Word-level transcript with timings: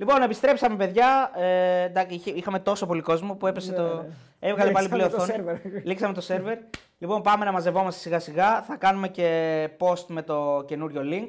Λοιπόν, 0.00 0.22
επιστρέψαμε, 0.22 0.76
παιδιά. 0.76 1.30
Ε, 1.34 1.82
εντάξει, 1.82 2.14
είχε- 2.14 2.30
είχαμε 2.30 2.58
τόσο 2.58 2.86
πολύ 2.86 3.00
κόσμο 3.00 3.34
που 3.34 3.46
έπεσε 3.46 3.70
Ναι, 3.70 3.76
το. 3.76 3.82
ναι. 3.94 4.06
Έβγαλε 4.38 4.70
πάλι 4.70 4.86
Λήξαμε 4.88 4.88
πλέον 4.88 5.10
το 5.10 5.16
οθόνη. 5.16 5.32
σερβερ. 5.32 5.82
Λήξαμε 5.84 6.14
το 6.14 6.20
σερβερ. 6.20 6.58
λοιπόν, 6.98 7.22
πάμε 7.22 7.44
να 7.44 7.52
μαζευόμαστε 7.52 8.00
σιγά 8.00 8.18
σιγά. 8.18 8.62
Θα 8.62 8.76
κάνουμε 8.76 9.08
και 9.08 9.68
post 9.78 10.04
με 10.08 10.22
το 10.22 10.64
καινούριο 10.66 11.02
link. 11.04 11.28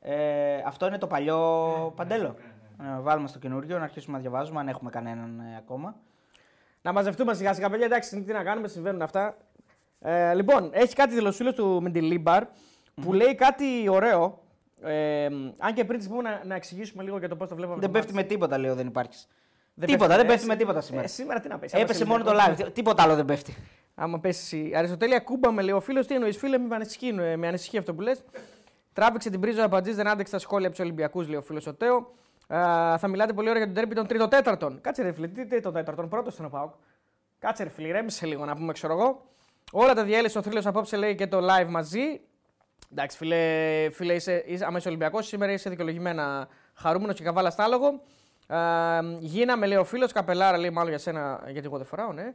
Ε, 0.00 0.14
αυτό 0.66 0.86
είναι 0.86 0.98
το 0.98 1.06
παλιό 1.06 1.38
παντέλο. 1.96 2.34
Ε, 2.82 3.00
βάλουμε 3.00 3.28
στο 3.28 3.38
καινούριο 3.38 3.78
να 3.78 3.84
αρχίσουμε 3.84 4.16
να 4.16 4.22
διαβάζουμε, 4.22 4.60
αν 4.60 4.68
έχουμε 4.68 4.90
κανέναν 4.90 5.40
ε, 5.40 5.56
ακόμα. 5.58 5.94
Να 6.82 6.92
μαζευτούμε 6.92 7.34
σιγά 7.34 7.54
σιγά, 7.54 7.70
παιδιά. 7.70 7.86
Εντάξει, 7.86 8.22
τι 8.22 8.32
να 8.32 8.42
κάνουμε, 8.42 8.68
συμβαίνουν 8.68 9.02
αυτά. 9.02 9.36
Ε, 10.00 10.34
λοιπόν, 10.34 10.70
έχει 10.72 10.94
κάτι 10.94 11.14
δηλωσούλο 11.14 11.52
του 11.52 11.78
Μεντιλίμπαρ 11.82 12.44
που 13.02 13.12
λέει 13.12 13.34
κάτι 13.34 13.88
ωραίο. 13.88 14.38
Ε, 14.84 15.24
αν 15.58 15.74
και 15.74 15.84
πριν 15.84 15.98
της 15.98 16.08
πούμε 16.08 16.22
να, 16.22 16.40
να 16.44 16.54
εξηγήσουμε 16.54 17.02
λίγο 17.02 17.18
για 17.18 17.28
το 17.28 17.36
πώς 17.36 17.48
το 17.48 17.54
βλέπαμε. 17.54 17.80
Δεν 17.80 17.86
το 17.90 17.98
πέφτει 17.98 18.12
μάτς. 18.12 18.22
με 18.26 18.34
τίποτα, 18.34 18.58
λέω, 18.58 18.74
δεν 18.74 18.86
υπάρχει. 18.86 19.24
Δεν 19.74 19.88
τίποτα, 19.88 20.06
πέφτει, 20.08 20.22
δεν 20.22 20.26
ε, 20.26 20.28
πέφτει 20.28 20.40
σι- 20.40 20.48
με 20.50 20.56
τίποτα 20.56 20.80
σήμερα. 20.80 21.04
Ε, 21.04 21.08
σήμερα 21.08 21.40
τι 21.40 21.48
να 21.48 21.58
πέσει. 21.58 21.78
Έπεσε 21.78 22.04
μόνο 22.04 22.24
το 22.24 22.32
live. 22.34 22.72
Τίποτα 22.72 23.02
άλλο 23.02 23.14
δεν 23.14 23.24
πέφτει. 23.24 23.56
Άμα 23.94 24.18
πέσει. 24.20 24.72
Αριστοτέλεια, 24.74 25.20
κούμπα 25.20 25.52
με 25.52 25.62
λέει 25.62 25.74
ο 25.74 25.80
φίλος, 25.80 26.06
τι 26.06 26.14
εννοείς, 26.14 26.36
φίλε, 26.36 26.58
με 26.58 26.74
ανησυχείς, 26.74 27.18
ε, 27.18 27.36
με 27.36 27.46
ανησυχεί 27.48 27.78
αυτό 27.78 27.94
που 27.94 28.00
λες. 28.00 28.22
Τράβηξε 28.92 29.30
την 29.30 29.40
πρίζα 29.40 29.60
ο 29.60 29.64
Αμπατζή, 29.64 29.92
δεν 29.92 30.08
άντεξε 30.08 30.32
τα 30.32 30.38
σχόλια 30.38 30.66
από 30.66 30.76
τους 30.76 30.84
Ολυμπιακούς, 30.84 31.28
λέει 31.28 31.36
ο 31.36 31.42
φίλος 31.42 31.66
ο 31.66 31.74
Τέο. 31.74 32.12
Α, 32.54 32.98
θα 32.98 33.08
μιλάτε 33.08 33.32
πολύ 33.32 33.48
ώρα 33.48 33.56
για 33.58 33.66
τον 33.66 33.74
τέρπι 33.74 33.94
των 33.94 34.06
τρίτο 34.06 34.28
τέταρτον. 34.28 34.80
Κάτσε 34.80 35.02
ρε 35.02 35.12
φίλε, 35.12 35.28
τι 35.28 35.46
τρίτο 35.46 35.72
τέταρτον, 35.72 36.08
πρώτο 36.08 36.30
στον 36.30 36.50
Πάοκ. 36.50 36.72
Κάτσε 37.38 37.62
ρε 37.62 37.68
φίλε, 37.68 37.92
ρέμισε 37.92 38.26
λίγο 38.26 38.44
να 38.44 38.54
πούμε, 38.56 38.72
ξέρω 38.72 38.92
εγώ. 38.92 39.22
Όλα 39.72 39.94
τα 39.94 40.04
διέλυσε 40.04 40.38
ο 40.38 40.42
θρύλος 40.42 40.66
απόψε 40.66 40.96
λέει 40.96 41.14
και 41.14 41.26
το 41.26 41.38
live 41.38 41.68
μαζί. 41.68 42.20
Εντάξει, 42.92 43.16
φίλε, 43.16 43.90
φίλε 43.90 44.14
είσαι, 44.14 44.44
είσαι, 44.46 44.64
άμα 44.64 44.78
είσαι 44.78 44.88
Ολυμπιακός, 44.88 45.26
σήμερα 45.26 45.52
είσαι 45.52 45.70
δικαιολογημένα 45.70 46.48
χαρούμενος 46.74 47.14
και 47.16 47.22
καβάλα 47.24 47.50
στάλογο. 47.50 48.00
Α, 48.46 48.58
γίναμε, 49.18 49.66
λέει 49.66 49.76
ο 49.76 49.84
φίλος, 49.84 50.12
καπελάρα 50.12 50.58
λέει 50.58 50.70
μάλλον 50.70 50.88
για 50.90 50.98
σένα, 50.98 51.40
γιατί 51.48 51.66
εγώ 51.66 51.76
δεν 51.76 51.86
φοράω, 51.86 52.12
ναι. 52.12 52.32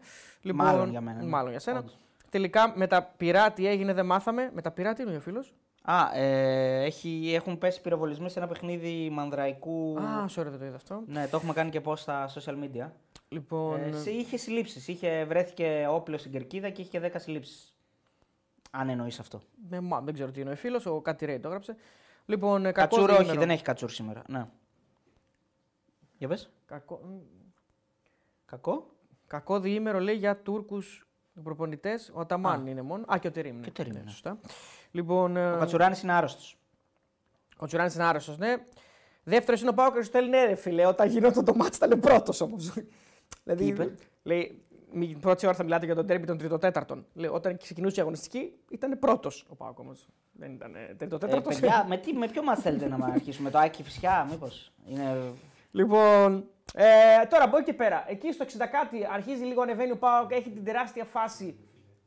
Μάλλον 0.54 0.90
για 0.90 1.02
μένα, 1.02 1.22
ναι. 1.22 1.28
Μάλλον 1.30 1.50
για 1.50 1.60
σένα. 1.60 1.80
Όντως. 1.80 1.98
Τελικά 2.30 2.74
με 2.76 2.88
τα 2.88 3.14
πυρά 3.18 3.52
τι 3.52 3.68
έγινε, 3.68 3.94
δεν 3.94 4.06
μάθαμε. 4.06 4.50
Με 4.54 4.62
τα 4.62 4.72
πυρά 4.72 4.94
τι 4.94 5.02
είναι 5.04 5.16
ο 5.16 5.20
φίλος. 5.20 5.54
Α, 5.82 6.18
ε, 6.20 6.84
έχει, 6.84 7.32
έχουν 7.36 7.58
πέσει 7.58 7.82
πυροβολισμοί 7.82 8.30
σε 8.30 8.40
ένα 8.40 8.48
παιχνίδι 8.48 9.10
μανδραϊκού. 9.12 9.98
Α, 10.00 10.26
sorry, 10.36 10.46
δεν 10.50 10.60
το 10.60 10.66
είδα 10.66 10.76
αυτό. 10.76 11.04
Ναι, 11.08 11.28
το 11.28 11.38
έχουμε 11.38 11.54
κάνει 11.54 11.70
και 11.70 11.82
post 11.86 11.98
στα 11.98 12.30
social 12.34 12.54
media. 12.64 12.88
Λοιπόν. 13.30 13.80
Ε, 13.84 13.92
σε- 13.98 14.10
είχε 14.12 14.38
συλλήψεις. 14.38 14.88
Είχε, 14.88 15.26
βρέθηκε 15.28 15.88
όπλο 15.90 16.18
στην 16.18 16.32
κερκίδα 16.32 16.70
και 16.70 16.82
είχε 16.82 16.90
και 17.00 17.00
10 17.14 17.20
συλλήψεις. 17.20 17.77
Αν 18.80 18.90
εννοείς 18.90 19.20
αυτό. 19.20 19.42
με, 19.70 19.80
μα, 19.80 20.02
δεν 20.02 20.14
ξέρω 20.14 20.32
τι 20.32 20.42
είναι 20.42 20.52
ο 20.52 20.56
φίλος, 20.56 20.86
ο 20.86 21.02
Κάτι 21.02 21.26
Ρέι 21.26 21.40
το 21.40 21.48
έγραψε. 21.48 21.76
Λοιπόν, 22.26 22.66
ε, 22.66 22.72
κακό 22.72 22.88
Κατσούρο, 22.96 23.14
όχι, 23.14 23.22
διήμερο. 23.22 23.40
δεν 23.40 23.50
έχει 23.50 23.64
κατσούρ 23.64 23.90
σήμερα. 23.90 24.22
Ναι. 24.28 24.46
Για 26.18 26.28
πες. 26.28 26.50
Κακό, 26.66 27.02
μ, 27.04 27.18
Κακό. 28.46 28.88
κακό 29.28 29.60
διήμερο 29.60 30.00
λέει 30.00 30.16
για 30.16 30.38
Τούρκους 30.38 31.08
προπονητές. 31.44 32.12
Ο 32.14 32.20
Αταμάν 32.20 32.66
Α. 32.66 32.70
είναι 32.70 32.82
μόνο. 32.82 33.06
Α, 33.14 33.18
και 33.18 33.28
ο 33.28 33.32
Τερήμ. 33.32 33.62
Και 33.62 33.70
ο 33.70 33.72
Τερίμ, 33.72 33.94
ναι, 33.94 34.00
ναι. 34.00 34.10
σωστά. 34.10 34.40
Λοιπόν, 34.92 35.38
ε, 35.38 35.52
Ο 35.52 35.58
Κατσουράνης 35.60 36.02
είναι 36.02 36.12
άρρωστος. 36.14 36.58
ο 37.58 37.66
Τσουράνη 37.66 37.92
είναι 37.96 38.04
άρρωστος, 38.04 38.38
ναι. 38.38 38.56
Δεύτερος 39.24 39.62
είναι 39.62 39.70
ο 39.70 39.74
Πάο 39.74 39.92
Κριστέλ, 39.92 40.30
ναι, 40.30 40.46
ρε 40.46 40.56
φίλε. 40.56 40.86
Όταν 40.86 41.10
γινόταν 41.10 41.46
το 41.46 41.56
μάτι 41.56 41.76
ήταν 41.76 42.00
πρώτος 42.00 42.42
όμως. 42.42 42.74
δηλαδή, 43.44 43.64
Τι 43.64 43.66
είπε; 43.66 43.94
λέει, 44.24 44.64
μη- 44.92 45.18
πρώτη 45.20 45.46
ώρα 45.48 45.56
θα 45.56 45.64
μιλάτε 45.64 45.86
για 45.86 45.96
τον 45.96 46.06
τέρμι 46.06 46.26
των 46.26 46.38
τριτοτέταρτων. 46.38 47.06
Λέει, 47.14 47.30
όταν 47.34 47.58
ξεκινούσε 47.58 47.96
η 48.00 48.02
αγωνιστική 48.02 48.54
ήταν 48.72 49.00
πρώτος 49.00 49.46
ο 49.50 49.56
Πάο 49.56 49.74
όμω. 49.76 49.92
Δεν 50.32 50.52
ήταν 50.52 50.76
Ε, 50.76 50.94
τριτοτέταρτος. 50.98 51.60
παιδιά, 51.60 51.86
με, 51.88 51.98
τι, 51.98 52.14
με 52.14 52.28
ποιο 52.28 52.44
μα 52.44 52.56
θέλετε 52.58 52.88
να 52.88 53.06
αρχίσουμε, 53.06 53.50
με 53.50 53.52
το 53.52 53.58
Άκη 53.64 53.84
Φυσιά, 53.84 54.28
μήπως. 54.30 54.72
Είναι... 54.86 55.32
Λοιπόν, 55.72 56.46
ε, 56.74 56.86
τώρα 57.30 57.44
από 57.44 57.58
εκεί 57.58 57.66
και 57.66 57.74
πέρα, 57.74 58.04
εκεί 58.08 58.32
στο 58.32 58.46
60 58.46 58.52
κάτι 58.72 59.08
αρχίζει 59.14 59.44
λίγο 59.44 59.62
ανεβαίνει 59.62 59.92
ο 59.92 59.98
Πάοκ, 59.98 60.32
έχει 60.32 60.50
την 60.50 60.64
τεράστια 60.64 61.04
φάση 61.06 61.58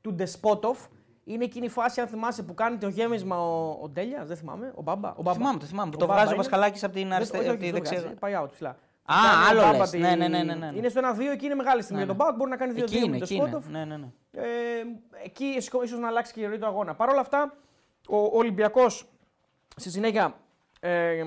του 0.00 0.12
Ντεσπότοφ. 0.14 0.78
Είναι 1.24 1.44
εκείνη 1.44 1.66
η 1.66 1.68
φάση, 1.68 2.00
αν 2.00 2.06
θυμάσαι, 2.06 2.42
που 2.42 2.54
κάνει 2.54 2.76
το 2.76 2.88
γέμισμα 2.88 3.38
ο, 3.40 3.78
ο 3.82 3.88
Ντέλιας, 3.88 4.26
δεν 4.28 4.36
θυμάμαι, 4.36 4.72
ο 4.74 4.82
Μπάμπα. 4.82 5.08
Ο 5.10 5.14
Το 5.14 5.22
Μπάμπα. 5.22 5.36
θυμάμαι, 5.36 5.58
το 5.58 5.66
θυμάμαι. 5.66 5.90
Που 5.90 5.96
Ο 5.96 6.00
το 6.00 6.06
Μπάμπα 6.06 6.18
βγάζει 6.18 6.32
ο 6.32 6.34
είναι. 6.34 6.44
Πασχαλάκη 6.44 6.84
από 6.84 6.94
την, 6.94 7.02
Δεν- 7.08 7.12
αριστε... 7.12 7.38
όχι, 7.38 7.46
από 7.48 7.56
όχι, 7.56 7.64
τη 7.66 7.70
δεν 7.72 7.82
δεξιά. 7.82 8.00
βγάζει, 8.00 8.14
Πάει 8.14 8.34
out 8.42 8.48
ψηλά. 8.52 8.76
Α, 9.04 9.14
Κάνει 9.22 9.44
ο 9.44 9.48
άλλο 9.48 9.60
Μπάμπα 9.60 9.78
λες. 9.78 9.90
τη- 9.90 9.98
Ναι, 9.98 10.14
ναι, 10.14 10.28
ναι, 10.28 10.42
ναι, 10.42 10.54
ναι. 10.54 10.70
Είναι 10.76 10.88
στο 10.88 11.00
1-2 11.00 11.36
και 11.36 11.46
είναι 11.46 11.54
μεγάλη 11.54 11.82
στιγμή 11.82 12.00
Ναι, 12.00 12.06
για 12.06 12.14
τον 12.14 12.16
ναι. 12.16 12.22
Πάοκ. 12.22 12.36
Μπορεί 12.36 12.50
να 12.50 12.56
κάνει 12.56 12.72
2-2 12.72 12.82
Εκεί 12.82 12.96
είναι, 12.96 13.06
με 13.08 13.12
τον 13.12 13.22
εκεί 13.22 13.34
είναι. 13.34 13.46
Σπότοφ. 13.46 13.68
Ναι, 13.68 13.84
ναι, 13.84 13.96
ναι. 13.96 14.06
Ε, 14.32 14.46
εκεί 15.24 15.44
ίσως 15.44 15.98
να 15.98 16.08
αλλάξει 16.08 16.32
και 16.32 16.40
η 16.40 16.46
ροή 16.46 16.58
του 16.58 16.66
αγώνα. 16.66 16.94
Παρ' 16.94 17.08
όλα 17.08 17.20
αυτά, 17.20 17.56
ο 18.08 18.16
Ολυμπιακός 18.38 19.08
στη 19.76 19.90
συνέχεια 19.90 20.34
ε, 20.80 21.22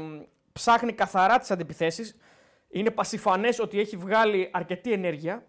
ψάχνει 0.53 0.93
καθαρά 0.93 1.39
τις 1.39 1.51
αντιπιθέσεις. 1.51 2.15
Είναι 2.69 2.91
πασιφανές 2.91 3.59
ότι 3.59 3.79
έχει 3.79 3.97
βγάλει 3.97 4.49
αρκετή 4.53 4.91
ενέργεια 4.91 5.43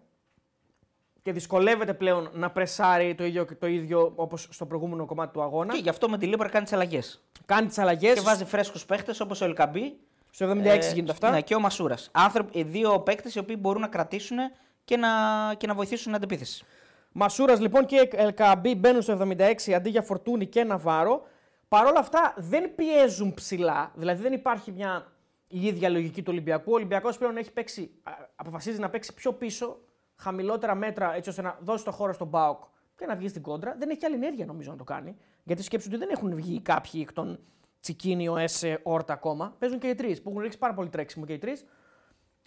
και 1.21 1.31
δυσκολεύεται 1.31 1.93
πλέον 1.93 2.29
να 2.33 2.51
πρεσάρει 2.51 3.15
το 3.15 3.25
ίδιο, 3.25 3.45
το 3.59 3.67
ίδιο 3.67 4.11
όπως 4.15 4.47
στο 4.51 4.65
προηγούμενο 4.65 5.05
κομμάτι 5.05 5.33
του 5.33 5.41
αγώνα. 5.41 5.73
Και 5.73 5.79
γι' 5.79 5.89
αυτό 5.89 6.09
με 6.09 6.17
τη 6.17 6.25
Λίμπρα 6.25 6.49
κάνει 6.49 6.63
τις 6.63 6.73
αλλαγές. 6.73 7.23
Κάνει 7.45 7.67
τις 7.67 7.77
αλλαγές. 7.77 8.13
Και 8.13 8.21
βάζει 8.21 8.45
φρέσκους 8.45 8.85
παίχτες 8.85 9.19
όπως 9.19 9.41
ο 9.41 9.45
Ελκαμπή. 9.45 9.97
Στο 10.35 10.51
76 10.51 10.65
ε, 10.65 10.91
γίνεται 10.93 11.11
αυτά. 11.11 11.31
Ναι, 11.31 11.41
και 11.41 11.55
ο 11.55 11.59
Μασούρας. 11.59 12.11
Δύο 12.53 12.99
παίκτες 12.99 13.35
οι 13.35 13.39
οποίοι 13.39 13.55
μπορούν 13.59 13.81
να 13.81 13.87
κρατήσουν 13.87 14.37
και 14.83 14.97
να, 14.97 15.09
και 15.57 15.67
να 15.67 15.73
βοηθήσουν 15.73 16.05
την 16.05 16.15
αντεπίθεση. 16.15 16.65
Μασούρας 17.11 17.59
λοιπόν 17.59 17.85
και 17.85 18.09
Ελκαμπή 18.11 18.75
μπαίνουν 18.75 19.01
στο 19.01 19.17
76 19.37 19.71
αντί 19.71 19.89
για 19.89 20.01
Φορτούνη 20.01 20.45
και 20.45 20.63
Ναβάρο. 20.63 21.21
Παρ' 21.67 21.85
όλα 21.85 21.99
αυτά 21.99 22.33
δεν 22.37 22.75
πιέζουν 22.75 23.33
ψηλά. 23.33 23.91
Δηλαδή 23.95 24.21
δεν 24.21 24.33
υπάρχει 24.33 24.71
μια 24.71 25.11
η 25.47 25.65
ίδια 25.65 25.89
λογική 25.89 26.21
του 26.21 26.31
Ολυμπιακού. 26.31 26.71
Ο 26.71 26.75
Ολυμπιακός 26.75 27.17
πλέον 27.17 27.37
έχει 27.37 27.51
παίξει, 27.51 27.91
α, 28.03 28.11
αποφασίζει 28.35 28.79
να 28.79 28.89
παίξει 28.89 29.13
πιο 29.13 29.33
πίσω, 29.33 29.79
χαμηλότερα 30.15 30.75
μέτρα, 30.75 31.15
έτσι 31.15 31.29
ώστε 31.29 31.41
να 31.41 31.57
δώσει 31.61 31.83
το 31.83 31.91
χώρο 31.91 32.13
στον 32.13 32.27
Μπάουκ 32.27 32.63
και 32.97 33.05
να 33.05 33.15
βγει 33.15 33.27
στην 33.27 33.41
κόντρα. 33.41 33.75
Δεν 33.79 33.89
έχει 33.89 34.05
άλλη 34.05 34.15
ενέργεια 34.15 34.45
νομίζω 34.45 34.71
να 34.71 34.77
το 34.77 34.83
κάνει. 34.83 35.15
Γιατί 35.43 35.63
σκέψου 35.63 35.87
ότι 35.91 35.97
δεν 35.97 36.09
έχουν 36.11 36.35
βγει 36.35 36.61
κάποιοι 36.61 36.99
εκ 37.03 37.13
των 37.13 37.39
Τσικίνιο, 37.85 38.37
Έσε, 38.37 38.79
Όρτα 38.83 39.13
ακόμα. 39.13 39.55
Παίζουν 39.59 39.79
και 39.79 39.87
οι 39.87 39.95
τρεις 39.95 40.21
που 40.21 40.29
έχουν 40.29 40.41
ρίξει 40.41 40.57
πάρα 40.57 40.73
πολύ 40.73 40.89
τρέξιμο 40.89 41.25
και 41.25 41.33
οι 41.33 41.37
τρεις. 41.37 41.65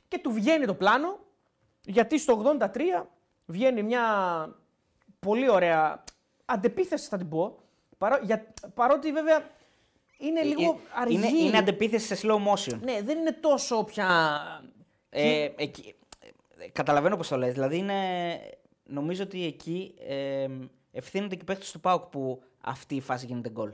Και 0.09 0.19
του 0.19 0.33
βγαίνει 0.33 0.67
το 0.67 0.75
πλάνο 0.75 1.19
γιατί 1.85 2.19
στο 2.19 2.57
83 2.61 3.05
βγαίνει 3.47 3.83
μια 3.83 4.03
πολύ 5.19 5.51
ωραία 5.51 6.05
αντεπίθεση 6.45 7.09
θα 7.09 7.17
την 7.17 7.29
πω. 7.29 7.59
Παρό, 7.99 8.19
για, 8.23 8.53
παρότι 8.75 9.13
βέβαια 9.13 9.51
είναι 10.19 10.43
λίγο 10.43 10.81
αργή. 10.95 11.15
Είναι, 11.15 11.29
είναι 11.29 11.59
αντεπίθεση 11.59 12.17
σε 12.17 12.27
slow 12.27 12.53
motion. 12.53 12.79
Ναι, 12.81 13.03
δεν 13.03 13.19
είναι 13.19 13.33
τόσο 13.33 13.85
πια... 13.85 14.07
Ε, 15.11 15.49
εκεί, 15.57 15.95
ε, 16.59 16.69
καταλαβαίνω 16.69 17.17
πώς 17.17 17.29
το 17.29 17.37
λες. 17.37 17.53
Δηλαδή 17.53 17.77
είναι, 17.77 17.95
νομίζω 18.85 19.23
ότι 19.23 19.45
εκεί 19.45 19.95
ε, 20.09 20.47
ευθύνονται 20.93 21.35
και 21.35 21.43
οι 21.43 21.45
παίχτε 21.45 21.65
του 21.73 21.81
Πάουκ 21.81 22.03
που 22.05 22.43
αυτή 22.61 22.95
η 22.95 23.01
φάση 23.01 23.27
γίνεται 23.27 23.51
γκολ. 23.51 23.73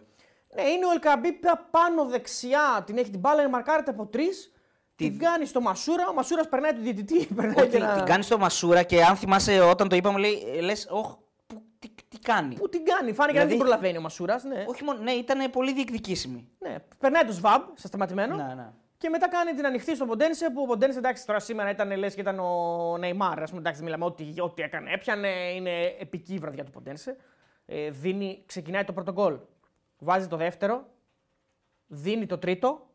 Ναι, 0.55 0.63
είναι 0.63 0.87
ο 0.87 0.91
Ελκαμπή 0.91 1.33
πια 1.33 1.67
πάνω 1.71 2.05
δεξιά, 2.05 2.83
την 2.87 2.99
έχει 2.99 3.11
την 3.11 3.21
μπάλα, 3.21 3.41
είναι 3.41 3.51
μαρκάρεται 3.51 3.91
από 3.91 4.07
τρεις. 4.07 4.49
Την 4.97 5.19
κάνει 5.19 5.47
στο 5.47 5.61
Μασούρα, 5.61 6.09
ο 6.09 6.13
Μασούρας 6.13 6.49
περνάει 6.49 6.73
του 6.75 6.81
διαιτητή. 6.81 7.27
Περνάει 7.37 7.55
Ότι 7.59 7.69
και 7.69 7.77
ένα- 7.77 7.95
την 7.95 8.05
κάνει 8.05 8.23
στο 8.23 8.39
Μασούρα 8.39 8.83
και 8.83 9.05
αν 9.05 9.17
θυμάσαι 9.17 9.61
όταν 9.61 9.89
το 9.89 9.97
είπαμε, 9.97 10.19
λέει, 10.19 10.61
λες, 10.63 10.87
όχ, 10.91 11.17
που, 11.47 11.63
τι, 11.79 11.89
τι 12.09 12.19
κάνει; 12.19 12.55
Πού 12.55 12.69
την 12.69 12.85
κάνει, 12.85 13.13
φάνηκε 13.13 13.17
να 13.23 13.23
Δηλαδή- 13.23 13.49
δεν 13.49 13.57
την 13.57 13.59
προλαβαίνει 13.59 13.99
ο 13.99 14.01
Μασούρας. 14.01 14.45
Ναι. 14.45 14.65
Όχι 14.69 14.85
μόνο, 14.85 14.99
ναι, 15.03 15.11
ήταν 15.13 15.51
πολύ 15.51 15.73
διεκδικήσιμη. 15.73 16.49
ναι. 16.59 16.77
Περνάει 16.99 17.25
το 17.25 17.33
Σβάμπ 17.33 17.63
σε 17.75 17.87
σταματημένο. 17.87 18.37
Ναι, 18.37 18.55
ναι. 18.55 18.69
Και 18.99 19.09
μετά 19.09 19.29
κάνει 19.29 19.53
την 19.53 19.67
ανοιχτή 19.67 19.95
στον 19.95 20.07
Ποντένσε 20.09 20.51
που 20.51 20.61
ο 20.63 20.67
Ποντένσε 20.67 20.99
εντάξει 20.99 21.27
τώρα 21.27 21.39
σήμερα 21.41 21.71
ήταν 21.71 21.97
λες 21.97 22.15
και 22.15 22.21
ήταν 22.21 22.39
ο 22.39 22.97
Νεϊμάρ. 22.99 23.39
Α 23.43 23.45
πούμε 23.45 23.59
εντάξει, 23.59 23.83
μιλάμε 23.83 24.05
ό,τι, 24.05 24.25
ό,τι 24.39 24.63
έκανε. 24.63 24.93
Έπιανε, 24.93 25.29
είναι 25.29 25.71
επική 25.99 26.35
η 26.35 26.39
βραδιά 26.39 26.65
του 26.65 26.71
Ποντένσε. 26.71 27.17
Ε, 27.67 27.91
δίνει, 27.91 28.43
ξεκινάει 28.47 28.85
το 28.85 28.93
πρώτο 28.93 29.13
γκολ. 29.13 29.37
Βάζει 30.05 30.27
το 30.29 30.37
δεύτερο. 30.37 30.87
Δίνει 31.87 32.27
το 32.27 32.39
τρίτο. 32.39 32.87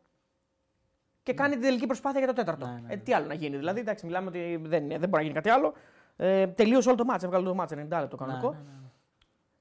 Και 1.24 1.34
κάνει 1.34 1.54
την 1.54 1.62
τελική 1.62 1.86
προσπάθεια 1.86 2.20
για 2.20 2.28
το 2.28 2.34
τέταρτο. 2.34 2.66
Ναι, 2.66 2.80
ναι, 2.86 2.94
Ε, 2.94 2.98
τι 2.98 3.14
άλλο 3.14 3.26
να 3.28 3.34
γίνει. 3.34 3.58
Δηλαδή, 3.58 3.80
εντάξει, 3.80 4.06
μιλάμε 4.06 4.28
ότι 4.28 4.60
δεν, 4.64 4.84
είναι, 4.84 4.98
δεν 4.98 5.10
μπορεί 5.10 5.24
να 5.24 5.30
γίνει 5.30 5.34
κάτι 5.34 5.50
άλλο. 5.50 5.74
Ε, 6.16 6.48
τελείωσε 6.48 6.88
όλο 6.90 6.98
το 6.98 7.06
μάτς, 7.06 7.24
έβγαλε 7.24 7.46
το 7.46 7.54
μάτς 7.56 7.74
90 7.74 7.78
λεπτό 8.00 8.16
κανονικό. 8.18 8.50
Ναι, 8.52 8.58
ναι, 8.58 8.64
ναι. 8.64 8.88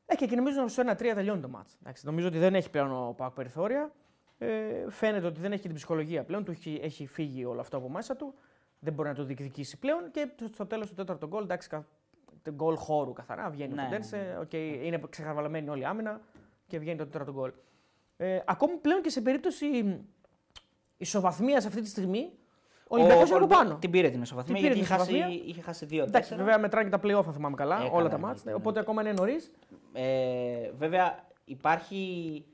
Ε, 0.06 0.14
και, 0.14 0.26
και 0.26 0.36
νομίζω 0.36 0.62
ότι 0.62 0.70
στο 0.70 0.82
1-3 0.86 0.96
τελειώνει 0.96 1.40
το 1.40 1.48
μάτς. 1.48 1.76
Εντάξει, 1.80 2.06
νομίζω 2.06 2.26
ότι 2.28 2.38
δεν 2.38 2.54
έχει 2.54 2.70
πλέον 2.70 2.92
ο 3.08 3.14
Πάκ 3.16 3.30
περιθώρια. 3.32 3.92
Ε, 4.38 4.90
φαίνεται 4.90 5.26
ότι 5.26 5.40
δεν 5.40 5.52
έχει 5.52 5.60
και 5.60 5.66
την 5.66 5.76
ψυχολογία 5.76 6.24
πλέον. 6.24 6.44
Του 6.44 6.50
έχει, 6.50 6.80
έχει 6.82 7.06
φύγει 7.06 7.44
όλο 7.44 7.60
αυτό 7.60 7.76
από 7.76 7.88
μέσα 7.88 8.16
του. 8.16 8.34
Δεν 8.78 8.92
μπορεί 8.92 9.08
να 9.08 9.14
το 9.14 9.24
διεκδικήσει 9.24 9.78
πλέον. 9.78 10.10
Και 10.10 10.28
στο 10.52 10.66
τέλος 10.66 10.88
του 10.88 10.94
τέταρτου 10.94 11.26
γκολ, 11.26 11.42
εντάξει, 11.42 11.68
κα- 11.68 11.86
το 12.42 12.50
γκολ 12.52 12.76
χώρου 12.76 13.12
καθαρά. 13.12 13.50
Βγαίνει 13.50 13.74
Ναι, 13.74 13.80
ο 13.80 13.84
ναι, 13.84 13.88
Ποντένσε, 13.90 14.38
οκ, 14.40 14.52
είναι 14.52 15.00
ξεχαρβαλωμένη 15.08 15.68
όλη 15.68 15.80
η 15.80 15.84
άμυνα 15.84 16.20
και 16.68 16.78
βγαίνει 16.78 16.98
το 16.98 17.04
τέταρτο 17.04 17.32
γκολ. 17.32 17.52
Ε, 18.16 18.38
ακόμη 18.44 18.76
πλέον 18.76 19.02
και 19.02 19.10
σε 19.10 19.20
περίπτωση 19.20 19.66
ισοβαθμίας 20.96 21.66
αυτή 21.66 21.80
τη 21.80 21.88
στιγμή, 21.88 22.32
ο 22.90 22.94
Ολυμπιακός 22.94 23.28
είναι 23.28 23.34
από 23.36 23.44
Ολυμπιακός 23.44 23.64
πάνω. 23.66 23.78
Την 23.80 23.90
πήρε 23.90 24.08
την 24.10 24.22
ισοβαθμία 24.22 24.54
Την 24.54 24.62
πήρε 24.64 24.74
γιατί 24.74 24.86
την 24.88 24.94
είχε 24.96 25.04
χάσει, 25.04 25.16
ισοβαθμία. 25.18 25.44
είχε 25.50 25.60
χάσει 25.62 25.84
δύο 25.86 26.02
Εντάξει, 26.02 26.20
τέσσερα. 26.20 26.42
βέβαια 26.44 26.58
μετράνε 26.58 26.88
και 26.90 26.96
τα 26.96 27.00
playoff, 27.04 27.26
αν 27.26 27.32
θυμάμαι 27.32 27.56
καλά, 27.56 27.76
Ε, 27.76 27.82
όλα 27.82 27.90
καλά, 27.90 28.08
τα 28.08 28.16
ναι, 28.16 28.22
ματς. 28.22 28.44
ναι, 28.44 28.52
Οπότε 28.54 28.74
ναι. 28.74 28.80
ακόμα 28.80 29.00
είναι 29.02 29.12
νωρίς. 29.12 29.50
Ε, 29.92 30.70
βέβαια 30.78 31.24
υπάρχει. 31.44 32.44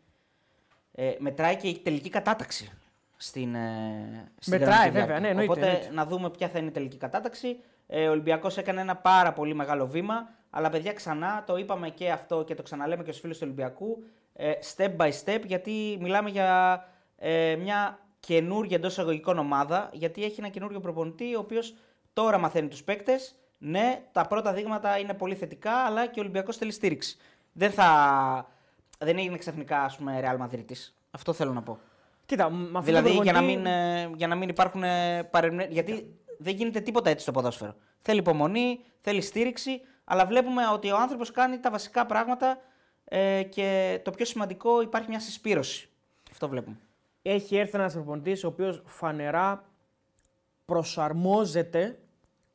Ε, 0.93 1.12
μετράει 1.19 1.56
και 1.56 1.69
η 1.69 1.78
τελική 1.78 2.08
κατάταξη 2.08 2.70
στην, 3.16 3.55
ε, 3.55 4.32
στην 4.38 4.52
Μετράει, 4.58 4.69
κανονική 4.76 4.90
βέβαια, 4.99 5.06
διάρκεια. 5.06 5.20
ναι, 5.20 5.28
εννοείται, 5.28 5.52
Οπότε 5.52 5.66
εννοείται. 5.66 5.94
να 5.94 6.06
δούμε 6.06 6.31
ποια 6.31 6.49
θα 6.49 6.58
είναι 6.58 6.69
η 6.69 6.70
τελική 6.70 6.96
κατάταξη. 6.96 7.56
Ε, 7.87 8.08
ο 8.08 8.11
Ολυμπιακός 8.11 8.56
έκανε 8.56 8.81
ένα 8.81 8.96
πάρα 8.96 9.32
πολύ 9.32 9.55
μεγάλο 9.55 9.87
βήμα. 9.87 10.28
Αλλά 10.56 10.69
παιδιά, 10.69 10.93
ξανά 10.93 11.45
το 11.47 11.56
είπαμε 11.56 11.91
και 11.91 12.11
αυτό 12.11 12.45
και 12.45 12.55
το 12.55 12.62
ξαναλέμε 12.62 13.03
και 13.03 13.11
στους 13.11 13.21
φίλους 13.21 13.39
του 13.39 13.45
Ολυμπιακού. 13.47 14.05
Ε, 14.33 14.53
step 14.77 14.97
by 14.97 15.11
step, 15.25 15.41
γιατί 15.47 15.99
μιλάμε 16.01 16.31
για 16.31 16.79
ε, 17.17 17.56
μια 17.56 17.99
καινούργια 18.21 18.77
εντός 18.77 18.93
εισαγωγικών 18.93 19.39
ομάδα. 19.39 19.91
Γιατί 19.93 20.25
έχει 20.25 20.41
ένα 20.41 20.49
καινούργιο 20.49 20.81
προπονητή, 20.81 21.35
ο 21.35 21.39
οποίος 21.39 21.75
τώρα 22.12 22.39
μαθαίνει 22.39 22.69
τους 22.69 22.85
παίκτες. 22.85 23.35
Ναι, 23.59 24.03
τα 24.12 24.27
πρώτα 24.27 24.53
δείγματα 24.53 24.99
είναι 24.99 25.15
πολύ 25.15 25.35
θετικά, 25.35 25.73
αλλά 25.73 26.06
και 26.06 26.19
ο 26.19 26.23
Ολυμπιακός 26.23 26.57
θέλει 26.57 26.73
στήριξη. 26.73 27.17
Δεν, 27.53 27.71
θα... 27.71 28.50
δεν 28.99 29.19
έγινε 29.19 29.37
ξαφνικά, 29.37 29.83
ας 29.83 29.97
πούμε, 29.97 30.21
Real 30.25 30.45
Madrid. 30.45 30.65
Αυτό 31.11 31.33
θέλω 31.33 31.53
να 31.53 31.62
πω. 31.62 31.79
Κοίτα, 32.27 32.50
με 32.50 32.79
αυτό 32.79 32.81
Δηλαδή 32.81 33.17
το 33.17 33.23
για, 33.23 33.33
να 33.33 33.39
προπονητή- 33.39 33.65
μην, 33.65 33.73
ε, 33.73 34.11
για 34.17 34.27
να 34.27 34.35
μην 34.35 34.49
υπάρχουν 34.49 34.83
ε, 34.83 35.23
παρεμνε... 35.23 35.67
Γιατί 35.71 36.19
δεν 36.39 36.55
γίνεται 36.55 36.81
τίποτα 36.81 37.11
έτσι 37.11 37.23
στο 37.23 37.33
ποδόσφαιρο. 37.33 37.75
Θέλει 38.03 38.19
υπομονή, 38.19 38.81
θέλει 39.00 39.21
στήριξη, 39.21 39.81
αλλά 40.05 40.27
βλέπουμε 40.27 40.69
ότι 40.69 40.91
ο 40.91 40.97
άνθρωπος 40.97 41.31
κάνει 41.31 41.61
τα 41.61 41.71
βασικά 41.71 42.06
πράγματα 42.06 42.59
ε, 43.05 43.43
και 43.43 44.01
το 44.05 44.11
πιο 44.11 44.25
σημαντικό 44.25 44.83
υπάρχει 44.83 45.09
μια 45.09 45.21
συσπήρωση. 45.21 45.89
Αυτό 46.31 46.49
βλέπουμε. 46.49 46.77
έχει 47.23 47.56
έρθει 47.56 47.77
ένας 47.77 47.93
προπονητής 47.93 48.45
ο 48.45 48.47
οποίος 48.47 48.83
φανερά 48.87 49.65
προσαρμόζεται 50.65 51.99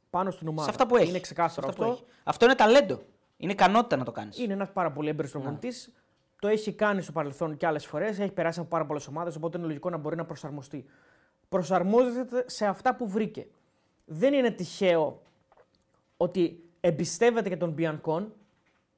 πάνω 0.10 0.31
στην 0.31 0.48
ομάδα. 0.48 0.63
Σε 0.63 0.69
αυτά 0.69 0.88
που 0.88 0.96
έχει. 0.96 1.10
Είναι 1.10 1.19
ξεκάθαρο 1.19 1.68
Σε 1.68 1.69
αυτά 1.69 1.84
αυτό. 1.84 1.86
που 1.86 1.92
έχει. 1.92 2.13
Αυτό 2.24 2.46
είναι 2.46 2.56
ταλέντο. 2.56 3.01
Είναι 3.38 3.52
ικανότητα 3.52 3.95
να 3.98 4.04
το 4.04 4.12
κάνεις. 4.12 4.38
Είναι 4.40 4.54
ένας 4.54 4.72
πάρα 4.72 4.92
πολύ 4.92 5.10
έμπειρος 5.10 5.31
προπονητής. 5.31 5.94
Το 6.40 6.48
έχει 6.48 6.74
κάνει 6.74 7.02
στο 7.02 7.12
παρελθόν 7.12 7.57
και 7.57 7.66
άλλες 7.66 7.86
φορές. 7.86 8.19
Έχει 8.19 8.31
περάσει 8.31 8.60
από 8.60 8.69
πάρα 8.69 8.86
πολλές 8.86 9.07
ομάδες. 9.07 9.36
Οπότε 9.36 9.57
είναι 9.57 9.68
λογικό 9.68 9.90
να 9.90 9.98
μπορεί 9.98 10.16
να 10.16 10.25
προσαρμοστεί. 10.25 10.86
Προσαρμόζεται 11.50 12.44
σε 12.48 12.66
αυτά 12.66 12.95
που 12.95 13.07
βρήκε. 13.07 13.48
Δεν 14.06 14.34
είναι 14.34 14.52
τυχαίο 14.52 15.22
ότι 16.18 16.69
εμπιστεύεται 16.80 17.50
και 17.50 17.58
τον 17.58 17.70
Μπιανκόν, 17.72 18.34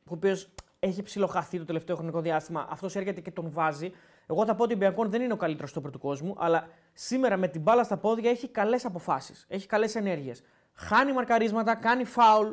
ο 0.06 0.14
οποίος 0.14 0.50
έχει 0.80 1.02
ψιλοχαθεί 1.04 1.58
το 1.58 1.66
τελευταίο 1.66 1.96
χρονικό 1.96 2.22
διάστημα. 2.22 2.68
Αυτός 2.70 2.96
έρχεται 2.96 3.22
και 3.22 3.32
τον 3.32 3.52
βάζει. 3.52 3.92
Εγώ 4.28 4.46
θα 4.46 4.56
πω 4.56 4.64
ότι 4.64 4.74
ο 4.74 4.78
Μπιανκόν 4.78 5.10
δεν 5.10 5.22
είναι 5.22 5.34
ο 5.34 5.38
καλύτερος 5.38 5.70
στόπερ 5.70 5.92
του 5.92 6.00
κόσμου, 6.00 6.36
αλλά 6.38 6.68
σήμερα 6.94 7.38
με 7.38 7.48
την 7.48 7.62
μπάλα 7.62 7.84
στα 7.84 7.98
πόδια 7.98 8.30
έχει 8.30 8.48
καλές 8.48 8.86
αποφάσεις. 8.86 9.46
Έχει 9.50 9.68
καλές 9.68 9.96
ενέργειες. 9.96 10.44
Χάνει 10.74 11.14
μαρκαρίσματα, 11.14 11.76
κάνει 11.76 12.04
φάουλ, 12.06 12.48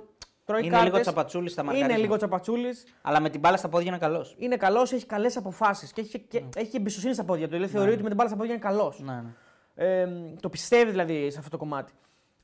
τρώει 0.45 0.61
Είναι 0.61 0.69
κάρτες. 0.71 0.89
λίγο 0.91 1.01
τσαπατσούλης 1.01 1.53
στα 1.53 1.63
Είναι 1.63 1.71
μαρκαρίσματα. 1.71 2.07
λίγο 2.07 2.17
τσαπατσούλης. 2.17 2.85
Αλλά 3.03 3.21
με 3.21 3.29
την 3.31 3.41
μπάλα 3.41 3.57
στα 3.57 3.69
πόδια 3.69 3.89
είναι 3.89 3.99
καλός. 3.99 4.35
Είναι 4.39 4.57
καλός, 4.57 4.93
έχει 4.93 5.07
καλές 5.07 5.37
αποφάσεις 5.37 5.93
και 5.93 6.01
έχει, 6.01 6.19
και, 6.19 6.43
έχει 6.57 6.77
εμπιστοσύνη 6.77 7.15
στα 7.15 7.25
πόδια 7.25 7.47
του. 7.47 7.53
Δηλαδή 7.55 7.73
θεωρεί 7.73 7.93
ότι 7.93 8.03
με 8.03 8.07
την 8.09 8.17
μπάλα 8.17 8.29
στα 8.29 8.39
πόδια 8.39 8.55
είναι 8.55 8.63
καλός. 8.63 9.01
Ναι, 9.01 9.13
ναι. 9.13 9.33
Ε, 9.75 10.09
το 10.41 10.49
πιστεύει 10.49 10.91
δηλαδή 10.91 11.31
σε 11.31 11.39
αυτό 11.39 11.51
το 11.51 11.57
κομμάτι. 11.57 11.93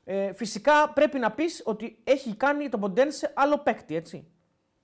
Ε, 0.07 0.33
φυσικά 0.33 0.89
πρέπει 0.89 1.19
να 1.19 1.31
πεις 1.31 1.61
ότι 1.65 1.99
έχει 2.03 2.35
κάνει 2.35 2.69
τον 2.69 2.79
Ποντένσε 2.79 3.31
άλλο 3.35 3.57
παίκτη, 3.57 3.95
έτσι. 3.95 4.27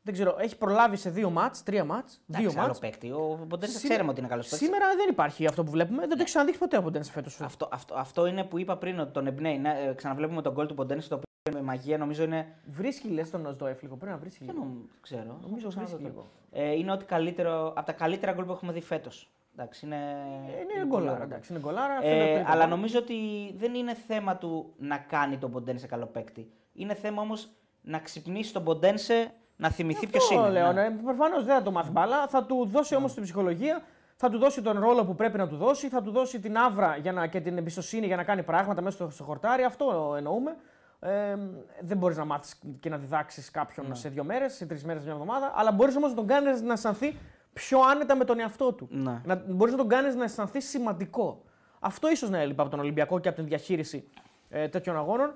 Δεν 0.04 0.14
ξέρω, 0.14 0.36
έχει 0.40 0.58
προλάβει 0.58 0.96
σε 0.98 1.10
δύο 1.10 1.30
μάτς, 1.30 1.64
τρία 1.64 1.84
μάτς, 1.84 2.22
δύο 2.26 2.40
Εντάξει, 2.40 2.58
άλλο 2.58 2.68
μάτς. 2.68 2.80
παίκτη. 2.80 3.12
Ο 3.12 3.40
Μποντένσε 3.48 3.74
Σήμε- 3.78 3.90
ξέρουμε 3.92 4.12
ότι 4.12 4.20
είναι 4.20 4.30
καλός 4.30 4.48
παίκτης. 4.50 4.68
Σήμερα 4.68 4.86
δεν 4.96 5.10
υπάρχει 5.10 5.46
αυτό 5.46 5.64
που 5.64 5.72
βλέπουμε. 5.72 6.00
Δεν 6.00 6.10
το 6.10 6.16
έχει 6.16 6.24
ξαναδείξει 6.26 6.60
ποτέ 6.60 6.78
ο 6.78 6.82
Ποντένσε 6.82 7.12
φέτος. 7.12 7.42
Αυτό, 7.42 7.70
αυτό, 7.72 7.96
αυτό 7.98 8.26
είναι 8.26 8.44
που 8.44 8.58
είπα 8.60 8.78
πριν 8.78 9.00
ότι 9.00 9.12
τον 9.12 9.28
εμπνέει. 9.28 9.58
Ναι, 9.58 9.70
ε, 9.90 9.94
ξαναβλέπουμε 9.94 10.42
τον 10.42 10.54
γκολ 10.54 10.66
του 10.68 10.74
Ποντένσε 10.74 11.10
το 11.10 11.16
οποίο 11.16 11.60
με 11.60 11.66
μαγεία 11.66 11.98
νομίζω 11.98 12.24
είναι. 12.24 12.48
Βρίσκει 12.66 13.08
λες 13.08 13.30
τον 13.30 13.42
Νοσδόεφ 13.42 13.82
λίγο. 13.82 13.96
Πρέπει 13.96 14.12
να 14.12 14.18
βρίσκει 14.20 14.44
Δεν 14.46 14.54
λίγο. 14.56 14.66
νομ- 14.68 14.84
ξέρω. 15.02 15.38
Νομίζω 15.42 15.72
Θα 15.72 15.80
βρίσκει 15.80 15.96
ξαναδώ 15.98 15.98
λίγο. 15.98 16.28
τώρα. 16.52 16.66
Ε, 16.68 16.72
είναι 16.72 16.92
ότι 16.92 17.06
καλύτερο, 17.06 17.68
από 17.76 17.86
τα 17.86 17.92
καλύτερα 17.92 18.32
γκολ 18.32 18.46
που 18.46 18.52
έχουμε 18.52 18.72
δει 18.72 18.82
φέτος. 18.82 19.30
Εντάξει, 19.58 19.86
είναι. 19.86 19.96
Ε, 19.96 20.62
είναι 20.62 20.74
πολύ 20.74 20.88
γκολάρα, 20.88 21.12
ωραίο. 21.12 21.24
εντάξει. 21.24 21.54
Είναι 21.54 21.62
γκολάρα. 21.62 21.94
Ε, 21.94 21.98
αυτό 21.98 22.08
είναι 22.10 22.26
το 22.26 22.34
τρίτο 22.34 22.52
αλλά 22.52 22.62
γκολ. 22.66 22.70
νομίζω 22.70 23.00
ότι 23.00 23.16
δεν 23.58 23.74
είναι 23.74 23.94
θέμα 24.08 24.36
του 24.38 24.74
να 24.78 24.98
κάνει 24.98 25.38
τον 25.38 25.52
Ποντένσε 25.52 25.88
καλό 25.88 26.06
παίκτη. 26.06 26.52
Είναι 26.74 26.94
θέμα 26.94 27.22
όμως 27.22 27.50
να 27.82 28.00
ξυπνήσει 28.00 28.54
τον 28.54 28.64
Ποντένσε 28.64 29.32
να 29.56 29.70
θυμηθεί 29.70 30.08
ποιος 30.08 30.24
Αυτό 30.32 30.36
είναι. 30.40 30.50
λέω. 30.50 30.72
Ναι. 30.72 30.90
Ναι. 30.90 30.96
Προφανώς 31.04 31.46
δεν 31.46 31.56
θα 31.56 31.62
το 31.62 31.72
μάθει 31.72 31.92
μπάλα. 31.92 32.28
Θα 32.28 32.44
του 32.44 32.66
δώσει 32.66 32.96
όμως 32.96 33.14
την 33.14 33.24
ψυχολογία, 33.24 33.82
θα 34.16 34.30
του 34.30 34.38
δώσει 34.38 34.62
τον 34.62 34.80
ρόλο 34.80 35.06
που 35.06 35.16
πρέπει 35.16 35.38
να 35.38 35.48
του 35.48 35.56
δώσει, 35.56 35.88
θα 35.90 36.02
του 36.02 36.12
δώσει 36.12 36.40
την 36.40 36.58
άβρα 36.58 36.96
για 36.98 37.12
να, 37.12 37.28
και 37.28 37.42
την 37.42 37.58
εμπιστοσύνη 37.58 38.06
για 38.06 38.16
να 38.16 38.24
κάνει 38.24 38.44
πράγματα 38.44 38.82
μέσα 38.82 38.96
στο, 38.96 39.10
στο 39.10 39.24
χορτάρι. 39.24 39.64
Αυτό 39.64 40.14
εννοούμε. 40.18 40.56
Ε, 41.00 41.36
δεν 41.82 41.98
μπορείς 41.98 42.18
να 42.18 42.26
μάθεις 42.26 42.60
και 42.80 42.90
να 42.90 42.98
διδάξεις 42.98 43.52
κάποιον 43.52 43.88
Ναι. 43.88 43.96
σε 43.96 44.10
δύο 44.10 44.24
μέρες, 44.24 44.54
σε 44.54 44.66
τρεις 44.66 44.84
μέρες, 44.86 45.04
μια 45.04 45.12
εβδομάδα, 45.14 45.52
αλλά 45.56 45.72
μπορείς 45.72 45.96
όμως 45.96 46.10
να 46.10 46.16
τον 46.16 46.28
κάνεις 46.28 46.62
να 46.62 46.74
αισθανθεί 46.74 47.16
πιο 47.54 47.80
άνετα 47.82 48.16
με 48.16 48.26
τον 48.26 48.40
εαυτό 48.40 48.74
του. 48.74 48.88
Ναι. 48.92 49.22
Να, 49.26 49.36
μπορείς 49.48 49.72
να 49.74 49.80
τον 49.80 49.88
κάνεις 49.88 50.16
να 50.16 50.24
αισθανθείς 50.24 50.70
σημαντικό. 50.70 51.44
Αυτό 51.80 52.10
ίσως 52.12 52.30
να 52.30 52.38
έλειπε 52.38 52.62
από 52.62 52.70
τον 52.72 52.80
Ολυμπιακό 52.80 53.20
και 53.20 53.28
από 53.28 53.38
την 53.38 53.48
διαχείριση 53.48 54.08
ε, 54.50 54.68
τέτοιων 54.68 54.96
αγώνων. 54.96 55.34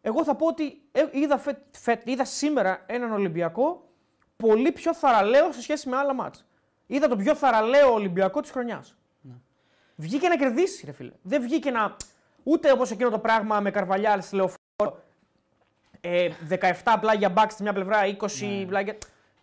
Εγώ 0.00 0.24
θα 0.24 0.34
πω 0.34 0.46
ότι 0.46 0.82
ε, 0.92 1.04
είδα, 1.12 1.38
φε, 1.38 1.58
φε- 1.70 2.08
είδα 2.08 2.24
σήμερα 2.24 2.82
έναν 2.86 3.12
Ολυμπιακό 3.12 3.88
πολύ 4.36 4.72
πιο 4.72 4.94
θαραλέο 4.94 5.52
σε 5.52 5.62
σχέση 5.62 5.88
με 5.88 5.96
άλλα 5.96 6.14
μάτς. 6.14 6.44
Είδα 6.86 7.08
τον 7.08 7.18
πιο 7.18 7.34
θαραλέο 7.34 7.92
Ολυμπιακό 7.92 8.40
της 8.40 8.50
χρονιάς. 8.50 8.96
Βγήκε 9.96 10.28
να 10.28 10.36
κερδίσει, 10.36 10.86
ρε 10.86 10.92
φίλε. 10.92 11.12
Δεν 11.22 11.42
βγήκε 11.42 11.70
να. 11.70 11.96
Ούτε 12.42 12.72
όπως 12.72 12.90
εκείνο 12.90 13.10
το 13.10 13.18
πράγμα 13.18 13.60
με 13.60 13.70
Καρβαλιάλ 13.70 14.22
στη 14.22 14.34
λεωφόρο. 14.36 15.02
Ε, 16.00 16.28
17 16.84 16.96
πλάγια 17.00 17.28
μπακ 17.28 17.50
στη 17.50 17.62
μια 17.62 17.72
πλευρά, 17.72 18.00
20 18.20 18.64
πλάγια. 18.68 18.96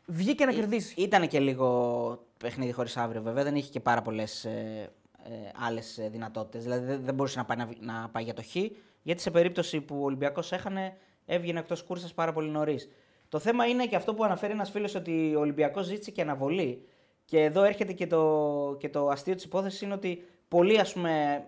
Βγήκε 0.06 0.46
να 0.46 0.52
κερδίσει. 0.52 1.02
Ήταν 1.02 1.28
και 1.28 1.40
λίγο 1.40 2.20
παιχνίδι 2.38 2.72
χωρίς 2.72 2.98
αύριο 2.98 3.22
βέβαια. 3.22 3.44
Δεν 3.44 3.56
είχε 3.56 3.70
και 3.70 3.80
πάρα 3.80 4.02
πολλές 4.02 4.46
ε, 4.46 4.90
ε, 5.24 5.30
άλλες 5.68 6.00
δυνατότητες. 6.12 6.64
Δηλαδή 6.64 6.86
δεν, 6.86 7.02
δεν 7.04 7.14
μπορούσε 7.16 7.38
να 7.38 7.46
πάει, 7.46 7.58
να, 7.58 7.66
βγει- 7.66 7.82
να 7.82 8.10
πάει 8.12 8.24
για 8.24 8.34
το 8.34 8.42
χ. 8.44 8.56
Γιατί 9.02 9.22
σε 9.22 9.32
περίπτωση 9.32 9.82
που 9.82 9.96
ο 10.02 10.04
Ολυμπιακός 10.04 10.52
έχανε, 10.52 10.98
έβγαινε 11.26 11.60
εκτός 11.60 11.84
κούρσας 11.84 12.14
πάρα 12.14 12.34
πολύ 12.34 12.50
νωρίς. 12.50 12.90
Το 13.30 13.40
θέμα 13.40 13.66
είναι 13.66 13.86
και 13.86 13.96
αυτό 13.96 14.14
που 14.14 14.24
αναφέρει 14.24 14.54
ένας 14.54 14.70
φίλος 14.70 14.96
ότι 14.96 15.36
ο 15.36 15.40
Ολυμπιακός 15.40 15.86
ζήτησε 15.86 16.12
και 16.12 16.22
αναβολή. 16.22 16.88
Και 17.26 17.44
εδώ 17.44 17.64
έρχεται 17.64 17.94
και 17.94 18.08
το, 18.08 18.76
και 18.80 18.90
το 18.90 19.08
αστείο 19.08 19.36
της 19.36 19.44
υπόθεσης 19.44 19.82
είναι 19.82 19.94
ότι 19.94 20.26
πολλοί 20.48 20.80
ας 20.80 20.94
πούμε 20.94 21.44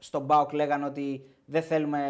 στον 0.00 0.22
Μπάουκ 0.22 0.52
λέγανε 0.52 0.84
ότι 0.84 1.24
δεν 1.44 1.62
θέλουμε 1.62 2.00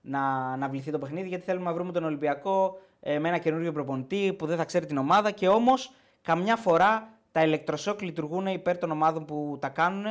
να 0.00 0.20
αναβληθεί 0.52 0.90
το 0.90 0.98
παιχνίδι 0.98 1.28
γιατί 1.28 1.44
θέλουμε 1.44 1.64
να 1.64 1.72
βρούμε 1.72 1.92
τον 1.92 2.04
Ολυμπιακό 2.04 2.78
ε, 3.00 3.18
με 3.18 3.28
ένα 3.28 3.38
καινούριο 3.38 3.72
προπονητή 3.72 4.34
που 4.38 4.46
δεν 4.46 4.56
θα 4.56 4.64
ξέρει 4.64 4.86
την 4.86 4.96
ομάδα 4.96 5.30
και 5.30 5.48
όμως 5.48 5.92
καμιά 6.22 6.56
φορά 6.56 7.08
τα 7.32 7.42
ηλεκτροσόκ 7.42 8.02
λειτουργούν 8.02 8.46
υπέρ 8.46 8.78
των 8.78 8.90
ομάδων 8.90 9.24
που 9.24 9.58
τα 9.60 9.68
κάνουν 9.68 10.04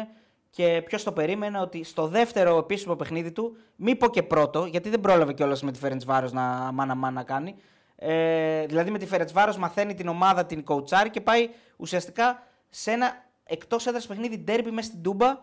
και 0.49 0.81
ποιος 0.85 1.03
το 1.03 1.11
περίμενε 1.11 1.59
ότι 1.59 1.83
στο 1.83 2.07
δεύτερο 2.07 2.57
επίσημο 2.57 2.95
παιχνίδι 2.95 3.31
του, 3.31 3.57
μη 3.75 3.95
πω 3.95 4.09
και 4.09 4.23
πρώτο, 4.23 4.65
γιατί 4.65 4.89
δεν 4.89 4.99
πρόλαβε 4.99 5.33
κιόλας 5.33 5.61
με 5.63 5.71
τη 5.71 5.79
Φέρεντς 5.79 6.05
Βάρος 6.05 6.31
να 6.31 6.41
μάνα 6.73 6.95
μάνα 6.95 7.23
κάνει. 7.23 7.55
Ε, 7.95 8.65
δηλαδή 8.65 8.91
με 8.91 8.97
τη 8.97 9.05
Φέρεντς 9.05 9.31
Βάρος 9.31 9.57
μαθαίνει 9.57 9.93
την 9.93 10.07
ομάδα, 10.07 10.45
την 10.45 10.63
κοουτσάρει 10.63 11.09
και 11.09 11.21
πάει 11.21 11.49
ουσιαστικά 11.77 12.43
σε 12.69 12.91
ένα 12.91 13.25
εκτός 13.43 13.87
έδρας 13.87 14.07
παιχνίδι 14.07 14.37
ντέρμπι 14.37 14.71
μέσα 14.71 14.87
στην 14.87 15.01
Τούμπα 15.01 15.37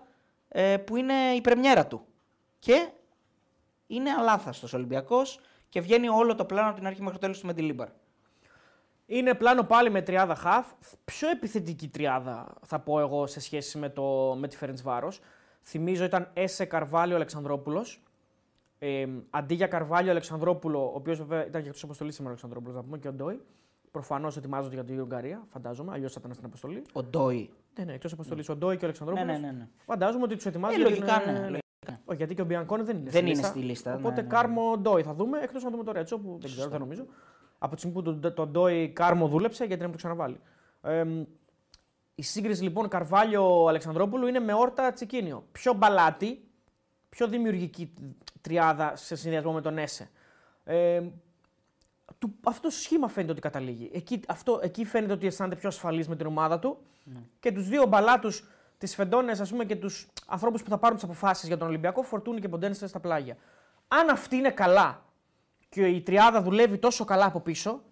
ε, 0.48 0.76
που 0.76 0.96
είναι 0.96 1.14
η 1.36 1.40
πρεμιέρα 1.40 1.86
του. 1.86 2.06
Και 2.58 2.88
είναι 3.86 4.10
αλάθαστος 4.10 4.72
ο 4.72 4.76
Ολυμπιακός 4.76 5.40
και 5.76 5.82
βγαίνει 5.82 6.08
όλο 6.08 6.34
το 6.34 6.44
πλάνο 6.44 6.68
από 6.68 6.76
την 6.78 6.86
αρχή 6.86 7.00
μέχρι 7.00 7.14
το 7.14 7.20
τέλος 7.20 7.40
του 7.40 7.46
Μεντιλίμπαρ. 7.46 7.88
Είναι 9.06 9.34
πλάνο 9.34 9.62
πάλι 9.62 9.90
με 9.90 10.02
τριάδα 10.02 10.34
χαφ. 10.34 10.66
Πιο 11.04 11.28
επιθετική 11.28 11.88
τριάδα 11.88 12.54
θα 12.62 12.78
πω 12.78 13.00
εγώ 13.00 13.26
σε 13.26 13.40
σχέση 13.40 13.78
με, 13.78 13.88
το, 13.88 14.36
με 14.38 14.48
τη 14.48 14.56
Φέρεντς 14.56 14.82
Βάρος. 14.82 15.20
Θυμίζω 15.62 16.04
ήταν 16.04 16.30
Έσε 16.32 16.64
Καρβάλιο 16.64 17.14
Αλεξανδρόπουλος. 17.16 18.02
Ε, 18.78 19.06
αντί 19.30 19.54
για 19.54 19.66
Καρβάλιο 19.66 20.10
Αλεξανδρόπουλο, 20.10 20.84
ο 20.84 20.92
οποίος 20.94 21.18
βέβαια 21.18 21.46
ήταν 21.46 21.62
και 21.62 21.66
εκτός 21.68 21.82
αποστολής 21.82 22.14
σήμερα 22.14 22.34
ο 22.34 22.36
Αλεξανδρόπουλος, 22.38 22.76
να 22.76 22.82
πούμε 22.82 22.98
και 22.98 23.08
ο 23.08 23.12
Ντόι. 23.12 23.40
Προφανώς 23.90 24.36
ετοιμάζονται 24.36 24.74
για 24.74 24.84
την 24.84 25.00
Ουγγαρία, 25.00 25.44
φαντάζομαι, 25.48 25.92
αλλιώς 25.92 26.12
θα 26.12 26.18
ήταν 26.20 26.32
στην 26.34 26.46
αποστολή. 26.46 26.82
Ο 26.92 27.02
Ντόι. 27.02 27.50
Ναι, 27.78 27.84
ναι, 27.84 27.92
εκτός 27.92 28.12
αποστολής. 28.12 28.48
Ο 28.48 28.56
Ντόι 28.56 28.76
και 28.76 28.84
ο 28.84 28.88
Ναι, 28.88 28.94
Αλεξανδρόπουλος. 28.94 29.40
ναι, 29.40 29.46
ναι. 29.46 29.52
ναι. 29.52 29.68
Φαντάζομαι 29.84 30.24
ότι 30.24 30.34
τους 30.36 30.46
ετοιμάζουν. 30.46 30.80
Ε, 30.80 30.84
για 30.84 30.92
την, 30.96 31.04
λογικά, 31.04 31.22
ε, 31.22 31.32
ναι, 31.32 31.38
ναι. 31.38 31.44
λογικά. 31.44 31.58
Όχι, 32.04 32.16
γιατί 32.16 32.34
και 32.34 32.42
ο 32.42 32.44
Μπιανκόνε 32.44 32.82
δεν 32.82 32.96
είναι, 32.96 33.10
Δεν 33.10 33.12
στη 33.12 33.20
είναι 33.20 33.28
λίστα. 33.28 33.46
στη 33.46 33.58
λίστα, 33.58 33.90
ναι, 33.90 33.96
Οπότε 33.96 34.14
ναι, 34.14 34.22
ναι. 34.22 34.28
Κάρμο 34.28 34.76
Ντόι 34.78 35.02
θα 35.02 35.14
δούμε, 35.14 35.38
εκτός 35.38 35.62
να 35.62 35.70
δούμε 35.70 35.84
το 35.84 35.92
Ρέτσο 35.92 36.18
που 36.18 36.38
δεν 36.40 36.50
ξέρω, 36.50 36.68
δεν 36.68 36.80
νομίζω. 36.80 37.06
Από 37.58 37.74
τη 37.74 37.80
στιγμή 37.80 38.02
που 38.02 38.18
το, 38.20 38.32
το 38.32 38.46
Ντόι 38.46 38.88
Κάρμο 38.88 39.28
δούλεψε, 39.28 39.64
γιατί 39.64 39.80
να 39.80 39.88
μην 39.88 39.92
το 39.92 39.98
ξαναβάλει. 39.98 40.40
Ε, 40.82 41.04
η 42.14 42.22
σύγκριση 42.22 42.62
λοιπόν 42.62 42.88
Καρβάλιο-Αλεξανδρόπουλου 42.88 44.26
είναι 44.26 44.38
με 44.38 44.52
όρτα 44.52 44.92
Τσικίνιο. 44.92 45.46
Πιο 45.52 45.72
μπαλάτη, 45.72 46.48
πιο 47.08 47.28
δημιουργική 47.28 47.92
τριάδα 48.40 48.96
σε 48.96 49.16
συνδυασμό 49.16 49.52
με 49.52 49.60
τον 49.60 49.78
Έσε. 49.78 50.10
Ε, 50.64 51.02
του, 52.18 52.34
αυτό 52.44 52.62
το 52.62 52.70
σχήμα 52.70 53.08
φαίνεται 53.08 53.32
ότι 53.32 53.40
καταλήγει. 53.40 53.90
Εκεί, 53.92 54.20
αυτό, 54.28 54.60
εκεί 54.62 54.84
φαίνεται 54.84 55.12
ότι 55.12 55.26
αισθάνεται 55.26 55.56
πιο 55.56 55.68
ασφαλής 55.68 56.08
με 56.08 56.16
την 56.16 56.26
ομάδα 56.26 56.58
του 56.58 56.78
και 57.40 57.52
τους 57.52 57.68
δύο 57.68 57.86
μπαλάτους, 57.86 58.44
τις 58.78 58.94
φεντόνε 58.94 59.30
ας 59.30 59.50
πούμε 59.50 59.64
και 59.64 59.76
τους 59.76 60.08
ανθρώπους 60.26 60.62
που 60.62 60.70
θα 60.70 60.78
πάρουν 60.78 60.96
τις 60.96 61.04
αποφάσεις 61.04 61.48
για 61.48 61.56
τον 61.56 61.68
Ολυμπιακό, 61.68 62.02
φορτούν 62.02 62.40
και 62.40 62.48
ποντένσε 62.48 62.86
στα 62.86 63.00
πλάγια. 63.00 63.36
Αν 63.88 64.08
αυτή 64.08 64.36
είναι 64.36 64.50
καλά 64.50 65.04
και 65.68 65.86
η 65.86 66.00
τριάδα 66.00 66.42
δουλεύει 66.42 66.78
τόσο 66.78 67.04
καλά 67.04 67.24
από 67.24 67.40
πίσω, 67.40 67.82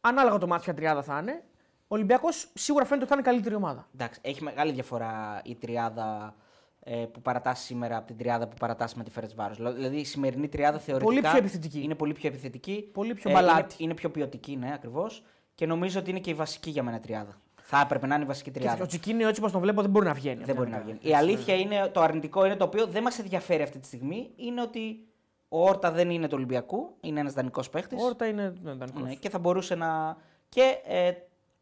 ανάλογα 0.00 0.38
το 0.38 0.46
μάτι 0.46 0.62
ποια 0.62 0.74
τριάδα 0.74 1.02
θα 1.02 1.18
είναι, 1.18 1.42
ο 1.88 1.94
Ολυμπιακός 1.94 2.48
σίγουρα 2.54 2.84
φαίνεται 2.84 3.04
ότι 3.04 3.12
θα 3.14 3.18
είναι 3.18 3.28
καλύτερη 3.28 3.54
ομάδα. 3.54 3.88
Εντάξει, 3.94 4.20
έχει 4.22 4.42
μεγάλη 4.42 4.72
διαφορά 4.72 5.40
η 5.44 5.54
τριάδα 5.54 6.34
ε, 6.80 6.94
που 7.12 7.20
παρατάς 7.22 7.60
σήμερα 7.60 7.96
από 7.96 8.06
την 8.06 8.16
τριάδα 8.16 8.48
που 8.48 8.56
παρατάς 8.58 8.94
με 8.94 9.04
τη 9.04 9.10
Φέρετ 9.10 9.30
Βάρος. 9.34 9.56
Δηλαδή 9.74 9.96
η 9.96 10.04
σημερινή 10.04 10.48
τριάδα 10.48 10.78
θεωρητικά 10.78 11.10
Πολύ 11.10 11.20
πιο 11.20 11.38
επιθετική. 11.38 11.82
είναι 11.82 11.94
πολύ 11.94 12.12
πιο 12.12 12.28
επιθετική. 12.28 12.90
Πολύ 12.92 13.14
πιο 13.14 13.30
είναι, 13.30 13.40
μπαλάτη. 13.40 13.74
είναι 13.78 13.94
πιο 13.94 14.10
ποιοτική, 14.10 14.56
ναι, 14.56 14.72
ακριβώς. 14.72 15.22
Και 15.54 15.66
νομίζω 15.66 15.98
ότι 16.00 16.10
είναι 16.10 16.18
και 16.20 16.30
η 16.30 16.34
βασική 16.34 16.70
για 16.70 16.82
μένα 16.82 17.00
τριάδα. 17.00 17.40
Θα 17.68 17.80
έπρεπε 17.80 18.06
να 18.06 18.14
είναι 18.14 18.24
η 18.24 18.26
βασική 18.26 18.50
τριάδα. 18.50 18.82
Ο 18.82 18.86
Τσικίνη, 18.86 19.22
έτσι 19.22 19.40
όπως 19.40 19.52
τον 19.52 19.60
βλέπω, 19.60 19.82
δεν 19.82 19.90
μπορεί 19.90 20.06
να 20.06 20.12
βγαίνει. 20.12 20.44
Δεν 20.44 20.54
μπορεί 20.54 20.70
να 20.70 20.78
βγαίνει. 20.80 20.98
Η 21.02 21.14
αλήθεια 21.14 21.54
είναι, 21.54 21.88
το 21.92 22.00
αρνητικό 22.00 22.44
είναι 22.44 22.56
το 22.56 22.64
οποίο 22.64 22.86
δεν 22.86 23.02
μας 23.02 23.18
ενδιαφέρει 23.18 23.62
αυτή 23.62 23.78
τη 23.78 23.86
στιγμή, 23.86 24.30
είναι 24.36 24.60
ότι 24.60 25.06
ο 25.48 25.64
Όρτα 25.68 25.90
δεν 25.90 26.10
είναι 26.10 26.26
του 26.26 26.34
Ολυμπιακού, 26.36 26.96
είναι 27.00 27.20
ένας 27.20 27.32
δανεικός 27.32 27.70
παίχτης. 27.70 28.02
Ο 28.02 28.06
Όρτα 28.06 28.26
είναι 28.26 28.54
ναι, 28.62 28.72
δανεικός. 28.72 29.02
Ναι, 29.02 29.14
και 29.14 29.30
θα 29.30 29.38
μπορούσε 29.38 29.74
να. 29.74 30.16
Και, 30.48 30.78
ε, 30.86 31.12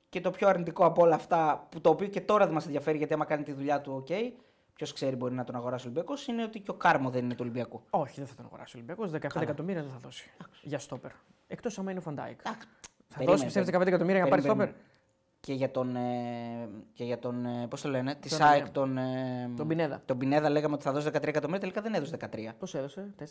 και 0.09 0.21
το 0.21 0.31
πιο 0.31 0.49
αρνητικό 0.49 0.85
από 0.85 1.03
όλα 1.03 1.15
αυτά, 1.15 1.67
που 1.71 1.81
το 1.81 1.91
οποίο 1.91 2.07
και 2.07 2.21
τώρα 2.21 2.45
δεν 2.45 2.55
μας 2.55 2.65
ενδιαφέρει 2.65 2.99
γιατί 2.99 3.15
άμα 3.15 3.25
κάνει 3.25 3.43
τη 3.43 3.53
δουλειά 3.53 3.81
του, 3.81 4.05
OK, 4.09 4.13
ποιος 4.75 4.93
ξέρει 4.93 5.17
μπορεί 5.17 5.35
να 5.35 5.45
τον 5.45 5.55
αγοράσει 5.55 5.87
ο 5.87 5.91
Ολυμπιακός, 5.91 6.27
είναι 6.27 6.43
ότι 6.43 6.61
και 6.61 6.71
ο 6.71 6.75
Κάρμο 6.75 7.11
δεν 7.11 7.25
είναι 7.25 7.33
του 7.35 7.41
Ολυμπιακού. 7.43 7.83
Όχι, 7.91 8.15
δεν 8.17 8.27
θα 8.27 8.35
τον 8.35 8.45
αγοράσει 8.45 8.77
ο 8.77 8.79
Ολυμπιακός. 8.79 9.11
15 9.11 9.19
Καλά. 9.33 9.45
εκατομμύρια 9.45 9.83
δεν 9.83 9.91
θα 9.91 9.99
δώσει 9.99 10.31
για 10.63 10.79
στόπερ. 10.79 11.11
Εκτός 11.47 11.79
αν 11.79 11.89
είναι 11.89 11.99
ο 11.99 12.03
Φαν 12.03 12.18
Ντάικ. 12.18 12.41
Εντάξει, 12.41 12.67
Θα 13.09 13.19
περίμενε, 13.19 13.31
δώσει 13.31 13.45
πιστεύεις 13.45 13.69
15 13.69 13.79
περίμενε. 13.79 13.89
εκατομμύρια 13.89 14.17
για 14.17 14.25
να 14.25 14.31
πάρει 14.31 14.43
Περίμενε. 14.43 14.71
στόπερ; 14.71 14.93
Και 15.45 15.53
για 15.53 15.71
τον. 15.71 15.97
Ε, 15.97 16.69
και 16.93 17.05
για 17.05 17.19
τον 17.19 17.45
ε, 17.47 17.67
πώς 17.71 17.81
το 17.81 17.89
λένε, 17.89 18.15
της 18.15 18.29
Τον, 18.29 18.39
ΑΕΚ, 18.39 18.67
ε, 18.67 18.69
τον. 18.73 18.99
Ε, 18.99 19.51
Τον 19.57 19.69
Πινέδα. 19.69 20.03
τον 20.05 20.19
Πινέδα 20.19 20.51
λέγαμε 20.51 20.75
ότι 20.75 20.83
θα 20.85 20.93
δώσει 20.93 21.09
13 21.13 21.27
εκατομμύρια, 21.27 21.61
τελικά 21.61 21.81
δεν 21.81 21.95
έδωσε 21.95 22.17
13. 22.17 22.55
Πώς 22.59 22.75
έδωσε, 22.75 23.15
4, 23.19 23.25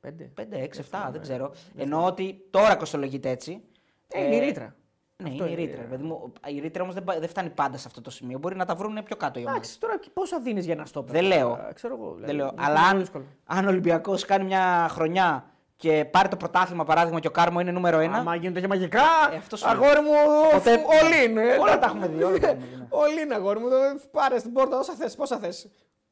5. 0.00 0.30
5, 0.34 0.56
6, 0.58 0.80
7, 0.80 1.08
δεν 1.12 1.20
ξέρω. 1.20 1.52
Εννοώ 1.76 2.04
ότι 2.06 2.46
τώρα 2.50 2.76
κοστολογείται 2.76 3.30
έτσι. 3.30 3.62
Ε, 4.08 4.24
είναι 4.24 4.34
η 4.34 4.38
ρήτρα. 4.38 4.74
Ναι, 5.22 5.28
Αυτό 5.28 5.46
είναι 5.46 5.52
η 5.60 5.62
είναι. 5.62 5.70
ρήτρα. 5.70 5.84
παιδί 5.86 6.02
μου. 6.02 6.32
Η 6.46 6.58
ρήτρα 6.60 6.82
όμως 6.82 6.94
δεν, 6.94 7.04
πα- 7.04 7.18
δεν 7.18 7.28
φτάνει 7.28 7.50
πάντα 7.50 7.76
σε 7.76 7.84
αυτό 7.86 8.00
το 8.00 8.10
σημείο. 8.10 8.38
Μπορεί 8.38 8.56
να 8.56 8.64
τα 8.64 8.74
βρουν 8.74 9.02
πιο 9.04 9.16
κάτω 9.16 9.38
οι 9.40 9.42
ομάδες. 9.42 9.56
Εντάξει, 9.76 9.80
τώρα 9.80 10.00
πόσα 10.12 10.40
δίνεις 10.40 10.64
για 10.64 10.74
ένα 10.74 10.84
στόπερ; 10.84 11.12
Δεν 11.12 11.24
λέω. 11.24 11.48
τώρα, 11.48 11.72
Ξέρω 11.72 11.94
εγώ. 11.94 12.04
δηλαδή, 12.14 12.24
Δεν 12.26 12.34
λέω. 12.34 12.46
είναι 12.52 12.62
Αλλά 12.64 12.74
πολύ 12.74 12.86
αν, 12.88 12.98
δύσκολο. 12.98 13.24
αν 13.44 13.64
ο 13.66 13.68
Ολυμπιακός 13.68 14.24
κάνει 14.24 14.44
μια 14.44 14.86
χρονιά 14.90 15.44
και 15.76 16.04
πάρει 16.10 16.28
το 16.28 16.36
πρωτάθλημα 16.36 16.84
παράδειγμα 16.84 17.20
και 17.20 17.26
ο 17.26 17.30
Κάρμο 17.30 17.60
είναι 17.60 17.70
νούμερο 17.70 17.98
ένα. 17.98 18.16
Άμα 18.16 18.34
γίνεται 18.34 18.60
και 18.60 18.66
μαγικά, 18.68 19.02
Ε, 19.32 19.36
αυτός 19.36 19.58
σου 19.60 19.66
λέω. 19.66 19.74
αγόρι 19.82 20.00
μου, 20.00 20.10
Ποτέ- 20.52 20.80
all 20.86 21.28
in. 21.28 21.36
ε. 21.36 21.56
Όλα 21.56 21.78
τα 21.78 21.86
έχουμε 21.86 22.06
δει. 22.08 22.22
Όλα 22.22 22.38
τα 22.38 22.46
έχουμε 22.48 22.66
δει. 22.70 22.76
ναι. 22.76 22.86
All 22.90 23.32
in, 23.32 23.34
αγόρι 23.34 23.58
μου. 23.60 23.68
το- 23.68 23.76
Πάρε 24.10 24.38
στην 24.38 24.52
πόρτα 24.52 24.78
όσα 24.78 24.92
θες, 24.94 25.14
πόσα 25.14 25.38
θες. 25.38 25.70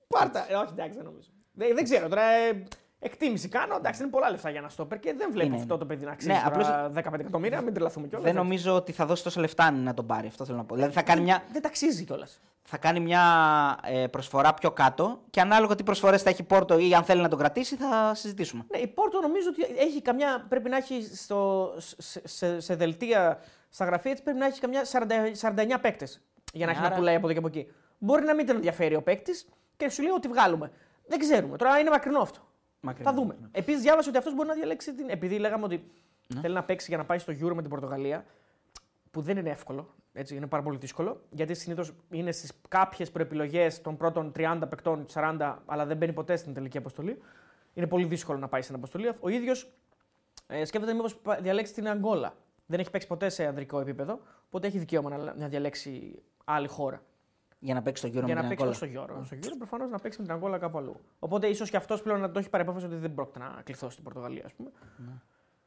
Πάρτα. 0.09 0.47
Ε, 0.49 0.54
όχι, 0.54 0.69
εντάξει, 0.73 0.97
δεν 0.97 1.04
νομίζω. 1.04 1.28
Δεν, 1.52 1.75
δεν 1.75 1.85
ξέρω 1.85 2.09
τώρα. 2.09 2.23
ε, 2.23 2.62
εκτίμηση 2.99 3.49
κάνω. 3.49 3.75
Εντάξει, 3.76 4.02
είναι 4.02 4.11
πολλά 4.11 4.31
λεφτά 4.31 4.50
για 4.50 4.59
ένα 4.59 4.69
στόπερ 4.69 4.99
και 4.99 5.14
δεν 5.19 5.28
βλέπω 5.33 5.47
Είναι, 5.47 5.57
αυτό 5.57 5.69
είναι. 5.75 5.78
το 5.83 5.87
παιδί 5.88 6.04
να 6.04 6.12
αξίζει 6.12 6.33
Ναι, 6.33 6.42
τώρα 6.62 6.90
15 6.95 7.21
εκατομμύρια. 7.21 7.61
Μην 7.61 7.75
τρελαθούμε 7.75 8.07
κιόλας. 8.07 8.26
Δεν 8.26 8.35
νομίζω 8.35 8.75
ότι 8.75 8.92
θα 8.92 9.07
δώσει 9.07 9.23
τόσα 9.23 9.40
λεφτά 9.40 9.64
αν 9.64 9.83
να 9.83 9.95
τον 9.95 10.07
πάρει. 10.07 10.26
Αυτό 10.26 10.45
θέλω 10.45 10.57
να 10.57 10.64
πω. 10.64 10.75
Δηλαδή 10.75 10.92
θα 10.92 11.02
κάνει 11.02 11.21
μια, 11.21 11.42
Δεν 11.52 11.62
ταξίζει 11.62 12.04
κιόλας. 12.04 12.40
Θα 12.62 12.78
κάνει 12.78 13.00
μια 13.00 13.23
ε, 13.85 14.07
προσφορά 14.07 14.54
πιο 14.54 14.71
κάτω 14.71 15.21
και 15.31 15.40
ανάλογα 15.40 15.75
τι 15.75 15.83
προσφορές 15.83 16.23
θα 16.23 16.31
έχει 16.31 16.40
η 16.40 16.45
Πόρτο 16.45 16.78
ή 16.78 16.95
αν 16.95 17.04
θέλει 17.04 17.21
να 17.23 17.28
τον 17.28 17.38
κρατήσει 17.38 17.76
θα 17.76 18.14
συζητήσουμε. 18.14 18.64
Ναι, 18.71 18.78
η 18.78 18.87
Πόρτο 18.87 19.21
νομίζω 19.21 19.49
ότι 19.49 19.75
έχει 19.78 20.02
καμιά. 20.02 20.47
Πρέπει 20.49 20.69
να 20.69 20.76
έχει 20.76 21.09
στο, 21.16 21.73
σε, 21.76 22.21
σε, 22.25 22.61
σε 22.61 22.75
δελτία 22.75 23.40
στα 23.69 23.85
γραφεία 23.85 24.12
της 24.12 24.23
πρέπει 24.23 24.38
να 24.38 24.47
έχει 24.47 24.61
καμιά 24.61 24.83
40, 24.92 24.97
49 25.75 25.78
παίκτες 25.81 26.21
για 26.52 26.66
να 26.66 26.73
Ναι, 26.73 26.73
έχει 26.73 26.81
να 26.81 26.87
άρα- 26.87 26.97
πουλάει 26.97 27.14
από 27.14 27.25
εδώ 27.25 27.33
και 27.33 27.47
από 27.47 27.59
εκεί. 27.59 27.73
Μπορεί 27.99 28.25
να 28.25 28.35
μην 28.35 28.47
τον 28.47 28.57
ενδιαφέρει 28.57 28.95
ο 28.95 29.02
παίκτης 29.02 29.49
και 29.76 29.88
σου 29.90 30.02
λέει 30.02 30.11
ότι 30.12 30.28
βγάλουμε. 30.28 30.71
Δεν 31.07 31.19
ξέρουμε. 31.19 31.57
Τώρα 31.57 31.78
είναι 31.78 31.90
μακρινό 31.90 32.19
αυτό. 32.21 32.40
Μακρινό, 32.81 33.11
Θα 33.11 33.16
δούμε. 33.16 33.37
ναι. 33.40 33.49
Επίσης, 33.52 33.81
διάβασα 33.83 34.09
ότι 34.09 34.19
αυτός 34.19 34.35
μπορεί 34.35 34.49
να 34.49 34.54
διαλέξει 34.54 34.95
την. 34.95 35.11
Επειδή 35.11 35.38
λέγαμε 35.38 35.64
ότι 35.64 35.90
θέλει 36.40 36.54
να 36.54 36.62
παίξει 36.62 36.87
για 36.88 36.97
να 36.97 37.04
πάει 37.04 37.19
στο 37.19 37.33
Euro 37.33 37.52
με 37.54 37.61
την 37.61 37.71
Πορτογαλία, 37.71 38.25
που 39.11 39.21
δεν 39.21 39.37
είναι 39.37 39.50
εύκολο. 39.50 39.95
Έτσι, 40.12 40.37
είναι 40.37 40.47
πάρα 40.47 40.62
πολύ 40.62 40.78
δύσκολο. 40.78 41.21
Γιατί 41.31 41.54
συνήθως 41.54 41.92
είναι 42.11 42.33
στις 42.33 42.52
κάποιες 42.69 43.11
προεπιλογές 43.11 43.81
των 43.81 43.97
πρώτων 43.97 44.33
30 44.37 44.61
παικτών, 44.69 45.07
40, 45.12 45.57
αλλά 45.66 45.87
δεν 45.87 45.97
μπαίνει 45.97 46.12
ποτέ 46.12 46.37
στην 46.37 46.54
τελική 46.54 46.78
αποστολή. 46.78 47.19
Είναι 47.75 47.87
πολύ 47.87 48.04
δύσκολο 48.04 48.38
να 48.38 48.49
πάει 48.49 48.62
στην 48.62 48.75
αποστολή. 48.75 49.11
Ο 49.21 49.28
ίδιος 49.28 49.73
ε, 50.47 50.64
σκέφτεται 50.64 50.95
μήπως 50.95 51.21
διαλέξει 51.40 51.73
την 51.73 51.88
Αγγόλα. 51.88 52.35
Δεν 52.66 52.81
έχει 52.81 52.90
παίξει 52.90 53.07
ποτέ 53.07 53.28
σε 53.28 53.47
ανδρικό 53.47 53.81
επίπεδο, 53.81 54.21
οπότε 54.47 54.66
έχει 54.66 54.78
δικαίωμα 54.78 55.16
να, 55.16 55.35
να 55.35 55.49
διαλέξει 55.49 56.23
άλλη 56.45 56.69
χώρα. 56.69 57.02
Για 57.59 57.75
να 57.75 57.83
παίξει 57.83 58.02
το 58.02 58.09
γύρο 58.09 58.26
για 58.26 58.35
με 58.35 58.40
να 58.40 58.49
την 58.49 58.57
παίξει 58.57 58.85
Αγκόλα. 58.85 59.07
στο 59.07 59.16
Euro. 59.21 59.25
Στο 59.25 59.37
Euro 59.37 59.54
προφανώς 59.59 59.90
να 59.90 59.99
παίξει 59.99 60.19
με 60.21 60.25
την 60.26 60.35
Αγκόλα 60.34 60.58
κάπου 60.59 60.78
αλλού. 60.78 61.00
Οπότε 61.19 61.47
ίσως 61.47 61.71
και 61.71 61.76
αυτός 61.76 62.02
πλέον 62.02 62.21
να 62.21 62.31
το 62.31 62.38
έχει 62.38 62.50
πάρει 62.50 62.62
απόφαση 62.62 62.87
ότι 62.87 62.95
δεν 62.95 63.14
πρόκειται 63.14 63.38
να 63.38 63.61
κληθώ 63.64 63.90
στην 63.90 64.04
Πορτογαλία, 64.04 64.42
ας 64.45 64.52
πούμε. 64.52 64.71
Ναι. 64.97 65.12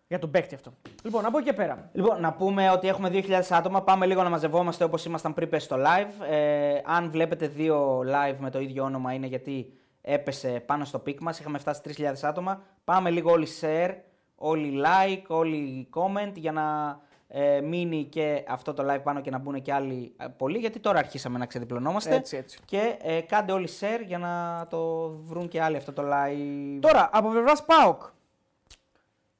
Για 0.07 0.19
τον 0.19 0.31
παίκτη 0.31 0.55
αυτό. 0.55 0.73
Λοιπόν, 1.03 1.25
από 1.25 1.37
εκεί 1.37 1.47
και 1.47 1.53
πέρα. 1.53 1.89
Λοιπόν, 1.93 2.21
να 2.21 2.33
πούμε 2.33 2.69
ότι 2.69 2.87
έχουμε 2.87 3.09
2.000 3.13 3.41
άτομα. 3.49 3.81
Πάμε 3.81 4.05
λίγο 4.05 4.23
να 4.23 4.29
μαζευόμαστε 4.29 4.83
όπως 4.83 5.05
ήμασταν 5.05 5.33
πριν 5.33 5.49
πέσει 5.49 5.65
στο 5.65 5.75
live. 5.79 6.25
Ε, 6.29 6.81
αν 6.85 7.11
βλέπετε 7.11 7.47
δύο 7.47 7.99
live 7.99 8.35
με 8.39 8.49
το 8.49 8.59
ίδιο 8.59 8.83
όνομα, 8.83 9.13
είναι 9.13 9.27
γιατί 9.27 9.73
έπεσε 10.01 10.63
πάνω 10.65 10.85
στο 10.85 10.99
peak 10.99 11.21
μας. 11.21 11.39
Είχαμε 11.39 11.57
φτάσει 11.57 11.81
3.000 11.97 12.13
άτομα. 12.21 12.61
Πάμε 12.83 13.09
λίγο 13.09 13.31
όλοι 13.31 13.47
share, 13.61 13.93
όλοι 14.35 14.83
like, 14.85 15.23
όλοι 15.27 15.89
comment 15.93 16.31
για 16.33 16.51
να 16.51 16.99
ε, 17.27 17.61
μείνει 17.61 18.03
και 18.03 18.43
αυτό 18.47 18.73
το 18.73 18.93
live 18.93 19.03
πάνω 19.03 19.21
και 19.21 19.29
να 19.29 19.37
μπουν 19.37 19.61
και 19.61 19.73
άλλοι 19.73 20.13
ε, 20.17 20.25
πολλοί. 20.37 20.57
Γιατί 20.57 20.79
τώρα 20.79 20.99
αρχίσαμε 20.99 21.37
να 21.37 21.45
ξεδιπλωνόμαστε. 21.45 22.15
Έτσι, 22.15 22.37
έτσι. 22.37 22.59
Και 22.65 22.97
ε, 23.01 23.21
κάντε 23.21 23.51
όλοι 23.51 23.69
share 23.79 24.05
για 24.05 24.17
να 24.17 24.65
το 24.69 25.09
βρουν 25.09 25.47
και 25.47 25.61
άλλοι 25.61 25.75
αυτό 25.75 25.93
το 25.93 26.03
live. 26.05 26.79
Τώρα, 26.79 27.09
από 27.13 27.29
πλευράς 27.29 27.65
ΠΑΟΚ. 27.65 28.01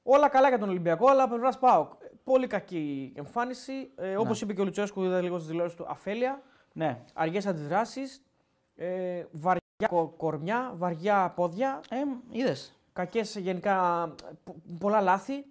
Όλα 0.07 0.29
καλά 0.29 0.49
για 0.49 0.57
τον 0.59 0.69
Ολυμπιακό, 0.69 1.07
αλλά 1.09 1.23
από 1.23 1.31
πλευράς 1.33 1.59
ΠΑΟΚ. 1.59 1.91
Πολύ 2.23 2.47
κακή 2.47 3.13
εμφάνιση. 3.15 3.91
Ε, 3.95 4.15
Όπως 4.17 4.41
είπε 4.41 4.53
και 4.53 4.61
ο 4.61 4.63
Λουτσέσκου, 4.63 5.03
είδα 5.03 5.21
λίγο 5.21 5.37
στις 5.37 5.49
δηλώσεις 5.49 5.75
του, 5.77 5.85
αφέλεια. 5.87 6.41
Ναι. 6.73 7.01
Αργές 7.13 7.45
αντιδράσεις. 7.45 8.23
Ε, 8.75 9.23
βαριά 9.31 9.59
κο- 9.87 10.13
κορμιά, 10.17 10.73
βαριά 10.75 11.33
πόδια. 11.35 11.79
Ε, 11.89 11.97
Είδες. 12.29 12.79
Κακές 12.93 13.35
γενικά. 13.35 14.07
πο- 14.43 14.55
πολλά 14.79 15.01
λάθη. 15.01 15.45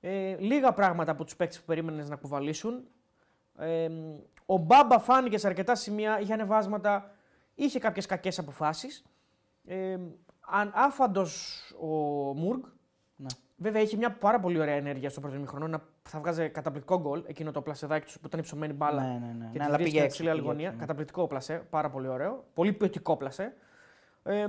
Ε, 0.00 0.36
λίγα 0.38 0.72
πράγματα 0.72 1.12
από 1.12 1.24
τους 1.24 1.36
παίκτες 1.36 1.58
που 1.60 1.64
περίμενες 1.66 2.08
να 2.08 2.16
κουβαλήσουν. 2.16 2.84
Ε, 3.58 3.88
ο 4.46 4.56
Μπάμπα 4.56 4.98
φάνηκε 4.98 5.38
σε 5.38 5.46
αρκετά 5.46 5.74
σημεία, 5.74 6.20
είχε 6.20 6.32
ανεβάσματα, 6.32 7.10
είχε 7.54 7.78
κάποιες 7.78 8.06
κακές 8.06 8.38
αποφάσεις. 8.38 9.04
Ε, 9.64 9.98
αν 10.40 10.72
άφαντος 10.74 11.60
ο 11.80 11.86
Μουργκ, 12.34 12.62
Ναι. 13.16 13.26
Βέβαια 13.62 13.82
είχε 13.82 13.96
μια 13.96 14.10
πάρα 14.12 14.40
πολύ 14.40 14.58
ωραία 14.60 14.74
ενέργεια 14.74 15.10
στο 15.10 15.20
πρώτο 15.20 15.36
ημίχρονο. 15.36 15.66
να- 15.66 15.82
Θα 16.02 16.18
βγάζει 16.18 16.48
καταπληκτικό 16.48 17.00
γκολ. 17.00 17.22
Εκείνο 17.26 17.50
το 17.50 17.60
πλασεδάκι 17.62 18.12
του 18.12 18.20
που 18.20 18.26
ήταν 18.26 18.40
υψωμένη 18.40 18.72
μπάλα. 18.72 19.02
Ναι, 19.02 19.08
ναι, 19.08 19.34
ναι. 19.38 19.44
Και 19.52 19.58
Ναι, 19.58 19.58
τη 19.58 19.58
αλλά 19.64 19.74
βρίσκει 19.74 19.82
πήγε 19.84 19.98
με 19.98 20.04
έξω, 20.04 20.16
ψηλή 20.16 20.28
πήγε 20.28 20.40
αλγωνία. 20.40 20.64
έξω, 20.66 20.74
ναι. 20.74 20.80
Καταπληκτικό 20.80 21.26
πλασέ. 21.26 21.62
Πάρα 21.70 21.90
πολύ 21.90 22.08
ωραίο. 22.08 22.44
Πολύ 22.54 22.72
ποιοτικό 22.72 23.16
πλασέ. 23.16 23.54
Ε, 24.22 24.46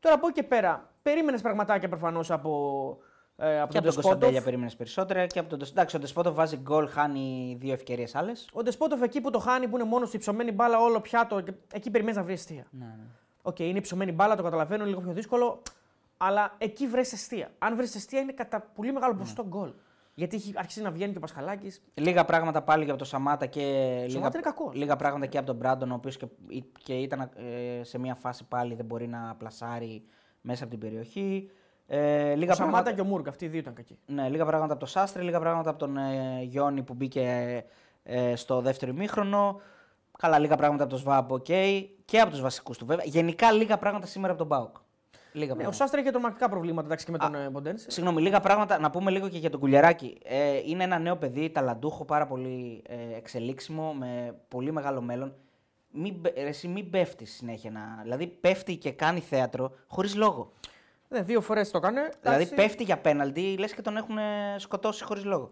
τώρα 0.00 0.14
από 0.14 0.26
εκεί 0.26 0.40
και 0.40 0.42
πέρα, 0.46 0.90
περίμενες 1.02 1.40
πραγματάκια 1.42 1.88
προφανώς 1.88 2.30
από, 2.30 2.50
ε, 3.36 3.46
από 3.46 3.54
Και 3.54 3.60
από 3.60 3.72
τον 3.72 3.82
τον 3.82 3.92
Κωνσταντέλια 3.92 4.18
Ντεσπότοφ. 4.18 4.44
περίμενες 4.44 4.76
περισσότερα. 4.76 5.26
Και 5.26 5.38
από 5.38 5.48
τον... 5.48 5.58
Ντεσ- 5.58 5.70
Εντάξει, 5.72 5.96
ο 5.96 5.98
Ντεσπότοφ 5.98 6.34
βάζει 6.34 6.56
γκολ, 6.56 6.88
χάνει 6.88 7.56
δύο 7.60 7.72
ευκαιρίες 7.72 8.14
άλλες. 8.14 8.48
Ο 8.52 8.62
Ντεσπότοφ 8.62 9.02
εκεί 9.02 9.20
που 9.20 9.30
το 9.30 9.38
χάνει, 9.38 9.68
που 9.68 9.76
είναι 9.76 9.84
μόνος 9.88 10.08
στην 10.08 10.18
υψωμένη 10.18 10.52
μπάλα, 10.52 10.78
όλο 10.80 11.00
πιάτο, 11.00 11.40
και 11.40 11.52
εκεί 11.72 11.90
περιμένεις 11.90 12.18
να 12.18 12.24
βρει 12.24 12.32
εστία. 12.32 12.66
Ναι, 12.70 12.84
ναι. 12.84 13.04
Οκ, 13.42 13.58
είναι 13.58 13.80
υψωμένη 13.80 14.12
μπάλα, 14.12 14.36
το 14.36 14.42
καταλαβαίνω, 14.42 14.82
είναι 14.82 14.90
λίγο 14.90 15.02
πιο 15.02 15.12
δύσκολο. 15.12 15.62
Αλλά 16.16 16.54
εκεί 16.58 16.86
βρει 16.86 17.00
εστία. 17.00 17.50
Αν 17.58 17.76
βρεις 17.76 17.94
εστία, 17.94 18.20
είναι 18.20 18.32
κατά 18.32 18.60
πολύ 18.60 18.92
μεγάλο 18.92 19.12
Ναι. 19.12 19.18
ποσοστό 19.18 19.44
γκολ. 19.46 19.72
Γιατί 20.14 20.36
έχει 20.36 20.52
αρχίσει 20.56 20.82
να 20.82 20.90
βγαίνει 20.90 21.10
και 21.12 21.18
ο 21.18 21.20
Πασχαλάκης. 21.20 21.82
Λίγα 21.94 22.24
πράγματα 22.24 22.62
πάλι 22.62 22.82
για 22.84 22.92
από 22.92 23.02
τον 23.02 23.10
Σαμάτα 23.10 23.46
και 23.46 23.60
λίγα, 24.08 24.18
είναι 24.18 24.40
κακός. 24.40 24.74
λίγα 24.74 24.96
πράγματα 24.96 25.26
και 25.26 25.38
από 25.38 25.46
τον 25.46 25.56
Μπράντον, 25.56 25.90
ο 25.90 25.94
οποίος 25.94 26.16
και, 26.16 26.26
και 26.82 26.94
ήταν 26.94 27.20
ε, 27.20 27.84
σε 27.84 27.98
μια 27.98 28.14
φάση 28.14 28.44
πάλι 28.44 28.74
δεν 28.74 28.84
μπορεί 28.84 29.06
να 29.08 29.34
πλασάρει 29.38 30.04
μέσα 30.40 30.62
από 30.64 30.72
την 30.72 30.80
περιοχή. 30.80 31.50
Ε, 31.86 32.34
λίγα, 32.34 32.52
Ο 32.52 32.54
Σαμάτα 32.54 32.72
πράγματα, 32.72 32.92
και 32.92 33.00
ο 33.00 33.04
Μούργκ, 33.10 33.28
αυτοί 33.28 33.44
οι 33.44 33.48
δύο 33.48 33.58
ήταν 33.58 33.74
κακοί. 33.74 33.98
ναι, 34.06 34.28
λίγα 34.28 34.44
πράγματα 34.44 34.70
από 34.72 34.80
τον 34.82 34.88
Σάστρε, 34.88 35.22
λίγα 35.22 35.40
πράγματα 35.40 35.70
από 35.70 35.78
τον 35.78 35.96
ε, 35.96 36.40
Γιόνι 36.42 36.82
που 36.82 36.94
μπήκε 36.94 37.64
ε, 38.02 38.36
στο 38.36 38.60
δεύτερο 38.60 38.90
ημίχρονο. 38.92 39.60
Καλά, 40.18 40.38
λίγα 40.38 40.56
πράγματα 40.56 40.82
από 40.82 40.92
τον 40.92 41.00
Σβάμπ, 41.02 41.30
οκ. 41.32 41.44
Και 42.04 42.20
από 42.20 42.30
τους 42.30 42.40
βασικούς 42.40 42.78
του 42.78 42.86
βέβαια. 42.86 43.04
Γενικά 43.04 43.52
λίγα 43.52 43.78
πράγματα 43.78 44.06
σήμερα 44.06 44.32
από 44.32 44.38
τον 44.38 44.46
ΠΑΟΚ. 44.58 44.76
Λίγα 45.36 45.46
Ναι, 45.46 45.52
ο 45.52 45.54
πράγματα. 45.56 45.76
Σάστρε 45.76 46.00
είχε 46.00 46.10
τρομακτικά 46.10 46.48
προβλήματα 46.48 46.86
εντάξει, 46.86 47.04
και 47.04 47.10
με 47.10 47.18
τον 47.18 47.34
ε, 47.34 47.48
Ποντένσε. 47.50 47.90
Συγγνώμη, 47.90 48.20
λίγα 48.22 48.40
πράγματα 48.40 48.78
να 48.78 48.90
πούμε 48.90 49.10
λίγο 49.10 49.28
και 49.28 49.38
για 49.38 49.50
τον 49.50 49.60
Κουλιαράκη. 49.60 50.18
Ε, 50.24 50.60
είναι 50.64 50.84
ένα 50.84 50.98
νέο 50.98 51.16
παιδί, 51.16 51.50
ταλαντούχο, 51.50 52.04
πάρα 52.04 52.26
πολύ 52.26 52.82
ε, 52.88 53.16
εξελίξιμο, 53.16 53.92
με 53.92 54.34
πολύ 54.48 54.72
μεγάλο 54.72 55.00
μέλλον. 55.00 55.34
Μην, 55.90 56.14
μπε- 56.14 56.36
ρε, 56.38 56.48
εσύ 56.48 56.68
μην 56.68 56.90
πέφτεις 56.90 57.32
συνέχεια. 57.34 57.70
Να, 57.70 57.80
δηλαδή 58.02 58.26
πέφτει 58.26 58.76
και 58.76 58.92
κάνει 58.92 59.20
θέατρο 59.20 59.72
χωρίς 59.86 60.14
λόγο. 60.16 60.52
Ναι, 61.08 61.22
δύο 61.22 61.40
φορές 61.40 61.70
το 61.70 61.78
έκανε. 61.78 62.00
Δηλαδή 62.00 62.42
Εντάξει, 62.42 62.54
πέφτει 62.54 62.82
για 62.84 62.98
πέναλτι, 62.98 63.56
λες 63.58 63.74
και 63.74 63.82
τον 63.82 63.96
έχουν 63.96 64.18
ε, 64.18 64.22
σκοτώσει 64.58 65.04
χωρίς 65.04 65.24
λόγο. 65.24 65.48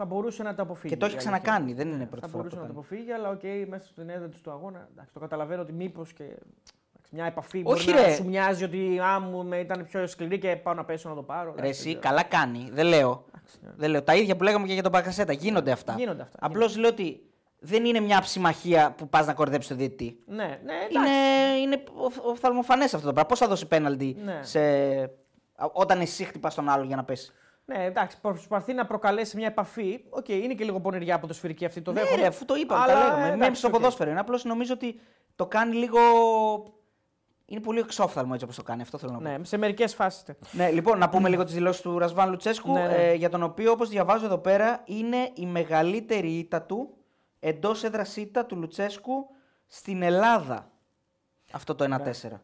Θα 0.00 0.04
μπορούσε 0.04 0.42
να 0.42 0.54
το 0.54 0.62
αποφύγει. 0.62 0.92
Και 0.94 0.98
το 0.98 1.06
έχει 1.06 1.14
η 1.14 1.18
αλήθεια. 1.18 1.38
ξανακάνει, 1.40 1.72
δεν 1.72 1.88
είναι 1.92 2.06
πρώτη 2.06 2.20
Θα 2.26 2.28
φορά. 2.28 2.42
που 2.42 2.48
μπορούσε 2.48 2.56
το 2.56 2.60
να 2.62 2.68
το 2.68 2.74
κάνει. 2.74 2.78
αποφύγει, 2.86 3.12
αλλά 3.12 3.28
οκ, 3.64 3.68
μέσα 3.68 3.86
στην 3.86 4.08
έδρα 4.08 4.28
του 4.42 4.50
αγώνα. 4.50 4.88
Εντάξει, 4.92 5.12
το 5.12 5.20
καταλαβαίνω 5.20 5.62
ότι 5.62 5.72
μήπως 5.72 6.12
και. 6.12 6.24
Εντάξει, 7.10 7.14
Μια 7.14 7.24
επαφή 7.26 7.62
Όχι, 7.64 7.84
μπορεί 7.90 7.98
να 8.00 8.06
ρε. 8.06 8.14
σου 8.14 8.24
μοιάζει 8.24 8.64
ότι 8.64 8.98
α, 8.98 9.20
μου 9.20 9.44
με 9.44 9.58
ήταν 9.58 9.86
πιο 9.90 10.06
σκληρή 10.06 10.38
και 10.38 10.56
πάω 10.56 10.74
να 10.74 10.84
πέσω 10.84 11.08
να 11.08 11.14
το 11.14 11.22
πάρω. 11.22 11.44
Ρε, 11.54 11.60
εντάξει, 11.60 11.68
εσύ, 11.70 11.90
δεν 11.92 12.00
ξέρω. 12.00 12.14
καλά 12.14 12.22
κάνει. 12.28 12.68
Δεν 12.72 12.86
λέω. 12.86 13.24
Εντάξει, 13.28 13.58
ναι. 13.62 13.70
Δεν 13.76 13.90
λέω. 13.90 14.02
Τα 14.02 14.14
ίδια 14.14 14.36
που 14.36 14.42
λέγαμε 14.42 14.66
και 14.66 14.72
για 14.72 14.82
τον 14.82 14.92
Μπακασέτα. 14.92 15.32
Γίνονται 15.32 15.70
αυτά. 15.72 15.94
Γίνονται 15.98 16.22
αυτά, 16.22 16.38
Απλώς 16.40 16.76
λέω 16.76 16.88
ότι 16.90 17.22
δεν 17.58 17.84
είναι 17.84 18.00
μια 18.00 18.20
ψιμαχία 18.20 18.94
που 18.96 19.08
πας 19.08 19.26
να 19.26 19.32
κορδέψει 19.34 19.68
το 19.68 19.74
διαιτητή. 19.74 20.18
Ναι, 20.26 20.36
ναι, 20.36 20.72
εντάξει. 20.90 21.08
Είναι, 21.08 21.56
είναι 21.62 21.82
οφθαλμοφανές 22.24 22.94
αυτό 22.94 23.06
το 23.06 23.12
πράγμα. 23.12 23.28
Πώς 23.28 23.38
θα 23.38 23.48
δώσει 23.48 23.66
πέναλτι 23.66 24.16
Ναι. 24.24 24.38
σε... 24.42 24.60
όταν 25.72 26.00
εσύ 26.00 26.24
χτυπάς 26.24 26.54
τον 26.54 26.68
άλλο 26.68 26.84
για 26.84 26.96
να 26.96 27.04
πέσει; 27.04 27.32
Ναι, 27.64 27.84
εντάξει, 27.84 28.20
προσπαθεί 28.20 28.72
να 28.72 28.86
προκαλέσει 28.86 29.36
μια 29.36 29.46
επαφή. 29.46 30.00
Οκ, 30.10 30.28
είναι 30.28 30.54
και 30.54 30.64
λίγο 30.64 30.80
πονηριά 30.80 31.18
ποδοσφαιρική 31.18 31.64
αυτή, 31.64 31.80
το 31.80 31.92
ναι, 31.92 32.00
δέχομαι. 32.00 32.20
ρε, 32.20 32.26
αφού 32.26 32.44
το 32.44 32.54
είπαμε, 32.54 32.82
Αλλά, 32.82 32.92
τα 32.92 32.98
λέγαμε. 32.98 33.18
εντάξει, 33.22 33.38
Μέχρι 33.38 33.54
στο 33.54 33.66
οκ. 33.68 33.72
ποδόσφαιρο 33.74 34.10
είναι. 34.10 34.20
Απλώς 34.20 34.44
νομίζω 34.44 34.72
ότι 34.74 35.00
το 35.36 35.46
κάνει 35.46 35.74
λίγο. 35.74 35.98
Είναι 37.50 37.60
πολύ 37.60 37.78
εξόφθαλμο 37.78 38.30
έτσι 38.32 38.44
όπως 38.44 38.56
το 38.56 38.62
κάνει. 38.62 38.82
Αυτό 38.82 38.98
θέλω 38.98 39.12
να 39.12 39.18
πω. 39.18 39.24
Ναι, 39.24 39.44
σε 39.44 39.56
μερικές 39.56 39.94
φάσεις. 39.94 40.24
Ναι, 40.52 40.70
λοιπόν, 40.70 40.98
να 40.98 41.08
πούμε 41.08 41.28
λίγο 41.28 41.44
τις 41.44 41.54
δηλώσεις 41.54 41.80
του 41.80 41.98
Ρασβάν 41.98 42.30
Λουτσέσκου, 42.30 42.72
Ναι, 42.72 42.86
ναι. 42.86 42.94
Ε, 42.94 43.14
για 43.14 43.28
τον 43.28 43.42
οποίο, 43.42 43.72
όπως 43.72 43.88
διαβάζω 43.88 44.24
εδώ 44.24 44.38
πέρα, 44.38 44.82
είναι 44.84 45.30
η 45.34 45.46
μεγαλύτερη 45.46 46.28
ήττα 46.28 46.62
του 46.62 46.94
εντός 47.40 47.84
έδρας 47.84 48.16
ήττα 48.16 48.46
του 48.46 48.56
Λουτσέσκου 48.56 49.26
στην 49.66 50.02
Ελλάδα. 50.02 50.70
Αυτό 51.52 51.74
το 51.74 51.84
1-4. 51.84 52.40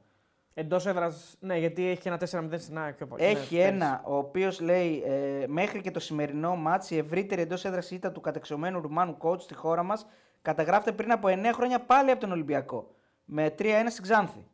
Εντός 0.54 0.86
έδρας. 0.86 1.36
Ναι, 1.40 1.58
γιατί 1.58 1.88
έχει 1.88 2.00
και 2.00 2.08
ένα 2.08 2.18
4-0 2.18 2.58
στην 2.58 2.78
ΑΕΚ. 2.78 2.94
πιο 2.94 3.06
πολύ. 3.06 3.24
Έχει 3.24 3.56
ναι, 3.56 3.62
ένα, 3.62 4.02
ο 4.04 4.16
οποίος 4.16 4.60
λέει 4.60 5.02
ε, 5.06 5.44
μέχρι 5.46 5.80
και 5.80 5.90
το 5.90 6.00
σημερινό 6.00 6.56
μάτς 6.56 6.90
η 6.90 6.96
ευρύτερη 6.96 7.42
εντός 7.42 7.64
έδρας 7.64 7.90
ήττα 7.90 8.12
του 8.12 8.20
κατεξομένου 8.20 8.80
Ρουμάνου 8.80 9.16
coach 9.20 9.40
στη 9.40 9.54
χώρα 9.54 9.82
μας 9.82 10.06
καταγράφεται 10.42 10.92
πριν 10.92 11.12
από 11.12 11.28
9 11.28 11.50
χρόνια 11.52 11.80
πάλι 11.80 12.10
από 12.10 12.20
τον 12.20 12.32
Ολυμπιακό. 12.32 12.94
Με 13.24 13.54
3-1 13.58 13.64
στην 13.88 14.02
Ξάνθη. 14.02 14.46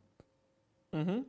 Μμμ. 0.91 1.21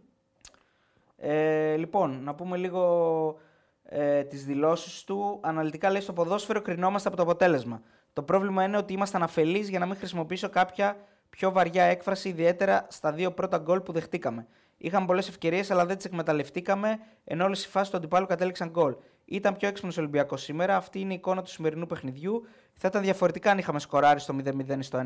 Ε, 1.16 1.76
λοιπόν, 1.76 2.22
να 2.22 2.34
πούμε 2.34 2.56
λίγο 2.56 3.38
ε, 3.84 4.22
τις 4.22 4.44
δηλώσεις 4.44 5.04
του. 5.04 5.38
Αναλυτικά 5.42 5.90
λέει 5.90 6.00
στο 6.00 6.12
ποδόσφαιρο 6.12 6.62
κρινόμαστε 6.62 7.08
από 7.08 7.16
το 7.16 7.22
αποτέλεσμα. 7.22 7.82
Το 8.12 8.22
πρόβλημα 8.22 8.64
είναι 8.64 8.76
ότι 8.76 8.92
ήμασταν 8.92 9.22
αφελείς 9.22 9.68
για 9.68 9.78
να 9.78 9.86
μην 9.86 9.96
χρησιμοποιήσω 9.96 10.48
κάποια 10.48 10.96
πιο 11.30 11.52
βαριά 11.52 11.84
έκφραση, 11.84 12.28
ιδιαίτερα 12.28 12.86
στα 12.90 13.12
δύο 13.12 13.32
πρώτα 13.32 13.58
γκολ 13.58 13.80
που 13.80 13.92
δεχτήκαμε. 13.92 14.46
Είχαμε 14.76 15.06
πολλές 15.06 15.28
ευκαιρίες, 15.28 15.70
αλλά 15.70 15.86
δεν 15.86 15.96
τις 15.96 16.04
εκμεταλλευτήκαμε, 16.04 16.98
ενώ 17.24 17.44
όλες 17.44 17.64
οι 17.64 17.68
φάσεις 17.68 17.90
του 17.90 17.96
αντιπάλου 17.96 18.26
κατέληξαν 18.26 18.70
γκολ. 18.70 18.96
Ήταν 19.24 19.56
πιο 19.56 19.68
έξυπνος 19.68 19.98
Ολυμπιακός 19.98 20.42
σήμερα. 20.42 20.76
Αυτή 20.76 21.00
είναι 21.00 21.12
η 21.12 21.16
εικόνα 21.16 21.42
του 21.42 21.50
σημερινού 21.50 21.86
παιχνιδιού. 21.86 22.46
Θα 22.74 22.88
ήταν 22.88 23.02
διαφορετικά 23.02 23.50
αν 23.50 23.58
είχαμε 23.58 23.78
σκοράρει 23.78 24.20
στο 24.20 24.36
0-0 24.44 24.78
ή 24.78 24.82
στο 24.82 24.98
1-1. 24.98 25.02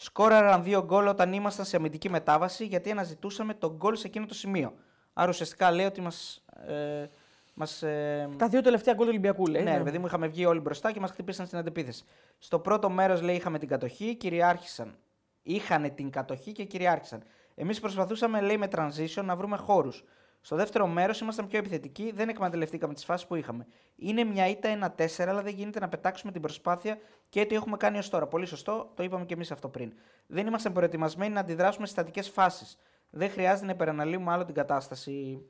Σκόραραν 0.00 0.62
δύο 0.62 0.84
γκολ 0.84 1.06
όταν 1.06 1.32
ήμασταν 1.32 1.64
σε 1.64 1.76
αμυντική 1.76 2.10
μετάβαση, 2.10 2.64
γιατί 2.64 2.90
αναζητούσαμε 2.90 3.54
τον 3.54 3.74
γκολ 3.76 3.96
σε 3.96 4.06
εκείνο 4.06 4.26
το 4.26 4.34
σημείο. 4.34 4.72
Άρα 5.12 5.28
ουσιαστικά 5.28 5.70
λέει 5.70 5.86
ότι 5.86 6.00
μας. 6.00 6.44
Ε, 6.66 7.10
μας, 7.54 7.82
ε, 7.82 8.28
Τα 8.36 8.48
δύο 8.48 8.60
τελευταία 8.60 8.94
γκολ 8.94 9.04
του 9.04 9.10
Ολυμπιακού 9.10 9.46
λέει. 9.46 9.62
ναι, 9.62 9.76
ρε 9.76 9.82
παιδί 9.82 9.98
μου, 9.98 10.06
είχαμε 10.06 10.26
βγει 10.26 10.44
όλοι 10.44 10.60
μπροστά 10.60 10.92
και 10.92 11.00
μας 11.00 11.10
χτυπήσαν 11.10 11.46
στην 11.46 11.58
αντεπίθεση. 11.58 12.04
Στο 12.38 12.58
πρώτο 12.58 12.90
μέρος, 12.90 13.22
λέει, 13.22 13.34
είχαμε 13.34 13.58
την 13.58 13.68
κατοχή, 13.68 14.14
κυριάρχησαν. 14.14 14.96
Είχαν 15.42 15.94
την 15.94 16.10
κατοχή 16.10 16.52
και 16.52 16.64
κυριάρχησαν. 16.64 17.22
Εμείς 17.54 17.80
προσπαθούσαμε, 17.80 18.40
λέει, 18.40 18.56
με 18.56 18.68
transition 18.74 19.22
να 19.24 19.36
βρούμε 19.36 19.56
χώρους. 19.56 20.04
Στο 20.48 20.56
δεύτερο 20.56 20.86
μέρος 20.86 21.20
ήμασταν 21.20 21.46
πιο 21.46 21.58
επιθετικοί, 21.58 22.12
δεν 22.14 22.28
εκμεταλλευτήκαμε 22.28 22.94
τις 22.94 23.04
φάσεις 23.04 23.26
που 23.26 23.34
είχαμε. 23.34 23.66
Είναι 23.96 24.24
μια 24.24 24.46
ήττα 24.48 24.94
1-4, 24.96 25.28
αλλά 25.28 25.42
δεν 25.42 25.54
γίνεται 25.54 25.80
να 25.80 25.88
πετάξουμε 25.88 26.32
την 26.32 26.40
προσπάθεια 26.40 26.98
και 27.28 27.44
τι 27.44 27.54
έχουμε 27.54 27.76
κάνει 27.76 27.98
ως 27.98 28.08
τώρα. 28.08 28.26
Πολύ 28.26 28.46
σωστό, 28.46 28.90
το 28.94 29.02
είπαμε 29.02 29.24
και 29.24 29.34
εμείς 29.34 29.50
αυτό 29.50 29.68
πριν. 29.68 29.92
Δεν 30.26 30.46
είμαστε 30.46 30.70
προετοιμασμένοι 30.70 31.32
να 31.32 31.40
αντιδράσουμε 31.40 31.86
στις 31.86 31.90
στατικές 31.90 32.28
φάσεις. 32.28 32.78
Δεν 33.10 33.30
χρειάζεται 33.30 33.66
να 33.66 33.72
υπεραναλύουμε 33.72 34.32
άλλο 34.32 34.44
την 34.44 34.54
κατάσταση. 34.54 35.42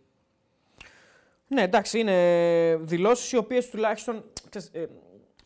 Ναι, 1.48 1.62
εντάξει, 1.62 1.98
είναι 1.98 2.76
δηλώσεις 2.80 3.32
οι 3.32 3.36
οποίες 3.36 3.70
τουλάχιστον 3.70 4.24
ξέρεις, 4.48 4.70
ε, 4.72 4.86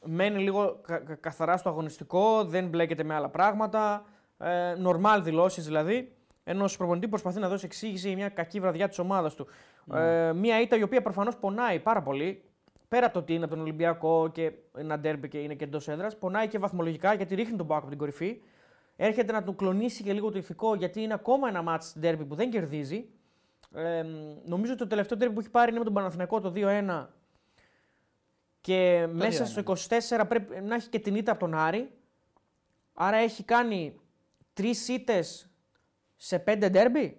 μένει 0.05 0.43
λίγο 0.43 0.81
κα- 0.87 0.99
κα- 0.99 1.15
καθαρά 1.15 1.57
στο 1.57 1.69
αγωνιστικό, 1.69 2.45
δεν 2.45 2.69
μπλέκεται 2.69 3.03
με 3.05 3.15
άλλα 3.15 3.29
πράγματα. 3.29 4.05
Ε, 4.39 4.75
normal 4.85 5.21
δηλώσεις 5.23 5.65
δηλαδή. 5.65 6.13
Ενός 6.45 6.77
προπονητή 6.77 7.05
που 7.05 7.11
προσπαθεί 7.11 7.39
να 7.39 7.49
δώσει 7.49 7.65
εξήγηση 7.65 8.07
για 8.09 8.17
μια 8.17 8.29
κακή 8.29 8.61
βραδιά 8.61 8.89
της 8.89 8.99
ομάδας 8.99 9.35
του. 9.35 9.47
Ε, 9.95 10.33
μια 10.33 10.61
ήττα 10.61 10.77
η 10.77 10.83
οποία 10.83 11.03
προφανώς 11.03 11.37
πονάει 11.37 11.81
πάρα 11.81 12.03
πολύ. 12.03 12.43
Πέρα 12.89 13.05
από 13.05 13.15
το 13.15 13.21
ότι 13.21 13.35
είναι 13.35 13.45
από 13.45 13.55
τον 13.55 13.63
Ολυμπιακό 13.63 14.31
και 14.33 14.53
ένα 14.77 14.99
ντέρμπι 14.99 15.29
και 15.29 15.39
είναι 15.39 15.55
και 15.55 15.65
εντός 15.65 15.89
έδρας, 15.89 16.19
πονάει 16.19 16.49
και 16.49 16.59
βαθμολογικά 16.59 17.15
γιατί 17.15 17.35
ρίχνει 17.35 17.57
τον 17.57 17.67
Πάκο 17.67 17.81
από 17.81 17.89
την 17.89 17.99
κορυφή. 17.99 18.41
Έρχεται 18.97 19.33
να 19.33 19.43
του 19.43 19.55
κλονίσει 19.55 20.03
και 20.03 20.13
λίγο 20.13 20.31
το 20.31 20.39
ηθικό 20.39 20.75
γιατί 20.75 21.03
είναι 21.03 21.15
ακόμα 21.15 21.49
ένα 21.49 21.63
μάτς 21.63 21.95
ντέρμπι 21.99 22.25
που 22.25 22.35
δεν 22.35 22.51
κερδίζει. 22.51 23.09
Ε, 23.75 24.05
νομίζω 24.45 24.73
ότι 24.73 24.83
το 24.83 24.87
τελευταίο 24.87 25.19
ντέρμπι 25.19 25.35
που 25.35 25.41
έχει 25.41 25.51
πάρει 25.51 25.71
είναι 25.71 25.79
με 25.79 25.85
τον 25.85 25.95
Παναθηναϊκό 25.95 26.41
το 26.41 26.53
2-1 26.57 27.07
και 28.61 29.09
μέσα 29.13 29.45
2-1. 29.45 29.49
στο 29.49 29.63
24 30.21 30.25
πρέπει 30.29 30.61
να 30.61 30.75
έχει 30.75 30.89
και 30.89 30.99
την 30.99 31.15
ήττα 31.15 31.31
από 31.31 31.41
τον 31.41 31.55
Άρη. 31.55 31.91
Άρα 32.95 33.17
έχει 33.17 33.43
κάνει 33.43 34.01
τρεις 34.53 34.89
ήττες 34.89 35.52
σε 36.25 36.39
πέντε 36.39 36.69
ντέρμπι; 36.69 37.17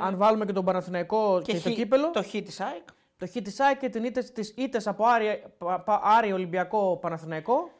Αν 0.00 0.16
βάλουμε 0.16 0.44
και 0.44 0.52
τον 0.52 0.64
Παναθηναϊκό 0.64 1.40
και, 1.44 1.52
το 1.52 1.58
χ- 1.70 1.74
κύπελο. 1.74 2.10
Το 2.10 2.22
χ 2.22 2.30
της 2.30 2.60
ΑΕΚ. 2.60 2.82
Το 3.16 3.26
χ 3.26 3.30
της 3.30 3.60
ΑΕΚ 3.60 3.78
και 3.78 3.88
την 3.88 4.04
ήττες, 4.04 4.32
τις 4.32 4.54
ήττες 4.56 4.86
από 4.86 5.04
Άρη, 5.06 5.44
πα- 5.58 5.80
πα- 5.80 6.00
Άρη 6.02 6.32
Ολυμπιακό 6.32 6.96
Παναθηναϊκό 6.96 7.70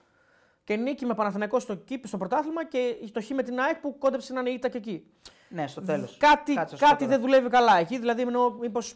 και 0.65 0.77
νίκη 0.77 1.07
με 1.07 1.15
Παναθηναϊκό 1.15 1.59
στο, 1.59 1.75
κύπ- 1.75 2.07
στο 2.07 2.17
πρωτάθλημα 2.17 2.65
και 2.67 2.97
το 3.13 3.23
χ 3.23 3.29
με 3.31 3.43
την 3.43 3.61
ΑΕΚ 3.61 3.77
που 3.81 3.99
κόντεψε 3.99 4.33
να 4.33 4.41
είναι 4.41 4.51
ήττα 4.51 4.69
και 4.69 4.77
εκεί. 4.79 5.07
Ναι, 5.49 5.67
στο 5.67 5.81
τέλος. 5.83 6.17
Κάτι, 6.17 6.55
κάτι 6.79 7.07
δεν 7.07 7.21
δουλεύει 7.21 7.49
καλά 7.49 7.77
εκεί, 7.79 7.99
δηλαδή 7.99 8.23
εννοώ 8.23 8.51
μήπως, 8.51 8.95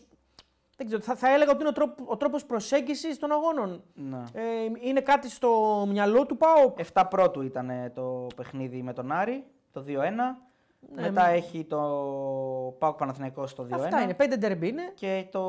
δεν 0.76 0.86
ξέρω, 0.86 1.02
θα, 1.02 1.14
θα 1.14 1.32
έλεγα 1.34 1.50
ότι 1.50 1.60
είναι 1.60 1.68
ο, 1.68 1.72
τρόπο, 1.72 2.04
ο 2.06 2.16
τρόπος 2.16 2.44
προσέγγισης 2.44 3.18
των 3.18 3.32
αγώνων. 3.32 3.82
Ναι. 3.94 4.22
Ε, 4.32 4.42
είναι 4.80 5.00
κάτι 5.00 5.30
στο 5.30 5.84
μυαλό 5.88 6.26
του 6.26 6.36
πάω. 6.36 6.74
7 6.92 7.04
πρώτου 7.10 7.42
ήταν 7.42 7.70
ε, 7.70 7.90
το 7.94 8.26
παιχνίδι 8.36 8.82
με 8.82 8.92
τον 8.92 9.12
Άρη, 9.12 9.44
το 9.72 9.84
2-1. 9.88 9.92
Ναι, 10.80 11.02
Μετά 11.02 11.26
έχει 11.26 11.64
το 11.64 11.76
ΠΑΟΚ 12.78 12.96
Παναθηναϊκός 12.96 13.54
το 13.54 13.66
2-1. 13.70 13.72
Αυτά 13.72 14.02
είναι, 14.02 14.14
πέντε 14.14 14.36
ντερμπι 14.36 14.68
είναι, 14.68 14.92
Και 14.94 15.28
το 15.30 15.42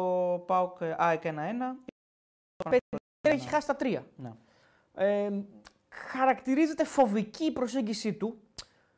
ΠΑΟΚ 0.47 0.81
ε, 0.81 0.95
ΑΕΚ 0.97 1.21
1-1. 1.25 1.29
έχει 3.21 3.47
χάσει 3.47 3.67
τα 3.67 3.75
τρία. 3.75 4.05
Ναι. 4.15 4.31
Ε, 4.93 5.29
χαρακτηρίζεται 5.89 6.83
φοβική 6.83 7.43
η 7.45 7.51
προσέγγιση 7.51 8.13
του, 8.13 8.37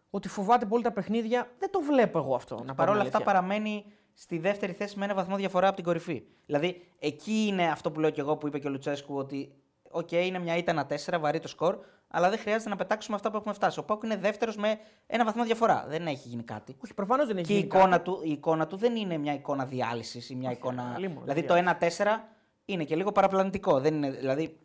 ότι 0.09 0.27
φοβάται 0.27 0.65
πολύ 0.65 0.83
τα 0.83 0.91
παιχνίδια. 0.91 1.51
Δεν 1.59 1.71
το 1.71 1.79
βλέπω 1.79 2.17
εγώ 2.17 2.35
αυτό. 2.35 2.63
Να 2.65 2.73
Παρ' 2.75 2.89
όλα 2.89 2.97
πούμε 2.97 3.07
αυτά 3.07 3.17
αλήθεια. 3.17 3.33
παραμένει 3.33 3.85
στη 4.13 4.37
δεύτερη 4.37 4.71
θέση 4.73 4.99
με 4.99 5.05
ένα 5.05 5.13
βαθμό 5.13 5.35
διαφορά 5.35 5.67
από 5.67 5.75
την 5.75 5.85
κορυφή. 5.85 6.23
Δηλαδή 6.45 6.87
εκεί 6.99 7.45
είναι 7.47 7.67
αυτό 7.71 7.91
που 7.91 7.99
λέω 7.99 8.09
και 8.09 8.21
εγώ 8.21 8.37
που 8.37 8.47
είπε 8.47 8.59
και 8.59 8.67
ο 8.67 8.69
Λουτσέσκου 8.69 9.15
ότι 9.15 9.53
Οκ, 9.95 10.11
είναι 10.11 10.39
μια 10.39 10.57
ήττα 10.57 10.87
1-4, 10.89 11.19
βαρύ 11.19 11.39
το 11.39 11.47
σκορ, 11.47 11.77
αλλά 12.15 12.29
δεν 12.29 12.39
χρειάζεται 12.39 12.69
να 12.69 12.75
πετάξουμε 12.75 13.15
αυτά 13.15 13.31
που 13.31 13.37
έχουμε 13.37 13.53
φτάσει. 13.53 13.79
Ο 13.79 13.83
ΠΑΟΚ 13.83 14.03
είναι 14.03 14.15
δεύτερος 14.17 14.55
με 14.55 14.79
ένα 15.07 15.25
βαθμό 15.25 15.43
διαφορά. 15.43 15.85
Δεν 15.87 16.07
έχει 16.07 16.27
γίνει 16.27 16.43
κάτι. 16.43 16.75
Όχι, 16.83 16.93
προφανώς 16.93 17.27
δεν 17.27 17.37
έχει 17.37 17.45
Και 17.45 17.53
η 17.53 17.55
γίνει 17.55 17.67
εικόνα, 17.67 17.87
κάτι. 17.89 18.03
του, 18.03 18.21
η 18.23 18.31
εικόνα 18.31 18.67
του 18.67 18.77
δεν 18.77 18.95
είναι 18.95 19.17
μια 19.17 19.33
εικόνα 19.33 19.65
διάλυσης 19.65 20.29
ή 20.29 20.35
μια 20.35 20.51
εικόνα. 20.51 20.91
αλλήμον, 20.95 21.21
Δηλαδή 21.23 21.43
το 21.43 21.53
1-4 21.53 22.29
είναι 22.65 22.83
και 22.83 22.95
λίγο 22.95 23.11
παραπλανητικό. 23.11 23.79
Δεν 23.79 23.93
είναι, 23.95 24.09
δηλαδή, 24.11 24.57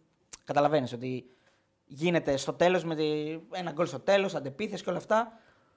καταλαβαίνεις 0.44 0.92
ότι 0.92 1.24
γίνεται 1.84 2.36
στο 2.36 2.52
τέλος 2.52 2.84
με 2.84 2.94
τη- 2.94 3.38
ένα 3.50 3.70
γκολ 3.72 3.86
στο 3.86 4.00
τέλος, 4.00 4.34
αντεπίθεση 4.34 4.82
και 4.84 4.88
όλα 4.90 4.98
αυτά. 4.98 5.32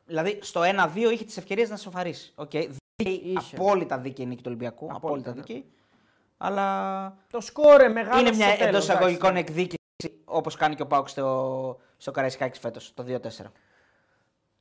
Δηλαδή 0.06 0.40
στο 0.42 0.62
1-2 0.64 1.12
είχε 1.12 1.24
τις 1.26 1.38
ευκαιρίες 1.38 1.70
να 1.70 1.78
σοφαρίσει. 1.78 2.34
Okay. 2.36 2.68
Δίκαιη, 2.96 3.22
Είχε. 3.38 3.56
απόλυτα 3.56 3.98
δίκαιη 3.98 4.26
νίκη 4.26 4.38
του 4.42 4.48
Ολυμπιακού. 4.48 4.86
Απόλυτα, 4.86 5.08
Απόλυτα, 5.08 5.30
ναι. 5.30 5.36
δίκαιη. 5.42 5.66
Αλλά 6.38 7.18
Το 7.32 7.42
σκόρε 7.42 7.88
μεγάλο. 7.88 8.20
είναι 8.20 8.36
μια 8.36 8.48
στο 8.48 8.58
τέλος, 8.58 8.70
εντός 8.70 8.84
εισαγωγικών 8.84 9.30
εντάξει. 9.30 9.50
εκδίκηση 9.52 9.78
όπως 10.26 10.56
κάνει 10.56 10.76
και 10.76 10.82
ο 10.82 10.88
Πάουκ 10.88 11.10
στο, 11.10 11.78
στο 11.98 12.12
Καραϊσκάκης 12.12 12.60
φέτος, 12.60 12.94
το 12.94 13.04
2-4. 13.08 13.46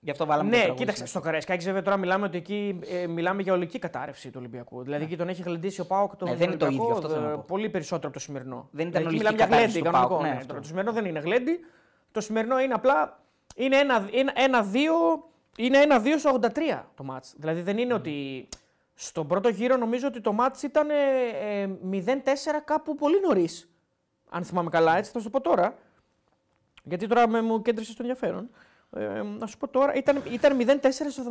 Γι' 0.03 0.11
αυτό 0.11 0.27
βάλαμε 0.27 0.51
το 0.51 0.57
Ναι, 0.57 0.61
τραγούδι 0.63 0.79
κοίταξε, 0.81 1.01
μέσα. 1.03 1.13
στο 1.15 1.25
Καραϊσκάκης 1.27 1.65
βέβαια 1.65 1.83
τώρα 1.83 1.97
μιλάμε 1.97 2.27
ότι 2.27 2.37
εκεί 2.37 2.79
ε, 2.87 3.07
μιλάμε 3.07 3.43
για 3.43 3.53
ολική 3.53 3.79
κατάρρευση 3.79 4.29
του 4.31 4.37
Ολυμπιακού. 4.39 4.83
Δηλαδή 4.83 5.05
εκεί 5.05 5.17
τον 5.17 5.29
έχει 5.29 5.43
γλεντήσει 5.43 5.81
ο 5.81 5.87
Πάοκ 5.87 6.17
τον 6.17 6.29
Ναι, 6.29 6.35
δεν 6.37 6.49
είναι 6.49 6.57
το 6.57 6.65
Ολυμπιακό, 6.67 6.91
ίδιο, 6.93 7.05
αυτό 7.05 7.15
θέλω 7.15 7.27
να 7.27 7.33
ε, 7.33 7.35
πω. 7.37 7.45
πολύ 7.47 7.69
περισσότερο 7.69 8.09
από 8.09 8.17
το 8.17 8.23
σημερινό. 8.25 8.69
Δεν 8.71 8.89
ήταν 8.89 9.03
Δηλαδή, 9.03 9.17
εκεί 9.17 9.25
ολική 9.27 9.35
μιλάμε 9.35 9.37
για 9.37 9.47
κατάρρευση 9.47 9.79
γλέντι, 9.79 9.89
του 9.89 9.93
κανονικό. 9.93 10.15
ΠΑΟΚ, 10.15 10.23
ναι, 10.23 10.29
ναι, 10.29 10.35
αυτό. 10.35 10.47
τώρα 10.49 10.61
το 10.61 10.67
σημερινό 10.67 10.93
δεν 10.93 11.05
είναι 11.05 11.19
γλέντι. 11.19 11.61
Το 12.13 12.21
σημερινό 12.21 12.61
είναι 12.61 12.75
απλά. 12.75 13.21
Είναι 13.57 13.77
ένα- 13.77 14.09
είναι 14.13 14.33
ένα-δύο 14.35 14.95
είναι 15.57 15.79
ένα-δύο 15.79 16.19
στο 16.19 16.39
83 16.43 16.85
το 16.95 17.05
μάτς. 17.05 17.35
Δηλαδή 17.37 17.61
δεν 17.63 17.79
είναι 17.79 17.95
ότι. 17.95 18.49
Στον 18.95 19.27
πρώτο 19.27 19.49
γύρο 19.49 19.77
νομίζω 19.77 20.07
ότι 20.07 20.21
το 20.21 20.33
μάτς 20.33 20.63
ήταν 20.63 20.91
ε, 20.91 20.95
ε, 21.63 21.69
0-4 21.91 22.61
κάπου 22.65 22.95
πολύ 22.95 23.21
νωρίς. 23.21 23.70
Αν 24.31 24.45
θυμάμαι 24.45 24.71
καλά, 24.71 24.97
έτσι 24.97 25.11
θα 25.11 25.19
σου 25.19 25.25
το 25.25 25.31
πω 25.31 25.41
τώρα. 25.41 25.75
Γιατί 26.85 27.07
τώρα 27.07 27.29
με, 27.29 27.43
μου 27.43 27.63
κέντρισες 27.63 27.93
στο 27.93 28.03
ενδιαφέρον. 28.03 28.51
Ε, 28.97 29.23
να 29.39 29.47
σου 29.47 29.57
πω 29.59 29.69
τώρα, 29.69 29.95
ήταν, 29.95 30.23
ήταν 30.33 30.59
0-4 30.61 30.89
στο 31.11 31.23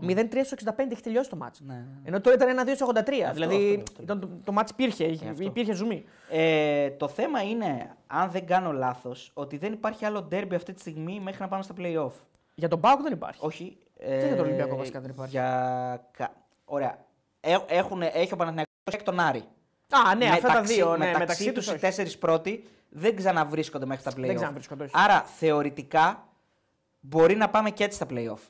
78. 0.00 0.08
0-3 0.16 0.40
στο 0.44 0.56
65 0.64 0.90
έχει 0.90 1.02
τελειώσει 1.02 1.30
το 1.30 1.36
μάτς. 1.36 1.60
Ναι. 1.60 1.84
Ενώ 2.04 2.20
τώρα 2.20 2.36
ήταν 2.50 2.68
1-2 2.68 2.72
στο 2.74 2.86
83. 2.94 3.02
δηλαδή 3.32 3.70
αυτό, 3.70 3.82
αυτό. 3.92 4.02
Ήταν, 4.02 4.20
το, 4.20 4.28
το 4.44 4.52
μάτς 4.52 4.70
υπήρχε, 4.70 5.18
αυτό. 5.30 5.42
υπήρχε 5.42 5.72
ζουμί. 5.72 6.04
Ε, 6.30 6.90
το 6.90 7.08
θέμα 7.08 7.42
είναι, 7.42 7.96
αν 8.06 8.30
δεν 8.30 8.46
κάνω 8.46 8.72
λάθος, 8.72 9.30
ότι 9.34 9.56
δεν 9.56 9.72
υπάρχει 9.72 10.04
άλλο 10.04 10.22
ντέρμπι 10.22 10.54
αυτή 10.54 10.72
τη 10.72 10.80
στιγμή 10.80 11.20
μέχρι 11.20 11.40
να 11.42 11.48
πάμε 11.48 11.62
στα 11.62 11.74
playoff. 11.78 12.12
Για 12.54 12.68
τον 12.68 12.80
Πάουκ 12.80 13.00
δεν 13.02 13.12
υπάρχει. 13.12 13.40
Όχι. 13.46 13.76
Και 13.98 14.04
για 14.26 14.36
τον 14.36 14.44
Ολυμπιακό 14.44 14.76
βασικά 14.76 15.00
δεν 15.00 15.10
υπάρχει. 15.10 15.30
Για... 15.32 16.08
κα- 16.16 16.32
Ωραία. 16.64 16.98
Ε, 17.40 17.56
έχουν, 17.66 18.02
έχει 18.02 18.32
ο 18.32 18.36
Παναθηναϊκός 18.36 18.66
και 18.96 19.02
τον 19.02 19.20
Άρη. 19.20 19.42
Α, 19.90 20.14
ναι, 20.14 20.26
αυτά 20.28 20.48
τα 20.48 20.62
δύο. 20.62 20.86
Ναι, 20.90 20.96
μεταξύ 20.96 21.18
μεταξύ 21.18 21.52
τους 21.52 21.66
τους. 21.66 21.74
οι 21.74 21.78
τέσσερις 21.78 22.18
πρώτοι 22.18 22.64
δεν 22.88 23.16
ξαναβρίσκονται 23.16 23.86
μέχρι 23.86 24.04
τα 24.04 24.10
playoff. 24.10 24.26
Δεν 24.26 24.34
ξαναβρίσκονται, 24.34 24.84
όχι. 24.84 24.92
Άρα 24.96 25.22
θεωρητικά 25.22 26.28
μπορεί 27.00 27.36
να 27.36 27.48
πάμε 27.50 27.70
και 27.70 27.84
έτσι 27.84 27.96
στα 27.96 28.06
playoff. 28.10 28.48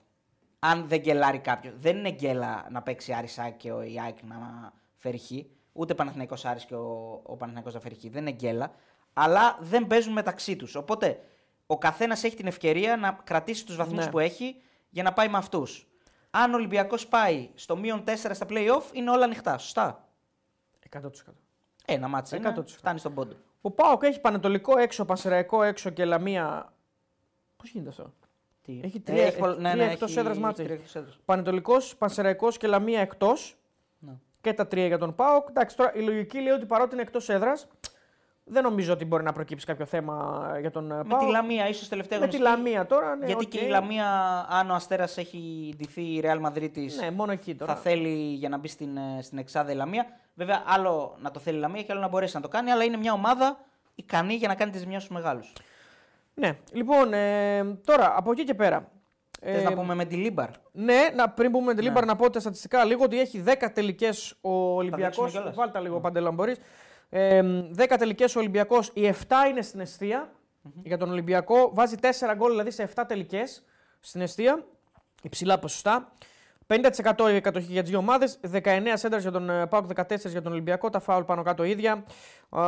Αν 0.59 0.85
δεν 0.88 1.00
γκελάρει 1.00 1.38
κάποιο. 1.38 1.72
Δεν 1.81 1.96
είναι 1.96 2.11
γκέλα 2.11 2.66
να 2.70 2.83
παίξει 2.83 3.12
Άρης 3.12 3.33
Σάκ 3.33 3.57
και 3.57 3.72
ο 3.72 3.83
Ιάκ 3.83 4.18
να 4.22 4.72
φέρει 4.96 5.18
χ. 5.18 5.31
Ούτε 5.72 5.94
Παναθηναϊκός 5.94 6.44
Άρης 6.44 6.64
και 6.64 6.74
ο, 6.74 7.20
ο 7.22 7.37
Παναθηναϊκός 7.37 7.74
να 7.74 7.81
φέρει 7.81 7.94
χ. 7.94 8.00
Δεν 8.00 8.20
είναι 8.20 8.31
γκέλα. 8.31 8.70
Αλλά 9.12 9.57
δεν 9.61 9.87
παίζουν 9.87 10.12
μεταξύ 10.12 10.57
τους. 10.57 10.74
Οπότε 10.74 11.20
ο 11.66 11.79
καθένας 11.79 12.24
έχει 12.24 12.37
την 12.37 12.46
ευκαιρία 12.46 12.96
να 12.96 13.18
κρατήσει 13.24 13.66
τους 13.66 13.76
βαθμούς 13.76 14.05
Ναι. 14.05 14.11
που 14.11 14.18
έχει 14.18 14.57
για 14.90 15.03
να 15.03 15.12
πάει 15.12 15.29
με 15.29 15.37
αυτούς. 15.38 15.87
Αν 16.31 16.53
ο 16.53 16.57
Ολυμπιακός 16.57 17.07
πάει 17.07 17.48
στο 17.55 17.76
μείον 17.76 18.05
4 18.05 18.12
στα 18.33 18.46
playoff, 18.48 18.83
είναι 18.92 19.11
όλα 19.11 19.24
ανοιχτά. 19.24 19.59
Σωστά. 19.59 20.09
100%. 20.96 21.09
Ένα 21.87 22.09
μάτσο 22.09 22.37
είναι. 22.37 22.55
100%. 22.57 22.62
Φτάνει 22.66 22.98
στον 22.98 23.14
πόντο. 23.14 23.35
Ο 23.61 23.70
Πάοκ 23.70 24.03
έχει 24.03 24.20
πανετολικό 24.20 24.79
έξω, 24.79 25.05
πασεραϊκό 25.05 25.62
έξω 25.62 25.90
και 25.90 26.05
λαμία. 26.05 26.72
Πώς 27.57 27.70
γίνεται 27.70 27.88
αυτό; 27.90 28.12
Τι; 28.62 28.81
Έχει 28.85 28.96
Ε, 28.96 29.00
τρία- 29.00 29.24
έχει 29.26 29.38
πολλ- 29.38 29.57
τρία 29.70 29.85
εκτός 29.90 30.16
έδρας 30.16 30.38
μάτς 30.38 30.57
τρία 30.57 30.66
έχει. 30.68 30.76
εκτός 30.76 30.94
έδρας. 30.94 31.18
Πανετολικός, 31.24 31.96
Πανσεραϊκό 31.96 32.48
και 32.50 32.66
Λαμία 32.66 33.00
εκτός. 33.00 33.57
Ναι. 33.98 34.12
Και 34.40 34.53
τα 34.53 34.66
τρία 34.66 34.87
για 34.87 34.98
τον 34.98 35.14
ΠΑΟΚ. 35.14 35.48
Εντάξει, 35.48 35.76
τώρα 35.76 35.94
η 35.94 36.00
λογική 36.00 36.40
λέει 36.40 36.53
ότι 36.53 36.66
παρότι 36.66 36.92
είναι 36.92 37.03
εκτός 37.03 37.29
έδρας, 37.29 37.66
δεν 38.50 38.62
νομίζω 38.62 38.92
ότι 38.92 39.04
μπορεί 39.04 39.22
να 39.22 39.32
προκύψει 39.32 39.66
κάποιο 39.66 39.84
θέμα 39.84 40.46
για 40.60 40.70
τον 40.70 40.84
Με 40.86 41.02
ΠΑΟΚ. 41.09 41.24
τη 41.24 41.30
Λαμία, 41.30 41.68
ίσως 41.68 41.88
τελευταία 41.88 42.18
Με 42.18 42.26
τη 42.28 42.36
αγωνιστική. 42.36 42.64
Λαμία 42.64 42.86
τώρα. 42.86 43.16
Ναι, 43.16 43.26
Γιατί 43.26 43.44
οκ. 43.44 43.50
και 43.50 43.64
η 43.64 43.68
Λαμία, 43.68 44.06
αν 44.50 44.70
ο 44.70 44.74
Αστέρας 44.74 45.16
έχει 45.18 45.72
ντυθεί 45.76 46.02
η 46.02 46.22
Real 46.24 46.46
Madrid 46.46 46.70
Ναι, 47.00 47.10
μόνο 47.10 47.32
εκεί 47.32 47.54
τώρα. 47.54 47.74
θα 47.74 47.80
θέλει 47.80 48.08
για 48.34 48.48
να 48.48 48.58
μπει 48.58 48.68
στην, 48.68 48.96
ε, 48.96 49.22
στην 49.22 49.38
Εξάδα 49.38 49.72
η 49.72 49.74
Λαμία. 49.74 50.06
Βέβαια, 50.34 50.62
άλλο 50.66 51.16
να 51.20 51.30
το 51.30 51.40
θέλει 51.40 51.56
η 51.56 51.60
Λαμία 51.60 51.82
και 51.82 51.92
άλλο 51.92 52.00
να 52.00 52.08
μπορέσει 52.08 52.34
να 52.36 52.40
το 52.42 52.48
κάνει, 52.48 52.70
αλλά 52.70 52.84
είναι 52.84 52.96
μια 52.96 53.12
ομάδα 53.12 53.56
ικανή 53.94 54.34
για 54.34 54.48
να 54.48 54.54
κάνει 54.54 54.70
τις 54.70 54.80
ζημιέ 54.80 54.98
στους 54.98 55.10
μεγάλους. 55.14 55.52
Ναι, 56.34 56.56
λοιπόν, 56.72 57.12
ε, 57.12 57.64
τώρα 57.84 58.14
από 58.16 58.30
εκεί 58.30 58.44
και 58.44 58.54
πέρα. 58.54 58.88
Θες 59.42 59.60
Ε, 59.60 59.64
να 59.64 59.72
πούμε 59.74 59.94
με 59.94 60.04
τη 60.04 60.16
Λίμπαρ; 60.16 60.48
Ναι, 60.72 61.08
να, 61.14 61.28
πριν 61.30 61.50
πούμε 61.50 61.74
την 61.74 61.84
Λίμπαρ 61.84 62.04
να 62.04 62.16
πω 62.16 62.30
τα 62.30 62.40
στατιστικά 62.40 62.84
λίγο 62.84 63.04
ότι 63.04 63.20
έχει 63.20 63.42
10 63.46 63.70
τελικές 63.74 64.34
ο 64.40 64.50
Ολυμπιακός. 64.74 65.06
δείξουμε 65.16 65.30
κιόλας. 65.30 65.54
Βάλτε 65.54 65.80
λίγο 65.80 66.00
Παντελή 66.00 66.29
αν 66.28 66.34
μπορείς. 66.34 66.56
Ε, 67.12 67.42
10 67.77 67.96
τελικές 67.99 68.37
ο 68.37 68.38
Ολυμπιακός, 68.38 68.90
οι 68.94 69.07
7 69.09 69.49
είναι 69.51 69.62
στην 69.62 69.81
εστία 69.81 70.33
για 70.83 70.99
τον 70.99 71.11
Ολυμπιακό. 71.11 71.70
Βάζει 71.75 71.96
4 72.01 72.35
γκολ 72.37 72.51
δηλαδή 72.51 72.70
σε 72.70 72.90
7 72.96 73.05
τελικές 73.09 73.62
στην 74.01 74.20
εστία. 74.20 74.64
Υψηλά 75.23 75.59
ποσοστά. 75.59 76.12
50% 76.66 77.35
η 77.35 77.40
κατοχή 77.40 77.73
για 77.73 77.81
τις 77.81 77.90
δύο 77.90 77.99
ομάδες. 77.99 78.40
19 78.53 78.92
σέντρα 78.94 79.18
για 79.18 79.31
τον 79.31 79.51
ε, 79.51 79.66
ΠΑΟΚ, 79.66 79.90
14 79.94 80.16
για 80.27 80.42
τον 80.42 80.53
Ολυμπιακό. 80.53 80.90
Τα 80.90 81.01
φάουλ 81.01 81.23
πάνω 81.23 81.42
κάτω 81.42 81.64
ίδια. 81.64 82.05
Ε, 82.57 82.59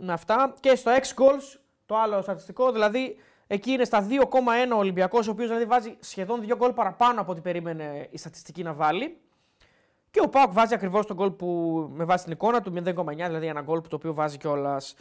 μ, 0.00 0.10
αυτά. 0.10 0.54
Και 0.60 0.74
στο 0.74 0.90
6 0.90 0.94
goals, 0.94 1.58
το 1.86 1.96
άλλο 1.96 2.22
στατιστικό, 2.22 2.72
δηλαδή 2.72 3.16
εκεί 3.46 3.70
είναι 3.70 3.84
στα 3.84 4.06
2,1 4.08 4.16
ο 4.74 4.76
Ολυμπιακός, 4.76 5.28
ο 5.28 5.30
οποίος 5.30 5.48
δηλαδή 5.48 5.64
βάζει 5.66 5.96
σχεδόν 6.00 6.40
2 6.40 6.56
γκολ 6.56 6.72
παραπάνω 6.72 7.20
από 7.20 7.32
ό,τι 7.32 7.40
περίμενε 7.40 8.08
η 8.10 8.18
στατιστική 8.18 8.62
να 8.62 8.72
βάλει. 8.72 9.16
Και 10.12 10.20
ο 10.20 10.28
Πάουκ 10.28 10.52
βάζει 10.52 10.74
ακριβώς 10.74 11.06
τον 11.06 11.16
γκολ 11.16 11.30
που 11.30 11.46
με 11.94 12.04
βάση 12.04 12.24
την 12.24 12.32
εικόνα 12.32 12.62
του, 12.62 12.72
0,9 12.76 13.14
δηλαδή 13.16 13.46
ένα 13.46 13.60
γκολ 13.62 13.80
που 13.80 13.88
το 13.88 13.96
οποίο 13.96 14.14
βάζει 14.14 14.36
κιόλας. 14.38 14.94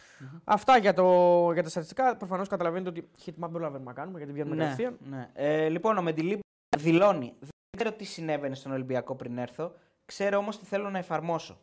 Αυτά 0.44 0.78
για, 0.78 0.94
το, 0.94 1.06
για 1.54 1.64
τα 1.64 1.70
στατιστικά. 1.70 2.18
Προφανώς 2.18 2.48
καταλαβαίνετε 2.48 2.90
ότι 2.90 3.10
hit 3.26 3.30
map 3.30 3.34
δεν 3.38 3.50
προλαβαίνουμε 3.52 3.90
να 3.92 3.94
κάνουμε 3.98 4.18
γιατί 4.18 4.34
βγαίνουμε 4.34 4.56
Ναι, 4.56 4.62
κατευθείαν. 4.62 4.98
ναι. 5.10 5.30
Ε, 5.34 5.70
λοιπόν, 5.70 5.98
ο 5.98 6.02
Μεντιλίμπ 6.02 6.40
δηλώνει. 6.78 7.34
Δεν 7.40 7.50
ξέρω 7.78 7.92
τι 7.92 8.04
συνέβαινε 8.04 8.56
στον 8.56 8.72
Ολυμπιακό 8.72 9.16
πριν 9.16 9.38
έρθω. 9.38 9.74
Ξέρω 10.06 10.38
όμως 10.38 10.60
τι 10.60 10.66
θέλω 10.66 10.90
να 10.90 10.98
εφαρμόσω. 10.98 11.58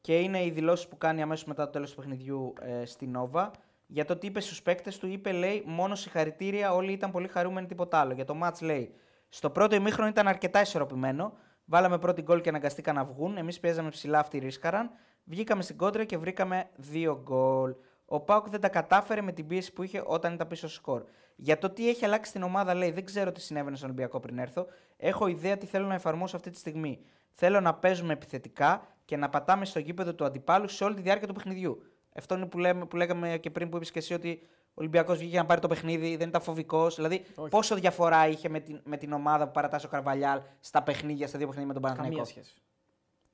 Και 0.00 0.18
είναι 0.18 0.44
οι 0.44 0.50
δηλώσεις 0.50 0.88
που 0.88 0.98
κάνει 0.98 1.22
αμέσως 1.22 1.44
μετά 1.44 1.64
το 1.64 1.70
τέλος 1.70 1.90
του 1.90 1.96
παιχνιδιού 1.96 2.52
ε, 2.60 2.84
στην 2.84 3.10
Νόβα. 3.10 3.50
Για 3.86 4.04
το 4.04 4.16
τι 4.16 4.26
είπε 4.26 4.40
στους 4.40 4.62
παίκτες 4.62 4.98
του, 4.98 5.06
είπε 5.06 5.32
λέει 5.32 5.62
μόνο 5.66 5.94
συγχαρητήρια, 5.94 6.74
όλοι 6.74 6.92
ήταν 6.92 7.10
πολύ 7.10 7.28
χαρούμενοι, 7.28 7.66
τίποτα 7.66 7.98
άλλο. 7.98 8.12
Για 8.12 8.24
το 8.24 8.34
match 8.42 8.60
λέει. 8.62 8.94
Στο 9.28 9.50
πρώτο 9.50 9.74
ημίχρονο 9.74 10.08
ήταν 10.08 10.28
αρκετά 10.28 10.60
ισορροπημένο. 10.60 11.32
Βάλαμε 11.70 11.98
πρώτη 11.98 12.22
γκολ 12.22 12.40
και 12.40 12.48
αναγκαστήκαν 12.48 12.94
να 12.94 13.04
βγουν. 13.04 13.36
Εμείς 13.36 13.60
παίζαμε 13.60 13.88
ψηλά, 13.88 14.18
αυτοί 14.18 14.38
ρίσκαραν. 14.38 14.90
Βγήκαμε 15.24 15.62
στην 15.62 15.76
κόντρα 15.76 16.04
και 16.04 16.18
βρήκαμε 16.18 16.68
δύο 16.76 17.20
γκολ. 17.22 17.74
Ο 18.04 18.20
Πάουκ 18.20 18.48
δεν 18.48 18.60
τα 18.60 18.68
κατάφερε 18.68 19.20
με 19.20 19.32
την 19.32 19.46
πίεση 19.46 19.72
που 19.72 19.82
είχε 19.82 20.02
όταν 20.06 20.32
ήταν 20.34 20.46
πίσω 20.46 20.68
στο 20.68 20.76
σκορ. 20.76 21.02
Για 21.36 21.58
το 21.58 21.70
τι 21.70 21.88
έχει 21.88 22.04
αλλάξει 22.04 22.32
την 22.32 22.42
ομάδα, 22.42 22.74
λέει: 22.74 22.90
Δεν 22.90 23.04
ξέρω 23.04 23.32
τι 23.32 23.40
συνέβαινε 23.40 23.76
στον 23.76 23.88
Ολυμπιακό 23.88 24.20
πριν 24.20 24.38
έρθω. 24.38 24.66
Έχω 24.96 25.26
ιδέα 25.26 25.56
τι 25.56 25.66
θέλω 25.66 25.86
να 25.86 25.94
εφαρμόσω 25.94 26.36
αυτή 26.36 26.50
τη 26.50 26.58
στιγμή. 26.58 26.98
Θέλω 27.30 27.60
να 27.60 27.74
παίζουμε 27.74 28.12
επιθετικά 28.12 28.86
και 29.04 29.16
να 29.16 29.28
πατάμε 29.28 29.64
στο 29.64 29.78
γήπεδο 29.78 30.14
του 30.14 30.24
αντιπάλου 30.24 30.68
σε 30.68 30.84
όλη 30.84 30.94
τη 30.94 31.02
διάρκεια 31.02 31.26
του 31.26 31.34
παιχνιδιού. 31.34 31.82
Αυτό 32.14 32.34
είναι 32.34 32.46
που, 32.46 32.58
λέμε, 32.58 32.86
που 32.86 32.96
λέγαμε 32.96 33.38
και 33.38 33.50
πριν 33.50 33.68
που 33.68 33.76
είπες 33.76 33.90
και 33.90 33.98
εσύ 33.98 34.14
ότι 34.14 34.42
ο 34.42 34.59
Ολυμπιακός 34.74 35.18
βγήκε 35.18 35.36
να 35.36 35.46
πάρει 35.46 35.60
το 35.60 35.68
παιχνίδι, 35.68 36.16
δεν 36.16 36.28
ήταν 36.28 36.40
φοβικός. 36.42 36.94
Δηλαδή, 36.94 37.24
Όχι. 37.34 37.48
πόσο 37.50 37.74
διαφορά 37.74 38.28
είχε 38.28 38.48
με 38.48 38.60
την, 38.60 38.80
με 38.84 38.96
την 38.96 39.12
ομάδα 39.12 39.44
που 39.46 39.50
παρατάσσει 39.52 39.86
ο 39.86 39.88
Καρβαλιάλ 39.88 40.40
στα 40.60 40.82
παιχνίδια, 40.82 41.26
στα 41.26 41.38
δύο 41.38 41.46
παιχνίδια 41.46 41.72
με 41.74 41.80
τον 41.80 41.82
Καμία 41.82 41.96
Παναθηναϊκό; 41.98 42.30
σχέση. 42.30 42.54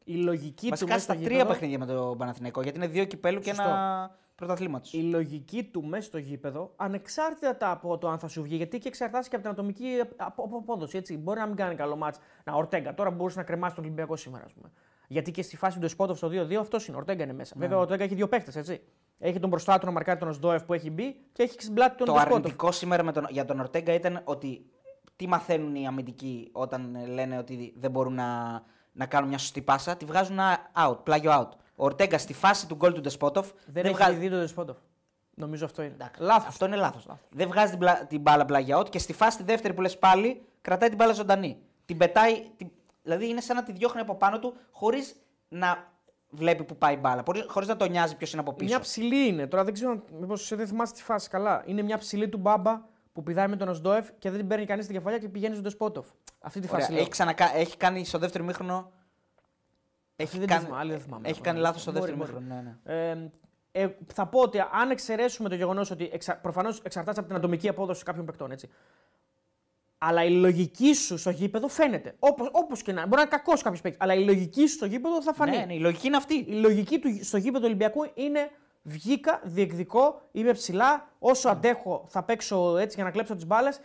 Η 0.04 0.14
λογική 0.16 0.64
του 0.64 0.70
Βασικά 0.70 0.92
μέσα 0.92 1.04
στα 1.04 1.12
στο 1.14 1.22
τρία 1.22 1.36
γήπεδο- 1.36 1.52
παιχνίδια 1.52 1.78
με 1.78 1.86
τον 1.86 2.18
Παναθηναϊκό. 2.18 2.62
Γιατί 2.62 2.78
είναι 2.78 2.86
δύο 2.86 3.04
κυπέλου 3.04 3.40
και 3.40 3.48
Σωστό. 3.54 3.62
ένα 3.62 4.16
πρωταθλήματο. 4.34 4.88
η 4.92 5.00
λογική 5.02 5.64
του 5.64 5.84
μέσα 5.84 6.02
στο 6.06 6.18
γήπεδο, 6.18 6.72
ανεξάρτητα 6.76 7.70
από 7.70 7.98
το 7.98 8.08
αν 8.08 8.18
θα 8.18 8.28
σου 8.28 8.42
βγει, 8.42 8.56
γιατί 8.56 8.78
και 8.78 8.88
εξαρτάται 8.88 9.28
και 9.28 9.34
από 9.34 9.44
την 9.44 9.52
ατομική 9.52 9.86
απο- 10.16 10.42
απο- 10.44 10.56
απόδοση. 10.58 10.96
Έτσι. 10.96 11.16
Μπορεί 11.16 11.38
να 11.38 11.46
μην 11.46 11.56
κάνει 11.56 11.74
καλό 11.74 11.96
μάτς. 11.96 12.18
Να, 12.44 12.52
Ορτέγκα 12.54 12.94
τώρα 12.94 13.10
μπορούσε 13.10 13.38
να 13.38 13.44
κρεμάσει 13.44 13.74
τον 13.74 13.84
Ολυμπιακό 13.84 14.16
σήμερα, 14.16 14.44
ας 14.44 14.52
πούμε. 14.52 14.70
Γιατί 15.08 15.30
και 15.30 15.42
στη 15.42 15.56
φάση 15.56 15.78
του 15.78 15.88
Σπότοφ 15.88 16.16
στο 16.16 16.28
2-2 16.28 16.60
αυτός 16.60 16.86
είναι. 16.86 16.96
Ο 16.96 16.98
Ορτέγκα 16.98 17.22
είναι 17.24 17.32
μέσα. 17.32 17.54
Βέβαια, 17.58 17.76
ο 17.76 17.80
Ορτέγκα 17.80 18.04
έχει 18.04 18.14
δύο 18.14 18.28
παίχτες, 18.28 18.56
έτσι. 18.56 18.80
Έχει 19.18 19.38
τον 19.38 19.48
μπροστά 19.48 19.78
του 19.78 19.86
να 19.86 19.92
μαρκάρει 19.92 20.18
τον 20.18 20.28
Οσδόεφ 20.28 20.64
που 20.64 20.72
έχει 20.74 20.90
μπει 20.90 21.16
και 21.32 21.42
έχει 21.42 21.52
στην 21.58 21.74
πλάτη 21.74 21.96
τον 21.96 22.06
Το 22.06 22.12
Ντεσπότοφ. 22.12 22.36
αρνητικό 22.38 22.72
σήμερα 22.72 23.02
με 23.02 23.12
τον, 23.12 23.26
για 23.30 23.44
τον 23.44 23.60
Ορτέγκα 23.60 23.92
ήταν 23.92 24.20
ότι 24.24 24.66
τι 25.16 25.28
μαθαίνουν 25.28 25.74
οι 25.74 25.86
αμυντικοί 25.86 26.48
όταν 26.52 26.94
ε, 26.94 27.06
λένε 27.06 27.38
ότι 27.38 27.74
δεν 27.76 27.90
μπορούν 27.90 28.14
να, 28.14 28.62
να 28.92 29.06
κάνουν 29.06 29.28
μια 29.28 29.38
σωστή 29.38 29.60
πάσα. 29.62 29.96
Τη 29.96 30.04
βγάζουν 30.04 30.38
ένα 30.38 30.58
out, 30.88 30.98
πλάγιο 31.02 31.30
out. 31.40 31.48
Ο 31.76 31.84
Ορτέγκα 31.84 32.18
στη 32.18 32.32
φάση 32.32 32.66
του 32.68 32.74
γκολ 32.74 32.92
του 32.92 33.00
Ντεσπότοφ 33.00 33.50
Δεν, 33.66 33.84
έχει 33.84 33.94
βγάζει. 33.94 34.16
δει 34.16 34.30
τον 34.30 34.38
Ντεσπότοφ. 34.38 34.76
Νομίζω 35.34 35.64
αυτό 35.64 35.82
είναι. 35.82 35.92
Εντάξει, 35.92 36.22
Λάθος. 36.22 36.46
Αυτό 36.48 36.66
είναι 36.66 36.76
λάθος. 36.76 37.06
Δεν 37.30 37.48
βγάζει 37.48 37.70
την, 37.70 37.78
πλα- 37.78 38.06
την 38.06 38.20
μπάλα 38.20 38.44
πλάγια 38.44 38.78
out 38.78 38.88
και 38.90 38.98
στη 38.98 39.12
φάση 39.12 39.36
τη 39.36 39.42
δεύτερη 39.42 39.74
που 39.74 39.80
λες 39.80 39.98
πάλι 39.98 40.42
κρατάει 40.62 40.88
την 40.88 40.98
μπάλα 40.98 41.12
ζωντανή. 41.12 41.58
Την 41.84 41.96
πετάει. 41.96 42.42
Την... 42.56 42.70
Δηλαδή 43.02 43.28
είναι 43.28 43.40
σαν 43.40 43.56
να 43.56 43.62
τη 43.62 43.72
διώχνει 43.72 44.00
από 44.00 44.14
πάνω 44.14 44.38
του 44.38 44.56
χωρίς 44.70 45.16
να 45.48 45.94
βλέπει 46.36 46.64
που 46.64 46.76
πάει 46.76 46.94
η 46.94 46.98
μπάλα. 47.00 47.24
Χωρίς 47.46 47.68
να 47.68 47.76
τον 47.76 47.90
νοιάζει 47.90 48.16
ποιος 48.16 48.32
είναι 48.32 48.40
από 48.40 48.52
πίσω. 48.52 48.70
Μια 48.70 48.80
ψηλή 48.80 49.26
είναι. 49.26 49.46
Τώρα 49.46 49.64
δεν 49.64 49.72
ξέρω 49.72 50.02
μήπως 50.20 50.54
δεν 50.54 50.66
θυμάσαι 50.66 50.92
τη 50.94 51.02
φάση 51.02 51.28
καλά. 51.28 51.62
Είναι 51.66 51.82
μια 51.82 51.98
ψηλή 51.98 52.28
του 52.28 52.38
μπάμπα 52.38 52.80
που 53.12 53.22
πηδάει 53.22 53.48
με 53.48 53.56
τον 53.56 53.68
Οσδόεφ 53.68 54.08
και 54.18 54.30
δεν 54.30 54.38
την 54.38 54.48
παίρνει 54.48 54.66
κανείς 54.66 54.84
στην 54.84 54.96
κεφαλιά 54.96 55.18
και 55.18 55.28
πηγαίνει 55.28 55.52
στον 55.52 55.64
Ντεσπότοφ. 55.64 56.06
Αυτή 56.40 56.60
τη 56.60 56.66
Ωραία, 56.66 56.78
φάση. 56.78 56.92
λέω. 56.92 57.00
Έχει, 57.00 57.10
ξανακα... 57.10 57.56
έχει 57.56 57.76
κάνει 57.76 58.04
στο 58.04 58.18
δεύτερο 58.18 58.44
μήχρονο. 58.44 58.90
Έχει 60.16 60.38
δεν 60.38 60.46
τη 60.46 60.52
κάνει, 60.52 60.64
θυμάμαι, 60.64 60.80
άλλη 60.80 60.90
δεν 60.90 61.00
θυμάμαι. 61.00 61.28
έχει 61.28 61.40
κάνει 61.40 61.58
λάθος 61.58 61.82
στο 61.82 61.92
Μπορεί, 61.92 62.12
δεύτερο 62.12 62.32
μπορεί. 62.32 62.44
μήχρονο. 62.44 62.62
Ναι, 62.62 62.76
ναι. 62.92 63.30
Ε, 63.72 63.82
ε, 63.82 63.96
θα 64.14 64.26
πω 64.26 64.40
ότι 64.40 64.58
αν 64.72 64.90
εξαιρέσουμε 64.90 65.48
το 65.48 65.54
γεγονός 65.54 65.90
ότι 65.90 66.10
εξα... 66.12 66.36
προφανώς 66.36 66.80
εξαρτάται 66.82 67.18
από 67.18 67.28
την 67.28 67.36
ατομική 67.36 67.68
απόδοση 67.68 68.04
κάποιων 68.04 68.24
παικτών, 68.26 68.50
έτσι. 68.50 68.68
Αλλά 69.98 70.24
η 70.24 70.30
λογική 70.30 70.94
σου 70.94 71.18
στο 71.18 71.30
γήπεδο 71.30 71.68
φαίνεται. 71.68 72.14
Όπως 72.18 72.48
όπως 72.52 72.82
και 72.82 72.92
να 72.92 73.00
είναι. 73.00 73.08
Μπορεί 73.08 73.22
να 73.22 73.28
είναι 73.28 73.36
κακός 73.36 73.62
κάποιος 73.62 73.80
παίκτης. 73.80 74.00
Αλλά 74.00 74.14
η 74.14 74.24
λογική 74.24 74.66
σου 74.66 74.74
στο 74.74 74.86
γήπεδο 74.86 75.22
θα 75.22 75.32
φανεί. 75.32 75.56
Ναι, 75.56 75.64
ναι, 75.64 75.74
η 75.74 75.78
λογική 75.78 76.06
είναι 76.06 76.16
αυτή. 76.16 76.34
Η 76.34 76.52
λογική 76.52 76.98
του 76.98 77.24
στο 77.24 77.36
γήπεδο 77.36 77.58
του 77.58 77.64
Ολυμπιακού 77.66 78.10
είναι 78.14 78.50
βγήκα, 78.82 79.40
διεκδικώ, 79.44 80.22
είμαι 80.32 80.52
ψηλά. 80.52 81.08
Όσο 81.18 81.48
αντέχω 81.48 82.04
θα 82.08 82.22
παίξω 82.22 82.76
έτσι 82.76 82.94
για 82.94 83.04
να 83.04 83.10
κλέψω 83.10 83.34
τις 83.34 83.46
μπάλες. 83.46 83.80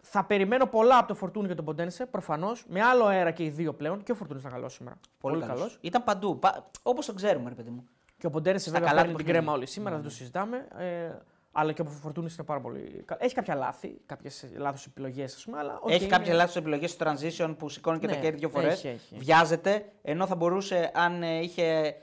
Θα 0.00 0.24
περιμένω 0.24 0.66
πολλά 0.66 0.98
από 0.98 1.08
το 1.08 1.14
Φορτούνι 1.14 1.48
και 1.48 1.54
τον 1.54 1.64
Ποντένσε, 1.64 2.06
προφανώς. 2.06 2.64
Με 2.68 2.82
άλλο 2.82 3.04
αέρα 3.04 3.30
και 3.30 3.44
οι 3.44 3.48
δύο 3.48 3.74
πλέον. 3.74 4.02
Και 4.02 4.12
ο 4.12 4.14
Φορτούνι 4.14 4.40
ήταν 4.40 4.52
καλό 4.52 4.68
σήμερα. 4.68 4.96
Πολύ, 5.20 5.42
καλός. 5.42 5.78
Ήταν 5.80 6.04
παντού. 6.04 6.38
Πα... 6.38 6.70
Όπως 6.82 7.06
το 7.06 7.12
ξέρουμε, 7.12 7.48
ρε 7.48 7.54
παιδί 7.54 7.70
μου. 7.70 7.84
Και 8.18 8.26
ο 8.26 8.30
Ποντένσε 8.30 8.70
βέβαια 8.70 8.88
καλά 8.88 9.00
παίρνει 9.00 9.12
του 9.12 9.16
την 9.16 9.26
παιχνίδια. 9.26 9.40
κρέμα 9.40 9.58
όλη 9.58 9.66
σήμερα, 9.66 9.94
δεν 9.94 10.04
το 10.04 10.10
συζητάμε. 10.10 10.66
Ε, 10.78 11.10
αλλά 11.56 11.72
και 11.72 11.82
ο 11.82 11.84
Φορτούνη 11.84 12.30
είναι 12.36 12.46
πάρα 12.46 12.60
πολύ. 12.60 13.02
κα- 13.04 13.16
Έχει 13.20 13.34
κάποια 13.34 13.54
λάθη, 13.54 14.00
κάποιες 14.06 14.46
λάθος 14.56 14.86
επιλογές, 14.86 15.34
ας 15.34 15.44
πούμε. 15.44 15.58
Αλλά, 15.58 15.78
οκ, 15.82 15.90
έχει 15.90 16.04
είναι- 16.04 16.16
κάποια 16.16 16.34
λάθος 16.34 16.56
επιλογές 16.56 16.90
στο 16.90 17.06
transition 17.10 17.54
που 17.58 17.68
σηκώνει 17.68 17.98
και 17.98 18.06
Ναι, 18.06 18.12
τα 18.12 18.18
κέρδη 18.18 18.38
δύο 18.38 18.48
φορές. 18.48 18.72
έχει, 18.72 18.88
έχει. 18.88 19.16
Βιάζεται, 19.18 19.84
ενώ 20.02 20.26
θα 20.26 20.34
μπορούσε, 20.34 20.90
αν 20.94 21.22
ε, 21.22 21.38
είχε 21.40 21.94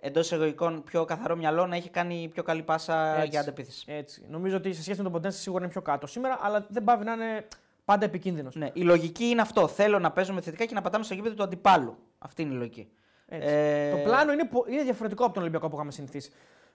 εντός 0.00 0.24
εισαγωγικών 0.26 0.82
πιο 0.84 1.04
καθαρό 1.04 1.36
μυαλό, 1.36 1.66
να 1.66 1.76
έχει 1.76 1.90
κάνει 1.90 2.28
πιο 2.32 2.42
καλή 2.42 2.62
πάσα 2.62 3.14
Έτσι. 3.16 3.28
για 3.28 3.40
αντεπίθεση. 3.40 3.84
Έτσι. 3.88 4.24
Νομίζω 4.28 4.56
ότι 4.56 4.72
σε 4.72 4.82
σχέση 4.82 4.96
με 4.96 5.02
τον 5.02 5.12
Ποντένσε 5.12 5.38
σίγουρα 5.38 5.62
είναι 5.64 5.72
πιο 5.72 5.82
κάτω 5.82 6.06
σήμερα, 6.06 6.38
αλλά 6.42 6.66
δεν 6.68 6.84
παύει 6.84 7.04
να 7.04 7.12
είναι 7.12 7.46
πάντα 7.84 8.04
επικίνδυνος. 8.04 8.54
Ναι, 8.56 8.70
η 8.72 8.80
λογική 8.82 9.24
είναι 9.24 9.40
αυτό. 9.40 9.68
Θέλω 9.68 9.98
να 9.98 10.10
παίζουμε 10.10 10.40
θετικά 10.40 10.64
και 10.64 10.74
να 10.74 10.80
πατάμε 10.80 11.04
στο 11.04 11.14
γήπεδο 11.14 11.34
του 11.34 11.42
αντιπάλου. 11.42 11.96
Αυτή 12.18 12.42
είναι 12.42 12.54
η 12.54 12.56
λογική. 12.56 12.88
Ε, 13.32 13.90
Το 13.90 13.96
πλάνο 13.96 14.32
είναι, 14.32 14.44
πο- 14.46 14.64
είναι 14.68 14.82
διαφορετικό 14.82 15.24
από 15.24 15.32
τον 15.32 15.42
Ολυμπιακό 15.42 15.68
που 15.68 15.74
είχαμε 15.76 15.90
συνηθίσει. 15.90 16.30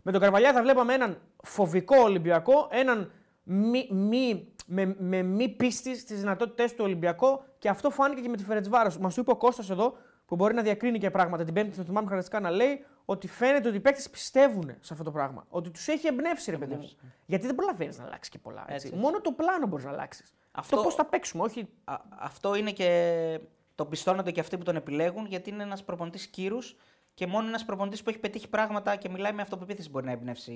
Με 0.07 0.11
τον 0.11 0.21
Καρβαλιά 0.21 0.53
θα 0.53 0.61
βλέπαμε 0.61 0.93
έναν 0.93 1.21
φοβικό 1.43 1.97
Ολυμπιακό, 2.01 2.67
έναν 2.71 3.11
μη, 3.43 3.87
μη, 3.91 4.53
με, 4.65 4.95
με 4.99 5.21
μη 5.21 5.49
πίστη 5.49 5.97
στις 5.97 6.19
δυνατότητές 6.19 6.73
του 6.73 6.83
Ολυμπιακό 6.83 7.43
και 7.59 7.69
αυτό 7.69 7.89
φάνηκε 7.89 8.21
και 8.21 8.29
με 8.29 8.37
τη 8.37 8.43
Φερετσβάρος. 8.43 8.97
Μας 8.97 9.13
το 9.15 9.21
είπε 9.21 9.31
ο 9.31 9.35
Κώστας 9.35 9.69
εδώ 9.69 9.97
που 10.25 10.35
μπορεί 10.35 10.53
να 10.53 10.61
διακρίνει 10.61 10.99
και 10.99 11.11
πράγματα. 11.11 11.43
Την 11.43 11.53
Πέμπτη, 11.53 11.75
θα 11.75 11.83
θυμάμαι 11.83 12.07
χαρακτηριστικά 12.07 12.39
να 12.39 12.49
λέει 12.55 12.85
ότι 13.05 13.27
φαίνεται 13.27 13.67
ότι 13.67 13.77
οι 13.77 13.79
παίκτες 13.79 14.09
πιστεύουν 14.09 14.75
σε 14.79 14.93
αυτό 14.93 15.03
το 15.05 15.11
πράγμα. 15.11 15.45
Ότι 15.49 15.69
τους 15.69 15.87
έχει 15.87 16.07
εμπνεύσει, 16.07 16.51
ρε 16.51 16.57
παιδί 16.57 16.75
μου. 16.75 16.89
Γιατί 17.25 17.45
δεν 17.45 17.55
προλαβαίνεις 17.55 17.97
να 17.97 18.03
αλλάξεις 18.05 18.29
και 18.29 18.37
πολλά. 18.39 18.65
Έτσι. 18.67 18.87
Έτσι. 18.87 18.99
Μόνο 18.99 19.21
το 19.21 19.31
πλάνο 19.31 19.67
μπορείς 19.67 19.85
να 19.85 19.91
αλλάξεις. 19.91 20.33
Αυτό- 20.51 20.75
Το 20.75 20.81
πώς 20.81 20.95
θα 20.95 21.05
παίξουμε, 21.05 21.43
όχι. 21.43 21.67
Α, 21.83 21.95
αυτό 22.19 22.55
είναι 22.55 22.71
και. 22.71 23.39
Το 23.75 23.85
πιστώνονται 23.85 24.31
και 24.31 24.39
αυτοί 24.39 24.57
που 24.57 24.63
τον 24.63 24.75
επιλέγουν, 24.75 25.25
γιατί 25.25 25.49
είναι 25.49 25.63
ένας 25.63 25.83
προπονητής 25.83 26.27
κύρους 26.27 26.75
και 27.15 27.27
μόνο 27.27 27.47
ένας 27.47 27.65
προπονητής 27.65 28.03
που 28.03 28.09
έχει 28.09 28.19
πετύχει 28.19 28.49
πράγματα 28.49 28.95
και 28.95 29.09
μιλάει 29.09 29.33
με 29.33 29.41
αυτοπεποίθηση 29.41 29.89
μπορεί 29.89 30.05
να 30.05 30.11
εμπνεύσει. 30.11 30.51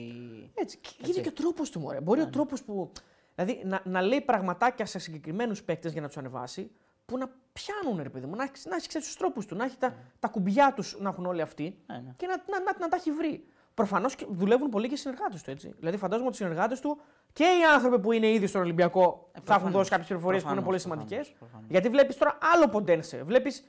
Έτσι. 0.53 0.77
Και 0.77 1.11
είναι 1.11 1.21
και 1.21 1.29
ο 1.29 1.33
τρόπος 1.33 1.69
του, 1.69 1.79
μωρέ. 1.79 2.01
Μπορεί 2.01 2.21
ο 2.21 2.27
τρόπος 2.29 2.63
που. 2.63 2.91
Δηλαδή 3.35 3.61
να, 3.65 3.81
να 3.85 4.01
λέει 4.01 4.21
πραγματάκια 4.21 4.85
σε 4.85 4.99
συγκεκριμένους 4.99 5.63
παίκτες 5.63 5.91
για 5.91 6.01
να 6.01 6.07
τους 6.07 6.17
ανεβάσει, 6.17 6.71
που 7.05 7.17
να 7.17 7.29
πιάνουν, 7.53 8.03
ρε 8.03 8.09
παιδί 8.09 8.25
μου, 8.25 8.35
να 8.35 8.43
έχει 8.43 8.53
να 8.69 8.75
έχει 8.75 8.87
τους 8.87 9.15
τρόπους 9.17 9.45
του, 9.45 9.55
να 9.55 9.63
έχει 9.63 9.77
τα, 9.77 9.95
τα 10.19 10.27
κουμπιά 10.27 10.73
τους 10.75 10.97
να 10.99 11.09
έχουν 11.09 11.25
όλοι 11.25 11.41
αυτοί 11.41 11.77
Ναι, 11.87 11.95
ναι. 11.95 12.13
και 12.17 12.27
να, 12.27 12.35
να, 12.35 12.59
να, 12.63 12.77
να 12.79 12.87
τα 12.89 12.95
έχει 12.95 13.11
βρει. 13.11 13.43
Προφανώς 13.73 14.15
δουλεύουν 14.29 14.69
πολύ 14.69 14.87
και 14.87 14.93
οι 14.93 14.97
συνεργάτες 14.97 15.43
του, 15.43 15.51
έτσι. 15.51 15.73
Δηλαδή, 15.79 15.97
φαντάζομαι 15.97 16.27
ότι 16.27 16.35
οι 16.35 16.39
συνεργάτες 16.45 16.79
του 16.79 16.99
και 17.33 17.43
οι 17.43 17.63
άνθρωποι 17.73 17.99
που 17.99 18.11
είναι 18.11 18.27
ήδη 18.31 18.47
στον 18.47 18.61
Ολυμπιακό 18.61 19.01
θα 19.01 19.29
έχουν 19.35 19.43
προφανώς. 19.45 19.71
δώσει 19.73 19.89
κάποιες 19.89 20.07
πληροφορίες 20.07 20.43
που 20.43 20.49
είναι 20.49 20.61
Προφανώς, 20.61 20.83
πολύ 20.83 20.97
προφανώς, 20.97 21.25
σημαντικέ. 21.25 21.37
προφανώς. 21.39 21.65
Γιατί 21.69 21.89
βλέπεις 21.89 22.17
τώρα 22.17 22.37
άλλο 22.53 22.67
ποντένσε. 22.67 23.23
Βλέπεις. 23.23 23.63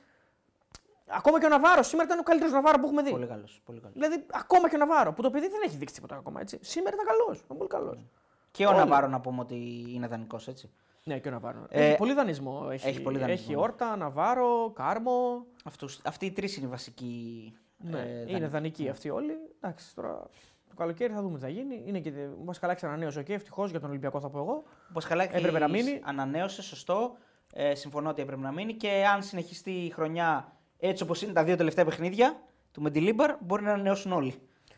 Ακόμα 1.16 1.40
και 1.40 1.46
ο 1.46 1.48
Ναβάρος. 1.48 1.86
Σήμερα 1.86 2.06
ήταν 2.08 2.18
ο 2.18 2.22
καλύτερος 2.22 2.52
Ναβάρο 2.52 2.78
που 2.78 2.86
έχουμε 2.86 3.02
δει. 3.02 3.10
Πολύ 3.10 3.26
καλός. 3.26 3.60
Πολύ 3.64 3.80
καλός. 3.80 3.94
Δηλαδή, 3.94 4.26
ακόμα 4.30 4.68
και 4.68 4.74
ο 4.74 4.78
Ναβάρο 4.78 5.12
που 5.12 5.22
το 5.22 5.30
παιδί 5.30 5.48
δεν 5.48 5.60
έχει 5.64 5.76
δείξει 5.76 5.94
τίποτα 5.94 6.16
ακόμα 6.16 6.40
έτσι. 6.40 6.58
Σήμερα 6.62 6.96
ήταν 6.96 7.06
καλός. 7.06 7.40
Ήταν 7.40 7.56
πολύ 7.56 7.68
καλός. 7.68 8.06
Και 8.50 8.66
ο 8.66 8.68
Όλοι. 8.68 8.78
Ναβάρο 8.78 9.06
να 9.06 9.20
πούμε 9.20 9.40
ότι 9.40 9.86
είναι 9.94 10.06
δανεικός, 10.06 10.48
έτσι. 10.48 10.70
Ναι, 11.04 11.18
και 11.18 11.28
ο 11.28 11.30
Ναβάρο. 11.30 11.66
Ε, 11.68 11.86
έχει 11.86 11.96
πολύ 11.96 12.12
δανεισμό. 12.12 12.68
Έχει, 12.70 12.88
έχει 12.88 13.00
πολύ 13.00 13.18
δανεισμό, 13.18 13.42
Έχει 13.42 13.54
ναι. 13.54 13.62
Όρτα, 13.62 13.96
Ναβάρο, 13.96 14.72
Κάρμο. 14.74 15.46
Αυτούς, 15.64 16.00
αυτοί 16.04 16.26
οι 16.26 16.32
τρεις 16.32 16.56
είναι 16.56 16.66
οι 16.66 16.68
βασικοί. 16.68 17.54
Ναι, 17.76 17.98
ε, 17.98 18.02
είναι 18.02 18.24
δανεικοί. 18.26 18.48
δανεικοί 18.48 18.88
αυτοί 18.88 19.10
όλοι. 19.10 19.32
Εντάξει, 19.60 19.94
τώρα 19.94 20.28
το 20.68 20.74
καλοκαίρι 20.76 21.12
θα 21.12 21.22
δούμε 21.22 21.38
τι 21.38 21.44
θα 21.44 21.48
γίνει. 21.50 21.82
Είναι 21.86 22.00
και 22.00 22.10
ο 22.40 22.44
Πασχαλάκη 22.44 22.86
ανανέωσε 22.86 23.22
και 23.22 23.32
ευτυχώς 23.32 23.70
για 23.70 23.80
τον 23.80 23.88
Ολυμπιακό 23.88 24.20
θα 24.20 24.28
πω 24.30 24.38
εγώ. 24.38 24.62
Ο 24.88 24.92
Πασχαλάκης 24.92 25.36
Έπρεπε 25.36 25.58
να 25.58 25.68
μείνει. 25.68 26.00
Ανανέωσε, 26.04 26.62
σωστό. 26.62 27.16
Ε, 27.52 27.74
συμφωνώ 27.74 28.10
ότι 28.10 28.22
έπρεπε 28.22 28.40
να 28.40 28.52
μείνει 28.52 28.74
και 28.74 29.06
αν 29.14 29.22
συνεχιστεί 29.22 29.70
η 29.70 29.90
χρονιά 29.90 30.52
έτσι 30.80 31.02
όπως 31.02 31.22
είναι 31.22 31.32
τα 31.32 31.44
δύο 31.44 31.56
τελευταία 31.56 31.84
παιχνίδια 31.84 32.40
του 32.72 32.82
Μεντιλίμπαρ, 32.82 33.36
μπορεί 33.40 33.62
να 33.62 33.72
ανανεώσουν 33.72 34.12
όλοι. 34.12 34.34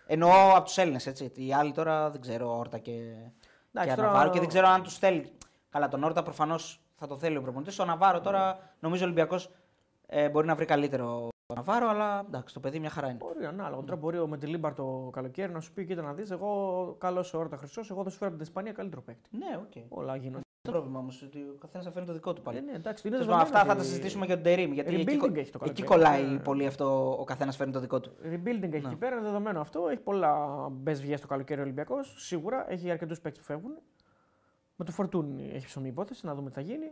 Εννοώ 0.07 0.31
από 0.55 0.65
τους 0.65 0.79
Έλληνες, 0.79 1.07
έτσι. 1.07 1.33
Οι 1.35 1.53
άλλοι 1.55 1.73
τώρα 1.73 2.11
δεν 2.11 2.21
ξέρω, 2.21 2.59
Όρτα 2.59 2.79
και, 2.79 2.91
Εντάξει, 3.73 3.91
και 3.91 3.95
τώρα- 3.97 4.09
Ναβάρο 4.09 4.31
και 4.31 4.39
δεν 4.39 4.49
ξέρω 4.49 4.69
αν 4.69 4.83
τους 4.83 4.99
θέλει. 4.99 5.33
Καλά, 5.71 5.89
τον 5.89 6.05
Όρτα 6.05 6.23
προφανώς 6.23 6.81
θα 6.97 7.07
το 7.07 7.19
θέλει 7.19 7.37
ο 7.37 7.43
προπονητής. 7.43 7.79
Ο 7.79 7.85
Ναβάρο 7.85 8.21
τώρα 8.21 8.59
νομίζω 8.81 9.03
ο 9.03 9.07
Ολυμπιακός 9.07 9.51
ε, 10.07 10.29
μπορεί 10.29 10.47
να 10.47 10.55
βρει 10.55 10.65
καλύτερο 10.65 11.29
ο 11.47 11.55
Ναβάρο, 11.55 11.89
αλλά 11.89 12.25
εντάξει, 12.27 12.55
το 12.55 12.61
παιδί 12.61 12.79
μια 12.79 12.91
χαρά 12.91 13.09
είναι. 13.09 13.17
Μπορεί 13.21 13.45
ανάλογα. 13.47 13.83
Τώρα 13.83 13.97
μπορεί 13.97 14.19
ο 14.19 14.27
Μεντιλίμπαρ 14.27 14.75
το 14.75 15.11
καλοκαίρι 15.13 15.53
να 15.53 15.61
σου 15.61 15.73
πει: 15.73 15.85
Κοίτα 15.87 16.03
να 16.03 16.13
δεις, 16.13 16.31
εγώ 16.31 16.95
καλός 17.01 17.29
ο 17.29 17.37
Όρτα 17.37 17.57
Χρυσός, 17.57 17.91
εγώ 17.91 18.03
θα 18.03 18.11
σου 18.11 18.17
φέρω 18.17 18.31
από 18.31 18.39
την 18.39 18.49
Ισπανία 18.49 18.73
καλύτερο 18.73 19.03
παίκτη. 19.03 19.29
Ναι, 19.37 19.57
οκ. 19.57 19.99
Όλα 19.99 20.17
γίνονται. 20.17 20.41
Το 20.63 20.71
πρόβλημα 20.71 20.99
όμως 20.99 21.23
ότι 21.23 21.39
ο 21.39 21.57
καθένας 21.61 21.87
θα 21.87 21.93
φέρει 21.93 22.07
το 22.07 22.13
δικό 22.13 22.33
του 22.33 22.43
πάλι. 22.43 22.59
Ε, 22.59 22.61
ναι, 22.61 22.73
εντάξει, 22.73 23.09
είναι 23.09 23.17
Τέλος 23.17 23.33
πάντων, 23.33 23.43
δεδομένο 23.43 23.43
αυτά 23.43 23.59
θα 23.59 23.67
τα 23.67 23.73
ότι- 23.81 23.85
συζητήσουμε 23.89 24.27
για 24.27 24.35
τον 24.35 24.45
Τερίμ. 24.45 24.73
Γιατί 24.73 24.95
εκεί, 24.95 25.05
Rebuilding 25.05 25.19
κο- 25.19 25.27
έχει 25.41 25.51
το 25.51 25.59
εκεί 25.65 25.83
καλοκαίρι. 25.83 25.87
κολλάει 25.89 26.23
Ναι. 26.33 26.39
πολύ 26.39 26.67
αυτό 26.67 27.17
ο 27.21 27.25
καθένας 27.25 27.57
φέρνει 27.57 27.73
το 27.73 27.81
δικό 27.81 28.01
του. 28.01 28.13
Rebuilding 28.23 28.73
έχει 28.73 28.81
Ναι. 28.83 28.89
εκεί 28.89 28.97
πέρα, 28.97 29.15
είναι 29.17 29.25
δεδομένο 29.25 29.61
αυτό. 29.61 29.89
Έχει 29.89 30.01
πολλά 30.01 30.37
μπε 30.71 30.93
βγέ 30.93 31.19
το 31.19 31.27
καλοκαίρι 31.27 31.61
ο 31.61 31.63
Ολυμπιακός. 31.63 32.15
Σίγουρα 32.19 32.67
έχει 32.73 32.91
αρκετούς 32.91 33.21
παίκτες 33.21 33.41
που 33.41 33.47
φεύγουν. 33.47 33.79
Με 34.77 34.85
το 34.85 34.93
φορτούνι 34.93 35.51
έχει 35.55 35.67
ψωμί 35.67 35.89
υπόθεση, 35.89 36.27
να 36.27 36.35
δούμε 36.35 36.49
τι 36.49 36.55
θα 36.55 36.61
γίνει. 36.61 36.87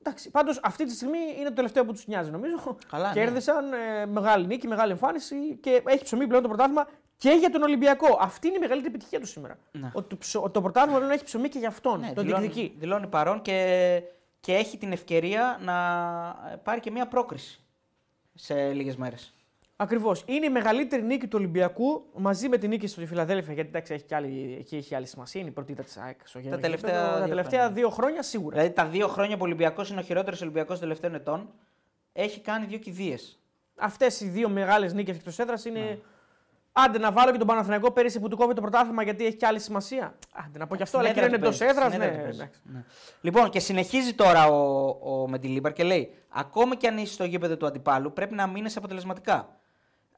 Εντάξει, 0.00 0.30
πάντως 0.30 0.60
αυτή 0.62 0.84
τη 0.84 0.92
στιγμή 0.92 1.18
είναι 1.38 1.48
το 1.48 1.54
τελευταίο 1.54 1.84
που 1.84 1.92
τους 1.92 2.06
νοιάζει 2.06 2.30
νομίζω. 2.30 2.56
Καλά, 2.90 3.08
ναι. 3.08 3.14
Κέρδισαν 3.14 3.72
ε, 3.72 4.06
μεγάλη 4.06 4.46
νίκη, 4.46 4.66
μεγάλη 4.68 4.90
εμφάνιση 4.90 5.56
και 5.56 5.82
έχει 5.86 6.04
ψωμί 6.04 6.26
πλέον 6.26 6.42
το 6.42 6.48
πρωτάθλημα 6.48 6.86
και 7.16 7.30
για 7.30 7.50
τον 7.50 7.62
Ολυμπιακό. 7.62 8.18
Αυτή 8.20 8.46
είναι 8.46 8.56
η 8.56 8.60
μεγαλύτερη 8.60 8.94
επιτυχία 8.94 9.20
του 9.20 9.26
σήμερα. 9.26 9.58
Ναι. 9.72 9.90
Ότι 9.94 10.08
το, 10.08 10.16
ψω- 10.16 10.50
το 10.50 10.62
πρωτάθλημα 10.62 10.96
πλέον 10.98 11.12
έχει 11.12 11.24
ψωμί 11.24 11.48
και 11.48 11.58
για 11.58 11.68
αυτόν. 11.68 12.00
Ναι, 12.00 12.12
τον 12.12 12.24
δηλώνει, 12.24 12.46
διεκδικεί. 12.46 12.74
δηλώνει 12.78 13.06
παρόν 13.06 13.42
και, 13.42 14.02
και 14.40 14.54
έχει 14.54 14.76
την 14.78 14.92
ευκαιρία 14.92 15.58
να 15.62 15.74
πάρει 16.62 16.80
και 16.80 16.90
μια 16.90 17.06
πρόκριση 17.06 17.60
σε 18.34 18.72
λίγες 18.72 18.96
μέρες. 18.96 19.30
Ακριβώς. 19.76 20.22
Είναι 20.26 20.46
η 20.46 20.50
μεγαλύτερη 20.50 21.02
νίκη 21.02 21.26
του 21.26 21.36
Ολυμπιακού 21.38 22.04
μαζί 22.14 22.48
με 22.48 22.58
την 22.58 22.68
νίκη 22.68 22.86
στη 22.86 23.06
Φιλαδέλφια. 23.06 23.52
Γιατί 23.54 23.68
εντάξει, 23.68 23.94
έχει 23.94 24.04
και 24.04 24.14
άλλη, 24.14 24.56
εκεί 24.60 24.76
έχει 24.76 24.94
άλλη 24.94 25.06
σημασία. 25.06 25.40
Είναι 25.40 25.50
η 25.50 25.52
πρωτή 25.52 25.74
της 25.74 25.96
ΑΕΚ 25.96 26.20
στο 26.24 26.38
γήπεδο. 26.38 26.60
τελευταία 26.60 27.10
Τα 27.10 27.18
δύο 27.18 27.28
τελευταία 27.28 27.60
χρόνια. 27.60 27.74
δύο 27.76 27.90
χρόνια 27.90 28.22
σίγουρα. 28.22 28.56
Δηλαδή 28.56 28.74
τα 28.74 28.86
δύο 28.86 29.08
χρόνια 29.08 29.36
που 29.36 29.42
ο 29.42 29.46
Ολυμπιακός 29.46 29.90
είναι 29.90 30.00
ο 30.00 30.02
χειρότερος 30.02 30.40
Ολυμπιακός 30.40 30.78
των 30.78 30.88
τελευταίων 30.88 31.14
ετών, 31.14 31.48
έχει 32.12 32.40
κάνει 32.40 32.66
δύο 32.66 32.78
κηδείες. 32.78 33.38
Αυτές 33.76 34.20
οι 34.20 34.28
δύο 34.28 34.48
μεγάλες 34.48 34.92
νίκες 34.92 35.16
εκτός 35.16 35.38
έδρας 35.38 35.64
είναι. 35.64 35.80
Ναι. 35.80 35.98
Άντε 36.78 36.98
να 36.98 37.12
βάλω 37.12 37.32
και 37.32 37.38
τον 37.38 37.46
Παναθηναϊκό 37.46 37.90
πέρυσι 37.90 38.20
που 38.20 38.28
του 38.28 38.36
κόβει 38.36 38.54
το 38.54 38.60
πρωτάθλημα 38.60 39.02
γιατί 39.02 39.26
έχει 39.26 39.36
και 39.36 39.46
άλλη 39.46 39.60
σημασία. 39.60 40.14
Άντε 40.32 40.58
να 40.58 40.66
πω 40.66 40.76
και 40.76 40.82
αυτό, 40.82 40.98
αλλά 40.98 41.12
και 41.12 41.20
είναι 41.20 41.34
εντός 41.34 41.60
έδρας. 41.60 41.96
Ναι, 41.96 42.04
εντάξει. 42.04 42.50
Λοιπόν, 43.20 43.50
και 43.50 43.60
συνεχίζει 43.60 44.14
τώρα 44.14 44.46
ο, 44.46 44.88
ο 45.22 45.28
Μεντιλίμπαρ 45.28 45.72
και 45.72 45.84
λέει: 45.84 46.14
Ακόμα 46.28 46.76
και 46.76 46.86
αν 46.88 46.98
είσαι 46.98 47.12
στο 47.12 47.24
γήπεδο 47.24 47.56
του 47.56 47.66
αντιπάλου, 47.66 48.12
πρέπει 48.12 48.34
να 48.34 48.46
μείνεις 48.46 48.76
αποτελεσματικά. 48.76 49.48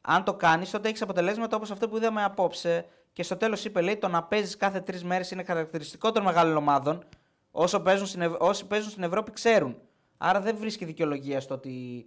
Αν 0.00 0.24
το 0.24 0.34
κάνεις, 0.34 0.70
τότε 0.70 0.88
έχεις 0.88 1.02
αποτελέσματα 1.02 1.56
όπως 1.56 1.70
αυτό 1.70 1.88
που 1.88 1.96
είδαμε 1.96 2.24
απόψε. 2.24 2.86
Και 3.12 3.22
στο 3.22 3.36
τέλος 3.36 3.64
είπε: 3.64 3.80
λέει, 3.80 3.96
Το 3.96 4.08
να 4.08 4.22
παίζεις 4.22 4.56
κάθε 4.56 4.80
τρεις 4.80 5.04
μέρες 5.04 5.30
είναι 5.30 5.44
χαρακτηριστικό 5.44 6.12
των 6.12 6.22
μεγάλων 6.22 6.56
ομάδων. 6.56 7.04
Όσο 7.50 7.80
παίζουν 7.80 8.06
στην, 8.06 8.20
Ευ- 8.20 8.42
όσοι 8.42 8.66
παίζουν 8.66 8.90
στην 8.90 9.02
Ευρώπη 9.02 9.30
ξέρουν. 9.32 9.76
Άρα 10.18 10.40
δεν 10.40 10.56
βρίσκει 10.56 10.84
δικαιολογία 10.84 11.40
στο 11.40 11.54
ότι 11.54 12.06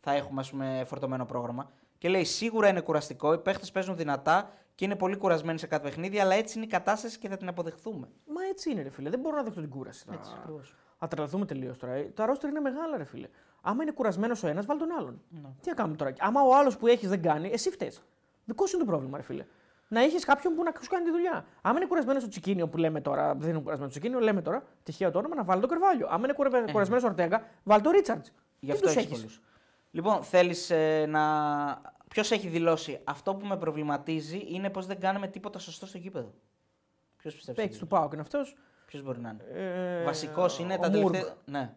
θα 0.00 0.12
έχουμε 0.12 0.40
ας 0.40 0.50
πούμε, 0.50 0.82
φορτωμένο 0.86 1.24
πρόγραμμα. 1.24 1.70
Και 2.00 2.08
λέει: 2.08 2.24
Σίγουρα 2.24 2.68
είναι 2.68 2.80
κουραστικό, 2.80 3.32
οι 3.32 3.38
παίχτες 3.38 3.70
παίζουν 3.70 3.96
δυνατά 3.96 4.50
και 4.74 4.84
είναι 4.84 4.96
πολύ 4.96 5.16
κουρασμένοι 5.16 5.58
σε 5.58 5.66
κάθε 5.66 5.82
παιχνίδι, 5.82 6.20
αλλά 6.20 6.34
έτσι 6.34 6.56
είναι 6.56 6.66
η 6.66 6.68
κατάσταση 6.68 7.18
και 7.18 7.28
θα 7.28 7.36
την 7.36 7.48
αποδεχθούμε. 7.48 8.08
Μα 8.26 8.44
έτσι 8.50 8.70
είναι, 8.70 8.82
ρε 8.82 8.88
φίλε. 8.90 9.10
Δεν 9.10 9.20
μπορώ 9.20 9.36
να 9.36 9.42
δεχτώ 9.42 9.60
την 9.60 9.70
κούραση. 9.70 10.04
τώρα. 10.06 10.18
Έτσι, 10.18 10.32
ακριβώς. 10.38 10.74
Θα 10.98 11.08
τρελαθούμε 11.08 11.46
τελείως 11.46 11.78
τώρα. 11.78 11.92
Ε, 11.92 12.02
Τα 12.02 12.26
ρόστερ 12.26 12.50
είναι 12.50 12.60
μεγάλα, 12.60 12.96
ρε 12.96 13.04
φίλε. 13.04 13.28
Άμα 13.60 13.82
είναι 13.82 13.92
κουρασμένος 13.92 14.42
ο 14.42 14.48
ένας, 14.48 14.66
βάλ 14.66 14.78
τον 14.78 14.90
άλλον. 14.98 15.22
Ναι. 15.28 15.48
Τι 15.60 15.68
να 15.68 15.74
κάνουμε 15.74 15.96
τώρα; 15.96 16.12
Άμα 16.18 16.42
ο 16.42 16.54
άλλος 16.56 16.76
που 16.76 16.86
έχεις 16.86 17.08
δεν 17.08 17.22
κάνει, 17.22 17.50
εσύ 17.52 17.70
φταίει. 17.70 17.92
Δικό 18.44 18.66
σου 18.66 18.76
είναι 18.76 18.84
το 18.84 18.90
πρόβλημα, 18.90 19.16
ρε 19.16 19.22
φίλε. 19.22 19.44
Να 19.88 20.00
έχει 20.02 20.18
κάποιον 20.18 20.54
που 20.54 20.62
να 20.62 20.72
σου 20.82 20.90
κάνει 20.90 21.04
τη 21.04 21.10
δουλειά. 21.10 21.44
Άμα 21.60 21.76
είναι 21.78 21.86
κουρασμένος 21.86 22.24
ο 22.24 22.28
Τσικίνιο 22.28 22.68
που 22.68 22.76
λέμε 22.76 23.00
τώρα, 23.00 23.34
δεν 23.34 23.50
είναι 23.50 23.60
κουρασμένος 23.60 23.94
ο 23.94 23.98
Τσικίνιο, 23.98 24.20
λέμε 24.20 24.42
τώρα, 24.42 24.62
τυχαίο 24.82 25.10
το 25.10 25.18
όνομα, 25.18 25.34
να 25.34 25.44
βάλει 25.44 25.60
τον 25.60 25.70
Καρβάλιο. 25.70 26.06
Άμα 26.10 26.24
είναι 26.24 26.32
κουρασμένος 26.72 27.04
ο 27.04 27.06
Ορτέγκα, 27.06 27.44
βάλει 27.62 27.82
τον 27.82 27.92
Ρίτσαρτς. 27.92 28.28
Ε. 28.28 28.32
Γι' 28.60 28.72
αυτό 28.72 28.88
έχεις 28.88 29.06
πολλούς. 29.06 29.40
Λοιπόν, 29.90 30.22
θέλεις 30.22 30.72
να. 31.08 31.20
Ποιος 32.08 32.30
έχει 32.30 32.48
δηλώσει 32.48 32.98
αυτό 33.04 33.34
που 33.34 33.46
με 33.46 33.56
προβληματίζει 33.56 34.42
είναι 34.48 34.70
πως 34.70 34.86
δεν 34.86 35.00
κάνουμε 35.00 35.28
τίποτα 35.28 35.58
σωστό 35.58 35.86
στο 35.86 35.98
γήπεδο. 35.98 36.34
Ποιος 37.16 37.34
πιστεύεις. 37.34 37.60
Παίκτης 37.62 37.78
του 37.80 37.86
Πάουκ 37.86 38.12
είναι 38.12 38.20
αυτός. 38.22 38.56
Ποιος 38.86 39.02
μπορεί 39.02 39.20
να 39.20 39.28
είναι; 39.30 39.44
Ε, 40.00 40.04
Βασικός 40.04 40.58
είναι 40.58 40.74
ο 40.74 40.78
τα 40.78 40.90
Μουργκ. 40.90 41.12
τελευταία. 41.12 41.34
Ναι. 41.44 41.74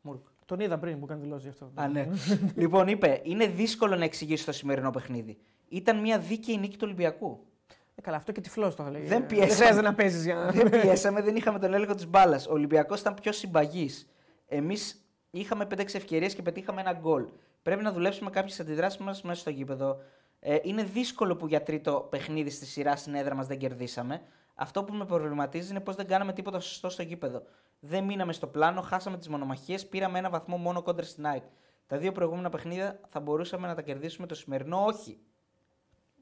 Μουργκ. 0.00 0.18
Τον 0.44 0.60
είδα 0.60 0.78
πριν 0.78 0.98
που 0.98 1.04
έκανε 1.04 1.20
δηλώσεις 1.20 1.44
γι' 1.44 1.50
αυτό. 1.50 1.70
Α, 1.74 1.88
ναι. 1.88 2.08
λοιπόν, 2.54 2.88
είπε: 2.88 3.20
Είναι 3.24 3.46
δύσκολο 3.46 3.96
να 3.96 4.04
εξηγήσει 4.04 4.44
το 4.44 4.52
σημερινό 4.52 4.90
παιχνίδι. 4.90 5.38
Ήταν 5.68 6.00
μια 6.00 6.18
δίκαιη 6.18 6.58
νίκη 6.58 6.76
του 6.76 6.82
Ολυμπιακού. 6.84 7.46
Ε, 7.94 8.00
καλά, 8.00 8.16
αυτό 8.16 8.32
και 8.32 8.40
τυφλός 8.40 8.74
το 8.74 8.82
θα 8.82 8.90
λέει. 8.90 9.02
Δεν 9.02 9.22
Ε, 9.22 9.26
πιέσαμε. 9.26 9.46
Δεν 9.48 9.56
χρειάζεται 9.56 9.82
να 9.82 9.94
παίζεις 9.94 10.24
για 10.24 10.34
να. 10.34 10.50
δεν 10.50 10.70
πιέσαμε, 10.70 11.22
δεν 11.22 11.36
είχαμε 11.36 11.58
τον 11.58 11.74
έλεγχο 11.74 11.94
της 11.94 12.06
μπάλας. 12.06 12.46
Ο 12.46 12.52
Ολυμπιακός 12.52 13.00
ήταν 13.00 13.14
πιο 13.14 13.32
συμπαγής. 13.32 14.08
Εμείς 14.46 15.07
είχαμε 15.30 15.66
5-6 15.70 15.94
ευκαιρίες 15.94 16.34
και 16.34 16.42
πετύχαμε 16.42 16.80
ένα 16.80 16.92
γκολ. 16.92 17.24
Πρέπει 17.62 17.82
να 17.82 17.92
δουλέψουμε 17.92 18.30
κάποιες 18.30 18.60
αντιδράσεις 18.60 19.00
μας 19.00 19.22
μέσα 19.22 19.40
στο 19.40 19.50
γήπεδο. 19.50 20.00
Ε, 20.40 20.58
είναι 20.62 20.82
δύσκολο 20.82 21.36
που 21.36 21.46
για 21.46 21.62
τρίτο 21.62 22.06
παιχνίδι 22.10 22.50
στη 22.50 22.66
σειρά 22.66 22.96
στην 22.96 23.14
έδρα 23.14 23.34
μας 23.34 23.46
δεν 23.46 23.58
κερδίσαμε. 23.58 24.22
Αυτό 24.54 24.84
που 24.84 24.94
με 24.94 25.04
προβληματίζει 25.04 25.70
είναι 25.70 25.80
πω 25.80 25.92
δεν 25.92 26.06
κάναμε 26.06 26.32
τίποτα 26.32 26.60
σωστό 26.60 26.88
στο 26.88 27.02
γήπεδο. 27.02 27.42
Δεν 27.80 28.04
μείναμε 28.04 28.32
στο 28.32 28.46
πλάνο, 28.46 28.80
χάσαμε 28.80 29.18
τις 29.18 29.28
μονομαχίες, 29.28 29.86
πήραμε 29.86 30.18
ένα 30.18 30.30
βαθμό 30.30 30.56
μόνο 30.56 30.82
κόντρα 30.82 31.04
στην 31.04 31.26
ΑΕΚ. 31.26 31.42
Τα 31.86 31.96
δύο 31.96 32.12
προηγούμενα 32.12 32.48
παιχνίδια 32.48 33.00
θα 33.08 33.20
μπορούσαμε 33.20 33.66
να 33.66 33.74
τα 33.74 33.82
κερδίσουμε, 33.82 34.26
το 34.26 34.34
σημερινό 34.34 34.84
όχι. 34.84 35.18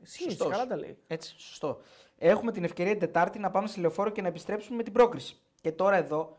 Εσύ, 0.03 0.23
Σωστός. 0.23 0.51
καλά 0.51 0.67
τα 0.67 0.77
λέει. 0.77 0.99
Έτσι, 1.07 1.35
σωστό. 1.39 1.81
Έχουμε 2.19 2.53
την 2.53 2.65
ευκαιρία 2.65 2.93
την 2.93 3.01
Τετάρτη 3.01 3.39
να 3.39 3.51
πάμε 3.51 3.67
στη 3.67 3.81
λεωφόρο 3.81 4.11
και 4.11 4.23
να 4.23 4.29
επιστρέψουμε 4.29 4.77
με 4.77 4.83
την 4.83 4.93
πρόκριση. 4.93 5.37
Και 5.61 5.73
τώρα 5.73 5.97
εδώ 5.97 6.37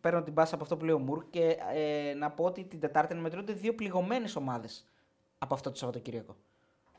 παίρνω 0.00 0.22
την 0.22 0.34
πάσα 0.34 0.54
από 0.54 0.62
αυτό 0.62 0.76
που 0.76 0.84
λέει 0.84 0.94
ο 0.94 0.98
Μουρ 0.98 1.24
και 1.30 1.56
ε, 1.74 2.14
να 2.14 2.30
πω 2.30 2.44
ότι 2.44 2.64
την 2.64 2.80
Τετάρτη 2.80 3.14
μετρούνται 3.14 3.52
δύο 3.52 3.74
πληγωμένες 3.74 4.36
ομάδες 4.36 4.86
από 5.38 5.54
αυτό 5.54 5.70
το 5.70 5.76
Σαββατοκύριακο. 5.76 6.36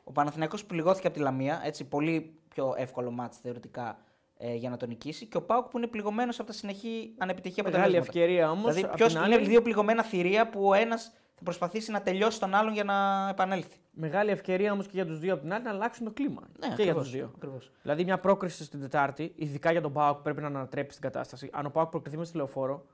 Ο 0.04 0.12
Παναθηναϊκός 0.12 0.64
πληγώθηκε 0.64 1.06
από 1.06 1.16
τη 1.16 1.22
Λαμία, 1.22 1.60
έτσι 1.64 1.84
πολύ 1.84 2.34
πιο 2.48 2.74
εύκολο 2.76 3.10
μάτς 3.10 3.38
θεωρητικά 3.38 3.98
ε, 4.36 4.54
για 4.54 4.70
να 4.70 4.76
τον 4.76 4.88
νικήσει. 4.88 5.26
Και 5.26 5.36
ο 5.36 5.42
Πάουκ 5.42 5.66
που 5.66 5.78
είναι 5.78 5.86
πληγωμένος 5.86 6.38
από 6.38 6.46
τα 6.48 6.54
συνεχή 6.54 7.14
ανεπιτυχία 7.18 7.62
Μεγάλη 7.62 7.82
αποτελέσματα. 7.82 8.18
ευκαιρία 8.18 8.50
όμως. 8.50 8.74
Δηλαδή, 8.74 8.94
ποιος 8.94 9.14
είναι 9.14 9.38
δύο 9.38 9.62
πληγωμένα 9.62 10.02
θηρία 10.02 10.48
που 10.48 10.66
ο 10.68 10.74
ένας 10.74 11.12
θα 11.34 11.42
προσπαθήσει 11.42 11.90
να 11.90 12.02
τελειώσει 12.02 12.40
τον 12.40 12.54
άλλον 12.54 12.72
για 12.72 12.84
να 12.84 13.28
επανέλθει. 13.30 13.76
Μεγάλη 13.90 14.30
ευκαιρία 14.30 14.72
όμως 14.72 14.86
και 14.86 14.92
για 14.94 15.06
τους 15.06 15.18
δύο 15.18 15.32
από 15.32 15.42
την 15.42 15.52
άλλη 15.52 15.64
να 15.64 15.70
αλλάξουν 15.70 16.04
το 16.04 16.10
κλίμα. 16.12 16.42
και 16.76 16.82
για 16.82 16.94
τους 16.94 17.10
δύο. 17.10 17.24
Ναι, 17.24 17.30
Ακριβώς. 17.36 17.70
Δηλαδή, 17.82 18.04
μια 18.04 18.18
πρόκριση 18.18 18.64
στην 18.64 18.80
Τετάρτη, 18.80 19.32
ειδικά 19.36 19.72
για 19.72 19.80
τον 19.80 19.92
Πάοκ, 19.92 20.18
πρέπει 20.18 20.40
να 20.40 20.46
ανατρέψει 20.46 21.00
την 21.00 21.10
κατάσταση. 21.10 21.50
Αν 21.52 21.66
ο 21.66 21.70
Πάοκ 21.70 21.90
προκριθεί 21.90 22.16
μες 22.16 22.28
στη 22.28 22.36
λεωφόρο, 22.36 22.86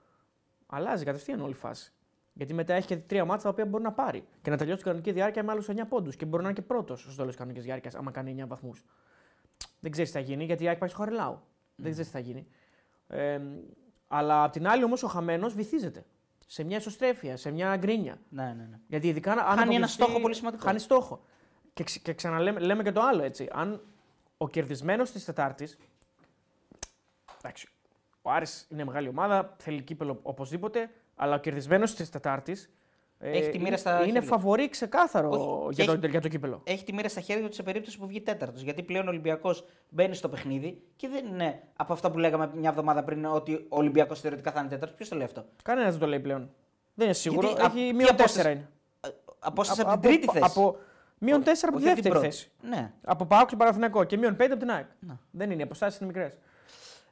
αλλάζει 0.70 1.04
κατευθείαν 1.04 1.40
όλη 1.40 1.50
η 1.50 1.54
φάση. 1.54 1.92
Γιατί 2.32 2.54
μετά 2.54 2.74
έχει 2.74 2.86
και 2.86 2.96
τρία 2.96 3.24
μάτσα 3.24 3.42
τα 3.44 3.48
οποία 3.48 3.66
μπορεί 3.66 3.82
να 3.82 3.92
πάρει 3.92 4.24
και 4.42 4.50
να 4.50 4.56
τελειώσει 4.56 4.76
την 4.76 4.86
κανονική 4.86 5.12
διάρκεια 5.12 5.42
με 5.44 5.52
άλλους 5.52 5.68
9 5.68 5.72
πόντους 5.88 6.16
και 6.16 6.24
μπορεί 6.24 6.42
να 6.42 6.48
είναι 6.48 6.58
και 6.60 6.64
πρώτος 6.66 7.00
στο 7.00 7.10
τέλος 7.14 7.26
της 7.26 7.36
κανονικής 7.36 7.64
διάρκειας, 7.64 7.94
άμα 7.94 8.10
κάνει 8.10 8.30
9 8.42 8.46
βαθμούς. 8.46 8.84
Δεν 9.80 9.90
ξέρεις 9.90 10.10
τι 10.10 10.16
θα 10.18 10.22
γίνει 10.24 10.44
γιατί 10.44 10.64
η 10.64 10.68
Άκη 10.68 10.78
πάει 10.78 10.88
στο 10.88 10.98
Χαριλάου. 10.98 11.40
Δεν 11.76 11.90
ξέρεις 11.90 12.10
τι 12.10 12.16
θα 12.16 12.22
γίνει. 12.22 12.46
Ε, 13.08 13.40
αλλά 14.08 14.44
απ' 14.44 14.52
την 14.52 14.68
άλλη 14.68 14.84
όμως 14.84 15.02
ο 15.02 15.06
χαμένος 15.08 15.54
βυθίζεται. 15.54 16.04
Σε 16.46 16.64
μια 16.64 16.76
ισοστρέφεια, 16.76 17.36
σε 17.36 17.50
μια 17.50 17.76
γκρίνια. 17.76 18.20
Ναι, 18.28 18.44
ναι, 18.44 18.66
ναι. 18.70 18.78
Γιατί 18.86 19.08
ειδικά 19.08 19.32
αν 19.32 19.38
Χάνει 19.38 19.50
ένα 19.56 19.60
αποκλειστεί, 19.62 20.02
στόχο 20.02 20.20
πολύ 20.20 20.34
σημαντικό. 20.34 20.64
Χάνει 20.64 20.78
στόχο. 20.78 21.24
Και, 21.72 21.84
ξ- 21.84 22.02
και 22.02 22.14
ξαναλέμε 22.14 22.60
λέμε 22.60 22.82
και 22.82 22.92
το 22.92 23.00
άλλο 23.00 23.22
έτσι. 23.22 23.48
Αν 23.52 23.82
ο 24.36 24.48
κερδισμένος 24.48 25.10
της 25.10 25.24
Τετάρτη. 25.24 25.68
Εντάξει. 27.38 27.68
Ο 28.28 28.30
Άρης 28.30 28.66
είναι 28.70 28.84
μεγάλη 28.84 29.08
ομάδα, 29.08 29.54
θέλει 29.58 29.82
κύπελο 29.82 30.18
οπωσδήποτε, 30.22 30.90
αλλά 31.16 31.34
ο 31.34 31.38
κερδισμένος 31.38 31.94
της 31.94 32.10
Τετάρτης. 32.10 32.70
Έχει 33.20 33.50
τη 33.50 33.58
μοίρα 33.58 33.76
στα 33.76 33.94
Είναι 33.96 34.04
χέρια. 34.04 34.22
φαβορή 34.22 34.68
ξεκάθαρο 34.68 35.30
Όχι, 35.64 35.82
για, 35.82 35.94
και 35.94 35.98
το, 36.00 36.06
για 36.06 36.20
το 36.20 36.28
κύπελο. 36.28 36.60
Έχει 36.64 36.84
τη 36.84 36.92
μοίρα 36.92 37.08
στα 37.08 37.20
χέρια 37.20 37.48
του 37.48 37.54
σε 37.54 37.62
περίπτωση 37.62 37.98
που 37.98 38.06
βγει 38.06 38.20
τέταρτος. 38.20 38.62
Γιατί 38.62 38.82
πλέον 38.82 39.06
ο 39.06 39.10
Ολυμπιακός 39.10 39.64
μπαίνει 39.88 40.14
στο 40.14 40.28
παιχνίδι 40.28 40.82
και 40.96 41.08
δεν 41.08 41.26
είναι 41.26 41.62
από 41.76 41.92
αυτά 41.92 42.10
που 42.10 42.18
λέγαμε 42.18 42.50
μια 42.54 42.68
εβδομάδα 42.70 43.04
πριν 43.04 43.24
ότι 43.24 43.54
ο 43.54 43.76
Ολυμπιακός 43.76 44.20
θεωρητικά 44.20 44.52
θα 44.52 44.60
είναι 44.60 44.68
τέταρτος. 44.68 44.96
Ποιος 44.96 45.08
το 45.08 45.16
λέει 45.16 45.24
αυτό; 45.24 45.44
Κανένας 45.62 45.90
δεν 45.90 46.00
το 46.00 46.06
λέει 46.06 46.20
πλέον. 46.20 46.50
Δεν 46.94 47.06
είναι 47.06 47.14
σίγουρο. 47.14 47.46
Γιατί, 47.46 47.62
α, 47.62 47.64
Έχει 47.74 47.88
τι 47.88 47.94
μείον 47.94 48.08
απόσταση- 48.10 48.42
4 48.48 48.50
είναι. 48.50 48.68
Απόσταση 49.38 49.80
από, 49.80 49.90
Από- 49.90 50.00
την 50.00 50.10
τρίτη 50.10 50.26
θέση. 50.32 50.44
Από 50.44 50.76
μείον 51.18 51.42
4 51.42 51.44
από 51.46 51.52
τη 51.52 51.56
Όχι 51.58 51.66
από 51.66 51.76
την 51.76 51.84
δεύτερη 51.84 52.08
πρώτη. 52.08 52.26
θέση. 52.26 52.50
Ναι. 52.60 52.92
Από 53.04 53.26
Πάοξ 53.26 53.50
και 53.50 53.56
Παναθηναϊκό 53.56 54.04
και 54.04 54.16
μείον 54.18 54.36
5 54.36 54.50
από 54.50 54.56
την 54.60 54.70
ΑΕΚ. 54.70 54.86
Ναι. 55.00 55.14
Δεν 55.30 55.50
είναι, 55.50 55.60
οι 55.60 55.64
αποστάσεις 55.64 55.98
είναι 56.00 56.06
μικρές. 56.12 56.38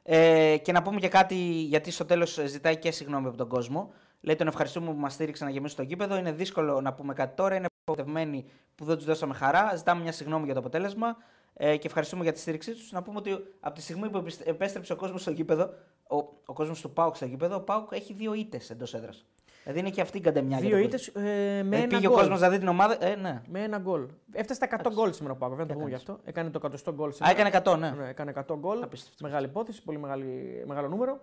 Ε, 0.09 0.57
και 0.57 0.71
να 0.71 0.81
πούμε 0.81 0.99
και 0.99 1.07
κάτι, 1.07 1.35
γιατί 1.45 1.91
στο 1.91 2.05
τέλος 2.05 2.39
ζητάει 2.45 2.77
και 2.77 2.91
συγγνώμη 2.91 3.27
από 3.27 3.37
τον 3.37 3.47
κόσμο. 3.47 3.93
Λέει 4.21 4.35
τον 4.35 4.47
ευχαριστούμε 4.47 4.91
που 4.91 4.99
μας 4.99 5.13
στήριξαν 5.13 5.47
να 5.47 5.53
γεμίσουν 5.53 5.77
το 5.77 5.83
γήπεδο. 5.83 6.17
Είναι 6.17 6.31
δύσκολο 6.31 6.81
να 6.81 6.93
πούμε 6.93 7.13
κάτι 7.13 7.35
τώρα. 7.35 7.55
Είναι 7.55 7.67
απογοητευμένοι 7.81 8.45
που 8.75 8.85
δεν 8.85 8.95
τους 8.95 9.05
δώσαμε 9.05 9.33
χαρά. 9.33 9.75
Ζητάμε 9.75 10.01
μια 10.01 10.11
συγγνώμη 10.11 10.45
για 10.45 10.53
το 10.53 10.59
αποτέλεσμα 10.59 11.17
ε, 11.53 11.77
και 11.77 11.87
ευχαριστούμε 11.87 12.23
για 12.23 12.31
τη 12.33 12.39
στήριξή 12.39 12.71
τους. 12.71 12.91
Να 12.91 13.01
πούμε 13.03 13.17
ότι 13.17 13.37
από 13.59 13.75
τη 13.75 13.81
στιγμή 13.81 14.09
που 14.09 14.17
επιστ- 14.17 14.47
επέστρεψε 14.47 14.93
ο 14.93 14.95
κόσμος 14.95 15.21
στο 15.21 15.31
γήπεδο, 15.31 15.63
ο, 16.09 16.15
ο 16.45 16.53
κόσμος 16.53 16.81
του 16.81 16.91
Πάουκ 16.91 17.15
στο 17.15 17.25
γήπεδο, 17.25 17.55
ο 17.55 17.61
Πάουκ 17.61 17.91
έχει 17.91 18.13
δύο 18.13 18.33
ήττες 18.33 18.69
εντός 18.69 18.93
έδρας. 18.93 19.25
Δηλαδή 19.67 19.79
είναι 19.85 19.95
και 19.95 20.01
αυτή 20.01 20.17
η 20.17 20.21
καντεμιά. 20.21 20.57
για 20.59 20.67
Δύο 20.67 20.77
τον 20.77 20.85
ήττες 20.85 21.11
κόσμο. 21.11 21.29
ε, 21.29 21.63
με 21.63 21.75
Ε, 21.75 21.79
ένα 21.79 21.87
πήγε 21.87 22.07
ο 22.07 22.09
γκολ. 22.09 22.19
κόσμος 22.19 22.39
να 22.39 22.49
δει 22.49 22.57
την 22.57 22.67
ομάδα. 22.67 23.05
Ε, 23.05 23.15
ναι. 23.15 23.41
Με 23.49 23.63
ένα 23.63 23.77
γκολ. 23.77 24.05
Έφτασε 24.31 24.65
στα 24.65 24.65
100 24.83 24.91
γκολ 24.93 25.11
σήμερα 25.13 25.33
ο 25.33 25.37
Πάοκ. 25.37 25.55
Δεν 25.55 25.67
το 25.67 25.73
πούμε 25.73 25.89
γι' 25.89 25.95
αυτό. 25.95 26.19
Έκανε 26.23 26.49
το 26.49 26.59
100 26.63 26.91
γκολ 26.93 27.09
Α, 27.09 27.11
σήμερα. 27.13 27.31
έκανε 27.31 27.61
100, 27.65 27.77
ναι. 27.79 27.89
Ναι, 27.89 28.09
έκανε 28.09 28.33
100 28.47 28.55
γκολ. 28.59 28.83
Απίστευτο. 28.83 29.25
Μεγάλη 29.25 29.45
υπόθεση, 29.45 29.83
πολύ 29.83 29.97
μεγάλη, 29.97 30.63
μεγάλο 30.67 30.87
νούμερο. 30.87 31.19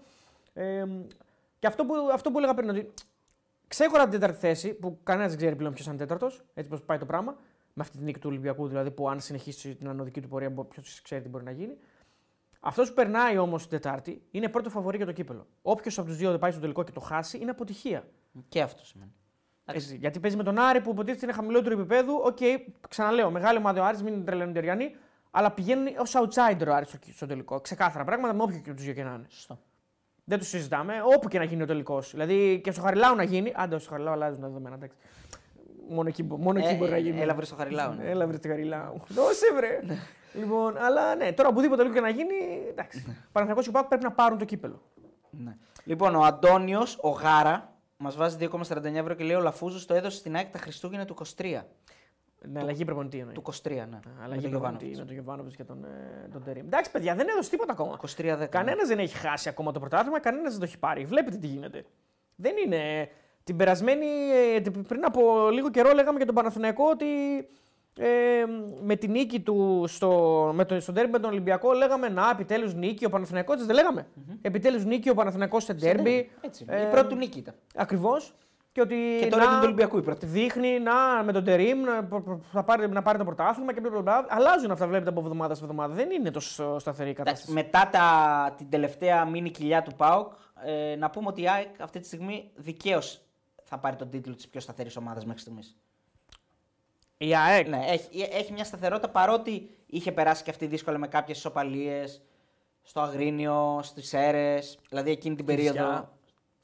Ε, 0.52 0.84
και 1.58 1.66
αυτό 1.66 1.84
που, 1.84 1.94
αυτό 2.12 2.30
που 2.30 2.38
έλεγα 2.38 2.54
πριν, 2.54 2.68
ότι 2.70 2.90
ξέχωρα 3.68 4.02
από 4.02 4.10
την 4.10 4.20
τέταρτη 4.20 4.40
θέση, 4.40 4.74
που 4.74 4.98
κανένας 5.02 5.28
δεν 5.30 5.38
ξέρει 5.38 5.56
πλέον 5.56 5.72
ποιος 5.72 5.86
είναι 5.86 5.96
τέταρτος, 5.96 6.44
έτσι 6.54 6.70
πώ 6.70 6.78
πάει 6.86 6.98
το 6.98 7.06
πράγμα, 7.06 7.36
με 7.72 7.82
αυτή 7.82 7.96
την 7.96 8.04
νίκη 8.06 8.18
του 8.18 8.28
Ολυμπιακού, 8.30 8.66
δηλαδή 8.68 8.90
που 8.90 9.08
αν 9.08 9.20
συνεχίσει 9.20 9.74
την 9.74 9.88
ανωδική 9.88 10.20
του 10.20 10.28
πορεία, 10.28 10.50
ποιος 10.50 11.00
ξέρει 11.02 11.22
τι 11.22 11.28
μπορεί 11.28 11.44
να 11.44 11.50
γίνει. 11.50 11.76
Αυτός 12.60 12.88
που 12.88 12.94
περνάει 12.94 13.38
όμως 13.38 13.62
την 13.68 13.70
Τετάρτη 13.80 14.22
είναι 14.30 14.48
πρώτο 14.48 14.70
φαβορή 14.70 14.96
για 14.96 15.06
το 15.06 15.12
κύπελο. 15.12 15.46
Όποιος 15.62 15.98
από 15.98 16.08
τους 16.08 16.16
δύο 16.16 16.30
δεν 16.30 16.38
πάει 16.38 16.50
στο 16.50 16.60
τελικό 16.60 16.82
και 16.82 16.92
το 16.92 17.00
χάσει, 17.00 17.38
είναι 17.38 17.50
αποτυχία. 17.50 18.04
Και 18.48 18.62
αυτό 18.62 18.84
σημαίνει. 18.84 19.12
Έτσι, 19.66 19.96
γιατί 19.96 20.20
παίζει 20.20 20.36
με 20.36 20.42
τον 20.42 20.58
Άρη 20.58 20.80
που 20.80 20.90
υποτίθεται 20.90 21.24
είναι 21.26 21.34
χαμηλότερο 21.34 21.74
επίπεδο. 21.80 22.14
Οκ, 22.24 22.38
ξαναλέω, 22.88 23.30
μεγάλη 23.30 23.58
ομάδα 23.58 23.80
ο 23.82 23.84
Άρης, 23.84 24.02
μην 24.02 24.24
τρελαίνονται 24.24 24.58
οι 24.58 24.60
Αριανοί, 24.60 24.96
αλλά 25.30 25.50
πηγαίνει 25.50 25.94
ως 25.98 26.12
outsider 26.16 26.66
ο 26.68 26.72
Άρης 26.74 26.88
στο, 26.88 26.98
στο 27.14 27.26
τελικό. 27.26 27.60
Ξεκάθαρα 27.60 28.04
πράγματα 28.04 28.34
με 28.34 28.42
όποιο 28.42 28.58
και 28.58 28.72
τους 28.74 28.84
δύο 28.84 28.92
και 28.92 29.02
να 29.02 29.10
είναι. 29.14 29.26
Σωστό. 29.28 29.58
Δεν 30.24 30.38
το 30.38 30.44
συζητάμε, 30.44 30.94
όπου 31.16 31.28
και 31.28 31.38
να 31.38 31.44
γίνει 31.44 31.62
ο 31.62 31.66
τελικός. 31.66 32.10
Δηλαδή 32.10 32.60
και 32.64 32.70
στο 32.72 32.80
Χαριλάου 32.82 33.14
να 33.14 33.22
γίνει. 33.22 33.52
Άντε, 33.56 33.78
στο 33.78 33.90
Χαριλάου 33.90 34.12
αλλάζουν 34.12 34.40
τα 34.40 34.46
δεδομένα, 34.46 34.74
εντάξει. 34.74 34.96
Μόνο 35.88 36.08
εκεί, 36.08 36.22
μπο- 36.22 36.36
μόνο 36.36 36.58
εκεί 36.58 36.68
Ε, 36.68 36.74
μπορεί 36.76 36.90
να 36.90 36.98
γίνει. 36.98 37.20
Έλα 37.20 37.34
βρε 37.34 37.44
στο 37.44 37.54
Χαριλάου. 37.54 37.92
ναι. 37.94 38.04
Έλα 38.10 38.26
βρε 38.26 38.36
στο 38.36 38.48
Χαριλάου. 38.48 39.00
Δώσε 39.08 39.46
βρε. 39.54 39.80
λοιπόν, 40.40 40.76
αλλά 40.78 41.14
ναι, 41.14 41.32
τώρα 41.32 41.48
οπουδήποτε 41.48 41.82
λίγο 41.82 41.94
και 41.94 42.00
να 42.00 42.08
γίνει. 42.08 42.34
Εντάξει. 42.68 42.98
Παναθηναϊκός 43.32 43.62
και 43.64 43.68
ο 43.68 43.72
ΠΑΟΚ 43.72 43.86
πρέπει 43.88 44.02
να 44.02 44.12
πάρουν 44.12 44.38
το 44.38 44.44
κύπελο. 44.44 44.82
Ναι. 45.30 45.56
Λοιπόν, 45.84 46.14
ο 46.14 46.22
Αντώνιος, 46.24 46.98
ο 47.02 47.08
Γάρα, 47.08 47.73
μας 47.96 48.16
βάζει 48.16 48.36
2,49 48.40 48.84
ευρώ 48.94 49.14
και 49.14 49.24
λέει: 49.24 49.36
Ο 49.36 49.40
Λαφούζος 49.40 49.86
το 49.86 49.94
έδωσε 49.94 50.16
στην 50.16 50.36
ΑΕΚ 50.36 50.50
τα 50.50 50.58
Χριστούγεννα 50.58 51.04
του 51.04 51.16
23. 51.36 51.62
Με 52.46 52.60
αλλαγή 52.60 52.84
προπονητή 52.84 53.18
εννοείς. 53.18 53.38
Του 53.38 53.42
23, 53.68 53.70
ναι. 53.70 53.84
Με 53.84 54.00
Αλλαγή 54.22 54.40
τον 54.42 54.50
προπονητή 54.50 54.84
Γιωβάνοβιτς. 54.84 54.98
με 54.98 55.04
τον 55.04 55.14
Γιωβάνοβιτς 55.14 55.56
και 55.56 55.64
τον, 55.64 55.84
ε, 55.84 56.28
τον 56.32 56.42
Τερήμ. 56.44 56.66
Εντάξει, 56.66 56.90
παιδιά, 56.90 57.14
δεν 57.14 57.28
έδωσε 57.28 57.50
τίποτα 57.50 57.72
ακόμα. 57.72 57.92
23-10. 57.92 58.46
Κανένας 58.46 58.88
δεν 58.88 58.98
έχει 58.98 59.16
χάσει 59.16 59.48
ακόμα 59.48 59.72
το 59.72 59.80
πρωτάθλημα, 59.80 60.20
κανένας 60.20 60.50
δεν 60.50 60.58
το 60.60 60.64
έχει 60.66 60.78
πάρει. 60.78 61.04
Βλέπετε 61.04 61.36
τι 61.36 61.46
γίνεται. 61.46 61.84
Δεν 62.36 62.52
είναι. 62.64 63.08
Την 63.44 63.56
περασμένη, 63.56 64.06
ε, 64.54 64.60
την- 64.60 64.82
πριν 64.82 65.04
από 65.04 65.48
λίγο 65.50 65.70
καιρό 65.70 65.92
λέγαμε 65.92 66.16
για 66.16 66.26
τον 66.26 66.34
Παναθηναϊκό 66.34 66.84
ότι 66.90 67.06
ε, 67.98 68.44
με 68.82 68.96
τη 68.96 69.08
νίκη 69.08 69.40
του 69.40 69.84
στο, 69.88 70.50
με 70.54 70.64
το, 70.64 70.80
στον 70.80 70.94
τέρμπι 70.94 71.10
με 71.10 71.18
τον 71.18 71.30
Ολυμπιακό 71.30 71.72
λέγαμε 71.72 72.08
να 72.08 72.30
επιτέλους 72.30 72.74
νίκη 72.74 73.04
ο 73.04 73.08
Παναθηναϊκός, 73.10 73.66
δεν 73.66 73.74
λέγαμε. 73.74 74.06
Επιτέλους 74.42 74.84
νίκη 74.84 75.08
ο 75.10 75.14
Παναθηναϊκός 75.14 75.64
σε 75.64 75.72
ντέρμπι. 75.74 76.30
Έτσι. 76.40 76.64
Ε, 76.68 76.82
η 76.82 76.90
πρώτη 76.90 77.08
του 77.08 77.16
νίκη 77.16 77.38
ήταν. 77.38 77.54
Ακριβώς. 77.74 78.34
Και 78.72 78.80
ότι. 78.80 78.96
Και 79.20 79.26
τώρα 79.26 79.42
ήταν 79.42 79.54
του 79.54 79.62
Ολυμπιακού 79.64 79.98
η 79.98 80.02
πρώτη. 80.02 80.26
Δείχνει 80.26 80.78
να, 80.80 81.22
με 81.24 81.32
τον 81.32 81.44
Τερήμ 81.44 81.80
να, 81.80 82.04
προ- 82.04 82.22
προ- 82.22 82.40
θα 82.52 82.62
πάρει, 82.64 82.88
να 82.88 83.02
πάρει 83.02 83.18
το 83.18 83.24
πρωτάθλημα 83.24 83.72
και 83.72 83.80
μπλα, 83.80 83.90
μπλα, 83.90 84.00
μπλα. 84.00 84.26
Αλλάζουν 84.28 84.70
αυτά, 84.70 84.86
βλέπετε 84.86 85.10
από 85.10 85.20
εβδομάδα 85.20 85.54
σε 85.54 85.62
εβδομάδα. 85.62 85.94
Δεν 85.94 86.10
είναι 86.10 86.30
τόσο 86.30 86.78
σταθερή 86.78 87.08
η 87.08 87.12
Εντάξει, 87.12 87.32
κατάσταση. 87.32 87.52
μετά 87.52 87.88
τα, 87.92 88.54
την 88.56 88.70
τελευταία 88.70 89.24
μήνυ 89.24 89.50
κοιλιά 89.50 89.82
του 89.82 89.94
ΠΑΟΚ, 89.96 90.32
ε, 90.64 90.96
να 90.96 91.10
πούμε 91.10 91.28
ότι 91.28 91.42
η 91.42 91.48
ΑΕΚ 91.48 91.80
αυτή 91.80 92.00
τη 92.00 92.06
στιγμή 92.06 92.50
δικαίως 92.54 93.20
θα 93.62 93.78
πάρει 93.78 93.96
τον 93.96 94.10
τίτλο 94.10 94.34
της 94.34 94.48
πιο 94.48 94.60
σταθερής 94.60 94.96
ομάδας 94.96 95.24
μέχρι 95.24 95.40
στιγμής. 95.40 95.76
Η 97.26 97.36
ΑΕΚ. 97.36 97.68
Ναι, 97.68 97.84
έχει, 97.88 98.28
έχει 98.32 98.52
μια 98.52 98.64
σταθερότητα 98.64 99.08
παρότι 99.08 99.70
είχε 99.86 100.12
περάσει 100.12 100.42
και 100.42 100.50
αυτή 100.50 100.66
δύσκολα 100.66 100.98
με 100.98 101.06
κάποιες 101.08 101.36
ισοπαλίες 101.38 102.22
στο 102.82 103.00
Αγρίνιο, 103.00 103.80
στις 103.82 104.12
Έρες, 104.12 104.78
δηλαδή 104.88 105.10
εκείνη 105.10 105.36
την 105.36 105.46
Κηφισιά. 105.46 105.72
περίοδο. 105.72 106.08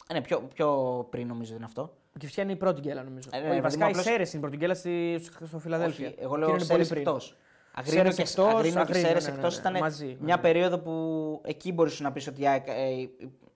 Ε, 0.08 0.12
Ναι, 0.12 0.20
πιο, 0.20 0.48
πιο 0.54 1.06
πριν 1.10 1.26
νομίζω 1.26 1.54
είναι 1.54 1.64
αυτό. 1.64 1.94
Η 2.14 2.18
Κυφσιά 2.18 2.42
είναι 2.42 2.52
η 2.52 2.56
πρώτη 2.56 2.80
γκέλα 2.80 3.02
νομίζω. 3.02 3.28
Ε, 3.32 3.38
ναι, 3.38 3.44
Όχι, 3.46 3.54
ναι, 3.54 3.60
βασικά 3.60 3.86
δηλαδή, 3.86 3.98
η 3.98 4.00
απλώς- 4.00 4.04
Σέρες 4.14 4.32
είναι 4.32 4.38
η 4.38 4.40
πρώτη 4.40 4.56
γκέλα 4.56 4.74
στη, 4.74 5.20
στο 5.46 5.58
Φιλαδέλφια. 5.58 6.06
Όχι, 6.06 6.16
εγώ 6.18 6.32
Και 6.34 6.38
λέω 6.40 6.48
είναι 6.48 6.58
Σέρες 6.58 6.88
πριν. 6.88 7.00
εκτός. 7.00 7.36
Αγρίνιο 7.74 7.98
Σέρες 8.00 8.14
και, 8.16 8.22
εκτός, 8.22 8.54
Αγρίνιο 8.54 8.72
και 8.74 8.78
Αγρίνιο, 8.80 9.06
Σέρες 9.08 9.24
ναι, 9.24 9.30
ναι, 9.30 9.36
εκτός 9.36 9.54
ναι, 9.54 9.60
ήταν 9.60 9.78
μαζί, 9.82 10.04
μια 10.06 10.16
μαζί. 10.36 10.40
περίοδο 10.40 10.78
που 10.78 11.40
εκεί 11.44 11.72
μπορούσε 11.72 12.02
να 12.02 12.12
πεις 12.12 12.26
ότι 12.26 12.40
η 12.42 12.46
ΑΕΚ 12.48 12.66
ε, 12.68 12.72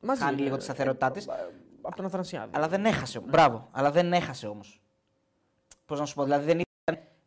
Μαζί 0.00 0.20
χάνει 0.20 0.32
είναι. 0.32 0.42
λίγο 0.42 0.56
τη 0.56 0.62
σταθερότητά 0.62 1.10
της. 1.10 1.28
Από 1.82 1.96
τον 1.96 2.04
Αθανασιάδη. 2.04 2.50
Αλλά 2.54 2.68
δεν 2.68 2.84
έχασε. 2.84 3.20
Μπράβο. 3.20 3.68
Αλλά 3.70 3.90
δεν 3.90 4.12
έχασε 4.12 4.46
όμως. 4.46 4.80
Πώς 5.86 5.98
να 5.98 6.06
σου 6.06 6.14
πω, 6.14 6.22
δηλαδή 6.24 6.44
δεν 6.44 6.54
ήταν, 6.54 6.63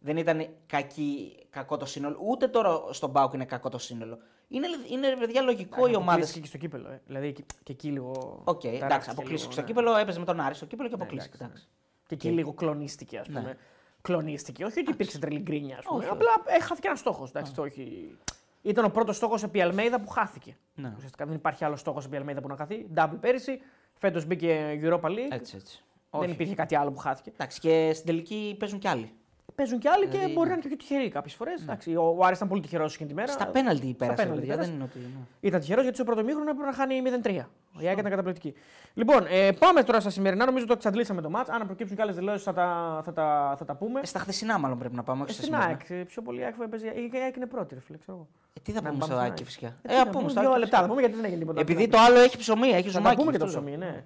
δεν 0.08 0.18
ήταν 0.18 0.48
κακή, 0.66 1.36
κακό 1.50 1.78
το 1.78 1.86
σύνολο. 1.86 2.18
Ούτε 2.22 2.48
τώρα 2.48 2.82
στον 2.90 3.12
Πάουκ 3.12 3.34
είναι 3.34 3.46
κακό 3.46 3.70
το 3.70 3.78
σύνολο. 3.78 4.18
Είναι, 4.48 4.68
είναι 4.90 5.10
ρε 5.10 5.16
παιδιά 5.16 5.42
λογικό 5.42 5.88
οι 5.88 5.96
ομάδες. 5.96 6.04
Αποκλείστηκε 6.06 6.40
και 6.40 6.48
στο 6.48 6.58
κύπελο. 6.58 6.90
Ε. 6.90 7.02
Δηλαδή 7.06 7.34
και, 7.34 7.44
και 7.64 7.72
εκεί 7.72 7.90
λίγο. 7.90 8.42
Οκ, 8.44 8.64
εντάξει, 8.64 8.80
ταράχτηκε 8.80 9.12
αποκλείστηκε 9.12 9.36
λίγο, 9.38 9.52
στο 9.52 9.62
ναι. 9.62 9.68
κύπελο, 9.68 9.96
έπαιζε 9.98 10.20
με 10.20 10.26
τον 10.26 10.40
Άρη 10.40 10.56
στο 10.56 10.66
κύπελο 10.66 10.90
και 10.90 10.96
Ναι, 10.96 11.02
αποκλείστηκε. 11.02 11.36
εντάξει, 11.44 11.54
εντάξει. 11.62 12.08
Και 12.08 12.14
εκεί 12.16 12.30
λίγο 12.30 12.54
κλονίστηκε, 12.54 13.18
ας 13.18 13.28
Ναι. 13.28 13.40
πούμε. 13.40 13.58
Κλονίστηκε. 14.02 14.66
Όχι 14.66 14.80
ότι 14.80 14.92
υπήρξε 14.92 15.20
τρελή 15.20 15.40
γκρίνια, 15.40 15.78
ας 15.78 15.86
πούμε. 15.86 16.04
Όχι, 16.04 16.10
Απλά 16.14 16.30
ε, 16.46 16.60
χάθηκε 16.62 16.88
ένας 16.88 17.00
στόχος. 17.00 17.32
Όχι... 17.58 18.16
Ήταν 18.62 18.86
ο 18.86 18.90
πρώτος 18.90 19.16
στόχος 19.16 19.44
επί 19.44 19.62
Αλμέιδα 19.62 20.00
που 20.02 20.10
χάθηκε. 20.10 20.58
Ναι. 20.76 20.94
Ουσιαστικά 20.96 21.26
δεν 21.26 21.36
υπάρχει 21.36 21.64
άλλος 21.66 21.80
στόχος 21.80 22.06
επί 22.06 22.16
Αλμέιδα 22.16 22.42
που 22.42 22.48
να 22.48 22.56
χαθεί. 22.56 22.88
Double 22.96 23.18
πέρυσι. 23.20 23.60
Φέτος 23.94 24.26
μπήκε 24.26 24.80
Europa 24.82 25.06
League. 25.10 25.30
Έτσι, 25.32 25.56
έτσι. 25.56 25.84
Δεν 26.12 26.22
Όχι. 26.22 26.32
υπήρχε 26.32 26.56
κάτι 26.56 26.76
άλλο 26.76 26.92
που 26.92 27.00
χάθηκε. 27.00 27.30
Εντάξει, 27.30 27.60
και 27.60 27.92
στην 27.94 28.06
τελική 28.06 28.56
παίζουν 28.60 28.80
κι 28.80 28.88
άλλοι. 28.88 29.12
Παίζουν 29.56 29.80
κι 29.80 29.88
άλλοι 29.88 30.06
και 30.06 30.12
Δηλαδή, 30.18 30.34
μπορεί 30.34 30.50
ναι. 30.50 30.56
να 30.56 30.60
είναι 30.62 30.62
και 30.62 30.68
πιο 30.76 30.78
τυχεροί 30.78 31.10
κάποιες 31.10 31.34
φορές. 31.34 31.66
Ο, 31.98 32.16
ο 32.18 32.24
Άρης 32.26 32.38
ήταν 32.38 32.48
πολύ 32.50 32.62
τυχερός 32.62 32.94
εκείνη 32.94 33.10
τη 33.10 33.16
μέρα. 33.16 33.32
Στα 33.32 33.48
πέναλτι 33.48 33.94
πέρασε. 33.98 34.16
πέναλτι 34.24 34.40
παιδιά, 34.40 34.54
πέρασε. 34.54 34.70
Δεν 34.72 34.80
είναι 34.80 34.90
ότι. 34.90 35.00
ναι. 35.00 35.24
Ήταν 35.40 35.60
τυχερός 35.60 35.82
γιατί 35.82 35.98
στο 35.98 36.06
πρώτο 36.06 36.24
μήχρονο 36.24 36.50
έπρεπε 36.50 36.70
να 36.70 36.76
χάνει 36.76 37.02
0-3. 37.24 37.46
Η 37.80 37.88
ΑΕΚ 37.88 37.98
ήταν 37.98 38.10
καταπληκτική. 38.12 38.54
Λοιπόν, 38.94 39.26
ε, 39.30 39.52
πάμε 39.52 39.84
τώρα 39.84 40.00
στα 40.00 40.10
σημερινά. 40.10 40.46
Νομίζω 40.46 40.66
το 40.66 40.74
εξαντλήσαμε 40.74 41.22
το 41.22 41.30
μάτς. 41.30 41.50
Αν 41.50 41.66
προκύψουν 41.66 41.96
και 41.96 42.02
άλλες 42.02 42.16
δηλώσεις 42.16 42.44
θα 42.44 42.54
τα, 42.54 43.00
θα, 43.04 43.14
τα, 43.14 43.56
θα 43.58 43.66
τα 43.66 43.76
πούμε. 43.76 44.00
Ε, 44.00 44.06
στα 44.06 44.20
χθεσινά, 44.20 44.58
μάλλον 44.60 44.78
πρέπει 44.80 44.96
να 44.96 45.04
πάμε. 45.04 45.22
Όχι 45.24 45.32
Ε, 45.32 45.34
στα 45.34 45.42
στην 45.44 45.54
σημερινά. 45.56 45.78
ΑΕΚ. 45.80 45.90
ε, 46.02 46.04
Πιο 46.04 46.22
πολύ 46.22 46.40
η 46.40 46.44
ΑΕΚ 46.44 46.56
παίζει. 46.70 46.86
Η 46.88 47.12
ΑΕΚ 47.24 47.36
είναι 47.36 47.46
πρώτη, 47.46 47.74
ρε 47.74 47.80
φίλε, 47.82 47.98
ξέρω 47.98 48.18
εγώ. 48.18 48.28
Ε, 48.54 48.60
τι 48.64 48.72
θα 48.72 48.82
Να 48.82 48.90
πούμε 48.90 49.00
πάμε 49.00 49.12
στο 49.14 49.22
στην 49.22 49.32
Άκη 49.32 49.42
ΑΕΚ. 49.42 49.46
φυσικά. 49.46 49.68
Ε, 49.68 49.72
Ε, 49.82 49.88
τι 49.88 49.94
α 49.94 49.98
να 49.98 50.04
πούμε 50.04 50.18
πούμε, 50.20 50.30
στο 50.32 50.40
δύο 50.42 50.50
Άκη. 50.52 50.60
λεπτά 50.60 50.80
θα 50.82 50.88
πούμε 50.88 51.00
γιατί 51.00 51.16
δεν 51.16 51.26
έγινε 51.26 51.40
τίποτα. 51.40 51.60
Επειδή 51.62 51.88
το 51.88 51.98
άλλο 52.00 52.20
έχει 52.20 52.38
ψωμί, 52.38 52.68
έχει 52.68 52.78
Θα 52.78 52.84
τα 52.84 52.90
ζουμάκι. 52.98 53.16
πούμε 53.18 53.32
και 53.32 53.38
το 53.38 53.46
αυτό 53.46 53.58
ψωμί, 53.58 53.78
λέω. 53.78 53.90
ναι. 53.90 54.04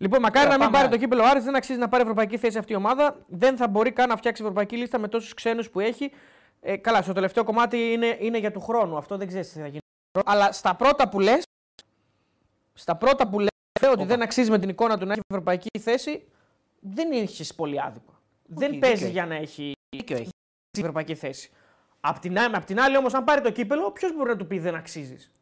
Λοιπόν, 0.00 0.20
μακάρι 0.20 0.46
Ωραία, 0.46 0.58
να 0.58 0.64
μην 0.64 0.72
πάμε. 0.72 0.84
πάρει 0.86 0.98
το 0.98 1.04
κύπελο 1.04 1.22
ο 1.22 1.26
Άρης, 1.26 1.44
δεν 1.44 1.56
αξίζει 1.56 1.78
να 1.78 1.88
πάρει 1.88 2.02
ευρωπαϊκή 2.02 2.38
θέση 2.38 2.58
αυτή 2.58 2.72
η 2.72 2.76
ομάδα. 2.76 3.16
Δεν 3.28 3.56
θα 3.56 3.68
μπορεί 3.68 3.92
καν 3.92 4.08
να 4.08 4.16
φτιάξει 4.16 4.42
ευρωπαϊκή 4.42 4.76
λίστα 4.76 4.98
με 4.98 5.08
τόσους 5.08 5.34
ξένους 5.34 5.70
που 5.70 5.80
έχει. 5.80 6.10
Ε, 6.60 6.76
καλά, 6.76 7.02
στο 7.02 7.12
τελευταίο 7.12 7.44
κομμάτι 7.44 7.76
είναι, 7.92 8.16
είναι 8.20 8.38
για 8.38 8.50
του 8.50 8.60
χρόνου. 8.60 8.96
Αυτό 8.96 9.16
δεν 9.16 9.26
ξέρεις 9.26 9.52
τι 9.52 9.58
θα 9.58 9.66
γίνει. 9.66 9.78
Αλλά 10.24 10.52
στα 10.52 10.74
πρώτα 10.74 11.08
που 11.08 11.20
λες, 11.20 11.42
στα 12.74 12.96
πρώτα 12.96 13.28
που 13.28 13.38
λες 13.38 13.48
ότι 13.82 13.92
Όπα. 13.92 14.04
δεν 14.04 14.22
αξίζει 14.22 14.50
με 14.50 14.58
την 14.58 14.68
εικόνα 14.68 14.98
του 14.98 15.06
να 15.06 15.12
έχει 15.12 15.20
ευρωπαϊκή 15.30 15.78
θέση, 15.80 16.28
δεν 16.80 17.12
έχεις 17.12 17.54
πολύ 17.54 17.80
άδικο. 17.80 18.12
δεν 18.46 18.70
δίκιο 18.70 18.80
παίζει 18.88 19.02
έχει. 19.04 19.12
για 19.12 19.26
να 19.26 19.34
έχει 19.34 19.72
Δίκιο 19.96 20.16
έχει. 20.16 20.28
ευρωπαϊκή 20.78 21.14
θέση. 21.14 21.50
Απ' 22.00 22.18
την, 22.18 22.38
άλλη- 22.38 22.56
απ' 22.56 22.64
την 22.64 22.80
άλλη, 22.80 22.96
όμως, 22.96 23.14
αν 23.14 23.24
πάρει 23.24 23.40
το 23.40 23.50
κύπελο, 23.50 23.90
ποιος 23.90 24.14
μπορεί 24.14 24.28
να 24.30 24.36
του 24.36 24.46
πει 24.46 24.58
δεν 24.58 24.74
αξίζεις; 24.74 25.32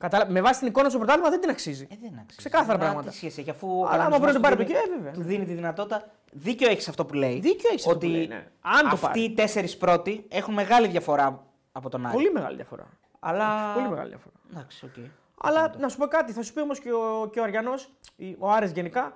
Κατάλα... 0.00 0.30
Με 0.30 0.40
βάση 0.40 0.58
την 0.58 0.68
εικόνα 0.68 0.88
στο 0.88 0.98
πρωτάθλημα 0.98 1.30
δεν 1.30 1.40
την 1.40 1.50
αξίζει. 1.50 1.86
Ε, 1.90 1.94
δεν 2.00 2.10
αξίζει. 2.12 2.36
Ξεκάθαρα 2.36 2.72
Αλλά 2.72 2.78
πράγματα. 2.82 3.08
Τι 3.10 3.16
σχέση 3.16 3.40
έχει, 3.40 3.50
αφού. 3.50 3.68
ο 3.80 3.86
Αλλά 3.86 3.86
άμα 3.86 3.96
κανονισμός 3.96 4.18
μπορεί 4.20 4.32
να 4.32 4.38
το 4.38 4.40
πάρει 4.40 4.56
του 4.56 4.62
το 4.62 4.68
δίνει- 4.68 4.82
και, 4.88 4.96
βέβαια. 4.96 5.12
Του 5.12 5.22
δίνει 5.22 5.44
τη 5.44 5.52
δυνατότητα. 5.52 6.10
Δίκιο 6.32 6.68
έχεις 6.70 6.88
αυτό 6.88 7.04
που 7.04 7.14
λέει. 7.14 7.40
Δίκιο 7.40 7.68
έχεις 7.72 7.86
αυτό 7.86 7.96
ότι 7.96 8.06
που 8.06 8.12
λέει, 8.12 8.26
ναι. 8.26 8.46
Αν 8.60 8.82
το 8.82 8.88
αυτοί 8.92 9.06
πάρει. 9.06 9.20
οι 9.22 9.32
τέσσερις 9.34 9.76
πρώτοι 9.76 10.24
έχουν 10.28 10.54
μεγάλη 10.54 10.88
διαφορά 10.88 11.46
από 11.72 11.88
τον 11.88 12.06
Άρη. 12.06 12.14
Πολύ 12.14 12.30
μεγάλη 12.32 12.56
διαφορά. 12.56 12.86
Αλλά. 13.20 13.72
Πολύ 13.74 13.88
μεγάλη 13.88 14.08
διαφορά. 14.08 14.34
Εντάξει, 14.52 14.84
οκ. 14.84 14.94
Αλλά 15.42 15.74
να 15.78 15.88
σου 15.88 15.96
πω 15.98 16.06
κάτι, 16.06 16.32
θα 16.32 16.42
σου 16.42 16.52
πει 16.52 16.60
όμως 16.60 16.80
και 16.80 16.92
ο, 16.92 17.28
και 17.32 17.40
ο 17.40 17.42
Αριανός, 17.42 17.90
ο 18.38 18.50
Άρης 18.50 18.70
γενικά, 18.72 19.12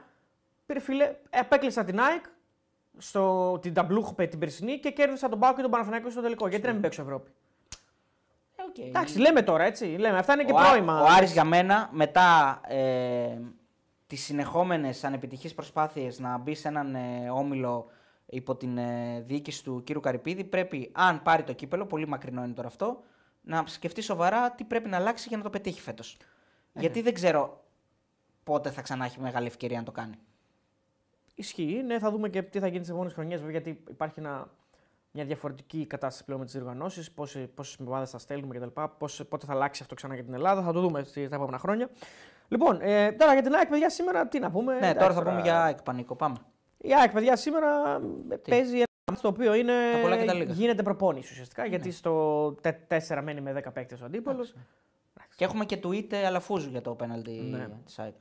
πήρε 0.67 0.81
φίλε, 0.81 1.15
απέκλεισα 1.31 1.85
την 1.85 2.01
ΑΕΚ 2.01 2.25
στο, 2.99 3.59
την 3.63 3.75
νταμπλούχο 3.75 4.27
την 4.27 4.39
περσινή 4.39 4.79
και 4.79 4.91
κέρδισα 4.91 5.29
τον 5.29 5.39
ΠΑΟ 5.39 5.55
και 5.55 5.63
τον 5.63 5.71
Παναθηναϊκό 5.71 6.11
στο 6.11 6.21
τελικό. 6.21 6.49
Γιατί 6.49 6.67
να 6.67 6.73
μην 6.73 6.81
παίξω 6.83 7.03
Ευρώπη. 7.03 7.31
Ε, 8.65 8.81
οκ. 8.81 8.87
Εντάξει, 8.89 9.19
λέμε 9.19 9.43
τώρα 9.43 9.65
έτσι. 9.65 9.85
Λέμε. 9.85 10.19
Αυτά 10.19 10.33
είναι 10.33 10.45
και 10.45 10.53
ο, 10.53 10.59
Άρ- 10.59 10.69
πρόβλημα. 10.71 11.01
ο 11.03 11.07
Άρης 11.09 11.33
για 11.33 11.45
μένα 11.45 11.89
μετά 11.93 12.61
ε, 12.69 13.39
τις 14.07 14.25
συνεχόμενες 14.25 15.05
ανεπιτυχείς 15.05 15.55
προσπάθειες 15.55 16.19
να 16.19 16.39
μπει 16.39 16.55
σε 16.55 16.69
έναν 16.69 16.95
ε, 16.95 17.31
όμιλο 17.31 17.87
υπό 18.27 18.57
την 18.57 18.79
ε, 18.79 19.21
διοίκηση 19.27 19.65
του 19.65 19.83
κύρου 19.85 20.01
Καρυπίδη 20.01 20.45
πρέπει, 20.45 20.91
αν 20.95 21.23
πάρει 21.23 21.43
το 21.43 21.53
κύπελο, 21.53 21.87
πολύ 21.87 22.09
μακρινό 22.09 22.45
είναι 22.45 22.53
τώρα 22.53 22.69
αυτό, 22.69 23.01
να 23.41 23.65
σκεφτεί 23.67 24.01
σοβαρά 24.03 24.51
τι 24.51 24.65
πρέπει 24.65 24.89
να 24.89 24.97
αλλάξει 24.97 25.29
για 25.29 25.37
να 25.37 25.43
το 25.43 25.51
πετύχει 25.51 25.81
φέτος. 25.81 26.17
Γιατί 26.73 27.01
δεν 27.01 27.15
ξέρω 27.15 27.65
πότε 28.45 28.71
θα 28.71 28.83
ξανά 28.83 29.05
έχει 29.05 29.21
μεγάλη 29.21 29.47
ευκαιρία 29.47 29.79
να 29.79 29.85
το 29.85 29.93
κάνει. 29.93 30.15
Ισχύει. 31.35 31.83
Ναι, 31.87 31.99
θα 31.99 32.11
δούμε 32.11 32.29
και 32.29 32.43
τι 32.43 32.59
θα 32.59 32.67
γίνει 32.67 32.83
τις 32.85 32.89
επόμενες 32.89 33.13
χρονιές. 33.13 33.41
Βέβαια, 33.41 33.61
γιατί 33.61 33.83
υπάρχει 33.89 34.21
ένα, 34.21 34.51
μια 35.17 35.25
διαφορετική 35.25 35.87
κατάσταση 35.87 36.25
πλέον 36.25 36.41
με 36.41 36.47
τις 36.47 36.55
διοργανώσεις. 36.55 37.11
Πόσες 37.13 37.77
ομάδες 37.87 38.11
θα 38.11 38.19
στέλνουμε 38.19 38.55
κτλ. 38.59 38.81
Πώς, 38.99 39.23
πότε 39.29 39.47
θα 39.47 39.53
αλλάξει 39.53 39.83
αυτό 39.83 39.95
ξανά 39.95 40.15
για 40.15 40.25
την 40.25 40.35
Ελλάδα. 40.35 40.63
Θα 40.63 40.73
το 40.73 40.81
δούμε 40.81 41.03
στα 41.03 41.21
επόμενα 41.21 41.59
χρόνια. 41.59 41.89
Λοιπόν, 42.49 42.79
ε, 42.81 43.13
τώρα 43.13 43.33
για 43.33 43.43
την 43.43 43.55
ΑΕΚ, 43.55 43.69
παιδιά, 43.69 43.91
σήμερα 43.91 44.29
τι 44.29 44.39
να 44.39 44.51
πούμε. 44.51 44.73
ναι, 44.73 44.79
Εντάξει, 44.79 44.99
τώρα 44.99 45.15
θα 45.15 45.23
πούμε 45.31 45.41
για 45.41 45.67
εκπανικό. 45.67 46.15
Πάμε. 46.17 46.37
Η 46.79 46.95
ΑΕΚ, 46.95 47.13
παιδιά, 47.13 47.37
σήμερα 47.37 48.01
ε, 48.29 48.37
παίζει 48.37 48.75
ένα 48.77 48.85
μάτς 49.11 49.21
το 49.21 49.29
οποίο 49.29 49.55
είναι, 49.55 49.73
Τα 49.93 50.01
πολλά 50.01 50.17
και 50.17 50.25
τα 50.25 50.35
λίγα. 50.35 50.53
γίνεται 50.53 50.83
προπόνηση 50.83 51.33
ουσιαστικά. 51.33 51.67
Γιατί 51.67 51.91
στο 51.91 52.47
4 52.89 53.21
μένει 53.23 53.41
με 53.41 53.63
10 53.67 53.73
παίκτες 53.73 54.01
ο 54.01 54.05
αντίπαλος. 54.05 54.55
Και 55.37 55.45
έχουμε 55.45 55.65
και 55.65 55.81
tweet 55.85 56.13
ε, 56.13 56.27
αλαφούζου 56.27 56.69
για 56.71 56.81
το 56.81 56.95
πέναλτι 56.95 57.31
Ναι. 57.31 57.69
της 57.85 57.99
ΑΕΚ. 57.99 58.15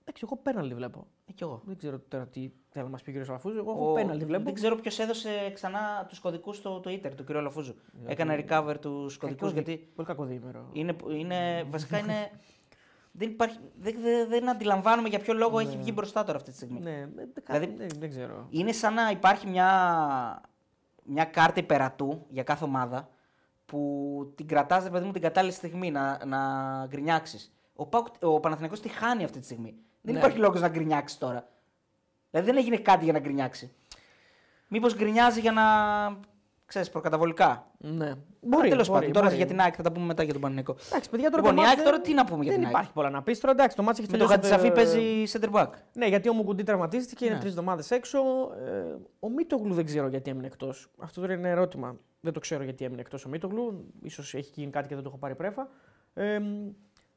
Εντάξει, 0.00 0.22
εγώ 0.26 0.36
πέναλτι 0.42 0.74
βλέπω. 0.74 1.06
Ε, 1.26 1.32
κι 1.32 1.42
εγώ. 1.42 1.62
Δεν 1.64 1.76
ξέρω 1.76 1.98
τώρα 2.08 2.26
τι 2.26 2.50
θέλει 2.74 2.84
να 2.84 2.90
μας 2.90 3.02
πει 3.02 3.10
ο 3.18 3.22
κ. 3.24 3.28
Αλαφούζου. 3.28 3.58
Εγώ 3.58 3.70
έχω 3.70 3.90
Ο- 3.90 3.94
πέναλτι 3.94 4.24
βλέπω. 4.24 4.44
Δεν 4.44 4.54
ξέρω 4.54 4.76
ποιος 4.76 4.98
έδωσε 4.98 5.50
ξανά 5.54 6.04
τους 6.08 6.18
κωδικούς 6.18 6.56
στο 6.56 6.76
Twitter 6.84 7.10
του 7.16 7.24
κ. 7.24 7.30
Λαφούζου. 7.30 7.74
Έκανε 8.06 8.44
recover 8.48 8.74
τους 8.80 9.16
κωδικούς 9.16 9.52
Κακό 9.52 9.54
δι- 9.62 9.66
γιατί 9.68 9.88
Πολύ 9.94 10.08
κακό 10.08 10.24
διήμερο. 10.24 10.68
είναι, 10.72 10.96
είναι, 11.10 11.64
βασικά 11.70 11.98
είναι. 11.98 12.30
Δεν, 13.16 13.28
υπάρχει, 13.30 13.58
δεν, 13.80 13.94
δεν, 14.00 14.28
δεν 14.28 14.48
αντιλαμβάνομαι 14.50 15.08
για 15.08 15.18
ποιο 15.18 15.34
λόγο 15.34 15.58
έχει 15.58 15.76
βγει 15.76 15.90
μπροστά 15.94 16.24
τώρα 16.24 16.36
αυτή 16.38 16.50
τη 16.50 16.56
στιγμή. 16.56 16.80
Ναι, 16.80 16.90
ε, 16.90 17.08
Δηλαδή- 17.44 17.74
δεν, 17.76 17.88
δεν 17.98 18.10
ξέρω. 18.10 18.46
Είναι 18.50 18.72
σαν 18.72 18.94
να 18.94 19.10
υπάρχει 19.10 19.46
μια, 19.48 20.40
μια 21.04 21.24
κάρτα 21.24 21.60
υπερατού 21.60 22.26
για 22.28 22.42
κάθε 22.42 22.64
ομάδα 22.64 23.08
που 23.66 24.32
την 24.34 24.46
κρατάς, 24.48 24.84
ρε 24.84 24.90
παιδί 24.90 25.06
μου, 25.06 25.12
την 25.12 25.22
κατάλληλη 25.22 25.52
στιγμή 25.52 25.90
να, 25.90 26.24
να 26.26 26.38
γκρινιάξεις. 26.86 27.54
Ο, 27.74 27.86
Πάουκ- 27.86 28.24
ο 28.24 28.40
Παναθηναϊκός 28.40 28.80
τη 28.80 28.88
χάνει 28.88 29.24
αυτή 29.24 29.38
τη 29.38 29.44
στιγμή. 29.44 29.74
Δεν 30.00 30.12
Ναι. 30.12 30.18
υπάρχει 30.18 30.38
λόγος 30.38 30.60
να 30.60 30.68
γκρινιάξεις 30.68 31.18
τώρα. 31.18 31.48
Δηλαδή 32.34 32.50
δεν 32.52 32.56
έγινε 32.62 32.76
κάτι 32.76 33.04
για 33.04 33.12
να 33.12 33.18
γκρινιάξει. 33.18 33.72
Μήπως 34.68 34.96
γκρινιάζει 34.96 35.40
για 35.40 35.52
να. 35.52 35.62
ξέρεις, 36.66 36.90
προκαταβολικά. 36.90 37.66
Ναι. 37.78 38.12
Μπορεί, 38.40 38.68
τέλος 38.68 38.86
μπορεί, 38.88 38.98
πάντων. 38.98 39.12
Τώρα 39.12 39.26
μπορεί. 39.26 39.36
για 39.38 39.46
την 39.46 39.60
ΑΕΚ 39.60 39.74
θα 39.76 39.82
τα 39.82 39.92
πούμε 39.92 40.06
μετά 40.06 40.22
για 40.22 40.32
τον 40.32 40.40
Παναθηναϊκό. 40.42 40.76
Εντάξει, 40.88 41.10
παιδιά, 41.10 41.30
τώρα 41.30 41.42
Λοιπόν, 41.42 41.54
το 41.56 41.62
η 41.62 41.64
μάτς 41.64 41.68
ΑΕΚ 41.76 41.76
δεν- 41.84 41.92
τώρα 41.92 42.00
τι 42.04 42.14
να 42.14 42.24
πούμε 42.24 42.42
για 42.42 42.50
δεν 42.52 42.54
την 42.60 42.64
ΑΕΚ; 42.66 42.74
υπάρχει 42.76 42.92
πολλά 42.92 43.10
να 43.10 43.22
πεις. 43.22 43.40
Τώρα 43.40 43.52
εντάξει, 43.52 43.76
το 43.76 43.82
μάτι 43.82 44.02
έχει 44.02 44.10
Με 44.10 44.18
τον 44.18 44.28
τελειώσει. 44.28 44.50
Χατζησαφή 44.50 44.80
ε, 44.80 44.84
παίζει 44.84 45.24
center 45.32 45.50
back. 45.60 45.70
Ναι, 45.92 46.06
γιατί 46.06 46.28
ο 46.28 46.32
Μουκουντή 46.32 46.62
τραυματίστηκε, 46.62 47.24
είναι 47.24 47.34
Ναι. 47.34 47.40
τρεις 47.40 47.50
εβδομάδες 47.50 47.90
έξω. 47.90 48.18
Ε, 48.64 48.96
ο 49.20 49.28
Μίτογλου 49.30 49.74
δεν 49.74 49.84
ξέρω 49.84 50.08
γιατί 50.08 50.30
έμεινε 50.30 50.46
εκτός. 50.46 50.90
Αυτό 50.98 51.20
τώρα 51.20 51.32
είναι 51.32 51.48
ερώτημα. 51.48 51.96
Δεν 52.20 52.32
το 52.32 52.40
ξέρω 52.40 52.62
γιατί 52.64 52.84
έμεινε 52.84 53.00
εκτός 53.00 53.24
ο 53.24 53.28
Μίτογλου. 53.28 53.90
σω 54.10 54.22
έχει 54.38 54.50
γίνει 54.54 54.70
κάτι 54.70 54.88
και 54.88 54.94
δεν 54.94 55.02
το 55.02 55.08
έχω 55.08 55.18
πάρει 55.18 55.34
πρέφα. 55.34 55.68
Ε, 56.14 56.38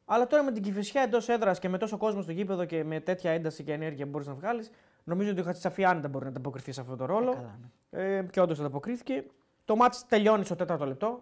αλλά 0.06 0.28
τώρα 0.28 0.44
με 0.44 0.52
την 0.52 0.64
κυφισιά 0.64 1.02
εντός 1.02 1.30
έδρας 1.30 1.60
και 1.60 1.70
με 1.70 1.78
τόσο 1.78 1.98
κόσμο 1.98 2.22
στο 2.22 2.32
γήπεδο 2.32 2.66
και 2.66 2.84
με 2.84 3.00
τέτοια 3.00 3.32
ένταση 3.32 3.64
και 3.64 3.72
ενέργεια 3.74 4.04
που 4.06 4.12
μπορείς 4.12 4.28
να 4.28 4.34
βγάλεις, 4.34 4.70
νομίζω 5.08 5.32
ότι 5.32 5.40
ο 5.42 5.44
Χατσαφή 5.44 5.86
άνετα 5.86 6.08
μπορεί 6.08 6.24
να 6.24 6.30
ανταποκριθεί 6.30 6.72
σε 6.72 6.82
αυτόν 6.82 6.98
τον 6.98 7.08
ρόλο. 7.08 7.32
Ε, 7.32 7.36
καλά, 7.36 7.60
ναι. 7.92 8.18
Ε, 8.18 8.24
και 8.24 8.42
όντως 8.42 8.60
ανταποκρίθηκε. 8.60 9.24
Το 9.66 9.76
μάτς 9.76 10.06
τελειώνει 10.06 10.46
στο 10.46 10.56
τέταρτο 10.56 10.86
λεπτό. 10.86 11.22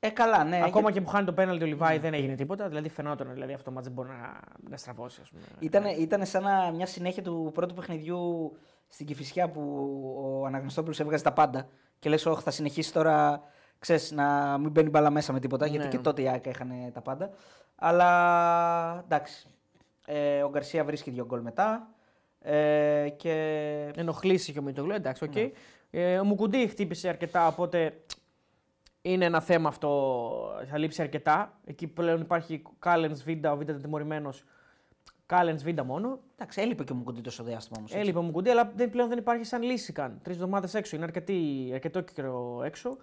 Ε, 0.00 0.10
καλά, 0.10 0.44
ναι. 0.44 0.62
Ακόμα 0.64 0.92
και 0.92 1.00
που 1.00 1.08
χάνει 1.08 1.26
το 1.26 1.32
πέναλτι 1.32 1.64
ο 1.64 1.66
Λιβάη 1.66 1.98
δεν 1.98 2.14
έγινε 2.14 2.34
τίποτα. 2.34 2.68
Δηλαδή 2.68 2.88
φαινόταν 2.88 3.32
δηλαδή, 3.32 3.52
αυτό 3.52 3.64
το 3.64 3.70
μάτς 3.70 3.86
δεν 3.86 3.94
μπορεί 3.94 4.08
να, 4.08 4.40
να 4.70 4.76
στραβώσει. 4.76 5.20
Ας 5.22 5.30
πούμε. 5.30 5.42
Ήτανε, 5.58 5.90
ήτανε 5.90 6.24
σαν 6.24 6.42
να- 6.42 6.70
μια 6.70 6.86
συνέχεια 6.86 7.22
του 7.22 7.50
πρώτου 7.54 7.74
παιχνιδιού 7.74 8.52
στην 8.88 9.06
Κηφισιά 9.06 9.50
που 9.50 9.60
ο 10.40 10.46
Αναγνωστόπουλος 10.46 11.00
έβγαζε 11.00 11.22
τα 11.22 11.32
πάντα 11.32 11.68
και 11.98 12.08
λες 12.08 12.26
όχι 12.26 12.42
θα 12.42 12.50
συνεχίσει 12.50 12.92
τώρα 12.92 13.42
ξέρεις, 13.78 14.12
να 14.12 14.58
μην 14.58 14.70
μπαίνει 14.70 14.88
μπάλα 14.88 15.10
μέσα 15.10 15.32
με 15.32 15.40
τίποτα 15.40 15.66
γιατί 15.66 15.84
Ναι. 15.84 15.90
και 15.90 15.98
τότε 15.98 16.22
η 16.22 16.28
ΑΕΚ 16.28 16.50
είχαν 16.50 16.70
τα 16.92 17.00
πάντα. 17.00 17.30
Αλλά 17.74 18.08
εντάξει, 19.04 19.48
ε, 20.06 20.42
ο 20.42 20.50
Γκαρσία 20.50 20.84
βρίσκει 20.84 21.10
δύο 21.10 21.24
γκολ 21.24 21.40
μετά 21.40 21.88
ε, 22.46 23.08
και 23.16 23.32
Ενοχλήσει 23.96 24.52
και 24.52 24.58
ο 24.58 24.62
Μήτογλου, 24.62 24.92
εντάξει, 24.92 25.24
οκ. 25.24 25.34
Ναι. 25.34 25.50
Ε, 25.90 26.18
ο 26.18 26.24
Μουκουντή 26.24 26.66
χτύπησε 26.66 27.08
αρκετά, 27.08 27.46
οπότε 27.46 28.00
είναι 29.02 29.24
ένα 29.24 29.40
θέμα 29.40 29.68
αυτό. 29.68 29.90
Θα 30.70 30.78
λείψει 30.78 31.02
αρκετά. 31.02 31.60
Εκεί 31.64 31.86
πλέον 31.86 32.20
υπάρχει 32.20 32.62
Κάλενς, 32.78 33.22
Βίντα, 33.22 33.52
ο 33.52 33.56
Βίντα 33.56 33.70
ήταν 33.70 33.82
τιμωρημένος. 33.82 34.44
Κάλενς 35.26 35.62
Βίντα 35.62 35.84
μόνο. 35.84 36.20
εντάξει, 36.34 36.60
έλειπε 36.60 36.84
και 36.84 36.92
ο 36.92 36.94
Μουκουντή 36.94 37.20
τόσο 37.20 37.42
διάστημα 37.42 37.76
όμως. 37.78 37.90
έτσι. 37.90 38.02
Έλειπε 38.02 38.18
ο 38.18 38.22
Μουκουντή, 38.22 38.50
αλλά 38.50 38.72
δεν, 38.76 38.90
πλέον 38.90 39.08
δεν 39.08 39.18
υπάρχει 39.18 39.44
σαν 39.44 39.62
λύση 39.62 39.92
καν. 39.92 40.20
Τρεις 40.22 40.36
εβδομάδες 40.36 40.74
έξω. 40.74 40.96
Είναι 40.96 41.04
αρκετή, 41.04 41.70
αρκετό 41.72 42.00
καιρό 42.00 42.62
έξω. 42.64 42.96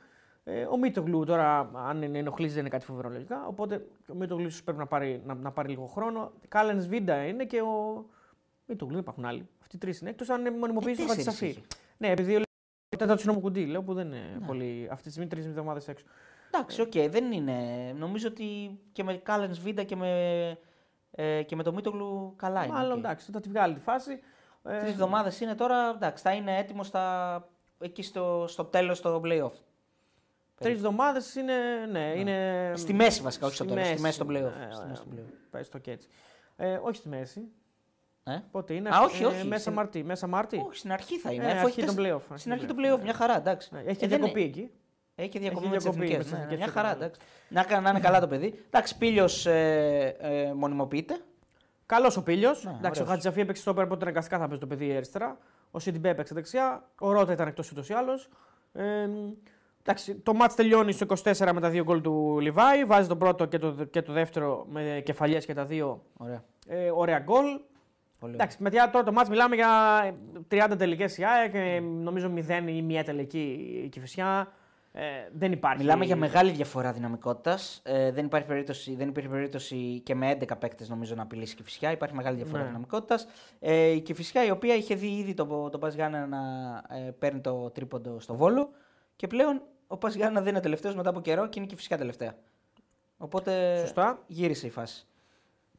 Ε, 0.44 0.64
ο 0.64 0.78
Μίτογλου 0.78 1.24
τώρα, 1.24 1.72
αν 1.88 2.02
είναι 2.02 2.18
ενοχλήσει, 2.18 2.52
δεν 2.52 2.60
είναι 2.62 2.70
κάτι 2.70 2.86
φοβερό 2.86 3.10
λογικά. 3.10 3.46
Οπότε 3.48 3.88
ο 4.08 4.14
Μίτογλου 4.14 4.48
ίσως 4.48 4.64
πρέπει 4.64 4.80
να 4.80 4.86
πάρει, 4.86 5.22
να, 5.26 5.34
να 5.34 5.52
πάρει 5.52 5.70
λίγο 5.70 5.86
χρόνο. 5.86 6.32
Κάλενς 6.48 6.88
Βίντα 6.88 7.26
είναι 7.26 7.46
και 7.46 7.62
ο. 7.62 8.06
Μίτογλου, 8.74 8.94
δεν 8.94 9.02
υπάρχουν 9.02 9.26
άλλοι. 9.26 9.48
Αυτοί 9.62 9.76
οι 9.76 9.80
τρεις 9.80 10.00
είναι. 10.02 10.10
Εκτός 10.10 10.30
αν 10.30 10.58
μονιμοποιήσει 10.58 11.02
Ε, 11.02 11.06
το 11.06 11.14
τέσσερις 11.16 11.26
Χατζησαφή. 11.26 11.48
είχε. 11.48 11.62
Ναι, 11.98 12.10
επειδή 12.10 12.36
ο 12.36 12.42
τέταρτο 12.98 13.22
είναι 13.22 13.32
ο 13.32 13.34
Μουκουντή, 13.34 13.66
λέω 13.66 13.84
που 13.84 13.94
δεν 13.94 14.08
είναι 14.08 14.40
πολύ. 14.46 14.88
Αυτή 14.92 15.04
τη 15.04 15.10
στιγμή 15.10 15.30
τρεις 15.30 15.46
εβδομάδες 15.46 15.88
έξω. 15.88 16.06
Εντάξει, 16.52 16.82
οκ, 16.82 16.92
δεν 17.10 17.32
είναι. 17.32 17.58
Νομίζω 17.98 18.28
ότι 18.28 18.80
και 18.92 19.04
με 19.04 19.14
Κάλεν 19.14 19.54
Βίντα 19.62 19.84
και 19.84 19.96
με, 19.96 20.10
ε, 21.12 21.44
και 21.44 21.56
με 21.56 21.64
το 21.64 21.74
Μίτογλου 21.74 22.34
καλά 22.36 22.64
είναι. 22.64 22.74
Μάλλον 22.74 22.92
οκ. 22.92 22.98
εντάξει, 22.98 23.32
θα 23.32 23.40
τη 23.40 23.50
βγάλει 23.50 23.74
τη 23.74 23.80
φάση. 23.80 24.20
Ε, 24.64 24.80
Τρεις 24.80 24.92
εβδομάδες 24.92 25.40
είναι 25.40 25.56
τώρα, 25.56 25.90
εντάξει, 25.96 26.24
θα 26.24 26.32
είναι 26.34 26.58
έτοιμος 26.58 26.88
στα... 26.88 27.48
εκεί 27.80 28.04
στο, 28.04 28.46
στο 28.48 28.66
τέλος 28.66 28.98
στο 28.98 29.22
playoff. 29.26 29.52
Τρεις 30.60 30.74
εβδομάδες 30.76 31.36
είναι. 31.36 31.54
Ναι, 31.92 32.14
είναι. 32.16 32.72
Στη 32.76 32.94
μέση 32.94 33.22
βασικά, 33.22 33.46
όχι 33.46 33.56
στο 33.56 33.64
στη 33.64 33.74
τέλος. 33.74 33.88
Στη 33.90 34.02
μέση. 34.02 34.04
μέση 34.04 34.16
στο 34.16 34.26
playoff. 34.26 34.58
Ναι, 34.68 34.74
Στη 34.74 34.84
ναι, 34.84 34.90
μέση 34.90 35.02
στο 35.02 35.06
playoff. 35.16 35.34
Πες 35.50 35.70
το 35.70 35.78
και 35.78 35.92
έτσι. 35.92 36.08
Ε, 36.56 36.80
όχι 36.84 36.96
στη 36.96 37.10
μέση. 37.10 37.52
Ε; 38.24 38.40
Πότε 38.52 38.74
είναι; 38.74 38.90
Α, 38.90 39.02
όχι, 39.02 39.24
ε, 39.24 39.26
όχι, 39.26 39.48
Μέσα 39.48 39.62
στην- 39.62 39.74
Μάρτι. 39.74 40.04
Μέσα 40.04 40.28
Μάρτι; 40.28 40.64
Όχι, 40.68 40.78
στην 40.78 40.92
αρχή 40.92 41.18
θα 41.20 41.32
είναι. 41.32 41.44
Ε, 41.44 41.48
αφού 41.52 41.66
αρχή 41.66 41.80
έχεις 41.80 41.86
των 41.94 42.04
τεσ- 42.04 42.14
playoff, 42.14 42.22
αρχή 42.30 42.40
Στην 42.40 42.52
αρχή 42.52 42.66
των 42.66 42.76
του 42.76 42.82
playoff, 42.82 42.94
playoff, 42.94 42.98
ναι. 42.98 43.04
μια 43.04 43.14
χαρά, 43.14 43.38
εντάξει. 43.38 43.70
Ναι, 43.74 43.80
Έχει 43.80 43.90
Ε, 44.06 44.08
δεν 44.08 44.18
διακοπή 44.20 44.40
είναι- 44.40 44.50
εκεί. 44.50 44.70
Έχει 45.16 45.30
και 45.30 45.40
διακοπή 45.40 45.62
Έχει 45.66 45.70
με 45.72 45.76
τις 45.78 45.84
διακοπή 45.86 46.00
με 46.00 46.06
εθνικές. 46.14 46.24
τις 46.26 46.32
Ναι, 46.34 46.38
ναι, 46.38 46.44
εθνικές 46.44 46.66
μια 46.66 46.74
του, 46.74 46.80
χαρά, 46.80 46.90
ναι. 46.98 47.06
εντάξει. 47.06 47.20
Να, 47.50 47.64
κα- 47.64 47.82
να 47.82 47.90
είναι 47.90 48.00
καλά 48.00 48.20
το 48.20 48.28
παιδί. 48.28 48.64
Εντάξει, 48.68 48.98
πίλιο 48.98 49.26
ε, 49.46 50.06
ε, 50.08 50.54
μονιμοποιείται. 50.54 51.18
Καλός 51.86 52.18
ο 52.18 52.24
Πίλιο. 52.24 52.50
Ναι, 52.50 52.56
Εντάξει, 52.78 53.02
ο 53.02 53.04
ωραίος. 53.04 53.08
Χατζαφή 53.10 53.40
έπαιξε 53.40 53.62
στο 53.62 53.74
πέρα, 53.74 53.86
οπότε 53.86 54.02
αναγκαστικά 54.04 54.38
θα 54.38 54.44
παίζει 54.46 54.60
το 54.60 54.68
παιδί 54.68 54.96
αριστερά. 54.96 55.38
Ο 55.72 55.80
Σιντιμπέ 55.80 56.10
έπαιξε 56.10 56.34
δεξιά. 56.34 56.90
Ο 57.00 57.12
Ρότα 57.12 57.32
ήταν 57.32 57.48
εκτός 57.48 57.72
ούτως 57.72 57.90
ή 57.90 57.94
άλλως. 57.94 58.30
Ε, 58.74 59.08
εντάξει, 59.82 60.16
το 60.16 60.34
μάτς 60.34 60.56
τελειώνει 60.56 60.92
στο 60.92 61.04
24 61.04 61.54
με 61.54 61.60
τα 61.62 61.70
δύο 61.70 61.84
γκολ 61.84 62.02
του 62.02 62.38
Λιβάη. 62.42 62.86
Βάζει 62.86 63.08
το 63.08 63.16
πρώτο 63.16 63.46
και 63.46 63.58
το, 63.60 63.72
και 63.72 64.02
το 64.02 64.14
δεύτερο 64.14 64.66
με 64.70 65.02
κεφαλιές 65.06 65.46
και 65.46 65.54
τα 65.54 65.66
δύο. 65.66 66.04
Ωραία. 66.18 66.44
Ε, 66.68 66.90
ωραία 66.92 67.20
γκολ. 67.20 67.60
Πολύ 68.24 68.34
Εντάξει, 68.36 68.58
μετά 68.60 68.90
τώρα 68.90 69.06
το 69.06 69.12
μάτς 69.12 69.30
μιλάμε 69.30 69.56
για 69.56 69.70
30 70.52 70.76
τελικές 70.78 71.18
η 71.18 71.24
ΑΕΚ, 71.24 71.54
ε, 71.54 71.80
νομίζω 71.80 72.34
0 72.36 72.64
ή 72.68 72.82
μία 72.82 73.04
τελική 73.04 73.82
η 73.86 73.88
Κηφισιά. 73.90 74.52
Ε, 74.92 75.04
δεν 75.34 75.52
υπάρχει. 75.52 75.78
Μιλάμε 75.78 76.06
για 76.06 76.16
μεγάλη 76.16 76.52
διαφορά 76.52 76.92
δυναμικότητας. 76.92 77.82
Ε, 77.84 78.12
δεν, 78.12 78.26
υπάρχει 78.26 78.48
περίπτωση, 78.48 78.96
δεν 78.96 79.08
υπήρχε 79.08 79.30
περίπτωση 79.30 80.02
και 80.06 80.16
με 80.16 80.38
11 80.40 80.58
παίκτες 80.60 80.90
νομίζω 80.90 81.16
να 81.16 81.22
απειλήσει 81.22 81.56
και 81.56 81.64
φυσικά. 81.64 81.92
Υπάρχει 81.92 82.16
μεγάλη 82.16 82.36
διαφορά 82.36 82.62
Ναι. 82.62 82.68
δυναμικότητας. 82.68 83.28
Ε, 83.60 83.86
η 83.86 84.02
Κηφισιά 84.02 84.46
η 84.46 84.52
οποία 84.52 84.76
είχε 84.76 84.96
δει 84.96 85.08
ήδη 85.08 85.34
τον 85.34 85.72
το 85.72 85.78
Πας 85.78 85.94
Γιάννενα 85.94 86.26
να 86.28 86.98
ε, 86.98 87.12
παίρνει 87.20 87.40
το 87.40 87.70
τρίποντο 87.70 88.20
στο 88.20 88.36
βόλο 88.36 88.70
και 89.16 89.28
πλέον 89.28 89.62
ο 89.88 89.98
Πας 89.98 90.16
Γιάννενα 90.16 90.42
δεν 90.42 90.52
είναι 90.52 90.62
τελευταίος 90.62 90.96
μετά 90.96 91.10
από 91.10 91.22
καιρό 91.22 91.48
και 91.48 91.60
είναι 91.60 91.68
και 91.68 91.76
φυσικά 91.76 91.98
τελευταία. 91.98 92.36
Οπότε 93.18 93.78
Σωστά. 93.80 94.20
γύρισε 94.28 94.68
η 94.68 94.70
φάση. 94.70 95.06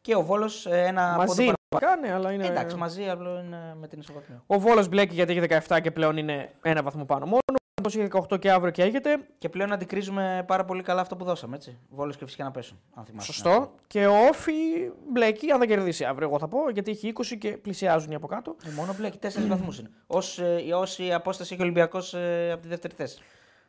Και 0.00 0.14
ο 0.14 0.22
Βόλος 0.22 0.66
ένα 0.66 1.14
Μαζί 1.16 1.52
πόντο 1.78 1.86
κάνει, 1.86 2.10
αλλά 2.10 2.32
είναι. 2.32 2.46
Εντάξει, 2.46 2.76
μαζί 2.76 3.08
απλό 3.08 3.38
είναι 3.38 3.74
με 3.80 3.88
την 3.88 4.00
ισοβαθμία. 4.00 4.42
Ο 4.46 4.58
Βόλος 4.58 4.88
μπλέκει 4.88 5.14
γιατί 5.14 5.32
έχει 5.32 5.46
17 5.68 5.80
και 5.82 5.90
πλέον 5.90 6.16
είναι 6.16 6.50
ένα 6.62 6.82
βαθμό 6.82 7.04
πάνω 7.04 7.24
μόνο. 7.24 7.40
Ο 7.48 7.86
Όπω 7.86 7.88
είχε 7.88 8.08
18 8.32 8.38
και 8.38 8.50
αύριο 8.50 8.70
και 8.70 8.82
έχετε. 8.82 9.18
Και 9.38 9.48
πλέον 9.48 9.72
αντικρίζουμε 9.72 10.44
πάρα 10.46 10.64
πολύ 10.64 10.82
καλά 10.82 11.00
αυτό 11.00 11.16
που 11.16 11.24
δώσαμε. 11.24 11.56
Έτσι. 11.56 11.78
Βόλος 11.88 12.16
και 12.16 12.24
φυσικά 12.24 12.44
να 12.44 12.50
πέσουν. 12.50 12.80
Αν 12.94 13.04
θυμάσαι. 13.04 13.32
Σωστό. 13.32 13.74
Και 13.86 14.06
ο 14.06 14.14
Όφη 14.28 14.52
μπλέκει 15.12 15.50
αν 15.50 15.58
δεν 15.58 15.68
κερδίσει 15.68 16.04
αύριο, 16.04 16.28
εγώ 16.28 16.38
θα 16.38 16.48
πω, 16.48 16.70
γιατί 16.70 16.90
έχει 16.90 17.12
20 17.16 17.36
και 17.38 17.50
πλησιάζουν 17.50 18.10
οι 18.10 18.14
από 18.14 18.26
κάτω. 18.26 18.56
Ε, 18.66 18.70
μόνο 18.70 18.94
μπλέκει 18.98 19.18
4 19.22 19.28
βαθμούς 19.48 19.78
είναι. 19.78 19.90
Ω 20.06 20.18
ε, 20.42 21.04
η 21.06 21.12
απόσταση 21.12 21.52
έχει 21.52 21.62
ο 21.62 21.64
Ολυμπιακός 21.64 22.14
ε, 22.14 22.50
από 22.52 22.62
τη 22.62 22.68
δεύτερη 22.68 22.94
θέση. 22.94 23.22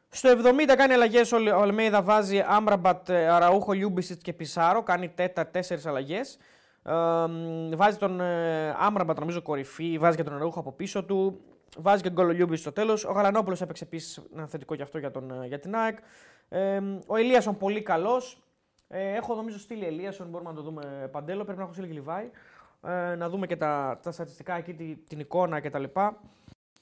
Στο 0.09 0.29
70 0.29 0.73
κάνει 0.77 0.93
αλλαγές 0.93 1.31
ο 1.31 1.61
Αλμέιδα, 1.61 2.01
βάζει 2.01 2.43
Άμραμπατ, 2.47 3.09
ε, 3.09 3.27
Αραούχο, 3.27 3.71
Λιούμπισιτς 3.71 4.21
και 4.21 4.33
Πισάρο. 4.33 4.83
Κάνει 4.83 5.09
τέτα 5.09 5.47
τέσσερις 5.47 5.85
αλλαγές. 5.85 6.37
Ε, 6.85 7.75
βάζει 7.75 7.97
τον 7.97 8.19
ε, 8.19 8.69
Άμραμπατ, 8.77 9.19
νομίζω, 9.19 9.41
κορυφή. 9.41 9.97
Βάζει 9.97 10.17
και 10.17 10.23
τον 10.23 10.33
Αραούχο 10.33 10.59
από 10.59 10.71
πίσω 10.71 11.03
του. 11.03 11.39
Βάζει 11.77 12.01
και 12.01 12.07
τον 12.07 12.17
Κολολιούμπι 12.17 12.55
στο 12.55 12.71
τέλος. 12.71 13.05
Ο 13.05 13.11
Γαλανόπουλος 13.11 13.61
έπαιξε 13.61 13.83
επίσης 13.83 14.21
ένα 14.33 14.47
θετικό 14.47 14.75
και 14.75 14.81
αυτό 14.81 14.97
για, 14.97 15.11
τον, 15.11 15.31
ε, 15.31 15.47
για 15.47 15.59
την 15.59 15.75
ΑΕΚ. 15.75 15.97
Ε, 16.49 16.81
ο 17.07 17.15
Ελίασον 17.15 17.57
πολύ 17.57 17.81
καλός. 17.81 18.43
Ε, 18.87 19.15
έχω 19.15 19.35
νομίζω 19.35 19.59
στείλει 19.59 19.85
Ελίασον, 19.85 20.27
μπορούμε 20.27 20.49
να 20.49 20.55
το 20.55 20.61
δούμε 20.61 21.09
παντέλο. 21.11 21.43
Πρέπει 21.43 21.57
να 21.57 21.63
έχω 21.63 21.73
στείλει 21.73 21.87
και 21.87 21.93
Λιβάη. 21.93 22.29
Ε, 22.87 23.15
να 23.15 23.29
δούμε 23.29 23.47
και 23.47 23.55
τα, 23.55 23.99
τα 24.03 24.11
στατιστικά 24.11 24.55
εκεί, 24.55 24.73
την, 24.73 24.97
την 25.07 25.19
εικόνα 25.19 25.59
κτλ. 25.59 25.83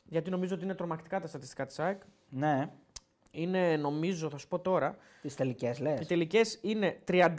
Γιατί 0.03 0.29
νομίζω 0.29 0.55
ότι 0.55 0.63
είναι 0.63 0.75
τρομακτικά 0.75 1.19
τα 1.19 1.27
στατιστικά 1.27 1.65
της 1.65 1.79
ΑΕΚ. 1.79 2.01
Ναι. 2.29 2.69
Είναι, 3.35 3.77
νομίζω, 3.77 4.29
θα 4.29 4.37
σου 4.37 4.47
πω 4.47 4.59
τώρα. 4.59 4.95
Τις 5.21 5.35
τελικές 5.35 5.79
λες. 5.79 5.99
Οι 5.99 6.05
τελικές 6.05 6.59
είναι 6.61 6.97
31 7.07 7.29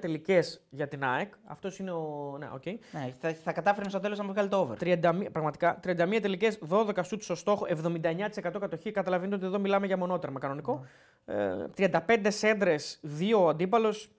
τελικές 0.00 0.60
για 0.70 0.88
την 0.88 1.04
ΑΕΚ. 1.04 1.32
Αυτός 1.44 1.78
είναι 1.78 1.90
ο. 1.90 2.36
Ναι, 2.38 2.50
okay. 2.54 2.74
ναι 2.92 3.12
θα, 3.20 3.34
θα 3.44 3.52
κατάφερε 3.52 3.88
στο 3.88 4.00
τέλος 4.00 4.18
να 4.18 4.24
μου 4.24 4.32
βγάλει 4.32 4.48
το 4.48 4.56
over. 4.56 4.74
31, 4.80 4.98
πραγματικά. 5.32 5.80
31 5.84 6.18
τελικές, 6.22 6.58
12 6.70 6.98
σουτ 7.02 7.22
στο 7.22 7.34
στόχο, 7.34 7.66
79% 7.82 8.58
κατοχή. 8.60 8.90
Καταλαβαίνετε 8.90 9.36
ότι 9.36 9.44
εδώ 9.44 9.58
μιλάμε 9.58 9.86
για 9.86 9.96
μονότερμα 9.96 10.38
κανονικό. 10.38 10.86
Ε, 11.24 11.66
35 11.76 11.98
σέντρες, 12.28 13.00
2 13.02 13.48
αντίπαλος. 13.48 14.10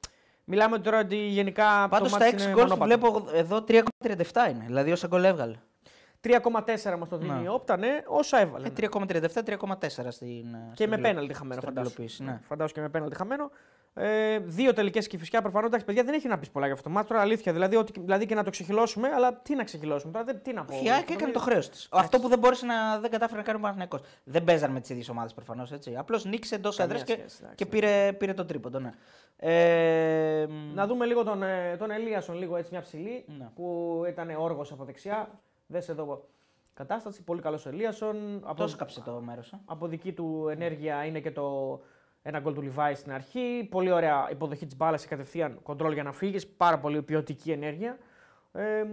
Μιλάμε 0.43 0.79
τώρα 0.79 0.99
ότι 0.99 1.15
γενικά. 1.15 1.88
Πάντως 1.89 2.11
τα 2.11 2.29
6 2.31 2.51
γκολ 2.51 2.77
βλέπω 2.79 3.27
εδώ 3.34 3.63
3,37 3.67 3.81
είναι. 4.49 4.63
Δηλαδή 4.65 4.91
όσα 4.91 5.07
γκολ 5.07 5.23
έβγαλε. 5.23 5.55
3,4 6.24 6.97
μας 6.97 7.09
το 7.09 7.17
δίνει 7.17 7.43
η 7.43 7.47
Όπτα, 7.47 7.78
ναι, 7.78 8.01
όσα 8.05 8.39
έβαλε. 8.39 8.69
3,37-3,4 8.78 9.88
στην. 10.09 10.45
Και 10.74 10.88
με 10.88 10.97
πέναλτι 10.97 11.34
χαμένο, 11.34 11.61
φαντάζομαι. 11.61 12.07
Ναι. 12.17 12.39
Φαντάζομαι 12.43 12.74
και 12.74 12.82
με 12.82 12.89
πέναλτι 12.89 13.15
χαμένο. 13.15 13.51
Ε, 13.95 14.39
δύο 14.39 14.74
τελικές 14.74 15.07
και 15.07 15.17
φυσικά 15.17 15.41
προφανώς. 15.41 15.67
Εντάξει, 15.67 15.86
παιδιά 15.86 16.03
δεν 16.03 16.13
έχει 16.13 16.28
να 16.28 16.38
πεις 16.38 16.49
πολλά 16.49 16.65
για 16.65 16.76
αυτό 16.76 16.89
το 16.89 16.95
μάτρο. 16.95 17.19
Αλήθεια. 17.19 17.53
Δηλαδή, 17.53 17.76
ότι, 17.76 17.99
δηλαδή 17.99 18.26
και 18.26 18.36
να 18.36 18.43
το 18.43 18.49
ξεχυλώσουμε, 18.49 19.07
αλλά 19.07 19.34
τι 19.34 19.55
να 19.55 19.63
ξεχυλώσουμε 19.63 20.11
τώρα, 20.11 20.26
δεν, 20.26 20.41
τι 20.41 20.53
να 20.53 20.65
πω. 20.65 20.80
Η 20.84 20.91
ΑΕΚ 20.91 21.09
έκανε 21.09 21.32
το 21.32 21.39
χρέος 21.39 21.69
της. 21.69 21.88
Αυτό 21.91 22.19
που 22.19 22.28
δεν 22.28 22.39
μπόρεσε 22.39 22.65
να 22.65 22.99
δεν 22.99 23.11
κατάφερε 23.11 23.38
να 23.38 23.43
κάνει 23.45 23.57
ο 23.57 23.61
Παναγενικό. 23.61 23.99
Δεν 24.24 24.43
παίζαν 24.43 24.71
με 24.71 24.80
τις 24.80 24.89
ίδιες 24.89 25.09
ομάδες 25.09 25.34
προφανώς. 25.34 25.74
Απλώς 25.97 26.26
νίκησε 26.26 26.55
εντός 26.55 26.80
έδρας 26.80 27.03
και, 27.03 27.19
και 27.55 27.65
πήρε, 27.65 28.13
πήρε 28.13 28.34
το 28.34 28.45
τρίποντο. 28.45 28.80
Ναι. 28.80 28.91
Ε, 29.38 30.47
να 30.74 30.88
δούμε 30.88 31.05
λίγο 31.05 31.24
τον, 31.24 31.43
ε, 31.43 31.76
τον 31.80 31.91
Ελίασον, 31.91 32.38
λίγο 32.38 32.55
έτσι 32.55 32.69
μια 32.71 32.82
ψηλή 32.82 33.26
ναι. 33.38 33.49
που 33.55 34.01
ήταν 34.07 34.36
όργος 34.38 34.71
από 34.71 34.84
δεξιά. 34.84 35.30
Δες 35.74 35.89
εδώ 35.89 36.28
κατάσταση. 36.74 37.24
Πολύ 37.24 37.41
καλός 37.41 37.65
ο 37.65 37.69
Ελίασον. 37.69 38.41
Από, 38.43 38.65
κάψε 38.78 39.01
το 39.01 39.21
μέρος. 39.26 39.51
Ε. 39.51 39.59
Από 39.65 39.88
δική 39.88 40.13
του 40.13 40.47
ενέργεια 40.51 41.05
είναι 41.05 41.19
και 41.19 41.32
το 41.32 41.80
ένα 42.21 42.39
γκολ 42.39 42.53
του 42.53 42.61
Λιβάη 42.61 42.95
στην 42.95 43.11
αρχή. 43.11 43.67
Πολύ 43.71 43.91
ωραία 43.91 44.28
υποδοχή 44.32 44.65
της 44.65 44.78
μπάλας 44.78 45.07
κατευθείαν 45.07 45.59
κοντρόλ 45.63 45.93
για 45.93 46.03
να 46.03 46.11
φύγεις. 46.11 46.47
Πάρα 46.47 46.80
πολύ 46.80 47.01
ποιοτική 47.01 47.51
ενέργεια. 47.51 47.97
Ε, 48.51 48.86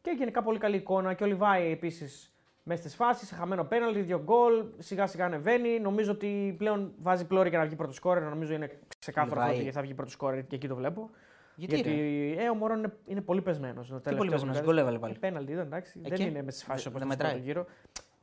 και 0.00 0.14
γενικά 0.18 0.42
πολύ 0.42 0.58
καλή 0.58 0.76
εικόνα. 0.76 1.14
Και 1.14 1.24
ο 1.24 1.26
Λιβάη 1.26 1.70
επίσης 1.70 2.32
μέσα 2.62 2.80
στις 2.80 2.94
φάσεις. 2.94 3.30
Χαμένο 3.30 3.64
πέναλτι, 3.64 4.00
δύο 4.00 4.22
γκολ. 4.22 4.64
Σιγά 4.78 5.06
σιγά 5.06 5.24
ανεβαίνει. 5.24 5.80
Νομίζω 5.80 6.12
ότι 6.12 6.54
πλέον 6.58 6.92
βάζει 7.02 7.26
πλώρη 7.26 7.48
για 7.48 7.58
να 7.58 7.64
βγει 7.64 7.76
πρώτος 7.76 7.96
σκόρερ. 7.96 8.22
Νομίζω 8.22 8.54
είναι 8.54 8.78
ξεκάθαρο 8.98 9.52
ότι 9.52 9.70
θα 9.70 9.80
βγει 9.80 9.94
πρώτος 9.94 10.12
σκόρερ 10.12 10.46
και 10.46 10.54
εκεί 10.56 10.68
το 10.68 10.74
βλέπω. 10.74 11.10
Γιατί, 11.56 11.74
Γιατί; 11.74 12.36
ε, 12.38 12.48
ο 12.48 12.54
Μωρόν 12.54 12.78
είναι, 12.78 12.92
είναι 13.06 13.20
πολύ 13.20 13.42
πεσμένος. 13.42 13.92
Τι 14.02 14.14
πολύ 14.14 14.30
πεσμένος, 14.30 14.60
γκολ 14.60 14.76
έβαλε 14.76 14.98
πάλι. 14.98 15.18
Πέναλτι 15.18 15.52
ήταν 15.52 15.66
εντάξει. 15.66 16.00
Ε, 16.04 16.08
δεν 16.08 16.26
είναι 16.26 16.42
με 16.42 16.52
τι 16.52 16.64
φάσει 16.64 16.88
όπως 16.88 17.00
ήταν 17.00 17.12
στον 17.12 17.26
πρώτο 17.26 17.44
γύρο. 17.44 17.66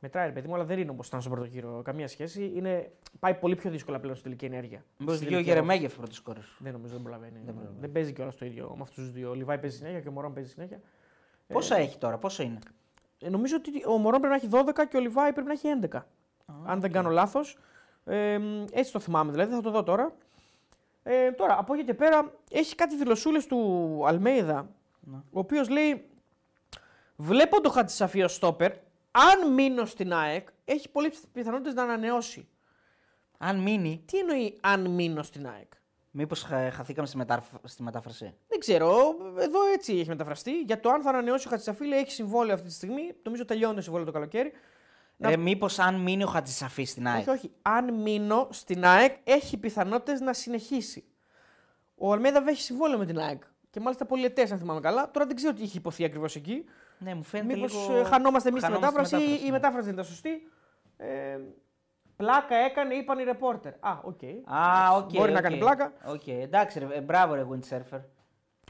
Μετράει, 0.04 0.26
ρε 0.26 0.32
παιδί 0.32 0.48
μου, 0.48 0.54
αλλά 0.54 0.64
δεν 0.64 0.78
είναι 0.78 0.90
όπω 0.90 1.02
ήταν 1.06 1.20
στον 1.20 1.32
πρώτο 1.32 1.48
γύρο. 1.48 1.82
Καμία 1.84 2.08
σχέση. 2.08 2.52
Είναι... 2.54 2.92
Πάει 3.18 3.34
πολύ 3.34 3.54
πιο 3.54 3.70
δύσκολα 3.70 4.00
πλέον 4.00 4.16
στην 4.16 4.30
τελική 4.30 4.54
ενέργεια. 4.54 4.84
Μήπως 4.96 5.18
δύο 5.18 5.38
Γερεμέγεφ 5.38 5.96
πρώτος 5.96 6.20
κόρε. 6.20 6.40
Δεν 6.58 6.72
νομίζω, 6.72 6.92
δεν 6.92 7.02
προλαβαίνει. 7.02 7.40
Δεν, 7.44 7.54
δεν 7.80 7.92
παίζει 7.92 8.12
κιόλας 8.12 8.36
το 8.36 8.44
ίδιο 8.44 8.72
με 8.76 8.82
αυτούς 8.82 9.04
τους 9.04 9.12
δύο. 9.12 9.30
Ο 9.30 9.34
Λιβάη 9.34 9.58
παίζει 9.58 9.76
συνέχεια 9.76 10.00
και 10.00 10.08
ο 10.08 10.12
Μωρόν 10.12 10.32
παίζει 10.32 10.50
συνέχεια. 10.50 10.80
Πόσα 11.46 11.76
ε, 11.76 11.82
έχει 11.82 11.98
τώρα, 11.98 12.18
πόσο 12.18 12.42
είναι; 12.42 12.58
Ε, 13.18 13.28
νομίζω 13.28 13.56
ότι 13.56 13.70
ο 13.86 13.98
Μωρόν 13.98 14.20
πρέπει 14.20 14.50
να 14.50 14.58
έχει 14.60 14.70
12 14.82 14.86
και 14.90 14.96
ο 14.96 15.00
Λιβάη 15.00 15.32
πρέπει 15.32 15.46
να 15.46 15.52
έχει 15.52 15.68
11. 15.90 15.96
Ah, 15.96 16.02
αν 16.64 16.80
δεν 16.80 16.92
κάνω 16.92 17.10
λάθος. 17.10 17.58
Ε, 18.04 18.38
έτσι 18.72 18.92
το 18.92 19.00
θυμάμαι 19.00 19.30
δηλαδή, 19.32 19.54
θα 19.54 19.60
το 19.60 19.70
δω 19.70 19.82
τώρα. 19.82 20.12
Ε, 21.02 21.30
τώρα, 21.32 21.58
από 21.58 21.74
εκεί 21.74 21.84
και 21.84 21.94
πέρα, 21.94 22.32
έχει 22.50 22.74
κάτι 22.74 22.96
δηλωσούλες 22.96 23.46
του 23.46 24.00
Αλμέιδα, 24.06 24.68
ναι. 25.00 25.16
ο 25.16 25.38
οποίος 25.38 25.68
λέει: 25.68 26.10
Βλέπω 27.16 27.60
το 27.60 27.70
Χατσισαφείο 27.70 28.28
στόπερ. 28.28 28.72
Αν 29.10 29.52
μείνω 29.52 29.84
στην 29.84 30.12
ΑΕΚ, 30.12 30.48
έχει 30.64 30.88
πολλές 30.88 31.20
πιθανότητες 31.32 31.74
να 31.74 31.82
ανανεώσει. 31.82 32.48
Αν 33.38 33.58
μείνει. 33.58 34.02
Τι 34.06 34.18
εννοεί 34.18 34.58
αν 34.60 34.90
μείνω 34.90 35.22
στην 35.22 35.46
ΑΕΚ. 35.46 35.72
Μήπως 36.10 36.42
χαθήκαμε 36.42 37.06
στη, 37.06 37.16
μετάφ... 37.16 37.46
στη 37.64 37.82
μετάφραση; 37.82 38.34
Δεν 38.48 38.58
ξέρω. 38.58 39.16
Εδώ 39.38 39.58
έτσι 39.72 39.98
έχει 39.98 40.08
μεταφραστεί. 40.08 40.60
Για 40.60 40.80
το 40.80 40.90
αν 40.90 41.02
θα 41.02 41.08
ανανεώσει 41.08 41.46
ο 41.46 41.50
Χατσαφίλη 41.50 41.96
έχει 41.96 42.10
συμβόλαιο 42.10 42.54
αυτή 42.54 42.66
τη 42.66 42.72
στιγμή. 42.72 43.12
Νομίζω 43.22 43.44
τελειώνει 43.44 43.74
το 43.74 43.80
συμβόλαιο 43.80 44.06
το 44.06 44.12
καλοκαίρι. 44.12 44.52
Ε, 45.22 45.36
Μήπως 45.36 45.78
αν 45.78 45.94
μείνει 45.94 46.22
ο 46.22 46.26
Χατζησαφής 46.26 46.90
στην 46.90 47.08
ΑΕΚ; 47.08 47.20
Όχι, 47.20 47.30
όχι. 47.30 47.50
Αν 47.62 47.94
μείνει 47.94 48.48
στην 48.50 48.84
ΑΕΚ, 48.84 49.16
έχει 49.24 49.56
πιθανότητες 49.56 50.20
να 50.20 50.32
συνεχίσει. 50.32 51.04
Ο 51.94 52.12
Αλμέδα 52.12 52.44
έχει 52.46 52.62
συμβόλαιο 52.62 52.98
με 52.98 53.06
την 53.06 53.18
ΑΕΚ. 53.18 53.42
Και 53.70 53.80
μάλιστα 53.80 54.06
πολυετές, 54.06 54.48
αν 54.52 54.58
θυμάμαι 54.58 54.80
καλά. 54.80 55.10
Τώρα 55.10 55.26
δεν 55.26 55.36
ξέρω 55.36 55.52
τι 55.52 55.62
έχει 55.62 55.76
ειπωθεί 55.76 56.04
ακριβώς 56.04 56.36
εκεί. 56.36 56.64
Ναι, 56.98 57.14
μου 57.14 57.22
φαίνεται 57.22 57.54
Μήπως 57.54 57.72
λίγο... 57.72 57.96
Ε, 57.96 58.04
χανόμαστε 58.04 58.48
εμείς 58.48 58.62
στη 58.62 58.70
μετάφραση, 58.70 59.16
ή 59.16 59.40
η 59.42 59.44
ναι. 59.44 59.50
μετάφραση 59.50 59.84
δεν 59.84 59.92
ήταν 59.92 60.04
σωστή. 60.04 60.48
Ε, 60.96 61.38
πλάκα 62.16 62.56
έκανε, 62.56 62.94
είπαν 62.94 63.18
οι 63.18 63.24
ρεπόρτερ. 63.24 63.72
Α, 63.72 64.00
OK. 64.02 64.18
Okay. 64.22 64.54
Α, 64.54 64.96
okay, 64.96 65.12
Μπορεί 65.12 65.30
okay. 65.30 65.34
να 65.34 65.40
κάνει 65.40 65.58
πλάκα. 65.58 65.92
Okay. 66.08 66.40
Εντάξει, 66.42 66.78
ρε, 66.78 66.86
ε, 66.96 67.00
μπράβο, 67.00 67.34
ρε 67.34 67.46
Windsurfer. 67.50 68.00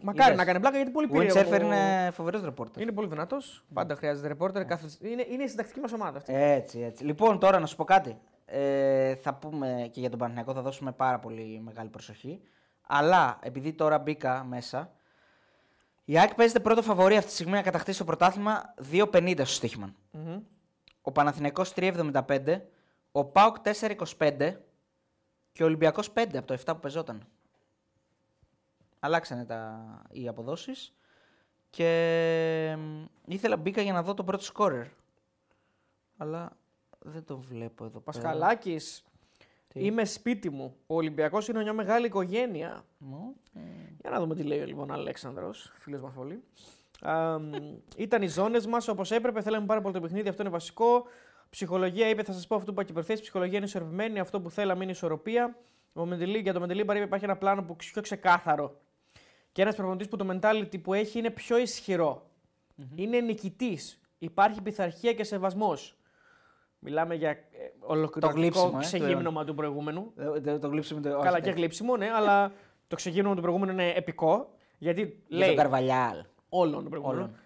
Μακάρι 0.02 0.32
Είδες. 0.32 0.36
να 0.36 0.44
κάνει 0.44 0.60
πλάκα 0.60 0.76
γιατί 0.76 0.90
πολύ 0.90 1.08
πήρε. 1.08 1.32
Ο 1.32 1.34
Windsurfer 1.34 1.60
είναι 1.60 2.10
φοβερός 2.12 2.42
ρεπόρτερ. 2.42 2.82
Είναι 2.82 2.92
πολύ 2.92 3.08
δυνατός. 3.08 3.64
Πάντα 3.72 3.94
χρειάζεται 3.94 4.28
ρεπόρτερ. 4.28 4.64
Κάθε... 4.64 4.88
Είναι, 5.00 5.26
είναι 5.30 5.42
η 5.42 5.48
συντακτική 5.48 5.80
μας 5.80 5.92
ομάδα 5.92 6.18
αυτή. 6.18 6.34
Έτσι, 6.34 6.80
έτσι. 6.80 7.04
Λοιπόν, 7.04 7.38
τώρα 7.38 7.58
να 7.58 7.66
σου 7.66 7.76
πω 7.76 7.84
κάτι. 7.84 8.18
Ε, 8.44 9.14
θα 9.14 9.34
πούμε 9.34 9.88
και 9.92 10.00
για 10.00 10.10
τον 10.10 10.18
Παναγιακό, 10.18 10.52
θα 10.52 10.62
δώσουμε 10.62 10.92
πάρα 10.92 11.18
πολύ 11.18 11.60
μεγάλη 11.64 11.88
προσοχή. 11.88 12.40
Αλλά 12.86 13.38
επειδή 13.42 13.72
τώρα 13.72 13.98
μπήκα 13.98 14.44
μέσα, 14.44 14.92
η 16.04 16.18
ΑΕΚ 16.18 16.34
παίζεται 16.34 16.60
πρώτο 16.60 16.82
φαβορή 16.82 17.16
αυτή 17.16 17.28
τη 17.28 17.34
στιγμή 17.34 17.52
να 17.52 17.62
κατακτήσει 17.62 17.98
το 17.98 18.04
πρωτάθλημα 18.04 18.74
2,50 18.92 19.34
στο 19.34 19.44
στοιχημα 19.44 19.94
mm-hmm. 20.12 20.40
Ο 21.02 21.12
Παναθηναϊκός 21.12 21.72
3,75. 21.76 22.60
Ο 23.12 23.24
ΠΑΟΚ 23.24 23.56
4,25. 23.64 24.54
Και 25.52 25.62
ο 25.62 25.66
Ολυμπιακός 25.66 26.12
5 26.14 26.36
από 26.36 26.46
το 26.46 26.54
7 26.54 26.64
που 26.66 26.80
παίζονταν. 26.80 27.26
Αλλάξανε 29.04 29.44
τα... 29.44 30.02
οι 30.10 30.28
αποδόσεις. 30.28 30.94
Και 31.70 32.76
ήθελα 33.26 33.56
μπήκα 33.56 33.82
για 33.82 33.92
να 33.92 34.02
δω 34.02 34.14
τον 34.14 34.26
πρώτο 34.26 34.42
σκόρερ. 34.42 34.86
Αλλά 36.16 36.56
δεν 36.98 37.24
το 37.24 37.38
βλέπω 37.38 37.84
εδώ 37.84 38.00
πέρα. 38.00 38.04
Πασχαλάκης 38.04 39.04
Είμαι 39.74 40.04
σπίτι 40.04 40.50
μου. 40.50 40.76
Ο 40.86 40.94
Ολυμπιακός 40.94 41.48
είναι 41.48 41.62
μια 41.62 41.72
μεγάλη 41.72 42.06
οικογένεια. 42.06 42.84
Mm. 43.00 43.34
Για 44.00 44.10
να 44.10 44.20
δούμε 44.20 44.34
τι 44.34 44.42
λέει 44.42 44.66
λοιπόν 44.66 44.90
ο 44.90 44.92
Αλέξανδρος, 44.92 45.72
φίλος 45.74 46.00
μας 46.00 46.12
πολύ. 46.14 46.42
ήταν 47.96 48.22
οι 48.22 48.26
ζώνες 48.26 48.66
μας 48.66 48.88
όπως 48.88 49.10
έπρεπε. 49.10 49.42
Θέλαμε 49.42 49.66
πάρα 49.66 49.80
πολύ 49.80 49.94
το 49.94 50.00
παιχνίδι. 50.00 50.28
Αυτό 50.28 50.42
είναι 50.42 50.50
βασικό. 50.50 51.06
Ψυχολογία 51.50 52.08
είπε, 52.08 52.22
θα 52.22 52.32
σας 52.32 52.46
πω 52.46 52.54
αυτό 52.54 52.72
που 52.72 52.82
είπα 52.90 53.02
και 53.02 53.14
Ψυχολογία 53.14 53.56
είναι 53.56 53.66
ισορροπημένη. 53.66 54.18
Αυτό 54.18 54.40
που 54.40 54.50
θέλαμε 54.50 54.82
είναι 54.82 54.92
ισορροπία. 54.92 55.56
Ο 55.92 56.06
Μεντελή, 56.06 56.38
για 56.38 56.52
το 56.52 56.60
Μεντελή 56.60 56.80
είπε 56.80 56.98
υπάρχει 56.98 57.24
ένα 57.24 57.36
πλάνο 57.36 57.62
που 57.62 57.76
πιο 57.76 58.02
ξεκάθαρο. 58.02 58.80
Και 59.52 59.62
ένας 59.62 59.76
προπονητής 59.76 60.08
που 60.08 60.16
το 60.16 60.26
mentality 60.30 60.82
που 60.82 60.94
έχει 60.94 61.18
είναι 61.18 61.30
πιο 61.30 61.58
ισχυρο 61.58 62.30
Είναι 62.94 63.20
νικητής. 63.20 64.00
Υπάρχει 64.18 64.62
πειθαρχία 64.62 65.12
και 65.12 65.24
σεβασμός. 65.24 65.96
Μιλάμε 66.78 67.14
για 67.14 67.30
ε, 67.30 67.36
ολοκληρωτικό 67.78 68.72
ε, 68.76 68.78
ξεγύμνομα 68.78 69.44
του 69.44 69.54
προηγούμενου. 69.54 70.12
Ε, 70.44 70.58
το 70.58 70.68
γλύψιμο, 70.68 71.00
το... 71.00 71.18
Καλά 71.18 71.40
και 71.40 71.50
γλύψιμο, 71.50 71.96
ναι, 71.96 72.10
αλλά 72.10 72.52
το 72.86 72.96
ξεγύμνομα 72.96 73.34
του 73.34 73.40
προηγούμενου 73.40 73.72
είναι 73.72 73.88
επικό. 73.88 74.54
Γιατί 74.78 75.22
για 75.28 75.46
τον 75.46 75.56
Καρβαλιάλ. 75.56 76.24
Όλων 76.48 76.80
των 76.82 76.90
προηγούμενων. 76.90 77.36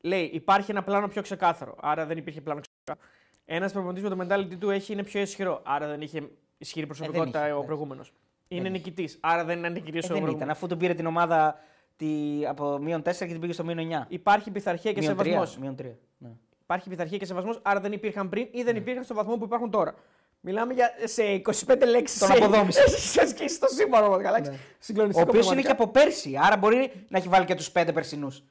Λέει 0.00 0.22
υπάρχει 0.22 0.70
ένα 0.70 0.82
πλάνο 0.82 1.08
πιο 1.08 1.22
ξεκάθαρο. 1.22 1.76
Άρα 1.80 2.06
δεν 2.06 2.16
υπήρχε 2.16 2.40
πλάνο 2.40 2.60
ξεκάθαρο. 2.60 3.08
Ένας 3.44 3.72
προπονητής 3.72 4.02
με 4.02 4.08
το 4.08 4.16
mentality 4.20 4.56
του 4.58 4.70
έχει 4.70 4.92
είναι 4.92 5.02
πιο 5.02 5.20
ισχυρό. 5.20 5.62
Άρα 5.64 5.86
δεν 5.86 6.00
είχε 6.00 6.28
ισχυρή 6.58 6.86
προσωπικότητα 6.86 7.44
ε, 7.44 7.52
ο 7.52 7.64
προηγούμενος. 7.64 8.12
Είναι 8.48 8.68
νικητής. 8.68 9.18
Άρα 9.20 9.44
δεν 9.44 9.58
είναι 9.58 9.68
νικητή 9.68 9.96
ε, 9.96 10.00
ο 10.04 10.06
προηγούμενο. 10.06 10.36
ήταν, 10.36 10.50
αφού 10.50 10.66
τον 10.66 10.78
πήρε 10.78 10.94
την 10.94 11.06
ομάδα 11.06 11.58
τη, 11.96 12.06
από 12.46 12.78
μείον 12.78 13.00
4 13.00 13.04
και 13.04 13.24
την 13.26 13.40
πήγε 13.40 13.52
στο 13.52 13.64
μείον 13.64 13.78
9. 13.78 14.04
Υπάρχει 14.08 14.50
πειθαρχία 14.50 14.92
και 14.92 15.02
σεβασμός. 15.02 15.58
Μείον 15.58 15.74
3. 15.82 15.84
Ναι. 16.18 16.30
Υπάρχει 16.62 16.88
πειθαρχία 16.88 17.18
και 17.18 17.24
σεβασμός, 17.26 17.60
άρα 17.62 17.80
δεν 17.80 17.92
υπήρχαν 17.92 18.28
πριν 18.28 18.48
ή 18.50 18.62
δεν 18.62 18.72
ναι. 18.74 18.80
υπήρχαν 18.80 19.04
στο 19.04 19.14
βαθμό 19.14 19.36
που 19.36 19.44
υπάρχουν 19.44 19.70
τώρα. 19.70 19.94
Μιλάμε 20.40 20.72
για 20.72 20.90
σε 21.04 21.22
25 21.66 21.82
λέξεις. 21.88 22.18
Τον 22.18 22.30
αποδόμησε. 22.30 22.88
Σε 23.12 23.26
σκίσει 23.26 23.60
το 23.60 23.66
σύμπανο. 23.66 24.16
Καλά. 24.16 24.40
Ναι. 24.40 24.48
Ο 24.48 24.52
Συγκλονιστικό. 24.78 25.28
οποίος 25.28 25.44
είναι 25.46 25.62
πραγματικά. 25.62 25.74
και 25.74 25.82
από 25.82 25.92
πέρσι, 25.92 26.38
άρα 26.42 26.56
μπορεί 26.56 26.92
να 27.08 27.18
έχει 27.18 27.28
βάλει 27.28 27.44
και 27.44 27.54
τους 27.54 27.70
πέντε 27.70 27.92
περσινούς. 27.92 28.42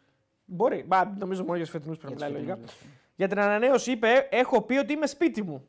Μπορεί. 0.45 0.85
Μα, 0.87 1.13
νομίζω 1.17 1.41
μόνο 1.41 1.55
για 1.55 1.63
τους 1.63 1.73
φετινούς 1.73 1.97
πρέπει 1.97 2.13
να 2.13 2.19
τους 2.19 2.27
μιλάει 2.27 2.45
λογικά. 2.45 2.67
φετινούς, 2.67 2.95
Για 3.15 3.27
την 3.27 3.39
ανανέωση 3.39 3.91
είπε: 3.91 4.27
Έχω 4.31 4.61
πει 4.61 4.77
ότι 4.77 4.93
είμαι 4.93 5.07
σπίτι 5.07 5.43
μου. 5.43 5.67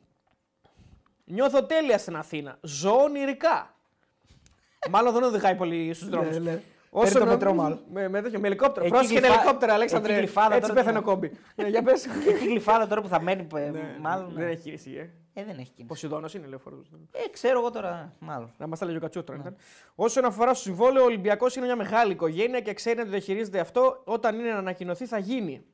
Νιώθω 1.25 1.63
τέλεια 1.63 1.97
στην 1.97 2.15
Αθήνα. 2.15 2.57
Ζω 2.61 2.91
ονειρικά. 2.91 3.74
Μάλλον 4.89 5.13
δεν 5.13 5.23
οδηγάει 5.23 5.55
πολύ 5.55 5.93
στους 5.93 6.09
δρόμους. 6.09 6.37
Ναι, 6.39 6.51
ναι. 6.51 6.61
Παίρνει 7.01 7.19
το 7.19 7.25
μετρό, 7.25 7.53
μάλλον. 7.53 7.79
Με, 7.91 8.07
με, 8.09 8.21
τέτοιο, 8.21 8.39
με 8.39 8.47
ελικόπτερο. 8.47 8.85
Εκεί 8.85 8.95
Πρόσεχε 8.95 9.19
γλυφά- 9.19 9.35
ελικόπτερο, 9.37 9.73
Αλέξανδρε. 9.73 10.11
εκεί 10.11 10.21
γλυφάδα 10.21 10.55
Έτσι 10.55 10.69
τώρα 10.69 10.73
πέθανε 10.81 10.97
ο 10.97 11.01
τι- 11.01 11.07
κόμπι. 11.07 11.31
Ναι, 11.55 11.67
για 11.67 11.83
πες. 11.83 12.05
Έχει 12.29 12.47
γλυφάδα 12.47 12.87
τώρα 12.87 13.01
που 13.01 13.07
θα 13.07 13.21
μένει. 13.21 13.47
ε, 13.55 13.69
Ναι, 13.69 13.97
μάλλον. 14.01 14.31
Δεν 14.33 14.45
ναι. 14.45 14.51
έχει 14.51 14.61
κίνηση. 14.61 14.91
Ε. 14.93 15.01
Ε, 15.01 15.43
δεν 15.43 15.49
έχει 15.49 15.69
κίνηση. 15.69 15.83
Ποσειδόνο 15.85 16.27
είναι 16.35 16.47
λεωφόρο. 16.47 16.81
Ε, 17.11 17.29
ξέρω 17.31 17.59
εγώ 17.59 17.71
τώρα. 17.71 18.13
Μάλλον. 18.19 18.53
Να 18.57 18.67
μας 18.67 18.79
τα 18.79 18.85
λέγει 18.85 18.97
ο 18.97 18.99
Κατσούτρο. 18.99 19.35
ήταν. 19.35 19.55
Όσον 19.95 20.25
αφορά 20.25 20.53
στο 20.53 20.63
συμβόλαιο, 20.63 21.01
ο 21.03 21.05
Ολυμπιακός 21.05 21.55
είναι 21.55 21.65
μια 21.65 21.75
μεγάλη 21.75 22.11
οικογένεια 22.11 22.59
και 22.59 22.73
ξέρει 22.73 22.97
να 22.97 23.03
το 23.03 23.09
διαχειρίζεται 23.09 23.59
αυτό. 23.59 24.01
Όταν 24.05 24.39
είναι 24.39 24.51
να 24.51 24.57
ανακοινωθεί, 24.57 25.05
θα 25.05 25.17
γίνει. 25.17 25.65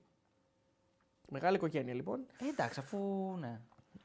Μεγάλη 1.30 1.56
οικογένεια 1.56 1.94
λοιπόν. 1.94 2.20
Ε, 2.42 2.48
εντάξει, 2.48 2.80
αφού. 2.80 2.98
Ναι. 3.40 3.60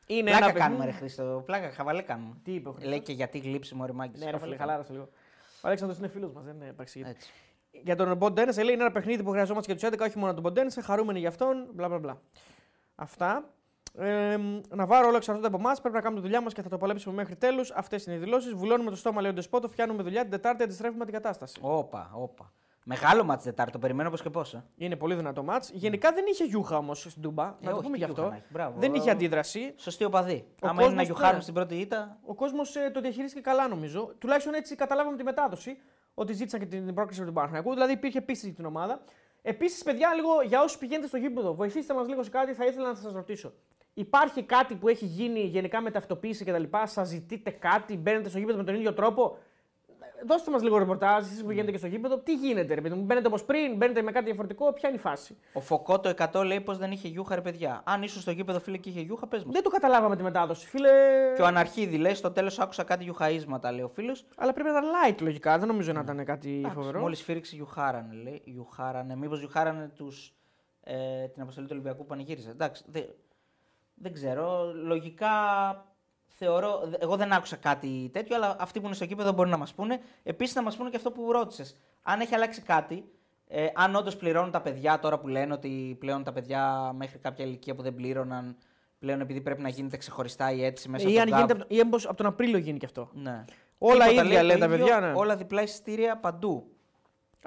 Είναι 0.07 0.31
Πλάκα 0.31 0.45
ένα 0.45 0.53
κάνουμε, 0.53 0.85
ρε 0.85 0.91
παιχνίδι- 0.91 1.15
Χρήστο. 1.17 1.43
Πλάκα, 1.47 1.71
χαβαλέ 1.71 2.03
κάνουμε. 2.03 2.35
Τι 2.45 2.53
είπε 2.55 2.69
ο 2.69 2.73
Χρήστος; 2.73 2.91
Λέει 2.91 3.01
και 3.01 3.13
γιατί 3.13 3.39
γλύψει 3.39 3.75
μου, 3.75 3.87
ρε 3.87 3.93
Μάγκης. 3.93 4.19
Ναι, 4.19 4.25
ρε 4.25 4.31
Χαβαλέ 4.31 4.45
φίλε, 4.53 4.57
κάνουμε. 4.57 4.73
χαλάρωσε 4.77 4.93
λίγο. 4.93 5.09
Ο 5.63 5.67
Αλέξανδρος 5.67 5.99
είναι 5.99 6.09
φίλος 6.09 6.33
μας, 6.33 6.45
δεν 6.45 6.55
είναι 6.55 6.67
επαξηγητή. 6.69 7.11
Έτσι. 7.11 7.31
Για 7.83 7.97
τον 7.97 8.17
Μποντένσε 8.17 8.63
λέει 8.63 8.75
είναι 8.75 8.83
ένα 8.83 8.93
παιχνίδι 8.93 9.23
που 9.23 9.31
χρειαζόμαστε 9.31 9.73
και 9.73 9.79
τους 9.79 9.89
11, 9.89 10.05
όχι 10.07 10.19
μόνο 10.19 10.33
τον 10.35 10.43
Μποντένσε. 10.43 10.81
Χαρούμενοι 10.81 11.19
γι' 11.19 11.27
αυτόν. 11.27 11.67
Μπλα 11.73 11.89
μπλα 11.89 11.99
μπλα. 11.99 12.21
Αυτά. 12.95 13.45
Ε, 13.99 14.37
να 14.69 14.87
βάρω 14.87 15.07
όλο 15.09 15.17
εξαρτάται 15.17 15.47
από 15.47 15.57
εμάς. 15.57 15.81
Πρέπει 15.81 15.95
να 15.95 16.01
κάνουμε 16.01 16.21
τη 16.21 16.27
δουλειά 16.27 16.43
μας 16.43 16.53
και 16.53 16.63
θα 16.63 16.69
το 16.69 16.79
παλέψουμε 16.79 17.15
μέχρι 17.15 17.37
τέλους. 17.37 17.71
Αυτές 17.71 18.07
είναι 18.07 18.15
οι 18.17 18.19
δηλώσεις. 18.19 18.53
Βουλώνουμε 18.55 18.91
το 18.91 18.97
στόμα, 18.97 19.21
λέει 19.21 19.31
ο 19.31 19.35
Ντεσπότο. 19.35 19.69
Φτιάνουμε 19.69 20.03
δουλειά. 20.03 20.23
Την 20.23 20.31
Τετάρτη 20.31 20.63
αντιστρέφουμε 20.63 21.05
την 21.05 21.15
κατάσταση. 21.15 21.59
Όπα, 21.61 22.11
όπα. 22.15 22.53
Μεγάλο 22.89 23.25
μάτς 23.25 23.45
Τετάρτη, 23.45 23.73
το 23.73 23.79
περιμένω 23.79 24.11
πώ 24.11 24.17
και 24.17 24.31
πώς. 24.31 24.55
Ε. 24.55 24.65
Είναι 24.77 24.97
πολύ 24.97 25.15
δυνατό 25.15 25.43
μάτς. 25.43 25.71
Γενικά 25.71 26.13
δεν 26.13 26.25
είχε 26.29 26.45
γιούχα 26.45 26.77
όμως 26.77 27.01
στην 27.01 27.23
Τούμπα. 27.23 27.45
να 27.45 27.71
το 27.71 27.77
όχι, 27.77 27.85
πούμε 27.85 27.99
τι 27.99 27.99
γι' 27.99 28.05
γιούχα 28.05 28.21
αυτό. 28.21 28.31
να 28.31 28.37
έχει. 28.37 28.47
Μπράβο. 28.51 28.79
Δεν 28.79 28.95
είχε 28.95 29.11
αντίδραση. 29.11 29.75
Σωστή 29.77 30.05
οπαδή. 30.05 30.45
Ο 30.63 30.69
Άμα 30.69 30.73
είναι 30.73 30.81
να 30.83 30.87
κόσμος, 30.87 31.07
γιουχάρουν 31.07 31.37
ναι. 31.37 31.43
στην 31.43 31.55
πρώτη 31.55 31.75
ήττα. 31.75 32.19
Ο 32.23 32.35
κόσμος 32.35 32.73
το 32.93 33.01
διαχειρίστηκε 33.01 33.41
καλά 33.41 33.69
νομίζω. 33.69 34.15
Τουλάχιστον 34.19 34.55
έτσι 34.55 34.75
καταλάβαμε 34.75 35.17
τη 35.17 35.23
μετάδοση. 35.23 35.79
Ότι 36.15 36.33
ζήτησαν 36.33 36.61
και 36.61 36.67
την 36.67 36.95
πρόκληση 36.95 37.25
του 37.25 37.33
Παναθηναϊκού. 37.33 37.73
Δηλαδή 37.73 37.93
υπήρχε 37.93 38.21
πίστη 38.21 38.51
στην 38.51 38.65
ομάδα. 38.65 39.01
Επίσης, 39.43 39.83
παιδιά, 39.83 40.15
λίγο 40.15 40.31
για 40.47 40.63
όσους 40.63 40.79
πηγαίνετε 40.79 41.07
στο 41.07 41.17
γήπεδο, 41.17 41.55
βοηθήστε 41.55 41.95
μας 41.95 42.09
λίγο 42.09 42.23
σε 42.23 42.31
κάτι. 42.31 42.53
Θα 42.55 42.65
ήθελα 42.67 42.89
να 42.89 42.95
σας 42.95 43.13
ρωτήσω. 43.13 43.53
Υπάρχει 43.95 44.43
κάτι 44.43 44.75
που 44.75 44.89
έχει 44.89 45.05
γίνει 45.05 45.41
γενικά 45.41 45.81
με 45.81 45.91
ταυτοποίηση 45.91 46.45
κτλ. 46.45 46.63
Σας 46.85 47.09
ζητείτε 47.09 47.51
κάτι, 47.51 47.97
μπαίνετε 47.97 48.29
στο 48.29 48.39
γήπεδο 48.39 48.59
με 48.59 48.65
τον 48.65 48.75
ίδιο 48.75 48.93
τρόπο; 48.93 49.39
Δώστε 50.27 50.51
μας 50.51 50.63
λίγο 50.63 50.79
ρεπορτάζ, 50.79 51.25
εσείς 51.25 51.41
που 51.41 51.47
πηγαίνετε 51.47 51.73
και 51.73 51.79
στο 51.79 51.87
γήπεδο. 51.87 52.19
Τι 52.19 52.35
γίνεται, 52.35 52.75
ρε 52.75 52.81
παιδί 52.81 52.95
μου, 52.95 53.03
μπαίνετε 53.03 53.27
όπως 53.27 53.45
πριν, 53.45 53.77
μπαίνετε 53.77 54.03
με 54.03 54.13
κάτι 54.13 54.25
διαφορετικό, 54.25 54.73
ποια 54.73 54.89
είναι 54.89 54.99
η 54.99 55.01
φάση; 55.01 55.37
Ο 55.53 55.61
Φωκό 55.61 56.01
το 56.01 56.15
100 56.33 56.45
λέει 56.45 56.61
πως 56.61 56.79
δεν 56.79 56.91
είχε 56.91 57.09
γιούχα, 57.09 57.35
ρε 57.35 57.41
παιδιά. 57.41 57.83
Αν 57.85 58.03
ήσουν 58.03 58.21
στο 58.21 58.31
γήπεδο, 58.31 58.61
φίλε, 58.61 58.77
και 58.77 58.89
είχε 58.89 59.01
γιούχα, 59.01 59.27
πες 59.27 59.45
μου. 59.45 59.53
Δεν 59.53 59.63
το 59.63 59.71
καταλάβαμε 59.71 60.17
τη 60.17 60.23
μετάδοση, 60.23 60.67
φίλε. 60.67 60.91
Και 61.37 61.43
ο 61.43 61.47
Αναρχίδη 61.47 61.97
λέει 61.97 62.15
στο 62.15 62.31
τέλος 62.31 62.59
άκουσα 62.59 62.85
κάτι 62.85 63.05
γιουχαίσματα, 63.05 63.73
λέει 63.73 63.83
ο 63.83 63.89
φίλος. 63.89 64.25
Αλλά 64.37 64.53
πρέπει 64.53 64.71
να 64.71 64.79
ήταν 64.79 64.91
light 64.91 65.21
λογικά, 65.23 65.59
δεν 65.59 65.69
νομίζω 65.69 65.93
να 65.93 66.01
ήταν 66.01 66.25
κάτι 66.25 66.67
φοβερό. 66.73 67.01
Μόλις 67.01 67.23
φύριξε 67.23 67.55
γιουχάρανε, 67.55 68.15
λέει. 68.23 68.43
Γιουχάρανε. 68.45 69.17
Μήπως 69.17 69.39
γιουχάρανε 69.39 69.89
τους, 69.97 70.35
ε, 70.81 71.27
την 71.29 71.43
αποστολή 71.43 71.67
του 71.67 71.73
Ολυμπιακού 71.75 71.99
που 71.99 72.07
πανηγύριζε. 72.07 72.51
Εντάξει, 72.51 72.85
δε- 72.87 73.01
δεν 73.95 74.13
ξέρω. 74.13 74.73
Λογικά 74.75 75.31
θεωρώ. 76.39 76.81
δε- 76.85 76.97
Εγώ 77.01 77.17
δεν 77.17 77.33
άκουσα 77.33 77.57
κάτι 77.57 78.11
τέτοιο, 78.13 78.37
αλλά 78.37 78.57
αυτοί 78.59 78.81
που 78.81 78.87
είναι 78.87 78.95
στο 78.95 79.07
κήπεδο 79.07 79.33
μπορεί 79.33 79.49
να 79.51 79.57
μας 79.57 79.75
πούνε. 79.75 80.01
Επίσης 80.23 80.55
να 80.55 80.63
μας 80.63 80.77
πούνε 80.77 80.91
και 80.91 80.97
αυτό 80.97 81.11
που 81.11 81.33
ρώτησες. 81.33 81.77
Αν 82.03 82.21
έχει 82.21 82.35
αλλάξει 82.35 82.61
κάτι, 82.61 83.05
ε, 83.49 83.67
αν 83.75 83.95
όντως 83.97 84.17
πληρώνουν 84.17 84.51
τα 84.51 84.61
παιδιά 84.61 84.99
τώρα 84.99 85.19
που 85.19 85.29
λένε 85.29 85.53
ότι 85.53 85.97
πλέον 86.01 86.25
τα 86.25 86.33
παιδιά 86.33 86.93
μέχρι 86.97 87.19
κάποια 87.19 87.45
ηλικία 87.45 87.75
που 87.75 87.83
δεν 87.83 87.95
πλήρωναν, 87.95 88.57
πλέον 88.99 89.21
επειδή 89.21 89.41
πρέπει 89.41 89.63
να 89.63 89.69
γίνεται 89.69 89.97
ξεχωριστά 89.97 90.53
η 90.53 90.65
αίτηση 90.65 90.89
μέσα 90.89 91.09
Ή, 91.09 91.13
από 91.13 91.21
αν 91.21 91.29
το 91.29 91.35
γίνεται, 91.37 91.53
GAV. 91.53 91.57
από 91.61 91.69
το- 91.69 91.75
ή 91.75 91.79
έμπως 91.79 92.07
από 92.07 92.17
τον 92.17 92.27
Απρίλιο 92.27 92.59
γίνει 92.59 92.79
και 92.79 92.87
αυτό. 92.87 93.11
Ναι. 93.13 93.45
Όλα 93.79 94.05
Τίποτα, 94.07 94.11
ίδια 94.25 94.25
λέει 94.43 94.47
λένε 94.47 94.53
το 94.61 94.67
τα 94.67 94.73
ίδιο, 94.75 94.87
παιδιά, 94.87 95.01
ναι. 95.01 95.13
Όλα 95.17 95.37
διπλά 95.37 95.63
εισιτήρια 95.63 96.17
παντού. 96.17 96.67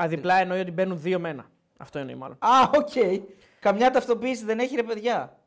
Α, 0.01 0.07
διπλά 0.07 0.35
εννοεί 0.35 0.59
ότι 0.59 0.71
μπαίνουν 0.71 1.01
δύο 1.01 1.19
μένα. 1.19 1.45
Αυτό 1.77 1.99
εννοεί 1.99 2.15
μάλλον. 2.15 2.37
Α, 2.39 2.49
οκ. 2.75 3.21
Καμιά 3.59 3.91
ταυτοποίηση 3.91 4.45
δεν 4.45 4.59
έχει 4.59 4.75
ρε 4.75 4.83
παιδιά. 4.83 5.37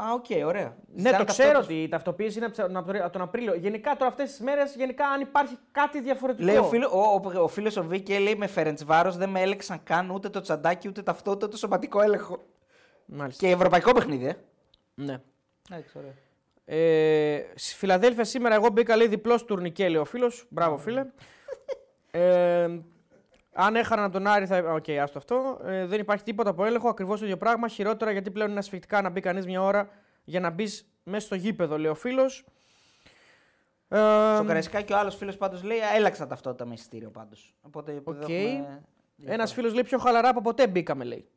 Α, 0.00 0.12
οκ, 0.12 0.46
ωραία. 0.46 0.76
Ναι, 0.86 1.02
Ζητάνε 1.02 1.16
το 1.18 1.24
ξέρω 1.24 1.48
ταυτότητα. 1.48 1.58
ότι 1.74 1.82
η 1.82 1.88
ταυτοποίηση 1.88 2.36
είναι 2.36 2.46
από 2.46 2.56
το- 2.56 2.78
από 2.78 2.92
το- 2.92 2.98
από 3.02 3.12
τον 3.12 3.22
Απρίλιο. 3.22 3.54
Γενικά 3.54 3.96
τώρα 3.96 4.10
αυτές 4.10 4.30
τις 4.30 4.40
μέρες, 4.40 4.74
γενικά 4.76 5.06
αν 5.08 5.20
υπάρχει 5.20 5.58
κάτι 5.72 6.00
διαφορετικό. 6.00 6.44
Λέει 6.46 6.56
ο, 6.56 6.64
φίλος, 6.64 6.88
ο, 6.92 6.98
ο, 7.38 7.42
ο 7.42 7.48
φίλος 7.48 7.76
ο 7.76 7.82
Βίκε 7.84 8.18
λέει 8.18 8.34
με 8.36 8.46
Φερεντσβάρος 8.46 9.16
δεν 9.16 9.28
με 9.28 9.40
έλεγξαν 9.40 9.80
καν 9.82 10.10
ούτε 10.10 10.28
το 10.28 10.40
τσαντάκι 10.40 10.88
ούτε 10.88 11.02
ταυτότητα 11.02 11.44
ούτε 11.44 11.48
το 11.48 11.56
σωματικό 11.56 12.00
έλεγχο. 12.02 12.38
Μάλιστα. 13.06 13.46
Και 13.46 13.52
ευρωπαϊκό 13.52 13.92
παιχνίδι, 13.92 14.26
ε. 14.26 14.36
Ναι. 14.94 15.20
Εντάξει, 15.70 15.98
ωραία. 15.98 16.12
Ε, 16.66 17.44
στη 17.54 17.74
Φιλαδέλφια 17.74 18.24
σήμερα 18.24 18.54
εγώ 18.54 18.68
μπήκα 18.68 18.96
λέει 18.96 19.06
διπλός 19.08 19.44
τουρνικέ, 19.44 19.88
λέει 19.88 20.00
ο 20.00 20.04
φίλος. 20.04 20.46
Μπράβο, 20.48 20.76
φίλε. 20.76 21.06
ε, 22.10 22.68
αν 23.54 23.76
έχανα 23.76 24.10
τον 24.10 24.26
Άρη 24.26 24.46
θα. 24.46 24.58
Οκ, 24.72 24.88
άστο 24.88 25.18
αυτό. 25.18 25.60
Ε, 25.64 25.86
δεν 25.86 26.00
υπάρχει 26.00 26.24
τίποτα 26.24 26.50
από 26.50 26.64
έλεγχο. 26.64 26.88
Ακριβώς 26.88 27.18
το 27.18 27.24
ίδιο 27.24 27.36
πράγμα. 27.36 27.68
Χειρότερα 27.68 28.10
γιατί 28.10 28.30
πλέον 28.30 28.50
είναι 28.50 28.58
ασφυκτικά 28.58 29.02
να 29.02 29.10
μπει 29.10 29.20
κανείς 29.20 29.46
μια 29.46 29.62
ώρα 29.62 29.88
για 30.24 30.40
να 30.40 30.50
μπεις 30.50 30.88
μέσα 31.02 31.26
στο 31.26 31.34
γήπεδο, 31.34 31.78
λέει 31.78 31.90
ο 31.90 31.94
φίλος. 31.94 32.44
Ε, 33.88 33.96
Στο 34.34 34.44
Καραϊσκάκι 34.46 34.92
ο 34.92 34.98
άλλος 34.98 35.16
φίλος 35.16 35.36
πάντως 35.36 35.62
λέει 35.62 35.78
«Α, 35.80 35.94
έλεγξαν 35.94 36.26
ταυτότητα 36.26 36.64
με 36.66 36.74
εισιτήριο 36.74 37.10
πάντως. 37.10 37.54
Οπότε 37.62 38.02
Οκ. 38.04 38.14
εδώ 38.14 38.32
έχουμε 38.32 38.82
Ένας 39.24 39.52
φίλος 39.52 39.72
λέει 39.72 39.82
πιο 39.82 39.98
χαλαρά 39.98 40.28
από 40.28 40.40
ποτέ 40.40 40.66
μπήκαμε, 40.66 41.04
λέει. 41.04 41.28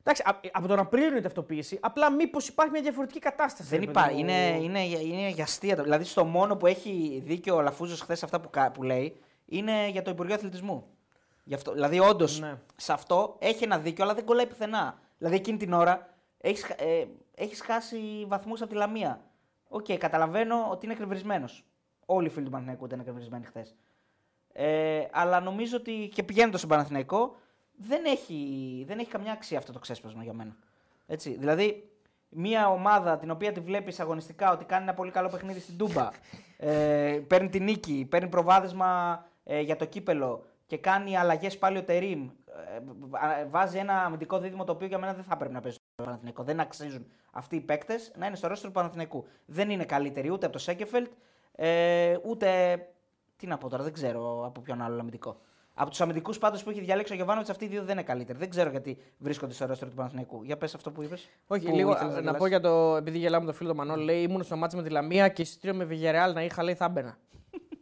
Εντάξει, 0.00 0.22
α- 0.26 0.40
από 0.52 0.68
τον 0.68 0.78
Απρίλιο 0.78 1.08
είναι 1.08 1.18
η 1.18 1.20
ταυτοποίηση. 1.20 1.78
Απλά 1.82 2.10
μήπως 2.12 2.48
υπάρχει 2.48 2.72
μια 2.72 2.82
διαφορετική 2.82 3.18
κατάσταση. 3.18 3.68
Δεν 3.68 3.80
ρε 3.80 3.86
παιδί 3.86 3.98
υπάρχει. 3.98 4.14
μου. 4.24 4.28
Είναι, 4.30 4.58
είναι, 4.62 4.84
για- 4.84 5.00
είναι 5.00 5.28
για 5.28 5.44
αστεία. 5.44 5.76
το- 5.76 5.82
Δηλαδή, 5.82 6.04
στο 6.04 6.24
μόνο 6.24 6.56
που 6.56 6.66
έχει 6.66 7.22
δίκιο 7.26 7.54
ο 7.56 7.60
Αλαφούζος 7.60 8.00
χθες 8.00 8.22
αυτά 8.22 8.40
που, 8.40 8.50
κα- 8.50 8.70
που 8.70 8.82
λέει 8.82 9.16
είναι 9.46 9.88
για 9.88 10.02
το 10.02 10.10
Υπουργείο 10.10 10.34
Αθλητισμού. 10.34 10.86
Γι' 11.52 11.58
αυτό, 11.58 11.72
δηλαδή, 11.72 11.98
όντως 11.98 12.40
Ναι. 12.40 12.58
σε 12.76 12.92
αυτό 12.92 13.36
έχει 13.38 13.64
ένα 13.64 13.78
δίκιο, 13.78 14.04
αλλά 14.04 14.14
δεν 14.14 14.24
κολλάει 14.24 14.46
πουθενά. 14.46 14.98
Δηλαδή, 15.18 15.36
εκείνη 15.36 15.56
την 15.56 15.72
ώρα 15.72 16.08
έχεις 16.38 16.62
ε, 16.64 17.06
έχεις 17.34 17.60
χάσει 17.60 18.24
βαθμούς 18.28 18.60
από 18.60 18.70
τη 18.70 18.76
Λαμία. 18.76 19.20
Οκ, 19.68 19.92
καταλαβαίνω 19.98 20.68
ότι 20.70 20.84
είναι 20.84 20.94
εκνευρισμένος. 20.94 21.64
Όλοι 22.06 22.26
οι 22.26 22.30
φίλοι 22.30 22.44
του 22.44 22.50
Παναθηναϊκού 22.50 22.84
ήταν 22.84 23.00
εκνευρισμένοι 23.00 23.44
χθες. 23.44 23.74
Ε, 24.52 25.04
αλλά 25.10 25.40
νομίζω 25.40 25.76
ότι 25.76 26.10
και 26.14 26.22
πηγαίνοντας 26.22 26.60
στον 26.60 26.70
Παναθηναϊκό 26.70 27.36
δεν 27.76 28.04
έχει, 28.04 28.38
δεν 28.86 28.98
έχει 28.98 29.10
καμιά 29.10 29.32
αξία 29.32 29.58
αυτό 29.58 29.72
το 29.72 29.78
ξέσπασμα 29.78 30.22
για 30.22 30.32
μένα. 30.32 30.56
Έτσι, 31.06 31.36
δηλαδή, 31.38 31.90
μια 32.28 32.68
ομάδα 32.70 33.18
την 33.18 33.30
οποία 33.30 33.52
τη 33.52 33.60
βλέπεις 33.60 34.00
αγωνιστικά 34.00 34.52
ότι 34.52 34.64
κάνει 34.64 34.82
ένα 34.82 34.94
πολύ 34.94 35.10
καλό 35.10 35.28
παιχνίδι 35.28 35.60
στην 35.60 35.76
Τούμπα, 35.76 36.08
ε, 36.56 37.20
παίρνει 37.26 37.48
την 37.48 37.64
νίκη, 37.64 38.06
παίρνει 38.10 38.28
προβάδισμα 38.28 39.24
ε, 39.44 39.60
για 39.60 39.76
το 39.76 39.84
κύπελο 39.84 40.46
και 40.72 40.78
κάνει 40.78 41.16
αλλαγές 41.16 41.58
πάλι 41.58 41.78
ο 41.78 41.82
Τερήμ. 41.82 42.30
ε, 42.72 42.76
ε, 43.40 43.46
βάζει 43.50 43.78
ένα 43.78 44.04
αμυντικό 44.04 44.38
δίδυμο 44.38 44.64
το 44.64 44.72
οποίο 44.72 44.86
για 44.86 44.98
μένα 44.98 45.14
δεν 45.14 45.24
θα 45.24 45.36
πρέπει 45.36 45.54
να 45.54 45.60
παίζει 45.60 45.76
στο 45.94 46.04
Παναθηναϊκό. 46.04 46.42
Δεν 46.42 46.60
αξίζουν 46.60 47.06
αυτοί 47.30 47.56
οι 47.56 47.60
παίκτες 47.60 48.12
να 48.16 48.26
είναι 48.26 48.36
στο 48.36 48.48
ρόστρο 48.48 48.68
του 48.68 48.74
Παναθηναϊκού. 48.74 49.26
Δεν 49.46 49.70
είναι 49.70 49.84
καλύτεροι 49.84 50.30
ούτε 50.30 50.44
από 50.44 50.54
το 50.54 50.58
Σέκεφελτ, 50.60 51.12
ε, 51.52 52.16
ούτε. 52.22 52.78
Τι 53.36 53.46
να 53.46 53.58
πω 53.58 53.68
τώρα, 53.68 53.82
δεν 53.82 53.92
ξέρω 53.92 54.46
από 54.46 54.60
ποιον 54.60 54.82
άλλο 54.82 55.00
αμυντικό. 55.00 55.40
Από 55.74 55.90
τους 55.90 56.00
αμυντικούς 56.00 56.38
πάντως 56.38 56.62
που 56.62 56.70
έχει 56.70 56.80
διαλέξει 56.80 57.12
ο 57.12 57.16
Γιωβάνοβιτς, 57.16 57.50
αυτοί 57.50 57.64
οι 57.64 57.68
δύο 57.68 57.82
δεν 57.82 57.92
είναι 57.92 58.02
καλύτεροι. 58.02 58.38
Δεν 58.38 58.50
ξέρω 58.50 58.70
γιατί 58.70 58.98
βρίσκονται 59.18 59.52
στο 59.52 59.66
ρόστρο 59.66 59.88
του 59.88 59.94
Παναθηναϊκού. 59.94 60.42
Για 60.42 60.56
πες 60.56 60.74
αυτό 60.74 60.90
που 60.90 61.02
είπες. 61.02 61.28
Όχι, 61.46 61.66
λίγο 61.66 61.96
να, 62.22 62.34
πω 62.34 62.46
για 62.46 62.60
το. 62.60 62.96
Επειδή 62.96 63.18
γελάμε 63.18 63.44
τον 63.44 63.54
φίλο 63.54 63.70
του 63.70 63.76
Μανώλη, 63.76 64.04
λέει 64.04 64.22
ήμουν 64.22 64.42
στο 64.42 64.56
μάτσο 64.56 64.76
με 64.76 64.82
τη 64.82 64.90
Λαμία 64.90 65.28
και 65.28 65.42
εισιτήριο 65.42 65.76
με 65.76 65.84
Βιγερεάλ 65.84 66.32
να 66.32 66.42
είχα, 66.42 66.62
λέει 66.62 66.74
θα 66.74 66.84
έμπαινα. 66.84 67.18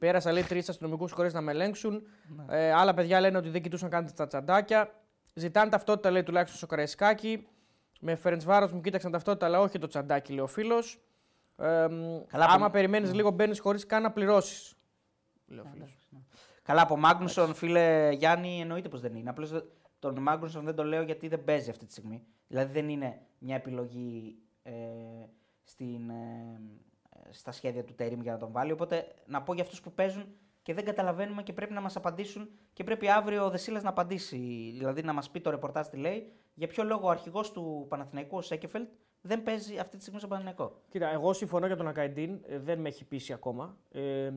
Πέρασα, 0.00 0.32
λέει, 0.32 0.42
τρεις 0.42 0.68
αστυνομικούς 0.68 1.12
χωρίς 1.12 1.32
να 1.32 1.40
με 1.40 1.50
ελέγξουν. 1.50 2.02
ε, 2.48 2.72
άλλα 2.72 2.94
παιδιά 2.94 3.20
λένε 3.20 3.38
ότι 3.38 3.48
δεν 3.48 3.62
κοιτούσαν 3.62 3.90
καν 3.90 4.14
τα 4.14 4.26
τσαντάκια. 4.26 4.94
Ζητάνε 5.34 5.70
ταυτότητα, 5.70 6.10
λέει, 6.10 6.22
τουλάχιστον 6.22 6.56
στο 6.58 6.66
Καραϊσκάκι. 6.66 7.46
Με 8.00 8.14
Φερεντσβάρο 8.14 8.68
μου 8.72 8.80
κοίταξαν 8.80 9.10
ταυτότητα, 9.12 9.46
αλλά 9.46 9.60
όχι 9.60 9.78
το 9.78 9.86
τσαντάκι, 9.86 10.32
λέει 10.32 10.44
ο 10.44 10.46
φίλος. 10.46 11.00
Ε, 11.56 11.86
μ, 11.90 12.24
Καλά, 12.26 12.44
άμα 12.48 12.66
που- 12.66 12.72
περιμένεις 12.72 13.14
λίγο, 13.14 13.30
μπαίνεις 13.30 13.60
χωρίς 13.60 13.86
καν 13.86 14.02
να 14.02 14.10
πληρώσεις. 14.10 14.74
Λέει 15.46 15.58
ο 15.58 15.64
φίλος. 15.64 15.98
Καλά, 16.62 16.82
από 16.82 16.96
Μάγνουσον, 16.96 17.54
φίλε 17.54 18.10
Γιάννη, 18.12 18.60
εννοείται 18.60 18.88
πως 18.88 19.00
δεν 19.00 19.14
είναι. 19.14 19.30
Απλώς 19.30 19.64
τον 19.98 20.18
Μάγνουσον 20.22 20.64
δεν 20.64 20.74
το 20.74 20.84
λέω 20.84 21.02
γιατί 21.02 21.28
δεν 21.28 21.44
παίζει 21.44 21.70
αυτή 21.70 21.86
τη 21.86 21.92
στιγμή. 21.92 22.22
Δηλαδή 22.48 22.72
δεν 22.72 22.88
είναι 22.88 23.20
μια 23.38 23.54
επιλογή 23.56 24.38
ε, 24.62 24.72
στην, 25.64 26.10
ε, 26.10 26.60
στα 27.30 27.52
σχέδια 27.52 27.84
του 27.84 27.94
Τερήμ 27.94 28.20
για 28.20 28.32
να 28.32 28.38
τον 28.38 28.52
βάλει. 28.52 28.72
Οπότε 28.72 29.06
να 29.26 29.42
πω 29.42 29.54
για 29.54 29.62
αυτούς 29.62 29.80
που 29.80 29.92
παίζουν 29.92 30.24
και 30.62 30.74
δεν 30.74 30.84
καταλαβαίνουμε 30.84 31.42
και 31.42 31.52
πρέπει 31.52 31.72
να 31.72 31.80
μας 31.80 31.96
απαντήσουν 31.96 32.48
και 32.72 32.84
πρέπει 32.84 33.08
αύριο 33.08 33.44
ο 33.44 33.50
Δεσίλα 33.50 33.80
να 33.82 33.88
απαντήσει. 33.88 34.36
Δηλαδή 34.76 35.02
να 35.02 35.12
μας 35.12 35.30
πει 35.30 35.40
το 35.40 35.50
ρεπορτάζ 35.50 35.86
τι 35.86 35.96
λέει, 35.96 36.32
για 36.54 36.66
ποιο 36.66 36.84
λόγο 36.84 37.06
ο 37.06 37.10
αρχηγός 37.10 37.52
του 37.52 37.86
Παναθηναϊκού, 37.88 38.36
ο 38.36 38.40
Σέκεφελτ, 38.40 38.88
δεν 39.20 39.42
παίζει 39.42 39.78
αυτή 39.78 39.96
τη 39.96 40.00
στιγμή 40.02 40.18
στον 40.18 40.30
Παναθηναϊκό. 40.30 40.80
Κοίτα, 40.88 41.08
εγώ 41.12 41.32
συμφωνώ 41.32 41.66
για 41.66 41.76
τον 41.76 41.88
Ακαϊντίν, 41.88 42.40
ε, 42.46 42.58
δεν 42.58 42.80
με 42.80 42.88
έχει 42.88 43.04
πείσει 43.04 43.32
ακόμα. 43.32 43.76
Ε, 43.90 44.32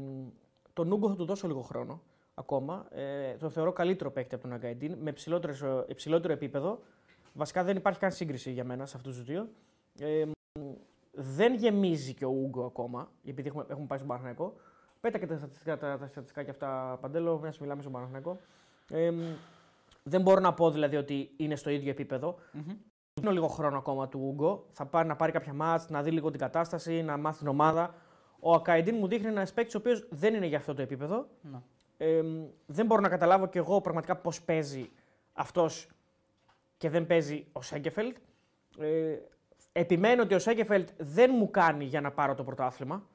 τον 0.74 0.88
Νούγκο 0.88 1.10
θα 1.10 1.16
του 1.16 1.26
δώσω 1.26 1.48
λίγο 1.48 1.62
χρόνο 1.62 2.02
ακόμα. 2.34 2.88
Ε, 2.92 3.34
τον 3.34 3.52
θεωρώ 3.52 3.72
καλύτερο 3.72 4.12
παίκτη 4.12 4.36
από 4.36 4.44
τον 4.44 4.54
Ακαϊντίν, 4.54 4.98
με 5.00 5.12
ψηλότερο, 5.12 5.86
υψηλότερο 5.88 6.34
επίπεδο. 6.34 6.82
Βασικά 7.34 7.64
δεν 7.64 7.76
υπάρχει 7.76 8.00
καν 8.00 8.12
σύγκριση 8.12 8.52
για 8.52 8.64
μένα 8.64 8.86
σε 8.86 8.98
αυτούς 8.98 9.16
τους 9.16 9.24
δύο. 9.24 9.50
Ε, 10.00 10.24
δεν 11.14 11.54
γεμίζει 11.54 12.14
και 12.14 12.26
ο 12.26 12.30
Ούγκο 12.30 12.66
ακόμα, 12.66 13.12
επειδή 13.26 13.48
έχουμε, 13.48 13.66
έχουμε 13.68 13.86
πάει 13.86 13.98
στον 13.98 14.10
Παναθηναϊκό. 14.10 14.54
Πέτα 15.00 15.18
και 15.18 15.28
τα 15.28 15.38
στατιστικά, 15.38 15.78
τα, 15.78 15.98
τα 15.98 16.08
στατιστικά 16.08 16.44
και 16.44 16.50
αυτά 16.50 16.98
παντέλο, 17.02 17.40
μια 17.40 17.54
μιλάμε 17.60 17.82
στον 17.82 17.94
Παναθηναϊκό. 17.94 18.40
Ε, 18.90 19.12
δεν 20.04 20.22
μπορώ 20.22 20.40
να 20.40 20.54
πω 20.54 20.72
δηλαδή 20.72 20.96
ότι 20.96 21.32
είναι 21.38 21.56
στο 21.56 21.70
ίδιο 21.70 21.90
επίπεδο. 21.90 22.36
Μμμ. 22.52 22.76
Δίνω 23.14 23.32
λίγο 23.32 23.48
χρόνο 23.48 23.78
ακόμα 23.78 24.08
του 24.08 24.20
Ούγκο. 24.24 24.66
Θα 24.72 24.86
πάρει 24.86 25.08
να 25.08 25.16
πάρει 25.16 25.32
κάποια 25.32 25.54
μάτς, 25.54 25.90
να 25.90 26.04
δει 26.04 26.12
λίγο 26.12 26.30
την 26.30 26.40
κατάσταση, 26.40 27.02
να 27.02 27.18
μάθει 27.18 27.38
την 27.38 27.48
ομάδα. 27.48 27.96
Ο 28.40 28.54
Ακαϊντίν 28.54 28.96
μου 29.00 29.08
δείχνει 29.08 29.28
ένα 29.28 29.48
παίκτη 29.54 29.76
ο 29.76 29.80
οποίος 29.80 30.08
δεν 30.10 30.34
είναι 30.34 30.46
για 30.46 30.58
αυτό 30.58 30.74
το 30.74 30.82
επίπεδο. 30.82 31.28
Ναι. 31.42 31.62
Ε, 31.98 32.22
δεν 32.66 32.86
μπορώ 32.86 33.02
να 33.02 33.10
καταλάβω 33.10 33.48
κι 33.48 33.58
εγώ 33.58 33.82
πραγματικά 33.82 34.16
πώς 34.16 34.42
παίζει 34.42 34.90
αυτός 35.34 35.88
και 36.78 36.90
δεν 36.90 37.06
παίζει 37.06 37.48
ο 37.52 37.62
Σέγκεφελτ. 37.62 38.18
Ε, 38.78 39.18
επιμένω 39.74 40.24
ότι 40.24 40.34
ο 40.34 40.40
Σέγκεφελτ 40.40 40.90
δεν 40.98 41.32
μου 41.34 41.52
κάνει 41.52 41.84
για 41.84 42.02
να 42.02 42.12
πάρω 42.12 42.36
το 42.36 42.44
πρωτάθλημα. 42.44 43.08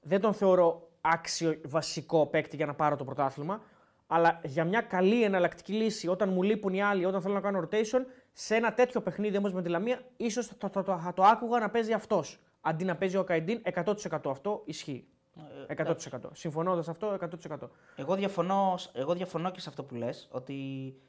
Δεν 0.00 0.20
τον 0.20 0.34
θεωρώ 0.34 0.88
άξιο 1.00 1.60
βασικό 1.64 2.26
παίκτη 2.26 2.56
για 2.56 2.66
να 2.66 2.74
πάρω 2.74 2.96
το 2.96 3.04
πρωτάθλημα. 3.04 3.62
Αλλά 4.06 4.40
για 4.44 4.64
μια 4.64 4.80
καλή 4.80 5.22
εναλλακτική 5.22 5.72
λύση, 5.72 6.08
όταν 6.08 6.28
μου 6.28 6.42
λείπουν 6.42 6.74
οι 6.74 6.82
άλλοι, 6.82 7.04
όταν 7.04 7.22
θέλω 7.22 7.34
να 7.34 7.40
κάνω 7.40 7.68
rotation, 7.68 8.04
σε 8.32 8.54
ένα 8.54 8.74
τέτοιο 8.74 9.00
παιχνίδι 9.00 9.36
όμως 9.36 9.52
με 9.52 9.62
τη 9.62 9.68
Λαμία, 9.68 10.00
ίσως 10.16 10.46
θα 10.46 10.54
το, 10.56 10.70
το, 10.70 10.82
το, 10.82 10.98
θα 10.98 11.12
το 11.14 11.22
άκουγα 11.22 11.58
να 11.58 11.70
παίζει 11.70 11.92
αυτός. 11.92 12.40
Αντί 12.60 12.84
να 12.84 12.96
παίζει 12.96 13.16
ο 13.16 13.24
Καϊντίν, 13.24 13.62
100% 13.74 13.94
αυτό 14.26 14.62
ισχύει. 14.64 15.06
Ε, 15.66 15.74
100%. 15.84 15.94
Συμφωνώντας 16.32 16.88
αυτό, 16.88 17.18
100%. 17.48 17.56
Εγώ 17.96 18.14
διαφωνώ, 18.14 18.74
εγώ 18.92 19.14
διαφωνώ 19.14 19.50
και 19.50 19.60
σε 19.60 19.68
αυτό 19.68 19.84
που 19.84 19.94
λες, 19.94 20.28
ότι 20.30 20.54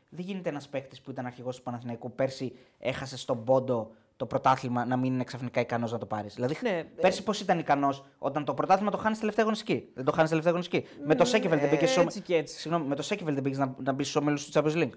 δεν 0.10 0.26
γίνεται 0.26 0.50
ένας 0.50 0.68
παίκτης 0.68 1.02
που 1.02 1.12
ήταν 1.12 1.26
αρχηγός 1.26 1.58
του 1.58 1.64
Παναθηναϊκού 1.64 2.12
πέρσι 2.12 2.58
έχασε 2.80 3.18
στον 3.18 3.44
πόντο 3.44 3.92
το 4.24 4.30
πρωτάθλημα 4.30 4.86
να 4.86 4.98
μην 4.98 5.14
είναι 5.14 5.24
ξαφνικά 5.24 5.60
ικανός 5.62 5.92
να 5.92 5.98
το 5.98 6.06
πάρεις. 6.06 6.34
Δηλαδή, 6.34 6.56
Ναι, 6.62 6.84
πέρσι 6.84 7.24
πώς 7.24 7.40
ήταν 7.40 7.60
ικανός 7.60 8.06
όταν 8.18 8.46
το 8.46 8.54
πρωτάθλημα 8.54 8.92
το 8.92 8.98
χάνεις 8.98 9.20
τελευταία 9.20 9.44
αγωνιστική; 9.46 9.90
Δεν 9.94 10.06
το 10.06 10.12
χάνεις 10.12 10.30
τελευταία 10.30 10.54
αγωνιστική. 10.54 10.88
με 11.06 11.16
το 11.16 11.26
Σέκεβελ 11.26 11.60
δεν 11.60 11.70
μπήκε 11.70 11.86
στου 11.86 12.02
έτσι 12.02 12.22
και 12.22 12.36
έτσι. 12.36 12.60
Συγγνώμη, 12.60 12.88
με 12.88 12.96
το 12.96 13.02
Σέκεβελ 13.02 13.34
δεν 13.34 13.44
μπήκε 13.44 13.58
να, 13.58 13.76
να 13.84 13.92
μπεις 13.92 14.10
στου 14.10 14.20
όμιλου 14.24 14.38
του 14.38 14.52
Champions 14.54 14.84
League; 14.84 14.92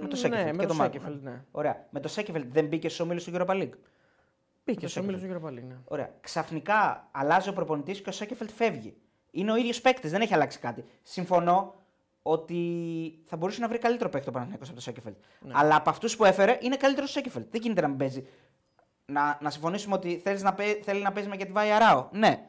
Με 0.00 0.08
το 0.08 0.16
Σέκεβελ 0.16 0.44
Ναι, 0.44 0.50
και 0.50 0.56
με 0.56 0.62
το 0.62 0.68
το 0.68 0.74
Μάρκο. 0.74 0.92
Σέκεφελτ, 0.92 1.22
ναι. 1.22 1.44
Ωραία. 1.50 1.86
Με 1.90 2.00
το 2.00 2.08
Σέκεβελ 2.08 2.44
δεν 2.50 2.66
μπήκες 2.66 2.92
στου 2.92 3.04
όμιλου 3.08 3.22
του 3.24 3.30
Europa 3.34 3.50
League; 3.62 3.72
Μπήκε 4.64 4.80
το 4.80 4.88
στο 4.88 5.00
όμιλο 5.00 5.16
του 5.16 5.22
Σέκεφελτ. 5.22 5.44
Europa 5.44 5.48
League, 5.58 5.66
ναι. 5.68 5.76
Ωραία. 5.84 6.10
Ξαφνικά 6.20 7.08
αλλάζει 7.10 7.48
ο 7.48 7.52
προπονητής 7.52 8.00
και 8.00 8.08
ο 8.08 8.12
Σέκεφελτ 8.12 8.50
φεύγει. 8.50 8.96
Είναι 9.30 9.52
ο 9.52 9.56
ίδιος 9.56 9.80
παίκτης, 9.80 10.10
δεν 10.10 10.20
έχει 10.20 10.34
αλλάξει 10.34 10.58
κάτι. 10.58 10.84
Συμφωνώ 11.02 11.74
ότι 12.22 12.58
θα 13.24 13.36
μπορούσε 13.36 13.60
να 13.60 13.68
βρει 13.68 13.78
καλύτερο 13.78 14.08
παίκτη 14.10 14.28
ο 14.28 14.32
Παναθηναϊκός 14.32 14.66
από 14.68 14.76
το 14.76 14.82
Σέκεφελτ. 14.82 15.16
Ναι. 15.40 15.52
Αλλά 15.56 15.76
από 15.76 15.90
αυτούς 15.90 16.16
που 16.16 16.24
έφερε 16.24 16.58
είναι 16.60 16.76
καλύτερος 16.76 17.08
ο 17.10 17.12
Σέκεφελτ. 17.12 17.46
Δεν 17.50 17.60
γίνεται 17.60 17.80
να 17.80 17.88
μην 17.88 17.96
παίζει. 17.96 18.26
Να, 19.06 19.38
να 19.40 19.50
συμφωνήσουμε 19.50 19.94
ότι 19.94 20.20
θέλεις 20.24 20.42
να, 20.42 20.54
παί- 20.54 20.84
θέλει 20.84 21.02
να 21.02 21.12
παίζει 21.12 21.28
με 21.28 21.36
Γετβάη 21.36 21.70
Αράο. 21.70 22.08
Ναι. 22.12 22.46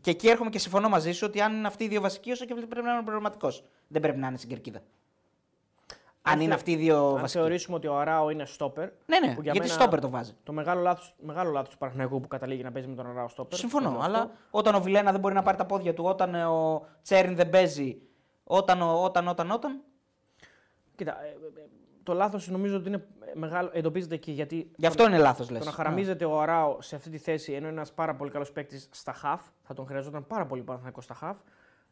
Και 0.00 0.10
εκεί 0.10 0.28
έρχομαι 0.28 0.50
και 0.50 0.58
συμφωνώ 0.58 0.88
μαζί 0.88 1.12
σου 1.12 1.26
ότι 1.28 1.40
αν 1.40 1.54
είναι 1.56 1.66
αυτοί 1.66 1.84
οι 1.84 1.88
δύο 1.88 2.00
βασικοί, 2.00 2.30
ο 2.30 2.34
Σέκεφελτ 2.34 2.66
πρέπει 2.68 2.86
να 2.86 2.92
είναι 2.92 3.02
προγραμματικό. 3.02 3.48
Δεν 3.88 4.00
πρέπει 4.02 4.18
να 4.18 4.26
είναι 4.28 4.36
στην 4.36 4.48
κερκίδα. 4.48 4.80
Αν, 6.26 6.32
Αν 6.32 6.40
είναι 6.40 6.48
θε- 6.48 6.54
αυτοί 6.58 6.70
οι 6.72 6.76
δύο 6.76 7.06
Αν 7.06 7.12
βασικοί. 7.12 7.30
θεωρήσουμε 7.30 7.76
ότι 7.76 7.86
ο 7.86 7.98
Αράο 7.98 8.30
είναι 8.30 8.44
στόπερ. 8.44 8.88
Ναι, 9.06 9.18
ναι, 9.18 9.34
που 9.34 9.42
για 9.42 9.52
γιατί 9.52 9.58
μένα 9.68 9.72
στόπερ 9.80 10.00
το 10.00 10.10
βάζει. 10.10 10.32
Το 10.42 10.52
μεγάλο 10.52 10.80
λάθο 10.80 11.02
μεγάλο 11.22 11.50
λάθος 11.50 11.68
του 11.70 11.78
Παναθηναϊκού 11.78 12.20
που 12.20 12.28
καταλήγει 12.28 12.62
να 12.62 12.72
παίζει 12.72 12.88
με 12.88 12.94
τον 12.94 13.06
Αράο 13.06 13.28
στόπερ. 13.28 13.58
Συμφωνώ, 13.58 13.88
Θέλω 13.90 14.02
αλλά 14.02 14.18
αυτό. 14.18 14.30
όταν 14.50 14.74
ο 14.74 14.80
Βιλένα 14.80 15.10
δεν 15.10 15.20
μπορεί 15.20 15.34
να 15.34 15.42
πάρει 15.42 15.56
τα 15.56 15.66
πόδια 15.66 15.94
του, 15.94 16.04
όταν 16.04 16.34
ε, 16.34 16.44
ο 16.44 16.86
Τσέριν 17.02 17.34
δεν 17.36 17.50
παίζει, 17.50 18.00
όταν, 18.44 18.82
ο- 18.82 19.02
όταν, 19.04 19.28
όταν, 19.28 19.50
όταν. 19.50 19.80
Κοίτα, 20.96 21.22
ε, 21.24 21.26
ε, 21.26 21.60
ε, 21.60 21.66
το 22.02 22.12
λάθος 22.12 22.48
νομίζω 22.48 22.76
ότι 22.76 22.88
είναι 22.88 23.04
μεγάλο. 23.34 23.70
Εντοπίζεται 23.72 24.14
εκεί 24.14 24.32
γιατί. 24.32 24.70
Γι' 24.76 24.86
αυτό 24.86 25.04
είναι 25.06 25.18
λάθος, 25.18 25.50
λες. 25.50 25.58
Το 25.60 25.64
να 25.64 25.72
χαραμίζεται 25.72 26.24
ο 26.24 26.40
Αράο 26.40 26.80
σε 26.80 26.96
αυτή 26.96 27.10
τη 27.10 27.18
θέση 27.18 27.52
ενώ 27.52 27.66
είναι 27.66 27.76
ένας 27.76 27.92
πάρα 27.92 28.14
πολύ 28.14 28.30
καλός 28.30 28.52
παίκτης 28.52 28.88
στα 28.92 29.12
χαφ, 29.12 29.42
θα 29.62 29.74
τον 29.74 29.86
χρειαζόταν 29.86 30.26
πάρα 30.26 30.46
πολύ 30.46 30.62
Παναθηναϊκός 30.62 31.04
στα 31.04 31.14
χαφ. 31.14 31.38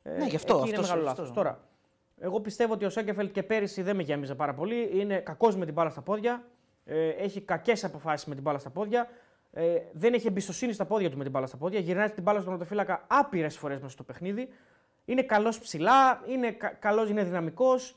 Ε, 0.02 0.10
Ναι, 0.10 0.26
γι' 0.26 0.36
αυτό, 0.36 0.56
εκεί 0.58 0.68
είναι 0.68 0.76
αυτό- 0.78 0.88
μεγάλο 0.94 1.08
αυτό. 1.08 1.20
λάθος. 1.22 1.36
Τώρα, 1.36 1.60
εγώ 2.18 2.40
πιστεύω 2.40 2.72
ότι 2.72 2.84
ο 2.84 2.90
Σέγκεφελτ 2.90 3.32
και 3.32 3.42
πέρυσι 3.42 3.82
δεν 3.82 3.96
με 3.96 4.02
γέμιζε 4.02 4.34
πάρα 4.34 4.54
πολύ. 4.54 4.90
Είναι 5.00 5.16
κακός 5.18 5.56
με 5.56 5.64
την 5.64 5.74
μπάλα 5.74 5.90
στα 5.90 6.00
πόδια. 6.02 6.44
Ε, 6.84 7.08
έχει 7.08 7.40
κακές 7.40 7.84
αποφάσεις 7.84 8.26
με 8.26 8.34
την 8.34 8.42
μπάλα 8.42 8.58
στα 8.58 8.70
πόδια. 8.70 9.08
Ε, 9.52 9.76
δεν 9.92 10.14
έχει 10.14 10.26
εμπιστοσύνη 10.26 10.72
στα 10.72 10.84
πόδια 10.84 11.10
του 11.10 11.16
με 11.16 11.22
την 11.22 11.32
μπάλα 11.32 11.46
στα 11.46 11.56
πόδια. 11.56 11.80
Γυρνάει 11.80 12.10
την 12.10 12.22
μπάλα 12.22 12.38
στον 12.40 12.50
πρωτοφύλακα 12.52 13.04
άπειρες 13.06 13.56
φορές 13.58 13.76
μέσα 13.80 13.92
στο 13.92 14.02
παιχνίδι. 14.02 14.48
Είναι 15.04 15.22
καλός 15.22 15.58
ψηλά, 15.58 16.22
είναι, 16.26 16.50
κα, 16.50 16.68
καλός, 16.68 17.08
είναι 17.08 17.24
δυναμικός, 17.24 17.96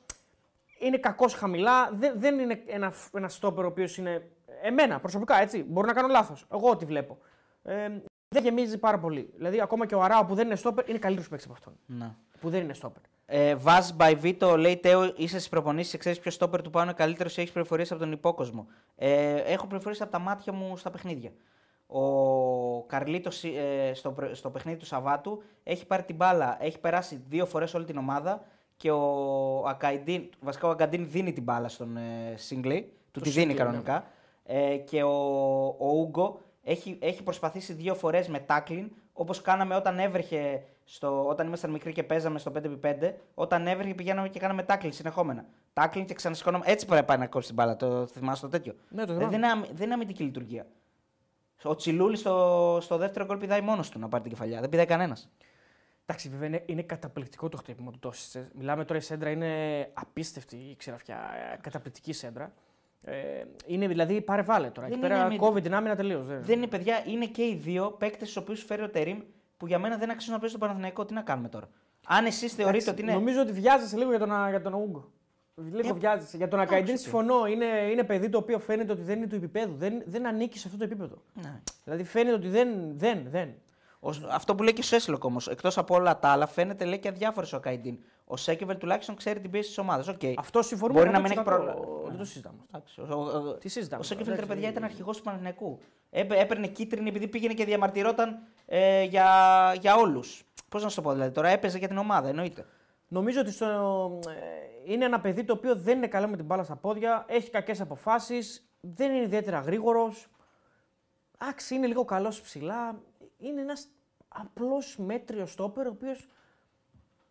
είναι 0.80 0.98
κακός 0.98 1.34
χαμηλά. 1.34 1.90
Δεν, 1.94 2.14
δεν 2.20 2.40
είναι 2.40 2.64
ένα, 2.66 2.94
ένα 3.14 3.30
στόπερ 3.30 3.64
ο 3.64 3.68
οποίος 3.68 3.98
είναι. 3.98 4.30
Εμένα 4.62 5.00
προσωπικά 5.00 5.42
έτσι. 5.42 5.64
Μπορεί 5.64 5.88
να 5.88 5.94
κάνω 5.94 6.08
λάθος. 6.08 6.46
Εγώ 6.52 6.70
ό,τι 6.70 6.86
βλέπω. 6.86 7.18
Ε, 7.64 7.90
δεν 8.28 8.44
γεμίζει 8.44 8.78
πάρα 8.78 9.00
πολύ. 9.00 9.34
Δηλαδή, 9.36 9.62
ακόμα 9.62 9.86
και 9.86 9.96
ο 9.96 10.02
Αράο 10.02 10.26
που 10.26 10.36
δεν 10.36 10.46
είναι 10.46 10.56
στόπερ 10.56 10.90
είναι 10.90 10.98
καλύτερος 10.98 11.30
παίκτης 11.30 11.48
από 11.48 11.56
αυτόν. 11.58 11.78
Ναι. 11.86 12.16
Που 12.40 12.50
δεν 12.50 12.62
είναι 12.64 12.74
στόπερ. 12.74 13.02
Ε, 13.26 13.56
Βάζ 13.56 13.90
by 13.98 14.16
Vito 14.22 14.58
λέει 14.58 14.78
Τέο, 14.78 15.04
είσαι 15.04 15.38
στις 15.38 15.50
προπονήσεις, 15.50 15.98
ξέρεις 15.98 16.20
ποιο 16.20 16.32
στόπερ 16.32 16.62
του 16.62 16.70
πάνω 16.70 16.86
είναι 16.86 16.94
καλύτερος 16.98 17.38
ή 17.38 17.42
έχεις 17.42 17.52
πληροφορίες 17.52 17.92
από 17.92 18.00
τον 18.00 18.12
υπόκοσμο. 18.12 18.68
Ε, 18.96 19.36
έχω 19.36 19.68
πληροφορίες 19.68 20.02
από 20.02 20.12
τα 20.12 20.20
μάτια 20.20 20.54
μου 20.54 20.78
στα 20.78 20.90
παιχνίδια. 20.90 21.32
Ο 21.88 22.84
Καρλίτος 22.84 23.44
ε, 23.44 23.92
στο, 23.94 24.12
πρε- 24.12 24.36
στο 24.36 24.50
παιχνίδι 24.50 24.78
του 24.78 24.86
Σαββάτου 24.86 25.42
έχει 25.64 25.86
πάρει 25.86 26.04
την 26.04 26.16
μπάλα, 26.16 26.58
έχει 26.60 26.80
περάσει 26.80 27.24
δύο 27.28 27.46
φορές 27.46 27.74
όλη 27.74 27.86
την 27.86 27.98
ομάδα 27.98 28.44
και 28.78 28.92
ο 28.92 29.68
Ακαϊντίν, 29.68 30.30
βασικά 30.40 30.68
ο 30.68 30.72
Ακαϊντίν 30.72 31.08
δίνει 31.10 31.34
την 31.34 31.44
μπάλα 31.44 31.68
στον 31.68 31.98
ε, 31.98 32.34
Σίγκλι, 32.36 32.82
του 33.12 33.20
Το 33.20 33.20
τη 33.20 33.30
δίνει 33.30 33.46
Σίγκλι, 33.46 33.54
ναι. 33.54 33.60
κανονικά. 33.64 34.04
Ε, 34.44 34.78
και 34.78 35.04
ο, 35.04 35.16
ο 35.66 35.88
Ούγκο 36.00 36.40
έχει, 36.64 36.98
έχει 37.02 37.24
προσπαθήσει 37.24 37.74
δύο 37.74 37.96
φορές 37.96 38.28
με 38.28 38.40
τάκλιν, 38.40 38.92
όπως 39.14 39.42
κάναμε 39.42 39.76
όταν 39.76 40.00
έβρεχε, 40.00 40.64
στο, 40.84 41.28
όταν 41.28 41.48
ήμασταν 41.48 41.72
μικροί 41.72 41.92
και 41.92 42.04
παίζαμε 42.04 42.40
στο 42.40 42.52
5x5. 42.56 43.12
Όταν 43.34 43.68
έβρεχε 43.68 43.94
πηγαίναμε 43.94 44.30
και 44.30 44.40
κάναμε 44.40 44.64
τάκλιν 44.64 44.92
συνεχόμενα. 44.94 45.46
Τάκλιν 45.74 46.06
και 46.06 46.14
ξανασηκώναμε. 46.14 46.64
Έτσι 46.68 46.86
πρέπει 46.86 47.02
να 47.02 47.08
πάει 47.08 47.18
να 47.18 47.28
κόψει 47.28 47.48
την 47.48 47.56
μπάλα. 47.56 47.76
Το 47.76 48.06
θυμάσαι 48.08 48.42
το 48.42 48.48
τέτοιο. 48.50 48.74
Ναι, 48.90 49.06
το 49.06 49.12
Ε, 49.12 49.16
θυμάμαι. 49.16 49.30
δεν, 49.30 49.38
είναι, 49.38 49.48
αμυ- 49.48 49.72
δεν 49.74 49.86
είναι 49.86 49.94
αμυντική 49.94 50.24
λειτουργία. 50.24 50.66
Ο 51.66 51.76
Τσιλούλης 51.76 52.20
στο, 52.20 52.78
στο 52.82 52.98
δεύτερο 52.98 53.26
γκολ 53.26 53.38
πηδάει 53.38 53.62
μόνος 53.62 53.90
του 53.90 54.00
να 54.00 54.08
πάρει 54.10 54.24
την 54.24 54.32
κεφαλιά. 54.32 54.60
Δεν 54.60 54.70
πηδάει 54.70 54.86
κανένας. 54.86 55.30
Εντάξει, 56.06 56.30
βέβαια 56.30 56.48
είναι, 56.48 56.64
είναι 56.66 56.82
καταπληκτικό 56.82 57.50
το 57.50 57.58
χτύπημα 57.58 57.92
του 57.92 58.00
Τόσιτσε. 58.00 58.50
Μιλάμε 58.54 58.86
τώρα 58.86 59.00
η 59.00 59.04
σέντρα 59.04 59.30
είναι 59.30 59.50
απίστευτη 59.94 60.56
η 60.56 60.76
ξηραφιά. 60.76 61.16
ε, 61.54 61.58
Καταπληκτική 61.62 62.14
σέντρα. 62.14 62.54
Ε, 63.04 63.44
είναι 63.66 63.88
δηλαδή 63.88 64.22
πάρε 64.22 64.42
βάλε 64.42 64.70
τώρα. 64.70 64.88
Δεν 64.88 64.98
Εκεί 64.98 64.98
είναι 64.98 65.08
πέρα 65.08 65.20
αμυντική. 65.22 65.46
κόβει 65.46 65.62
την 65.62 65.74
άμυνα 65.76 65.96
τελείως. 65.96 66.26
Δεν 66.28 66.58
είναι 66.58 66.68
παιδιά, 66.68 67.04
είναι 67.08 67.26
και 67.26 67.44
οι 67.44 67.56
δύο 67.56 67.92
παίκτες 67.92 68.30
στους 68.30 68.42
οποίους 68.42 68.64
φέρει 68.64 68.82
ο 68.82 68.90
Τερήμ 68.90 69.20
που 69.58 69.68
για 69.68 69.80
μένα 69.80 69.98
δεν 69.98 70.10
αξίζουν 70.10 70.34
να 70.34 70.40
παίζουν 70.40 70.58
στο 70.58 70.66
Παναθηναϊκό. 70.68 71.06
Τι 71.06 71.14
να 71.14 71.22
κάνουμε 71.22 71.50
τώρα; 71.50 71.70
Αν 72.08 72.26
εσείς 72.26 72.54
θεωρείτε 72.54 72.90
ότι 72.90 73.02
είναι. 73.02 73.14
Νομίζω 73.14 73.42
ότι 73.42 73.52
βιάζεσαι 73.52 73.98
λίγο 73.98 74.10
για 74.10 74.20
τον, 74.20 74.30
για 74.50 74.62
τον 74.62 74.74
Ούγκο. 74.74 75.12
Λίγο 75.56 75.90
Ε, 75.90 75.94
βιάζεσαι. 75.94 76.38
Για 76.38 76.48
τον 76.48 76.60
εντάξει, 76.60 76.74
Ακαϊντίν 76.76 76.96
τι. 76.96 77.02
συμφωνώ. 77.02 77.46
Είναι, 77.48 77.66
είναι 77.92 78.04
παιδί 78.04 78.30
το 78.30 78.38
οποίο 78.38 78.60
φαίνεται 78.60 78.92
ότι 78.92 79.02
δεν 79.02 79.18
είναι 79.18 79.28
του 79.28 79.36
επίπεδου. 79.36 79.76
Δεν, 79.76 80.02
δεν 80.06 80.28
ανήκει 80.28 80.58
σε 80.60 80.68
αυτό 80.68 80.80
το 80.80 80.84
επίπεδο. 80.84 81.16
Ναι. 81.34 81.62
Δηλαδή 81.84 82.04
φαίνεται 82.04 82.36
ότι 82.36 82.48
δεν. 82.48 82.70
δεν, 82.98 83.20
δεν. 83.30 83.54
Ο- 84.00 84.10
αυτό 84.32 84.56
που 84.56 84.64
λέει 84.64 84.74
και 84.74 84.82
ο 84.82 84.84
Σέσλοκ 84.84 85.24
όμως, 85.24 85.48
εκτός 85.48 85.78
από 85.78 85.96
όλα 85.96 86.20
τα 86.20 86.28
άλλα, 86.30 86.48
φαίνεται 86.48 86.86
λέει 86.86 87.00
και 87.00 87.08
αδιάφορος 87.08 87.54
ο 87.54 87.60
Καϊντίν. 87.60 87.98
Ο 88.26 88.38
Σένκεφελντ 88.38 88.78
τουλάχιστον 88.78 89.16
ξέρει 89.16 89.40
την 89.40 89.50
πίεση 89.52 89.68
της 89.68 89.78
ομάδας. 89.78 90.10
Okay. 90.10 90.34
Αυτό 90.38 90.62
συμφωνούμε. 90.62 91.00
Μπορεί 91.00 91.12
να 91.12 91.20
μην 91.20 91.32
100%. 91.32 91.36
έχει 91.36 91.44
πρόβλημα. 91.44 91.74
Δεν 92.08 92.18
το 92.18 92.26
συζητάμε. 92.26 92.58
Εντάξει, 92.68 93.02
ο, 93.02 93.06
ο, 93.10 93.16
ο, 93.50 93.54
Τι 93.54 93.70
συζητάμε. 93.70 94.04
ο 94.04 94.08
τώρα, 94.08 94.20
Σένκεφελντ, 94.22 94.26
ρε 94.28 94.34
εντάξει. 94.34 94.48
παιδιά, 94.56 94.70
ήταν 94.70 94.84
αρχηγός 94.84 95.18
του 95.18 95.24
Παναθηναϊκού. 95.24 95.80
Έπαι- 96.10 96.40
Έπαιρνε 96.42 96.68
κίτρινη 96.68 97.10
επειδή 97.10 97.28
πήγαινε 97.28 97.54
και 97.54 97.66
διαμαρτυρόταν 97.66 98.38
ε, 98.66 99.04
για, 99.04 99.28
για 99.80 99.96
όλους. 99.96 100.44
Πώς 100.70 100.84
να 100.84 100.90
σου 100.90 100.96
το 100.96 101.02
πω, 101.02 101.12
δηλαδή 101.12 101.32
τώρα 101.32 101.48
έπαιζε 101.50 101.78
για 101.78 101.88
την 101.88 101.98
ομάδα, 101.98 102.28
εννοείται. 102.28 102.66
Νομίζω 103.16 103.40
ότι 103.40 103.52
στο, 103.52 104.20
ε, 104.28 104.92
είναι 104.92 105.06
ένα 105.06 105.22
παιδί 105.22 105.44
το 105.44 105.54
οποίο 105.54 105.76
δεν 105.76 105.98
είναι 105.98 106.08
καλό 106.08 106.28
με 106.28 106.36
την 106.36 106.46
μπάλα 106.46 106.64
στα 106.64 106.76
πόδια, 106.76 107.26
έχει 107.28 107.50
κακές 107.50 107.82
αποφάσεις, 107.82 108.70
δεν 108.80 109.12
είναι 109.12 109.24
ιδιαίτερα 109.24 109.60
γρήγορος. 109.60 110.28
Εντάξει, 111.40 111.76
είναι 111.76 111.88
λίγο 111.88 112.06
καλός 112.06 112.42
ψηλά. 112.42 113.02
Είναι 113.38 113.62
ένας 113.62 113.88
απλός 114.28 114.98
μέτριος 114.98 115.52
στόπερ 115.52 115.88
ο 115.88 115.90
οποίος 115.90 116.28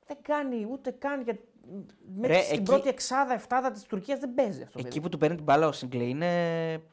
δεν 0.07 0.17
κάνει 0.23 0.67
ούτε 0.71 0.91
καν 0.91 1.23
για. 1.23 1.39
Μέχρι 2.17 2.35
Ρε, 2.37 2.43
στην 2.43 2.55
εκεί- 2.55 2.63
πρώτη 2.63 2.89
εξάδα, 2.89 3.33
εφτάδα 3.33 3.71
της 3.71 3.83
Τουρκίας 3.83 4.19
δεν 4.19 4.35
παίζει 4.35 4.63
αυτό. 4.63 4.73
το 4.73 4.79
Εκεί 4.79 4.89
παιδί. 4.89 5.01
που 5.01 5.09
του 5.09 5.19
παίρνει 5.19 5.35
την 5.37 5.45
μπάλα 5.45 5.67
ο 5.67 5.73
Σιγκλέ 5.73 6.03
είναι. 6.05 6.27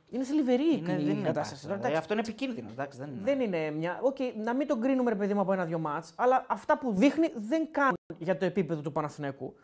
Είναι 0.09 0.23
θλιβερή 0.23 0.63
η- 0.63 0.75
είναι 0.77 0.91
η 0.91 0.95
δεν 1.05 1.15
είναι 1.15 1.27
κατάσταση. 1.27 1.61
Τώρα, 1.61 1.73
εντάξει, 1.75 1.91
εντάξει, 1.91 1.97
αυτό 1.97 2.13
είναι 2.13 2.21
επικίνδυνο. 2.21 2.67
Εντάξει, 2.71 2.97
δεν 2.99 3.07
είναι. 3.09 3.19
δεν 3.23 3.39
είναι 3.39 3.71
μια. 3.71 3.99
Οκ, 4.01 4.17
να 4.43 4.53
μην 4.53 4.67
τον 4.67 4.81
κρίνουμε 4.81 5.09
ρε 5.09 5.15
παιδί 5.15 5.33
μου 5.33 5.41
από 5.41 5.53
ένα-δυο 5.53 5.79
μάτς, 5.79 6.13
αλλά 6.17 6.45
αυτά 6.49 6.77
που 6.77 6.93
δείχνει 6.93 7.27
δεν 7.35 7.67
κάνουν 7.71 7.95
για 8.17 8.37
το 8.37 8.45
επίπεδο 8.45 8.81
του 8.81 8.91
Παναθηναϊκού. 8.91 9.55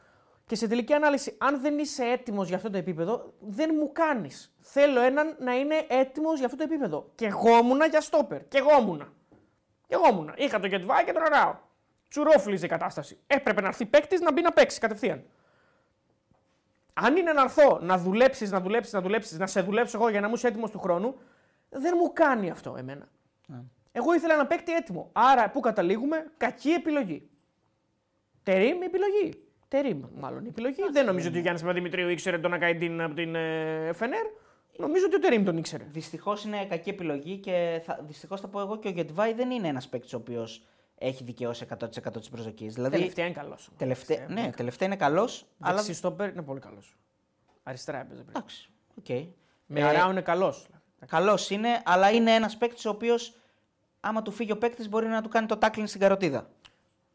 Και 0.46 0.56
σε 0.56 0.68
τελική 0.68 0.94
ανάλυση, 0.94 1.36
αν 1.38 1.62
δεν 1.62 1.78
είσαι 1.78 2.04
έτοιμος 2.04 2.48
για 2.48 2.56
αυτό 2.58 2.70
το 2.70 2.78
επίπεδο, 2.78 3.34
δεν 3.40 3.72
μου 3.80 3.92
κάνεις. 3.92 4.54
Θέλω 4.60 5.02
έναν 5.02 5.36
να 5.40 5.54
είναι 5.56 5.76
έτοιμος 5.88 6.38
για 6.38 6.46
αυτό 6.46 6.58
το 6.58 6.64
επίπεδο. 6.64 7.12
Και 7.16 7.26
εγώ 7.26 7.58
ήμουνα 7.58 7.86
για 7.86 8.02
στόπερ. 8.02 8.48
Και 8.48 8.58
εγώ 8.58 8.82
ήμουνα. 8.82 9.08
Και 9.88 9.96
εγώ 9.96 10.04
ήμουνα. 10.12 10.34
Είχα 10.38 10.60
τον 10.60 10.70
Γεντβάι 10.70 11.04
και 11.04 11.12
τον 11.12 11.22
Αράο. 11.24 11.56
Τσουρόφιλης 12.10 12.64
η 12.64 12.68
κατάσταση. 12.68 13.18
Έπρεπε 13.28 13.62
να 13.62 13.68
έρθει 13.68 13.86
παίκτης 13.86 14.20
να 14.20 14.32
μπει 14.32 14.42
να 14.42 14.52
παίξει 14.52 14.80
κατευθείαν. 14.80 15.24
Αν 16.94 17.16
είναι 17.16 17.34
να 17.34 17.42
έρθω 17.42 17.80
να 17.82 17.98
δουλέψεις, 17.98 18.52
να 18.52 18.62
δουλέψεις, 18.62 18.94
να 18.94 19.02
δουλέψεις, 19.02 19.38
να 19.38 19.48
σε 19.48 19.62
δουλέψω 19.62 19.98
εγώ 19.98 20.10
για 20.10 20.22
να 20.22 20.28
μου 20.28 20.34
είσαι 20.36 20.48
έτοιμος 20.48 20.72
του 20.72 20.80
χρόνου, 20.80 21.16
δεν 21.70 21.94
μου 22.02 22.14
κάνει 22.14 22.50
αυτό 22.50 22.76
εμένα. 22.78 23.08
Ναι. 23.48 23.64
Εγώ 23.92 24.14
ήθελα 24.14 24.36
να 24.36 24.46
παίκτη 24.46 24.74
έτοιμο. 24.74 25.10
Άρα, 25.12 25.50
πού 25.50 25.60
καταλήγουμε, 25.60 26.32
κακή 26.38 26.70
επιλογή. 26.70 27.30
Τερίμ 28.44 28.82
επιλογή. 28.82 29.44
Τερίμ, 29.68 30.04
μάλλον 30.16 30.46
η 30.46 30.48
επιλογή. 30.48 30.76
Δεν 30.92 31.06
νομίζω 31.06 31.28
ότι 31.28 31.38
ο 31.38 31.42
Γιάννης 31.42 31.62
Παπαδημητρίου 31.62 32.10
ήξερε 32.10 32.38
τον 32.38 32.54
Ακαϊντίν 32.54 33.02
από 33.02 33.16
την 33.16 33.36
ε, 33.36 33.94
Φενέρ. 33.94 34.26
Νομίζω 34.78 35.06
ότι 35.06 35.16
ο 35.16 35.20
Τερίμ 35.20 35.44
τον 35.44 35.58
ήξερε. 35.58 35.84
Δυστυχώς 35.92 36.44
είναι 36.44 36.66
κακή 36.66 36.90
επιλογή 36.90 37.38
και 37.38 37.82
θα, 37.84 38.00
δυστυχώς 38.08 38.42
θα 38.42 38.48
πω 38.48 38.60
εγώ 38.60 38.80
και 38.80 38.88
ο 38.88 38.92
Γετβάη 38.92 39.34
δεν 39.34 39.52
είναι 39.52 39.68
ένας 39.68 39.88
παίκτης 39.88 40.14
ο 40.14 40.18
οποίος 40.18 40.68
έχει 40.98 41.24
δικαιώσει 41.24 41.66
100% 41.80 42.22
τι 42.22 42.30
προσδοκίε. 42.30 42.70
Δηλαδή, 42.70 42.96
Τελευταία 42.98 43.26
είναι 43.26 43.34
καλός. 43.34 43.70
τελευταία, 43.78 44.26
ναι, 44.30 44.50
τελευταία 44.56 44.88
είναι 44.88 44.98
καλός, 44.98 45.46
αλλά. 45.60 45.80
Αλλά 45.80 45.94
στόπερ 45.94 46.30
είναι 46.30 46.42
πολύ 46.42 46.60
καλός. 46.60 46.96
Αριστερά 47.64 48.00
έπαιζε 48.00 48.22
πριν. 48.22 48.34
Εντάξει. 48.38 48.70
οκ. 48.98 49.10
Με 49.66 49.80
Ε, 49.80 49.84
Αράου 49.84 50.12
είναι 50.12 50.22
καλός. 50.22 50.68
Καλός 51.06 51.50
είναι, 51.50 51.82
αλλά 51.86 52.12
είναι 52.12 52.32
ένας 52.32 52.58
παίκτης 52.58 52.86
ο 52.86 52.90
οποίος, 52.90 53.36
άμα 54.00 54.22
του 54.22 54.32
φύγει 54.32 54.52
ο 54.52 54.58
παίκτης, 54.58 54.90
μπορεί 54.90 55.08
να 55.08 55.22
του 55.22 55.30
κάνει 55.30 55.48
το 55.48 55.58
tackling 55.62 55.84
στην 55.86 56.00
καροτίδα. 56.00 56.50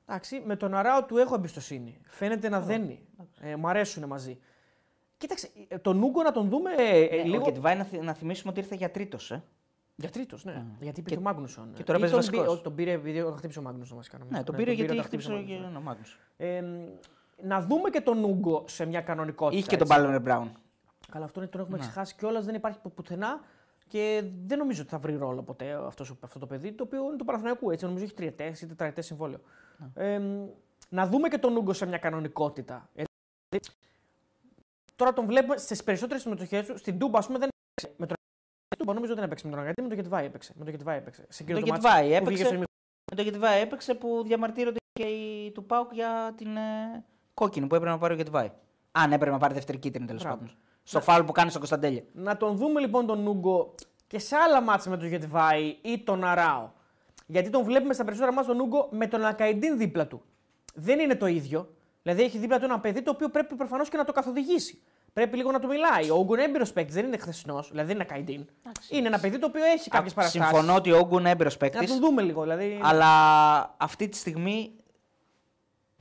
Εντάξει, 0.06 0.42
με 0.44 0.56
τον 0.56 0.74
Αράου 0.74 1.04
του 1.06 1.16
έχω 1.18 1.34
εμπιστοσύνη. 1.34 2.00
Φαίνεται 2.06 2.48
να 2.48 2.60
δένει. 2.60 3.00
Ε, 3.40 3.56
μ' 3.56 3.66
αρέσουν 3.66 4.04
μαζί. 4.06 4.38
Κοίταξε, 5.16 5.50
ε, 5.68 5.78
τον 5.78 6.02
Ούγκο 6.02 6.22
να 6.22 6.32
τον 6.32 6.48
δούμε 6.48 6.70
ε, 6.76 7.04
ε, 7.04 7.16
Ναι, 7.16 7.22
λίγο. 7.22 7.42
Ο 7.44 7.48
Γεντβάι 7.50 7.76
να, 7.76 7.84
θυ- 7.84 8.02
να 8.02 8.14
θυμίσουμε 8.14 8.50
ότι 8.50 8.60
ήρθε 8.60 8.74
για 8.74 8.90
τρίτος. 8.90 9.30
Ε. 9.30 9.42
Για 9.96 10.10
τρίτος, 10.10 10.44
ναι. 10.44 10.64
Γιατί 10.80 11.00
υπήρχε 11.00 11.18
ο 11.18 11.22
Μάγνουσον. 11.22 11.72
και 11.74 11.82
τώρα 11.82 11.98
Ή 11.98 12.00
παίζει 12.00 12.14
τον 12.14 12.22
βασικός. 12.24 12.40
πήρε- 12.40 12.48
όχι, 12.54 12.62
τον 12.62 12.74
πήρε 12.74 12.90
επειδή 12.92 13.20
τον 13.22 13.36
χτύπησε 13.36 13.58
ο 13.58 13.62
Μάγνουσον 13.62 13.96
μας 13.96 14.08
κάναμε. 14.08 14.30
Ναι, 14.30 14.42
τον 14.44 14.56
πήρε 14.56 14.72
γιατί 14.72 14.92
όταν 14.92 15.04
χτύπησε 15.04 15.32
ο 15.32 15.34
ο 15.34 15.36
Μάγνουσον. 15.38 15.76
ο 15.76 15.80
Μάγνους. 15.80 16.18
Ε, 16.36 16.62
να 17.42 17.60
δούμε 17.60 17.90
και 17.90 18.00
τον 18.00 18.24
Ούγκο 18.24 18.64
σε 18.68 18.84
μια 18.86 19.00
κανονικότητα. 19.00 19.58
Είχε 19.58 19.68
και 19.68 19.76
τον 19.76 19.86
έτσι. 19.90 20.00
Μπάλμερ 20.00 20.20
Μπράουν. 20.20 20.52
Καλά, 21.10 21.24
αυτό 21.24 21.48
τον 21.48 21.60
έχουμε 21.60 21.78
ξεχάσει 21.78 22.14
κιόλας, 22.14 22.44
δεν 22.44 22.54
υπάρχει 22.54 22.78
που- 22.80 22.92
πουθενά 22.92 23.40
και 23.88 24.22
δεν 24.46 24.58
νομίζω 24.58 24.80
ότι 24.82 24.90
θα 24.90 24.98
βρει 24.98 25.16
ρόλο 25.16 25.42
ποτέ 25.42 25.72
αυτός, 25.86 26.14
αυτό 26.20 26.38
το 26.38 26.46
παιδί, 26.46 26.72
το 26.72 26.82
οποίο 26.82 27.04
είναι 27.04 27.16
του 27.16 27.24
Παναθηναϊκού. 27.24 27.70
Έτσι, 27.70 27.84
νομίζω 27.84 28.04
έχει 28.04 28.14
τριετές 28.14 28.60
ή 28.60 28.66
τετραετές 28.66 29.06
συμβόλαιο. 29.06 29.38
Ε, 29.94 30.20
να 30.88 31.06
δούμε 31.06 31.28
και 31.28 31.38
τον 31.38 31.56
Ούγκο 31.56 31.72
σε 31.72 31.86
μια 31.86 31.98
κανονικότητα. 31.98 32.88
Ε, 32.94 33.02
τώρα 34.96 35.12
τον 35.12 35.26
βλέπουμε 35.26 35.56
στις 35.56 35.82
περισσότερες 35.84 36.22
συμμετοχές 36.22 36.66
του. 36.66 36.78
Στην 36.78 36.98
Τούμπα, 36.98 37.18
ας 37.18 37.26
πούμε, 37.26 37.38
δεν 37.38 37.48
έπαιξε. 37.48 37.94
Με 38.00 38.06
τον 38.06 38.16
Τούμπα 38.78 38.92
νομίζω 38.94 39.14
δεν 39.14 39.24
έπαιξε 39.24 39.44
με 39.46 39.52
τον 39.52 39.60
Αγκατή, 39.62 39.82
με 39.82 39.88
τον 39.88 39.96
Γετβάη 39.96 40.24
έπαιξε. 40.24 40.52
Με 40.56 40.64
τον 40.64 40.74
Γετβάη 40.74 40.96
έπαιξε. 40.96 41.24
Σε 41.28 41.42
εκείνο 41.42 41.60
Το 41.60 41.66
μάτς 41.66 41.80
Γετβάη 41.82 42.06
που 42.08 42.14
έπαιξε. 42.14 42.30
βγήκε 42.30 42.44
στο 42.48 42.58
Με 43.10 43.16
τον 43.16 43.24
Γετβάη 43.24 43.60
έπαιξε 43.60 43.94
που 43.94 44.22
διαμαρτύρονται 44.26 44.78
και 44.92 45.02
οι 45.06 45.50
του 45.50 45.64
Πάουκ 45.64 45.92
για 45.92 46.34
την 46.36 46.56
ε, 46.56 47.04
κόκκινη 47.34 47.66
που 47.66 47.74
έπρεπε 47.74 47.92
να 47.92 47.98
πάρει 48.00 48.12
ο 48.12 48.16
Γετβάη. 48.16 48.50
Αν 48.92 49.12
έπρεπε 49.12 49.32
να 49.32 49.38
πάρει 49.38 49.54
δεύτερη 49.54 49.78
κίτρινη 49.78 50.06
τέλος 50.06 50.22
Μπράβο. 50.22 50.36
πάντων. 50.38 50.54
Στο 50.82 51.00
φάουλ 51.00 51.24
που 51.24 51.32
κάνει 51.32 51.48
στον 51.48 51.60
Κωνσταντέλια. 51.60 52.02
Να 52.12 52.36
τον 52.36 52.56
δούμε 52.56 52.80
λοιπόν 52.80 53.06
τον 53.06 53.26
Ούγκο 53.26 53.74
και 54.06 54.18
σε 54.18 54.36
άλλα 54.36 54.60
μάτια 54.62 54.90
με 54.90 54.96
τον 54.96 55.06
Γετβάη 55.08 55.76
ή 55.82 55.98
τον 56.04 56.24
Αράο. 56.24 56.70
Γιατί 57.26 57.50
τον 57.50 57.62
βλέπουμε 57.64 57.92
στα 57.94 58.04
περισσότερα 58.04 58.32
μάτια 58.34 58.52
τον 58.52 58.60
Ούγκο 58.60 58.88
με 58.90 59.06
τον 59.06 59.24
Ακαϊντίν 59.24 59.78
δίπλα 59.78 60.06
του. 60.06 60.22
Δεν 60.74 60.98
είναι 60.98 61.14
το 61.16 61.26
ίδιο. 61.26 61.74
Δηλαδή 62.02 62.22
έχει 62.22 62.38
δίπλα 62.38 62.58
του 62.58 62.64
ένα 62.64 62.80
παιδί 62.80 63.02
το 63.02 63.10
οποίο 63.10 63.28
πρέπει 63.28 63.54
προφανώς 63.54 63.88
και 63.88 63.96
να 63.96 64.04
το 64.04 64.12
καθοδηγήσει. 64.12 64.82
Πρέπει 65.12 65.36
λίγο 65.36 65.50
να 65.50 65.58
του 65.60 65.66
μιλάει. 65.68 66.10
Ο 66.10 66.16
Ούγκο 66.16 66.34
είναι 66.34 66.42
έμπειρος 66.42 66.72
παίκτης, 66.72 66.94
δεν 66.94 67.06
είναι 67.06 67.16
χθεσινός, 67.18 67.68
δηλαδή 67.68 67.86
δεν 67.86 67.94
είναι 67.96 68.04
Ακαϊντίν. 68.08 68.46
Είναι 68.90 69.06
ένα 69.06 69.18
παιδί 69.18 69.38
το 69.38 69.46
οποίο 69.46 69.64
έχει 69.64 69.90
κάποιες 69.90 70.12
Α, 70.12 70.14
παραστάσεις. 70.14 70.48
Συμφωνώ 70.48 70.74
ότι 70.74 70.92
ο 70.92 70.98
Όγκου 70.98 71.18
είναι 71.18 71.30
έμπειρος 71.30 71.52
Να 71.52 71.58
παίκτης. 71.58 71.88
τον 71.90 71.98
δούμε 72.00 72.22
λίγο. 72.22 72.42
Δηλαδή... 72.42 72.78
Αλλά 72.82 73.08
αυτή 73.76 74.08
τη 74.08 74.16
στιγμή 74.16 74.72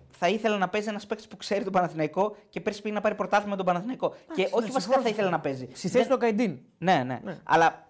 θα 0.09 0.27
ήθελα 0.29 0.57
να 0.57 0.69
παίζει 0.69 0.87
ένας 0.89 1.05
παίκτης 1.05 1.27
που 1.27 1.37
ξέρει 1.37 1.63
τον 1.63 1.73
Παναθηναϊκό 1.73 2.35
και 2.49 2.61
πέρσι 2.61 2.81
πήγε 2.81 2.93
να 2.95 3.01
πάρει 3.01 3.15
πρωτάθλημα 3.15 3.49
με 3.51 3.55
τον 3.57 3.65
Παναθηναϊκό. 3.65 4.09
και 4.35 4.41
ναι, 4.41 4.47
όχι 4.51 4.53
βασικά 4.71 4.79
συμφωνώ. 4.79 5.01
θα 5.03 5.09
ήθελα 5.09 5.29
να 5.29 5.39
παίζει. 5.39 5.67
Στη 5.73 5.87
θέση 5.87 6.07
του 6.07 6.13
Ακαϊντίν. 6.13 6.57
Ναι, 6.77 7.03
ναι, 7.05 7.21
Αλλά 7.43 7.85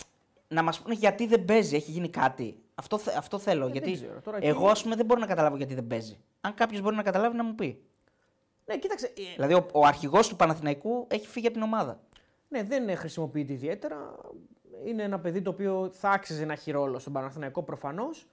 να 0.47 0.63
μας 0.63 0.79
πούνε 0.79 0.93
γιατί 0.95 1.27
δεν 1.27 1.45
παίζει, 1.45 1.75
έχει 1.75 1.91
γίνει 1.91 2.09
κάτι. 2.09 2.55
Αυτό, 2.75 2.97
θε- 2.97 3.17
αυτό 3.17 3.37
θέλω. 3.39 3.67
γιατί 3.67 3.91
Ε, 3.91 3.93
ξέρω. 3.93 4.21
Τώρα 4.23 4.37
εκεί- 4.37 4.47
εγώ, 4.47 4.67
ας 4.67 4.83
πούμε, 4.83 4.95
δεν 4.95 5.05
μπορώ 5.05 5.19
να 5.19 5.25
καταλάβω 5.25 5.55
γιατί 5.57 5.73
δεν 5.73 5.87
παίζει. 5.87 6.17
Αν 6.41 6.53
κάποιος 6.53 6.81
μπορεί 6.81 6.95
να 6.95 7.03
καταλάβει, 7.03 7.35
να 7.37 7.43
μου 7.43 7.55
πει. 7.55 7.81
Ναι, 8.65 8.77
κοίταξε. 8.77 9.05
ε, 9.05 9.21
Δηλαδή, 9.35 9.53
ο, 9.53 9.65
ο 9.73 9.85
αρχηγός 9.85 10.27
του 10.27 10.35
Παναθηναϊκού 10.35 11.05
έχει 11.09 11.27
φύγει 11.27 11.45
από 11.47 11.55
την 11.55 11.63
ομάδα. 11.63 11.99
Ναι, 12.49 12.63
δεν 12.63 12.97
χρησιμοποιείται 12.97 13.53
ιδιαίτερα. 13.53 14.15
Είναι 14.85 15.03
ένα 15.03 15.19
παιδί 15.19 15.41
το 15.41 15.49
οποίο 15.49 15.89
θα 15.93 16.09
άξιζε 16.09 16.45
να 16.45 16.53
έχει 16.53 16.71
ρόλο 16.71 16.99
στον 16.99 17.13
Παναθηναϊκό 17.13 17.63
προφανώς. 17.63 18.27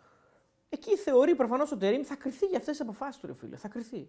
Εκεί 0.69 0.97
θεωρεί 0.97 1.35
προφανώς 1.35 1.73
ο 1.73 1.77
Τερήμ 1.77 2.03
θα 2.05 2.15
κρυθεί 2.17 2.47
για 2.47 2.59
αυτές 2.59 2.77
τις 2.77 2.87
αποφάσεις 2.87 3.21
του, 3.21 3.27
ρε 3.27 3.35
φίλε. 3.35 3.57
Θα 3.57 3.69
κρυθεί. 3.69 4.09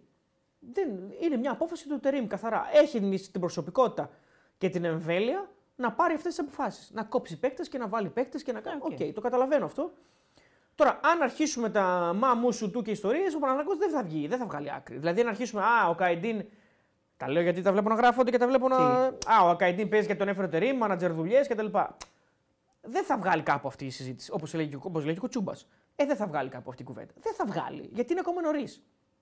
Δεν, 0.60 0.90
είναι 1.22 1.38
μια 1.38 1.52
απόφαση 1.52 1.88
του 1.88 2.00
Τερήμ 2.00 2.28
καθαρά. 2.28 2.66
Έχει 2.74 3.00
την- 3.00 3.32
την 3.32 3.42
προσωπικότητα 3.42 4.10
και 4.58 4.70
την 4.70 4.84
εμβέλεια 4.86 5.50
να 5.76 5.92
πάρει 5.92 6.14
αυτές 6.14 6.36
τις 6.36 6.40
αποφάσεις. 6.46 6.92
Να 6.94 7.04
κόψει 7.04 7.40
παίκτες 7.40 7.70
και 7.70 7.78
να 7.78 7.88
βάλει 7.88 8.10
παίκτες 8.10 8.44
και 8.44 8.52
να 8.52 8.62
κάνει. 8.62 8.80
Οκ, 8.84 9.14
το 9.14 9.22
καταλαβαίνω 9.22 9.66
αυτό. 9.66 9.92
Τώρα, 10.80 11.00
αν 11.04 11.22
αρχίσουμε 11.22 11.70
τα 11.70 12.14
μα 12.16 12.34
μου 12.34 12.52
σου 12.52 12.72
του 12.72 12.82
και 12.82 12.92
ιστορίες, 12.92 13.34
ο 13.36 13.40
Παναθηναϊκός 13.40 13.78
δεν 13.78 13.90
θα 13.90 14.04
βγει, 14.04 14.28
δεν 14.28 14.38
θα 14.40 14.46
βγάλει 14.46 14.72
άκρη. 14.72 14.98
Δηλαδή, 14.98 15.22
αν 15.22 15.28
αρχίσουμε, 15.28 15.62
Α, 15.62 15.88
ο 15.90 15.96
Καϊντίν. 15.96 16.46
Τα 17.18 17.30
λέω 17.30 17.42
γιατί 17.42 17.62
τα 17.62 17.72
βλέπω 17.72 17.90
να 17.90 17.96
γράφονται 17.96 18.32
και 18.32 18.38
τα 18.38 18.48
βλέπω 18.48 18.68
να. 18.68 18.76
Α, 18.76 19.50
ο 19.52 19.56
Καϊντίν 19.56 19.90
παίζει 19.90 20.08
και 20.08 20.16
τον 20.16 20.28
έφερε 20.28 20.48
ο 20.48 20.50
Τερήμ, 20.50 20.78
μάνατζερ 20.78 21.14
δουλειές 21.14 21.48
κτλ. 21.48 21.66
Δεν 22.82 23.04
θα 23.04 23.18
βγάλει 23.18 23.42
κάπου 23.42 23.68
αυτή 23.68 23.86
η 23.86 23.90
συζήτηση. 23.90 24.32
Όπως 24.34 24.54
λέει, 24.54 24.68
και 24.68 24.76
ο- 24.76 24.80
όπως 24.84 25.06
λέει 25.06 25.14
και 25.14 25.20
ο 25.24 25.28
Τσούμπας. 25.28 25.68
Ε, 25.96 26.06
δεν 26.06 26.16
θα 26.16 26.28
βγάλει 26.28 26.50
κάπου 26.50 26.70
αυτή 26.70 26.82
η 26.82 26.86
κουβέντα. 26.86 27.14
Δεν 27.22 27.34
θα 27.34 27.46
βγάλει, 27.46 27.90
γιατί 27.94 28.12
είναι 28.12 28.22
ακόμα 28.26 28.42
νωρίς. 28.42 28.82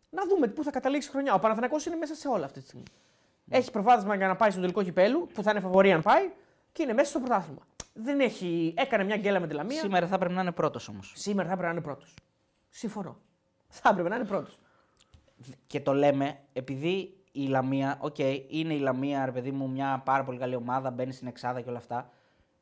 Να 0.09 0.25
δούμε 0.27 0.47
πού 0.47 0.63
θα 0.63 0.71
καταλήξει 0.71 1.07
η 1.07 1.11
χρονιά. 1.11 1.33
Ο 1.33 1.39
Παναθηναϊκός 1.39 1.85
είναι 1.85 1.95
μέσα 1.95 2.15
σε 2.15 2.27
όλα 2.27 2.45
αυτή 2.45 2.59
τη 2.59 2.65
στιγμή. 2.65 2.83
Έχει 3.49 3.71
προβάδισμα 3.71 4.15
για 4.15 4.27
να 4.27 4.35
πάει 4.35 4.51
στο 4.51 4.59
τελικό 4.61 4.83
κυπέλου, 4.83 5.27
που 5.33 5.43
θα 5.43 5.51
είναι 5.51 5.59
φαβορή 5.59 5.91
αν 5.91 6.01
πάει, 6.01 6.29
και 6.71 6.83
είναι 6.83 6.93
μέσα 6.93 7.09
στο 7.09 7.19
πρωτάθλημα. 7.19 7.61
Δεν 7.99 8.19
έχει... 8.19 8.73
Έκανε 8.77 9.03
μια 9.03 9.17
γκέλα 9.17 9.39
με 9.39 9.47
τη 9.47 9.53
Λαμία. 9.53 9.79
Σήμερα 9.79 10.07
θα 10.07 10.17
πρέπει 10.17 10.33
να 10.33 10.41
είναι 10.41 10.51
πρώτος 10.51 10.87
όμως. 10.87 11.11
Σήμερα 11.15 11.47
θα 11.47 11.53
έπρεπε 11.53 11.71
να 11.71 11.77
είναι 11.77 11.85
πρώτος. 11.87 12.13
Συμφωνώ. 12.69 13.17
Θα 13.67 13.89
έπρεπε 13.89 14.09
να 14.09 14.15
είναι 14.15 14.25
πρώτος. 14.25 14.59
Και 15.67 15.79
το 15.81 15.93
λέμε 15.93 16.39
επειδή 16.53 17.17
η 17.31 17.47
Λαμία, 17.47 17.97
οκ, 18.01 18.17
είναι 18.47 18.73
η 18.73 18.79
Λαμία, 18.79 19.25
ρε 19.25 19.31
παιδί 19.31 19.51
μου, 19.51 19.69
μια 19.69 20.01
πάρα 20.05 20.23
πολύ 20.23 20.37
καλή 20.37 20.55
ομάδα, 20.55 20.91
μπαίνει 20.91 21.13
στην 21.13 21.27
Εξάδα 21.27 21.61
και 21.61 21.69
όλα 21.69 21.77
αυτά. 21.77 22.09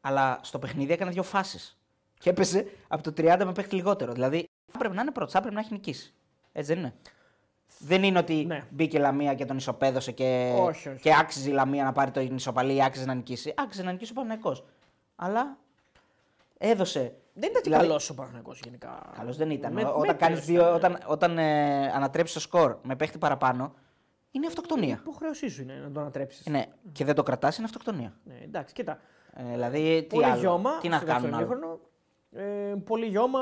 Αλλά 0.02 0.40
στο 0.42 0.60
παιχνίδι 0.60 0.94
έκανε 0.94 1.12
δύο 1.12 1.24
φάσεις. 1.24 1.80
Και 2.20 2.30
έπαιζε 2.30 2.68
από 2.88 3.04
το 3.04 3.14
30 3.18 3.42
με 3.46 3.52
παίχτη 3.52 3.76
λιγότερο. 3.76 4.14
Δηλαδή 4.14 4.48
θα 4.72 4.78
πρέπει 4.78 4.96
να 4.96 5.02
είναι 5.02 5.12
πρώτος, 5.12 5.32
θα 5.34 5.40
πρέπει 5.40 5.56
να 5.56 5.62
έχει 5.62 5.74
νικήσει. 5.74 6.14
Έτσι 6.52 6.74
δεν 6.74 6.82
είναι. 6.84 6.94
Δεν 7.80 8.04
είναι 8.04 8.18
ότι 8.20 8.46
Ναι. 8.46 8.64
μπήκε 8.70 8.98
η 8.98 9.00
Λαμία 9.00 9.34
και 9.34 9.46
τον 9.46 9.58
ισοπέδωσε 9.58 10.12
και, 10.12 10.54
Όχι, 10.60 10.90
όχι. 10.90 11.02
και 11.02 11.16
άξιζε 11.20 11.50
η 11.50 11.54
Λαμία 11.54 11.84
να 11.84 11.92
πάρει 11.92 12.12
την 12.12 12.36
ισοπαλία 12.36 12.76
ή 12.76 12.84
άξιζε 12.84 13.06
να 13.06 13.14
νικήσει. 13.14 13.54
Άξιζε 13.58 13.84
να 13.84 13.92
νικήσει 13.92 14.12
ο 14.12 14.14
Παναθηναϊκός. 14.16 14.64
Αλλά 15.16 15.58
έδωσε. 16.58 17.00
Δεν 17.34 17.50
ήταν 17.50 17.62
και 17.62 17.70
Δηλαδή- 17.70 17.88
καλός 17.88 18.10
ο 18.10 18.14
Παναθηναϊκός 18.14 18.60
γενικά. 18.64 19.12
Καλός 19.18 19.38
δεν 19.38 19.50
ήταν. 19.50 19.74
Με- 19.74 19.82
όταν 19.82 19.98
μέτριος 20.00 20.18
κάνεις 20.20 20.46
δύο, 20.46 20.62
ήταν. 20.62 20.74
όταν, 20.76 21.00
όταν 21.08 21.38
ε, 21.38 21.92
ανατρέψεις 21.92 22.34
το 22.34 22.40
σκορ 22.40 22.78
με 22.84 22.96
παίχτη 22.96 23.18
παραπάνω, 23.18 23.74
είναι 24.32 24.48
αυτοκτονία. 24.48 24.98
Υποχρέωσή 25.02 25.50
σου 25.50 25.62
είναι 25.62 25.74
να 25.74 25.92
το 25.92 26.00
ανατρέψεις. 26.00 26.46
Ναι, 26.46 26.66
και 26.92 27.06
δεν 27.06 27.16
το 27.16 27.24
κρατάς, 27.24 27.56
είναι 27.58 27.66
αυτοκτονία. 27.66 28.14
Ναι, 28.24 28.38
εντάξει, 28.44 28.74
κοίτα. 28.74 29.00
Ε, 29.34 29.44
δηλαδή, 29.52 30.02
τι, 30.10 30.16
πολύ 30.16 30.26
άλλο, 30.26 30.40
γιόμα. 30.40 30.78
τι 30.78 30.90
να 30.90 30.98
στο 30.98 31.06
κάνουν 31.06 31.22
δεύτερο 31.22 31.46
άλλο; 31.46 31.54
ημίχρονο. 31.54 31.80
Ε, 32.72 32.76
πολύ 32.86 33.06
γιόμα, 33.06 33.40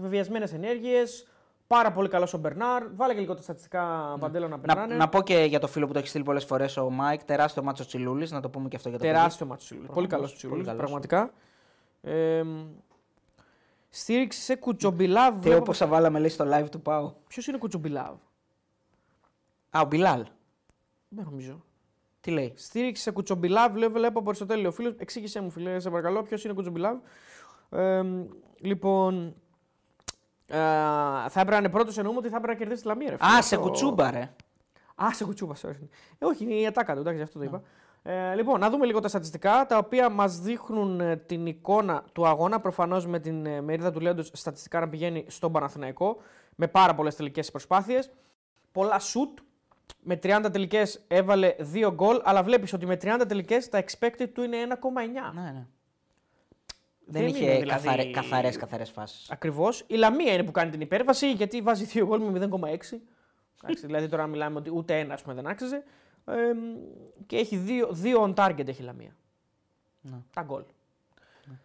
βεβιασμένες 0.00 0.52
ενέργειες. 0.52 1.26
Πάρα 1.66 1.92
πολύ 1.92 2.08
καλός 2.08 2.34
ο 2.34 2.38
Μπερνάρ. 2.38 2.88
Βάλε 2.94 3.14
και 3.14 3.20
λίγο 3.20 3.34
τα 3.34 3.42
στατιστικά 3.42 4.16
Παντέλο 4.20 4.48
να 4.48 4.56
Να, 4.56 4.62
περνάνε. 4.62 4.94
να 4.94 5.08
πω 5.08 5.22
και 5.22 5.44
για 5.48 5.58
το 5.60 5.66
φίλο 5.66 5.86
που 5.86 5.92
το 5.92 5.98
έχει 5.98 6.08
στείλει 6.08 6.24
πολλές 6.24 6.44
φορές 6.44 6.76
ο 6.76 6.90
Μάικ, 6.90 7.24
τεράστιο 7.24 7.62
ματς 7.62 7.81
ο 7.81 7.86
Τσιλούλης, 7.86 8.30
να 8.30 8.40
το 8.40 8.48
πούμε 8.50 8.68
και 8.68 8.76
αυτό 8.76 8.88
για 8.88 8.98
το 8.98 9.04
Τεράστιο 9.04 9.46
ματς 9.46 9.60
ο 9.60 9.64
Τσιλούλης. 9.64 9.90
Πολύ 9.90 10.06
καλός 10.06 10.32
Προφανώς, 10.32 10.38
Τσιλούλης, 10.38 10.64
πολύ 10.66 10.76
καλός. 10.78 10.90
πραγματικά. 10.90 11.32
Ε, 12.00 12.44
στήριξη 13.88 14.40
σε 14.40 14.54
Κουτσομπιλάβ. 14.56 15.34
παιδί. 15.34 15.48
Θεό 15.48 15.62
πόσα 15.62 15.86
βάλαμε 15.86 16.18
λέει 16.18 16.28
στο 16.28 16.44
live 16.52 16.68
του 16.70 16.80
Πάου. 16.80 17.16
Ποιος 17.28 17.46
είναι 17.46 17.58
Κουτσομπιλάβ; 17.58 18.14
Α, 19.70 19.80
ο 19.80 19.84
Μπιλάλ. 19.84 20.24
Δεν 21.08 21.24
νομίζω. 21.24 21.64
Τι 22.20 22.30
λέει; 22.30 22.52
Στήριξη 22.56 23.02
σε 23.02 23.10
Κουτσομπιλάβ, 23.10 23.76
λέω, 23.76 23.90
βλέπω 23.90 24.18
από 24.18 24.28
Αριστοτέλη 24.28 24.66
ο 24.66 24.72
φίλος. 24.72 24.94
Εξήγησέ 24.98 25.40
μου, 25.40 25.50
φίλε, 25.50 25.78
σε 25.80 25.90
παρακαλώ, 25.90 26.22
ποιος 26.22 26.44
είναι 26.44 26.52
Κουτσομπιλάβ. 26.54 26.96
Ε, 27.70 28.02
λοιπόν. 28.60 29.34
Ε, 30.54 31.28
θα 31.28 31.40
έπρεπε 31.40 31.50
να 31.50 31.56
είναι 31.56 31.68
πρώτος, 31.68 31.98
εννοούμε 31.98 32.18
ότι 32.18 32.28
θα 32.28 32.36
έπρεπε 32.36 32.52
να 32.52 32.58
κερδίσει 32.58 32.82
τη 32.82 32.88
Λαμία. 32.88 33.10
Ρε, 33.10 33.16
φίλε. 33.16 33.28
Α, 33.28 33.42
σε 33.42 33.54
Αυτό- 33.54 33.60
κουτσούμπα, 33.68 34.10
ρε. 34.10 34.30
Α, 35.04 35.12
σε 35.12 35.24
κουτσούμπα, 35.24 35.54
sorry. 35.54 35.88
Ε, 36.18 36.24
όχι, 36.24 36.44
είναι 36.44 36.54
η 36.54 36.66
ατάκα 36.66 36.94
του, 36.94 37.00
εντάξει, 37.00 37.22
αυτό 37.22 37.38
το 37.38 37.44
είπα. 37.44 37.62
Ε, 38.02 38.34
λοιπόν, 38.34 38.60
να 38.60 38.70
δούμε 38.70 38.86
λίγο 38.86 39.00
τα 39.00 39.08
στατιστικά, 39.08 39.66
τα 39.68 39.78
οποία 39.78 40.08
μας 40.08 40.38
δείχνουν 40.40 41.00
ε, 41.00 41.16
την 41.16 41.46
εικόνα 41.46 42.04
του 42.12 42.26
αγώνα. 42.26 42.60
Προφανώς 42.60 43.06
με 43.06 43.18
την 43.18 43.46
ε, 43.46 43.60
μερίδα 43.60 43.90
του 43.92 44.00
Λέοντος 44.00 44.30
στατιστικά 44.34 44.80
να 44.80 44.88
πηγαίνει 44.88 45.24
στον 45.28 45.52
Παναθηναϊκό, 45.52 46.16
με 46.54 46.66
πάρα 46.68 46.94
πολλές 46.94 47.16
τελικές 47.16 47.50
προσπάθειες. 47.50 48.10
Πολλά 48.72 48.98
σουτ, 48.98 49.38
με 50.02 50.18
30 50.22 50.48
τελικές 50.52 51.04
έβαλε 51.08 51.54
2 51.72 51.90
γκολ, 51.94 52.20
αλλά 52.24 52.42
βλέπεις 52.42 52.72
ότι 52.72 52.86
με 52.86 52.96
30 52.96 53.24
τελικές 53.28 53.68
τα 53.68 53.84
expected 53.84 54.28
του 54.34 54.42
είναι 54.42 54.56
1,9. 54.56 55.32
Ναι, 55.34 55.40
ναι. 55.42 55.66
Δεν 57.06 57.22
Δεν, 57.22 57.22
είναι 57.28 57.38
είχε 57.38 57.58
δηλαδή- 57.58 57.66
καθαρές, 57.68 58.10
καθαρές, 58.12 58.56
καθαρές 58.56 58.90
φάσεις. 58.90 59.30
Ακριβώς. 59.30 59.84
Η 59.86 59.94
Λαμία 59.94 60.32
είναι 60.32 60.42
που 60.42 60.50
κάνει 60.50 60.70
την 60.70 60.80
υπέρβαση 60.80 61.32
γιατί 61.32 61.60
βάζει 61.60 61.84
2 61.84 62.04
γκολ 62.06 62.20
με 62.20 62.30
0,6. 62.30 63.02
Εντάξει, 63.62 63.86
δηλαδή 63.86 64.08
τώρα 64.08 64.26
μιλάμε 64.26 64.58
ότι 64.58 64.70
ούτε 64.74 64.98
ένα 64.98 65.14
ας 65.14 65.22
πούμε, 65.22 65.34
δεν 65.34 65.46
άξιζε. 65.46 65.82
Ε, 66.24 66.32
και 67.26 67.36
έχει 67.36 67.56
δύο, 67.56 67.88
δύο 67.90 68.22
on 68.22 68.34
target 68.34 68.68
έχει 68.68 68.82
η 68.82 68.84
Λαμία. 68.84 69.16
Ναι. 70.00 70.16
Τα 70.32 70.42
γκολ. 70.42 70.62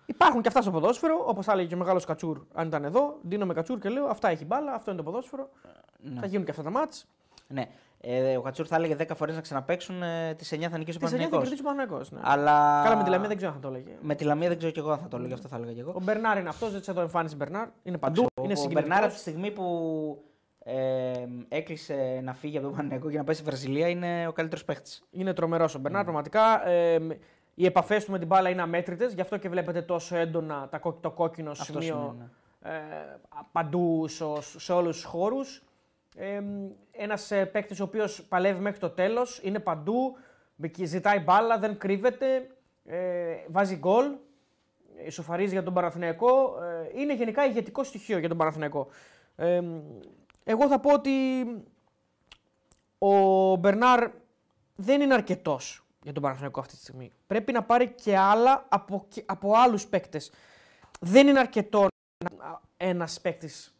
Υπάρχουν 0.06 0.42
και 0.42 0.48
αυτά 0.48 0.62
στο 0.62 0.72
ποδόσφαιρο, 0.72 1.24
όπως 1.28 1.46
θα 1.46 1.52
έλεγε 1.52 1.68
και 1.68 1.76
ο 1.76 1.78
μεγάλος 1.78 2.06
Κατσούρ, 2.06 2.42
αν 2.54 2.68
ήταν 2.68 2.84
εδώ. 2.84 3.18
Δίνω 3.22 3.46
με 3.46 3.54
Κατσούρ 3.54 3.80
και 3.80 3.90
λέω: 3.90 4.06
Αυτά 4.06 4.30
έχει 4.30 4.46
μπάλα, 4.46 4.74
αυτό 4.74 4.92
είναι 4.92 5.00
το 5.00 5.06
ποδόσφαιρο. 5.06 5.50
Ναι. 6.00 6.20
Θα 6.20 6.26
γίνουν 6.26 6.46
και 6.46 6.52
αυτά 6.52 6.64
τα 6.64 6.70
μάτς. 6.70 7.08
Ναι. 7.54 7.66
Ε, 8.02 8.38
ο 8.38 8.42
Κατσούρ 8.42 8.66
θα 8.70 8.76
έλεγε 8.76 8.96
10 9.00 9.16
φορές 9.16 9.36
να 9.36 9.42
ξαναπέξουν, 9.42 10.04
ε, 10.04 10.34
τις 10.38 10.52
9 10.52 10.70
θα 10.70 10.78
νικήσει 10.78 10.98
ο 10.98 11.00
Τις 11.00 11.10
9 11.14 11.18
θα 11.24 11.30
Παναθηναϊκός. 11.30 11.40
κερδίσει 11.40 11.62
ο 11.62 11.66
Παναγιώ. 11.66 12.06
Ναι. 12.10 12.20
Αλλά... 12.24 12.82
Καλά 12.84 12.96
με 12.98 13.04
τη 13.04 13.10
Λαμία 13.10 13.28
δεν 13.28 13.38
ξέρω 13.38 13.52
αν 13.54 13.60
θα 13.62 13.68
το 13.68 13.74
έλεγε. 13.76 13.98
Με 14.02 14.16
τη 14.16 14.24
Λαμία 14.24 14.48
δεν 14.48 14.58
ξέρω 14.58 14.72
κι 14.72 14.80
εγώ 14.80 14.92
αν 14.92 15.00
θα 15.00 15.08
το 15.08 15.18
έλεγε, 15.18 15.34
αυτό 15.34 15.48
θα 15.48 15.56
έλεγα 15.56 15.72
κι 15.74 15.80
εγώ. 15.80 15.92
Ο 15.96 16.00
Μπερνάρ 16.02 16.38
είναι 16.38 16.50
αυτός, 16.50 16.70
ζήτησε 16.72 16.92
εδώ 16.92 17.02
εμφάνιση 17.02 17.36
Μπερνάρ. 17.36 17.68
Είναι 17.84 17.98
παντού. 17.98 18.24
Ο- 18.24 18.44
είναι 18.44 18.54
ο 18.54 18.56
συγκινητικός. 18.56 18.84
Μπερνάρ 18.90 19.04
από 19.04 19.14
τη 19.14 19.20
στιγμή 19.20 19.52
που 19.52 19.66
ε, 20.64 21.12
έκλεισε 21.50 22.22
να 22.24 22.34
φύγει 22.34 22.58
από 22.58 22.66
τον 22.68 22.76
Παναγενικό 22.76 23.10
και 23.10 23.18
να 23.18 23.24
πάει 23.24 23.36
στη 23.36 23.44
Βραζιλία 23.44 23.88
είναι 23.88 24.28
ο 24.28 24.32
καλύτερος 24.32 24.66
παίχτης. 24.66 25.04
Είναι 25.12 25.34
τρομερός 25.34 25.76
ο 25.76 25.80
Μπερνάρ, 25.80 26.04
πραγματικά. 26.04 26.68
Ε, 26.70 27.00
οι 27.56 27.66
επαφές 27.66 28.06
του 28.06 28.12
με 28.12 28.18
την 28.18 28.28
μπάλα 28.28 28.50
είναι 28.50 28.62
αμέτρητες, 28.62 29.14
γι' 29.14 29.22
αυτό 29.22 29.38
και 29.38 29.50
βλέπετε 29.50 29.82
τόσο 29.82 30.16
έντονα 30.18 30.68
τα, 30.72 30.78
κόκ- 30.78 31.02
το 31.02 31.12
κόκκινο 31.12 31.52
Αυτό 31.52 31.82
σημείο 31.82 32.16
είναι. 32.16 32.30
ε, 32.76 32.80
παντού 33.52 34.08
στο- 34.08 34.38
σε 34.58 34.74
όλους 34.74 34.96
τους 34.96 35.06
χώρους. 35.06 35.64
Ε, 36.20 36.44
Ένας 36.92 37.32
παίκτης 37.52 37.80
ο 37.80 37.84
οποίος 37.84 38.24
παλεύει 38.24 38.60
μέχρι 38.62 38.80
το 38.80 38.90
τέλος, 38.90 39.40
είναι 39.44 39.60
παντού, 39.60 40.18
μπη- 40.56 40.86
ζητάει 40.86 41.20
μπάλα, 41.20 41.60
δεν 41.60 41.78
κρύβεται, 41.78 42.50
ε, 42.86 43.36
βάζει 43.48 43.76
γκολ, 43.76 44.16
ισοφαρίζει 45.06 45.52
για 45.54 45.64
τον 45.64 45.74
Παναθηναϊκό. 45.74 46.58
Ε, 46.64 47.00
είναι 47.02 47.14
γενικά 47.16 47.46
ηγετικό 47.46 47.84
στοιχείο 47.84 48.18
για 48.18 48.30
τον 48.30 48.38
Παναθηναϊκό. 48.38 48.88
Ε, 49.36 49.62
εγώ 50.44 50.68
θα 50.68 50.80
πω 50.80 50.94
ότι 50.94 51.12
ο 52.98 53.56
Μπερνάρ 53.56 54.10
δεν 54.76 55.02
είναι 55.02 55.14
αρκετός 55.14 55.86
για 56.04 56.14
τον 56.14 56.24
Παναθηναϊκό 56.24 56.60
αυτή 56.60 56.74
τη 56.76 56.80
στιγμή. 56.82 57.12
Πρέπει 57.28 57.52
να 57.52 57.64
πάρει 57.64 57.90
και 57.90 58.18
άλλα 58.18 58.66
από, 58.70 59.06
και- 59.10 59.24
από 59.26 59.54
άλλους 59.56 59.88
παίκτες. 59.88 60.32
Δεν 61.00 61.28
είναι 61.28 61.40
αρκετό 61.40 61.88
ένας 62.78 63.22
παίκτης. 63.22 63.74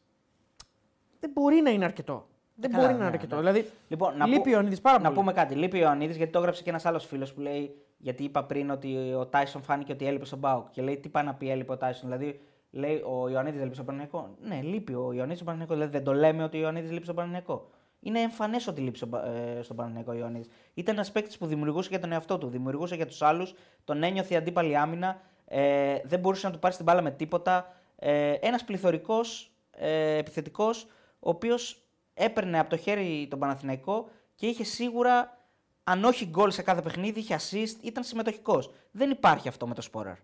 Δεν 1.20 1.32
μπορεί 1.32 1.62
να 1.62 1.70
είναι 1.70 1.86
αρκετό. 1.86 2.28
Δεν 2.60 2.72
Καλά, 2.72 2.84
μπορεί 2.84 2.94
να 2.98 3.00
είναι 3.00 3.10
ναι, 3.10 3.16
αρκετό. 3.16 3.36
ναι. 3.36 3.42
Δηλαδή, 3.52 3.70
Λοιπόν, 3.88 4.18
να, 4.18 4.26
λείπει 4.26 4.40
πω- 4.42 4.48
ο 4.50 4.52
Ιωαννίδης 4.52 4.82
πάρα 4.82 4.98
να 4.98 5.04
πολύ. 5.04 5.16
πούμε 5.16 5.34
κάτι. 5.34 5.56
Λείπει 5.56 5.78
ο 5.78 5.80
Ιωαννίδης 5.82 6.18
γιατί 6.18 6.32
το 6.32 6.40
έγραψε 6.40 6.64
και 6.64 6.70
ένας 6.70 6.86
άλλος 6.86 7.06
φίλος 7.06 7.34
που 7.34 7.42
λέει. 7.42 7.76
Γιατί 7.98 8.24
είπα 8.24 8.44
πριν 8.44 8.70
ότι 8.70 9.14
ο 9.14 9.26
Τάισον 9.26 9.62
φάνηκε 9.62 9.92
ότι 9.92 10.08
έλειπε 10.08 10.26
στον 10.26 10.40
Μπάουκ. 10.40 10.70
Και 10.72 10.82
λέει 10.82 10.98
τι 10.98 11.10
πάει 11.10 11.24
να 11.24 11.34
πει 11.34 11.50
έλειπε 11.50 11.72
ο 11.72 11.78
Τάισον. 11.78 12.10
Δηλαδή 12.10 12.40
λέει 12.72 12.96
ο 12.96 13.30
Ιωαννίδης 13.30 13.60
έλειπε 13.60 13.74
στον 13.74 13.86
Παναγενικό. 13.86 14.30
Ναι, 14.42 14.60
λείπει 14.62 14.94
ο 14.94 14.98
Ιωαννίδης 15.14 15.34
στον 15.36 15.46
Παναγενικό. 15.46 15.74
Δηλαδή 15.74 15.92
δεν 15.92 16.04
το 16.04 16.14
λέμε 16.14 16.44
ότι 16.44 16.58
ο 16.58 16.60
Ιωαννίδης 16.60 16.92
λείπει 16.92 17.04
στον 17.04 17.16
Παναγενικό. 17.16 17.70
Είναι 18.00 18.20
εμφανές 18.20 18.68
ότι 18.68 18.82
λείπει 18.82 18.98
στον, 18.98 19.10
Πα- 19.10 19.26
ε, 19.26 19.62
στον 19.62 19.76
Παναγενικό 19.76 20.12
ο 20.12 20.16
Ιωαννίδης. 20.16 20.48
Ήταν 20.74 20.96
ένας 20.96 21.12
παίκτης 21.12 21.38
που 21.38 21.46
δημιουργούσε 21.46 21.88
για 21.92 22.00
τον 22.00 22.12
εαυτό 22.12 22.38
του, 22.38 22.48
δημιουργούσε 22.48 22.96
για 22.96 23.06
τους 23.06 23.22
άλλους, 23.22 23.54
τον 23.84 24.04
ένιωθε 24.04 24.34
η 24.34 24.38
αντίπαλη 24.38 24.78
άμυνα, 24.78 25.22
ε, 25.46 25.96
δεν 26.04 26.20
μπορούσε 26.20 26.48
να 26.48 26.54
του 26.54 26.60
πάρει 26.60 26.76
την 26.76 26.86
μπάλα 26.86 27.02
με 27.02 27.12
τίποτα. 27.12 27.74
Ε, 27.96 28.32
ένας 28.32 28.64
πληθωρικός 28.64 29.52
ε, 29.72 30.18
επιθετικός, 30.18 30.84
ο 31.20 31.30
οποίος 31.30 31.84
έπαιρνε 32.20 32.60
από 32.60 32.70
το 32.70 32.78
χέρι 32.78 33.28
τον 33.30 33.40
Παναθηναϊκό 33.40 34.10
και 34.36 34.48
είχε 34.48 34.64
σίγουρα, 34.64 35.38
αν 35.84 36.04
όχι 36.04 36.26
γκολ 36.26 36.52
σε 36.52 36.62
κάθε 36.62 36.82
παιχνίδι, 36.82 37.20
είχε 37.20 37.36
assist, 37.36 37.76
ήταν 37.82 38.04
συμμετοχικός. 38.04 38.72
Δεν 38.92 39.10
υπάρχει 39.10 39.48
αυτό 39.48 39.68
με 39.68 39.74
το 39.74 39.82
Σπόραρ. 39.82 40.16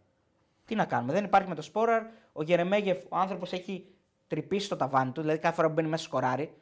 Τι 0.66 0.76
να 0.76 0.86
κάνουμε, 0.86 1.14
δεν 1.14 1.24
υπάρχει 1.24 1.50
με 1.50 1.56
το 1.56 1.62
Σπόραρ. 1.62 2.04
Ο 2.32 2.44
Γερεμέγεφ, 2.44 3.04
ο 3.10 3.18
άνθρωπος 3.18 3.52
έχει 3.54 3.86
τρυπήσει 4.28 4.70
το 4.70 4.76
ταβάνι 4.76 5.12
του, 5.12 5.22
δηλαδή 5.22 5.40
κάθε 5.40 5.56
φορά 5.56 5.68
που 5.68 5.74
μπαίνει 5.74 5.88
μέσα 5.88 6.04
σκοράρει. 6.04 6.54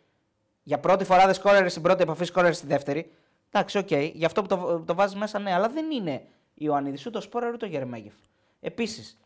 Για 0.64 0.80
πρώτη 0.80 1.04
φορά 1.04 1.26
δεν 1.26 1.34
σκόραρε 1.34 1.70
στην 1.70 1.82
πρώτη 1.82 2.02
επαφή, 2.02 2.26
σκόραρε 2.26 2.54
στη 2.54 2.68
δεύτερη. 2.68 3.12
Εντάξει, 3.52 3.78
οκ, 3.78 3.92
γι' 3.92 4.26
αυτό 4.26 4.42
που 4.42 4.48
το, 4.48 4.84
το 4.86 4.96
βάζεις 4.96 5.16
μέσα, 5.16 5.40
ναι, 5.40 5.54
αλλά 5.54 5.70
δεν 5.70 5.92
είναι 5.92 6.26
Ιωαννίδης 6.54 7.06
ούτε 7.06 7.18
ο 7.18 7.22
Σπόραρ 7.22 7.54
ούτε 7.54 7.66
ο 7.66 7.70
Γερεμέγεφ. 7.70 8.14
Επίσης, 8.60 9.18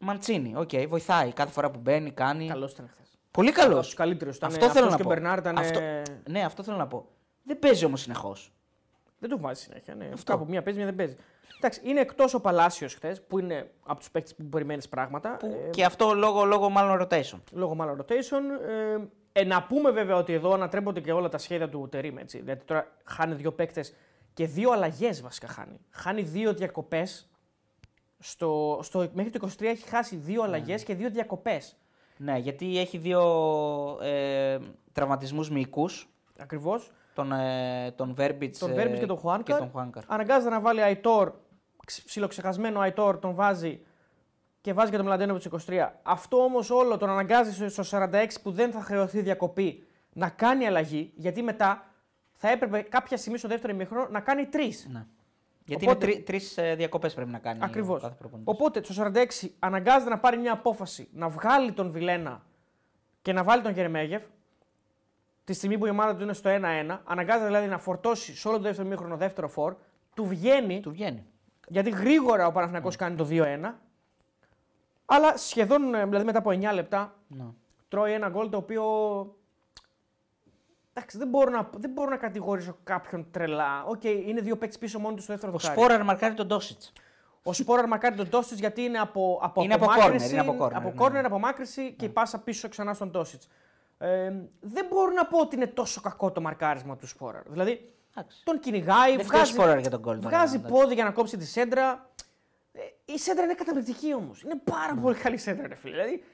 Μαντσίνη, 0.00 0.56
οκ, 0.56 0.70
βοηθάει 0.88 1.32
κάθε 1.32 1.52
φορά 1.52 1.70
που 1.70 1.78
μπαίνει, 1.78 2.10
κάνει. 2.10 2.46
Καλός 2.46 2.72
ήταν 2.72 2.88
χθε. 2.88 3.02
Πολύ 3.30 3.52
καλός. 3.52 3.88
του 3.90 3.96
καλύτερου. 3.96 4.30
Αυτό 4.40 4.70
θέλω 4.70 4.88
να 4.90 4.96
και 4.96 5.02
πω. 5.02 5.08
ο 5.08 5.12
Μπερνάρ 5.12 5.38
ήταν. 5.38 5.58
Αυτό- 5.58 5.80
Ναι, 6.28 6.44
αυτό 6.44 6.62
θέλω 6.62 6.76
να 6.76 6.86
πω. 6.86 7.06
Δεν 7.42 7.58
παίζει 7.58 7.84
όμως 7.84 8.00
συνεχώς. 8.00 8.52
Δεν 9.18 9.30
το 9.30 9.38
βάζει 9.38 9.62
συνέχεια. 9.62 9.94
Ναι. 9.94 10.08
Αυτό. 10.12 10.32
Κάπου 10.32 10.46
μία 10.48 10.62
παίζει, 10.62 10.78
μία 10.78 10.86
δεν 10.88 10.96
παίζει. 10.96 11.16
Εντάξει, 11.56 11.80
είναι 11.84 12.00
εκτός 12.00 12.34
ο 12.34 12.40
Παλάσιος 12.40 12.94
χθες, 12.94 13.22
που 13.22 13.38
είναι 13.38 13.70
από 13.86 13.98
τους 13.98 14.10
παίκτες 14.10 14.34
που 14.34 14.44
περιμένεις 14.44 14.88
πράγματα. 14.88 15.36
Ε, 15.42 15.70
Και 15.70 15.84
αυτό 15.84 16.14
λόγω, 16.14 16.44
λόγω 16.44 16.68
μάλλον 16.68 17.06
rotation. 17.10 17.38
λόγω 17.52 17.74
μάλλον 17.74 18.04
rotation. 18.04 18.68
Ε, 18.68 18.96
ε, 19.40 19.44
να 19.44 19.62
πούμε 19.62 19.90
βέβαια 19.90 20.16
ότι 20.16 20.32
εδώ 20.32 20.52
ανατρέπονται 20.52 21.00
και 21.00 21.12
όλα 21.12 21.28
τα 21.28 21.38
σχέδια 21.38 21.68
του 21.68 21.88
Τερίμ. 21.90 22.18
Έτσι. 22.18 22.38
Δηλαδή 22.38 22.64
τώρα 22.64 22.86
χάνει 23.04 23.34
δύο 23.34 23.52
παίκτες 23.52 23.94
και 24.34 24.46
δύο 24.46 24.70
αλλαγές 24.70 25.20
βασικά 25.20 25.48
χάνει. 25.48 25.80
Χάνει 25.90 26.22
δύο 26.22 26.54
διακοπές. 26.54 27.28
Στο, 28.18 28.80
στο, 28.82 29.08
μέχρι 29.12 29.30
το 29.30 29.48
23 29.58 29.62
έχει 29.62 29.88
χάσει 29.88 30.16
δύο 30.16 30.42
αλλαγές 30.42 30.82
και 30.84 30.94
δύο 30.94 31.10
διακοπές. 31.10 31.76
Ναι, 32.18 32.38
γιατί 32.38 32.78
έχει 32.78 32.98
δύο 32.98 33.22
ε, 34.02 34.58
τραυματισμούς 34.92 35.50
μυϊκούς. 35.50 36.08
Ακριβώς. 36.38 36.90
Τον, 37.14 37.32
ε, 37.32 37.90
τον 37.96 38.14
Verbitz, 38.18 38.56
Τον 38.58 38.78
ε, 38.78 38.84
Verbitz 38.84 38.98
και 38.98 39.06
τον 39.06 39.16
Χουάνκαρ. 39.16 39.56
Και 39.56 39.62
τον 39.62 39.70
Χουάνκαρ. 39.70 40.02
Αναγκάζεται 40.06 40.50
να 40.50 40.60
βάλει 40.60 40.82
Αϊτόρ, 40.82 41.32
ξ- 41.86 42.04
ψιλοξεχασμένο 42.04 42.80
Αϊτόρ, 42.80 43.18
τον 43.18 43.34
βάζει 43.34 43.80
και 44.60 44.72
βάζει 44.72 44.90
και 44.90 44.96
τον 44.96 45.06
Μλαντένο 45.06 45.38
του 45.38 45.60
23. 45.66 45.88
Αυτό 46.02 46.36
όμως 46.42 46.70
όλο 46.70 46.96
τον 46.96 47.10
αναγκάζει 47.10 47.68
στο 47.68 47.82
46 47.98 48.26
που 48.42 48.50
δεν 48.50 48.72
θα 48.72 48.80
χρεωθεί 48.80 49.20
διακοπή 49.20 49.86
να 50.12 50.28
κάνει 50.28 50.66
αλλαγή, 50.66 51.12
γιατί 51.14 51.42
μετά 51.42 51.86
θα 52.34 52.50
έπρεπε 52.50 52.80
κάποια 52.80 53.16
στιγμή 53.16 53.38
στο 53.38 53.48
δεύτερο 53.48 53.72
ημίχρονο 53.72 54.06
να 54.10 54.20
κάνει 54.20 54.46
τρεις. 54.46 54.88
Ναι. 54.92 55.06
Γιατί 55.68 55.84
Οπότε- 55.88 56.12
είναι 56.14 56.22
τρεις 56.22 56.56
ε, 56.58 56.74
διακοπές 56.74 57.14
πρέπει 57.14 57.30
να 57.30 57.38
κάνει. 57.38 57.58
Ακριβώς. 57.62 57.98
ο 57.98 58.02
κάθε 58.02 58.14
προπονητής. 58.18 58.54
Οπότε 58.54 58.82
στο 58.84 58.94
46 58.94 59.48
αναγκάζεται 59.58 60.10
να 60.10 60.18
πάρει 60.18 60.36
μια 60.38 60.52
απόφαση 60.52 61.08
να 61.12 61.28
βγάλει 61.28 61.72
τον 61.72 61.90
Βιλένα 61.90 62.42
και 63.22 63.32
να 63.32 63.42
βάλει 63.42 63.62
τον 63.62 63.72
Γερεμέγεφ. 63.72 64.22
Τη 65.44 65.52
στιγμή 65.52 65.78
που 65.78 65.86
η 65.86 65.90
ομάδα 65.90 66.16
του 66.16 66.22
είναι 66.22 66.32
στο 66.32 66.50
1-1, 66.50 66.98
αναγκάζεται 67.04 67.46
δηλαδή 67.46 67.66
να 67.66 67.78
φορτώσει 67.78 68.36
σε 68.36 68.48
όλο 68.48 68.56
το 68.56 68.62
δεύτερο 68.62 68.86
ημίχρονο 68.86 69.16
δεύτερο 69.16 69.48
φόρ, 69.48 69.74
του 70.14 70.26
βγαίνει 70.26 70.80
Του 70.80 70.90
βγαίνει. 70.90 71.26
γιατί 71.68 71.90
γρήγορα 71.90 72.46
ο 72.46 72.52
Παναθηναϊκός 72.52 72.96
κάνει 72.96 73.16
το 73.16 73.26
2-1. 73.30 73.74
Αλλά 75.04 75.36
σχεδόν 75.36 75.94
ε, 75.94 76.04
δηλαδή 76.04 76.24
μετά 76.24 76.38
από 76.38 76.50
9 76.50 76.72
λεπτά 76.74 77.14
Ναι. 77.28 77.44
τρώει 77.88 78.12
ένα 78.12 78.28
γκολ 78.28 78.48
το 78.48 78.56
οποίο. 78.56 78.82
Εντάξει, 80.98 81.18
δεν 81.18 81.28
μπορώ 81.28 81.50
να, 81.50 81.70
δεν 81.76 81.90
μπορώ 81.90 82.10
να 82.10 82.16
κατηγορήσω 82.16 82.76
κάποιον 82.84 83.26
τρελά. 83.30 83.84
Οκ, 83.86 84.04
είναι 84.04 84.40
δύο 84.40 84.56
παίκτες 84.56 84.78
πίσω 84.78 84.98
μόνο 84.98 85.14
τους 85.14 85.24
στο 85.24 85.32
δεύτερο 85.32 85.52
Ο 85.54 85.58
δοκάρι. 85.58 85.78
Σπόραρ 85.80 86.02
μαρκάρει 86.04 86.34
τον 86.34 86.46
Τόσιτς. 86.46 86.82
Ο 87.42 87.52
Σπόραρ 87.52 87.86
μαρκάρει 87.86 88.14
τον 88.14 88.28
Τόσιτς 88.28 88.60
γιατί 88.60 88.82
είναι 88.82 88.98
από, 88.98 89.38
από 89.42 89.62
Είναι 89.62 89.74
από 89.74 89.84
απομάκρυνση, 89.84 90.26
corner, 90.26 90.30
είναι 90.32 90.40
από 90.40 90.64
corner, 90.64 90.72
από 90.72 90.88
ναι. 90.88 91.20
corner, 91.20 91.24
απομάκρυνση 91.24 91.92
και 91.92 92.04
η 92.04 92.08
πάσα 92.08 92.38
πίσω 92.38 92.68
ξανά 92.68 92.94
στον 92.94 93.10
Τόσιτς. 93.10 93.48
Ε, 93.98 94.32
δεν 94.60 94.86
μπορώ 94.90 95.10
να 95.10 95.26
πω 95.26 95.38
ότι 95.38 95.56
είναι 95.56 95.66
τόσο 95.66 96.00
κακό 96.00 96.32
το 96.32 96.40
μαρκάρισμα 96.40 96.96
του 96.96 97.06
Σπόραρ. 97.06 97.42
Δηλαδή 97.48 97.94
τον 98.44 98.60
κυνηγάει, 98.60 99.16
Δεν 99.16 99.24
φταίει 99.24 99.40
ο 99.40 99.42
βγάζει, 99.42 99.52
Σπόραρ 99.52 99.78
για 99.78 99.90
τον 99.90 100.00
γκολ. 100.00 100.18
τώρα, 100.18 100.28
βγάζει 100.36 100.56
εντάξει. 100.56 100.74
πόδι 100.74 100.94
για 100.94 101.04
να 101.04 101.10
κόψει 101.10 101.36
τη 101.36 101.46
σέντρα. 101.46 102.10
Ε, 102.72 102.80
η 103.12 103.18
σέντρα 103.18 103.44
είναι 103.44 103.54
καταπληκτική 103.54 104.14
όμως. 104.14 104.42
Είναι 104.42 104.60
πάρα 104.64 104.94
Ναι. 104.94 105.00
πολύ 105.00 105.16
καλή 105.16 105.36
σέντρα, 105.36 105.66
ρε 105.66 105.74
φίλε. 105.74 105.94
Δηλαδή 105.94 106.24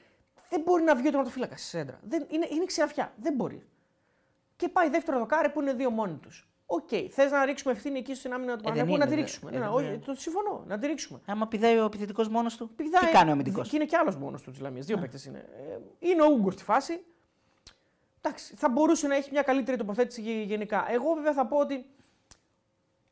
δεν 0.49 0.61
μπορεί 0.65 0.83
να 0.83 0.95
βγει 0.95 1.07
ο 1.07 1.09
τερματοφύλακας 1.09 1.59
στη 1.59 1.69
σέντρα. 1.69 1.99
Δεν, 2.03 2.25
είναι, 2.29 2.47
είναι 2.51 2.65
ξυραφιά. 2.65 3.13
Δεν 3.21 3.33
μπορεί. 3.33 3.65
Και 4.55 4.69
πάει 4.69 4.89
δεύτερο 4.89 5.19
δοκάρι 5.19 5.49
που 5.49 5.61
είναι 5.61 5.73
δύο 5.73 5.89
μόνοι 5.89 6.13
τους. 6.21 6.49
Οκ, 6.65 6.89
θες 7.11 7.31
να 7.31 7.45
ρίξουμε 7.45 7.73
ευθύνη 7.73 7.97
εκεί 7.99 8.15
στην 8.15 8.33
άμυνα 8.33 8.55
του 8.55 8.63
δεν 8.63 8.73
Παναθηναϊκού, 8.73 8.89
να 8.89 8.95
είναι, 8.95 9.05
τη 9.05 9.09
δε. 9.15 9.15
ρίξουμε. 9.25 9.51
Ε, 9.51 9.53
Ναι, 9.53 9.59
δεν 9.59 9.73
όχι, 9.73 9.85
είναι. 9.85 9.97
το 9.97 10.13
συμφωνώ, 10.13 10.63
να 10.67 10.79
τη 10.79 10.87
ρίξουμε. 10.87 11.19
Άμα 11.25 11.47
πηδάει 11.47 11.77
ο 11.77 11.85
επιθετικός 11.85 12.23
μόνος 12.29 12.57
του. 12.57 12.69
Πηδάει- 12.75 13.05
Τι 13.05 13.11
κάνει 13.11 13.29
ο 13.29 13.33
αμυντικός; 13.33 13.69
Και 13.69 13.75
είναι 13.75 13.85
κι 13.85 13.95
άλλος 13.95 14.15
μόνος 14.15 14.41
του 14.41 14.51
της 14.51 14.59
Λαμίας. 14.59 14.85
Δύο 14.85 14.97
παίκτες 14.97 15.25
είναι. 15.25 15.37
Ε, 15.69 15.77
είναι 16.09 16.21
ο 16.21 16.25
Ούγκο 16.31 16.51
στη 16.51 16.63
φάση. 16.63 17.03
Εντάξει, 18.21 18.55
θα 18.55 18.69
μπορούσε 18.69 19.07
να 19.07 19.15
έχει 19.15 19.29
μια 19.31 19.41
καλύτερη 19.41 19.77
τοποθέτηση 19.77 20.21
γε- 20.21 20.45
γενικά. 20.45 20.85
Εγώ 20.89 21.13
βέβαια 21.13 21.33
θα 21.33 21.45
πω 21.45 21.57
ότι 21.57 21.85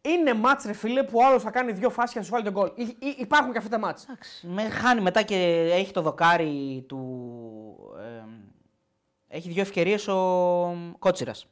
είναι 0.02 0.34
ματς 0.34 0.66
ρε 0.66 0.74
φίλε 0.74 1.04
που 1.04 1.18
ο 1.20 1.26
άλλος 1.26 1.44
θα 1.44 1.52
κάνει 1.52 1.72
δύο 1.72 1.90
φάσεις 1.90 2.14
και 2.14 2.20
θα 2.20 2.26
σου 2.26 2.32
βάλει 2.32 2.44
το 2.44 2.54
γκολ. 2.54 2.72
Υ- 2.76 3.04
υ- 3.04 3.20
υπάρχουν 3.20 3.52
και 3.52 3.58
αυτά 3.58 3.70
τα 3.70 3.80
ματς. 3.80 4.06
Με 4.42 4.70
χάνει 4.70 5.02
μετά 5.02 5.22
και 5.22 5.36
έχει 5.74 5.92
το 5.94 6.02
δοκάρι 6.02 6.86
του. 6.88 7.00
ε, 8.00 8.24
έχει 9.34 9.50
δύο 9.50 9.62
ευκαιρίες 9.62 10.08
ο 10.08 10.96
Κότσιρας. 11.00 11.48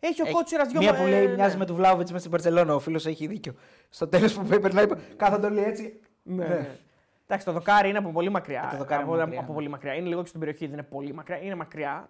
Έχει 0.00 0.22
ο 0.22 0.30
Κότσιρας 0.30 0.68
δύο 0.68 0.80
Μία 0.80 0.94
που 0.94 1.02
ε, 1.02 1.08
λέει 1.08 1.26
ναι. 1.26 1.34
μοιάζει 1.34 1.56
με 1.56 1.66
του 1.66 1.74
Βλάουβιτς 1.74 2.12
με 2.12 2.18
στην 2.18 2.30
Παρσελόνα. 2.30 2.74
Ο 2.74 2.78
φίλος 2.78 3.06
έχει 3.06 3.26
δίκιο. 3.26 3.54
Στο 3.88 4.08
τέλος 4.08 4.34
που 4.34 4.46
περνάει, 4.46 4.86
κάθονται 5.16 5.46
όλοι 5.46 5.62
έτσι. 5.62 6.00
Ναι. 6.22 6.46
ναι. 6.46 6.78
Εντάξει, 7.26 7.46
το 7.46 7.52
δοκάρι 7.52 7.88
είναι 7.88 7.98
από 7.98 8.10
πολύ 8.10 8.30
μακριά. 8.30 8.62
Ε, 8.66 8.70
το 8.70 8.76
δοκάρι 8.76 9.02
από, 9.02 9.12
είναι 9.12 9.20
μακριά, 9.22 9.40
από 9.40 9.48
ναι. 9.48 9.54
πολύ 9.54 9.68
μακριά. 9.68 9.94
Είναι 9.94 10.08
λίγο 10.08 10.22
και 10.22 10.28
στην 10.28 10.40
περιοχή, 10.40 10.64
δεν 10.64 10.72
είναι 10.72 10.82
πολύ 10.82 11.12
μακριά. 11.12 11.42
Είναι 11.42 11.54
μακριά. 11.54 12.08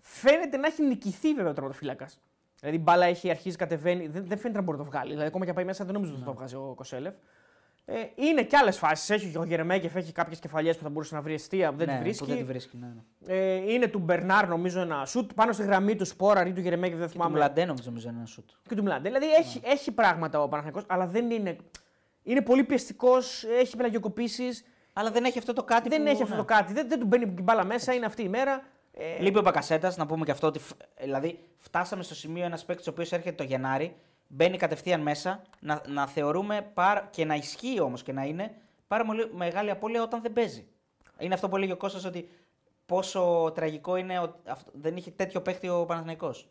Φαίνεται 0.00 0.56
να 0.56 0.66
έχει 0.66 0.82
νικηθεί 0.82 1.34
βέβαια 1.34 1.50
ο 1.50 1.54
τερματοφύλακα. 1.54 2.08
Δηλαδή 2.60 2.78
η 2.78 2.82
μπάλα 2.82 3.06
έχει 3.06 3.30
αρχίσει, 3.30 3.56
κατεβαίνει, 3.56 4.06
δεν, 4.06 4.24
δεν 4.26 4.38
φαίνεται 4.38 4.58
να 4.58 4.64
μπορεί 4.64 4.78
να 4.78 4.84
το 4.84 4.90
βγάλει. 4.90 5.10
Δηλαδή 5.10 5.26
ακόμα 5.26 5.44
και 5.44 5.52
πάει 5.52 5.64
μέσα 5.64 5.84
δεν 5.84 5.94
νομίζω 5.94 6.12
ότι 6.12 6.20
Ναι. 6.20 6.26
θα 6.26 6.32
το 6.32 6.38
βγάζει 6.38 6.54
ο 6.54 6.72
Κοσέλεφ. 6.76 7.14
Ε, 7.84 7.94
είναι 8.14 8.42
και 8.42 8.56
άλλες 8.56 8.78
φάσεις. 8.78 9.10
Έχει 9.10 9.38
ο 9.38 9.44
Γερεμέγεφ, 9.44 9.96
έχει 9.96 10.12
κάποιες 10.12 10.38
κεφαλιές 10.38 10.76
που 10.76 10.82
θα 10.82 10.88
μπορούσε 10.88 11.14
να 11.14 11.20
βρει 11.20 11.34
αιστεία 11.34 11.70
που 11.70 11.76
δεν 11.76 11.86
ναι, 11.86 11.96
τη 11.96 12.02
βρίσκει. 12.02 12.22
Που 12.24 12.28
δεν 12.28 12.38
τη 12.38 12.44
βρίσκει. 12.44 12.76
Ναι, 12.76 12.86
ναι. 12.86 13.34
Ε, 13.34 13.72
είναι 13.72 13.86
του 13.88 13.98
Μπερνάρ 13.98 14.48
νομίζω 14.48 14.80
ένα 14.80 15.04
σουτ 15.06 15.32
πάνω 15.34 15.52
στη 15.52 15.62
γραμμή 15.62 15.96
του 15.96 16.04
Σπόρα 16.04 16.46
ή 16.46 16.52
του 16.52 16.60
Γερεμέγεφ, 16.60 16.98
δεν 16.98 17.06
Του 17.06 17.12
θυμάμαι. 17.12 17.36
Μλαντέ 17.36 17.64
νομίζω 17.64 17.90
είναι 18.08 18.16
ένα 18.16 18.26
σουτ. 18.26 18.50
Και 18.68 18.74
του 18.74 18.82
Μλάντε. 18.82 19.08
Δηλαδή 19.08 19.26
έχει, 19.32 19.60
έχει 19.64 19.92
πράγματα 19.92 20.42
ο 20.42 20.48
Παναθηναϊκός, 20.48 20.84
αλλά 20.88 21.06
δεν 21.06 21.30
είναι. 21.30 21.56
Είναι 22.22 22.40
πολύ 22.42 22.64
πιεστικός, 22.64 23.44
έχει 23.44 23.76
πελαγιοκοπήσει. 23.76 24.48
Αλλά 24.92 25.10
δεν 25.10 25.24
έχει 25.24 25.38
αυτό 25.38 25.52
το 25.52 25.64
κάτι 25.64 25.88
Δεν 25.88 26.02
που... 26.02 26.08
έχει 26.08 26.22
αυτό 26.22 26.34
ναι. 26.34 26.40
το 26.40 26.46
κάτι. 26.46 26.72
Δεν, 26.72 26.88
δεν 26.88 27.00
του 27.00 27.06
μπαίνει 27.06 27.34
την 27.34 27.44
μπάλα 27.44 27.64
μέσα, 27.64 27.92
είναι 27.94 28.06
αυτή 28.06 28.22
η 28.22 28.28
μέρα. 28.28 28.62
Ε, 28.92 29.22
Λείπει 29.22 29.38
ο 29.38 29.42
Μπακασέτας, 29.42 29.96
να 29.96 30.06
πούμε 30.06 30.24
και 30.24 30.30
αυτό 30.30 30.46
ότι. 30.46 30.58
φ- 30.58 30.76
Δηλαδή, 31.02 31.38
φτάσαμε 31.58 32.02
στο 32.02 32.14
σημείο 32.14 32.44
ένας 32.44 32.64
παίκτης 32.64 32.86
ο 32.86 32.90
οποίος 32.90 33.12
έρχεται 33.12 33.34
το 33.34 33.42
Γενάρη, 33.42 33.96
μπαίνει 34.34 34.56
κατευθείαν 34.56 35.00
μέσα, 35.00 35.42
να, 35.60 35.82
να 35.86 36.06
θεωρούμε 36.06 36.70
πάρα, 36.74 37.08
και 37.10 37.24
να 37.24 37.34
ισχύει 37.34 37.80
όμως 37.80 38.02
και 38.02 38.12
να 38.12 38.24
είναι 38.24 38.54
πάρα 38.88 39.04
πολύ 39.04 39.30
μεγάλη 39.34 39.70
απώλεια 39.70 40.02
όταν 40.02 40.22
δεν 40.22 40.32
παίζει. 40.32 40.66
Είναι 41.18 41.34
αυτό 41.34 41.48
που 41.48 41.56
έλεγε 41.56 41.72
ο 41.72 41.76
Κώστας 41.76 42.04
ότι 42.04 42.28
πόσο 42.86 43.52
τραγικό 43.54 43.96
είναι 43.96 44.18
ότι 44.18 44.38
αυτό- 44.50 44.70
δεν 44.74 44.96
είχε 44.96 45.10
τέτοιο 45.10 45.40
παίκτη 45.40 45.68
ο 45.68 45.84
Παναθηναϊκός. 45.86 46.48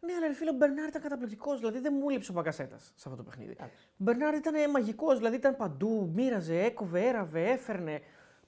Ναι, 0.00 0.12
αλλά 0.12 0.26
ρε 0.26 0.32
φίλε, 0.32 0.50
ο 0.50 0.52
Μπερνάρ 0.52 0.88
ήταν 0.88 1.02
καταπληκτικός. 1.02 1.58
Δηλαδή 1.58 1.78
δεν 1.78 1.94
μου 2.00 2.08
λείψε 2.08 2.30
ο 2.30 2.34
Μπακασέτα 2.34 2.78
σε 2.78 2.92
αυτό 3.04 3.16
το 3.16 3.22
παιχνίδι. 3.22 3.56
Ο 3.60 3.64
Μπερνάρ 3.96 4.34
ήταν 4.34 4.70
μαγικός, 4.70 5.16
δηλαδή 5.16 5.36
ήταν 5.36 5.56
παντού. 5.56 6.10
Μοίραζε, 6.14 6.60
έκοβε, 6.62 7.06
έραβε, 7.06 7.44
έφερνε, 7.50 8.00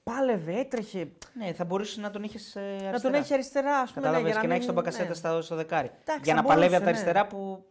πάλευε, 0.03 0.53
έτρεχε. 0.59 1.11
Ναι, 1.33 1.53
θα 1.53 1.65
μπορούσε 1.65 2.01
να 2.01 2.09
τον 2.09 2.23
είχες 2.23 2.55
αριστερά. 2.55 2.91
Να 2.91 2.99
τον 2.99 3.13
έχει 3.13 3.33
αριστερά, 3.33 3.77
ας 3.77 3.91
πούμε. 3.91 4.05
ναι, 4.07 4.11
Κατάλαβες 4.11 4.31
για 4.31 4.41
και 4.41 4.47
να 4.47 4.47
μην- 4.47 4.51
έχεις 4.51 4.65
τον 4.65 4.75
Μπακασέτα 4.75 5.07
ναι. 5.09 5.13
στο, 5.13 5.41
στο 5.41 5.55
δεκάρι. 5.55 5.91
Εντάξει, 6.01 6.21
για 6.23 6.35
θα 6.35 6.41
να 6.41 6.47
παλεύει 6.47 6.67
μπορούσε, 6.69 6.75
από 6.75 6.85
τα 6.85 6.91
ναι. 6.91 6.97
αριστερά 6.97 7.27
που. 7.27 7.63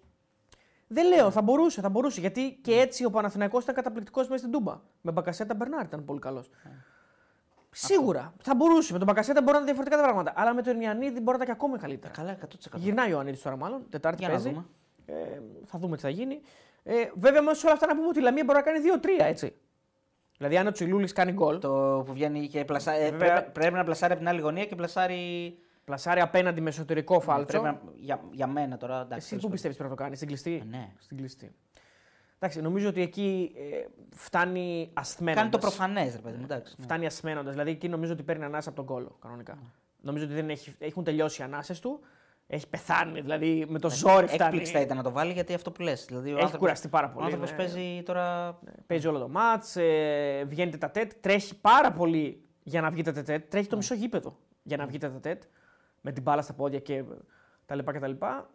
Δεν 0.89 1.07
λέω, 1.07 1.30
θα 1.30 1.43
μπορούσε, 1.43 1.80
θα 1.80 1.89
μπορούσε. 1.89 2.20
Γιατί 2.20 2.59
και 2.62 2.74
έτσι 2.80 3.05
ο 3.05 3.11
Παναθηναϊκός 3.11 3.62
ήταν 3.62 3.74
καταπληκτικός 3.74 4.26
μέσα 4.28 4.39
στην 4.39 4.51
Τούμπα. 4.53 4.80
Με 5.01 5.12
Μπακασέτα 5.12 5.55
Μπερνάρ 5.55 5.84
ήταν 5.84 6.05
πολύ 6.05 6.18
καλός. 6.20 6.51
Σίγουρα 7.70 8.32
θα 8.43 8.55
μπορούσε. 8.55 8.93
Με 8.93 8.99
τον 8.99 9.07
Μπακασέτα 9.07 9.41
μπορεί 9.41 9.53
να 9.53 9.57
είναι 9.59 9.66
διαφορετικά 9.66 9.97
τα 9.97 10.03
πράγματα. 10.03 10.32
Αλλά 10.36 10.55
με 10.55 10.62
τον 10.62 10.80
Ιαννίδη 10.80 11.20
μπορεί 11.20 11.39
να 11.39 11.45
ήταν 11.45 11.47
και 11.47 11.53
ακόμα 11.53 11.78
καλύτερα. 11.78 12.12
Καλά, 12.14 12.36
100%. 12.74 12.78
Γυρνάει 12.78 13.09
ο 13.09 13.11
Ιωαννίδης 13.11 13.43
τώρα 13.43 13.57
μάλλον. 13.57 13.86
Τετάρτη 13.91 14.18
Για 14.18 14.28
να 14.28 14.34
παίζει. 14.34 14.49
δούμε. 14.49 14.64
Ε, 15.07 15.41
θα 15.66 15.78
δούμε 15.78 15.97
τι 15.97 16.03
θα 16.03 16.09
γίνει. 16.09 16.41
Ε, 16.82 16.95
βέβαια, 17.14 17.43
μέσα 17.43 17.55
σε 17.61 17.66
όλα 17.66 17.74
αυτά 17.74 17.86
να 17.86 17.95
πούμε 17.97 18.09
ότι 18.09 18.18
η 18.18 18.22
Λαμία 18.22 18.45
μπορεί 18.45 18.59
να 18.59 18.64
κάνει 18.64 18.78
2-3 19.20 19.24
έτσι. 19.26 19.55
Δηλαδή, 20.36 20.57
αν 20.57 20.66
ο 20.66 20.70
Τσιλούλης 20.70 21.12
κάνει 21.12 21.32
γκολ, 21.32 21.59
Το 21.59 22.03
που 22.07 22.12
βγαίνει 22.12 22.49
και 22.49 22.64
πλασά... 22.64 22.93
ε, 22.93 23.11
Βέβαια. 23.11 23.32
πρέπει, 23.32 23.51
πρέπει 23.51 23.74
να 23.74 23.84
πλασάρει 23.84 24.12
από 24.12 24.20
την 24.20 24.30
άλλη 24.30 24.41
γωνία 24.41 24.64
και 24.66 24.74
πλασάρει. 24.74 25.59
Πλασάρει 25.89 26.20
απέναντι 26.20 26.61
με 26.61 26.68
εσωτερικό 26.68 27.20
φάλτσο. 27.20 27.61
Πρέπει 27.61 27.64
να... 27.64 27.93
για, 27.97 28.20
για 28.32 28.47
μένα 28.47 28.76
τώρα. 28.76 28.95
Εντάξει, 28.95 29.16
Εσύ 29.16 29.28
τέλος 29.28 29.43
πού 29.43 29.49
πάντων. 29.49 29.51
πιστεύεις 29.51 29.76
πρέπει 29.76 29.91
να 29.91 29.97
το 29.97 30.03
κάνεις, 30.03 30.16
στην 30.16 30.28
κλειστή; 30.28 30.55
Ε, 30.62 30.76
ναι. 30.76 30.93
Στην 30.99 31.16
κλειστή. 31.16 31.53
Εντάξει, 32.36 32.61
νομίζω 32.61 32.89
ότι 32.89 33.01
εκεί 33.03 33.53
ε, 33.57 33.86
φτάνει 34.16 34.91
ασθμένοντα. 34.95 35.41
Κάνει 35.41 35.51
το 35.53 35.59
προφανές, 35.59 36.14
ρε 36.14 36.20
παιδί 36.20 36.36
μου. 36.36 36.45
Εντάξει, 36.45 36.74
ναι. 36.78 36.84
Φτάνει 36.84 37.07
ασθμένοντα. 37.07 37.51
Δηλαδή 37.51 37.70
εκεί 37.70 37.89
νομίζω 37.89 38.12
ότι 38.12 38.22
παίρνει 38.22 38.45
ανάσα 38.45 38.68
από 38.68 38.76
τον 38.78 38.86
κόλο 38.86 39.16
κανονικά. 39.20 39.59
Νομίζω 40.01 40.24
ότι 40.24 40.34
δεν 40.34 40.51
έχει, 40.51 40.74
έχουν 40.78 41.05
τελειώσει 41.05 41.41
οι 41.41 41.45
ανάσες 41.45 41.80
του. 41.80 42.01
Έχει 42.47 42.68
πεθάνει, 42.68 43.20
δηλαδή 43.20 43.66
με 43.68 43.78
το 43.78 43.91
ζόρι 43.91 44.26
φτάνει. 44.26 44.43
Έκπληξη 44.45 44.72
θα 44.72 44.80
ήταν 44.80 44.97
να 44.97 45.03
το 45.03 45.11
βάλει 45.11 45.32
γιατί 45.32 45.55
αυτό 45.55 45.70
που 45.70 45.82
λες. 45.82 46.05
Δηλαδή, 46.05 46.26
ο 46.28 46.32
Έχει 46.32 46.34
άνθρωπος- 46.34 46.59
κουραστεί 46.61 46.89
πάρα 46.89 47.07
Ο 47.07 47.11
πολύ. 47.12 47.24
άνθρωπος 47.24 47.51
ναι. 47.51 47.57
παίζει 47.57 48.03
τώρα. 48.05 48.59
Παίζει 48.86 49.07
όλο 49.07 49.18
το 49.18 49.28
μάτς, 49.28 49.76
ε, 49.76 50.45
βγαίνει 50.49 50.78
τα 50.78 50.91
τέτ, 50.91 51.12
τρέχει 51.20 51.61
πάρα 51.61 51.93
πολύ 51.93 52.43
για 52.62 52.80
να 52.80 52.91
βγει 52.91 53.03
τα 53.03 53.12
τέτ. 53.12 53.51
Τρέχει 53.51 53.66
το 53.68 53.74
Ναι. 53.74 53.76
μισό 53.76 53.95
γήπεδο 53.95 54.36
για 54.62 54.76
να 54.76 54.86
βγει 54.86 54.99
τα 54.99 55.11
τέτ. 55.11 55.43
Με 56.09 56.14
την 56.14 56.22
μπάλα 56.22 56.42
στα 56.42 56.52
πόδια 56.52 56.78
και 56.78 57.04
τα 57.66 57.74
λοιπά 57.74 57.92
και 57.92 57.98
τα 57.98 58.06
λοιπά. 58.06 58.50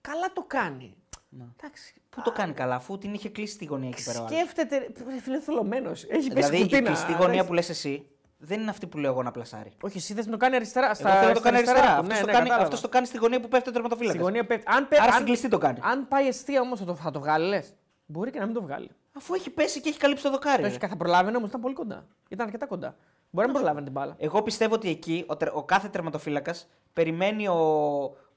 Καλά 0.00 0.32
το 0.32 0.44
κάνει. 0.46 0.96
Ναι. 1.28 1.44
Εντάξει. 1.60 1.94
Πού 2.10 2.22
το 2.22 2.32
κάνει 2.32 2.52
καλά, 2.52 2.74
αφού 2.74 2.98
την 2.98 3.14
είχε 3.14 3.28
κλείσει 3.28 3.58
τη 3.58 3.64
γωνία 3.64 3.88
εκεί 3.88 4.04
πέρα. 4.04 4.20
ο 4.20 4.24
άλλος. 4.24 4.38
Σκέφτεται. 4.38 4.76
ρε 5.08 5.20
Φίλε, 5.20 5.40
θολωμένος. 5.40 6.02
Έχει 6.02 6.10
πέσει 6.12 6.28
Δηλαδή 6.28 6.56
η 6.56 6.60
κουτίνα. 6.62 6.80
κλειστή 6.86 7.12
γωνία 7.12 7.24
Εντάξει. 7.26 7.46
που 7.46 7.52
λες 7.54 7.68
εσύ 7.68 8.06
δεν 8.38 8.60
είναι 8.60 8.70
αυτή 8.70 8.86
που 8.86 8.98
λέω 8.98 9.10
εγώ 9.10 9.22
να 9.22 9.30
πλασάρει. 9.30 9.72
Όχι, 9.82 9.96
εσύ 9.96 10.14
θες 10.14 10.24
να 10.26 10.30
το 10.32 10.36
κάνει 10.38 10.54
αριστερά. 10.56 10.86
Εγώ 10.86 10.94
Στα, 10.94 11.10
θέλω 11.14 11.28
να 11.28 11.32
το 11.34 11.40
στα 11.40 11.50
κάνει 11.50 11.56
αριστερά. 11.56 11.86
του. 11.86 11.92
Αυτός 11.92 12.06
Ναι, 12.08 12.20
το, 12.20 12.26
ναι, 12.26 12.32
κάνει, 12.32 12.42
κατάλαβα. 12.42 12.62
αυτός 12.64 12.80
το 12.80 12.88
κάνει 12.88 13.06
στη 13.06 13.18
γωνία 13.18 13.40
που 13.40 13.48
πέφτει 13.48 13.68
ο 13.68 13.72
Στη 13.72 13.80
τερματοφύλακα. 13.80 14.18
γωνία 14.20 14.46
πέφτει. 14.46 14.64
Αν, 14.72 14.88
πέ- 14.88 14.98
Άρα 15.00 15.08
αν, 15.08 15.12
στην 15.12 15.24
κλειστή 15.26 15.48
το 15.48 15.58
κάνει. 15.58 15.78
αν 15.82 16.08
πάει 16.08 16.26
αιστεία 16.26 16.60
όμως 16.60 16.78
θα 16.78 16.84
το, 16.84 16.94
θα 16.94 17.10
το 17.10 17.20
βγάλει, 17.20 17.46
λες. 17.48 17.74
Μπορεί 18.06 18.30
και 18.30 18.38
να 18.38 18.44
μην 18.44 18.54
το 18.54 18.62
βγάλει. 18.62 18.90
Αφού 19.16 19.34
έχει 19.34 19.50
πέσει 19.50 19.80
και 19.80 19.88
έχει 19.88 19.98
καλύψει 19.98 20.22
το 20.22 20.30
δοκάρι. 20.30 20.56
Το 20.62 20.68
ρε. 20.68 20.74
έχει, 20.74 20.86
θα 20.86 20.96
προλάβαινε 20.96 21.36
όμως, 21.36 21.48
ήταν 21.48 21.60
πολύ 21.60 21.74
κοντά. 21.74 22.06
Ήταν 22.28 22.46
αρκετά 22.46 22.66
κοντά. 22.66 22.96
Μπορεί 23.30 23.46
να 23.46 23.52
μην 23.52 23.62
προλάβαινε 23.62 23.84
την 23.84 23.92
μπάλα. 23.92 24.14
Εγώ 24.18 24.42
πιστεύω 24.42 24.74
ότι 24.74 24.88
εκεί 24.88 25.24
ο, 25.28 25.36
τερ- 25.36 25.56
ο 25.56 25.64
κάθε 25.64 25.88
τερματοφύλακας 25.88 26.68
περιμένει 26.92 27.48
ο, 27.48 27.56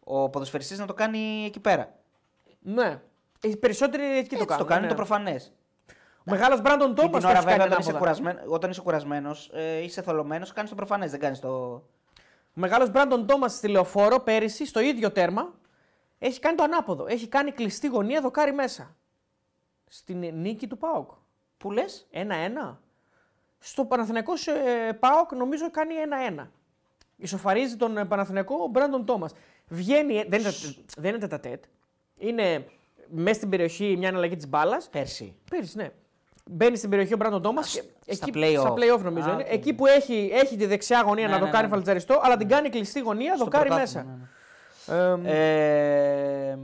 ο 0.04 0.30
ποδοσφαιριστής 0.30 0.80
να 0.80 0.86
το 0.86 0.94
κάνει 0.94 1.44
εκεί 1.46 1.60
πέρα. 1.60 1.94
Ναι. 2.60 3.02
Οι 3.42 3.58
περισσότεροι 3.58 4.04
εκεί 4.04 4.18
Έτσι 4.20 4.38
το 4.38 4.46
κάνουν. 4.46 4.64
το 4.66 4.70
κάνει 4.70 4.82
ναι. 4.82 4.88
το 4.88 4.96
προφανές. 4.96 5.54
Ο 6.20 6.32
μεγάλος 6.32 6.62
Μπράντον 6.62 6.94
Και 6.96 7.02
Τόμας 7.02 7.20
την 7.22 7.30
ώρα 7.30 7.42
βέβαια 7.42 7.66
όταν 7.66 7.80
είσαι, 7.80 7.94
κουρασμένο, 7.94 8.40
όταν 8.48 8.70
είσαι 8.70 8.82
κουρασμένος, 8.82 9.50
ε, 9.54 9.84
είσαι 9.84 10.02
θολωμένος, 10.02 10.54
κάνεις 10.54 10.70
το 10.70 10.76
προφανές, 10.76 11.12
δεν 11.12 11.20
κάνεις 11.20 11.40
το. 11.40 11.50
Ο 11.50 12.62
μεγάλος 12.62 12.92
Μπράντον 12.92 13.26
Τόμας 13.26 13.54
στη 13.54 13.68
λεωφόρο 13.68 14.20
πέρυσι 14.20 14.66
στο 14.66 14.80
ίδιο 14.80 15.12
τέρμα 15.12 15.54
έχει 16.20 16.40
κάνει 16.40 16.56
το 16.58 16.64
ανάποδο. 16.64 17.06
Έχει 17.08 17.28
κάνει 17.28 17.52
κλειστή 17.52 17.88
γωνία 17.88 18.22
δοκάρι 18.22 18.54
μέσα. 18.54 18.96
Στην 19.88 20.18
νίκη 20.34 20.68
του 20.68 20.78
Πάοκ. 20.78 21.12
Που 21.58 21.72
λες, 21.72 22.08
1-1. 22.12 22.78
Στο 23.60 23.86
Παναθηναϊκό 23.86 24.34
ε, 24.88 24.92
ΠΑΟΚ 24.94 25.32
νομίζω 25.34 25.72
κάνει 25.72 25.94
1-1. 26.40 26.48
Ισοφαρίζει 27.18 27.76
τον 27.76 27.98
ε, 27.98 28.06
Παναθηναϊκό 28.06 28.56
ο 28.64 28.68
Μπράντον 28.68 29.06
Τόμας. 29.06 29.34
Βγαίνει, 29.68 30.18
ε, 30.18 30.26
δεν 30.28 30.40
είναι, 30.40 30.52
δεν 30.98 31.10
είναι 31.10 31.20
τετ 31.20 31.36
α 31.36 31.42
τετ. 31.42 31.64
Είναι 32.20 32.66
μέσα 33.08 33.34
στην 33.38 33.50
περιοχή 33.50 33.96
μια 33.98 34.10
αναλλαγή 34.10 34.36
της 34.36 34.48
μπάλας. 34.50 34.90
πέρσι. 34.92 35.36
Πέρυσι, 35.50 35.78
ναι. 35.78 35.90
Μπαίνει 36.52 36.78
στην 36.78 36.90
περιοχή 36.90 37.14
ο 37.14 37.18
Μπράντον 37.18 37.42
Τόμας. 37.42 37.72
στα 37.72 37.84
Εκεί, 38.06 38.32
play-off. 38.36 38.60
στα 38.60 38.74
play-off 38.78 39.02
νομίζω 39.04 39.30
Α, 39.30 39.34
είναι. 39.34 39.44
οκ. 39.44 39.52
Εκεί 39.54 39.74
που 39.74 39.86
έχει, 39.86 40.30
έχει 40.34 40.58
τη 40.58 40.66
δεξιά 40.66 41.02
γωνία 41.02 41.28
Ναι, 41.28 41.34
να 41.34 41.40
ναι, 41.40 41.46
το 41.46 41.52
κάνει 41.52 41.64
ναι. 41.68 41.74
φαλτζαριστό, 41.74 42.20
αλλά 42.24 42.38
την 42.38 42.48
κάνει 42.48 42.70
κλειστή 42.70 43.00
γωνία, 43.00 43.36
Στο 43.36 43.44
δοκάρι 43.44 43.68
πρωτάθλημα, 43.68 44.04
μέσα. 44.06 44.96
ναι, 44.96 45.16
ναι. 45.16 45.32
Ε, 45.32 46.52
Ε, 46.52 46.58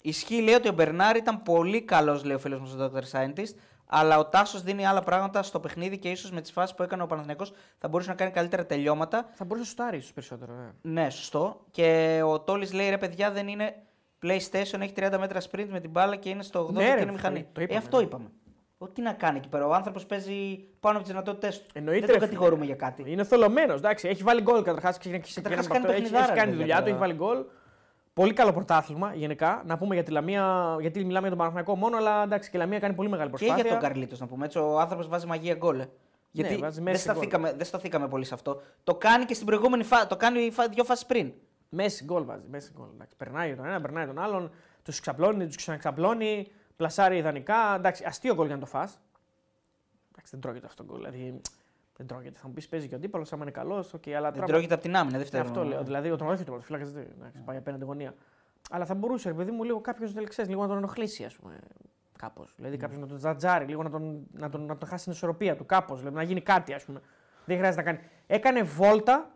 ισχύει 0.00 0.40
λέει 0.42 0.54
ότι 0.54 0.68
ο 0.68 0.72
Μπερνάρ 0.72 1.16
ήταν 1.16 1.42
πολύ 1.42 1.82
καλός, 1.82 2.24
λέει 2.24 2.34
ο 2.36 2.38
φίλος 2.38 2.60
μου 2.60 2.84
ο 2.84 2.90
Dr. 2.94 3.02
Scientist, 3.18 3.54
αλλά 3.92 4.18
ο 4.18 4.24
Τάσος 4.26 4.62
δίνει 4.62 4.86
άλλα 4.86 5.00
πράγματα 5.00 5.42
στο 5.42 5.60
παιχνίδι 5.60 5.98
και 5.98 6.10
ίσως 6.10 6.30
με 6.30 6.40
τις 6.40 6.52
φάσεις 6.52 6.74
που 6.76 6.82
έκανε 6.82 7.02
ο 7.02 7.06
Παναθηναϊκός 7.06 7.52
θα 7.78 7.88
μπορούσε 7.88 8.08
να 8.10 8.14
κάνει 8.16 8.30
καλύτερα 8.30 8.66
τελειώματα. 8.66 9.28
θα 9.32 9.44
μπορούσε 9.44 9.58
να 9.64 9.70
σουτάρει 9.70 9.96
ίσως 9.96 10.12
περισσότερο. 10.12 10.52
Ναι. 10.82 11.02
Ναι, 11.02 11.10
σωστό. 11.10 11.60
Και 11.70 12.20
ο 12.26 12.40
Τόλης 12.40 12.72
λέει 12.72 12.88
ρε 12.90 12.98
παιδιά 12.98 13.30
δεν 13.30 13.48
είναι 13.48 13.74
PlayStation, 14.22 14.80
έχει 14.80 14.92
30 14.96 15.16
μέτρα 15.18 15.40
sprint 15.50 15.66
με 15.68 15.80
την 15.80 15.90
μπάλα 15.90 16.16
και 16.16 16.28
είναι 16.28 16.42
στο 16.42 16.66
80 16.66 16.72
Ναι, 16.72 16.84
και 16.84 16.94
ρε, 16.94 17.00
είναι 17.00 17.12
μηχανή. 17.12 17.46
το 17.52 17.60
είπαμε, 17.60 17.74
ε, 17.74 17.76
αυτό 17.76 17.96
ναι. 17.96 18.02
είπαμε. 18.02 18.30
Ο, 18.78 18.88
τι 18.88 19.02
να 19.02 19.12
κάνει 19.12 19.38
εκεί 19.38 19.48
πέρα. 19.48 19.66
Ο 19.66 19.74
άνθρωπος 19.74 20.06
παίζει 20.06 20.58
πάνω 20.80 20.96
από 20.96 21.04
τις 21.04 21.12
δυνατότητές 21.12 21.60
του. 21.62 21.66
Εννοείται, 21.72 22.00
δεν 22.06 22.08
τον 22.08 22.18
ρε, 22.20 22.26
φίλε. 22.26 22.32
κατηγορούμε 22.34 22.64
για 22.64 22.74
κάτι. 22.74 23.04
Είναι 23.12 23.24
θολωμένος. 23.24 23.76
Εντάξει, 23.78 24.08
έχει 24.08 24.22
βάλει 24.22 24.40
γκολ 24.42 24.62
καταρχάς. 24.62 24.98
Καταρχάς 24.98 25.36
Έχει, 25.36 25.40
κάνει 25.40 25.84
έχει 25.84 25.86
παιχνιδάρα, 25.86 26.26
κάνει 26.26 26.50
ρε, 26.50 26.56
τη 26.56 26.56
παιδιά, 26.56 26.56
δουλειά 26.56 26.76
του, 26.76 26.80
τώρα. 26.82 26.90
έχει 26.90 26.98
βάλει 26.98 27.14
γκολ. 27.14 27.44
Πολύ 28.20 28.32
καλό 28.32 28.52
πρωτάθλημα 28.52 29.14
γενικά. 29.14 29.62
Να 29.66 29.78
πούμε 29.78 29.94
για 29.94 30.02
τη 30.04 30.10
Λαμία, 30.10 30.76
γιατί 30.80 30.98
μιλάμε 30.98 31.20
για 31.20 31.28
τον 31.28 31.38
Παναθηναϊκό 31.38 31.76
μόνο, 31.76 31.96
αλλά 31.96 32.22
εντάξει 32.22 32.50
και 32.50 32.56
η 32.56 32.60
Λαμία 32.60 32.78
κάνει 32.78 32.94
πολύ 32.94 33.08
μεγάλη 33.08 33.30
Και 33.30 33.36
προσπάθεια. 33.36 33.62
για 33.64 33.72
τον 33.72 33.80
Καρλίτος 33.80 34.20
να 34.20 34.26
πούμε 34.26 34.44
έτσι. 34.44 34.58
Ο 34.58 34.80
άνθρωπος 34.80 35.08
βάζει 35.08 35.26
μαγεία 35.26 35.54
γκολ. 35.54 35.80
ε. 35.80 35.88
Γιατί 36.30 36.56
βάζει 36.56 36.74
δεν, 36.74 36.82
μέση 36.84 37.04
γκολ. 37.04 37.14
σταθήκαμε, 37.14 37.52
δεν 37.52 37.66
σταθήκαμε 37.66 38.08
πολύ 38.08 38.24
σε 38.24 38.34
αυτό. 38.34 38.60
Το 38.84 38.94
κάνει 38.94 39.24
και 39.24 39.34
στην 39.34 39.46
προηγούμενη 39.46 39.82
φάση. 39.82 40.06
Το 40.06 40.16
κάνει 40.16 40.50
φα- 40.50 40.68
δύο 40.68 40.84
φάσεις 40.84 41.06
πριν. 41.06 41.32
Μέση 41.68 42.04
γκολ 42.04 42.24
βάζει. 42.24 42.44
Μέση 42.50 42.70
γκολ. 42.76 42.88
Εντάξει, 42.94 43.16
περνάει 43.16 43.54
τον 43.56 43.64
ένα, 43.64 43.80
περνάει 43.80 44.06
τον 44.06 44.18
άλλον, 44.18 44.50
τους 44.82 45.00
ξαπλώνει, 45.00 45.46
τους 45.46 45.56
ξαναξαπλώνει, 45.56 46.50
πλασάρει 46.76 47.16
ιδανικά. 47.16 47.74
Εντάξει, 47.76 48.04
αστείο 48.06 48.34
γκολ 48.34 48.46
για 48.46 48.54
να 48.54 48.60
το 48.60 48.66
φά. 48.66 48.80
Εντάξει, 50.12 50.30
δεν 50.30 50.40
τρώγεται 50.40 50.66
αυτό 50.66 50.84
το 50.84 50.92
γκολ. 50.92 50.98
Δηλαδή, 51.10 51.40
δεν 52.00 52.08
τρώγεται. 52.08 52.38
Θα 52.38 52.46
μου 52.48 52.52
πεις 52.54 52.68
παίζει 52.68 52.88
και 52.88 52.94
ο 52.94 52.96
αντίπαλος, 52.96 53.32
άμα 53.32 53.42
είναι 53.42 53.50
καλός. 53.50 53.94
Okay, 53.96 54.10
αλλά 54.10 54.30
Δεν 54.30 54.34
τώρα- 54.40 54.46
τρώγεται 54.52 54.74
από 54.74 54.82
την 54.82 54.96
άμυνα. 54.96 55.10
Δεν 55.10 55.18
Ναι, 55.20 55.24
φταίει. 55.26 55.40
αυτό 55.40 55.64
λέω. 55.64 55.82
Δηλαδή, 55.82 56.10
όταν 56.10 56.28
όχι 56.28 56.38
το 56.44 56.50
πρωτοφύλακα, 56.50 56.84
δεν 56.84 57.06
εντάξει, 57.18 57.40
πάει 57.44 57.56
απέναντι 57.56 57.84
γωνία. 57.84 58.14
Αλλά 58.70 58.84
θα 58.84 58.94
μπορούσε, 58.94 59.28
ρε 59.28 59.34
παιδί 59.34 59.50
μου, 59.50 59.64
λίγο 59.64 59.80
κάποιος 59.80 60.14
λίγο 60.46 60.62
να 60.62 60.68
τον 60.68 60.76
ενοχλήσει, 60.76 61.24
ας 61.24 61.34
πούμε. 61.36 61.58
Κάπως. 62.18 62.52
Δηλαδή, 62.56 62.76
κάποιος 62.76 63.00
να 63.00 63.06
τον 63.06 63.16
τζατζάρει, 63.16 63.64
λίγο 63.64 63.82
να 63.82 63.90
τον, 63.90 64.26
να 64.32 64.48
τον, 64.50 64.64
να 64.66 64.76
τον 64.76 64.88
χάσει 64.88 65.04
την 65.04 65.12
ισορροπία 65.12 65.56
του. 65.56 65.66
Κάπως. 65.66 65.98
Δηλαδή, 65.98 66.16
να 66.16 66.22
γίνει 66.22 66.40
κάτι, 66.40 66.72
ας 66.72 66.84
πούμε. 66.84 67.00
Δεν 67.44 67.56
χρειάζεται 67.56 67.82
να 67.82 67.92
κάνει. 67.92 68.04
Έκανε 68.26 68.62
βόλτα 68.62 69.30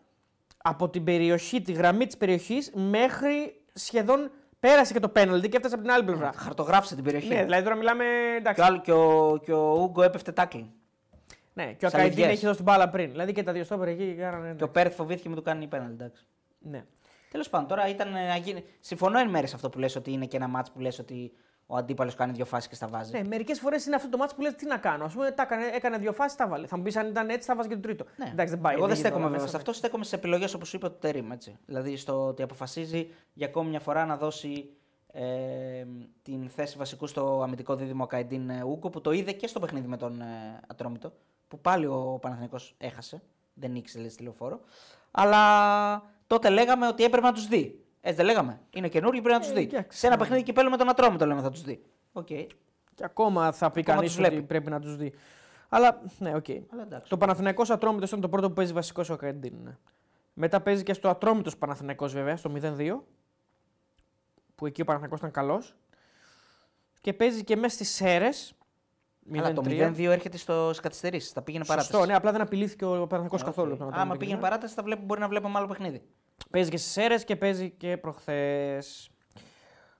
από 0.56 0.88
την 0.90 1.04
περιοχή, 1.04 1.62
τη 1.62 1.72
γραμμή 1.72 2.06
της 2.06 2.16
περιοχής 2.16 2.72
μέχρι 2.74 3.60
σχεδόν 3.72 4.30
πέρασε 4.60 4.92
και 4.92 5.00
το 5.00 5.08
πέναλτι 5.08 5.48
και 5.48 5.56
έφτασε 5.56 5.74
από 5.74 5.84
την 5.84 5.92
άλλη 5.92 6.04
πλευρά. 6.04 6.32
Χαρτογράφησε 6.36 6.94
την 6.94 7.04
περιοχή. 7.04 7.28
Ναι, 7.28 7.42
δηλαδή 7.42 7.62
τώρα 7.62 7.74
μιλάμε. 7.76 8.04
και, 8.04 8.36
Εντάξει. 8.38 8.60
ο, 8.60 8.64
άλλο- 8.64 8.80
και, 8.80 8.92
ο, 8.92 9.36
και 9.44 9.52
ο 9.52 9.72
Ούγκο 9.82 10.02
έπεφτε 10.02 10.32
τάκλινγκ. 10.32 10.66
Ναι, 11.54 11.72
και 11.72 11.86
ο 11.86 11.88
Σαν 11.88 12.00
Καϊντίν 12.00 12.18
λογιές. 12.18 12.36
έχει 12.36 12.44
δώσει 12.44 12.56
την 12.56 12.64
μπάλα 12.64 12.88
πριν. 12.88 13.10
Δηλαδή 13.10 13.32
και 13.32 13.42
τα 13.42 13.52
δύο 13.52 13.64
στόπερ 13.64 13.88
εκεί 13.88 14.14
κάνανε. 14.18 14.54
Και 14.54 14.64
ο 14.64 14.68
Πέρθ 14.68 14.94
φοβήθηκε 14.94 15.28
με 15.28 15.34
το 15.34 15.42
κάνει 15.42 15.66
πέναλτι. 15.66 15.92
Εντάξει. 15.92 16.26
Ναι. 16.58 16.84
Τέλος 17.30 17.48
πάντων, 17.48 17.68
τώρα 17.68 17.88
ήταν 17.88 18.14
ε, 18.14 18.26
να 18.26 18.36
γίνει. 18.36 18.64
Συμφωνώ 18.80 19.18
εν 19.18 19.28
μέρει 19.28 19.46
σε 19.46 19.54
αυτό 19.54 19.68
που 19.68 19.78
λες 19.78 19.96
ότι 19.96 20.12
είναι 20.12 20.26
και 20.26 20.36
ένα 20.36 20.48
μάτς 20.48 20.70
που 20.70 20.80
λες 20.80 20.98
ότι 20.98 21.32
ο 21.66 21.76
αντίπαλος 21.76 22.14
κάνει 22.14 22.32
δύο 22.32 22.44
φάσεις 22.44 22.68
και 22.68 22.74
στα 22.74 22.88
βάζει. 22.88 23.12
Ναι, 23.12 23.24
μερικές 23.28 23.60
φορές 23.60 23.86
είναι 23.86 23.96
αυτό 23.96 24.08
το 24.08 24.16
μάτσο 24.16 24.36
που 24.36 24.42
λες 24.42 24.54
τι 24.54 24.66
να 24.66 24.76
κάνω. 24.76 25.04
Α 25.04 25.08
πούμε, 25.08 25.30
τα 25.30 25.42
έκανε, 25.42 25.64
έκανε 25.74 25.98
δύο 25.98 26.12
φάσεις, 26.12 26.36
τα 26.36 26.48
βάλε. 26.48 26.66
Θα 26.66 26.76
μου 26.76 26.82
πεις 26.82 26.96
αν 26.96 27.08
ήταν 27.08 27.28
έτσι, 27.28 27.48
θα 27.48 27.54
βάζεις 27.54 27.70
και 27.70 27.76
το 27.76 27.82
τρίτο. 27.82 28.04
Ναι. 28.16 28.28
Εντάξει, 28.32 28.52
δεν 28.52 28.60
πάει. 28.60 28.74
Εγώ 28.74 28.86
δεν 28.86 28.96
γίνεται 28.96 29.08
στέκομαι 29.08 29.24
όλα 29.24 29.38
βέβαια 29.38 29.44
μέσα. 29.44 29.50
σε 29.50 29.56
αυτό. 29.56 29.72
Στέκομαι 29.72 30.04
σε 30.04 30.16
επιλογές 30.16 30.54
όπως 30.54 30.68
σου 30.68 30.76
είπε 30.76 30.88
το 30.88 30.94
Τερήμ. 30.94 31.32
Έτσι. 31.32 31.58
Δηλαδή 31.66 31.96
στο 31.96 32.26
ότι 32.26 32.42
αποφασίζει 32.42 33.10
για 33.32 33.46
ακόμη 33.46 33.68
μια 33.68 33.80
φορά 33.80 34.04
να 34.04 34.16
δώσει 34.16 34.70
ε, 35.12 35.84
την 36.22 36.48
θέση 36.48 36.76
βασικού 36.76 37.06
στο 37.06 37.42
αμυντικό 37.42 37.76
δίδυμο 37.76 38.06
Καϊντίν 38.06 38.50
ε, 38.50 38.62
Ούκο 38.64 38.90
που 38.90 39.00
το 39.00 39.10
είδε 39.10 39.32
και 39.32 39.46
στο 39.46 39.60
παιχνίδι 39.60 39.86
με 39.86 39.96
τον 39.96 40.20
ε, 40.20 40.60
Ατρόμητο. 40.66 41.12
Που 41.48 41.60
πάλι 41.60 41.86
ο 41.86 42.18
Παναθηναϊκός 42.20 42.74
έχασε. 42.78 43.22
Δεν 43.54 43.74
ήξερε 43.74 44.08
στη 44.08 44.22
λεωφόρο. 44.22 44.60
Αλλά 45.10 46.02
τότε 46.26 46.48
λέγαμε 46.50 46.86
ότι 46.86 47.04
έπρεπε 47.04 47.26
να 47.26 47.32
τους 47.32 47.46
δει. 47.48 47.84
Έτσι 48.00 48.16
δεν 48.16 48.26
λέγαμε. 48.26 48.60
Είναι 48.70 48.88
καινούργιοι, 48.88 49.20
πρέπει 49.22 49.36
να 49.38 49.40
τους 49.44 49.50
Ε, 49.50 49.54
δει. 49.54 49.62
εντάξει, 49.62 49.98
Σε 49.98 50.06
ένα 50.06 50.14
ναι. 50.16 50.20
παιχνίδι 50.22 50.42
κυπέλου 50.42 50.70
με 50.70 50.76
τον 50.76 50.88
Ατρόμητο 50.88 51.26
λέμε 51.26 51.40
θα 51.40 51.50
τους 51.50 51.62
δει. 51.62 51.84
Οκ. 52.12 52.26
Και 52.26 53.04
ακόμα 53.04 53.52
θα 53.52 53.70
πει 53.70 53.80
Ακόμα 53.80 53.96
κανείς 53.96 54.10
τους 54.14 54.20
ότι 54.20 54.28
βλέπει. 54.30 54.46
πρέπει 54.46 54.70
να 54.70 54.80
τους 54.80 54.96
δει. 54.96 55.12
Αλλά 55.68 56.00
ναι, 56.18 56.34
οκ. 56.34 56.44
Αλλά 56.72 56.82
εντάξει. 56.82 57.10
Το 57.10 57.16
Παναθηναϊκός 57.16 57.70
Ατρόμητος 57.70 58.08
ήταν 58.08 58.20
το 58.20 58.28
πρώτο 58.28 58.48
που 58.48 58.54
παίζει 58.54 58.72
βασικό 58.72 59.02
ο 59.10 59.16
Καϊντίν. 59.16 59.54
Ναι. 59.64 59.76
Μετά 60.34 60.60
παίζει 60.60 60.82
και 60.82 60.92
στο 60.92 61.08
Ατρόμητος 61.08 61.56
Παναθηναϊκός 61.56 62.12
βέβαια, 62.12 62.36
στο 62.36 62.50
0-2. 62.54 63.02
Που 64.54 64.66
εκεί 64.66 64.80
ο 64.80 64.84
Παναθηναϊκός 64.84 65.18
ήταν 65.18 65.30
καλός. 65.30 65.74
Και 67.00 67.12
παίζει 67.12 67.44
και 67.44 67.56
μέσα 67.56 67.74
στις 67.74 67.90
Σέρες. 67.90 68.54
Αλλά 69.38 69.52
το 69.52 69.62
0-2 69.66 69.98
έρχεται 69.98 70.36
στο 70.36 70.70
καθυστερήσεις. 70.82 71.30
Θα 71.32 71.42
πήγαινε 71.42 71.64
παράταση. 71.64 71.90
Σωστό, 71.92 72.06
ναι, 72.06 72.14
απλά 72.14 72.32
δεν 72.32 72.40
απειλήθηκε 72.40 72.84
ο 72.84 72.88
Παναθηναϊκός 72.88 73.40
Ε, 73.42 73.44
καθόλου. 73.44 73.72
οκ. 73.72 73.80
από 73.80 73.84
τον 73.84 73.92
Άμα 73.92 74.00
Ατρόμητο 74.02 74.18
πήγαινε 74.18 74.38
εκεί. 74.38 74.48
παράταση, 74.48 74.74
θα 74.74 74.82
βλέπω, 74.82 75.02
μπορεί 75.04 75.20
να 75.20 75.28
βλέπουμε 75.28 75.58
άλλο 75.58 75.66
παιχνίδι. 75.66 76.02
Παίζει 76.50 76.70
και 76.70 76.76
στις 76.76 76.92
Σέρες 76.92 77.24
και 77.24 77.36
παίζει 77.36 77.70
και 77.70 77.96
προχθές. 77.96 79.08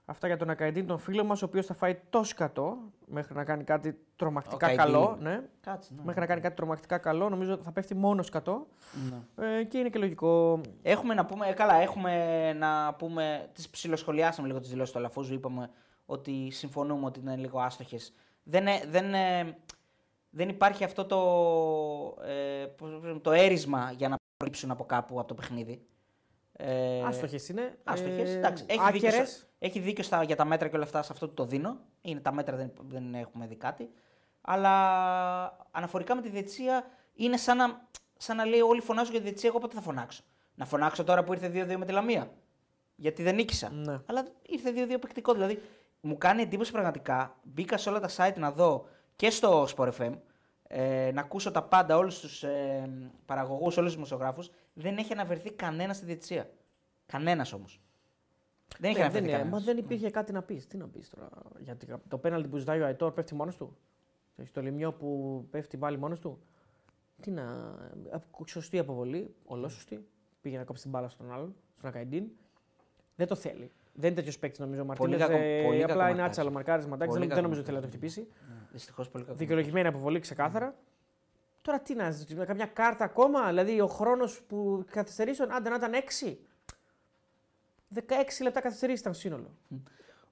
Αυτά 0.07 0.27
για 0.27 0.37
τον 0.37 0.49
Ακαϊντίν, 0.49 0.87
τον 0.87 0.97
φίλο 0.97 1.23
μας, 1.23 1.41
ο 1.41 1.45
οποίος 1.45 1.65
θα 1.65 1.73
φάει 1.73 1.97
τόσο 2.09 2.33
κατώ 2.35 2.77
μέχρι 3.05 3.35
να 3.35 3.43
κάνει 3.43 3.63
κάτι 3.63 3.97
τρομακτικά 4.15 4.67
Ο 4.71 4.75
καλό. 4.75 5.05
Καϊντίν. 5.05 5.23
Ναι. 5.23 5.41
Κάτσε. 5.61 5.89
Ναι. 5.95 6.01
Μέχρι 6.03 6.19
να 6.21 6.25
κάνει 6.27 6.41
κάτι 6.41 6.55
τρομακτικά 6.55 6.97
καλό, 6.97 7.29
νομίζω 7.29 7.53
ότι 7.53 7.63
θα 7.63 7.71
πέφτει 7.71 7.95
μόνο 7.95 8.23
κατώ. 8.31 8.67
Ναι. 9.37 9.57
Ε, 9.59 9.63
και 9.63 9.77
είναι 9.77 9.89
και 9.89 9.99
λογικό. 9.99 10.61
Έχουμε 10.81 11.13
να 11.13 11.25
πούμε, 11.25 11.47
ε, 11.47 11.53
καλά, 11.53 11.73
έχουμε 11.75 12.53
να 12.53 12.93
πούμε, 12.93 13.49
τις 13.53 13.69
ψιλοσχολιάσαμε 13.69 14.47
λίγο 14.47 14.59
τις 14.59 14.69
δηλώσεις 14.69 14.93
του 14.93 14.99
Αλαφούζου, 14.99 15.33
είπαμε 15.33 15.69
ότι 16.05 16.49
συμφωνούμε 16.51 17.05
ότι 17.05 17.19
είναι 17.19 17.35
λίγο 17.35 17.59
άστοχες. 17.59 18.13
Δεν, 18.47 18.67
ε, 18.67 18.81
δεν, 18.87 19.13
ε, 19.13 19.57
δεν 20.29 20.49
υπάρχει 20.49 20.83
αυτό 20.83 21.05
το, 21.05 22.23
ε, 22.23 22.65
πώς 22.65 22.89
το 22.91 22.99
λέμε, 23.07 23.19
το 23.19 23.31
έρισμα 23.31 23.91
για 23.91 24.07
να 24.09 24.15
προκύψουν 24.37 24.71
από 24.71 24.85
κάπου 24.85 25.19
από 25.19 25.27
το 25.27 25.33
παιχνίδι. 25.33 25.85
Ε, 26.57 27.01
Άστοχες 27.05 27.49
είναι. 27.49 27.77
Άστοχες, 27.83 28.29
ε, 28.29 28.37
εντάξει. 28.37 28.65
Έχει 28.67 28.91
δίκιο, 28.91 29.07
άκερες. 29.09 29.29
στα- 29.29 29.47
έχει 29.59 29.79
δίκιο 29.79 30.03
στα, 30.03 30.23
για 30.23 30.35
τα 30.35 30.45
μέτρα 30.45 30.67
και 30.67 30.75
όλα 30.75 30.83
αυτά, 30.85 31.01
σε 31.03 31.11
αυτό 31.11 31.29
το 31.29 31.45
δίνω. 31.45 31.77
Είναι 32.01 32.19
τα 32.19 32.31
μέτρα, 32.33 32.55
δεν, 32.55 32.71
δεν 32.87 33.13
έχουμε 33.15 33.47
δει 33.47 33.55
κάτι. 33.55 33.89
Αλλά 34.41 35.67
αναφορικά 35.71 36.15
με 36.15 36.21
τη 36.21 36.29
διετησία 36.29 36.85
είναι 37.13 37.37
σαν 37.37 37.57
να, 37.57 37.87
σαν 38.17 38.35
να 38.37 38.45
λέει 38.45 38.59
όλοι 38.61 38.81
φωνάζουν 38.81 39.09
για 39.11 39.19
τη 39.19 39.25
διετησία, 39.25 39.49
εγώ 39.49 39.59
πότε 39.59 39.75
θα 39.75 39.81
φωνάξω. 39.81 40.23
Να 40.55 40.65
φωνάξω 40.65 41.03
τώρα 41.03 41.23
που 41.23 41.33
ήρθε 41.33 41.47
2-2 41.47 41.77
με 41.77 41.85
τη 41.85 41.91
Λαμία. 41.91 42.31
Γιατί 42.95 43.23
δεν 43.23 43.35
νίκησα. 43.35 43.69
Ναι. 43.71 43.99
Αλλά 44.05 44.25
ήρθε 44.49 44.71
2-2 44.75 44.97
παικτικό. 44.99 45.33
Δηλαδή 45.33 45.61
μου 46.05 46.17
κάνει 46.17 46.41
εντύπωση 46.41 46.71
πραγματικά. 46.71 47.35
Μπήκα 47.43 47.77
σε 47.77 47.89
όλα 47.89 47.99
τα 47.99 48.09
site 48.17 48.35
να 48.37 48.51
δω 48.51 48.87
και 49.15 49.29
στο 49.29 49.67
Sport 49.75 49.91
FM. 49.97 50.13
Ε, 50.67 51.11
να 51.13 51.21
ακούσω 51.21 51.51
τα 51.51 51.63
πάντα, 51.63 51.97
όλους 51.97 52.19
τους 52.19 52.43
ε, 52.43 52.89
παραγωγούς, 53.25 53.77
όλους 53.77 53.83
τους 53.89 53.93
δημοσιογράφους. 53.93 54.49
Δεν 54.73 54.97
έχει 54.97 55.13
αναφερθεί 55.13 55.51
κανένας 55.51 55.95
στη 55.95 56.05
διετησία. 56.05 56.49
Κανένας 57.05 57.53
όμως. 57.53 57.81
Δεν 58.79 58.89
έχει 58.89 58.99
Ναι, 58.99 59.03
αναφερθεί 59.05 59.27
δεν, 59.29 59.37
κανένας. 59.37 59.59
μα 59.59 59.65
δεν 59.65 59.77
υπήρχε 59.77 60.09
κάτι 60.09 60.31
να 60.31 60.41
πεις. 60.41 60.67
Τι 60.67 60.77
να 60.77 60.87
πεις 60.87 61.09
τώρα. 61.09 61.29
Γιατί 61.59 61.87
το 62.07 62.17
πέναλτι 62.17 62.47
που 62.47 62.57
ζητάει 62.57 62.81
ο 62.81 62.85
Αϊτόρ 62.85 63.11
πέφτει 63.13 63.35
μόνος 63.35 63.57
του; 63.57 63.77
Στο 64.43 64.61
λιμιό 64.61 64.93
που 64.93 65.47
πέφτει 65.51 65.77
πάλι 65.77 65.97
μόνος 65.97 66.19
του; 66.19 66.39
Τι 67.21 67.31
να. 67.31 67.75
απο- 68.11 68.47
Σωστή 68.47 68.79
αποβολή. 68.79 69.35
Ολόσωστη. 69.45 70.07
Πήγε 70.41 70.57
να 70.57 70.63
κόψει 70.63 70.81
την 70.81 70.91
μπάλα 70.91 71.07
στον 71.09 71.31
άλλον, 71.31 71.55
στον 71.77 71.89
Ακαϊντίν. 71.89 72.27
Δεν 73.15 73.27
το 73.27 73.35
θέλει. 73.35 73.71
Δεν 73.97 74.05
είναι 74.07 74.15
τέτοιος 74.15 74.39
παίκτης 74.39 74.59
νομίζω 74.59 74.81
ο 74.81 74.85
Πολύ 74.85 75.15
Μαρτίνez. 75.15 75.19
κακό- 75.19 75.63
πολύ 75.65 75.79
κακό 75.79 75.91
απλά 75.91 75.93
είναι 75.93 75.93
μαρκάρισμα. 75.95 76.25
άτσαλο 76.25 76.51
μαρκάρισμα. 76.51 76.95
εντάξει, 76.95 77.13
Πολύ 77.17 77.19
Δεν, 77.27 77.35
κακό 77.35 77.41
δεν 77.41 77.43
νομίζω 77.43 77.59
ότι 77.61 77.69
θέλει 77.71 77.81
να 77.81 77.91
το 77.91 77.97
μαρκάρισμα. 77.97 78.23
χτυπήσει. 78.23 78.71
Δυστυχώς 78.71 79.09
πολύ 79.09 79.23
κακό. 79.23 79.37
Δικαιολογημένη 79.37 79.87
αποβολή 79.87 80.19
ξεκάθαρα. 80.19 80.75
Τώρα 81.61 81.79
τι 81.79 81.95
να 81.95 82.11
ζητήσουμε, 82.11 82.45
καμιά 82.45 82.65
κάρτα 82.65 83.03
ακόμα, 83.05 83.47
δηλαδή 83.47 83.81
ο 83.81 83.87
χρόνος 83.87 84.41
που 84.47 84.85
καθυστερήσεων, 84.91 85.51
άντε 85.51 85.69
να 85.69 85.75
ήταν 85.75 85.93
6. 85.93 86.39
16 87.93 88.43
λεπτά 88.43 88.61
καθυστερήσεις 88.61 88.99
ήταν 89.01 89.13
σύνολο. 89.13 89.49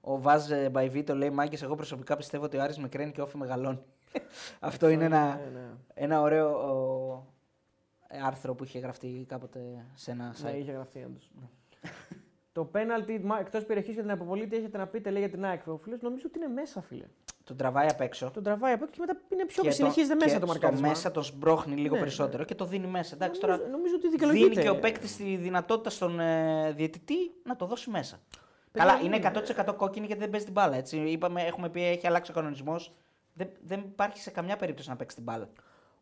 Ο 0.00 0.20
Βάζ 0.20 0.50
ε, 0.50 0.68
Μπαϊβίτο 0.70 1.14
λέει: 1.14 1.30
Μάγκες, 1.30 1.62
εγώ 1.62 1.74
προσωπικά 1.74 2.16
πιστεύω 2.16 2.44
ότι 2.44 2.56
ο 2.56 2.62
Άρης 2.62 2.78
μικραίνει 2.78 3.12
και 3.12 3.20
όφη 3.22 3.36
μεγαλώνει. 3.36 3.82
Αυτό 4.60 4.88
είναι 4.88 5.04
ένα, 5.04 5.34
Ναι, 5.34 5.50
ναι. 5.58 5.66
ένα 5.94 6.20
ωραίο 6.20 6.48
ο, 6.48 7.26
ε, 8.08 8.18
άρθρο 8.22 8.54
που 8.54 8.64
είχε 8.64 8.78
γραφτεί 8.78 9.24
κάποτε 9.28 9.84
σε 9.94 10.10
ένα 10.10 10.34
Ναι, 10.42 10.50
site. 10.50 10.54
είχε 10.58 10.72
γραφτεί 10.72 11.04
όντως. 11.06 11.30
Το 12.54 12.64
πέναλτι 12.64 13.24
εκτός 13.40 13.64
περιοχής 13.64 13.92
για 13.94 14.02
την 14.02 14.10
αποβολή, 14.10 14.46
τι 14.46 14.56
έχετε 14.56 14.78
να 14.78 14.86
πείτε, 14.86 15.10
λέει 15.10 15.20
για 15.20 15.30
την 15.30 15.44
ΑΕΚ. 15.44 15.66
Ο 15.66 15.76
φίλος 15.76 16.00
νομίζω 16.00 16.22
ότι 16.26 16.38
είναι 16.38 16.48
μέσα, 16.48 16.80
φίλε. 16.82 17.04
Τον 17.44 17.56
τραβάει 17.56 17.86
απ' 17.90 18.00
έξω. 18.00 18.30
Τον 18.34 18.42
τραβάει 18.42 18.72
από 18.72 18.84
εκεί 18.84 18.92
και 18.92 19.00
μετά 19.00 19.20
είναι 19.28 19.44
πιο 19.44 19.62
και 19.62 19.70
συνεχίζεται 19.70 20.14
το- 20.14 20.24
μέσα 20.24 20.34
και 20.34 20.40
το 20.40 20.46
στο 20.46 20.52
μαρκάρισμα. 20.54 20.88
μέσα 20.88 21.10
τον 21.10 21.22
σμπρώχνει 21.22 21.76
λίγο 21.76 21.94
Ναι, 21.94 22.00
περισσότερο 22.00 22.44
και 22.44 22.54
το 22.54 22.64
δίνει 22.64 22.86
μέσα. 22.86 23.14
Εντάξει, 23.14 23.40
νομίζω, 23.40 23.58
τώρα 23.62 23.70
νομίζω 23.70 23.94
ότι 23.94 24.08
δίνει 24.08 24.16
δικαιολογείται. 24.20 24.62
και 24.62 24.68
ο 24.68 24.78
παίκτης 24.78 25.16
τη 25.16 25.36
δυνατότητα 25.36 25.90
στον 25.90 26.20
ε, 26.20 26.72
διαιτητή 26.72 27.14
να 27.44 27.56
το 27.56 27.66
δώσει 27.66 27.90
μέσα. 27.90 28.20
Παιδιά, 28.72 28.88
Καλά, 28.88 29.04
είναι 29.04 29.16
είναι. 29.16 29.30
100% 29.68 29.74
κόκκινη 29.76 30.06
γιατί 30.06 30.20
δεν 30.20 30.30
παίζει 30.30 30.44
την 30.44 30.54
μπάλα. 30.54 30.76
Έτσι. 30.76 30.96
Είπαμε, 30.96 31.42
έχουμε 31.42 31.68
πει 31.68 31.84
έχει 31.86 32.06
αλλάξει 32.06 32.30
ο 32.30 32.34
κανονισμός. 32.34 32.94
Δεν, 33.32 33.48
δεν 33.64 33.80
υπάρχει 33.80 34.18
σε 34.18 34.30
καμιά 34.30 34.56
περίπτωση 34.56 34.88
να 34.88 34.96
παίξει 34.96 35.16
την 35.16 35.24
μπάλα. 35.24 35.48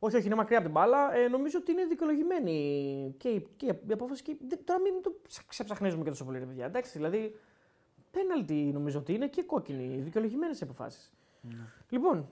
Όχι, 0.04 0.16
όχι, 0.16 0.26
είναι 0.26 0.34
μακριά 0.34 0.58
από 0.58 0.66
την 0.66 0.74
μπάλα. 0.76 1.14
Ε, 1.16 1.28
νομίζω 1.28 1.58
ότι 1.60 1.72
είναι 1.72 1.84
δικαιολογημένη 1.84 3.14
και, 3.18 3.28
η- 3.28 3.46
και 3.56 3.66
η 3.66 3.92
απόφαση. 3.92 4.22
Και... 4.22 4.36
δεν- 4.48 4.64
Τώρα 4.64 4.80
μην 4.80 4.92
το 5.02 5.14
ξε- 5.28 5.46
ξεψαχνίζουμε 5.46 6.02
και 6.04 6.10
τόσο 6.10 6.24
πολύ, 6.24 6.38
ρε 6.38 6.44
παιδιά. 6.44 6.64
Εντάξει, 6.64 6.92
δηλαδή. 6.98 7.38
Πέναλτι 8.10 8.54
νομίζω 8.54 8.98
ότι 8.98 9.12
είναι 9.14 9.26
και 9.28 9.42
κόκκινη. 9.42 9.96
Δικαιολογημένες 9.96 10.62
αποφάσεις. 10.62 11.12
Λοιπόν, 11.88 12.28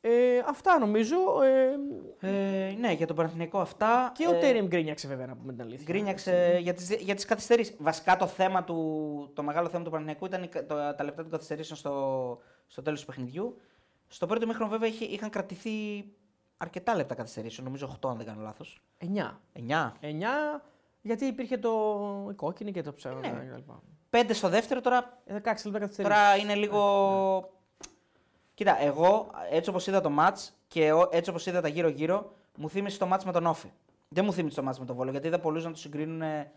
ε, 0.00 0.38
αυτά 0.46 0.78
νομίζω. 0.78 1.16
Ε, 1.42 2.28
Ε, 2.28 2.74
ναι, 2.80 2.92
για 2.92 3.06
τον 3.06 3.16
Παναθηναϊκό 3.16 3.58
αυτά. 3.60 4.12
και 4.14 4.26
ο 4.26 4.34
ε, 4.34 4.38
Τέριμ 4.38 4.66
γκρίνιαξε 4.66 5.08
βέβαια 5.08 5.26
να 5.26 5.36
πούμε 5.36 5.52
την 5.52 5.62
αλήθεια. 5.62 5.84
Γκρίνιαξε 5.84 6.58
για 6.62 6.74
τις, 6.74 6.90
για 6.96 7.14
τις 7.14 7.24
καθυστερήσεις. 7.24 7.76
Βασικά 7.78 8.16
το 8.16 8.26
θέμα 8.26 8.64
του, 8.64 9.30
το 9.34 9.42
μεγάλο 9.42 9.68
θέμα 9.68 9.84
του 9.84 9.90
Παναθηναϊκού 9.90 10.24
ήταν 10.26 10.42
οι 10.42 10.48
κα- 10.48 10.66
το- 10.66 10.94
τα 10.96 11.04
λεπτά 11.04 11.22
των 11.22 11.30
καθυστερήσεων 11.30 11.78
στο, 11.78 12.38
στο 12.66 12.82
τέλος 12.82 13.00
του 13.00 13.06
παιχνιδιού. 13.06 13.56
Στο 14.08 14.26
πρώτο 14.26 14.46
μήχρονο 14.46 14.70
βέβαια 14.70 14.88
είχε, 14.88 15.04
είχαν 15.04 15.30
κρατηθεί 15.30 16.04
αρκετά 16.56 16.94
λεπτά 16.96 17.14
καθυστερήσεων, 17.14 17.66
νομίζω 17.66 17.96
8 18.06 18.08
αν 18.10 18.16
δεν 18.16 18.26
κάνω 18.26 18.42
λάθος. 18.42 18.82
9. 18.98 19.04
9. 19.52 19.92
9 20.00 20.62
γιατί 21.02 21.24
υπήρχε 21.24 21.58
το 21.58 21.70
η 22.30 22.34
κόκκινη 22.34 22.72
και 22.72 22.82
το 22.82 22.92
ψέμα. 22.92 23.20
Ναι. 23.20 23.28
κλπ. 23.54 23.70
5 24.10 24.30
στο 24.34 24.48
δεύτερο 24.48 24.80
τώρα, 24.80 25.18
Ε, 25.26 25.34
16 25.34 25.40
λεπτά 25.42 25.78
καθυστερήσει. 25.78 26.02
τώρα 26.02 26.36
είναι 26.36 26.54
λίγο... 26.54 27.50
Κοίτα, 28.54 28.82
εγώ 28.82 29.30
έτσι 29.50 29.70
όπως 29.70 29.86
είδα 29.86 30.00
το 30.00 30.10
μάτς 30.10 30.52
και 30.68 30.92
ο- 30.92 31.08
έτσι 31.12 31.30
όπως 31.30 31.46
είδα 31.46 31.60
τα 31.60 31.68
γύρω-γύρω, 31.68 32.32
μου 32.56 32.70
θύμισε 32.70 32.98
το 32.98 33.06
μάτς 33.06 33.24
με 33.24 33.32
τον 33.32 33.46
Όφη. 33.46 33.72
Δεν 34.08 34.24
μου 34.24 34.32
θύμισε 34.32 34.56
το 34.56 34.62
μάτς 34.62 34.78
με 34.78 34.84
τον 34.84 34.96
Βόλο, 34.96 35.10
γιατί 35.10 35.26
είδα 35.26 35.38
πολλούς 35.38 35.64
να 35.64 35.70
το 35.70 35.76
συγκρίνουν 35.76 36.22
ε, 36.22 36.52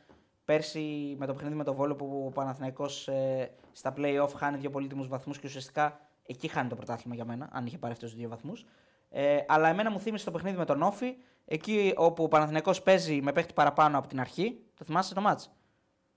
πέρσι 0.45 1.15
με 1.19 1.25
το 1.25 1.33
παιχνίδι 1.33 1.55
με 1.55 1.63
τον 1.63 1.75
Βόλο 1.75 1.95
που 1.95 2.23
ο 2.25 2.29
Παναθηναϊκός 2.31 3.07
ε, 3.07 3.51
στα 3.71 3.93
play-off 3.97 4.29
χάνει 4.35 4.57
δύο 4.57 4.69
πολύτιμους 4.69 5.07
βαθμούς 5.07 5.39
και 5.39 5.47
ουσιαστικά 5.47 5.99
εκεί 6.25 6.47
χάνει 6.47 6.69
το 6.69 6.75
πρωτάθλημα 6.75 7.15
για 7.15 7.25
μένα, 7.25 7.49
αν 7.51 7.65
είχε 7.65 7.77
πάρει 7.77 7.93
αυτούς 7.93 8.09
τους 8.09 8.19
δύο 8.19 8.29
βαθμούς. 8.29 8.65
Ε, 9.09 9.37
αλλά 9.47 9.67
εμένα 9.69 9.91
μου 9.91 9.99
θύμισε 9.99 10.25
το 10.25 10.31
παιχνίδι 10.31 10.57
με 10.57 10.65
τον 10.65 10.81
Όφη, 10.81 11.15
εκεί 11.45 11.93
όπου 11.97 12.23
ο 12.23 12.27
Παναθηναϊκός 12.27 12.81
παίζει 12.81 13.21
με 13.21 13.31
παίχτη 13.31 13.53
παραπάνω 13.53 13.97
από 13.97 14.07
την 14.07 14.19
αρχή. 14.19 14.59
Το 14.77 14.85
θυμάσαι 14.85 15.13
το 15.13 15.21
μάτς; 15.21 15.51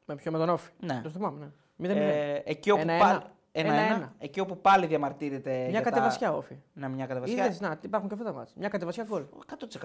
Με 0.05 0.15
ποιο 0.15 0.33
με 0.33 0.39
τον 0.39 0.49
Όφη; 0.49 0.71
Ναι. 0.81 1.01
Το 1.03 1.09
θυμάμαι. 1.09 1.53
Ναι. 1.77 1.89
0-0. 1.89 1.97
Ε, 1.97 2.41
εκεί, 2.45 2.71
όπου 2.71 2.81
Ένα-ένα. 2.81 3.05
πάλι, 3.05 3.21
ένα-ένα. 3.53 3.83
Ένα-ένα. 3.83 4.15
εκεί 4.19 4.41
όπου 4.41 4.61
πάλι 4.61 4.87
διαμαρτύρεται. 4.87 5.51
Μια 5.59 5.69
για 5.69 5.83
τα- 5.83 5.89
κατεβασιά 5.91 6.33
Όφη. 6.37 6.57
Ναι, 6.73 6.89
μια 6.89 7.07
κατεβασιά. 7.07 7.45
Είδες, 7.45 7.61
να, 7.61 7.79
υπάρχουν 7.83 8.09
και 8.09 8.15
αυτά 8.15 8.27
τα 8.27 8.33
μάτια. 8.39 8.55
Μια 8.59 8.69
κατεβασιά 8.69 9.05
γκολ. 9.09 9.25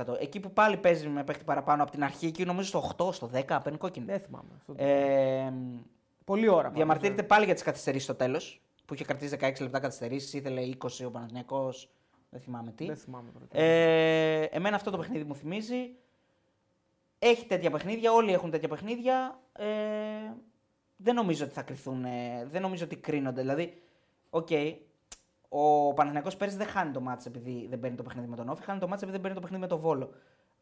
100%. 0.06 0.18
Εκεί 0.20 0.40
που 0.40 0.52
πάλι 0.52 0.78
παίζει 0.78 1.08
με 1.08 1.24
παίχτη 1.24 1.44
παραπάνω 1.44 1.84
από 1.84 1.92
την 1.92 2.04
αρχή, 2.04 2.26
εκεί 2.26 2.46
νομίζω 2.46 2.68
στο 2.68 2.80
8, 2.98 3.14
στο 3.14 3.30
10, 3.34 3.60
παίρνει 3.64 3.78
κόκκινη. 3.78 4.06
Δεν 4.06 4.20
θυμάμαι. 4.20 4.50
Αυτό. 4.58 4.74
Ε, 4.84 5.54
Πολύ 6.26 6.48
ώρα. 6.48 6.70
διαμαρτύρεται 6.70 7.24
πάλι 7.24 7.46
για 7.46 7.54
τις 7.54 7.64
καθυστερήσεις 7.64 8.04
στο 8.06 8.16
τέλος. 8.16 8.62
Που 8.86 8.94
είχε 8.94 9.04
κρατήσει 9.04 9.38
16 9.42 9.62
λεπτά 9.62 9.80
καθυστερήσεις, 9.80 10.34
ήθελε 10.34 10.62
20 10.62 11.06
ο 11.06 11.12
Παναθηναϊκός, 11.12 11.90
Δεν 12.38 12.46
θυμάμαι 12.46 12.72
τι. 12.72 12.86
Δεν 12.86 12.96
θυμάμαι 12.96 13.32
τώρα. 13.32 13.64
Ε, 13.66 14.42
εμένα 14.42 14.76
αυτό 14.76 14.92
το 14.92 14.98
παιχνίδι 14.98 15.24
μου 15.24 15.36
θυμίζει. 15.36 15.96
Έχει 17.20 17.46
τέτοια 17.46 17.72
παιχνίδια, 17.72 18.12
όλοι 18.12 18.34
έχουν 18.34 18.52
τέτοια 18.52 18.68
παιχνίδια. 18.68 19.40
Ε, 19.54 19.66
δεν 20.96 21.16
νομίζω 21.16 21.46
ότι 21.46 21.54
θα 21.54 21.62
κριθούν, 21.62 22.06
ε, 22.06 22.48
δεν 22.52 22.62
νομίζω 22.62 22.86
ότι 22.86 22.96
κρίνονται. 22.96 23.42
Δηλαδή, 23.42 23.82
οκ, 24.30 24.48
ο 25.50 25.94
Παναθηναϊκός 25.94 26.38
πέρσι 26.38 26.58
δεν 26.58 26.68
χάνει 26.68 26.92
το 26.92 27.02
μάτς 27.02 27.26
επειδή 27.26 27.68
δεν 27.70 27.80
παίρνει 27.80 27.98
το 27.98 28.04
παιχνίδι 28.04 28.28
με 28.28 28.36
τον 28.36 28.50
Όφη, 28.50 28.64
χάνει 28.64 28.80
το 28.80 28.88
μάτς 28.88 29.02
επειδή 29.02 29.18
δεν 29.18 29.22
παίρνει 29.22 29.36
το 29.36 29.42
παιχνίδι 29.42 29.62
με 29.62 29.70
τον 29.70 29.80
Βόλο. 29.80 30.10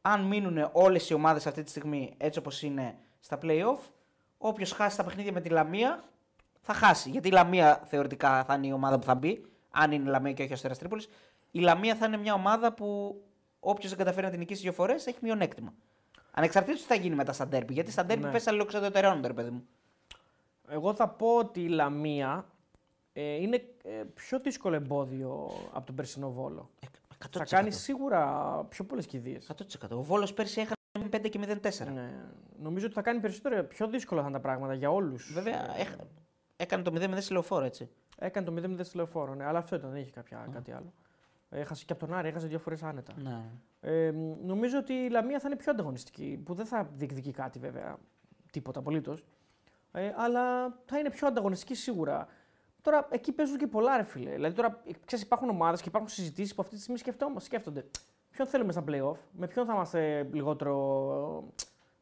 Αν 0.01 0.21
μείνουν 0.21 0.69
όλες 0.71 1.09
οι 1.09 1.13
ομάδες 1.13 1.47
αυτή 1.47 1.63
τη 1.63 1.69
στιγμή 1.69 2.13
έτσι 2.17 2.39
όπως 2.39 2.61
είναι 2.61 2.97
στα 3.19 3.37
playoff, 3.41 3.89
όποιος 4.37 4.71
χάσει 4.71 4.97
τα 4.97 5.03
παιχνίδια 5.03 5.31
με 5.31 5.41
τη 5.41 5.49
Λαμία 5.49 6.03
θα 6.61 6.73
χάσει. 6.73 7.09
Γιατί 7.09 7.27
η 7.27 7.31
Λαμία 7.31 7.81
θεωρητικά 7.85 8.43
θα 8.43 8.53
είναι 8.53 8.67
η 8.67 8.71
ομάδα 8.71 8.99
που 8.99 9.05
θα 9.05 9.15
μπει, 9.15 9.45
αν 9.69 9.91
είναι 9.91 10.03
η 10.03 10.11
Λαμία 10.11 10.33
και 10.33 10.41
όχι 10.41 10.51
ο 10.51 10.55
Αστέρας 10.55 10.77
Τρίπολης. 10.77 11.07
Η 11.55 11.59
Λαμία 11.59 11.95
θα 11.95 12.05
είναι 12.05 12.17
μια 12.17 12.33
ομάδα 12.33 12.73
που 12.73 13.21
όποιος 13.59 13.89
δεν 13.89 13.97
καταφέρει 13.99 14.25
να 14.25 14.31
την 14.31 14.39
νικήσει 14.39 14.61
δύο 14.61 14.71
φορές 14.71 15.05
έχει 15.05 15.17
μειονέκτημα. 15.21 15.73
Ανεξαρτήτως 16.31 16.81
τι 16.81 16.87
θα 16.87 16.95
γίνει 16.95 17.15
μετά 17.15 17.33
στα 17.33 17.47
ντέρμπι. 17.47 17.73
Γιατί 17.73 17.91
στα 17.91 18.05
ντέρμπι 18.05 18.23
Ναι. 18.25 18.31
πέσα 18.31 18.51
λίγο 18.51 18.65
ξεδοτερώνονται, 18.65 19.27
ρε 19.27 19.33
παιδί 19.33 19.49
μου. 19.49 19.67
Εγώ 20.69 20.93
θα 20.93 21.07
πω 21.09 21.35
ότι 21.37 21.61
η 21.61 21.67
Λαμία 21.67 22.45
ε, 23.13 23.21
είναι 23.35 23.55
ε, 23.83 24.03
πιο 24.13 24.39
δύσκολο 24.39 24.75
εμπόδιο 24.75 25.49
από 25.73 25.85
τον 25.85 25.95
περσινό 25.95 26.31
Βόλο. 26.31 26.69
Ε, 26.79 26.87
100%. 27.25 27.29
Θα 27.37 27.43
κάνει 27.45 27.71
σίγουρα 27.71 28.29
πιο 28.69 28.83
πολλές 28.85 29.05
κηδείες. 29.05 29.49
100%. 29.79 29.89
Ο 29.97 30.01
Βόλος 30.01 30.33
πέρσι 30.33 30.59
έχανε 30.61 31.09
5 31.23 31.29
και 31.29 31.39
0-4. 31.61 31.93
Ναι. 31.93 32.13
Νομίζω 32.61 32.85
ότι 32.85 32.95
θα 32.95 33.01
κάνει 33.01 33.19
περισσότερο, 33.19 33.63
πιο 33.63 33.87
δύσκολα 33.87 34.21
θα 34.21 34.27
είναι 34.27 34.37
τα 34.37 34.43
πράγματα 34.43 34.73
για 34.73 34.91
όλους. 34.91 35.33
Βέβαια, 35.33 35.77
έχ- 35.79 35.95
έκανε 36.57 36.83
το 36.83 36.91
0-0 36.91 37.21
στη 37.21 37.33
λεωφόρο, 37.33 37.65
έτσι. 37.65 37.89
Έκανε 38.17 38.45
το 38.45 38.53
0-0 38.79 38.83
στη 38.83 38.95
λεωφόρο, 38.95 39.33
ναι, 39.35 39.45
αλλά 39.45 39.59
αυτό 39.59 39.75
ήταν, 39.75 39.89
δεν 39.91 40.01
είχε 40.01 40.11
κάποια, 40.11 40.47
κάτι 40.53 40.71
άλλο. 40.71 40.93
Έχασε 41.59 41.85
και 41.85 41.93
από 41.93 42.05
τον 42.05 42.15
Άρη, 42.17 42.27
έχασε 42.27 42.47
δύο 42.47 42.59
φορές 42.59 42.83
άνετα. 42.83 43.13
Ναι. 43.17 43.41
Ε, 43.81 44.11
μ, 44.11 44.45
νομίζω 44.45 44.77
ότι 44.77 44.93
η 44.93 45.09
Λαμία 45.09 45.39
θα 45.39 45.47
είναι 45.47 45.57
πιο 45.57 45.71
ανταγωνιστική, 45.71 46.41
που 46.45 46.53
δεν 46.53 46.65
θα 46.65 46.89
διεκδικεί 46.95 47.31
κάτι 47.31 47.59
βέβαια, 47.59 47.97
τίποτα 48.51 48.79
απολύτως. 48.79 49.25
Ε, 49.91 50.13
αλλά 50.17 50.73
θα 50.85 50.99
είναι 50.99 51.09
πιο 51.09 51.27
ανταγωνιστική 51.27 51.75
σίγουρα. 51.75 52.27
Τώρα 52.81 53.07
εκεί 53.11 53.31
παίζουν 53.31 53.57
και 53.57 53.67
πολλά, 53.67 53.97
ρε 53.97 54.03
φίλε. 54.03 54.31
Δηλαδή 54.31 54.55
τώρα 54.55 54.81
ξέρεις, 55.05 55.25
υπάρχουν 55.25 55.49
ομάδες 55.49 55.81
και 55.81 55.87
υπάρχουν 55.89 56.09
συζητήσεις 56.09 56.55
που 56.55 56.61
αυτή 56.61 56.75
τη 56.75 56.81
στιγμή 56.81 56.97
σκεφτόμαστε, 56.99 57.49
σκέφτονται. 57.49 57.85
Ποιον 58.29 58.47
θέλουμε 58.47 58.71
στα 58.71 58.83
playoff, 58.87 59.17
με 59.31 59.47
ποιον 59.47 59.65
θα 59.65 59.73
είμαστε 59.73 60.29
λιγότερο. 60.31 61.53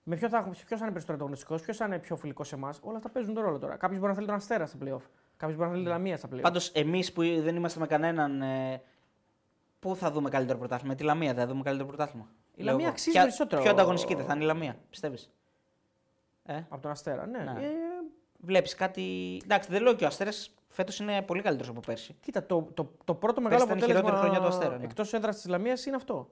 Με 0.03 0.15
ποιον 0.15 0.29
θα, 0.29 0.37
έχουμε- 0.37 0.55
ποιος 0.55 0.67
θα 0.79 0.85
είναι 0.85 0.87
περισσότερο 0.89 1.13
ανταγωνιστικός, 1.13 1.61
ποιος 1.61 1.77
θα 1.77 1.85
είναι 1.85 1.99
πιο 1.99 2.15
φιλικός 2.15 2.47
σε 2.47 2.55
εμάς; 2.55 2.79
Όλα 2.83 2.97
αυτά 2.97 3.09
παίζουν 3.09 3.33
τον 3.33 3.43
ρόλο 3.43 3.59
τώρα. 3.59 3.75
Κάποιος 3.75 3.99
μπορεί 3.99 4.09
να 4.11 4.15
θέλει 4.17 4.27
τον 4.27 4.35
Αστέρα 4.35 4.65
στα 4.65 4.77
playoff. 4.81 5.01
Κάποιος 5.37 5.57
μπορεί 5.57 5.69
να 5.69 5.73
θέλει 5.75 5.83
τη 5.83 5.89
Λαμία 5.89 6.17
στα 6.17 6.27
playoff. 6.33 6.41
Πάντως, 6.41 6.69
εμείς 6.69 7.13
που 7.13 7.21
δεν 7.21 7.55
είμαστε 7.55 7.79
με 7.79 7.87
κανέναν. 7.87 8.41
Ε, 8.41 8.81
πού 9.83 9.95
θα 9.95 10.11
δούμε 10.11 10.29
καλύτερο 10.29 10.57
πρωτάθλημα, 10.57 10.91
με 10.93 10.97
τη 10.99 11.03
Λαμία 11.03 11.33
δεν 11.33 11.43
θα 11.43 11.49
δούμε 11.51 11.63
καλύτερο 11.63 11.87
πρωτάθλημα. 11.87 12.27
Η 12.55 12.61
Λέω 12.61 12.65
Λαμία 12.71 12.85
εγώ. 12.85 12.93
αξίζει 12.93 13.11
Ποια- 13.11 13.21
περισσότερο. 13.21 13.61
Πιο 13.61 13.71
ανταγωνιστική 13.71 14.15
δεν 14.15 14.25
θα 14.25 14.33
είναι 14.33 14.43
η 14.43 14.47
Λαμία, 14.47 14.77
πιστεύεις; 14.89 15.29
Ε, 16.45 16.55
Από 16.69 16.81
τον 16.81 16.91
Αστέρα, 16.91 17.25
ναι. 17.25 17.37
Ναι. 17.39 17.65
Ε, 17.65 17.69
Βλέπεις 18.45 18.75
κάτι. 18.75 19.37
Εντάξει, 19.43 19.69
δεν 19.71 19.81
λέω 19.81 19.93
και 19.95 20.03
ο 20.03 20.07
Αστέρας 20.07 20.53
φέτος 20.69 20.99
είναι 20.99 21.21
πολύ 21.21 21.41
καλύτερος 21.41 21.69
από 21.71 21.79
πέρσι. 21.79 22.15
Κοίτα, 22.19 22.45
το, 22.45 22.67
το, 22.73 22.91
το 23.03 23.13
πρώτο 23.15 23.41
μεγάλο 23.41 23.63
ήταν 23.63 23.77
η 23.77 23.81
αποτέλεσμα 23.81 24.09
χειρότερη 24.09 24.31
χρονιά 24.31 24.49
του 24.49 24.55
Αστέρα, 24.55 24.77
ναι. 24.77 24.83
εκτός 24.83 25.13
έδρας 25.13 25.35
της 25.35 25.45
Λαμίας 25.47 25.85
είναι 25.85 25.95
αυτό. 25.95 26.29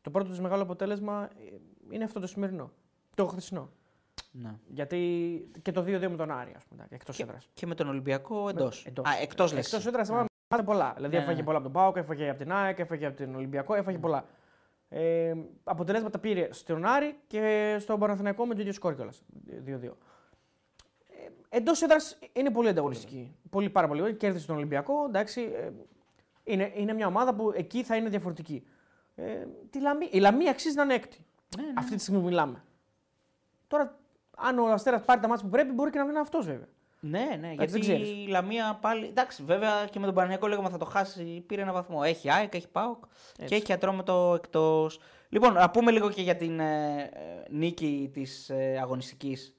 Το 0.00 0.10
πρώτο 0.10 0.30
της 0.30 0.40
μεγάλο 0.40 0.62
αποτέλεσμα 0.62 1.28
ε, 1.38 1.94
είναι 1.94 2.04
αυτό 2.04 2.20
το 2.20 2.26
σημερινό. 2.26 2.70
Το 3.16 3.26
χθεσινό. 3.26 3.70
Ναι. 4.30 4.54
Γιατί 4.68 4.98
και 5.62 5.72
το 5.72 5.80
2-2 5.82 6.08
με 6.10 6.16
τον 6.16 6.30
Άρη, 6.30 6.52
ας 6.56 6.64
πούμε, 6.64 6.86
εκτός 6.88 7.16
Και, 7.16 7.22
έδρας. 7.22 7.48
και 7.54 7.66
με 7.66 7.74
τον 7.74 7.88
Ολυμπιακό 7.88 8.48
εντός. 8.48 8.84
εντός. 8.86 9.06
Α, 9.06 9.10
εκτός 9.20 9.52
λες. 9.52 9.68
Εκτός 10.52 10.58
έδρας 10.58 10.60
ναι. 10.60 10.64
πολλά. 10.64 10.92
Δηλαδή 10.96 11.16
Ναι, 11.16 11.22
έφαγε 11.22 11.38
ναι. 11.38 11.44
πολλά 11.44 11.56
από 11.58 11.66
τον 11.66 11.72
Πάοκ, 11.82 11.96
έφαγε 11.96 12.28
από 12.28 12.38
την 12.38 12.52
ΑΕΚ, 12.52 12.78
έφαγε 12.78 13.06
από 13.06 13.16
τον 13.16 13.34
Ολυμπιακό, 13.34 13.74
έφαγε 13.74 13.98
πολλά. 13.98 14.24
Ε, 14.88 15.34
αποτελέσματα 15.64 16.18
πήρε 16.18 16.48
στον 16.52 16.84
Άρη 16.84 17.16
και 17.26 17.76
στον 17.80 17.98
Παναθηναϊκό 17.98 18.46
με 18.46 18.54
το 18.54 18.60
ίδιο 18.60 18.72
σκόρ 18.72 18.94
κιόλας. 18.94 19.22
2-2. 19.66 19.96
Ε, 21.08 21.28
Εντός 21.48 21.82
έδρας 21.82 22.18
είναι 22.32 22.50
πολύ 22.50 22.68
ανταγωνιστική. 22.68 23.36
Πολύ, 23.50 23.70
πάρα 23.70 23.88
πολύ. 23.88 24.14
Κέρδισε 24.14 24.46
τον 24.46 24.56
Ολυμπιακό. 24.56 25.04
Εντάξει, 25.06 25.40
ε, 25.40 25.70
είναι, 26.44 26.72
είναι 26.74 26.92
μια 26.92 27.06
ομάδα 27.06 27.34
που 27.34 27.52
εκεί 27.54 27.82
θα 27.82 27.96
είναι 27.96 28.08
διαφορετική. 28.08 28.66
Ε, 29.14 29.46
τη 29.70 29.80
Λαμία, 29.80 30.08
η 30.10 30.18
Λαμία 30.18 30.50
αξίζει 30.50 30.76
να 30.76 30.82
είναι 30.82 30.94
έκτη. 30.94 31.26
Ναι, 31.56 31.62
ναι. 31.62 31.72
Αυτή 31.76 31.94
τη 31.94 32.00
στιγμή 32.02 32.20
που 32.20 32.26
μιλάμε. 32.26 32.64
Τώρα, 33.66 33.98
αν 34.36 34.58
ο 34.58 34.66
Αστέρας 34.66 35.02
πάρει 35.04 35.20
τα 35.20 35.28
μάτια 35.28 35.44
που 35.44 35.50
πρέπει, 35.50 35.72
μπορεί 35.72 35.90
και 35.90 35.98
να 35.98 36.04
είναι 36.04 36.18
αυτός 36.18 36.46
βέβαια. 36.46 36.68
Ναι, 37.04 37.36
ναι, 37.40 37.46
δεν 37.48 37.52
γιατί 37.52 37.78
ξέρεις. 37.78 38.08
η 38.10 38.26
Λαμία 38.28 38.78
πάλι. 38.80 39.06
Εντάξει, 39.06 39.42
βέβαια 39.42 39.86
και 39.90 39.98
με 39.98 40.04
τον 40.06 40.14
Παναγιακό 40.14 40.46
λέγαμε 40.46 40.68
θα 40.68 40.78
το 40.78 40.84
χάσει. 40.84 41.44
Πήρε 41.46 41.62
ένα 41.62 41.72
βαθμό. 41.72 42.00
Έχει 42.04 42.30
ΑΕΚ, 42.30 42.54
έχει 42.54 42.68
ΠΑΟΚ 42.68 43.04
και 43.32 43.42
Έτσι. 43.42 43.54
έχει 43.54 43.72
ατρόμετο 43.72 44.34
εκτός. 44.36 45.00
Λοιπόν, 45.28 45.52
να 45.52 45.70
πούμε 45.70 45.90
λίγο 45.90 46.10
και 46.10 46.22
για 46.22 46.36
την 46.36 46.60
ε, 46.60 47.00
ε, 47.02 47.08
νίκη 47.50 48.10
της 48.12 48.50
ε, 48.50 48.78
αγωνιστικής 48.80 49.56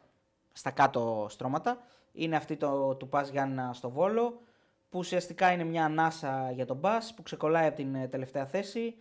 στα 0.52 0.72
κάτω 0.72 1.28
στρώματα. 1.30 1.78
Είναι 2.12 2.36
αυτή 2.36 2.56
το, 2.58 2.96
του 2.96 3.10
Πας 3.10 3.30
Γιάννα 3.30 3.74
στο 3.74 3.90
Βόλο, 3.90 4.42
που 4.90 5.00
ουσιαστικά 5.00 5.52
είναι 5.52 5.64
μια 5.64 5.86
ανάσα 5.86 6.52
για 6.52 6.66
τον 6.66 6.80
Πας, 6.80 7.14
που 7.14 7.24
ξεκολλάει 7.24 7.68
από 7.68 7.76
την 7.76 7.96
ε, 7.96 8.08
τελευταία 8.08 8.46
θέση. 8.46 8.96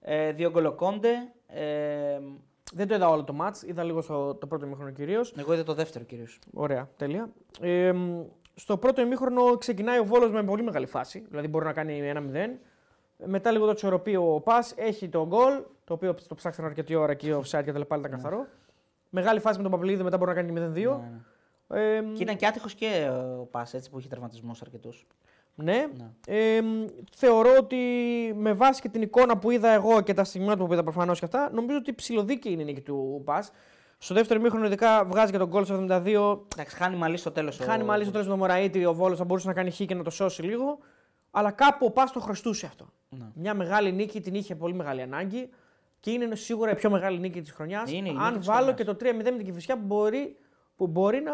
Ε, 0.00 0.32
δύο 0.32 0.50
γκολοκόντε. 0.50 1.32
Ε, 1.46 2.18
Δεν 2.72 2.88
το 2.88 2.94
είδα 2.94 3.08
όλο 3.08 3.24
το 3.24 3.32
μάτς, 3.32 3.62
είδα 3.62 3.82
λίγο 3.82 4.02
στο, 4.02 4.34
το 4.34 4.46
πρώτο 4.46 4.66
ημίχρονο 4.66 4.90
κυρίως. 4.90 5.34
εγώ 5.36 5.52
είδα 5.52 5.62
το 5.62 5.74
δεύτερο 5.74 6.04
κυρίως. 6.04 6.38
Ωραία, 6.54 6.88
τέλεια. 6.96 7.28
Ε, 7.60 7.92
μ, 7.92 8.22
στο 8.54 8.76
πρώτο 8.76 9.00
ημίχρονο 9.00 9.56
ξεκινάει 9.56 9.98
ο 9.98 10.04
Βόλος 10.04 10.30
με 10.30 10.42
πολύ 10.44 10.62
μεγάλη 10.62 10.86
φάση, 10.86 11.24
δηλαδή 11.28 11.48
μπορεί 11.48 11.64
να 11.64 11.72
κάνει 11.72 12.12
1-0. 12.14 12.58
Μετά 13.26 13.50
λίγο 13.50 13.66
το 13.66 13.72
ισορροπεί 13.76 14.16
ο 14.16 14.40
Πας, 14.44 14.72
έχει 14.76 15.08
το 15.08 15.26
γκολ, 15.26 15.62
το 15.84 15.94
οποίο 15.94 16.14
το 16.28 16.34
ψάξαν 16.34 16.64
αρκετή 16.64 16.94
ώρα 16.94 17.14
και 17.14 17.34
ο 17.34 17.38
offside 17.40 17.64
και 17.64 17.72
τα 17.72 17.78
λοιπά, 17.78 17.96
ήταν 17.96 18.10
καθαρό. 18.10 18.46
Μεγάλη 19.10 19.40
φάση 19.40 19.56
με 19.56 19.62
τον 19.62 19.72
Παπαλίδη, 19.72 20.02
μετά 20.02 20.16
μπορεί 20.16 20.30
να 20.30 20.42
κάνει 20.42 20.52
0-2. 20.52 20.72
Ναι, 20.72 21.10
ναι. 21.68 21.96
Ε, 21.96 22.00
μ, 22.02 22.12
Και 22.12 22.22
ήταν 22.22 22.36
και 22.36 22.46
άτυχος 22.46 22.74
και 22.74 23.10
ο 23.40 23.44
Πας 23.44 23.74
έτσι 23.74 23.90
που 23.90 23.98
είχε 23.98 24.08
τραυματισμούς 24.08 24.62
αρκετούς. 24.62 25.06
Ναι. 25.54 25.86
Ναι. 25.96 26.10
Ε, 26.26 26.62
μ, 26.62 26.84
θεωρώ 27.16 27.56
ότι 27.58 27.76
με 28.36 28.52
βάση 28.52 28.80
και 28.80 28.88
την 28.88 29.02
εικόνα 29.02 29.38
που 29.38 29.50
είδα 29.50 29.68
εγώ 29.68 30.00
και 30.00 30.14
τα 30.14 30.24
στιγμιότυπα 30.24 30.66
που 30.66 30.72
είδα 30.72 30.82
προφανώς 30.82 31.18
και 31.18 31.24
αυτά, 31.24 31.50
νομίζω 31.52 31.78
ότι 31.78 31.92
ψηλοδίκαιη 31.94 32.52
είναι 32.52 32.62
η 32.62 32.64
νίκη 32.64 32.80
του 32.80 33.22
Πας. 33.24 33.50
Στο 33.98 34.14
δεύτερο 34.14 34.40
ημίχρονο, 34.40 34.66
ειδικά 34.66 35.04
βγάζει 35.04 35.32
και 35.32 35.38
τον 35.38 35.48
γκολ 35.48 35.64
στο 35.64 35.74
72. 35.74 36.38
Εντάξει, 36.52 36.76
χάνει 36.76 36.96
μαλλί 36.96 37.16
στο 37.16 37.30
τέλος. 37.30 37.58
Χάνει 37.58 37.84
μάλιστα 37.84 38.12
το 38.12 38.18
τέλος 38.18 38.26
με 38.26 38.30
τον 38.30 38.48
Μωραήτη, 38.48 38.84
ο 38.84 38.94
Βόλος 38.94 39.18
θα 39.18 39.24
μπορούσε 39.24 39.46
να 39.46 39.52
κάνει 39.52 39.70
χ 39.70 39.76
και 39.76 39.94
να 39.94 40.02
το 40.02 40.10
σώσει 40.10 40.42
λίγο. 40.42 40.78
Αλλά 41.30 41.50
κάπου 41.50 41.86
ο 41.86 41.90
Πας 41.90 42.12
το 42.12 42.20
χρωστούσε 42.20 42.66
αυτό. 42.66 42.88
Ναι. 43.08 43.26
Μια 43.34 43.54
μεγάλη 43.54 43.92
νίκη 43.92 44.20
την 44.20 44.34
είχε 44.34 44.54
πολύ 44.54 44.74
μεγάλη 44.74 45.02
ανάγκη 45.02 45.48
και 46.00 46.10
είναι 46.10 46.34
σίγουρα 46.34 46.70
η 46.70 46.74
πιο 46.74 46.90
μεγάλη 46.90 47.18
νίκη 47.18 47.40
της 47.40 47.52
χρονιάς. 47.52 47.90
Είναι 47.90 48.08
η 48.08 48.12
νίκη 48.12 48.24
Αν 48.24 48.38
της 48.38 48.46
βάλω 48.46 48.58
χρονιάς. 48.64 48.76
και 48.76 48.84
το 48.84 48.96
3-0 49.10 49.14
με 49.14 49.22
την 49.22 49.44
Κυφυσιά 49.44 49.76
που 49.76 49.84
μπορεί, 49.84 50.36
που 50.76 50.86
μπορεί 50.86 51.20
να 51.20 51.32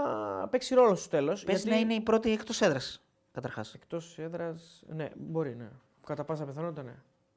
παίξει 0.49 0.75
ρόλο 0.75 0.95
στο 0.95 1.09
τέλος. 1.09 1.45
Πες 1.45 1.65
να 1.65 1.77
είναι 1.77 1.95
η 1.95 2.01
πρώτη 2.01 2.33
εκτός 2.33 2.61
έδρας. 2.61 3.03
Καταρχάς. 3.33 3.75
Εκτός 3.75 4.19
έδρας. 4.19 4.83
Ναι, 4.87 5.09
μπορεί, 5.17 5.55
ναι. 5.57 5.69
Κατά 6.07 6.25
πάσα 6.25 6.45
πιθανότητα, 6.45 6.83
ναι. 6.83 6.95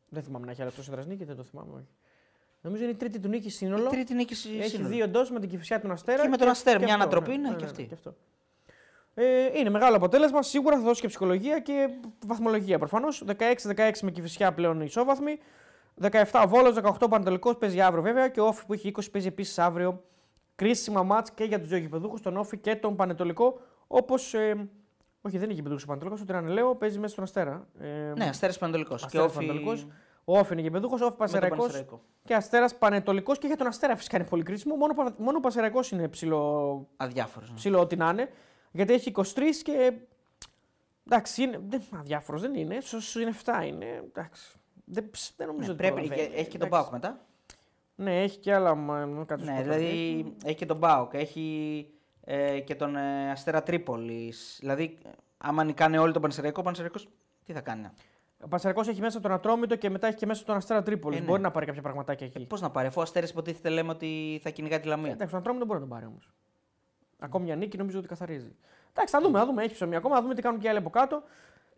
Δεν 0.09 0.23
θυμάμαι 0.23 0.45
να 0.45 0.51
έχει 0.51 0.61
άλλο 0.61 0.69
εκτός 0.69 0.87
έδρας 0.87 1.05
νίκη, 1.05 1.23
δεν 1.23 1.35
το 1.35 1.43
θυμάμαι. 1.43 1.71
Όχι. 1.75 1.87
Νομίζω 2.61 2.83
είναι 2.83 2.91
η 2.91 2.95
τρίτη 2.95 3.19
του 3.19 3.27
νίκη 3.27 3.49
σύνολο. 3.49 3.89
Τρίτη 3.89 4.13
νίκη 4.13 4.35
συ- 4.35 4.59
Έχει 4.59 4.69
σύνολο. 4.69 4.89
δύο 4.89 5.03
εντό 5.03 5.25
με 5.31 5.39
την 5.39 5.49
Κυφυσιά 5.49 5.81
τον 5.81 5.91
Αστέρα. 5.91 6.21
Και 6.21 6.27
με 6.27 6.37
τον 6.37 6.47
Αστέρα, 6.47 6.77
μια 6.77 6.87
αυτό, 6.87 7.01
ανατροπή, 7.01 7.37
ναι, 7.37 7.53
και 7.55 7.65
αυτή. 7.65 7.89
αυτό. 7.93 8.15
Ε, 9.13 9.59
είναι 9.59 9.69
μεγάλο 9.69 9.95
αποτέλεσμα. 9.95 10.41
Σίγουρα 10.41 10.75
θα 10.77 10.81
δώσει 10.83 11.01
και 11.01 11.07
ψυχολογία 11.07 11.59
και 11.59 11.89
βαθμολογία 12.25 12.79
προφανώς. 12.79 13.23
16-16 13.27 13.91
με 14.01 14.11
Κυφυσιά 14.11 14.53
πλέον 14.53 14.81
ισόβαθμη. 14.81 15.37
17 16.01 16.41
ο 16.43 16.47
Βόλος, 16.47 16.73
18 16.75 17.09
Πανατολικό 17.09 17.55
παίζει 17.55 17.81
αύριο 17.81 18.01
βέβαια 18.03 18.27
και 18.29 18.39
ο 18.39 18.45
Όφη 18.45 18.65
που 18.65 18.73
έχει 18.73 18.87
20 18.87 19.11
παίζει 19.11 19.27
επίσης 19.27 19.59
αύριο. 19.59 20.03
Κρίσιμα 20.55 21.03
μάτς 21.03 21.31
και 21.31 21.43
για 21.43 21.59
τους 21.59 21.67
δύο 21.67 21.77
γηπεδούχους, 21.77 22.21
τον 22.21 22.37
Όφη 22.37 22.57
και 22.57 22.75
τον 22.75 22.95
Πανετολικό. 22.95 23.59
Όπως. 23.87 24.33
Ε, 24.33 24.69
όχι, 25.25 25.35
δεν 25.37 25.43
είναι 25.43 25.53
γηπεδούχος 25.53 25.83
ο 25.83 25.87
Πανετολικό, 25.87 26.19
ο 26.21 26.25
Τρανελέο 26.25 26.75
παίζει 26.75 26.99
μέσα 26.99 27.11
στον 27.11 27.23
Αστέρα. 27.23 27.67
Ε, 27.79 28.13
Ναι, 28.17 28.25
Αστέρας 28.25 28.57
Πανατολικός. 28.57 28.99
Και 28.99 29.05
Αστέρας 29.05 29.25
όφι 29.27 29.35
Πανετολικός. 29.35 29.87
Ο 30.25 30.37
Όφη 30.39 30.53
είναι 30.53 30.61
γηπεδούχος, 30.61 31.01
ο 31.01 31.05
Όφη 31.05 31.13
με 31.13 31.17
τον 31.17 31.27
Πασεραϊκός 31.27 31.59
Πανσεραϊκό. 31.59 32.01
και 32.23 32.35
Αστέρας 32.35 32.75
Πανετολικός 32.77 33.37
και 33.37 33.47
για 33.47 33.55
τον 33.57 33.67
Αστέρα 33.67 33.95
φυσικά 33.95 34.17
είναι 34.17 34.25
πολύ 34.27 34.43
κρίσιμο. 34.43 34.75
Μόνο, 34.75 34.93
πα- 34.93 35.15
μόνο 35.17 35.37
ο 35.37 35.39
Πασεραϊκός 35.41 35.91
είναι 35.91 36.07
ψηλό, 36.07 36.87
Αδιάφορος. 36.97 37.49
ναι. 37.49 37.55
ψηλό 37.55 37.79
ό,τι 37.79 37.95
να 37.95 38.09
είναι. 38.09 38.29
Γιατί 38.71 38.93
έχει 38.93 39.09
23 39.09 39.61
και. 39.63 39.93
Εντάξει, 41.07 41.43
είναι, 41.43 41.59
δεν, 41.67 41.81
αδιάφορος 41.99 42.41
δεν 42.41 42.55
είναι. 42.55 42.75
Ίσως 42.75 43.15
είναι 43.15 43.29
7 43.45 43.65
είναι. 43.67 43.85
Εντάξει. 44.07 44.55
Δεν, 44.85 45.09
ψ, 45.09 45.33
δεν 45.37 45.47
νομίζω 45.47 45.67
Ναι, 45.67 45.73
ότι 45.73 45.81
πρέπει, 45.81 46.07
προλαβαίνει. 46.07 46.27
και- 46.29 46.39
έχει 46.39 46.49
και 46.49 46.57
τον 46.57 46.67
Εντάξει. 46.67 46.89
Πάοκ 46.89 47.03
μετά. 47.03 47.19
Ναι, 47.95 48.21
έχει 48.21 48.37
και 48.37 48.53
άλλα. 48.53 48.75
μα- 48.75 49.05
μα- 49.05 49.25
κάτω 49.25 49.43
Ναι, 49.43 49.53
στο 49.53 49.61
δηλαδή 49.63 49.85
τραπέζι. 49.85 50.33
έχει 50.45 50.55
και 50.55 50.65
τον 50.65 50.79
Πάοκ. 50.79 51.13
Έχει 51.13 51.87
ε, 52.25 52.59
και 52.59 52.75
τον 52.75 52.95
ε, 52.95 53.31
Αστέρα 53.31 53.63
Τρίπολης. 53.63 54.57
Δηλαδή, 54.59 54.97
ε, 55.05 55.09
άμα 55.37 55.63
νικάνε 55.63 55.97
όλοι 55.97 56.13
τον 56.13 56.21
Πανσεραϊκό, 56.21 56.59
ο 56.61 56.63
Πανσεραϊκός 56.63 57.07
τι 57.45 57.53
θα 57.53 57.61
κάνει; 57.61 57.89
Ο 58.43 58.47
Πασεραϊκό 58.47 58.89
έχει 58.89 59.01
μέσα 59.01 59.19
τον 59.19 59.31
Ατρόμητο 59.31 59.75
και 59.75 59.89
μετά 59.89 60.07
έχει 60.07 60.17
και 60.17 60.25
μέσα 60.25 60.43
τον 60.43 60.55
Αστέρα 60.55 60.83
Τρίπολης. 60.83 61.17
Ε, 61.17 61.21
ναι. 61.21 61.27
Μπορεί 61.27 61.41
να 61.41 61.51
πάρει 61.51 61.65
κάποια 61.65 61.81
πραγματάκια 61.81 62.27
εκεί. 62.27 62.45
Πώς 62.45 62.61
να 62.61 62.69
πάρει, 62.69 62.87
αφού 62.87 62.99
ο 62.99 63.03
Αστέρα 63.03 63.27
υποτίθεται 63.29 63.69
λέμε 63.69 63.91
ότι 63.91 64.39
θα 64.43 64.49
κυνηγάει 64.49 64.79
τη 64.79 64.87
Λαμία. 64.87 65.11
Εντάξει, 65.11 65.31
τον 65.31 65.39
Ατρόμητο 65.39 65.65
μπορεί 65.65 65.79
να 65.79 65.85
τον 65.85 65.95
πάρει 65.95 66.05
όμως. 66.09 66.31
Ακόμη 67.19 67.45
μια 67.45 67.55
νίκη 67.55 67.77
νομίζω 67.77 67.99
ότι 67.99 68.07
καθαρίζει. 68.07 68.55
Εντάξει, 68.89 69.13
θα 69.13 69.21
δούμε, 69.21 69.39
θα 69.39 69.45
δούμε. 69.45 69.63
Έχει 69.63 69.73
ψωμί 69.73 69.95
ακόμα, 69.95 70.15
θα 70.15 70.21
δούμε 70.21 70.33
τι 70.33 70.41
κάνουν 70.41 70.59
και 70.59 70.67
οι 70.67 70.69
άλλοι 70.69 70.77
από 70.77 70.89
κάτω. 70.89 71.23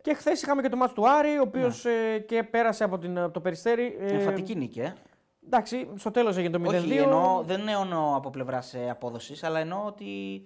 Και 0.02 0.14
χθες 0.14 0.42
είχαμε 0.42 0.62
και 0.62 0.68
το 0.68 0.76
μάτσο 0.76 0.94
του 0.94 1.08
Άρη, 1.08 1.38
ο 1.38 1.42
οποίος 1.42 1.84
ε, 1.84 2.18
και 2.18 2.42
πέρασε 2.42 2.84
από, 2.84 2.98
την, 2.98 3.18
από 3.18 3.32
το 3.32 3.40
περιστέρι. 3.40 3.96
Ε, 4.00 4.14
Εμφατική 4.14 4.54
νίκη, 4.54 4.80
ε. 4.80 4.94
Εντάξει, 5.46 5.88
στο 5.96 6.10
τέλος 6.10 6.36
έγινε 6.36 6.58
το 6.58 6.70
0-2. 6.70 6.74
Όχι, 6.74 6.96
εννοώ, 6.96 7.42
δεν 7.42 7.68
εννοώ 7.68 8.16
από 8.16 8.30
πλευράς 8.30 8.74
απόδοσης, 8.90 9.44
αλλά 9.44 9.58
εννοώ 9.58 9.84
ότι 9.86 10.42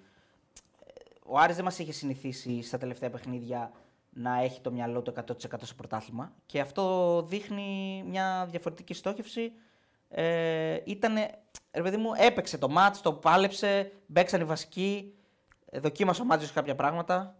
ε, 0.86 0.93
ο 1.27 1.39
Άρης 1.39 1.56
δεν 1.56 1.64
μας 1.64 1.78
είχε 1.78 1.93
συνηθίσει 1.93 2.62
στα 2.62 2.78
τελευταία 2.78 3.10
παιχνίδια 3.10 3.72
να 4.10 4.43
έχει 4.43 4.60
το 4.60 4.70
μυαλό 4.70 5.02
του 5.02 5.12
100% 5.16 5.32
στο 5.62 5.74
πρωτάθλημα. 5.77 6.32
Και 6.47 6.60
αυτό 6.60 7.22
δείχνει 7.22 8.02
μια 8.06 8.47
διαφορετική 8.51 8.94
στόχευση. 8.94 9.52
Ε, 10.09 10.78
ήτανε, 10.85 11.31
ρε 11.72 11.82
παιδί 11.82 11.97
μου, 11.97 12.10
έπαιξε 12.16 12.59
το 12.59 12.68
μάτς, 12.68 13.01
το 13.01 13.12
πάλεψε, 13.12 13.93
μπέξαν 14.06 14.40
οι 14.40 14.44
βασικοί, 14.44 15.14
ε, 15.70 15.81
δοκίμασε 15.81 16.22
ο 16.22 16.24
Μάτζιος 16.24 16.52
κάποια 16.52 16.74
πράγματα. 16.74 17.35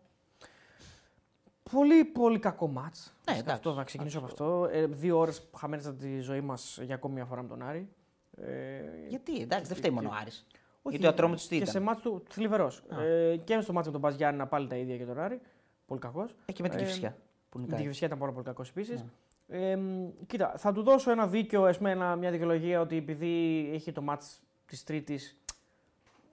Πολύ, 1.73 2.05
πολύ 2.05 2.39
κακό 2.39 2.69
μάτς. 2.69 3.15
Ναι, 3.31 3.33
εντάξει. 3.37 3.53
αυτό, 3.55 3.73
να 3.75 3.85
ξεκινήσω 3.85 4.19
από 4.19 4.27
αυτό. 4.27 4.69
Ε, 4.73 4.87
δύο 4.87 5.19
ώρες 5.19 5.49
χαμένες 5.57 5.87
από 5.87 5.99
τη 5.99 6.21
ζωή 6.21 6.41
μας 6.41 6.79
για 6.83 6.95
ακόμη 6.95 7.15
μια 7.15 7.25
φορά 7.25 7.43
με 7.43 7.49
τον 7.49 7.63
Άρη. 7.63 7.89
Ε, 8.37 8.81
Γιατί, 9.09 9.41
εντάξει, 9.41 9.67
δεν 9.67 9.77
φταίει 9.77 9.91
μόνο 9.91 10.09
ο 10.09 10.13
Άρης. 10.21 10.47
όχι, 10.83 10.97
Γιατί 10.97 11.07
ο 11.07 11.09
Ατρόμητος 11.09 11.43
τι 11.43 11.49
Και 11.49 11.55
ήταν; 11.57 11.67
σε 11.69 11.81
ματς 11.81 12.03
του 12.03 12.23
θλιβερό. 12.29 12.73
Ε, 13.01 13.37
και 13.37 13.61
στο 13.61 13.73
ματς 13.73 13.87
με 13.87 13.93
τον 13.93 14.01
ΠΑΣ 14.01 14.15
Γιάννινα 14.15 14.47
πάλι 14.47 14.67
τα 14.69 14.77
ίδια 14.77 14.95
για 14.95 15.07
τον 15.07 15.19
Άρη. 15.21 15.41
Πολύ 15.87 16.01
κακός. 16.01 16.35
Έχει 16.47 16.63
με 16.63 16.69
την 16.69 16.79
Ε, 16.79 16.83
Κηφισιά. 16.83 17.17
Που 17.49 17.59
Η 17.59 17.63
νικάει. 17.63 17.81
Κηφισιά 17.81 18.07
ήταν 18.07 18.19
πάρα 18.19 18.33
πολύ 18.33 18.45
κακός 18.45 18.69
επίσης. 18.69 19.05
Ναι. 19.47 19.71
Ε, 19.71 19.77
μ, 19.77 20.09
κοίτα, 20.27 20.55
θα 20.57 20.73
του 20.73 20.83
δώσω 20.83 21.11
ένα 21.11 21.27
δίκιο, 21.27 21.65
ας 21.65 21.77
πούμε, 21.77 21.91
ένα- 21.91 22.17
μια 22.17 22.31
δικαιολογία 22.31 22.81
ότι 22.81 22.97
επειδή 22.97 23.71
έχει 23.75 23.93
το 23.93 24.03
ματς 24.03 24.43
της 24.67 24.85
Τρίτης. 24.85 25.37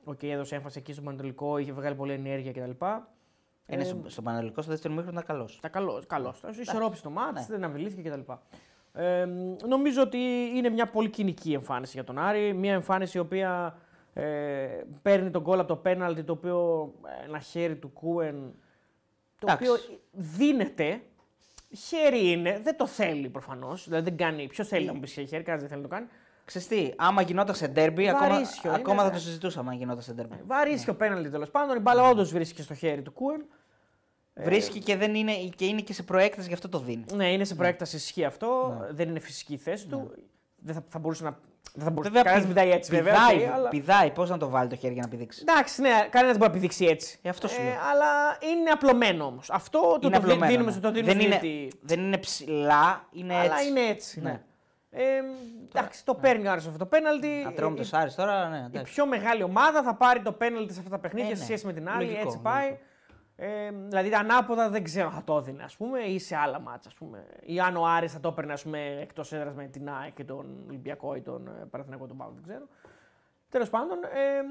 Οκ, 0.03 0.23
έδωσε 0.23 0.55
έμφαση 0.55 0.79
εκεί 0.79 0.93
στο 0.93 1.01
Παναιτωλικό, 1.01 1.57
είχε 1.57 1.71
βγάλει 1.71 1.95
πολλή 1.95 2.11
ενέργεια 2.13 2.51
κτλ. 2.51 2.85
Είναι 3.67 3.81
Ε, 3.81 3.85
στο, 3.85 3.97
στο 4.05 4.21
Παναιτωλικό, 4.21 4.61
στο 4.61 4.71
δεύτερο 4.71 4.93
ημίχρονο 4.93 5.19
ήταν 5.19 5.35
καλό. 5.37 5.49
τα 5.61 5.67
καλό. 5.69 6.03
Καλός. 6.07 6.41
Ισορρόπησε 6.59 7.03
το 7.03 7.09
ματς, 7.09 7.39
Ναι. 7.39 7.45
δεν 7.55 7.63
απειλήθηκε 7.63 8.09
κτλ. 8.09 8.31
Ε, 8.93 9.25
μ, 9.25 9.55
νομίζω 9.67 10.01
ότι 10.01 10.17
είναι 10.55 10.69
μια 10.69 10.89
πολύ 10.89 11.09
κοινική 11.09 11.53
εμφάνιση 11.53 11.91
για 11.93 12.03
τον 12.03 12.17
Άρη. 12.19 12.53
Μια 12.53 12.73
εμφάνιση 12.73 13.17
η 13.17 13.19
οποία 13.19 13.77
ε, 14.13 14.23
παίρνει 15.01 15.29
τον 15.31 15.41
γκολ 15.41 15.59
από 15.59 15.67
το 15.67 15.75
πέναλτι, 15.75 16.23
το 16.23 16.31
οποίο 16.31 16.91
ε, 17.21 17.25
ένα 17.25 17.39
χέρι 17.39 17.75
του 17.75 17.89
Κούεν, 17.89 18.53
το 19.39 19.47
Εντάξει. 19.49 19.69
οποίο 19.69 19.99
δίνεται. 20.11 21.01
Χέρι 21.87 22.31
είναι, 22.31 22.59
δεν 22.63 22.77
το 22.77 22.87
θέλει 22.87 23.29
προφανώς. 23.29 23.83
Δηλαδή 23.87 24.03
δεν 24.09 24.17
κάνει. 24.17 24.47
Ποιος 24.47 24.67
θέλει 24.67 24.85
να 24.85 24.93
μου 24.93 24.99
πεις 24.99 25.11
χέρι, 25.11 25.27
κανένας 25.27 25.59
δεν 25.59 25.69
θέλει 25.69 25.81
να 25.81 25.87
το 25.87 25.93
κάνει. 25.95 26.07
Ξέρεις 26.45 26.67
τι, 26.67 26.91
άμα 26.95 27.21
γινόταν 27.21 27.55
σε 27.55 27.67
ντέρμπι, 27.67 28.09
ακόμα, 28.09 28.29
Βαρύσιο 28.29 28.69
είναι, 28.69 28.79
ακόμα 28.79 29.01
θα 29.01 29.07
ναι. 29.07 29.13
το 29.13 29.19
συζητούσαμε 29.19 29.69
αν 29.69 29.77
γινόταν 29.77 30.01
σε 30.01 30.13
ντέρμπι. 30.13 30.35
Βαρύσιο 30.45 30.93
πέναλτι 30.93 31.29
τέλος 31.29 31.49
πάντων. 31.51 31.77
Η 31.77 31.79
μπάλα 31.79 32.09
όντως 32.09 32.31
βρίσκεται 32.31 32.63
στο 32.63 32.73
χέρι 32.73 33.01
του 33.01 33.11
Κούεν. 33.11 33.45
Βρίσκει 34.43 34.79
και, 34.79 34.95
δεν 34.97 35.15
είναι, 35.15 35.33
και 35.55 35.65
είναι 35.65 35.81
και 35.81 35.93
σε 35.93 36.03
προέκταση, 36.03 36.47
γι' 36.47 36.53
αυτό 36.53 36.69
το 36.69 36.79
δίνει. 36.79 37.03
Ναι, 37.13 37.31
είναι 37.31 37.43
σε 37.43 37.55
προέκταση 37.55 37.95
ισχύει 37.95 38.25
αυτό. 38.25 38.77
Ναι. 38.79 38.87
Δεν 38.93 39.09
είναι 39.09 39.19
φυσική 39.19 39.53
η 39.53 39.57
θέση 39.57 39.87
του. 39.87 40.11
Δεν 40.55 40.73
θα, 40.75 40.83
θα 40.89 40.99
μπορούσε 40.99 41.23
να. 41.23 41.37
Δεν 41.73 41.85
θα 41.85 41.91
μπορούσε 41.91 42.09
Βέβαια, 42.13 42.23
κανένας 42.23 42.47
πηδ- 42.47 42.57
πηδάει 42.57 42.71
έτσι, 42.77 42.91
βέβαια. 42.95 43.13
πηδάει, 43.13 43.47
οκ, 43.47 43.53
αλλά... 43.53 43.69
πηδάει, 43.69 44.11
πώς 44.11 44.29
να 44.29 44.37
το 44.37 44.49
βάλει 44.49 44.69
το 44.69 44.75
χέρι 44.75 44.93
για 44.93 45.01
να 45.01 45.07
πηδήξει; 45.09 45.43
Εντάξει, 45.47 45.81
ναι, 45.81 45.89
κανένας 45.89 46.11
δεν 46.11 46.37
μπορεί 46.37 46.47
να 46.47 46.49
πηδήξει 46.51 46.85
έτσι. 46.85 47.19
Ε, 47.21 47.29
αυτό 47.29 47.47
σου 47.47 47.61
λέω. 47.61 47.71
αλλά 47.71 48.37
είναι 48.51 48.69
απλωμένο 48.69 49.25
όμως. 49.25 49.49
Αυτό 49.49 49.79
το, 49.79 49.99
είναι 50.07 50.15
το 50.15 50.21
δι- 50.21 50.31
απλωμένο, 50.31 50.51
δίνουμε 50.51 50.65
ναι. 50.65 50.71
στο 50.71 50.81
το 50.81 50.91
δίνουμε 50.91 51.13
δεν, 51.13 51.21
στο 51.21 51.27
είναι, 51.31 51.39
διαιτητή. 51.39 51.77
δεν 51.81 51.99
είναι 51.99 52.17
ψηλά, 52.17 53.07
είναι 53.11 53.33
Αλλά 53.35 53.43
έτσι. 53.55 53.67
είναι 53.69 53.79
έτσι. 53.81 54.21
Ναι. 54.21 54.29
Ναι. 54.29 54.41
Ε, 54.89 55.03
εντάξει, 55.69 56.05
το 56.05 56.15
παίρνει 56.15 56.47
ο 56.47 56.51
Άρης 56.51 56.65
αυτό 56.65 56.77
το 56.77 56.85
πέναλτι. 56.85 57.43
Ατρόμητο 57.47 57.81
Η- 57.83 57.87
Άρης 57.91 58.15
τώρα, 58.15 58.49
ναι, 58.49 58.57
η 58.57 58.63
εντάξει. 58.65 58.93
πιο 58.93 59.05
μεγάλη 59.05 59.43
ομάδα 59.43 59.83
θα 59.83 59.95
πάρει 59.95 60.21
το 60.21 60.31
πέναλτι 60.31 60.73
σε 60.73 60.79
αυτά 60.79 60.91
τα 60.91 60.99
παιχνίδια 60.99 61.31
Ε, 61.31 61.33
σε 61.33 61.39
ναι. 61.39 61.45
σχέση 61.45 61.65
με 61.65 61.73
την 61.73 61.89
άλλη. 61.89 62.03
Λογικό, 62.05 62.21
έτσι 62.27 62.39
πάει. 62.41 62.63
λογικό. 62.63 62.81
Ε, 63.39 63.71
δηλαδή 63.71 64.13
ανάποδα 64.13 64.69
δεν 64.69 64.83
ξέρω 64.83 65.07
αν 65.07 65.13
θα 65.13 65.23
το 65.23 65.37
έδινε 65.37 65.63
ας 65.63 65.75
πούμε, 65.77 65.99
ή 65.99 66.19
σε 66.19 66.35
άλλα 66.35 66.59
μάτσα. 66.59 66.89
Ας 66.89 66.95
πούμε. 66.95 67.25
Ή 67.41 67.59
αν 67.59 67.75
ο 67.75 67.85
Άρης 67.85 68.11
θα 68.13 68.19
το 68.19 68.27
έπαιρνε 68.27 68.53
ας 68.53 68.63
πούμε, 68.63 68.97
εκτός 69.01 69.31
έδρας 69.33 69.53
με 69.55 69.65
την 69.67 69.89
ΑΕΚ 69.89 70.13
και 70.13 70.23
τον 70.23 70.63
Ολυμπιακό 70.67 71.15
ή 71.15 71.21
τον 71.21 71.47
ε, 71.47 71.65
Παναθηναϊκό 71.69 72.05
τον 72.07 72.17
Πάο, 72.17 72.29
δεν 72.33 72.43
ξέρω. 72.43 72.67
Τέλος 73.49 73.69
πάντων, 73.69 73.97
ε, 74.03 74.41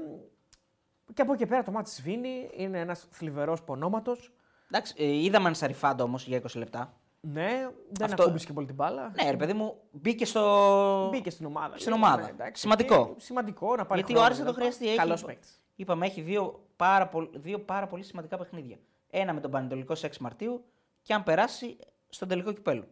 και 1.15 1.23
από 1.23 1.33
εκεί 1.33 1.43
και 1.43 1.49
πέρα 1.49 1.63
το 1.63 1.71
μάτι 1.71 1.91
σβήνει, 1.91 2.51
είναι 2.57 2.79
ένας 2.81 3.07
θλιβερός 3.11 3.63
πονόματος. 3.63 4.33
Εντάξει, 4.71 4.95
ε, 4.99 5.05
είδαμε 5.07 5.55
Σαριφάντο 5.55 6.05
όμως 6.05 6.27
για 6.27 6.37
20 6.37 6.59
λεπτά. 6.59 6.95
Ναι, 7.21 7.69
δεν 7.91 8.07
Αυτό- 8.11 8.23
ακούμπησε 8.23 8.47
και 8.47 8.53
πολύ 8.53 8.67
την 8.67 8.75
μπάλα. 8.75 9.13
Ναι, 9.23 9.31
ρε 9.31 9.37
παιδί 9.37 9.53
μου, 9.53 9.75
μπήκε 9.91 10.25
στο. 10.25 11.09
Μπήκε 11.13 11.31
στην 11.31 11.47
ομάδα. 11.47 11.79
Στην 11.79 11.93
λίγο, 11.95 12.07
ομάδα. 12.07 12.23
ναι, 12.23 12.29
εντάξει, 12.29 12.61
Σημαντικό. 12.63 13.15
και 13.15 13.21
σημαντικό 13.21 13.77
να 13.77 13.87
πάρει 13.87 14.01
Γιατί 14.01 14.13
ο 14.13 14.15
χρόνο 14.15 14.27
Άρης 14.27 14.39
θα 14.39 14.45
το 14.45 14.51
κτλ. 14.51 14.61
χρειαστεί. 14.61 14.87
Έχει- 14.89 14.97
Καλός 14.97 15.25
παίκτης. 15.25 15.61
Είπαμε, 15.77 16.07
έχει 16.07 16.21
δύο 16.21 16.66
πάρα, 16.77 17.09
πολ- 17.09 17.39
δύο 17.39 17.59
πάρα 17.59 17.87
πολύ 17.87 18.03
σημαντικά 18.03 18.37
παιχνίδια. 18.37 18.79
Ένα 19.11 19.33
με 19.33 19.41
τον 19.41 19.51
Πανετολικό 19.51 19.95
σε 19.95 20.07
6 20.07 20.21
Μαρτίου 20.21 20.65
και 21.03 21.15
αν 21.15 21.23
περάσει 21.23 21.77
στον 22.09 22.29
τελικό 22.29 22.53
κυπέλο. 22.53 22.85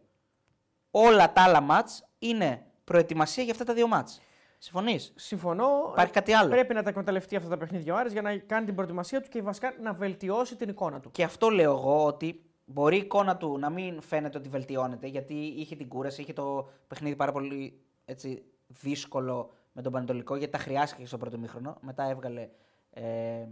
Όλα 0.90 1.32
τα 1.32 1.42
άλλα 1.42 1.60
μάτς 1.60 2.04
είναι 2.18 2.66
προετοιμασία 2.84 3.42
για 3.42 3.52
αυτά 3.52 3.64
τα 3.64 3.74
δύο 3.74 3.86
μάτς. 3.86 4.20
Συμφωνείς; 4.58 5.12
Συμφωνώ. 5.16 5.88
Υπάρχει 5.92 6.12
κάτι 6.12 6.32
άλλο; 6.32 6.50
Πρέπει 6.50 6.74
να 6.74 6.82
τα 6.82 6.88
εκμεταλλευτεί 6.88 7.36
αυτά 7.36 7.48
τα 7.48 7.56
παιχνίδια 7.56 7.94
ο 7.94 7.96
Άρης 7.96 8.12
για 8.12 8.22
να 8.22 8.36
κάνει 8.36 8.66
την 8.66 8.74
προετοιμασία 8.74 9.20
του 9.20 9.28
και 9.28 9.42
βασικά 9.42 9.74
να 9.80 9.92
βελτιώσει 9.92 10.56
την 10.56 10.68
εικόνα 10.68 11.00
του. 11.00 11.10
Και 11.10 11.22
αυτό 11.24 11.48
λέω 11.48 11.72
εγώ 11.72 12.04
ότι 12.04 12.44
μπορεί 12.64 12.96
η 12.96 12.98
εικόνα 12.98 13.36
του 13.36 13.58
να 13.58 13.70
μην 13.70 14.00
φαίνεται 14.00 14.38
ότι 14.38 14.48
βελτιώνεται 14.48 15.06
γιατί 15.06 15.34
είχε 15.34 15.76
την 15.76 15.88
κούραση, 15.88 16.20
είχε 16.20 16.32
το 16.32 16.68
παιχνίδι 16.88 17.16
πάρα 17.16 17.32
πολύ 17.32 17.80
έτσι, 18.04 18.44
δύσκολο 18.66 19.52
με 19.72 19.82
τον 19.82 19.92
Πανετολικό 19.92 20.36
γιατί 20.36 20.52
τα 20.52 20.58
χρειάστηκε 20.58 21.06
στο 21.06 21.16
πρώτο 21.18 21.38
μήχρονο. 21.38 21.76
Μετά 21.80 22.08
έβγαλε 22.08 22.48
ε, 22.90 23.46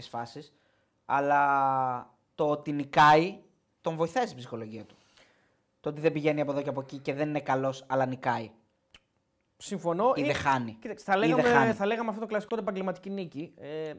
τι 0.00 0.08
φάσεις. 0.08 0.52
Αλλά 1.04 2.14
το 2.34 2.48
ότι 2.50 2.72
νικάει 2.72 3.38
τον 3.80 3.96
βοηθάει 3.96 4.24
στην 4.24 4.36
ψυχολογία 4.36 4.84
του. 4.84 4.96
Το 5.80 5.88
ότι 5.88 6.00
δεν 6.00 6.12
πηγαίνει 6.12 6.40
από 6.40 6.50
εδώ 6.52 6.62
και 6.62 6.68
από 6.68 6.80
εκεί 6.80 6.98
και 6.98 7.14
δεν 7.14 7.28
είναι 7.28 7.40
καλός, 7.40 7.84
αλλά 7.88 8.06
νικάει. 8.06 8.50
Συμφωνώ. 9.56 10.12
Ή 10.16 10.20
Ε, 10.22 10.24
δεν 10.24 10.34
χάνει. 10.34 10.76
Κοίταξε, 10.80 11.04
θα 11.04 11.16
Ή 11.16 11.18
δεν 11.20 11.28
λέγαμε, 11.28 11.48
χάνει. 11.54 11.72
θα 11.72 11.86
λέγαμε 11.86 12.08
αυτό 12.08 12.20
το 12.20 12.26
κλασικό 12.26 12.54
την 12.54 12.62
επαγγελματική 12.64 13.10
νίκη. 13.10 13.52
Ε, 13.56 13.92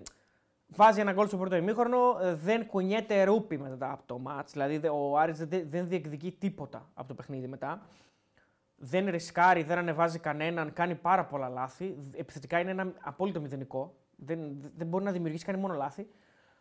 βάζει 0.67 0.99
ένα 0.99 1.11
γκολ 1.13 1.27
στο 1.27 1.38
πρώτο 1.38 1.55
ημίχρονο, 1.55 2.17
ε, 2.21 2.34
δεν 2.34 2.65
κουνιέται 2.67 3.23
ρούπι 3.23 3.57
μετά 3.57 3.91
από 3.91 4.03
το 4.05 4.19
μάτς. 4.19 4.51
Δηλαδή 4.51 4.77
δε- 4.77 4.89
ο 4.89 5.17
Άρης 5.17 5.38
δεν, 5.45 5.69
δεν 5.69 5.88
διεκδικεί 5.88 6.31
τίποτα 6.31 6.89
από 6.93 7.07
το 7.07 7.13
παιχνίδι 7.13 7.47
μετά. 7.47 7.81
Δεν 8.76 9.05
ρισκάρει, 9.09 9.63
δεν 9.63 9.77
ανεβάζει 9.77 10.19
κανέναν, 10.19 10.73
κάνει 10.73 10.95
πάρα 10.95 11.26
πολλά 11.26 11.49
λάθη. 11.49 11.95
Επιθετικά 12.15 12.59
είναι 12.59 12.71
ένα 12.71 12.93
απόλυτο 13.01 13.41
μηδενικό. 13.41 13.95
Δεν, 14.25 14.71
δεν 14.75 14.87
μπορεί 14.87 15.03
να 15.03 15.11
δημιουργήσει, 15.11 15.45
κάνει 15.45 15.59
μόνο 15.59 15.73
λάθη. 15.73 16.07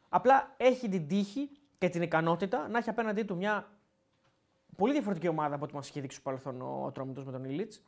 Απλά 0.08 0.54
έχει 0.56 0.88
την 0.88 1.08
τύχη 1.08 1.50
και 1.78 1.88
την 1.88 2.02
ικανότητα 2.02 2.68
να 2.68 2.78
έχει 2.78 2.90
απέναντί 2.90 3.22
του 3.22 3.36
μια 3.36 3.70
πολύ 4.76 4.92
διαφορετική 4.92 5.28
ομάδα 5.28 5.54
από 5.54 5.64
ό,τι 5.64 5.74
μας 5.74 5.88
είχε 5.88 6.00
δείξει 6.00 6.16
στο 6.16 6.24
παρελθόν 6.24 6.60
ο, 6.60 6.82
ο 6.86 6.90
Τρόμητος 6.92 7.24
με 7.24 7.32
τον 7.32 7.44
Ιλίτς. 7.44 7.82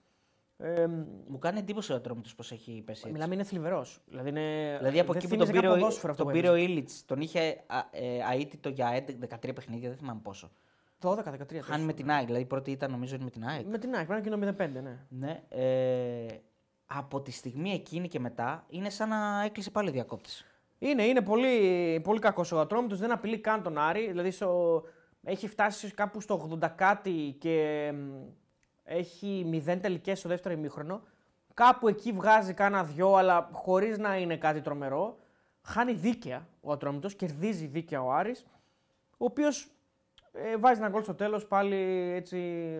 Ε, 0.62 0.86
Μου 1.26 1.38
κάνει 1.38 1.58
εντύπωση 1.58 1.92
ο 1.92 2.00
τρόμο 2.00 2.20
πώς 2.36 2.52
έχει 2.52 2.82
πέσει. 2.86 3.00
Έτσι. 3.00 3.12
Μιλάμε 3.12 3.34
είναι 3.34 3.44
θλιβερός. 3.44 4.00
Δηλαδή, 4.06 4.28
είναι... 4.28 4.76
Δηλαδή 4.78 5.00
από 5.00 5.12
δεν 5.12 5.22
εκεί 5.22 5.30
που 5.30 5.36
τον 5.36 5.46
θύμιζε 5.46 5.52
πήρε, 5.52 5.66
καν 5.66 5.70
ο, 5.70 5.74
ποδόσφαιρο 5.74 6.12
αυτό 6.12 6.24
τον 6.24 6.32
που 6.32 6.38
πήρε 6.38 6.48
ο 6.48 6.54
έπαιζε. 6.54 6.70
Ήλιτ, 6.70 6.90
τον 7.06 7.20
είχε 7.20 7.64
α, 7.66 7.78
ε, 7.90 8.40
αίτητο 8.40 8.68
για 8.68 9.04
11, 9.06 9.34
13 9.48 9.54
παιχνίδια, 9.54 9.88
δεν 9.88 9.98
θυμάμαι 9.98 10.20
πόσο. 10.22 10.50
12-13. 11.02 11.14
Χάνει 11.22 11.60
τόσο. 11.60 11.80
με 11.84 11.92
την 11.92 12.10
ΑΕΚ, 12.10 12.26
δηλαδή 12.26 12.44
η 12.44 12.46
πρώτη 12.46 12.70
ήταν 12.70 12.90
νομίζω 12.90 13.14
είναι 13.14 13.24
με 13.24 13.30
την 13.30 13.44
ΑΕΚ. 13.44 13.66
Με 13.66 13.78
την 13.78 13.94
ΑΕΚ, 13.94 14.06
πρέπει 14.06 14.28
να 14.28 14.36
είναι 14.36 14.46
και 14.46 14.64
το 14.64 14.64
0-5, 14.64 14.82
ναι. 14.82 14.98
Ναι, 15.08 15.42
ε, 15.48 16.26
από 16.94 17.20
τη 17.20 17.30
στιγμή 17.30 17.72
εκείνη 17.72 18.08
και 18.08 18.20
μετά 18.20 18.64
είναι 18.68 18.90
σαν 18.90 19.08
να 19.08 19.42
έκλεισε 19.44 19.70
πάλι 19.70 19.88
ο 19.88 19.92
διακόπτη. 19.92 20.30
Είναι, 20.78 21.02
είναι 21.02 21.20
πολύ, 21.20 22.00
πολύ 22.00 22.18
κακός 22.18 22.52
ο 22.52 22.60
Ατρόμητος, 22.60 22.98
δεν 22.98 23.12
απειλεί 23.12 23.38
καν 23.38 23.62
τον 23.62 23.78
Άρη. 23.78 24.06
Δηλαδή 24.06 24.30
στο, 24.30 24.82
έχει 25.22 25.48
φτάσει 25.48 25.90
κάπου 25.90 26.20
στο 26.20 26.58
80 26.62 26.68
κάτι 26.74 27.36
και 27.38 27.90
μ, 27.94 28.22
έχει 28.84 29.62
0 29.66 29.78
τελικές 29.80 30.18
στο 30.18 30.28
δεύτερο 30.28 30.54
ημίχρονο. 30.54 31.02
Κάπου 31.54 31.88
εκεί 31.88 32.12
βγάζει 32.12 32.54
κάνα 32.54 32.84
δυο, 32.84 33.14
αλλά 33.14 33.48
χωρίς 33.52 33.98
να 33.98 34.16
είναι 34.16 34.36
κάτι 34.36 34.60
τρομερό. 34.60 35.18
Χάνει 35.62 35.92
δίκαια 35.92 36.48
ο 36.60 36.72
Ατρόμητος, 36.72 37.14
κερδίζει 37.14 37.66
δίκαια 37.66 38.02
ο 38.02 38.12
Άρης, 38.12 38.46
ο 39.10 39.24
οποίος 39.24 39.70
ε, 40.32 40.56
βάζει 40.56 40.80
ένα 40.80 40.88
γκολ 40.88 41.02
στο 41.02 41.14
τέλος 41.14 41.46
πάλι 41.46 41.76
έτσι 42.14 42.36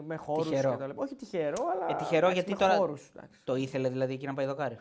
με 0.07 0.17
χώρους. 0.17 0.49
Τυχερό. 0.49 0.77
Όχι 0.95 1.15
τυχερό, 1.15 1.65
αλλά. 1.75 1.91
Ε, 1.91 1.95
τυχερό 1.95 2.27
εντάξει, 2.27 2.35
γιατί 2.35 2.51
με 2.51 2.57
τώρα- 2.57 2.77
χώρους, 2.77 3.11
εντάξει. 3.17 3.41
Το 3.45 3.55
ήθελε 3.57 3.89
δηλαδή 3.89 4.13
εκεί 4.13 4.27
να 4.27 4.35
πάει 4.35 4.47
δοκάρι; 4.47 4.79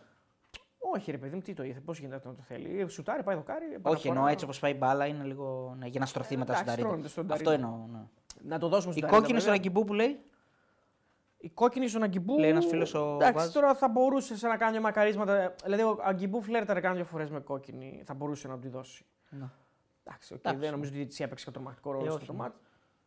Όχι, 0.96 1.12
ρε 1.12 1.18
παιδί 1.18 1.36
μου, 1.36 1.41
τι 1.41 1.54
το 1.54 1.64
ήθελε, 1.64 1.80
πώς 1.80 2.00
γίνεται 2.00 2.22
να 2.28 2.36
το 2.36 2.41
θέλει. 2.41 2.90
Σουτάρει, 2.90 3.24
πάει 3.24 3.36
δοκάρι. 3.36 3.66
Όχι, 3.66 3.74
επαναφορά. 3.76 4.14
εννοώ 4.14 4.28
έτσι 4.28 4.46
όπως 4.46 4.60
πάει 4.60 4.72
η 4.72 4.76
μπάλα 4.80 5.06
είναι 5.06 5.24
λίγο. 5.24 5.76
Ναι, 5.80 5.88
για 5.88 6.00
να 6.00 6.06
στρωθεί 6.06 6.38
μετά 6.38 6.54
στον 6.54 6.68
εντάξει, 6.68 6.82
Ταρίντα. 6.84 7.08
στρώνεται 7.10 7.10
στον 7.10 7.32
Αυτό 7.32 7.44
Ταρίντα. 7.44 7.68
εννοώ. 7.68 8.00
Ναι. 8.00 8.06
Να 8.41 8.60
το 8.60 8.68
δώσουμε 8.68 8.94
Η 8.94 8.98
στην 8.98 9.10
κόκκινη 9.10 9.22
Ταρίντα, 9.22 9.40
στον 9.40 9.54
βέβαια. 9.54 9.70
Αγκιμπού 9.72 9.84
που 9.86 9.94
λέει; 9.94 10.20
Η 11.38 11.50
κόκκινη 11.50 11.88
στον 11.88 12.04
Αγκιμπού. 12.04 12.40
Λέει 12.40 12.50
ένας 12.50 12.66
φίλος 12.66 12.94
ο 12.94 13.14
Εντάξει, 13.14 13.34
Βάζ. 13.34 13.50
τώρα 13.54 13.76
θα 13.76 13.88
μπορούσε 13.90 14.48
να 14.48 14.58
κάνει 14.58 14.72
μια 14.72 14.82
μακαρίσματα. 14.82 15.56
Δηλαδή, 15.64 15.84
ο 15.84 16.00
Αγκιμπού 16.04 16.41
φλέρταρε 16.41 16.80
κάνει 16.80 16.96
δύο 16.96 17.06
φορές 17.06 17.30
με 17.30 17.40
κόκκινη. 17.40 18.04
Θα 18.06 18.14
μπορούσε 18.14 18.48
να 18.48 18.60
τη 18.60 18.68
δώσει. 18.68 19.06
Ναι. 20.10 20.15
Εντάξει, 20.15 20.34
οκ, 20.34 20.40
Εντάξει. 20.40 20.60
δεν 20.61 20.72
νομίζω 20.72 20.90
ότι 20.90 20.98
η 20.98 21.02
διαιτησία 21.02 21.26
έπαιξε 21.26 21.45
και 21.45 21.52
τρομακτικό 21.52 21.91
ρόλο 21.91 22.03
Ε, 22.06 22.07
στο 22.07 22.15
όχι, 22.18 22.26
το 22.26 22.31
ναι. 22.34 22.40
μάτς. 22.40 22.56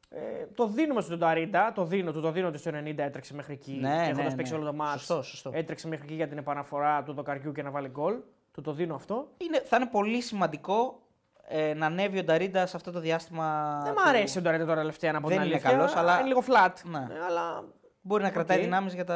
Ε, 0.09 0.47
το 0.55 0.67
δίνουμε 0.67 1.01
στον 1.01 1.19
Ταρίντα, 1.19 1.73
το 1.75 1.85
δίνω, 1.85 2.13
του 2.13 2.21
το 2.21 2.31
δίνω 2.31 2.49
ότι 2.49 2.59
στο 2.59 2.71
90 2.71 2.99
έτρεξε 2.99 3.35
μέχρι 3.35 3.53
εκεί. 3.53 3.73
Ναι, 3.73 3.89
και 3.89 3.95
ναι, 3.97 4.07
έχοντας 4.09 4.31
ναι. 4.31 4.37
παίξει 4.37 4.55
όλο 4.55 4.65
το 4.65 4.73
μάτς, 4.73 4.93
Σωστό, 4.99 5.23
σωστό. 5.23 5.51
έτρεξε 5.55 5.89
μέχρι 5.89 6.05
εκεί 6.05 6.15
για 6.15 6.29
την 6.29 6.39
επαναφορά 6.39 7.03
του 7.03 7.13
δοκαριού 7.13 7.53
και 7.53 7.63
να 7.63 7.71
βάλει 7.71 7.89
γκολ. 7.89 8.15
Του 8.53 8.61
το 8.61 8.73
δίνω 8.73 8.95
αυτό. 8.95 9.29
Είναι, 9.37 9.61
θα 9.65 9.77
είναι 9.77 9.87
πολύ 9.87 10.21
σημαντικό 10.21 11.01
ε, 11.49 11.75
να 11.75 11.87
ανέβει 11.87 12.19
ο 12.19 12.25
Νταρίντα 12.25 12.67
σε 12.67 12.77
αυτό 12.77 12.91
το 12.91 13.01
διάστημα. 13.01 13.81
Δεν 13.85 13.95
του- 13.95 14.01
μ' 14.01 14.09
αρέσει 14.09 14.39
ο 14.39 14.43
Ταρίντα 14.43 14.65
τώρα 14.65 14.77
τελευταία 14.81 15.13
να 15.13 15.21
πω 15.21 15.29
Δεν 15.29 15.37
την 15.37 15.47
είναι 15.47 15.55
αλήθεια. 15.55 15.71
καλός, 15.77 15.97
αλλά- 15.97 16.19
Είναι 16.19 16.29
λίγο 16.29 16.43
flat. 16.49 16.73
Ναι. 16.85 16.99
Ε, 16.99 17.25
αλλά 17.29 17.65
Μπορεί 18.05 18.23
να 18.23 18.31
κρατάει 18.31 18.57
ΟΚ. 18.59 18.63
δυνάμεις 18.65 18.95
για 18.95 19.05
τα. 19.05 19.15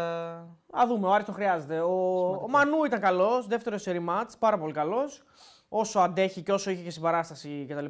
Α 0.70 0.86
δούμε, 0.86 1.06
ο 1.06 1.12
Άρης 1.12 1.26
το 1.26 1.32
χρειάζεται. 1.32 1.80
Ο, 1.80 2.26
ο 2.42 2.48
Μανού 2.48 2.84
ήταν 2.84 3.00
καλός, 3.00 3.46
δεύτερο 3.46 3.78
σε 3.78 3.96
rematch, 4.06 4.28
πάρα 4.38 4.58
πολύ 4.58 4.72
καλός. 4.72 5.22
Όσο 5.68 5.98
αντέχει 6.00 6.42
και 6.42 6.52
όσο 6.52 6.70
είχε 6.70 6.82
και 6.82 6.90
συμπαράσταση 6.90 7.66
κτλ. 7.68 7.86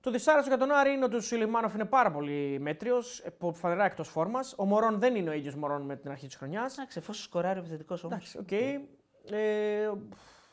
Το 0.00 0.10
δυσάρεστο 0.10 0.48
για 0.48 0.58
τον 0.58 0.72
Άρη 0.72 0.92
είναι 0.92 1.04
ότι 1.04 1.16
ο 1.16 1.20
Σιλιμάνοφ 1.20 1.74
είναι 1.74 1.84
πάρα 1.84 2.10
πολύ 2.10 2.58
μέτριος, 2.60 3.24
φανερά 3.52 3.84
εκτός 3.84 4.08
φόρμας. 4.08 4.54
Ο 4.58 4.64
Μωρόν 4.64 4.98
δεν 4.98 5.14
είναι 5.16 5.30
ο 5.30 5.32
ίδιος 5.32 5.54
Μωρόν 5.54 5.82
με 5.82 5.96
την 5.96 6.10
αρχή 6.10 6.26
της 6.26 6.36
χρονιάς. 6.36 6.72
Εντάξει, 6.78 6.98
εφόσον 6.98 7.22
σκοράρει 7.22 7.58
επιθετικός 7.58 8.04
όμως. 8.04 8.34
Εντάξει, 8.34 8.38
ΟΚ. 8.38 8.52
Ε, 9.32 9.90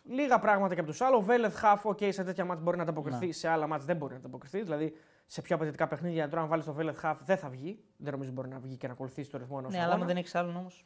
λίγα 0.03 0.39
πράγματα 0.39 0.73
και 0.73 0.79
από 0.79 0.89
τους 0.89 1.01
άλλους. 1.01 1.19
Ο 1.19 1.21
Βέλεθ 1.21 1.57
Χαφ, 1.57 1.85
ΟΚ, 1.85 1.99
σε 2.09 2.23
τέτοια 2.23 2.45
ματς 2.45 2.63
μπορεί 2.63 2.77
να 2.77 2.83
ανταποκριθεί, 2.83 3.25
Ναι. 3.25 3.31
σε 3.31 3.47
άλλα 3.47 3.67
ματς 3.67 3.85
δεν 3.85 3.95
μπορεί 3.97 4.13
να 4.13 4.19
ανταποκριθεί. 4.19 4.61
Δηλαδή 4.61 4.93
σε 5.25 5.41
πιο 5.41 5.55
απαιτητικά 5.55 5.87
παιχνίδια, 5.87 6.29
τώρα 6.29 6.41
αν 6.41 6.47
βάλει 6.47 6.63
το 6.63 6.73
Βέλεθ 6.73 6.99
Χαφ 6.99 7.23
δεν 7.23 7.37
θα 7.37 7.49
βγει. 7.49 7.79
Δεν 7.97 8.11
νομίζω 8.11 8.31
μπορεί 8.31 8.47
να 8.49 8.59
βγει 8.59 8.75
και 8.75 8.87
να 8.87 8.93
ακολουθήσει 8.93 9.29
το 9.29 9.37
ρυθμό 9.37 9.55
ενός 9.59 9.73
Ναι, 9.73 9.83
αλλά 9.83 9.93
άμα 9.93 10.05
δεν 10.05 10.17
έχει 10.17 10.37
άλλον 10.37 10.55
όμως. 10.55 10.85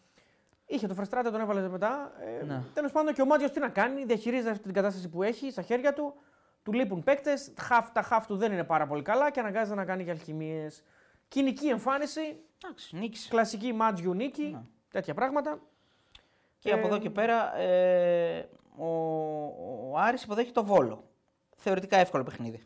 Είχε 0.72 0.88
το 0.88 0.94
φρεστράτε, 0.94 1.32
τον 1.32 1.40
έβαλε 1.42 1.70
μετά. 1.70 2.12
Ε, 2.42 2.44
Ναι. 2.46 2.62
Τέλος 2.74 2.92
πάντων 2.92 3.14
και 3.14 3.22
ο 3.22 3.26
Μάτιος 3.26 3.52
τι 3.52 3.60
να 3.60 3.70
κάνει, 3.70 4.04
διαχειρίζεται 4.06 4.50
αυτή 4.50 4.64
την 4.64 4.74
κατάσταση 4.74 5.10
που 5.10 5.24
έχει 5.24 5.52
στα 5.52 5.62
χέρια 5.62 5.94
του. 5.94 6.14
Του 6.64 6.74
λείπουν 6.74 7.04
παίκτες, 7.04 7.54
τα 7.94 8.02
χαφ 8.02 8.26
του 8.26 8.38
δεν 8.38 8.52
είναι 8.52 8.64
πάρα 8.64 8.88
πολύ 8.88 9.02
καλά 9.02 9.32
και 9.32 9.40
αναγκάζεται 9.40 9.76
να 9.76 9.86
κάνει 9.86 10.04
και 10.04 10.10
αλχημίες. 10.12 10.84
Κοινική 11.28 11.68
εμφάνιση, 11.68 12.40
Εντάξει, 12.64 12.96
νίκησε. 12.98 13.30
κλασική 13.30 13.74
Μάτζιου 13.74 14.14
νίκη, 14.14 14.44
Ναι. 14.44 14.62
τέτοια 14.92 15.14
πράγματα. 15.14 15.60
Και 16.60 16.72
από 16.74 16.88
εδώ 16.88 16.98
και 16.98 17.10
πέρα 17.10 17.56
ε, 17.58 18.50
ο, 18.78 18.86
ο 19.92 19.98
Άρης 19.98 20.24
υποδέχει 20.24 20.52
το 20.52 20.64
Βόλο. 20.66 21.04
Θεωρητικά 21.58 21.98
εύκολο 21.98 22.24
παιχνίδι. 22.24 22.64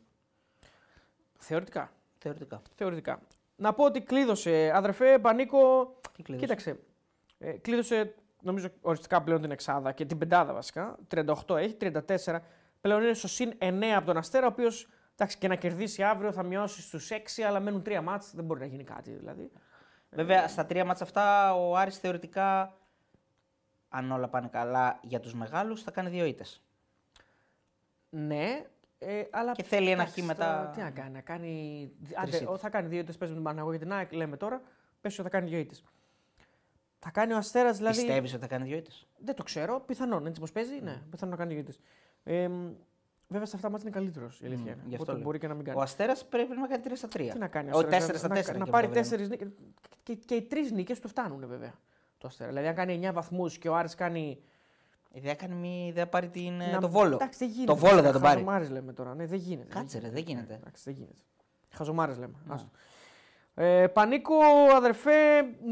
Θεωρητικά. 1.37 1.91
Θεωρητικά. 2.17 2.61
Θεωρητικά. 2.75 3.19
Να 3.55 3.73
πω 3.73 3.83
ότι 3.83 4.01
κλείδωσε, 4.01 4.71
αδερφέ 4.75 5.19
Πανίκο. 5.19 5.93
Τι 6.15 6.23
κλείδωσε; 6.23 6.45
Κοίταξε. 6.45 6.79
Ε, 7.45 7.51
κλείδωσε 7.51 8.15
νομίζω 8.41 8.67
οριστικά 8.81 9.21
πλέον 9.23 9.41
την 9.41 9.51
Εξάδα 9.51 9.91
και 9.91 10.05
την 10.05 10.17
Πεντάδα 10.17 10.53
βασικά. 10.53 10.97
38 11.15 11.55
έχει, 11.57 11.77
34. 11.81 12.39
Πλέον 12.81 13.01
είναι 13.03 13.13
στο 13.13 13.27
συν 13.27 13.53
9 13.59 13.83
από 13.95 14.05
τον 14.05 14.17
Αστέρα, 14.17 14.45
ο 14.45 14.49
οποίος 14.49 14.87
και 15.39 15.47
να 15.47 15.55
κερδίσει 15.55 16.03
αύριο 16.03 16.31
θα 16.31 16.43
μειώσει 16.43 16.81
στους 16.81 17.09
6, 17.11 17.41
αλλά 17.47 17.59
μένουν 17.59 17.83
τρία 17.83 18.01
μάτς, 18.01 18.35
δεν 18.35 18.45
μπορεί 18.45 18.59
να 18.59 18.65
γίνει 18.65 18.83
κάτι 18.83 19.11
δηλαδή. 19.11 19.51
Βέβαια, 20.09 20.47
στα 20.47 20.65
τρία 20.65 20.85
μάτσα 20.85 21.03
αυτά 21.03 21.53
ο 21.55 21.75
Άρης 21.77 21.97
θεωρητικά, 21.97 22.77
αν 23.89 24.11
όλα 24.11 24.27
πάνε 24.27 24.47
καλά 24.47 24.99
για 25.01 25.19
τους 25.19 25.33
μεγάλους, 25.33 25.83
θα 25.83 25.91
κάνει 25.91 26.09
δύο 26.09 26.25
ήττες. 26.25 26.61
Ναι, 28.09 28.65
ε, 28.97 29.23
αλλά. 29.31 29.51
Και 29.51 29.63
θέλει 29.63 29.89
ένα 29.89 30.01
εντάξει, 30.01 30.21
χ 30.21 30.25
μετά- 30.25 30.45
τώρα 30.45 30.69
Τι 30.69 30.81
να 30.81 30.91
κάνει, 30.91 31.11
να 31.11 31.21
κάνει. 31.21 31.91
Άντε, 32.15 32.35
ήττες. 32.35 32.47
ο, 32.49 32.57
θα 32.57 32.69
κάνει 32.69 32.87
δύο 32.87 32.99
ήττες. 32.99 33.17
Παίζει 33.17 33.33
με 33.33 33.39
την 33.39 33.49
Παναγό 33.49 33.69
για 33.69 33.79
την 33.79 33.93
ΑΕΚ, 33.93 34.13
λέμε 34.13 34.37
τώρα. 34.37 34.61
Πες 35.01 35.13
ότι 35.13 35.23
θα 35.23 35.29
κάνει 35.37 35.49
δύο 35.49 35.59
ήττες. 35.59 35.83
Θα 37.05 37.11
κάνει 37.11 37.33
ο 37.33 37.37
Αστέρας 37.37 37.77
δηλαδή. 37.77 37.95
Πιστεύεις 37.97 38.31
ότι 38.33 38.41
θα 38.41 38.47
κάνει 38.47 38.65
δύο 38.67 38.77
ήττες; 38.77 39.07
Δεν 39.17 39.35
το 39.35 39.43
ξέρω. 39.43 39.79
Πιθανόν 39.79 40.25
έτσι 40.25 40.41
πω 40.41 40.47
παίζει. 40.53 40.79
Ναι, 40.81 41.01
πιθανόν 41.09 41.35
να 41.37 41.39
κάνει 41.43 41.53
δύο 41.53 41.61
ήττες. 41.61 41.79
Ε, 42.23 42.47
μ, 42.47 42.71
βέβαια 43.27 43.45
σε 43.47 43.55
αυτά 43.55 43.69
μάτια 43.69 43.87
είναι 43.89 43.97
καλύτερος 43.97 44.41
η 44.41 44.45
αλήθεια. 44.45 44.71
είναι. 44.71 44.81
γι' 44.85 44.93
αυτό 44.95 44.95
Οπότε 45.03 45.11
λέω. 45.11 45.21
μπορεί 45.21 45.37
και 45.39 45.47
να 45.47 45.53
μην 45.53 45.65
κάνει. 45.65 45.77
Ο 45.77 45.81
Αστέρας 45.81 46.25
πρέπει 46.25 46.55
να 46.57 46.67
κάνει 46.67 46.83
3 46.85 46.91
στα 46.95 47.07
3. 47.07 47.29
Τι 47.33 47.37
να 47.39 47.47
κάνει, 47.47 47.69
ο 47.69 47.71
Ο 47.75 47.79
Αστέρας, 47.79 48.07
4 48.07 48.17
στα 48.17 48.27
να, 48.27 48.35
4. 48.35 48.51
να, 48.51 48.57
να 48.57 48.65
πάρει 48.65 48.87
τέσσερις 48.87 49.29
νίκες. 49.29 49.47
Και, 50.03 50.15
και, 50.15 50.35
οι 50.35 50.41
τρεις 50.41 50.71
νίκες 50.71 50.99
του 50.99 51.07
φτάνουν 51.07 51.47
βέβαια. 51.47 51.73
Το 52.17 52.27
Αστέρα. 52.27 52.49
Δηλαδή, 52.49 52.67
αν 52.67 52.75
κάνει 52.75 52.93
9 53.07 53.13
βαθμούς 53.13 53.57
και 53.57 53.69
ο 53.69 53.75
Άρης 53.75 53.95
κάνει. 53.95 54.41
Δεν 55.21 55.37
κάνει 55.37 55.55
μη, 55.55 55.91
δεν 55.95 56.09
πάρει 56.09 56.27
την, 56.29 56.61
ε, 56.61 56.71
να- 56.71 56.79
το 56.79 56.89
Βόλο. 56.89 57.13
Εντάξει, 57.15 57.39
δεν 57.39 57.47
γίνεται. 57.49 57.71
Το 57.73 57.77
Βόλο 57.77 58.01
δεν 58.01 58.11
τον 58.11 58.21
πάρει. 58.21 58.33
Χαζομάρες 58.33 58.69
λέμε 58.69 58.93
τώρα. 58.93 59.15
Ναι, 59.15 59.25
δεν 59.25 59.39
γίνεται. 59.39 59.73
Κάτσε 59.73 59.99
ρε, 59.99 60.09
δεν 60.09 60.23
γίνεται. 60.23 60.53
Εντάξει, 60.53 60.83
δεν 60.85 60.93
γίνεται. 60.93 61.21
Χαζομάρες 61.71 62.17
λέμε. 62.17 62.33
Άστο. 62.47 62.69
Ε, 63.55 63.87
Πανίκο, 63.87 64.35
αδερφέ, 64.75 65.11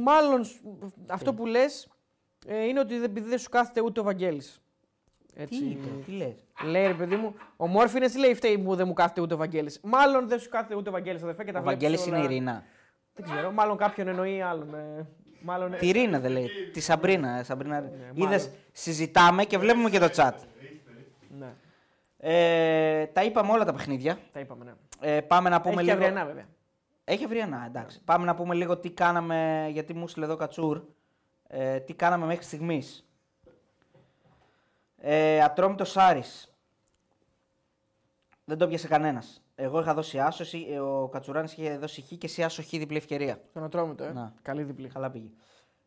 μάλλον 0.03 0.43
σ- 0.43 0.61
αυτό 1.07 1.33
που 1.33 1.45
λες 1.45 1.87
ε, 2.47 2.65
είναι 2.67 2.79
ότι 2.79 2.93
δεν, 2.93 3.03
επειδή 3.03 3.29
δεν 3.29 3.37
σου 3.39 3.49
κάθεται 3.49 3.81
ούτε 3.81 3.99
ο 3.99 4.03
Βαγγέλης. 4.03 4.61
Έτσι. 5.35 5.59
Τι 5.59 5.65
είπε, 5.65 5.87
τι 6.05 6.11
λες; 6.11 6.45
Λέει 6.65 6.87
ρε 6.87 6.93
παιδί 6.93 7.15
μου, 7.15 7.35
ο 7.57 7.67
Μόρφινες 7.67 8.15
λέει 8.15 8.33
φταίει 8.35 8.57
που 8.57 8.75
δεν 8.75 8.87
μου 8.87 8.93
κάθεται 8.93 9.21
ούτε 9.21 9.33
ο 9.33 9.37
Βαγγέλης. 9.37 9.79
Μάλλον 9.83 10.27
δεν 10.27 10.39
σου 10.39 10.49
κάθεται 10.49 10.75
ούτε 10.75 10.89
ο 10.89 10.91
Βαγγέλης 10.91 11.21
αδερφέ 11.23 11.43
και 11.43 11.51
τα 11.51 11.59
Ο 11.59 11.61
βλέπεις 11.63 11.81
Βαγγέλης 11.81 12.07
όλα- 12.07 12.17
είναι 12.17 12.25
η 12.25 12.35
Ειρήνα. 12.35 12.63
Δεν 13.13 13.25
ξέρω, 13.25 13.51
μάλλον 13.51 13.77
κάποιον 13.77 14.07
εννοεί 14.07 14.41
άλλον. 14.41 14.73
Ε, 14.75 15.05
μάλλον, 15.41 15.77
Τη 15.77 15.91
Ρίνα 15.91 16.19
δεν 16.19 16.31
λέει. 16.31 16.47
Τη 16.73 16.79
Σαμπρίνα. 16.81 17.37
ε, 17.39 17.43
Σαμπρίνα. 17.43 17.79
Ναι, 17.79 17.87
μάλλον. 17.89 18.11
Είδες, 18.13 18.49
συζητάμε 18.71 19.43
και 19.43 19.57
βλέπουμε 19.57 19.89
και 19.89 19.99
το 19.99 20.09
chat. 20.15 20.33
ναι, 21.39 21.53
Ε, 22.17 23.05
τα 23.05 23.23
είπαμε 23.23 23.51
όλα 23.51 23.65
τα 23.65 23.73
παιχνίδια. 23.73 24.17
τα 24.33 24.39
είπαμε, 24.39 24.63
ναι. 24.63 24.71
Ε, 25.15 25.21
πάμε 25.21 25.49
να 25.49 25.61
πούμε 25.61 25.73
Έχει 25.81 25.83
και 25.85 25.93
λίγο. 25.93 26.05
αυριανά 26.05 26.25
βέβαια. 26.25 26.45
Έχει 27.03 27.23
αυριανά, 27.23 27.63
εντάξει. 27.65 28.03
Πάμε 28.03 28.25
να 28.25 28.35
πούμε 28.35 28.55
λίγο 28.55 28.77
τι 28.77 28.91
κάναμε, 28.91 29.67
γιατί 29.71 29.93
μου 29.93 30.07
στείλε 30.07 30.25
εδώ 30.25 30.35
Κατσούρ, 30.35 30.81
ε, 31.47 31.79
τι 31.79 31.93
κάναμε 31.93 32.25
μέχρι 32.25 32.43
στιγμής. 32.43 33.05
Ε, 34.97 35.41
Ατρόμητος 35.43 35.97
Άρης. 35.97 36.55
Δεν 38.45 38.57
το 38.57 38.67
πιάσε 38.67 38.87
κανένας. 38.87 39.43
Εγώ 39.55 39.79
είχα 39.79 39.93
δώσει 39.93 40.19
άσο, 40.19 40.43
εσύ- 40.43 40.67
ε, 40.69 40.79
ο 40.79 41.07
Κατσουράνης 41.11 41.51
είχε 41.53 41.77
δώσει 41.77 42.01
χ 42.01 42.07
και 42.07 42.17
εσύ 42.21 42.43
άσο 42.43 42.63
χ 42.63 42.69
διπλή 42.69 42.97
ευκαιρία. 42.97 43.41
Στον 43.49 43.63
Ατρόμητο, 43.63 44.03
ε. 44.03 44.11
Να. 44.11 44.33
Καλή 44.41 44.63
διπλή. 44.63 44.87
Καλά 44.87 45.11
πήγε. 45.11 45.29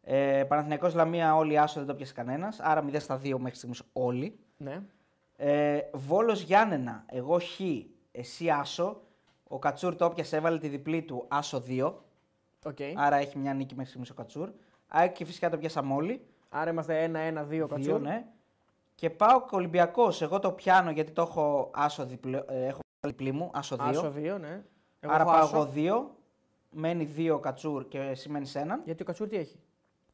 Ε, 0.00 0.44
Παναθηναϊκός 0.48 0.94
Λαμία 0.94 1.36
όλοι 1.36 1.58
άσο 1.58 1.78
δεν 1.78 1.88
το 1.88 1.94
πιάσε 1.94 2.12
κανένας, 2.12 2.60
άρα 2.60 2.82
0 2.82 3.00
στα 3.00 3.18
2 3.18 3.38
μέχρι 3.38 3.56
στιγμής 3.56 3.82
όλοι. 3.92 4.38
Ναι. 4.56 4.82
Ε, 5.36 5.80
Βόλος 5.92 6.40
Γιάννενα, 6.40 7.04
εγώ 7.08 7.38
χ, 7.38 7.60
εσύ 8.12 8.50
άσο. 8.50 9.02
Ο 9.54 9.58
Κατσούρ 9.58 9.96
το 9.96 10.04
όπιασε, 10.04 10.36
έβαλε 10.36 10.58
τη 10.58 10.68
διπλή 10.68 11.02
του 11.02 11.24
άσο 11.28 11.62
2. 11.68 11.92
Οκ. 12.64 12.76
Άρα 12.96 13.16
έχει 13.16 13.38
μια 13.38 13.54
νίκη 13.54 13.74
μέχρι 13.74 13.88
στιγμής 13.88 14.10
ο 14.10 14.14
Κατσούρ. 14.14 14.50
ΑΕΚ 14.88 15.12
και 15.12 15.24
φυσικά 15.24 15.50
το 15.50 15.58
πιάσαμε 15.58 15.94
όλοι. 15.94 16.26
Άρα 16.48 16.70
είμαστε 16.70 17.04
1-1-2 17.04 17.46
Δύο, 17.46 17.66
κατσούρ. 17.66 18.00
ναι. 18.00 18.26
Και 18.94 19.10
πάω 19.10 19.44
Ολυμπιακός. 19.50 20.22
Εγώ 20.22 20.38
το 20.38 20.52
πιάνω 20.52 20.90
γιατί 20.90 21.12
το 21.12 21.22
έχω 21.22 21.70
άσο 21.74 22.06
διπλό, 22.06 22.44
ε, 22.48 22.66
έχω 22.66 22.80
διπλή 23.00 23.32
μου, 23.32 23.50
άσο 23.52 23.76
2. 23.76 23.80
Άσο 23.80 24.12
2, 24.16 24.38
ναι. 24.40 24.62
Εγώ 25.00 25.12
Άρα 25.12 25.22
έχω 25.22 25.32
πάω 25.32 25.42
άσο. 25.42 25.56
εγώ 25.56 25.70
2. 25.74 26.10
Μένει 26.70 27.08
2 27.16 27.38
Κατσούρ 27.40 27.88
και 27.88 27.98
εσύ 28.00 28.28
μένει 28.28 28.50
έναν. 28.54 28.82
Γιατί 28.84 29.02
ο 29.02 29.04
Κατσούρ 29.04 29.28
τι 29.28 29.36
έχει; 29.36 29.58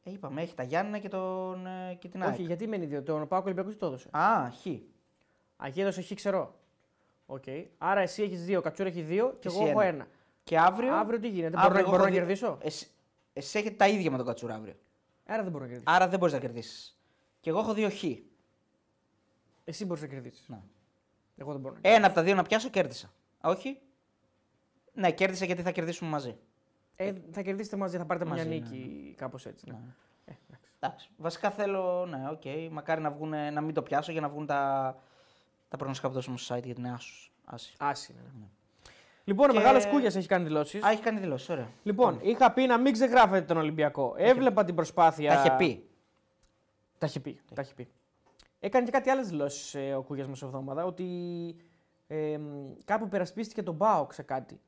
Ε, 0.03 0.11
είπαμε, 0.11 0.41
έχει 0.41 0.55
τα 0.55 0.63
Γιάννενα 0.63 0.97
και, 0.97 1.09
τον, 1.09 1.65
ε, 1.65 1.93
και 1.99 2.07
την 2.07 2.23
ΑΕΚ. 2.23 2.33
Όχι, 2.33 2.41
γιατί 2.43 2.67
μένει 2.67 2.85
δύο. 2.85 3.03
Τον 3.03 3.27
Πάο 3.27 3.41
Ολυμπιακός 3.45 3.77
το 3.77 3.85
έδωσε; 3.85 4.07
Α, 4.11 4.49
χ. 4.51 4.67
Α, 5.57 5.67
εκεί 5.67 5.81
έδωσε 5.81 6.01
χ, 6.01 6.13
ξέρω. 6.13 6.55
ΟΚ. 7.33 7.43
Άρα 7.77 7.99
εσύ 8.01 8.23
έχεις 8.23 8.45
δύο, 8.45 8.57
ο 8.59 8.61
Κατσούρ 8.61 8.85
έχει 8.85 9.01
δύο 9.01 9.35
και 9.39 9.47
Εσύ 9.47 9.57
εγώ 9.59 9.69
έχω 9.69 9.79
ένα. 9.81 9.89
ένα. 9.95 10.07
Και 10.43 10.59
αύριο; 10.59 10.93
Αύριο 10.95 11.19
τι 11.19 11.29
γίνεται, 11.29 11.57
αύριο 11.57 11.69
μπορώ, 11.69 11.73
να- 11.73 11.79
εγώ 11.79 11.89
μπορώ 11.89 12.03
έχω 12.03 12.03
να 12.03 12.09
δει- 12.09 12.19
κερδίσω; 12.19 12.57
Εσύ, 12.61 12.87
εσύ 13.33 13.59
έχετε 13.59 13.75
τα 13.75 13.87
ίδια 13.87 14.11
με 14.11 14.17
τον 14.17 14.25
Κατσούρ 14.25 14.51
αύριο. 14.51 14.73
Άρα 15.25 15.41
δεν 15.43 15.51
μπορώ 15.51 15.63
να 15.63 15.69
κερδίσω. 15.69 15.91
Άρα 15.95 16.07
δεν 16.07 16.19
μπορείς 16.19 16.33
να 16.33 16.39
κερδίσεις. 16.39 16.99
Και 17.39 17.49
εγώ 17.49 17.59
έχω 17.59 17.73
δύο 17.73 17.89
χ. 17.89 18.03
Εσύ 19.63 19.85
μπορείς 19.85 20.01
να 20.01 20.07
κερδίσεις. 20.07 20.47
Να. 20.49 20.63
Εγώ 21.37 21.51
δεν 21.51 21.61
μπορώ 21.61 21.73
να 21.75 21.79
κερδίσω. 21.81 21.97
Ένα 21.97 22.05
από 22.07 22.15
τα 22.15 22.23
δύο 22.23 22.35
να 22.35 22.43
πιάσω, 22.43 22.69
κέρδισα. 22.69 23.07
Α, 23.41 23.49
Όχι; 23.49 23.79
Ναι, 24.93 25.11
κέρδισα 25.11 25.45
γιατί 25.45 25.61
θα 25.61 25.71
κερδίσουμε 25.71 26.09
μαζί. 26.09 26.37
Ε, 26.95 27.13
θα 27.31 27.41
κερδίσετε 27.41 27.75
μαζί, 27.77 27.97
θα 27.97 28.05
πάρετε 28.05 28.25
Μαζί, 28.25 28.47
μια 28.47 28.59
ναι, 28.59 28.65
νίκη 28.69 29.13
κάπως 29.17 29.45
έτσι. 29.45 29.65
Ναι. 29.69 29.73
Ναι. 29.73 29.93
Ε, 30.25 30.31
εντάξει. 30.47 30.69
Εντάξει. 30.79 31.09
Βασικά 31.17 31.51
θέλω, 31.51 32.05
ναι, 32.05 32.29
ΟΚ. 32.31 32.71
Μακάρι 32.71 33.01
να, 33.01 33.11
βγουνε, 33.11 33.49
να 33.49 33.61
μην 33.61 33.73
το 33.73 33.81
πιάσω 33.81 34.11
για 34.11 34.21
να 34.21 34.29
βγουν 34.29 34.45
τα, 34.45 34.95
τα 35.71 35.77
προγνωστικά 35.77 36.07
που 36.07 36.13
δώσουμε 36.13 36.37
στο 36.37 36.55
site 36.55 36.63
για 36.63 36.73
την 36.73 36.87
Άσου. 36.87 37.31
Άση. 37.45 37.73
Άση 37.79 38.11
είναι. 38.11 38.21
ναι. 38.39 38.45
Λοιπόν, 39.23 39.49
ο 39.49 39.53
Και- 39.53 39.57
μεγάλο 39.59 39.87
Κούγια 39.89 40.07
έχει 40.15 40.27
κάνει 40.27 40.43
δηλώσεις. 40.43 40.83
Α, 40.83 40.89
έχει 40.91 41.01
κάνει 41.01 41.19
δηλώσεις, 41.19 41.49
ωραία. 41.49 41.69
Λοιπόν, 41.83 42.19
είχα 42.21 42.51
πει 42.51 42.65
να 42.65 42.77
μην 42.77 42.93
ξεγράφετε 42.93 43.45
τον 43.45 43.57
Ολυμπιακό. 43.57 44.13
Έβλεπα 44.17 44.63
την 44.63 44.75
προσπάθεια. 44.75 45.33
Τα 45.33 45.39
είχε 45.39 45.51
πει. 45.57 45.89
Τα 46.97 47.05
είχε 47.05 47.19
πει. 47.19 47.39
Τα 47.53 47.61
είχε 47.61 47.73
πει. 47.73 47.87
Έκανε 48.59 48.85
και 48.85 48.91
κάτι 48.91 49.09
άλλες 49.09 49.27
δηλώσεις 49.29 49.75
ε, 49.75 49.93
ο 49.93 50.01
Κούγιας 50.01 50.27
μεσοβδόμαδα 50.27 50.85
ότι 50.85 51.05
ε, 52.07 52.37
μ, 52.37 52.73
κάπου 52.85 53.05
υπερασπίστηκε 53.05 53.63
τον 53.63 53.77
Πάοξ 53.77 54.15
σε 54.15 54.21
κάτι. 54.23 54.59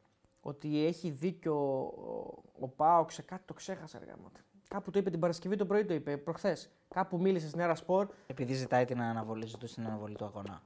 Ότι 0.42 0.86
έχει 0.86 1.10
δίκιο 1.10 1.56
ο, 1.84 2.44
ο 2.60 2.68
Πάοξ 2.68 3.14
σε 3.14 3.22
κάτι, 3.22 3.44
το 3.46 3.54
ξέχασα. 3.54 4.00
Ρε, 4.00 4.06
γαμώτε. 4.06 4.40
Κάπου 4.68 4.92
το 4.92 5.00
είπε 5.00 5.10
την 5.10 5.20
Παρασκευή 5.20 5.56
το 5.56 5.66
πρωί, 5.66 5.86
το 5.86 5.94
είπε 5.94 6.18
προχθές. 6.18 6.70
Κάπου 6.88 7.18
μίλησε 7.20 7.48
στην 7.48 7.60
Έρα 7.60 7.76
Σπορ. 7.76 8.08
Επειδή 8.28 8.54
ζητάει 8.54 8.86
την 8.86 9.02
αναβολή, 9.02 9.46
ζητούσε 9.48 9.76
την 9.76 9.86
αναβολή 9.86 10.16
του 10.16 10.26
αγώνα. 10.26 10.62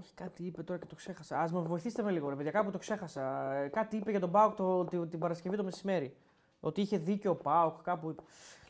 Όχι, 0.00 0.14
κάτι 0.14 0.42
είπε 0.44 0.62
τώρα 0.62 0.80
και 0.80 0.86
το 0.86 0.94
ξέχασα. 0.94 1.38
Α 1.38 1.48
με 1.52 1.60
βοηθήστε 1.60 2.02
με 2.02 2.10
λίγο, 2.10 2.28
ρε 2.28 2.34
παιδιά. 2.36 2.50
Κάπου 2.50 2.70
το 2.70 2.78
ξέχασα. 2.78 3.52
Ε, 3.54 3.68
Κάτι 3.68 3.96
είπε 3.96 4.10
για 4.10 4.20
τον 4.20 4.30
Πάοκ 4.30 4.54
το, 4.54 4.84
τη- 4.84 5.06
την 5.06 5.18
Παρασκευή 5.18 5.56
το 5.56 5.64
μεσημέρι. 5.64 6.16
Ότι 6.60 6.80
είχε 6.80 6.98
δίκιο 6.98 7.30
ο 7.30 7.34
Πάοκ, 7.34 7.82
κάπου 7.82 8.10
είπε. 8.10 8.22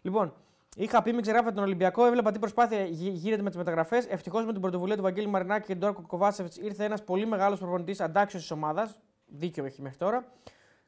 Λοιπόν, 0.03 0.35
είχα 0.77 1.03
πει 1.03 1.13
μην 1.13 1.23
ξεγράφετε 1.23 1.55
τον 1.55 1.65
Ολυμπιακό. 1.65 2.05
Έβλεπα 2.07 2.31
τι 2.33 2.39
προσπάθεια 2.39 2.85
γι- 2.85 3.09
γίνεται 3.11 3.43
με 3.43 3.49
τις 3.49 3.59
μεταγραφές. 3.59 4.07
Ευτυχώς 4.07 4.45
με 4.45 4.53
την 4.53 4.61
πρωτοβουλία 4.61 4.97
του 4.97 5.03
Βαγγέλη 5.03 5.27
Μαρινάκη 5.27 5.67
και 5.67 5.73
του 5.73 5.79
Ντόρκο 5.79 6.03
Κοβάσεβιτς 6.07 6.57
ήρθε 6.57 6.85
ένας 6.85 7.05
πολύ 7.05 7.27
μεγάλος 7.27 7.59
προπονητής 7.59 8.01
αντάξιος 8.01 8.43
της 8.43 8.51
ομάδας. 8.51 9.01
Δίκιο 9.27 9.65
έχει 9.65 9.83
μέχρι 9.83 9.99
τώρα. 9.99 10.25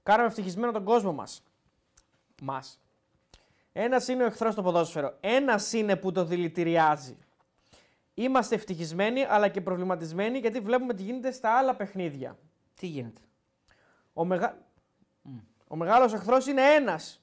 Κάναμε 0.03 0.27
ευτυχισμένο 0.29 0.73
τον 0.73 0.85
κόσμο 0.85 1.13
μας. 1.13 1.43
Μας. 2.43 2.81
Ένας 3.73 4.09
είναι 4.09 4.23
ο 4.23 4.27
εχθρός 4.27 4.53
στο 4.53 4.63
ποδόσφαιρο. 4.63 5.17
Ένας 5.21 5.73
είναι 5.73 5.97
που 5.97 6.13
το 6.13 6.25
δηλητηριάζει. 6.25 7.17
Είμαστε 8.15 8.55
ευτυχισμένοι 8.55 9.25
αλλά 9.25 9.49
και 9.49 9.61
προβληματισμένοι 9.61 10.39
γιατί 10.39 10.61
βλέπουμε 10.61 10.95
τι 10.95 11.03
γίνεται 11.03 11.31
στα 11.31 11.59
άλλα 11.59 11.75
παιχνίδια. 11.77 12.39
Τι 12.75 12.87
γίνεται; 12.87 13.21
Ο, 14.13 14.25
μεγα... 14.25 14.59
ο 15.69 15.77
μεγάλος 15.77 16.13
εχθρός 16.13 16.47
είναι 16.47 16.63
ένας. 16.63 17.19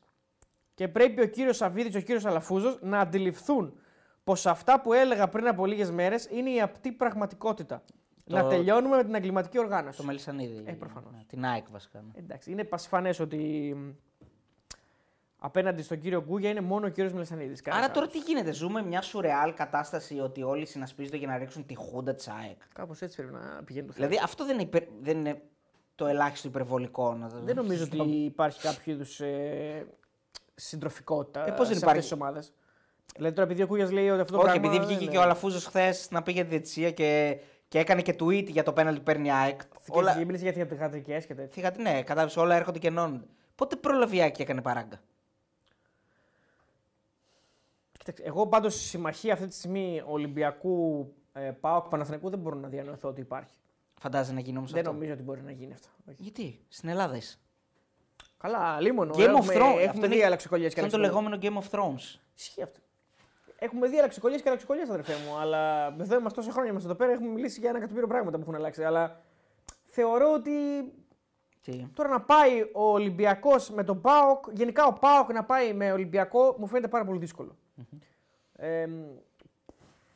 Και 0.74 0.88
πρέπει 0.88 1.22
ο 1.22 1.28
κύριος 1.28 1.58
Σαββίδης 1.58 1.92
και 1.92 1.98
ο 1.98 2.02
κύριος 2.02 2.26
Αλαφούζος 2.26 2.78
να 2.82 3.00
αντιληφθούν 3.00 3.80
πως 4.24 4.46
αυτά 4.46 4.82
που 4.82 4.94
έλεγα 4.94 5.28
πριν 5.30 5.48
από 5.48 5.66
λίγες 5.66 5.92
μέρες 5.92 6.26
είναι 6.32 6.50
η 6.50 6.62
απτή 6.62 6.92
πραγματικότητα. 6.92 7.84
Το- 8.26 8.36
Να 8.36 8.48
τελειώνουμε 8.48 8.96
με 8.96 9.04
την 9.04 9.14
εγκληματική 9.16 9.60
οργάνωση. 9.60 9.98
Το 9.98 10.04
Μελισανίδη. 10.04 10.64
Ε, 10.66 10.72
προφανώς. 10.74 11.12
Ναι, 11.14 11.24
την 11.28 11.46
ΑΕΚ 11.46 11.66
βασικά. 11.72 12.02
ναι. 12.02 12.12
Εντάξει, 12.20 12.52
είναι 12.52 12.64
πασφανές 12.64 13.20
ότι 13.20 13.38
μ, 13.78 13.90
απέναντι 15.44 15.82
στον 15.82 16.00
κύριο 16.00 16.24
Γκούγια 16.28 16.50
είναι 16.50 16.62
μόνο 16.62 16.86
ο 16.86 16.90
κύριος 16.90 17.14
Μελισανίδης. 17.14 17.62
κανένας 17.62 17.86
Άρα 17.86 17.94
τώρα 17.94 18.08
άλλος. 18.12 18.24
τι 18.24 18.32
γίνεται, 18.32 18.52
ζούμε 18.54 18.84
μια 18.84 19.02
σουρεάλ 19.02 19.54
κατάσταση 19.54 20.20
ότι 20.20 20.44
όλοι 20.44 20.66
συνασπίζονται 20.66 21.18
για 21.18 21.28
να 21.28 21.38
ρίξουν 21.38 21.66
τη 21.66 21.76
χούντα 21.76 22.14
τη 22.14 22.26
ΑΕΚ. 22.42 22.58
Κάπως 22.74 23.02
έτσι 23.02 23.16
πρέπει 23.16 23.34
να 23.34 23.64
πηγαίνει 23.66 23.88
το 23.88 23.94
θέμα. 23.94 24.08
Δηλαδή 24.08 24.24
αυτό 24.26 24.46
δεν 24.46 24.54
είναι, 24.54 24.64
υπερ- 24.64 24.90
δεν 25.02 25.18
είναι 25.18 25.42
το 25.96 26.06
ελάχιστο 26.08 26.48
υπερβολικό. 26.48 27.14
Να... 27.14 27.28
Δεν 27.28 27.56
νομίζω 27.56 27.84
ότι 27.84 28.02
υπάρχει 28.10 28.62
κάποιο 28.62 28.94
είδους 28.94 29.20
ε, 29.20 29.88
συντροφικότητα 30.56 31.48
Ε, 31.48 31.52
πώς 31.52 31.68
δεν 31.68 31.78
σε 31.78 31.82
υπάρχει; 31.84 31.86
αυτές 32.00 32.04
τις 32.04 32.12
ομάδες. 32.12 32.54
Δηλαδή 33.16 33.36
τώρα 33.36 33.48
επειδή 33.48 33.64
ο 33.64 33.68
Κούγιας 33.68 33.92
λέει 33.92 34.10
ότι 34.10 34.22
αυτό 34.22 34.34
το 34.38 34.42
Όχι, 34.44 34.50
πράγμα 34.60 34.68
επειδή 34.68 34.86
βγήκε 34.86 35.00
δεν 35.00 35.08
και 35.08 35.14
είναι- 35.14 35.18
ο 35.18 35.22
Αλαφούζος 35.22 35.66
χθες 35.66 36.08
να 36.12 36.22
πει 36.24 36.32
για 36.32 36.44
τη 36.44 36.50
διετησία 36.50 36.92
και 36.92 37.40
Και 37.68 37.80
έκανε 37.80 38.02
και 38.02 38.16
tweet 38.20 38.46
για 38.48 38.64
το 38.64 38.74
πέναλτι 38.74 38.98
που 39.00 39.06
παίρνει 39.06 39.28
η 39.28 39.32
ΑΕΚ. 39.32 39.62
Όλα... 39.90 40.18
Και 40.18 40.26
μίλησε 40.26 40.50
για 40.50 40.66
θεατρικέ 40.78 41.18
και 41.28 41.34
τέτοια. 41.34 41.48
Θηγατρικέ, 41.52 41.90
ναι, 41.90 42.02
κατάλαβες 42.02 42.38
όλα 42.38 42.56
έρχονται 42.56 42.80
και 42.80 42.88
ενώνονται. 42.88 43.26
Πότε 43.56 43.76
πρόλαβε 43.76 44.16
η 44.16 44.22
ΑΕΚ 44.22 44.34
και 44.34 44.42
έκανε 44.42 44.62
παράγκα; 44.62 45.02
Κοίταξε, 48.04 48.24
εγώ 48.24 48.48
πάντως 48.48 48.74
στη 48.74 48.84
συμμαχία 48.84 49.34
αυτή 49.34 49.48
τη 49.48 49.56
στιγμή 49.56 50.04
Ολυμπιακού 50.06 51.08
ε, 51.34 51.52
Πάοκ 51.60 51.88
Παναθηναϊκού 51.88 52.30
δεν 52.30 52.40
μπορώ 52.40 52.56
να 52.56 52.68
διανοηθώ 52.68 53.10
ότι 53.10 53.22
υπάρχει. 53.22 53.54
Φαντάζεσαι 54.00 54.34
να 54.34 54.40
γίνει 54.40 54.58
όμως 54.58 54.70
αυτό; 54.70 54.84
Δεν 54.84 54.94
νομίζω 54.94 55.14
ότι 55.14 55.24
μπορεί 55.24 55.42
να 55.42 55.52
γίνει 55.52 55.74
αυτό. 55.74 55.88
Γιατί, 56.18 56.60
στην 56.68 56.90
Ελλάδα 56.90 57.16
είσαι. 57.16 57.38
Καλά, 58.38 58.82
λίμωνο. 58.82 59.14
Game 59.16 59.20
έχουμε, 59.20 59.54
of 59.54 59.58
Thrones. 59.58 59.80
Έχουμε 59.80 60.08
δει 60.08 60.24
αλλαξοκολλιέ 60.24 60.70
και 60.70 60.82
Αυτό 60.82 60.98
είναι 60.98 61.06
το 61.06 61.12
λεγόμενο 61.12 61.38
Game 61.42 61.64
of 61.64 61.80
Thrones. 61.80 62.20
Ισχύει 62.36 62.62
αυτό. 62.62 62.80
Έχουμε 63.60 63.88
δει 63.88 63.98
αλλαξοκολλιέ 63.98 64.38
και 64.38 64.44
αλλαξοκολλιέ, 64.48 64.84
αδερφέ 64.84 65.14
μου. 65.14 65.38
Αλλά 65.38 65.88
εδώ 66.00 66.18
είμαστε 66.20 66.40
τόσα 66.40 66.52
χρόνια 66.52 66.74
μέσα 66.74 66.86
εδώ 66.86 66.96
πέρα. 66.96 67.12
Έχουμε 67.12 67.30
μιλήσει 67.30 67.60
για 67.60 67.70
ένα 67.70 67.78
εκατομμύριο 67.78 68.10
πράγματα 68.10 68.38
που 68.38 68.44
έχουν 68.44 68.56
αλλάξει. 68.56 68.84
Αλλά 68.84 69.22
θεωρώ 69.84 70.34
ότι. 70.34 70.52
Τι; 71.62 71.88
Τώρα 71.94 72.10
να 72.10 72.22
πάει 72.22 72.62
ο 72.74 72.84
Ολυμπιακός 72.92 73.70
με 73.70 73.84
τον 73.84 74.02
Πάοκ, 74.02 74.46
γενικά 74.52 74.86
ο 74.86 74.94
Πάοκ 74.94 75.34
να 75.34 75.44
πάει 75.44 75.74
με 75.74 75.92
Ολυμπιακό 75.92 76.56
μου 76.60 76.68
φαίνεται 76.68 76.88
πάρα 76.88 77.06
πολύ 77.06 77.20
δύσκολο. 77.20 77.56
Mm-hmm. 77.82 77.98
Ε, 78.56 78.88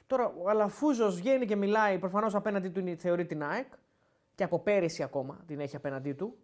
τώρα 0.07 0.33
ο 0.43 0.49
Αλαφούζος 0.49 1.15
βγαίνει 1.15 1.45
και 1.45 1.55
μιλάει, 1.55 1.99
προφανώς 1.99 2.35
απέναντί 2.35 2.69
του 2.69 2.95
θεωρεί 2.97 3.25
την 3.25 3.43
ΑΕΚ 3.43 3.73
και 4.35 4.43
από 4.43 4.59
πέρυσι 4.59 5.03
ακόμα 5.03 5.39
την 5.47 5.59
έχει 5.59 5.75
απέναντί 5.75 6.13
του. 6.13 6.37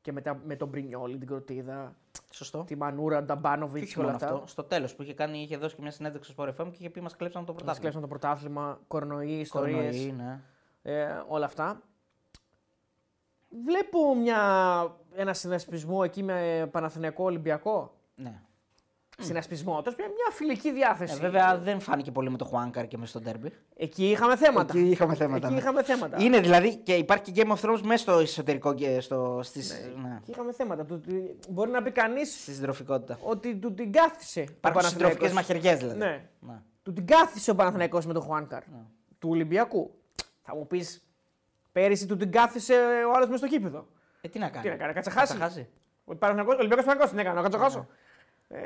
Και 0.00 0.12
μετά 0.12 0.40
με 0.44 0.56
τον 0.56 0.68
Μπρινιόλη, 0.68 1.18
την 1.18 1.26
Κροτίδα. 1.26 1.96
Σωστό. 2.30 2.64
Τη 2.64 2.76
Μανούρα, 2.76 3.16
τον 3.16 3.26
Ταμπάνοβιτ 3.26 3.84
και 3.84 4.00
όλα 4.00 4.10
αυτά. 4.12 4.26
Αυτό. 4.26 4.46
Στο 4.46 4.64
τέλος 4.64 4.94
που 4.94 5.02
είχε, 5.02 5.14
κάνει, 5.14 5.38
είχε 5.38 5.56
δώσει 5.56 5.74
και 5.74 5.82
μια 5.82 5.90
συνέντευξη 5.90 6.32
στο 6.32 6.42
Sport 6.42 6.48
FM 6.48 6.70
και 6.70 6.76
είχε 6.78 6.90
πει 6.90 7.00
Μας 7.00 7.16
κλέψαν 7.16 7.44
το 7.44 7.52
πρωτάθλημα. 7.52 7.70
Μας 7.70 7.78
κλέψαν 7.78 8.00
το 8.00 8.06
πρωτάθλημα, 8.06 8.80
κορονοϊ, 8.88 9.30
ιστορίες. 9.30 10.12
Ναι. 10.12 10.40
Ε, 10.82 11.22
όλα 11.28 11.44
αυτά. 11.44 11.82
Βλέπω 13.64 14.14
μια, 14.14 14.40
ένα 15.14 15.32
συνασπισμό 15.32 16.00
εκεί 16.04 16.22
με 16.22 16.68
Παναθηναϊκό 16.72 17.24
Ολυμπιακό. 17.24 17.94
Ναι 18.14 18.40
συνασπισμό 19.22 19.82
του. 19.82 19.94
Μια, 19.98 20.06
μια 20.06 20.30
φιλική 20.32 20.72
διάθεση. 20.72 21.14
Ε, 21.16 21.20
βέβαια 21.20 21.58
δεν 21.58 21.80
φάνηκε 21.80 22.10
πολύ 22.10 22.30
με 22.30 22.36
το 22.36 22.44
Χουάνκαρ 22.44 22.86
και 22.86 22.98
με 22.98 23.06
στο 23.06 23.20
Ντέρμπι. 23.20 23.52
Εκεί 23.76 24.10
είχαμε 24.10 24.36
θέματα. 24.36 24.78
Εκεί 24.78 24.88
είχαμε 24.88 25.14
θέματα. 25.14 25.46
Εκεί 25.46 25.54
ναι. 25.54 25.60
είχαμε 25.60 25.82
θέματα. 25.82 26.22
Είναι 26.22 26.40
δηλαδή 26.40 26.76
και 26.76 26.94
υπάρχει 26.94 27.32
και 27.32 27.44
Game 27.46 27.56
of 27.56 27.60
Thrones 27.60 27.80
μέσα 27.82 27.96
στο 28.02 28.12
εσωτερικό 28.12 28.74
και 28.74 29.00
στο. 29.00 29.40
Στις, 29.42 29.70
ναι. 29.70 30.08
ναι. 30.08 30.16
Εκεί 30.16 30.30
είχαμε 30.30 30.52
θέματα. 30.52 30.84
Του, 30.84 31.00
μπορεί 31.48 31.70
να 31.70 31.82
πει 31.82 31.90
κανείς. 31.90 32.42
Στη 32.42 32.52
συντροφικότητα. 32.52 33.18
Ότι 33.20 33.56
του 33.56 33.74
την 33.74 33.92
κάθισε. 33.92 34.40
Υπάρχουν 34.40 34.82
συντροφικές 34.82 35.32
μαχαιριές 35.32 35.78
δηλαδή. 35.78 35.98
Ναι. 35.98 36.28
ναι. 36.40 36.62
Του 36.82 36.92
την 36.92 37.06
κάθισε 37.06 37.50
ο 37.50 37.54
Παναθηναϊκός 37.54 38.06
με 38.06 38.12
τον 38.12 38.22
Χουάνκαρ. 38.22 38.62
Ναι. 38.68 38.82
Του 39.18 39.28
Ολυμπιακού. 39.28 39.94
Θα 40.42 40.56
μου 40.56 40.66
πεις 40.66 41.06
πέρυσι 41.72 42.06
του 42.06 42.16
την 42.16 42.30
κάθισε 42.30 42.74
ο 43.08 43.12
άλλος 43.16 43.28
μες 43.28 43.38
στο 43.38 43.48
κήπεδο. 43.48 43.86
Ε, 44.20 44.28
τι 44.28 44.38
να 44.38 44.48
κάνει; 44.48 44.62
Τι 44.62 44.68
να 44.70 44.76
κάνει, 44.76 44.92
κατσαχάσει. 44.92 45.36
Ο 46.04 46.12
Ολυμπιακός 46.12 46.66
Παναθηναϊκός 46.68 47.08
την 47.08 47.18
έκανε, 47.18 47.34
να 47.34 47.42
κατσαχάσω. 47.42 47.86
Ε, 48.48 48.58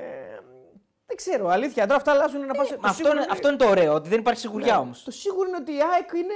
δεν 1.07 1.17
ξέρω, 1.17 1.49
αλήθεια. 1.49 1.83
Τώρα 1.87 1.97
αυτά 1.97 2.11
αλλάζουν 2.11 2.47
να 2.47 2.55
πας... 2.55 2.71
Ε, 2.71 2.79
αυτό, 2.81 3.11
είναι, 3.11 3.27
αυτό 3.31 3.49
είναι 3.49 3.57
το 3.57 3.69
ωραίο, 3.69 3.95
ότι 3.95 4.09
δεν 4.09 4.19
υπάρχει 4.19 4.41
σιγουριά 4.41 4.73
ναι, 4.73 4.79
όμως. 4.79 5.03
Το 5.03 5.11
σίγουρο 5.11 5.49
είναι 5.49 5.57
ότι 5.57 5.73
η 5.73 5.79
ΑΕΚ 5.93 6.11
είναι 6.13 6.35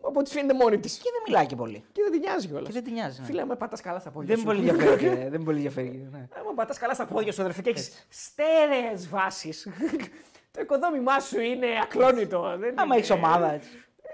από 0.00 0.20
ό,τι 0.20 0.30
φαίνεται 0.30 0.54
μόνη 0.54 0.78
της. 0.78 0.96
Και 0.96 1.10
δεν 1.12 1.22
μιλάει 1.26 1.46
και 1.46 1.56
πολύ. 1.56 1.84
Και 1.92 2.02
δεν 2.02 2.10
την 2.10 2.20
νοιάζει 2.20 2.46
κιόλας. 2.46 2.66
Και 2.66 2.72
δεν 2.72 2.84
την 2.84 2.92
νοιάζει. 2.92 3.20
Ναι. 3.20 3.26
Φίλε, 3.26 3.44
με 3.44 3.56
πατάς 3.56 3.80
καλά 3.80 3.98
στα 3.98 4.10
πόδια. 4.10 4.34
Δεν 4.34 4.44
πολύ 4.44 4.68
ενδιαφέρει. 4.68 5.28
δεν 5.34 5.42
πολύ 5.42 5.56
ενδιαφέρει. 5.56 6.08
Ναι. 6.12 6.18
Ε, 6.18 6.40
πατάς 6.54 6.78
καλά 6.78 6.94
στα 6.94 7.06
πόδια 7.06 7.32
σου, 7.32 7.40
αδερφέ, 7.40 7.62
και 7.62 7.70
έχεις 7.70 8.06
στέρεες 8.08 9.08
βάσεις. 9.08 9.68
το 10.52 10.60
οικοδόμημά 10.60 11.20
σου 11.20 11.40
είναι 11.40 11.66
ακλόνητο. 11.82 12.56
Δεν 12.58 12.80
Άμα 12.80 12.96
έχεις 12.96 13.10
ομάδα 13.10 13.52
έτσι. 13.52 13.68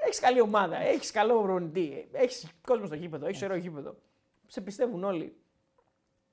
Έχεις 0.05 0.21
καλή 0.21 0.41
ομάδα, 0.41 0.77
έχεις 0.77 1.11
καλό 1.11 1.43
προπονητή, 1.43 2.09
έχεις 2.13 2.49
κόσμο 2.67 2.87
στο 2.87 2.95
γήπεδο, 2.95 3.27
έχεις 3.27 3.43
ωραίο 3.43 3.57
γήπεδο. 3.57 3.97
Σε 4.47 4.61
πιστεύουν 4.61 5.05
όλοι. 5.05 5.37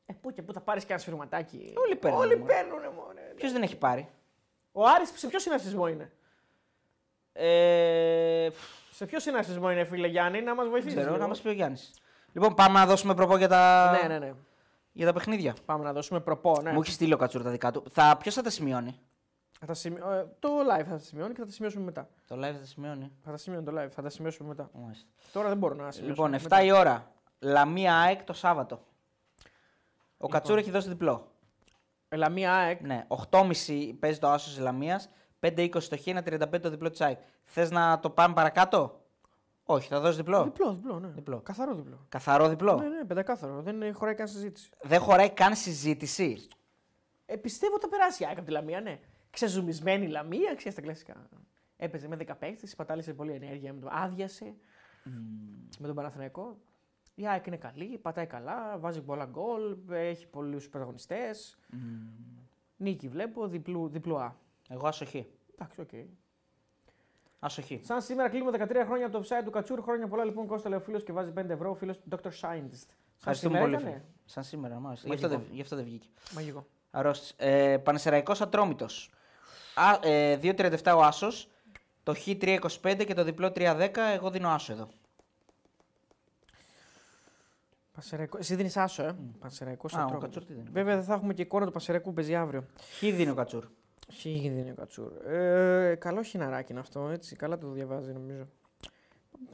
Ε, 0.10 0.14
πού 0.22 0.32
και 0.32 0.42
πού 0.42 0.54
θα 0.54 0.62
πάρεις 0.62 0.86
και 0.86 0.92
ένα 0.92 1.02
σφυρματάκι; 1.02 1.74
Όλοι 1.78 1.96
παίρνουν. 1.96 2.20
Όλοι 2.20 2.38
παίρνουν, 2.38 2.80
μόνο. 2.82 3.20
Ποιος 3.36 3.52
δεν 3.52 3.62
έχει 3.62 3.78
πάρει; 3.78 4.10
Ο 4.72 4.88
Άρης 4.88 5.12
σε 5.16 5.28
ποιο 5.28 5.40
συνασπισμό 5.40 5.88
είναι; 5.88 6.12
Ε... 7.34 8.50
Σε 8.92 9.06
ποιο 9.06 9.20
συνασπισμό 9.20 9.72
είναι, 9.72 9.84
φίλε 9.84 10.08
Γιάννη, 10.08 10.42
να 10.42 10.56
μας 10.56 10.68
βοηθήσεις. 10.68 11.00
Ξέρω, 11.00 11.18
να 11.18 11.28
μας 11.28 11.42
πει 11.42 11.48
ο 11.48 11.52
Γιάννης. 11.52 11.94
Λοιπόν, 12.34 12.54
πάμε 12.54 12.80
να 12.80 12.86
δώσουμε 12.86 13.14
προπό 13.14 13.38
για 13.38 13.48
τα. 13.48 13.92
Ναι, 13.92 14.08
ναι, 14.08 14.20
ναι. 14.20 14.34
Για 14.92 15.06
τα 15.06 15.14
παιχνίδια. 15.14 15.56
Πάμε 15.66 15.84
να 15.84 15.94
δώσουμε 15.94 16.20
προπό, 16.20 16.60
ναι. 16.62 16.72
Μου 16.72 16.80
έχεις 16.82 16.94
στείλει 16.94 17.14
ο 17.14 17.18
Κατσούρ 17.18 17.44
τα 17.44 17.50
δικά 17.50 17.72
του. 17.72 17.84
Θα... 17.92 18.18
Ποιος 18.20 18.34
θα 18.34 18.42
τα 18.42 18.50
σημειώνει; 18.50 19.00
Θα 19.60 19.66
τα 19.66 19.74
σημει... 19.74 19.96
Ε, 19.96 20.26
το 20.40 20.50
live 20.50 20.84
θα 20.84 20.92
τα 20.92 20.98
σημειώνει 21.00 21.34
και 21.34 21.40
θα 21.40 21.46
τα 21.46 21.52
σημειώσουμε 21.52 21.84
μετά. 21.84 22.08
Το 22.28 22.36
live 22.36 22.54
θα 22.54 22.60
τα 22.60 22.66
σημειώνει. 22.66 23.12
Θα 23.24 23.32
τα 23.32 23.38
σημειώνει 23.38 23.66
το 23.66 23.82
live, 23.82 23.90
θα 23.90 24.02
τα 24.02 24.10
σημειώσουμε 24.10 24.50
μετά. 24.50 24.70
Τώρα 25.32 25.48
δεν 25.48 25.58
μπορώ 25.58 25.76
να 25.76 25.92
σημειώσω. 25.92 26.14
Λοιπόν, 26.14 26.40
7 26.40 26.42
μετά. 26.42 26.64
η 26.64 26.72
ώρα. 26.72 27.12
Λαμία 27.40 27.96
ΑΕΚ 27.96 28.24
το 28.24 28.34
Σάββατο. 28.34 28.82
Ο 30.22 30.26
λοιπόν. 30.26 30.40
Κατσούρ 30.40 30.58
έχει 30.58 30.72
δώσει 30.72 30.88
διπλό. 30.90 31.32
Λαμία 32.16 32.54
ΑΕΚ. 32.54 32.82
Ναι, 32.82 33.08
8,5 33.30 33.94
παίζει 34.00 34.20
το 34.20 34.30
άσος 34.30 34.54
της 34.54 34.64
Λαμίας. 34.64 35.10
5-20 35.40 35.70
το 35.70 35.98
Χ, 35.98 36.08
35 36.24 36.60
το 36.62 36.70
διπλό 36.70 36.90
της 36.90 37.02
ΑΕΚ. 37.02 37.20
Θες 37.44 37.72
να 37.72 38.00
το 38.00 38.10
πάμε 38.10 38.34
παρακάτω; 38.34 39.02
Όχι, 39.64 39.88
θα 39.88 40.00
δώσεις 40.00 40.18
διπλό. 40.18 40.44
Διπλό, 40.44 40.74
διπλό, 40.74 41.00
ναι. 41.00 41.08
διπλό. 41.08 41.42
Καθαρό 41.42 41.76
διπλό. 41.76 42.06
Καθαρό 42.10 42.50
διπλό. 42.50 42.76
Ναι, 42.76 42.88
ναι, 42.88 43.06
πεντακάθαρο. 43.06 43.62
Δεν 43.62 43.94
χωράει 43.94 44.16
καν 44.16 44.28
συζήτηση. 44.28 44.70
Δεν 44.82 45.00
χωράει 45.00 45.30
καν 45.30 45.56
συζήτηση. 45.56 46.48
Ε, 47.26 47.36
πιστεύω 47.36 47.74
ότι 47.74 47.84
θα 47.84 47.90
περάσει 47.90 48.24
η 48.24 48.26
ΑΕΚ 48.26 48.38
από 48.38 48.46
τη 48.46 48.52
Λαμία, 48.52 48.82
ναι. 48.82 49.00
Ξεζουμισμένη 49.30 50.08
Λαμία, 50.08 50.56
ξέρεις 50.56 50.76
τα 50.76 50.82
κλασικά. 50.82 51.30
Έπαιζε 51.78 52.08
με 52.08 52.18
10 52.28 52.36
παίκτες, 52.40 52.76
πατάλησε 52.76 53.14
πολύ 53.14 53.32
ενέργεια, 53.32 53.74
με 53.74 53.80
το 53.80 53.88
άδειασε 53.92 54.56
mm. 55.06 55.10
με 55.80 55.88
τον 55.88 55.96
Παναθηναϊκό. 55.96 56.58
Η 57.20 57.28
ΑΕΚ 57.28 57.46
είναι 57.46 57.58
καλή, 57.58 57.98
πατάει 57.98 58.26
καλά, 58.26 58.78
βάζει 58.78 59.02
πολλά 59.02 59.26
γκολ, 59.26 59.78
έχει 59.90 60.28
πολλούς 60.28 60.70
πρωταγωνιστές. 60.70 61.58
Mm. 61.74 61.76
Νίκη 62.78 63.08
βλέπω, 63.08 63.48
διπλού, 63.48 63.90
διπλού 63.90 64.20
Α. 64.20 64.36
Εγώ 64.70 64.88
ασοχή. 64.88 65.28
Εντάξει, 65.54 65.82
οκ. 65.82 65.88
Okay. 65.92 66.06
Ασοχή. 67.40 67.82
Σαν 67.84 68.02
σήμερα 68.02 68.30
κλείνουμε 68.30 68.52
13 68.52 68.84
χρόνια 68.86 69.06
από 69.06 69.20
το 69.20 69.26
offside 69.28 69.44
του 69.46 69.52
Κατσούρ. 69.52 69.82
Χρόνια 69.82 70.08
πολλά 70.08 70.24
λοιπόν 70.24 70.48
Κώστα 70.48 70.70
λέει 70.70 70.80
φίλο 70.80 71.00
και 71.00 71.12
βάζει 71.12 71.34
5 71.38 71.50
ευρώ. 71.50 71.70
Ο 71.70 71.74
φίλος 71.74 72.00
του 72.00 72.10
Dr. 72.12 72.30
Scientist. 72.42 72.88
Σαν 73.18 73.36
σήμερα 73.36 73.64
πολύ. 73.64 73.76
Ήτανε; 73.76 74.06
Σαν 74.26 74.44
σήμερα, 74.44 74.80
μάλιστα. 74.80 75.08
Γι' 75.08 75.14
αυτό, 75.14 75.28
δεν, 75.28 75.42
γι 75.52 75.62
αυτό 75.62 75.76
δεν 75.76 75.86
βγήκε. 75.86 76.08
Μαγικό. 76.34 76.66
Αρρώστης. 76.92 77.34
Ε, 77.38 77.78
Πανεσαιραϊκό 77.78 78.34
Ατρόμητος. 78.40 79.12
Ε, 80.02 80.38
2,37 80.42 80.94
ο 80.98 81.02
Άσος. 81.04 81.50
Το 82.04 82.14
Χ 82.16 82.28
3,25 82.28 83.04
και 83.06 83.14
το 83.14 83.24
διπλό 83.24 83.52
3,10. 83.56 83.90
Εγώ 84.14 84.30
δίνω 84.30 84.50
Άσο 84.50 84.74
εδώ. 84.74 84.90
Πασεραϊκό. 88.00 88.38
Εσύ 88.38 88.56
δίνεις 88.56 88.78
άσο, 88.78 89.04
ε; 89.04 89.12
Mm. 89.12 89.32
Πασεραϊκό 89.40 89.88
ο 90.14 90.18
Κατσούρ 90.18 90.46
τι 90.46 90.54
δίνει. 90.54 90.70
Βέβαια 90.72 90.96
δεν 90.96 91.04
θα 91.04 91.14
έχουμε 91.14 91.34
και 91.34 91.42
εικόνα 91.42 91.66
του 91.66 91.72
Πασεραϊκού 91.72 92.14
παίζει 92.14 92.36
αύριο. 92.36 92.66
Χ 92.98 93.00
δίνει 93.00 93.30
ο 93.30 93.34
Κατσούρ; 93.34 93.66
Χ 94.14 94.24
δίνει 94.24 94.72
ο 94.72 94.74
Κατσούρ. 94.76 95.12
Ε, 95.28 95.96
καλό 95.96 96.22
χιναράκι 96.22 96.72
είναι 96.72 96.82
αυτό, 96.82 97.10
έτσι. 97.10 97.36
Καλά 97.36 97.58
το 97.58 97.68
διαβάζει 97.72 98.12
νομίζω. 98.12 98.48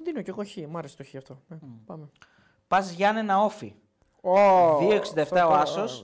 Δίνω 0.04 0.22
και 0.22 0.30
εγώ 0.30 0.44
Χ. 0.46 0.56
Μ' 0.70 0.78
άρεσε 0.78 0.98
το 0.98 1.04
Χ 1.04 1.16
αυτό. 1.16 1.42
Ε, 1.50 1.56
mm. 1.62 1.68
Πάμε. 1.86 2.10
Πας 2.68 2.92
Γιάννενα 2.92 3.44
όφι. 3.44 3.76
Oh, 4.22 5.00
2,67 5.16 5.46
ο 5.50 5.54
Άσος. 5.54 6.04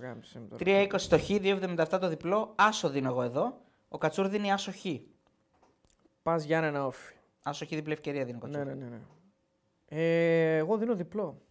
3,20 0.59 0.87
το 1.09 1.17
Χ, 1.19 1.29
2,77 1.29 1.97
το 1.99 2.07
διπλό. 2.07 2.53
Άσο 2.55 2.89
δίνω 2.89 3.09
εγώ 3.09 3.21
εδώ. 3.21 3.61
Ο 3.89 3.97
Κατσούρ 3.97 4.27
δίνει 4.27 4.51
Άσο 4.51 4.71
Χ. 4.71 4.85
Πας 6.23 6.43
Γιάννενα 6.43 6.85
όφι. 6.85 7.13
Άσο 7.43 7.65
Χ 7.65 7.69
διπλή 7.69 7.93
ευκαιρία 7.93 8.25
δίνει 8.25 8.37
ο 8.37 8.41
Κατσούρ. 8.41 8.65
Ναι, 8.65 8.73
ναι, 8.73 8.83
ναι. 8.83 8.89
ναι. 8.89 8.99
Ε, 9.93 10.55
εγώ 10.57 10.77
δίνω 10.77 10.95
διπλό. 10.95 11.41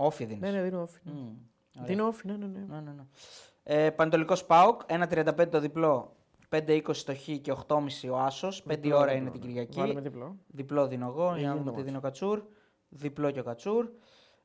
Όφι 0.00 0.24
δίνεις. 0.24 0.40
Ναι, 0.40 0.50
ναι, 0.50 0.62
δίνω 0.62 0.82
όφι. 0.82 1.00
Ναι. 1.04 1.12
Mm. 1.12 1.84
Δίνω 1.84 2.06
όφι, 2.06 2.26
ναι, 2.26 2.36
ναι. 2.36 2.46
ναι. 2.46 2.64
ναι, 2.68 2.80
ναι, 2.80 2.90
ναι. 2.90 3.02
Ε, 3.62 3.90
Πανετολικός 3.90 4.44
Πάοκ, 4.44 4.80
1,35 4.86 5.48
το 5.50 5.60
διπλό, 5.60 6.16
5,20 6.48 6.96
το 6.96 7.14
Χ 7.14 7.24
και 7.40 7.54
8,5 7.66 7.78
ο 8.10 8.18
Άσος. 8.18 8.64
5 8.68 8.92
ώρα 8.94 9.12
είναι 9.12 9.30
την 9.30 9.40
Κυριακή. 9.40 9.78
Βάλουμε 9.78 10.00
διπλό. 10.00 10.36
Διπλό 10.46 10.86
δίνω 10.86 11.06
εγώ, 11.06 11.36
για 11.36 11.48
να 11.48 11.56
δούμε 11.56 11.72
τι 11.72 11.82
δίνω 11.82 12.00
Κατσούρ. 12.00 12.42
Διπλό 12.88 13.30
και 13.30 13.40
ο 13.40 13.42
Κατσούρ. 13.42 13.88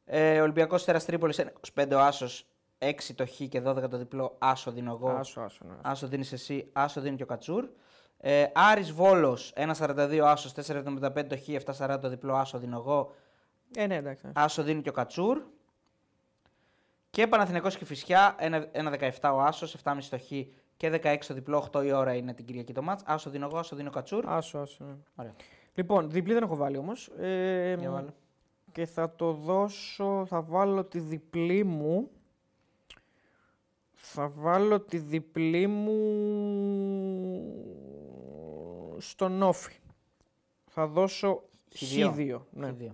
Ε, 0.06 0.42
Ολυμπιακός 0.42 0.84
Τέρας 0.84 1.06
Τρίπολης, 1.06 1.40
1,25 1.74 1.96
ο 1.96 2.00
Άσος, 2.00 2.48
6 2.78 3.14
το 3.16 3.26
Χ 3.26 3.42
και 3.50 3.62
12 3.62 3.90
το 3.90 3.98
διπλό. 3.98 4.36
Άσο 4.40 4.72
δίνω 4.72 4.92
εγώ. 4.92 5.10
Άσο, 5.10 5.42
άσο, 5.42 5.66
ναι. 5.68 5.76
άσο 5.82 6.08
δίνεις 6.08 6.32
εσύ, 6.32 6.70
άσο 6.74 7.02
δίνει 7.02 7.16
και 7.16 7.24
ο 7.24 7.26
Κατσούρ. 7.26 7.70
Ε, 8.18 8.46
Άρης 8.54 8.92
Βόλος, 8.92 9.54
1,42 9.56 10.20
άσος, 10.24 10.52
4,75 10.52 11.28
το 11.28 11.38
Χ, 11.38 11.48
7,40 11.48 11.98
το 12.02 12.10
διπλό 12.10 12.36
άσο 12.36 12.58
δίνω 12.58 12.78
εγώ. 12.78 13.12
Ε, 13.76 13.88
ναι, 13.88 13.96
εντάξει. 13.96 14.28
Άσο 14.34 14.64
δίνει 14.64 14.82
και 14.82 14.90
ο 14.90 14.94
Κατσούρ. 14.94 15.42
Και 17.10 17.28
Παναθηνικό 17.28 17.70
και 17.70 17.86
Φυσιά, 17.86 18.36
1-17 19.20 19.32
ο 19.34 19.42
Άσος, 19.42 19.78
7,5 19.84 19.98
το 20.10 20.18
Χ 20.18 20.32
και 20.78 21.00
16 21.04 21.18
το 21.28 21.34
διπλό, 21.34 21.70
8 21.72 21.86
η 21.86 21.92
ώρα 21.92 22.16
είναι 22.16 22.34
την 22.34 22.46
Κυριακή 22.46 22.74
το 22.74 22.82
μάτς. 22.82 23.04
Άσο 23.06 23.30
δίνω 23.30 23.46
εγώ, 23.46 23.58
άσο 23.58 23.76
δίνω 23.76 23.90
Κατσούρ. 23.90 24.26
Άσο, 24.28 24.60
άσο. 24.60 24.84
Ναι. 24.84 24.96
Ωραία. 25.16 25.36
Λοιπόν, 25.74 26.10
διπλή 26.10 26.34
δεν 26.34 26.44
έχω 26.44 26.56
βάλει 26.56 26.78
όμως. 26.78 27.08
Ε, 27.08 27.76
βάλω. 27.76 28.14
και 28.72 28.86
θα 28.86 29.16
το 29.16 29.32
δώσω, 29.32 30.26
θα 30.26 30.42
βάλω 30.42 30.84
τη 30.84 31.00
διπλή 31.00 31.64
μου. 31.64 32.10
Θα 33.94 34.30
βάλω 34.30 34.80
τη 34.80 34.98
διπλή 34.98 35.68
μου 35.68 36.00
στον 38.98 39.42
όφι. 39.42 39.80
Θα 40.70 40.88
δώσω 40.88 41.44
χ2. 41.76 42.42
Ναι. 42.52 42.76
Χ2. 42.80 42.88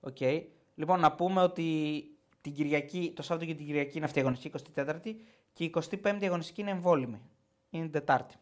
Okay. 0.00 0.42
Λοιπόν, 0.74 1.00
να 1.00 1.12
πούμε 1.12 1.42
ότι 1.42 2.02
την 2.40 2.52
Κυριακή, 2.52 3.12
το 3.16 3.22
Σάββατο 3.22 3.46
και 3.50 3.54
την 3.54 3.66
Κυριακή 3.66 3.96
είναι 3.96 4.06
αυτή 4.06 4.18
η 4.18 4.20
αγωνιστική 4.20 4.58
24η 4.74 5.14
και 5.52 5.64
η 5.64 5.72
25η 5.74 6.24
αγωνιστική 6.24 6.60
είναι 6.60 6.70
εμβόλυμη. 6.70 7.20
Είναι 7.70 7.88
Τετάρτη. 7.88 8.34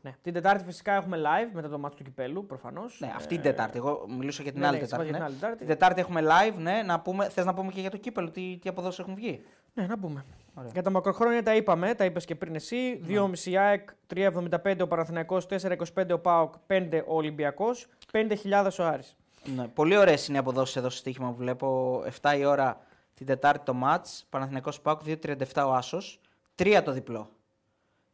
Ναι. 0.00 0.14
Την 0.22 0.32
Τετάρτη 0.32 0.64
φυσικά 0.64 0.92
έχουμε 0.92 1.16
live 1.16 1.50
μετά 1.52 1.68
το 1.68 1.78
μάτι 1.78 1.96
του 1.96 2.02
κυπέλου 2.02 2.46
προφανώς. 2.46 3.00
Ναι, 3.00 3.12
αυτή 3.16 3.34
την 3.34 3.42
Τετάρτη. 3.42 3.78
Εγώ 3.78 4.06
μιλούσα 4.18 4.42
για 4.42 4.52
την 4.52 4.60
ναι, 4.60 4.70
ναι, 4.70 4.72
ναι. 4.72 4.78
άλλη 4.78 4.88
Τετάρτη. 4.88 5.10
Ναι. 5.10 5.48
Την, 5.48 5.58
την 5.58 5.66
Τετάρτη 5.66 6.00
έχουμε 6.00 6.22
live. 6.22 6.54
Ναι, 6.58 6.82
να 6.86 7.00
πούμε, 7.00 7.28
θες 7.28 7.44
να 7.44 7.54
πούμε 7.54 7.72
και 7.72 7.80
για 7.80 7.90
το 7.90 7.96
κύπελο, 7.96 8.30
τι, 8.30 8.58
τι 8.60 8.68
αποδόσεις 8.68 8.98
έχουν 8.98 9.14
βγει; 9.14 9.42
Ναι, 9.74 9.86
να 9.86 9.98
πούμε. 9.98 10.24
Ωραία. 10.54 10.70
Για 10.72 10.82
τα 10.82 10.90
μακροχρόνια 10.90 11.42
τα 11.42 11.54
είπαμε, 11.54 11.94
τα 11.94 12.04
είπες 12.04 12.24
και 12.24 12.34
πριν 12.34 12.54
εσύ. 12.54 13.00
Ναι. 13.06 13.20
2,5 13.44 13.54
ΑΕΚ, 13.54 13.88
3,75 14.14 14.76
ο 14.80 14.86
Παναθηναϊκός, 14.86 15.46
4,25 15.50 16.10
ο 16.12 16.18
ΠΑΟΚ, 16.18 16.54
5 16.66 17.02
ο 17.06 17.16
Ολυμπιακός, 17.16 17.86
5.000 18.12 18.70
ο 18.78 18.84
Άρης. 18.84 19.16
Ναι, 19.54 19.68
πολύ 19.68 19.96
ωραίες 19.96 20.28
είναι 20.28 20.36
οι 20.36 20.40
αποδόσεις 20.40 20.76
εδώ 20.76 20.88
στο 20.88 20.98
στοίχημα 20.98 21.30
που 21.30 21.36
βλέπω. 21.36 22.02
7 22.20 22.38
η 22.38 22.44
ώρα 22.44 22.80
την 23.14 23.26
Τετάρτη 23.26 23.64
το 23.64 23.74
ματ. 23.74 24.06
Παναθηναϊκός 24.28 24.80
Πάουκ 24.80 25.00
2,37 25.06 25.64
ο 25.66 25.72
Άσος. 25.72 26.20
3 26.54 26.82
το 26.84 26.92
διπλό. 26.92 27.30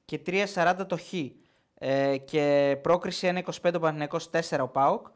Και 0.04 0.20
3,40 0.26 0.86
το 0.86 0.96
Χ. 0.96 1.12
Ε, 1.74 2.16
και 2.16 2.78
πρόκριση 2.82 3.26
1,25 3.26 3.74
ο 3.74 3.78
Παναθηναϊκός 3.78 4.30
4 4.30 4.60
ο 4.60 4.68
Πάουκ. 4.68 5.06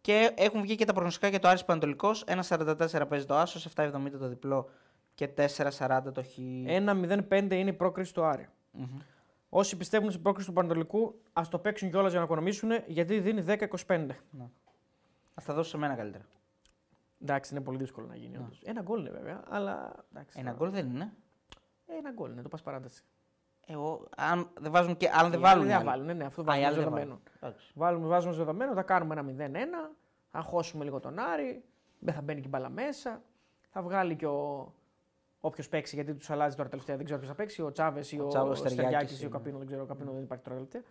Και 0.00 0.32
έχουν 0.34 0.60
βγει 0.60 0.74
και 0.74 0.84
τα 0.84 0.92
προγνωστικά 0.92 1.28
για 1.28 1.38
το 1.38 1.48
Άρης 1.48 1.64
Πανατολικός. 1.64 2.24
1,44 2.26 3.08
παίζει 3.08 3.26
το 3.26 3.34
Άσος, 3.34 3.66
7,70 3.76 4.18
το 4.18 4.28
διπλό 4.28 4.70
και 5.14 5.28
4,40 5.36 6.12
το 6.12 6.22
Χ. 6.22 6.38
1,05 6.66 7.54
είναι 7.54 7.70
η 7.70 7.72
πρόκριση 7.72 8.14
του 8.14 8.24
Άρη. 8.24 8.48
Μμμ. 8.70 8.98
Όσοι 9.48 9.76
πιστεύουν 9.76 10.10
στην 10.10 10.22
πρόκριση 10.22 10.48
του 10.48 10.54
Πανατολικού, 10.54 11.20
ας 11.32 11.48
το 11.48 11.58
παίξουν 11.58 11.90
κιόλας 11.90 12.10
για 12.10 12.18
να 12.18 12.24
οικονομήσουν, 12.24 12.70
γιατί 12.86 13.20
δίνει 13.20 13.44
10-25. 13.86 14.06
Ας 15.38 15.44
τα 15.44 15.54
δώσω 15.54 15.68
σε 15.70 15.76
μένα 15.76 15.94
καλύτερα. 15.94 16.24
Εντάξει, 17.22 17.54
είναι 17.54 17.62
πολύ 17.64 17.78
δύσκολο 17.78 18.06
να 18.06 18.16
γίνει. 18.16 18.36
όντως. 18.36 18.62
Ένα 18.64 18.82
γκολ 18.82 19.00
είναι 19.00 19.10
βέβαια, 19.10 19.42
αλλά. 19.48 19.92
Εντάξει, 20.12 20.38
Ένα 20.40 20.52
τώρα- 20.54 20.70
γκολ 20.70 20.80
δεν 20.80 20.90
είναι. 20.94 21.12
Ένα 21.86 22.10
γκολ 22.12 22.30
είναι, 22.32 22.42
το 22.42 22.48
πας 22.48 22.62
παράταση. 22.62 23.02
Εγώ, 23.66 24.08
αν 24.16 24.48
δεν 24.60 24.70
βάζουν 24.72 24.96
και. 24.96 25.08
Αν 25.08 25.30
δεν 25.30 25.38
Οι 25.38 25.42
βάλουν. 25.42 25.60
άλλοι 25.62 25.64
οι 25.64 25.66
Δεν 25.68 25.76
άλλοι. 25.76 25.86
βάλουν, 25.88 26.06
ναι, 26.06 26.12
ναι, 26.12 26.24
αυτό 26.24 26.40
Α, 26.40 26.44
οι 26.44 26.46
βάζουμε 26.46 26.66
άλλοι 26.66 26.74
δεν 26.74 26.84
δεδομένο. 26.84 27.08
βάλουν. 27.10 27.22
Εντάξει. 27.40 27.72
Βάλουμε, 27.74 28.06
βάζουμε 28.06 28.32
στο 28.32 28.44
δεδομένο, 28.44 28.74
θα 28.74 28.82
κάνουμε 28.82 29.14
ένα 29.14 29.22
0-1, 29.22 29.90
θα 30.30 30.40
χώσουμε 30.42 30.84
λίγο 30.84 31.00
τον 31.00 31.18
Άρη, 31.18 31.64
δεν 31.98 32.14
θα 32.14 32.22
μπαίνει 32.22 32.40
και 32.40 32.46
η 32.46 32.50
μπάλα 32.52 32.68
μέσα, 32.68 33.22
θα 33.70 33.82
βγάλει 33.82 34.16
και 34.16 34.26
ο. 34.26 34.72
Όποιος 35.40 35.68
παίξει, 35.68 35.94
γιατί 35.94 36.14
τους 36.14 36.30
αλλάζει 36.30 36.56
τώρα 36.56 36.68
τελευταία, 36.68 36.96
δεν 36.96 37.04
ξέρω 37.04 37.20
ποιος 37.20 37.30
θα 37.32 37.36
παίξει, 37.36 37.62
ο 37.62 37.72
Τσάβες 37.72 38.12
ή 38.12 38.20
Ο 38.20 38.24
ο, 38.24 38.28
Τσάβες, 38.28 38.50
ο 38.50 38.54
Στεριάκης 38.54 38.82
Στεριάκης 38.88 39.20
ή 39.20 39.24
ο 39.24 39.26
είναι. 39.26 39.36
Καπίνο, 39.36 39.58
δεν 39.58 39.66
ξέρω, 39.66 39.82
ο 39.82 39.86
Καπίνο 39.86 40.12
δεν 40.12 40.22
υπάρχει 40.22 40.44
τώρα 40.44 40.56
τελευταία. 40.56 40.82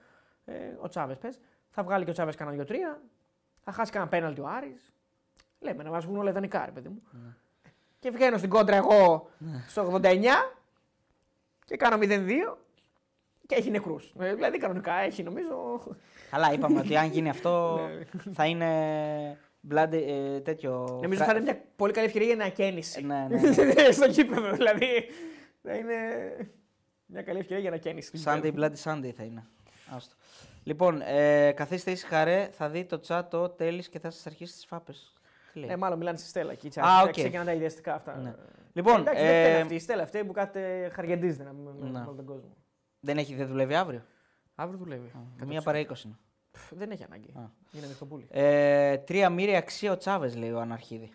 Ε, 0.45 0.77
ο 0.81 0.87
Τσάβες 0.87 1.17
πες. 1.17 1.39
Θα 1.69 1.83
βγάλει 1.83 2.03
και 2.03 2.09
ο 2.09 2.13
Τσάβες 2.13 2.35
κανένα 2.35 2.57
2-3, 2.57 3.01
θα 3.69 3.76
χάσει 3.76 3.91
κανένα 3.91 4.10
πέναλτι 4.11 4.41
ο 4.41 4.48
Άρης. 4.48 4.91
Λέμε 5.60 5.84
να 5.84 5.89
μα 5.89 5.99
βγουν 5.99 6.18
όλα 6.18 6.30
ιδανικά, 6.30 6.65
ρε 6.65 6.72
παιδί 6.72 6.88
μου. 6.89 7.02
Ναι. 7.11 7.30
Και 7.99 8.10
βγαίνω 8.10 8.38
στην 8.38 8.49
κόντρα 8.49 8.76
εγώ 8.76 9.30
στο 9.68 9.99
89 10.03 10.23
και 11.65 11.76
κάνω 11.77 11.98
0-2 12.02 12.30
και 13.45 13.56
έχει 13.56 13.69
νεκρούς. 13.69 14.14
Ε, 14.19 14.34
δηλαδή 14.35 14.57
κανονικά 14.57 14.94
έχει 14.94 15.23
νομίζω. 15.23 15.81
Καλά, 16.31 16.53
είπαμε 16.53 16.80
ότι 16.80 16.98
αν 16.98 17.10
γίνει 17.10 17.30
αυτό 17.30 17.80
Ναι. 18.23 18.34
θα 18.34 18.45
είναι 18.45 19.38
blood, 19.72 19.91
ε, 19.91 20.39
τέτοιο. 20.39 20.99
Νομίζω 21.02 21.23
φρα- 21.23 21.34
θα 21.34 21.39
είναι 21.39 21.52
μια 21.52 21.61
πολύ 21.76 21.94
καλή 21.94 22.06
ευκαιρία 22.06 22.27
για 22.27 22.35
ανακαίνιση. 22.44 23.02
Ναι, 23.02 23.27
ναι, 23.30 23.39
ναι. 23.73 23.91
στο 23.91 24.06
γήπεδο. 24.06 24.52
Δηλαδή 24.52 25.10
θα 25.64 25.73
είναι 25.76 25.95
μια 27.06 27.22
καλή 27.22 27.39
ευκαιρία 27.39 27.60
για 27.61 27.69
ανακαίνιση. 27.69 28.18
στο 28.18 28.31
Sunday 28.31 28.44
γήπεδο. 28.44 28.68
Bloody 28.68 28.91
Sunday 28.91 29.11
θα 29.18 29.23
είναι. 29.23 29.45
Άστο. 29.95 30.15
Λοιπόν, 30.68 31.02
ε, 31.02 31.52
καθίστε 31.52 31.91
ήσυχα 31.91 32.23
ρε, 32.23 32.49
θα 32.52 32.69
δει 32.69 32.85
το 32.85 32.99
chat 33.07 33.23
ο 33.31 33.49
Τέλης 33.49 33.89
και 33.89 33.99
θα 33.99 34.10
σας 34.10 34.26
αρχίσει 34.26 34.53
τις 34.53 34.65
φάπες. 34.65 35.14
Τι 35.53 35.60
λέει; 35.60 35.69
Ε, 35.69 35.76
μάλλον 35.77 35.98
μιλάνε 35.98 36.18
στη 36.18 36.27
Στέλλα 36.27 36.52
εκεί. 36.52 36.80
Α, 36.80 37.02
οκ. 37.03 37.10
Ξεκινάνε 37.11 37.45
τα 37.45 37.53
ιδιαστικά 37.53 37.94
αυτά. 37.95 38.18
Ναι. 38.18 38.35
Λοιπόν, 38.73 38.99
Εντάξει, 38.99 39.23
δεν 39.23 39.39
φταίνει 39.41 39.57
ε, 39.57 39.61
αυτή 39.61 39.76
η 39.76 39.80
Στέλλα 39.80 40.03
αυτή 40.03 40.23
που 40.23 40.31
κάθεται 40.34 40.89
χαριεντίζεται 40.94 41.44
να 41.44 41.53
με, 41.53 41.72
με, 41.80 41.85
Ναι. 41.85 41.91
με 41.99 42.06
όλο 42.06 42.15
τον 42.15 42.26
κόσμο. 42.26 42.56
δεν 42.99 43.18
έχει, 43.18 43.35
δεν 43.35 43.48
δουλεύει 43.48 43.76
αύριο; 43.76 44.02
Αύριο 44.56 44.77
δουλεύει. 44.80 45.11
Μία 45.45 45.61
παρά 45.61 45.80
20 45.80 45.84
είναι. 46.06 46.18
Πφ, 46.52 46.72
Δεν 46.73 46.91
έχει 46.91 47.03
ανάγκη. 47.03 47.30
Α. 47.35 47.49
Είναι 47.72 47.85
ανοιχτό 47.85 48.06
πουλί. 48.06 48.27
Ε, 48.30 48.98
τρία 48.98 49.30
μοίρια 49.30 49.57
αξία 49.57 49.91
ο 49.91 49.98
Τσάβες 49.98 50.35
λέει 50.35 50.52
ο 50.52 50.60
Αναρχίδη. 50.60 51.11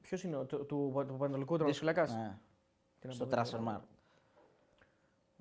Ποιος 0.00 0.22
είναι 0.22 0.36
ο, 0.36 0.44
του, 0.44 0.56
του, 0.66 1.04
του 1.08 1.16
Πανατολικού 1.18 1.56
Τερματοφυλακά. 1.56 2.06
Ναι, 3.02 3.12
στο 3.12 3.26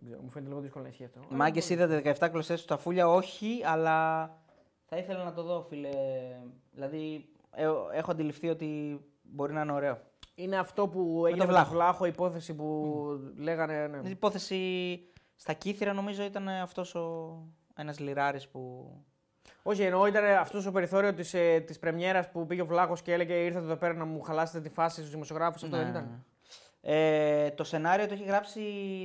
transfer 0.03 0.13
market. 0.15 0.21
Μου 0.21 0.29
φαίνεται 0.29 0.49
λίγο 0.49 0.61
δύσκολο 0.61 0.83
να 0.83 0.89
ισχύει 0.89 1.03
αυτό. 1.03 1.19
Μάγκες 1.29 1.69
είδατε 1.69 2.15
17 2.19 2.29
κλωστέ 2.31 2.55
του 2.55 2.65
Ταφούλια, 2.65 3.07
όχι, 3.09 3.61
αλλά 3.65 4.29
θα 4.85 4.97
ήθελα 4.97 5.23
να 5.23 5.33
το 5.33 5.43
δω, 5.43 5.61
φίλε. 5.69 5.89
Δηλαδή, 6.71 7.29
ε, 7.51 7.67
έχω 7.93 8.11
αντιληφθεί 8.11 8.49
ότι 8.49 8.99
μπορεί 9.21 9.53
να 9.53 9.61
είναι 9.61 9.71
ωραίο. 9.71 9.97
Είναι 10.35 10.57
αυτό 10.57 10.87
που 10.87 11.23
έγινε 11.25 11.45
με 11.45 11.51
Βλάχο. 11.51 11.65
τον 11.69 11.73
Βλάχο, 11.77 12.05
η 12.05 12.09
υπόθεση 12.13 12.53
που 12.55 12.95
λέγανε. 13.37 13.87
ναι. 13.87 14.07
Η 14.07 14.09
υπόθεση 14.09 14.99
στα 15.35 15.53
Κύθυρα 15.53 15.93
νομίζω 15.93 16.23
ήταν 16.23 16.47
αυτός 16.49 16.95
ο 16.95 17.37
ένας 17.75 17.99
λιράρης 17.99 18.47
που. 18.47 18.91
Όχι, 19.63 19.81
εννοώ 19.81 20.05
ήταν 20.07 20.25
αυτός 20.25 20.63
το 20.63 20.71
περιθώριο 20.71 21.13
της 21.13 21.33
ε, 21.33 21.59
της 21.59 21.79
πρεμιέρας 21.79 22.29
που 22.31 22.45
πήγε 22.45 22.61
ο 22.61 22.65
Βλάχος 22.65 23.01
και 23.01 23.13
έλεγε 23.13 23.33
ήρθατε 23.33 23.65
εδώ 23.65 23.75
πέρα 23.75 23.93
να 23.93 24.05
μου 24.05 24.21
χαλάσετε 24.21 24.61
τη 24.61 24.69
φάση 24.69 24.99
στους 24.99 25.11
δημοσιογράφους. 25.11 25.63
Αυτό 25.63 25.75
δεν 25.75 25.85
Ναι. 25.85 25.91
ήταν. 25.91 26.23
Ε, 26.81 27.49
το 27.51 27.63
σενάριο 27.63 28.07
το 28.07 28.13
έχει 28.13 28.23
γράψει 28.23 28.61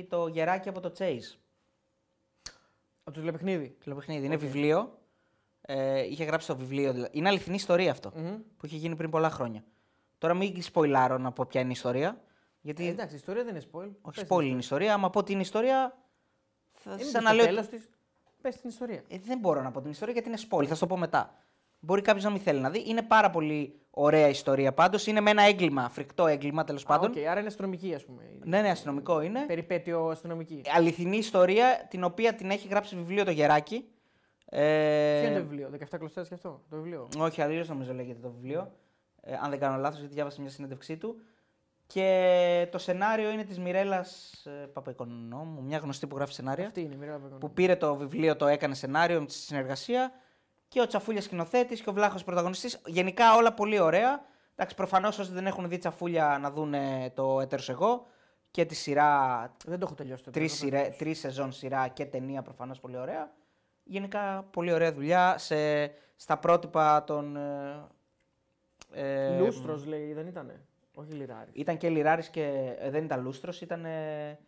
το 0.09 0.27
γεράκι 0.27 0.69
από 0.69 0.79
το 0.79 0.91
Chase. 0.97 1.35
Από 3.03 3.13
το 3.15 3.19
τηλεπαιχνίδι. 3.19 3.69
Τηλεπαιχνίδι. 3.83 4.25
Είναι 4.25 4.35
βιβλίο. 4.35 4.97
Ε, 5.61 6.01
είχε 6.01 6.23
γράψει 6.23 6.47
το 6.47 6.55
βιβλίο. 6.55 6.93
Δηλαδή. 6.93 7.09
Είναι 7.17 7.29
αληθινή 7.29 7.55
ιστορία 7.55 7.91
αυτό. 7.91 8.11
Μμμ. 8.15 8.37
Που 8.57 8.65
είχε 8.65 8.75
γίνει 8.75 8.95
πριν 8.95 9.09
πολλά 9.09 9.29
χρόνια. 9.29 9.63
Τώρα 10.17 10.33
μην 10.33 10.61
σποϊλάρω 10.61 11.17
να 11.17 11.31
πω 11.31 11.45
ποια 11.45 11.59
είναι 11.61 11.69
η 11.69 11.73
ιστορία. 11.73 12.21
Γιατί 12.61 12.87
Ε, 12.87 12.89
εντάξει, 12.89 13.13
η 13.13 13.17
ιστορία 13.17 13.43
δεν 13.43 13.55
είναι 13.55 13.65
spoil. 13.71 13.89
Όχι, 14.01 14.19
Πες 14.19 14.23
spoil 14.23 14.37
την 14.37 14.45
είναι 14.47 14.55
η 14.55 14.57
ιστορία. 14.57 14.93
Άμα 14.93 15.09
πω 15.09 15.23
την 15.23 15.39
ιστορία. 15.39 15.97
Θα 16.71 16.91
Είναι 16.91 17.01
σαν 17.01 17.09
στο 17.11 17.21
να 17.21 17.33
λέω. 17.33 17.45
τέλος 17.45 17.67
της. 17.67 17.89
Πες 18.41 18.55
την 18.55 18.69
ιστορία. 18.69 19.03
Ε, 19.07 19.17
δεν 19.19 19.39
μπορώ 19.39 19.61
να 19.61 19.71
πω 19.71 19.81
την 19.81 19.91
ιστορία 19.91 20.13
γιατί 20.13 20.29
είναι 20.29 20.37
spoil. 20.49 20.65
Θα 20.65 20.73
σου 20.73 20.79
το 20.79 20.87
πω 20.87 20.97
μετά. 20.97 21.33
Μπορεί 21.85 22.01
κάποιος 22.01 22.23
να 22.23 22.29
μην 22.29 22.39
θέλει 22.39 22.59
να 22.59 22.69
δει. 22.69 22.83
Είναι 22.87 23.01
πάρα 23.01 23.29
πολύ 23.29 23.79
ωραία 23.89 24.27
ιστορία 24.27 24.73
πάντως. 24.73 25.07
Είναι 25.07 25.21
με 25.21 25.29
ένα 25.29 25.41
έγκλημα, 25.43 25.89
φρικτό 25.89 26.27
έγκλημα 26.27 26.63
τέλος 26.63 26.83
πάντων. 26.83 27.09
Α, 27.09 27.13
ΟΚ, 27.17 27.27
άρα 27.27 27.39
είναι 27.39 27.47
αστυνομική, 27.47 27.93
ας 27.93 28.05
πούμε. 28.05 28.23
Ναι, 28.43 28.61
ναι, 28.61 28.69
αστυνομικό 28.69 29.21
είναι. 29.21 29.45
Περιπέτειο 29.45 30.07
αστυνομική. 30.07 30.61
Αληθινή 30.75 31.17
ιστορία 31.17 31.87
την 31.89 32.03
οποία 32.03 32.33
την 32.33 32.49
έχει 32.49 32.67
γράψει 32.67 32.95
βιβλίο 32.95 33.25
το 33.25 33.31
Γεράκι. 33.31 33.85
Ε, 34.45 35.19
Ποιο 35.19 35.29
είναι 35.29 35.39
το 35.39 35.47
βιβλίο, 35.47 35.69
17 35.79 35.97
κλωστέ 35.97 36.25
και 36.27 36.33
αυτό. 36.33 36.61
Το 36.69 36.75
βιβλίο; 36.75 37.07
Όχι, 37.17 37.41
αλλιώς 37.41 37.69
νομίζω 37.69 37.93
λέγεται 37.93 38.19
το 38.21 38.31
βιβλίο. 38.31 38.71
Ε, 39.21 39.33
αν 39.41 39.49
δεν 39.49 39.59
κάνω 39.59 39.77
λάθος, 39.77 39.99
γιατί 39.99 40.13
διάβασα 40.13 40.41
μια 40.41 40.49
συνέντευξή 40.49 40.97
του. 40.97 41.15
Και 41.87 42.67
το 42.71 42.77
σενάριο 42.77 43.29
είναι 43.29 43.43
της 43.43 43.59
Μιρέλας 43.59 44.31
ε, 44.45 44.49
Παπαϊκονόμου, 44.73 45.63
μια 45.63 45.77
γνωστή 45.77 46.07
που 46.07 46.15
γράφει 46.15 46.33
σενάρια. 46.33 46.65
Αυτή 46.65 46.81
είναι 46.81 46.93
η 46.93 46.97
μοίρα 46.97 47.17
που 47.17 47.37
που 47.37 47.51
πήρε 47.51 47.75
το 47.75 47.95
βιβλίο, 47.95 48.35
το 48.35 48.47
έκανε 48.47 48.75
σενάριο 48.75 49.19
με 49.19 49.25
τη 49.25 49.33
συνεργασία 49.33 50.11
και 50.67 50.81
ο 50.81 50.87
Τσαφούλια 50.87 51.21
σκηνοθέτης 51.21 51.81
και 51.81 51.89
ο 51.89 51.93
Βλάχος 51.93 52.23
πρωταγωνιστής. 52.23 52.81
Γενικά 52.85 53.35
όλα 53.35 53.53
πολύ 53.53 53.79
ωραία. 53.79 54.25
Εντάξει, 54.53 54.75
προφανώς 54.75 55.19
όσοι 55.19 55.31
δεν 55.31 55.47
έχουν 55.47 55.69
δει 55.69 55.77
Τσαφούλια 55.77 56.37
να 56.41 56.51
δουν 56.51 56.73
το 57.13 57.39
έτερος 57.41 57.69
εγώ 57.69 58.05
και 58.51 58.65
τη 58.65 58.75
σειρά. 58.75 59.39
Δεν 59.65 59.79
το 59.79 59.85
έχω 59.85 59.95
τελειώσει 59.95 60.23
το 60.23 60.31
Τρεις 60.31 60.59
τέλος, 60.59 60.95
τρεις 60.97 61.19
σεζόν 61.19 61.51
σειρά 61.51 61.87
και 61.87 62.05
ταινία 62.05 62.41
προφανώς 62.41 62.79
πολύ 62.79 62.97
ωραία. 62.97 63.31
Γενικά 63.83 64.47
πολύ 64.51 64.73
ωραία 64.73 64.93
δουλειά 64.93 65.37
σε, 65.37 65.85
στα 66.15 66.37
πρότυπα 66.37 67.03
των. 67.03 67.35
Ε, 67.35 67.87
ε, 68.93 69.37
Λούστρος 69.39 69.85
λέει, 69.85 70.13
δεν 70.13 70.27
ήτανε; 70.27 70.65
Όχι 70.93 71.11
λιράρι. 71.11 71.51
Ήταν 71.53 71.77
και 71.77 71.89
Λιράρης 71.89 72.29
και 72.29 72.75
ε, 72.79 72.89
δεν 72.89 73.03
ήταν 73.03 73.21
Λούστρος, 73.21 73.61
ήταν. 73.61 73.85
Ε, 73.85 74.39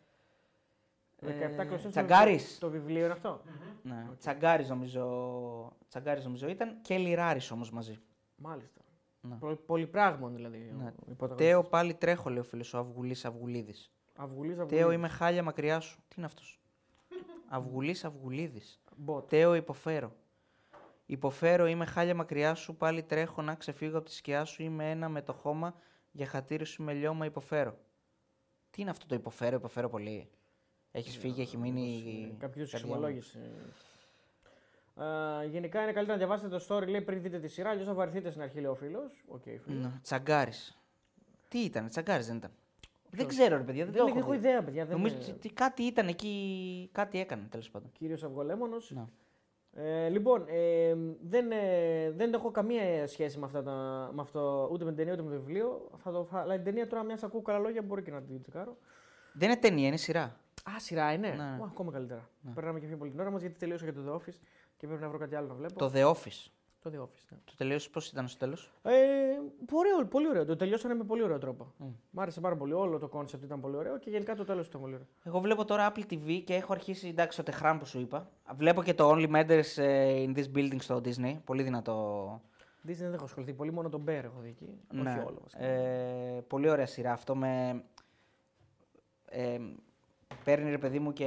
17 1.21 1.27
ε, 1.59 1.65
κλωστέ. 1.65 1.89
Τσαγκάρης. 1.89 2.57
Το 2.57 2.69
βιβλίο 2.69 3.03
είναι 3.03 3.13
αυτό; 3.13 3.41
Ναι, 3.83 4.07
Τσαγκάρης 4.19 4.69
νομίζω, 4.69 5.71
Τσαγκάρης 5.89 6.23
νομίζω 6.23 6.47
ήταν 6.47 6.81
και 6.81 6.97
Λιράρης 6.97 7.51
όμως 7.51 7.71
μαζί. 7.71 7.99
Μάλιστα. 8.35 8.81
Ναι. 9.21 9.35
Πο- 9.35 9.55
Πολυπράγμων 9.65 10.35
δηλαδή. 10.35 10.57
Ναι. 10.77 10.83
ο- 10.83 10.87
ο 10.87 11.11
υπόταγωνιστής. 11.11 11.47
Τέο 11.47 11.63
πάλι 11.63 11.93
τρέχω, 11.93 12.29
λέει 12.29 12.39
ο 12.39 12.43
φίλος 12.43 12.73
ο 12.73 12.77
Αυγουλής 12.77 13.25
Αυγουλίδης. 13.25 13.91
Αυγουλής, 14.15 14.55
Τέο 14.55 14.63
Αυγουλής. 14.65 14.93
είμαι 14.93 15.07
χάλια 15.07 15.43
μακριά 15.43 15.79
σου. 15.79 15.97
Τι 16.07 16.13
είναι 16.17 16.25
αυτός; 16.25 16.61
Αυγουλής 17.49 18.05
Αυγουλίδης. 18.05 18.81
Μποτ. 18.95 19.29
Τέο 19.29 19.55
υποφέρω. 19.55 20.15
Υποφέρω, 21.05 21.65
είμαι 21.65 21.85
χάλια 21.85 22.15
μακριά 22.15 22.55
σου, 22.55 22.75
πάλι 22.75 23.03
τρέχω 23.03 23.41
να 23.41 23.55
ξεφύγω 23.55 23.97
από 23.97 24.05
τη 24.05 24.13
σκιά 24.13 24.45
σου, 24.45 24.63
είμαι 24.63 24.89
ένα 24.91 25.09
με 25.09 25.21
το 25.21 25.33
χώμα, 25.33 25.75
για 26.11 26.25
χατήρι 26.25 26.65
σου 26.65 26.83
με 26.83 26.93
λιώμα 26.93 27.25
υποφέρω. 27.25 27.77
Τι 28.69 28.81
είναι 28.81 28.89
αυτό 28.89 29.05
το 29.05 29.15
υποφέρω, 29.15 29.55
υποφέρω 29.55 29.89
πολύ; 29.89 30.29
Έχεις 30.97 31.17
φύγει, 31.17 31.41
έχει 31.41 31.57
μείνει... 31.57 32.35
Κάποιο 32.39 32.61
είδου 32.61 32.71
καρδιά 32.71 32.89
μου. 32.89 32.93
εξομολόγηση. 32.95 33.39
Ε, 34.99 35.45
γενικά 35.45 35.81
είναι 35.81 35.91
καλύτερα 35.91 36.17
να 36.17 36.25
διαβάσετε 36.25 36.57
το 36.57 36.65
story 36.67 36.87
λέει, 36.87 37.01
πριν 37.01 37.21
δείτε 37.21 37.39
τη 37.39 37.47
σειρά, 37.47 37.69
αλλιώς 37.69 37.85
θα 37.85 37.93
βαρεθείτε 37.93 38.29
στην 38.29 38.41
αρχή, 38.41 38.59
λέει 38.59 38.71
ο 38.71 38.75
φίλος. 38.75 39.23
ΟΚ, 39.27 39.41
φίλε. 39.43 39.81
Ναι. 39.81 39.91
Τσαγκάρης. 40.01 40.81
Τι 41.47 41.59
ήταν, 41.59 41.89
Τσαγκάρης 41.89 42.27
δεν 42.27 42.35
ήταν. 42.35 42.51
Δεν 43.09 43.27
ξέρω 43.27 43.57
ρε 43.57 43.63
παιδιά, 43.63 43.83
δεν, 43.83 43.93
Δεν 43.93 44.01
το 44.01 44.07
έχω 44.07 44.19
έχω 44.19 44.31
δει. 44.31 44.37
ιδέα, 44.37 44.63
παιδιά. 44.63 44.85
Δεν 44.85 44.95
Νομίζω 44.97 45.15
ότι 45.29 45.49
κάτι 45.49 45.83
ήταν 45.83 46.07
εκεί, 46.07 46.89
κάτι 46.91 47.19
έκανε 47.19 47.47
τέλος 47.49 47.69
πάντων. 47.69 47.91
Κύριος 47.91 48.23
Αυγολέμονος. 48.23 48.91
Ναι. 48.91 49.05
Ε, 49.73 50.09
λοιπόν, 50.09 50.45
ε, 50.47 50.95
δεν, 51.21 51.51
ε, 51.51 52.11
δεν 52.11 52.33
έχω 52.33 52.51
καμία 52.51 53.07
σχέση 53.07 53.37
με, 53.37 53.45
αυτά 53.45 53.63
τα, 53.63 54.09
με 54.13 54.21
αυτό, 54.21 54.69
ούτε 54.71 54.83
με 54.83 54.89
την 54.89 54.97
ταινία 54.97 55.13
ούτε 55.13 55.21
με 55.23 55.29
το 55.35 55.41
βιβλίο. 55.41 55.89
Θα 55.97 56.11
το, 56.11 56.25
θα, 56.25 56.39
αλλά 56.39 56.55
την 56.55 56.63
ταινία 56.63 56.87
τώρα, 56.87 57.03
μια 57.03 57.19
ακούω 57.21 57.41
καλά 57.41 57.59
λόγια, 57.59 57.81
μπορεί 57.81 58.03
και 58.03 58.11
να 58.11 58.21
την 58.21 58.41
τσεκάρω. 58.41 58.77
Δεν 59.33 59.49
είναι 59.49 59.59
ταινία, 59.59 59.87
είναι 59.87 59.97
σειρά. 59.97 60.39
Α, 60.75 60.79
σειρά 60.79 61.13
είναι; 61.13 61.29
Ναι. 61.29 61.57
Ω, 61.61 61.63
ακόμα 61.65 61.91
καλύτερα. 61.91 62.29
Περνάμε 62.53 62.79
και 62.79 62.87
πιο 62.87 62.97
πολύ 62.97 63.11
την 63.11 63.19
ώρα 63.19 63.31
μας 63.31 63.41
γιατί 63.41 63.57
τελείωσα 63.57 63.83
για 63.83 63.93
το 63.93 64.01
The 64.07 64.15
Office 64.15 64.37
και 64.77 64.87
πρέπει 64.87 65.01
να 65.01 65.09
βρω 65.09 65.17
κάτι 65.17 65.35
άλλο 65.35 65.47
να 65.47 65.53
βλέπω. 65.53 65.73
Το 65.79 65.91
The 65.93 66.11
Office. 66.13 66.51
Το 66.81 66.91
The 66.93 67.01
Office. 67.01 67.25
Ναι. 67.29 67.37
Το 67.45 67.53
τελείωσες 67.57 67.89
πώς 67.89 68.09
ήταν 68.09 68.27
στο 68.27 68.37
τέλος; 68.37 68.71
Ε, 68.81 68.91
πολύ, 69.65 69.93
ωραίο, 69.93 70.07
πολύ 70.07 70.27
ωραίο. 70.27 70.45
Το 70.45 70.55
τελειώσανε 70.55 70.93
με 70.93 71.03
πολύ 71.03 71.23
ωραίο 71.23 71.37
τρόπο. 71.37 71.73
Mm. 71.79 71.85
Μ' 72.09 72.19
άρεσε 72.19 72.39
πάρα 72.41 72.55
πολύ. 72.55 72.73
Όλο 72.73 72.99
το 72.99 73.09
concept 73.13 73.41
ήταν 73.43 73.59
πολύ 73.59 73.75
ωραίο 73.75 73.97
και 73.97 74.09
γενικά 74.09 74.35
το 74.35 74.43
τέλος 74.43 74.67
ήταν 74.67 74.81
πολύ 74.81 74.93
ωραίο. 74.93 75.07
Εγώ 75.23 75.39
βλέπω 75.39 75.65
τώρα 75.65 75.91
Apple 75.91 76.03
TV 76.11 76.41
και 76.45 76.53
έχω 76.53 76.73
αρχίσει 76.73 77.07
εντάξει, 77.07 77.37
το 77.37 77.43
τεχράν 77.43 77.79
που 77.79 77.85
σου 77.85 77.99
είπα. 77.99 78.29
Βλέπω 78.55 78.83
και 78.83 78.93
το 78.93 79.11
Only 79.11 79.29
Matters 79.35 79.77
ε, 79.83 80.23
in 80.25 80.37
this 80.37 80.45
building 80.55 80.79
στο 80.81 81.01
Disney. 81.05 81.37
Πολύ 81.45 81.63
δυνατό. 81.63 82.41
Disney 82.87 82.95
δεν 82.95 83.13
έχω 83.13 83.23
ασχοληθεί 83.23 83.53
πολύ, 83.53 83.71
μόνο 83.71 83.89
τον 83.89 84.03
Bear 84.03 84.23
έχω 84.23 84.39
δει 84.39 84.49
εκεί. 84.49 84.79
Ναι. 84.91 85.09
Όχι 85.09 85.19
όλο. 85.19 85.39
βασικά. 85.41 85.63
Ε, 85.63 86.43
πολύ 86.47 86.69
ωραία 86.69 86.85
σειρά 86.85 87.11
αυτό 87.11 87.35
με. 87.35 87.83
Ε, 89.29 89.59
παίρνει 90.43 90.69
ρε 90.69 90.77
παιδί 90.77 90.99
μου 90.99 91.13
και 91.13 91.25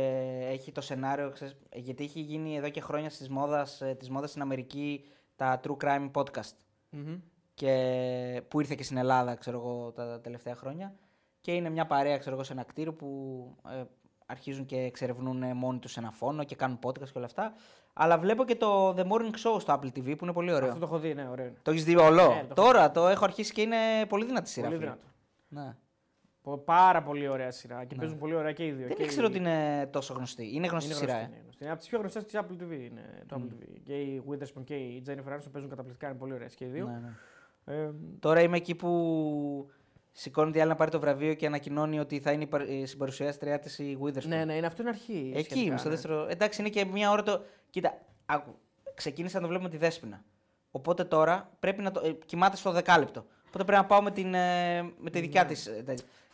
έχει 0.51 0.73
το 0.73 0.81
σενάριο, 0.81 1.31
ξέρεις, 1.31 1.57
γιατί 1.75 2.05
έχει 2.05 2.21
γίνει 2.21 2.57
εδώ 2.57 2.69
και 2.69 2.81
χρόνια 2.81 3.11
στις 3.11 3.29
μόδας, 3.29 3.81
ε, 3.81 3.95
της 3.99 4.11
μόδας 4.11 4.31
στην 4.31 4.43
Αμερική 4.43 5.05
τα 5.37 5.61
True 5.65 5.77
Crime 5.85 6.11
Podcast 6.13 6.55
Μμμ. 6.91 7.19
και 7.55 8.43
που 8.49 8.61
ήρθε 8.61 8.75
και 8.75 8.83
στην 8.83 8.97
Ελλάδα 8.97 9.35
ξέρω 9.35 9.59
εγώ 9.59 9.93
τα 9.93 10.21
τελευταία 10.21 10.55
χρόνια 10.55 10.95
και 11.41 11.53
είναι 11.53 11.71
μια 11.71 11.87
παρέα 11.87 12.19
ξέρω 12.19 12.35
εγώ 12.35 12.45
σε 12.45 12.53
ένα 12.53 12.63
κτίριο 12.63 12.93
που 12.93 13.09
ε, 13.71 13.83
αρχίζουν 14.27 14.67
και 14.67 14.77
εξερευνούν 14.77 15.57
μόνοι 15.57 15.79
τους 15.79 15.97
ένα 15.97 16.11
φόνο 16.11 16.45
και 16.45 16.55
κάνουν 16.55 16.79
podcast 16.83 17.09
και 17.09 17.17
όλα 17.17 17.27
αυτά 17.27 17.53
αλλά 17.93 18.19
βλέπω 18.19 18.45
και 18.45 18.57
το 18.57 18.91
The 18.91 19.03
Morning 19.03 19.35
Show 19.45 19.61
στο 19.61 19.79
Apple 19.81 19.87
TV 19.87 20.17
που 20.19 20.25
είναι 20.25 20.33
πολύ 20.33 20.53
ωραίο. 20.53 20.69
Αυτό 20.69 20.81
το 20.81 20.87
έχω 20.87 20.99
δει, 20.99 21.15
ναι, 21.15 21.29
ωραίο. 21.29 21.47
είναι. 21.47 21.57
Το 21.63 21.71
έχεις 21.71 21.85
δει 21.85 21.97
όλο; 21.97 22.29
Ναι, 22.29 22.41
το 22.41 22.47
έχω 22.49 22.55
Τώρα 22.55 22.91
το 22.91 23.09
έχω 23.09 23.25
αρχίσει 23.25 23.53
και 23.53 23.63
είναι 23.63 23.77
πολύ 24.09 24.25
δυνατή 24.25 24.49
σειρά. 24.49 24.67
Πολύ 24.67 24.79
φίλε. 24.79 24.91
δυνατό. 24.91 25.07
Ναι. 25.49 25.77
Πο- 26.43 26.59
Πάρα 26.59 27.03
πολύ 27.03 27.29
ωραία 27.29 27.51
σειρά 27.51 27.85
και 27.85 27.95
παίζουν 27.95 28.19
πολύ 28.19 28.35
ωραία 28.35 28.53
και 28.53 28.67
οι 28.67 28.71
δύο. 28.73 28.87
Δεν 28.87 28.97
και 28.97 29.03
ήξερα 29.03 29.23
οι- 29.27 29.29
ότι 29.29 29.39
είναι 29.39 29.87
τόσο 29.93 30.15
γνωστή. 30.15 30.55
Είναι 30.55 30.67
γνωστή 30.67 30.91
είναι 30.91 30.99
σειρά. 30.99 31.13
γνωστή, 31.13 31.31
ε. 31.33 31.35
είναι 31.35 31.43
γνωστή. 31.43 31.63
Είναι 31.63 31.71
από 31.73 31.81
τις 31.81 31.89
πιο 31.89 31.99
γνωστές 31.99 32.25
της 32.25 32.35
Apple 32.41 32.63
TV. 32.63 32.73
Είναι 32.91 33.23
το 33.27 33.37
Apple 33.41 33.53
TV. 33.55 33.79
Και 33.83 33.93
η 34.01 34.23
Witherspoon 34.31 34.65
και 34.65 34.75
η 34.75 35.03
Jennifer 35.07 35.33
Aniston 35.33 35.51
παίζουν 35.53 35.71
καταπληκτικά, 35.71 36.09
είναι 36.09 36.19
πολύ 36.19 36.33
ωραίε 36.33 36.47
και 36.55 36.65
οι 36.65 36.69
δύο. 36.69 36.87
Ναι, 36.87 37.01
ναι. 37.75 37.75
Ε, 37.85 37.91
Τώρα 38.21 38.41
είμαι 38.43 38.57
εκεί 38.57 38.75
που 38.75 39.71
σηκώνει 40.13 40.53
η 40.59 40.61
άλλη 40.61 40.69
να 40.71 40.77
πάρει 40.77 40.91
το 40.91 41.01
βραβείο 41.01 41.35
και 41.35 41.47
ανακοινώνει 41.47 41.99
ότι 42.01 42.21
θα 42.21 42.33
είναι 42.33 42.43
η 42.43 42.47
παρ- 42.47 42.69
η 42.69 42.87
συμπαρουσιάστριά 42.87 43.59
της 43.59 43.79
η 43.79 43.99
Witherspoon. 44.03 44.25
ναι, 44.27 44.45
ναι, 44.45 44.55
είναι 44.57 44.67
αυτό 44.67 44.83
είναι 44.83 44.91
αρχή. 44.91 45.31
Εκεί 45.35 45.45
σχετικά, 45.45 45.61
είμαι, 45.67 45.79
στο 45.79 45.89
ναι. 45.89 45.95
δεύτερο. 45.95 46.27
Εντάξει, 46.29 46.61
είναι 46.61 46.71
και 46.71 46.85
μία 46.85 47.11
ώρα 47.11 47.23
το. 47.23 47.43
Κοίτα, 47.71 47.99
άκου. 48.27 48.59
Ξεκίνησα 48.95 49.37
να 49.37 49.43
το 49.43 49.49
βλέπω 49.49 49.63
με 49.65 49.71
τη 49.71 49.77
δέσπινα. 49.77 50.25
Οπότε 50.71 51.05
τώρα 51.05 51.51
πρέπει 51.61 51.83
να 51.83 51.91
το. 51.91 52.01
Ε, 52.05 52.11
κοιμάται 52.27 52.57
στο 52.57 52.71
δεκάλεπτο. 52.73 53.27
Οπότε 53.51 53.65
πρέπει 53.65 53.81
να 53.83 53.85
πάω 53.87 54.03
με, 54.03 54.11
την, 54.11 54.35
ε, 54.35 54.83
με 54.99 55.11
τη 55.11 55.21
δικιά 55.21 55.43
Ναι. 55.43 55.49
της. 55.49 55.71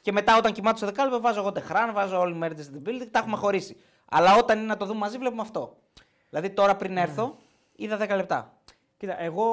και 0.01 0.13
μετά 0.13 0.37
όταν 0.37 0.53
κοιμάται 0.53 0.77
στο 0.77 0.87
δεκάλεπτο 0.87 1.21
βάζω 1.21 1.41
εγώ 1.41 1.53
τεχράν, 1.53 1.93
βάζω 1.93 2.19
όλη 2.21 2.35
μέρα 2.35 2.63
στην 2.63 2.83
building, 2.87 3.07
τα 3.11 3.19
έχουμε 3.19 3.37
χωρίσει. 3.37 3.77
Αλλά 4.11 4.37
όταν 4.37 4.59
είναι 4.59 4.67
να 4.67 4.77
το 4.77 4.87
δούμε 4.87 4.99
μαζί 4.99 5.19
βλέπουμε 5.19 5.43
αυτό. 5.43 5.77
Δηλαδή 6.31 6.51
τώρα 6.51 6.77
πριν 6.77 6.97
έρθω 6.97 7.37
είδα 7.77 7.97
10 8.01 8.09
λεπτά. 8.17 8.53
Κοίτα, 8.99 9.21
εγώ 9.23 9.45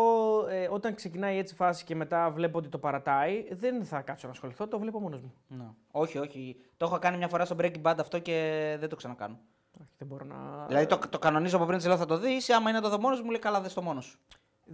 ε, 0.49 0.67
όταν 0.71 0.95
ξεκινάει 0.95 1.37
έτσι 1.37 1.53
η 1.53 1.57
φάση 1.57 1.83
και 1.83 1.95
μετά 1.95 2.29
βλέπω 2.29 2.57
ότι 2.57 2.67
το 2.67 2.77
παρατάει, 2.77 3.45
δεν 3.51 3.85
θα 3.85 4.01
κάτσω 4.01 4.27
να 4.27 4.33
ασχοληθώ, 4.33 4.67
το 4.67 4.79
βλέπω 4.79 4.99
μόνος 4.99 5.21
μου. 5.21 5.33
Ναι. 5.47 5.65
Όχι, 5.91 6.17
όχι. 6.17 6.55
Το 6.77 6.85
έχω 6.85 6.99
κάνει 6.99 7.17
μια 7.17 7.27
φορά 7.27 7.45
στο 7.45 7.55
Breaking 7.59 7.81
Bad 7.81 7.95
αυτό 7.99 8.19
και 8.19 8.75
δεν 8.79 8.89
το 8.89 8.95
ξανακάνω. 8.95 9.39
Όχι, 9.81 9.91
δεν 9.97 10.07
μπορώ 10.07 10.25
να. 10.25 10.65
Δηλαδή 10.67 10.85
το, 10.85 10.99
το 11.09 11.19
κανονίζω 11.19 11.57
από 11.57 11.65
πριν 11.65 11.79
τη 11.79 11.87
λέω 11.87 11.97
θα 11.97 12.05
το 12.05 12.17
δεις, 12.17 12.49
άμα 12.49 12.69
είναι 12.69 12.77
να 12.79 12.83
το 12.83 12.89
δω 12.89 12.99
μόνος 12.99 13.21
μου 13.21 13.29
λέει 13.29 13.39
καλά, 13.39 13.61
δες 13.61 13.73
το 13.73 13.81
μόνος 13.81 14.05
σου. 14.05 14.17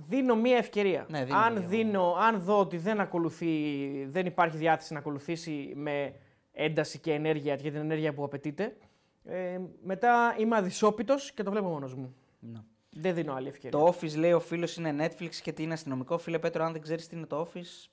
Δίνω 0.07 0.35
μία 0.35 0.57
ευκαιρία. 0.57 1.05
Ναι, 1.09 1.23
δίνω 1.23 1.37
αν, 1.37 1.53
μία. 1.53 1.67
δίνω, 1.67 2.13
αν 2.13 2.39
δω 2.39 2.59
ότι 2.59 2.77
δεν, 2.77 2.99
ακολουθεί, 2.99 4.05
δεν 4.05 4.25
υπάρχει 4.25 4.57
διάθεση 4.57 4.93
να 4.93 4.99
ακολουθήσει 4.99 5.73
με 5.75 6.13
ένταση 6.51 6.99
και 6.99 7.13
ενέργεια 7.13 7.55
για 7.55 7.71
την 7.71 7.79
ενέργεια 7.79 8.13
που 8.13 8.23
απαιτείται, 8.23 8.77
ε, 9.25 9.59
μετά 9.83 10.35
είμαι 10.39 10.55
αδυσόπιτος 10.55 11.31
και 11.31 11.43
το 11.43 11.51
βλέπω 11.51 11.67
μόνος 11.67 11.95
μου. 11.95 12.15
Ναι. 12.39 12.59
Δεν 12.89 13.13
δίνω 13.13 13.33
άλλη 13.33 13.47
ευκαιρία. 13.47 13.79
Το 13.79 13.87
Office 13.87 14.15
λέει 14.15 14.31
ο 14.33 14.39
φίλος 14.39 14.77
είναι 14.77 14.95
Netflix 15.05 15.35
και 15.35 15.51
τι 15.51 15.63
είναι 15.63 15.73
αστυνομικό. 15.73 16.17
Φίλε 16.17 16.39
Πέτρο, 16.39 16.63
αν 16.63 16.71
δεν 16.71 16.81
ξέρεις 16.81 17.07
τι 17.07 17.15
είναι 17.15 17.25
το 17.25 17.47
Office. 17.47 17.89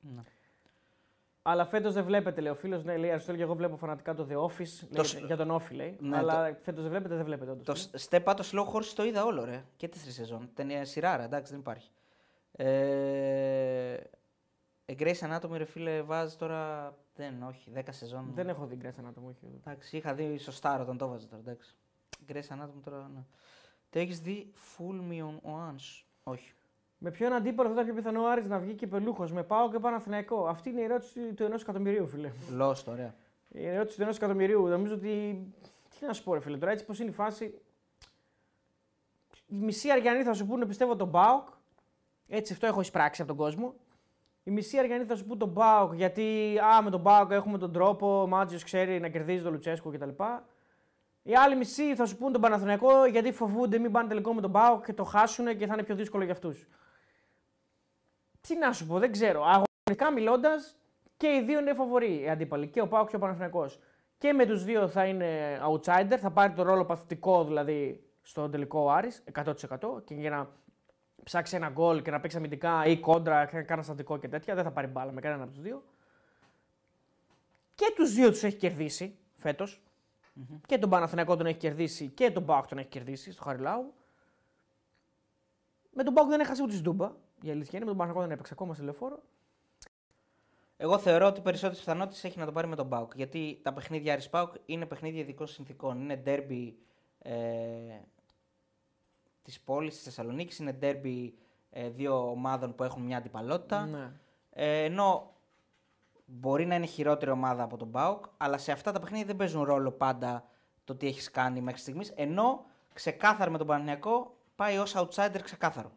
Ναι. 0.00 0.22
Αλλά 1.48 1.64
φέτος 1.66 1.94
δεν 1.94 2.04
βλέπετε, 2.04 2.40
λέει 2.40 2.52
ο 2.52 2.54
φίλος. 2.54 2.84
Ναι, 2.84 2.96
λέει 2.96 3.08
Αριστοτέλη, 3.10 3.38
και 3.38 3.44
εγώ 3.44 3.54
βλέπω 3.54 3.76
φανατικά 3.76 4.14
το 4.14 4.26
The 4.30 4.34
Office. 4.36 4.68
Το 4.80 4.86
λέει, 4.90 5.04
σ- 5.04 5.18
Για 5.24 5.36
τον 5.36 5.50
Όφη, 5.50 5.74
λέει. 5.74 5.96
Ναι, 6.00 6.16
αλλά 6.16 6.58
φέτος 6.62 6.82
δεν 6.82 6.90
βλέπετε, 6.90 7.14
δεν 7.14 7.24
βλέπετε. 7.24 7.50
Όντως, 7.50 7.90
Το 7.90 7.98
ναι. 7.98 8.18
Step 8.24 8.32
Out, 8.32 8.36
το 8.36 8.44
Slow 8.52 8.74
Horse 8.76 8.92
το 8.94 9.04
είδα 9.04 9.24
όλο, 9.24 9.44
ρε. 9.44 9.64
Και 9.76 9.88
τι 9.88 9.98
τρει 9.98 10.10
σεζόν. 10.10 10.50
Ταινία 10.54 10.84
σειράρα, 10.84 11.22
εντάξει, 11.22 11.50
δεν 11.52 11.60
υπάρχει. 11.60 11.90
Ε, 12.52 13.96
A 14.86 14.92
Grey's 14.98 15.18
Anatomy, 15.30 15.56
ρε 15.56 15.64
φίλε, 15.64 16.02
βάζεις 16.02 16.36
τώρα. 16.36 16.94
Δεν, 17.14 17.42
όχι, 17.42 17.70
10 17.74 17.80
σεζόν. 17.90 18.30
Δεν 18.34 18.48
έχω 18.48 18.66
δει 18.66 18.78
Grey's 18.82 19.00
Anatomy. 19.04 19.28
όχι. 19.28 19.60
Εντάξει, 19.60 19.96
είχα 19.96 20.14
δει 20.14 20.38
στο 20.38 20.52
Star 20.60 20.78
όταν 20.80 20.98
το 20.98 21.08
βάζα 21.08 21.26
τώρα, 21.26 21.42
εντάξει. 21.46 21.76
Grey's 22.28 22.54
Anatomy 22.56 22.80
τώρα, 22.84 23.10
ναι. 23.14 23.24
Το 23.90 23.98
έχεις 23.98 24.20
δει 24.20 24.52
Full 24.78 25.12
Me 25.12 25.20
on 25.20 25.50
Once; 25.50 26.04
Όχι. 26.24 26.52
Με 26.98 27.10
ποιον 27.10 27.32
αντίπαλο 27.32 27.68
θα 27.68 27.74
ήταν 27.74 27.84
πιο 27.84 27.94
πιθανό 27.94 28.22
ο 28.22 28.30
Άρης 28.30 28.48
να 28.48 28.58
βγει 28.58 28.74
και 28.74 28.86
πελούχος, 28.86 29.32
με 29.32 29.42
πάω 29.42 29.70
και 29.70 29.78
Παναθηναϊκό; 29.78 30.46
Αυτή 30.46 30.70
είναι 30.70 30.80
η 30.80 30.84
ερώτηση 30.84 31.34
του 31.34 31.42
ενός 31.42 31.62
εκατομμυρίου, 31.62 32.06
φίλε. 32.06 32.32
Lost, 32.60 32.84
ωραία. 32.86 33.14
Η 33.48 33.66
ερώτηση 33.66 33.96
του 33.96 34.02
ενός 34.02 34.16
εκατομμυρίου. 34.16 34.66
Νομίζω 34.66 34.94
ότι. 34.94 35.44
Τι 35.98 36.06
να 36.06 36.12
σου 36.12 36.22
πω, 36.22 36.34
ρε 36.34 36.40
φίλε, 36.40 36.56
τώρα 36.56 36.72
έτσι 36.72 36.84
πως 36.84 36.98
είναι 36.98 37.10
η 37.10 37.12
φάση. 37.12 37.60
Οι 39.46 39.54
μισοί 39.56 39.90
Αριανοί 39.90 40.22
θα 40.22 40.34
σου 40.34 40.46
πούνε 40.46 40.66
πιστεύω 40.66 40.96
τον 40.96 41.08
Μπάουκ. 41.08 41.48
Έτσι, 42.28 42.52
αυτό 42.52 42.66
έχω 42.66 42.80
εισπράξει 42.80 43.22
από 43.22 43.30
τον 43.30 43.40
κόσμο. 43.40 43.74
Οι 44.42 44.50
μισοί 44.50 44.78
Αριανοί 44.78 45.04
θα 45.04 45.16
σου 45.16 45.24
πούνε 45.24 45.38
τον 45.38 45.48
Μπάουκ 45.48 45.94
γιατί 45.94 46.58
α, 46.58 46.82
με 46.82 46.90
τον 46.90 47.00
Μπάουκ 47.00 47.30
έχουμε 47.30 47.58
τον 47.58 47.72
τρόπο, 47.72 48.22
ο 48.22 48.26
Μάτζιος 48.26 48.64
ξέρει 48.64 49.00
να 49.00 49.08
κερδίζει 49.08 49.42
τον 49.42 49.52
Λουτσέσκο 49.52 49.90
κτλ. 49.90 50.08
Οι 51.22 51.34
άλλοι 51.34 51.56
μισοί 51.56 51.94
θα 51.94 52.06
σου 52.06 52.16
πούνε 52.16 52.32
τον 52.32 52.40
Παναθηναϊκό 52.40 53.06
γιατί 53.06 53.32
φοβούνται 53.32 53.78
μην 53.78 53.92
πάνε 53.92 54.08
τελικό 54.08 54.34
με 54.34 54.40
τον 54.40 54.50
Μπάουκ 54.50 54.84
και 54.84 54.92
το 54.92 55.04
χάσουν 55.04 55.56
και 55.56 55.66
θα 55.66 55.72
είναι 55.72 55.82
πιο 55.82 55.94
δύσκολο 55.94 56.24
για 56.24 56.32
αυτούς. 56.32 56.66
Τι 58.46 58.56
να 58.56 58.72
σου 58.72 58.86
πω, 58.86 58.98
δεν 58.98 59.12
ξέρω. 59.12 59.42
Αγωνιστικά 59.42 60.12
μιλώντας, 60.12 60.76
και 61.16 61.26
οι 61.26 61.42
δύο 61.42 61.58
είναι 61.58 61.74
φαβοροί 61.74 62.20
οι 62.20 62.28
αντίπαλοι. 62.28 62.68
Και 62.68 62.80
ο 62.80 62.88
Πάουκ 62.88 63.08
και 63.08 63.16
ο 63.16 63.18
Παναθηναϊκός. 63.18 63.78
Και 64.18 64.32
με 64.32 64.46
τους 64.46 64.64
δύο 64.64 64.88
θα 64.88 65.04
είναι 65.06 65.60
outsider, 65.70 66.16
θα 66.20 66.30
πάρει 66.30 66.52
το 66.52 66.62
ρόλο 66.62 66.84
παθητικό 66.84 67.44
δηλαδή 67.44 68.04
στο 68.22 68.48
τελικό 68.48 68.80
ο 68.80 68.90
Άρης, 68.90 69.24
100%. 69.32 70.02
Και 70.04 70.14
για 70.14 70.30
να 70.30 70.50
ψάξει 71.22 71.56
ένα 71.56 71.68
γκολ 71.68 72.02
και 72.02 72.10
να 72.10 72.20
παίξει 72.20 72.36
αμυντικά 72.36 72.84
ή 72.84 72.98
κόντρα, 72.98 73.46
και 73.46 73.56
να 73.56 73.62
κάνει 73.62 73.82
στατικό 73.82 74.16
και 74.18 74.28
τέτοια, 74.28 74.54
δεν 74.54 74.64
θα 74.64 74.70
πάρει 74.70 74.86
μπάλα 74.86 75.12
με 75.12 75.20
κανέναν 75.20 75.42
από 75.42 75.52
τους 75.52 75.62
δύο. 75.62 75.84
Και 77.74 77.92
τους 77.96 78.12
δύο 78.12 78.30
τους 78.30 78.42
έχει 78.42 78.56
κερδίσει 78.56 79.18
φέτος. 79.36 79.82
Και 80.66 80.78
τον 80.78 80.90
Παναθηναϊκό 80.90 81.36
τον 81.36 81.46
έχει 81.46 81.58
κερδίσει 81.58 82.08
και 82.08 82.30
τον 82.30 82.44
Πάουκ 82.44 82.66
τον 82.66 82.78
έχει 82.78 82.88
κερδίσει 82.88 83.32
στο 83.32 83.42
Χαριλάου. 83.42 83.94
Με 85.92 86.02
τον 86.02 86.14
Πάουκ 86.14 86.28
δεν 86.28 86.40
έχασε 86.40 86.62
ούτε 86.62 86.72
στην 86.72 86.84
Τούμπα. 86.84 87.12
Η 87.46 87.50
αλήθεια 87.50 87.78
είναι, 87.78 87.84
με 87.84 87.90
τον 87.90 87.96
Παναθηναϊκό 87.96 88.20
δεν 88.20 88.30
έπαιξε 88.30 88.52
ακόμα 88.52 88.74
στη 88.74 88.82
λεωφόρο. 88.82 89.22
Εγώ 90.76 90.98
θεωρώ 90.98 91.26
ότι 91.26 91.40
περισσότερες 91.40 91.78
πιθανότητες 91.78 92.24
έχει 92.24 92.38
να 92.38 92.44
το 92.44 92.52
πάρει 92.52 92.66
με 92.66 92.76
τον 92.76 92.86
Μπάουκ. 92.86 93.12
Γιατί 93.14 93.60
τα 93.62 93.72
παιχνίδια 93.72 94.12
Άρης 94.12 94.28
Πάουκ 94.28 94.54
είναι 94.66 94.86
παιχνίδια 94.86 95.20
ειδικών 95.20 95.46
συνθήκων. 95.46 96.00
Είναι 96.00 96.16
ντέρμπι 96.16 96.78
ε, 97.18 97.34
της 99.42 99.60
πόλης 99.60 99.94
της 99.94 100.02
Θεσσαλονίκης, 100.02 100.58
είναι 100.58 100.72
ντέρμπι 100.72 101.34
ε, 101.70 101.88
δύο 101.88 102.30
ομάδων 102.30 102.74
που 102.74 102.84
έχουν 102.84 103.02
μια 103.02 103.16
αντιπαλότητα. 103.16 103.86
Ναι. 103.86 104.12
Ε, 104.50 104.84
ενώ 104.84 105.34
μπορεί 106.24 106.66
να 106.66 106.74
είναι 106.74 106.86
χειρότερη 106.86 107.30
ομάδα 107.30 107.62
από 107.62 107.76
τον 107.76 107.88
Μπάουκ, 107.88 108.24
αλλά 108.36 108.58
σε 108.58 108.72
αυτά 108.72 108.92
τα 108.92 109.00
παιχνίδια 109.00 109.26
δεν 109.26 109.36
παίζουν 109.36 109.62
ρόλο 109.62 109.90
πάντα 109.90 110.48
το 110.84 110.94
τι 110.94 111.06
έχεις 111.06 111.30
κάνει 111.30 111.60
μέχρι 111.60 111.80
στιγμής. 111.80 112.12
Ενώ 112.16 112.64
ξεκάθαρα 112.92 113.50
με 113.50 113.58
τον 113.58 113.66
Παναγιακό 113.66 114.36
πάει 114.56 114.78
ως 114.78 114.94
outsider 114.96 115.40
ξεκάθαρο. 115.42 115.92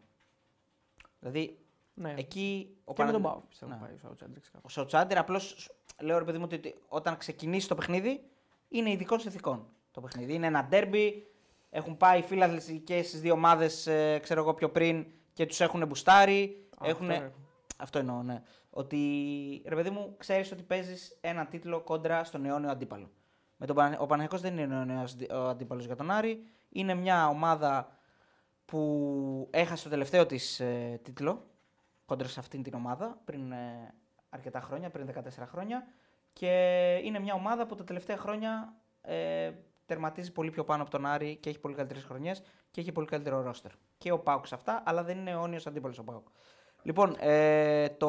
Δηλαδή 1.20 1.58
ναι. 1.94 2.14
εκεί 2.16 2.76
ο 2.84 2.92
και 2.92 3.04
με 3.04 3.12
τον 3.12 3.22
Παναθηνα- 3.22 3.28
Πάουκ 3.28 3.44
πιστεύω 3.48 3.72
Ναι. 3.72 3.78
πάει 3.78 3.92
ως 3.94 4.00
outsider 4.02 4.40
ξεκάθαρα. 4.40 4.62
ο 4.62 4.68
Σοτσάντερ 4.68 5.18
απλώς 5.18 5.70
λέω 6.00 6.18
ρε 6.18 6.24
παιδί 6.24 6.38
μου 6.38 6.48
ότι 6.52 6.74
όταν 6.88 7.16
ξεκινήσει 7.16 7.68
το 7.68 7.74
παιχνίδι 7.74 8.24
είναι 8.68 8.90
ειδικών 8.90 9.20
συνθηκών 9.20 9.66
το 9.90 10.00
παιχνίδι. 10.00 10.34
Είναι 10.34 10.46
ένα 10.46 10.64
ντέρμπι. 10.64 11.24
Έχουν 11.70 11.96
πάει 11.96 12.18
οι 12.18 12.22
φίλαθλοι 12.22 12.78
και 12.78 13.02
στις 13.02 13.20
δύο 13.20 13.32
ομάδες, 13.32 13.88
ξέρω 14.20 14.40
εγώ 14.40 14.54
πιο 14.54 14.70
πριν 14.70 15.06
και 15.32 15.46
τους 15.46 15.60
έχουν 15.60 15.86
μπουστάρει. 15.86 16.68
Α, 16.78 16.88
έχουν... 16.88 17.10
αυτό, 17.10 17.22
ναι. 17.22 17.30
Αυτό 17.76 17.98
εννοώ, 17.98 18.22
ναι. 18.22 18.42
Ότι 18.70 18.98
ρε 19.66 19.74
παιδί 19.74 19.90
μου, 19.90 20.14
ξέρεις 20.18 20.52
ότι 20.52 20.62
παίζεις 20.62 21.18
έναν 21.20 21.48
τίτλο 21.48 21.80
κόντρα 21.80 22.24
στον 22.24 22.44
αιώνιο 22.44 22.70
αντίπαλο. 22.70 23.10
Με 23.56 23.66
τον 23.66 23.76
Πανα... 23.76 23.98
Ο 23.98 24.06
Παναγιακός 24.06 24.40
δεν 24.40 24.58
είναι 24.58 24.74
ο 24.74 24.78
αιώνιος 24.78 25.12
αντι- 25.12 25.32
ο 25.32 25.48
αντίπαλος 25.48 25.84
για 25.86 25.96
τον 25.96 26.10
Άρη. 26.10 26.42
Είναι 26.68 26.94
μια 26.94 27.28
ομάδα 27.28 27.98
που 28.70 29.48
έχασε 29.50 29.84
το 29.84 29.90
τελευταίο 29.90 30.26
της 30.26 30.60
ε, 30.60 31.00
τίτλο 31.02 31.46
κόντρα 32.04 32.28
σε 32.28 32.40
αυτήν 32.40 32.62
την 32.62 32.74
ομάδα 32.74 33.18
πριν 33.24 33.52
ε, 33.52 33.94
αρκετά 34.28 34.60
χρόνια, 34.60 34.90
πριν 34.90 35.06
14 35.14 35.20
χρόνια. 35.46 35.86
Και 36.32 36.50
είναι 37.04 37.18
μια 37.18 37.34
ομάδα 37.34 37.66
που 37.66 37.74
τα 37.74 37.84
τελευταία 37.84 38.16
χρόνια 38.16 38.74
ε, 39.00 39.50
τερματίζει 39.86 40.32
πολύ 40.32 40.50
πιο 40.50 40.64
πάνω 40.64 40.82
από 40.82 40.90
τον 40.90 41.06
Άρη 41.06 41.36
και 41.36 41.48
έχει 41.48 41.58
πολύ 41.58 41.74
καλύτερες 41.74 42.04
χρονιές 42.04 42.42
και 42.70 42.80
έχει 42.80 42.92
πολύ 42.92 43.06
καλύτερο 43.06 43.42
ρόστερ. 43.42 43.70
Και 43.98 44.12
ο 44.12 44.18
Πάουκ 44.18 44.46
σε 44.46 44.54
αυτά, 44.54 44.82
αλλά 44.86 45.02
δεν 45.02 45.18
είναι 45.18 45.30
αιώνιος 45.30 45.66
αντίπαλος 45.66 45.98
ο 45.98 46.04
Πάουκ. 46.04 46.26
Λοιπόν, 46.82 47.16
ε, 47.18 47.88
το 47.88 48.08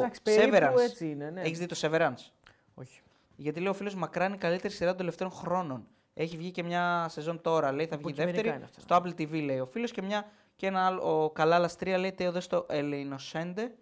Εντάξει, 0.00 0.22
περίπου 0.22 0.56
Severance. 0.56 0.82
έτσι 0.82 1.10
είναι, 1.10 1.30
ναι. 1.30 1.40
Έχεις 1.40 1.58
δει 1.58 1.66
το 1.66 1.76
Severance; 1.80 2.30
Όχι. 2.74 3.00
Γιατί 3.36 3.60
λέει 3.60 3.68
ο 3.68 3.74
φίλος 3.74 3.94
μακράν 3.94 4.32
η 4.32 4.36
καλύτερη 4.36 4.72
σειρά 4.72 4.88
των 4.88 4.98
τελευταίων 4.98 5.30
χρόνων. 5.30 5.86
Έχει 6.18 6.36
βγει 6.36 6.50
και 6.50 6.62
μια 6.62 7.06
σεζόν 7.08 7.40
τώρα, 7.40 7.72
λέει, 7.72 7.86
θα 7.86 7.96
βγει 7.96 8.08
Υποκειμενικά 8.08 8.42
δεύτερη. 8.42 8.56
είναι 8.56 8.64
αυτά. 8.64 8.80
Στο 8.80 8.96
Apple 8.96 9.20
TV 9.20 9.44
λέει 9.44 9.58
ο 9.58 9.66
φίλος 9.66 9.90
και, 9.90 10.02
μια, 10.02 10.26
και 10.56 10.66
ένα 10.66 10.86
άλλο, 10.86 11.22
ο 11.22 11.30
Καλάλα 11.30 11.70
3 11.78 11.96
λέει 11.98 12.12
τέο 12.12 12.40
στο 12.40 12.66
Ελεϊνοσέντε. 12.68 13.74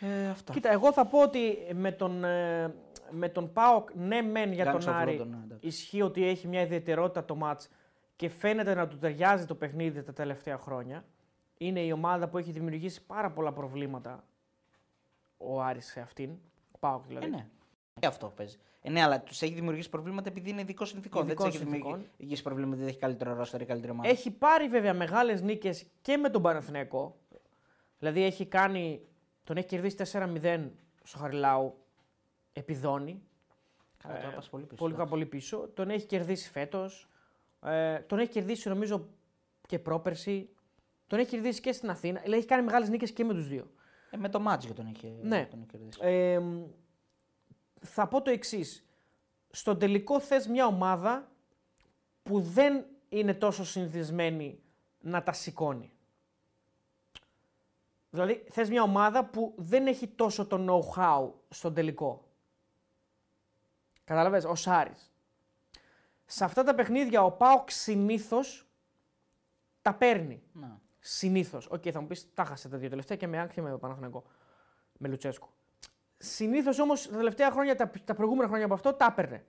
Ε, 0.00 0.28
αυτά. 0.28 0.52
Κοίτα, 0.52 0.72
εγώ 0.72 0.92
θα 0.92 1.06
πω 1.06 1.22
ότι 1.22 1.58
με 1.74 1.92
τον, 1.92 2.24
ε, 2.24 2.74
με 3.10 3.28
τον 3.28 3.52
ΠΑΟΚ, 3.52 3.88
ναι 3.94 4.22
μεν 4.22 4.52
για 4.52 4.64
Gangs 4.64 4.80
τον 4.80 4.92
of 4.92 4.96
Άρη, 4.96 5.18
London, 5.20 5.26
ναι, 5.26 5.36
εντάξει. 5.44 5.66
ισχύει 5.66 6.02
ότι 6.02 6.26
έχει 6.26 6.48
μια 6.48 6.60
ιδιαιτερότητα 6.60 7.24
το 7.24 7.34
μάτς 7.34 7.68
και 8.16 8.28
φαίνεται 8.28 8.74
να 8.74 8.88
του 8.88 8.98
ταιριάζει 8.98 9.46
το 9.46 9.54
παιχνίδι 9.54 10.02
τα 10.02 10.12
τελευταία 10.12 10.58
χρόνια. 10.58 11.04
Είναι 11.58 11.80
η 11.80 11.92
ομάδα 11.92 12.28
που 12.28 12.38
έχει 12.38 12.50
δημιουργήσει 12.50 13.02
πάρα 13.06 13.30
πολλά 13.30 13.52
προβλήματα 13.52 14.24
ο 15.36 15.62
Άρης 15.62 15.86
σε 15.86 16.00
αυτήν, 16.00 16.30
ο 16.72 16.78
ΠΑΟΚ 16.78 17.06
δηλαδή. 17.06 17.26
Ε, 17.26 17.28
ναι. 17.28 17.46
Και 18.00 18.06
αυτό 18.06 18.32
παίζει. 18.36 18.56
Ε, 18.86 18.90
ναι, 18.90 19.02
αλλά 19.02 19.20
τους 19.20 19.42
έχει 19.42 19.52
δημιουργήσει 19.54 19.88
προβλήματα 19.88 20.28
επειδή 20.28 20.50
είναι 20.50 20.60
ειδικός 20.60 20.88
συνθηκών. 20.88 21.20
Δεν 21.20 21.30
Ειδικών 21.30 21.46
τους 21.50 21.54
έχει 21.60 21.64
συνθηκών. 21.64 22.04
δημιουργήσει 22.16 22.42
προβλήματα 22.42 22.74
επειδή 22.76 22.88
έχει 22.90 22.98
καλύτερο 22.98 23.34
ρόστερ 23.34 23.60
ή 23.60 23.64
καλύτερη 23.64 23.92
ομάδα. 23.92 24.08
Έχει 24.08 24.30
πάρει 24.30 24.68
βέβαια 24.68 24.94
μεγάλες 24.94 25.42
νίκες 25.42 25.86
και 26.02 26.16
με 26.16 26.28
τον 26.28 26.42
Παναθηναϊκό. 26.42 27.16
Δηλαδή 27.98 28.22
έχει 28.24 28.46
κάνει, 28.46 29.00
τον 29.44 29.56
έχει 29.56 29.66
κερδίσει 29.66 29.96
4-0 30.12 30.70
στο 31.02 31.18
Χαριλάου, 31.18 31.78
επιδόνει. 32.52 33.22
Καλά, 34.02 34.20
τώρα 34.20 34.34
πας 34.34 34.48
πολύ 34.48 34.64
πίσω. 34.64 34.76
Πολύ, 34.76 34.94
πολύ 35.08 35.26
πίσω. 35.26 35.68
Τον 35.74 35.90
έχει 35.90 36.06
κερδίσει 36.06 36.50
φέτος. 36.50 37.08
Ε, 37.62 37.98
τον 37.98 38.18
έχει 38.18 38.30
κερδίσει 38.30 38.68
νομίζω 38.68 39.08
και 39.66 39.78
πρόπερση. 39.78 40.48
Τον 41.06 41.18
έχει 41.18 41.28
κερδίσει 41.28 41.60
και 41.60 41.72
στην 41.72 41.90
Αθήνα. 41.90 42.20
Δηλαδή 42.20 42.38
έχει 42.38 42.48
κάνει 42.48 42.64
μεγάλες 42.64 42.88
νίκες 42.88 43.12
και 43.12 43.24
με 43.24 43.32
τους 43.34 43.48
δύο. 43.48 43.70
Ε, 44.10 44.16
με 44.16 44.28
το 44.28 44.40
Μάτζιο 44.40 44.74
τον 44.74 44.86
είχε, 44.86 45.08
Ναι. 45.22 45.46
τον 45.50 45.58
είχε 45.58 45.68
κερδίσει. 45.70 45.98
Ε, 46.02 46.40
θα 47.86 48.08
πω 48.08 48.22
το 48.22 48.30
εξής. 48.30 48.86
Στον 49.50 49.78
τελικό 49.78 50.20
θες 50.20 50.46
μια 50.46 50.66
ομάδα 50.66 51.30
που 52.22 52.40
δεν 52.40 52.84
είναι 53.08 53.34
τόσο 53.34 53.64
συνηθισμένη 53.64 54.62
να 55.00 55.22
τα 55.22 55.32
σηκώνει. 55.32 55.92
Δηλαδή 58.10 58.46
θες 58.50 58.68
μια 58.68 58.82
ομάδα 58.82 59.24
που 59.24 59.54
δεν 59.56 59.86
έχει 59.86 60.08
τόσο 60.08 60.46
το 60.46 60.66
know-how 60.68 61.30
στον 61.48 61.74
τελικό. 61.74 62.28
Κατάλαβες, 64.04 64.44
ο 64.44 64.54
Σάρης. 64.54 65.12
Σε 66.24 66.44
αυτά 66.44 66.62
τα 66.62 66.74
παιχνίδια 66.74 67.24
ο 67.24 67.32
ΠΑΟΚ 67.32 67.70
συνήθως 67.70 68.66
τα 69.82 69.94
παίρνει. 69.94 70.42
Να. 70.52 70.80
Συνήθως. 70.98 71.66
ΟΚ, 71.70 71.82
θα 71.92 72.00
μου 72.00 72.06
πεις 72.06 72.34
τα 72.34 72.44
'χασε 72.44 72.68
τα 72.68 72.76
δύο 72.76 72.88
τελευταία 72.88 73.16
και 73.16 73.26
με 73.26 73.40
ΑΕΚ 73.40 73.52
και 73.52 73.62
με 73.62 73.78
Παναθηναϊκό. 73.78 74.24
Με 74.98 75.08
Λουτσέσκου. 75.08 75.48
Συνήθως 76.16 76.78
όμως 76.78 77.08
τα 77.08 77.16
τελευταία 77.16 77.50
χρόνια, 77.50 77.74
τα, 77.74 77.90
τα 78.04 78.14
προηγούμενα 78.14 78.48
χρόνια 78.48 78.64
από 78.64 78.74
αυτό, 78.74 78.92
τα 78.92 79.06
έπαιρνε. 79.10 79.44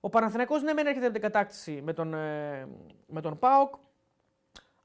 Ο 0.00 0.08
Παναθηναϊκός 0.08 0.62
ναι, 0.62 0.72
μεν 0.72 0.86
έρχεται 0.86 1.04
από 1.04 1.14
την 1.14 1.22
κατάκτηση 1.22 1.80
με 1.84 1.92
τον, 1.92 2.14
ε, 2.14 2.68
με 3.06 3.20
τον 3.20 3.38
ΠΑΟΚ, 3.38 3.74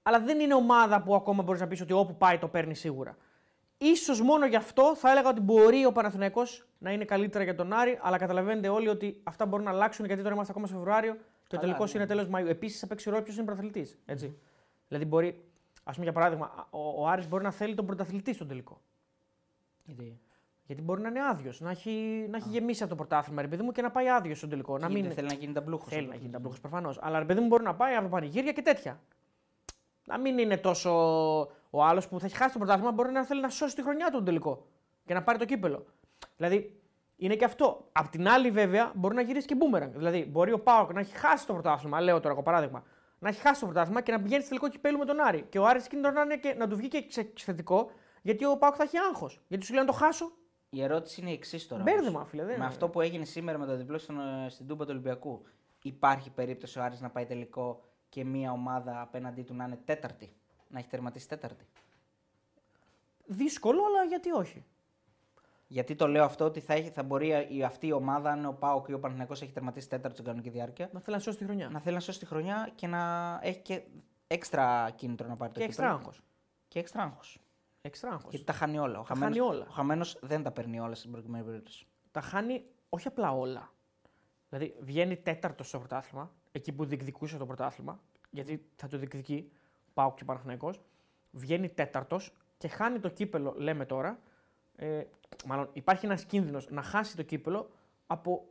αλλά 0.02 0.20
δεν 0.20 0.40
είναι 0.40 0.54
ομάδα 0.54 1.02
που 1.02 1.16
ακόμα 1.16 1.44
μπορείς 1.44 1.62
να 1.62 1.68
πεις 1.68 1.82
ότι 1.82 1.94
όπου 1.94 2.16
πάει 2.18 2.38
το 2.38 2.48
παίρνει 2.48 2.76
σίγουρα. 2.76 3.18
Ίσως 3.78 4.22
μόνο 4.22 4.46
γι' 4.46 4.56
αυτό 4.56 4.96
θα 4.96 5.12
έλεγα 5.12 5.30
ότι 5.30 5.42
μπορεί 5.42 5.86
ο 5.86 5.92
Παναθηναϊκός 5.92 6.68
να 6.78 6.92
είναι 6.92 7.06
καλύτερα 7.06 7.44
για 7.44 7.56
τον 7.56 7.74
Άρη, 7.74 8.00
αλλά 8.02 8.18
καταλαβαίνετε 8.18 8.70
όλοι 8.70 8.88
ότι 8.88 9.22
αυτά 9.24 9.46
μπορούν 9.46 9.66
να 9.66 9.72
αλλάξουν 9.72 10.06
γιατί 10.06 10.22
τώρα 10.22 10.34
είμαστε 10.34 10.52
ακόμα 10.52 10.68
σε 10.68 10.74
Φεβρουάριο 10.74 11.14
και 11.14 11.56
ο 11.56 11.60
Καλά, 11.60 11.62
τελικός 11.62 11.94
ναι. 11.94 12.00
είναι 12.00 12.08
τέλος 12.08 12.28
Μαΐου. 12.34 12.50
Επίσης 12.50 12.80
θα 12.80 12.88
παίξει 12.88 13.10
ρόλο 13.10 13.22
ποιος 13.22 13.36
είναι 13.36 13.46
πρωταθλητής. 13.46 14.00
Έτσι. 14.06 14.38
Δηλαδή 14.88 15.06
μπορεί, 15.06 15.46
ας 15.84 15.94
πούμε 15.94 16.04
για 16.04 16.14
παράδειγμα, 16.14 16.68
ο, 16.70 17.04
ο 17.04 17.08
Άρης 17.08 17.28
μπορεί 17.28 17.44
να 17.44 17.52
θέλει 17.52 17.76
τον 17.76 17.86
πρωταθλητή 17.86 18.34
στον 18.34 18.48
τελικό. 18.48 18.82
Γιατί; 19.84 20.20
Γιατί 20.66 20.82
μπορεί 20.82 21.02
να 21.02 21.08
είναι 21.08 21.28
άδειος, 21.28 21.60
να 21.60 21.70
έχει, 21.70 22.26
να 22.30 22.38
έχει 22.38 22.50
γεμίσει 22.50 22.82
από 22.82 22.90
το 22.92 22.96
πρωτάθλημα, 22.98 23.42
ρε 23.42 23.48
παιδί 23.48 23.64
μου, 23.64 23.72
και 23.72 23.82
να 23.82 23.92
πάει 23.92 24.10
άδειος 24.10 24.38
στον 24.38 24.50
τελικό. 24.50 24.78
Να 24.78 24.88
Γιατί 24.88 25.02
μην... 25.02 25.12
θέλει 25.12 25.28
να 25.28 25.34
γίνει 25.34 25.54
ταμπλούχο. 25.54 25.86
Θέλει 25.88 26.08
να 26.08 26.16
γίνει 26.16 26.32
ταμπλούχο 26.32 26.56
προφανώς. 26.62 27.00
Αλλά 27.02 27.20
ρε 27.20 27.26
παιδί 27.26 27.40
μου 27.40 27.48
μπορεί 27.48 27.64
να 27.64 27.76
πάει 27.76 27.96
από 27.96 28.08
πανηγύρια 28.08 28.52
και 28.52 28.62
τέτοια. 28.62 29.00
Να 30.06 30.18
μην 30.18 30.38
είναι 30.38 30.58
τόσο. 30.58 30.92
Ο 31.70 31.84
άλλος 31.84 32.08
που 32.08 32.20
θα 32.20 32.26
έχει 32.26 32.36
χάσει 32.36 32.54
το 32.54 32.60
πρωτάθλημα 32.60 32.92
μπορεί 32.92 33.12
να 33.12 33.26
θέλει 33.26 33.42
να 33.42 33.50
σώσει 33.50 33.76
τη 33.76 33.82
χρονιά 33.82 34.06
του 34.06 34.12
τον 34.12 34.26
τελικό 34.26 34.68
και 35.06 35.14
να 35.14 35.24
πάρει 35.24 35.38
το 35.38 35.46
κύπελο. 35.46 35.86
Δηλαδή 36.38 36.80
είναι 37.16 37.36
και 37.36 37.46
αυτό. 37.46 37.90
Απ' 37.92 38.08
την 38.08 38.28
άλλη, 38.28 38.52
βέβαια, 38.52 38.92
μπορεί 38.96 39.16
να 39.16 39.22
γυρίσει 39.22 39.48
και 39.48 39.56
μπούμεραγκ. 39.56 39.94
Δηλαδή 39.96 40.26
μπορεί 40.26 40.52
ο 40.52 40.60
Πάοκ 40.60 40.94
να 40.94 41.00
έχει 41.00 41.16
χάσει 41.16 41.48
το 41.48 41.54
πρωτάθλημα, 41.54 42.02
λέω 42.02 42.20
τώρα 42.20 42.34
εγώ 42.34 42.44
παράδειγμα, 42.44 42.84
να 43.20 43.30
έχει 43.30 43.42
χάσει 43.42 43.60
το 43.60 43.66
πρωτάθλημα 43.66 44.02
και 44.02 44.12
να 44.12 44.22
πηγαίνει 44.22 44.42
στο 44.42 44.50
τελικό 44.50 44.70
κυπέλου 44.70 44.98
με 44.98 45.06
τον 45.06 45.20
Άρη. 45.20 45.46
Και 45.50 45.60
ο 45.60 45.66
Άρης 45.66 45.86
εκείνη 45.86 46.02
να, 46.02 46.22
είναι 46.22 46.38
και, 46.38 46.54
να 46.58 46.68
του 46.68 46.76
βγει 46.76 46.88
και 46.88 47.06
ξε- 47.08 47.40
θετικό, 47.40 47.92
γιατί 48.22 48.46
ο 48.46 48.58
Πάοκ 48.58 48.74
θα 48.78 48.84
έχει 48.84 48.98
άγχος. 48.98 49.42
Γιατί 49.48 49.66
σου 49.66 49.74
λέει 49.74 49.82
να 49.84 49.92
το 49.92 49.98
χάσω. 49.98 50.32
Η 50.76 50.82
ερώτηση 50.84 51.22
είναι 51.22 51.30
η 51.30 51.34
εξής 51.34 51.68
τώρα. 51.68 51.84
Μπέρδεμα, 51.84 52.18
όμως. 52.18 52.30
φίλε. 52.30 52.44
Δεν... 52.44 52.60
Με 52.60 52.66
αυτό 52.66 52.90
που 52.90 53.02
έγινε 53.02 53.26
σήμερα 53.26 53.58
με 53.58 53.66
το 53.66 53.76
διπλό 53.78 53.98
στον, 53.98 54.20
ε, 54.20 54.50
στην 54.50 54.68
Τούμπα 54.68 54.84
του 54.84 54.90
Ολυμπιακού, 54.94 55.42
υπάρχει 55.82 56.30
περίπτωση 56.30 56.80
ο 56.80 56.84
Άρης 56.84 57.02
να 57.02 57.10
πάει 57.10 57.26
τελικό 57.26 57.84
και 58.10 58.24
μια 58.26 58.52
ομάδα 58.52 59.02
απέναντί 59.02 59.42
του 59.44 59.54
να 59.54 59.64
είναι 59.66 59.80
τέταρτη. 59.86 60.34
Να 60.68 60.80
έχει 60.80 60.88
τερματίσει 60.88 61.28
τέταρτη; 61.28 61.66
Δύσκολο, 63.26 63.82
αλλά 63.86 64.04
γιατί 64.04 64.32
όχι; 64.32 64.66
Γιατί 65.68 65.96
το 65.96 66.08
λέω 66.08 66.24
αυτό 66.24 66.46
ότι 66.46 66.60
θα, 66.60 66.74
έχει, 66.74 66.90
θα 66.90 67.04
μπορεί 67.04 67.48
η, 67.50 67.64
αυτή 67.64 67.88
η 67.88 67.92
ομάδα, 67.92 68.32
αν 68.32 68.46
ο 68.46 68.52
Πάοκ 68.52 68.88
ή 68.88 68.94
ο 68.94 69.00
Παναθηναϊκός 69.00 69.42
έχει 69.42 69.52
τερματίσει 69.52 69.90
τέταρτο 69.90 70.12
στην 70.14 70.26
κανονική 70.26 70.50
διάρκεια, 70.50 70.90
Να 70.94 71.00
θέλει 71.00 71.16
να 71.16 71.22
σώσει 71.22 71.38
τη 71.38 71.44
χρονιά. 71.46 71.70
να 71.70 71.80
θέλει 71.80 71.96
να 71.96 72.02
σώσει 72.02 72.20
τη 72.20 72.26
χρονιά 72.26 72.72
και 72.76 72.88
να 72.88 73.40
έχει 73.44 73.60
και 73.60 73.82
έξτρα 74.28 74.90
κίνητρο 74.96 75.28
να 75.28 75.36
πάρει 75.36 75.52
το 75.52 75.60
Και 75.60 75.66
κύπελλο. 75.68 75.88
έξτρα 75.88 76.02
άγχος. 76.02 76.24
Και 76.68 76.80
έξτρα 76.80 77.02
άγχος. 77.04 77.40
Έξτρα 77.86 78.10
άγχος. 78.10 78.30
Γιατί 78.30 78.46
τα 78.46 78.54
χάνει 78.54 78.78
όλα. 78.78 79.00
Ο 79.00 79.02
Τα 79.02 79.08
χαμένος, 79.08 79.38
χάνει 79.38 79.50
όλα. 79.50 79.66
Ο 79.70 79.72
χαμένος 79.72 80.18
δεν 80.22 80.44
τα 80.44 80.52
παίρνει 80.52 80.80
όλα 80.80 80.96
στην 80.96 81.12
προκειμένη 81.12 81.46
περίπτωση. 81.46 81.88
τα 82.12 82.22
χάνει 82.22 82.66
όχι 82.90 83.08
απλά 83.08 83.32
όλα. 83.32 83.72
Δηλαδή 84.50 84.76
βγαίνει 84.80 85.18
τέταρτο 85.18 85.64
στο 85.64 85.78
πρωτάθλημα, 85.80 86.32
εκεί 86.52 86.72
που 86.72 86.86
διεκδικούσε 86.86 87.38
το 87.38 87.46
πρωτάθλημα, 87.46 88.00
γιατί 88.30 88.66
θα 88.76 88.88
το 88.88 88.98
διεκδικεί 88.98 89.52
ΠΑΟ 89.94 90.14
και 90.14 90.24
Παναθηναϊκός, 90.24 90.82
βγαίνει 91.32 91.70
τέταρτος 91.70 92.34
και 92.58 92.68
χάνει 92.68 93.00
το 93.00 93.10
κύπελο, 93.10 93.54
λέμε 93.58 93.86
τώρα. 93.86 94.20
Ε, 94.76 95.04
μάλλον 95.46 95.70
υπάρχει 95.74 96.06
ένας 96.06 96.26
κίνδυνος 96.26 96.70
να 96.70 96.82
χάσει 96.82 97.16
το 97.16 97.24
κύπελο 97.24 97.70
από. 98.08 98.48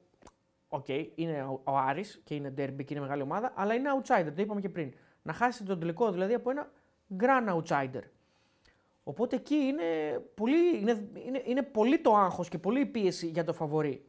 ΟΚ, 0.69 0.89
είναι 1.15 1.43
ο, 1.43 1.61
ο 1.65 1.77
Άρης 1.77 2.21
και 2.25 2.35
είναι 2.35 2.55
derby 2.57 2.85
και 2.85 2.95
είναι 2.95 3.01
μεγάλη 3.01 3.23
ομάδα, 3.23 3.53
αλλά 3.57 3.75
είναι 3.75 3.91
outsider, 3.99 4.33
το 4.35 4.43
είπαμε 4.43 4.61
και 4.61 4.69
πριν. 4.69 4.95
Να 5.23 5.33
χάσει 5.33 5.65
τον 5.65 5.79
τελικό 5.79 6.11
δηλαδή 6.11 6.35
από 6.35 6.51
ένα 6.51 6.71
grand 7.19 7.63
outsider. 7.63 8.03
Οπότε 9.05 9.37
εκεί 9.37 9.55
είναι 9.55 10.19
πολύ, 10.35 10.79
είναι, 10.81 11.09
είναι, 11.27 11.43
είναι 11.47 11.63
πολύ 11.63 11.99
το 11.99 12.17
άγχος 12.17 12.49
και 12.49 12.59
πολύ 12.59 12.81
η 12.81 12.87
πίεση 12.87 13.27
για 13.27 13.45
το 13.45 13.53
φαβορή. 13.53 14.05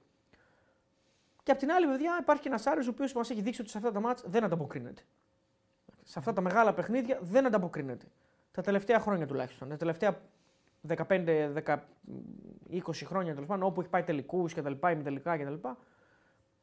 Και 1.44 1.52
απ' 1.52 1.58
την 1.58 1.72
άλλη, 1.72 1.88
παιδιά, 1.88 2.18
υπάρχει 2.22 2.42
και 2.42 2.48
ένας 2.48 2.66
Άρης 2.66 2.88
ο 2.88 2.90
οποίος 2.90 3.14
μας 3.14 3.30
έχει 3.30 3.42
δείξει 3.42 3.62
ότι 3.62 3.70
σε 3.70 3.78
αυτά 3.78 3.92
τα 3.92 4.00
μάτς 4.00 4.24
δεν 4.28 4.44
ανταποκρίνεται. 4.44 5.02
Σε 6.04 6.20
αυτά 6.20 6.34
τα 6.34 6.42
μεγάλα 6.42 6.74
παιχνίδια 6.74 7.20
δεν 7.22 7.46
ανταποκρίνεται. 7.46 8.06
Τα 8.52 8.62
τελευταία 8.62 9.00
χρόνια 9.00 9.28
τουλάχιστον. 9.28 9.70
Τα 9.70 9.78
τελευταία 9.78 10.22
15, 10.88 11.52
10, 11.66 11.78
20 12.72 12.80
χρόνια 13.06 13.34
τέλος 13.34 13.48
πάντων, 13.48 13.64
όπου 13.64 13.82
έχει 13.82 13.90
πάει 13.90 14.04
τελικούς 14.04 14.54
και 14.54 14.62
τα 14.62 14.70
λοιπά, 14.70 14.92
ημιτελικά 14.92 15.38
και 15.38 15.44
τα 15.44 15.50
λοιπά. 15.50 15.78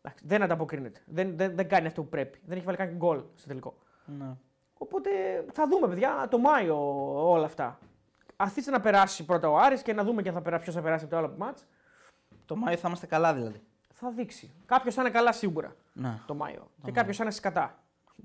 εντάξει, 0.02 0.24
Δεν 0.26 0.42
ανταποκρίνεται. 0.42 1.00
Δεν, 1.06 1.36
δεν, 1.36 1.54
δεν 1.54 1.68
κάνει 1.68 1.86
αυτό 1.86 2.02
που 2.02 2.08
πρέπει. 2.08 2.40
Δεν 2.46 2.56
έχει 2.56 2.66
βάλει 2.66 2.76
καν 2.76 2.96
γκολ 2.96 3.22
στο 3.34 3.48
τελικό. 3.48 3.74
Ναι. 4.18 4.36
Οπότε 4.78 5.10
θα 5.52 5.68
δούμε, 5.68 5.88
παιδιά, 5.88 6.26
το 6.30 6.38
Μάιο 6.38 6.76
όλα 7.30 7.44
αυτά. 7.44 7.78
Αφήστε 8.42 8.70
να 8.70 8.80
περάσει 8.80 9.24
πρώτα 9.24 9.48
ο 9.48 9.56
Άρης 9.58 9.82
και 9.82 9.92
να 9.92 10.04
δούμε 10.04 10.22
και 10.22 10.28
αν 10.28 10.34
θα 10.34 10.42
περάσει, 10.42 10.62
ποιος 10.62 10.74
θα 10.74 10.80
περάσει 10.82 11.04
από 11.04 11.12
το 11.12 11.18
άλλο 11.18 11.34
μάτς. 11.38 11.66
Το 12.46 12.56
Μάιο 12.56 12.76
θα 12.76 12.88
είμαστε 12.88 13.06
καλά 13.06 13.34
δηλαδή. 13.34 13.62
Θα 13.92 14.10
δείξει. 14.10 14.50
Κάποιος 14.66 14.94
θα 14.94 15.00
είναι 15.00 15.10
καλά 15.10 15.32
σίγουρα 15.32 15.76
Ναι. 15.92 16.20
το 16.26 16.34
Μάιο. 16.34 16.70
και 16.84 16.90
κάποιος 16.90 17.16
θα 17.16 17.22
είναι 17.22 17.32
σκατά. 17.32 17.78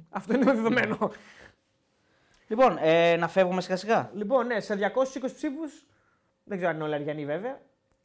Αυτό 0.10 0.34
είναι 0.34 0.44
δεδομένο. 0.46 1.12
Λοιπόν, 2.48 2.78
ε, 2.80 3.16
να 3.16 3.28
φεύγουμε 3.28 3.62
σιγά 3.62 3.76
σιγά. 3.76 4.10
λοιπόν, 4.14 4.48
ναι, 4.48 4.60
σε 4.60 4.76
220 4.76 5.34
ψήφους, 5.34 5.86
δεν 6.44 6.58
ξέρω 6.58 6.70
αν 6.72 6.76
είναι 6.76 6.86
όλοι 6.86 6.94
αριανοί 6.96 7.26
βέβαια, 7.26 7.62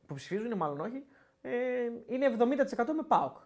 που 0.06 0.14
ψηφίζουν, 0.14 0.50
ή 0.50 0.54
μάλλον 0.54 0.80
όχι, 0.80 1.04
ε, 1.42 1.50
είναι 2.08 2.26
70% 2.26 2.92
με 2.96 3.02
ΠΑΟΚ. 3.08 3.36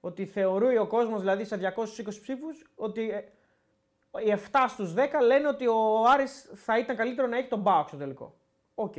Ότι 0.00 0.26
θεωρεί 0.26 0.78
ο 0.78 0.86
κόσμος 0.86 1.20
δηλαδή 1.20 1.44
σε 1.44 1.56
220 1.56 2.20
ψήφους 2.20 2.66
ότι 2.74 3.10
ε, 3.10 3.24
οι 4.26 4.30
7 4.50 4.64
στους 4.68 4.94
10 4.94 4.98
λένε 5.22 5.48
ότι 5.48 5.66
ο 5.66 6.04
Άρης 6.08 6.50
θα 6.54 6.78
ήταν 6.78 6.96
καλύτερο 6.96 7.26
να 7.28 7.36
έχει 7.38 7.48
τον 7.48 7.62
ΠΑΟΚ 7.62 7.88
στο 7.88 7.96
τελικό. 7.96 8.34
Οκ. 8.74 8.94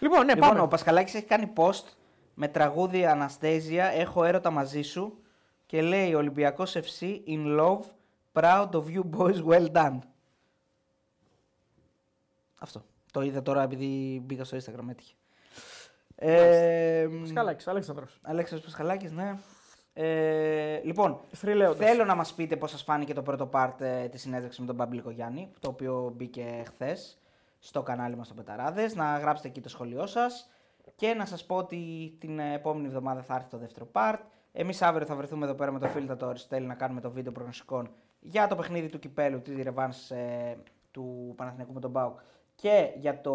Λοιπόν, 0.00 0.24
ναι, 0.26 0.34
Λοιπόν, 0.34 0.48
πάμε. 0.48 0.60
ο 0.60 0.68
Πασχαλάκης 0.68 1.14
έχει 1.14 1.24
κάνει 1.26 1.52
post 1.56 1.84
με 2.34 2.48
τραγούδι 2.48 3.06
Αναστέζια, 3.06 3.84
έχω 3.84 4.24
έρωτα 4.24 4.50
μαζί 4.50 4.82
σου 4.82 5.18
και 5.66 5.82
λέει 5.82 6.14
Ολυμπιακός 6.14 6.76
FC 6.76 7.20
in 7.26 7.58
love, 7.60 7.80
proud 8.32 8.70
of 8.70 8.84
you 8.84 9.02
boys, 9.18 9.44
well 9.44 9.72
done. 9.72 9.98
Αυτό. 12.58 12.84
Το 13.12 13.20
είδα 13.22 13.42
τώρα 13.42 13.62
επειδή 13.62 14.22
μπήκα 14.24 14.44
στο 14.44 14.56
Instagram, 14.56 14.88
έτυχε. 14.90 15.14
Ε, 16.14 17.00
Ε, 17.02 17.08
Πασχαλάκης, 17.20 17.66
Αλέξανδρος. 17.68 18.18
Αλέξανδρος 18.22 18.70
Πασχαλάκης, 18.70 19.12
ναι. 19.12 19.38
Ε, 19.98 20.80
λοιπόν, 20.84 21.20
Φρυλαίοντας. 21.32 21.88
θέλω 21.88 22.04
να 22.04 22.14
μας 22.14 22.34
πείτε 22.34 22.56
πώς 22.56 22.70
σας 22.70 22.82
φάνηκε 22.82 23.14
το 23.14 23.22
πρώτο 23.22 23.50
part 23.52 23.80
ε, 23.80 24.08
της 24.08 24.20
συνέντευξης 24.20 24.60
με 24.60 24.66
τον 24.66 24.76
Παμπλικό 24.76 25.10
Γιάννη, 25.10 25.50
το 25.60 25.68
οποίο 25.68 26.12
μπήκε 26.16 26.62
χθες 26.66 27.18
στο 27.58 27.82
κανάλι 27.82 28.16
μας 28.16 28.26
στο 28.26 28.34
Πεταράδες. 28.34 28.94
Να 28.94 29.18
γράψετε 29.18 29.48
εκεί 29.48 29.60
το 29.60 29.68
σχόλιο 29.68 30.06
σας 30.06 30.50
και 30.96 31.14
να 31.14 31.24
σας 31.24 31.44
πω 31.44 31.56
ότι 31.56 32.12
την 32.20 32.38
επόμενη 32.38 32.86
εβδομάδα 32.86 33.22
θα 33.22 33.34
έρθει 33.34 33.48
το 33.48 33.58
δεύτερο 33.58 33.88
part. 33.92 34.18
Εμείς 34.52 34.82
αύριο 34.82 35.06
θα 35.06 35.14
βρεθούμε 35.14 35.44
εδώ 35.44 35.54
πέρα 35.54 35.72
με 35.72 35.78
το 35.78 35.88
φίλο 35.88 36.16
του 36.16 36.26
Αριστοτέλη 36.26 36.66
να 36.66 36.74
κάνουμε 36.74 37.00
το 37.00 37.10
βίντεο 37.10 37.32
προγνωστικών 37.32 37.90
για 38.20 38.46
το 38.46 38.56
παιχνίδι 38.56 38.88
του 38.88 38.98
Κυπέλου, 38.98 39.42
τη 39.42 39.62
Ρεβάνς 39.62 40.10
ε, 40.10 40.58
του 40.90 41.32
Παναθηναϊκού 41.36 41.72
με 41.72 41.80
τον 41.80 41.90
Μπάουκ 41.90 42.18
και 42.54 42.92
για 42.96 43.20
το 43.20 43.32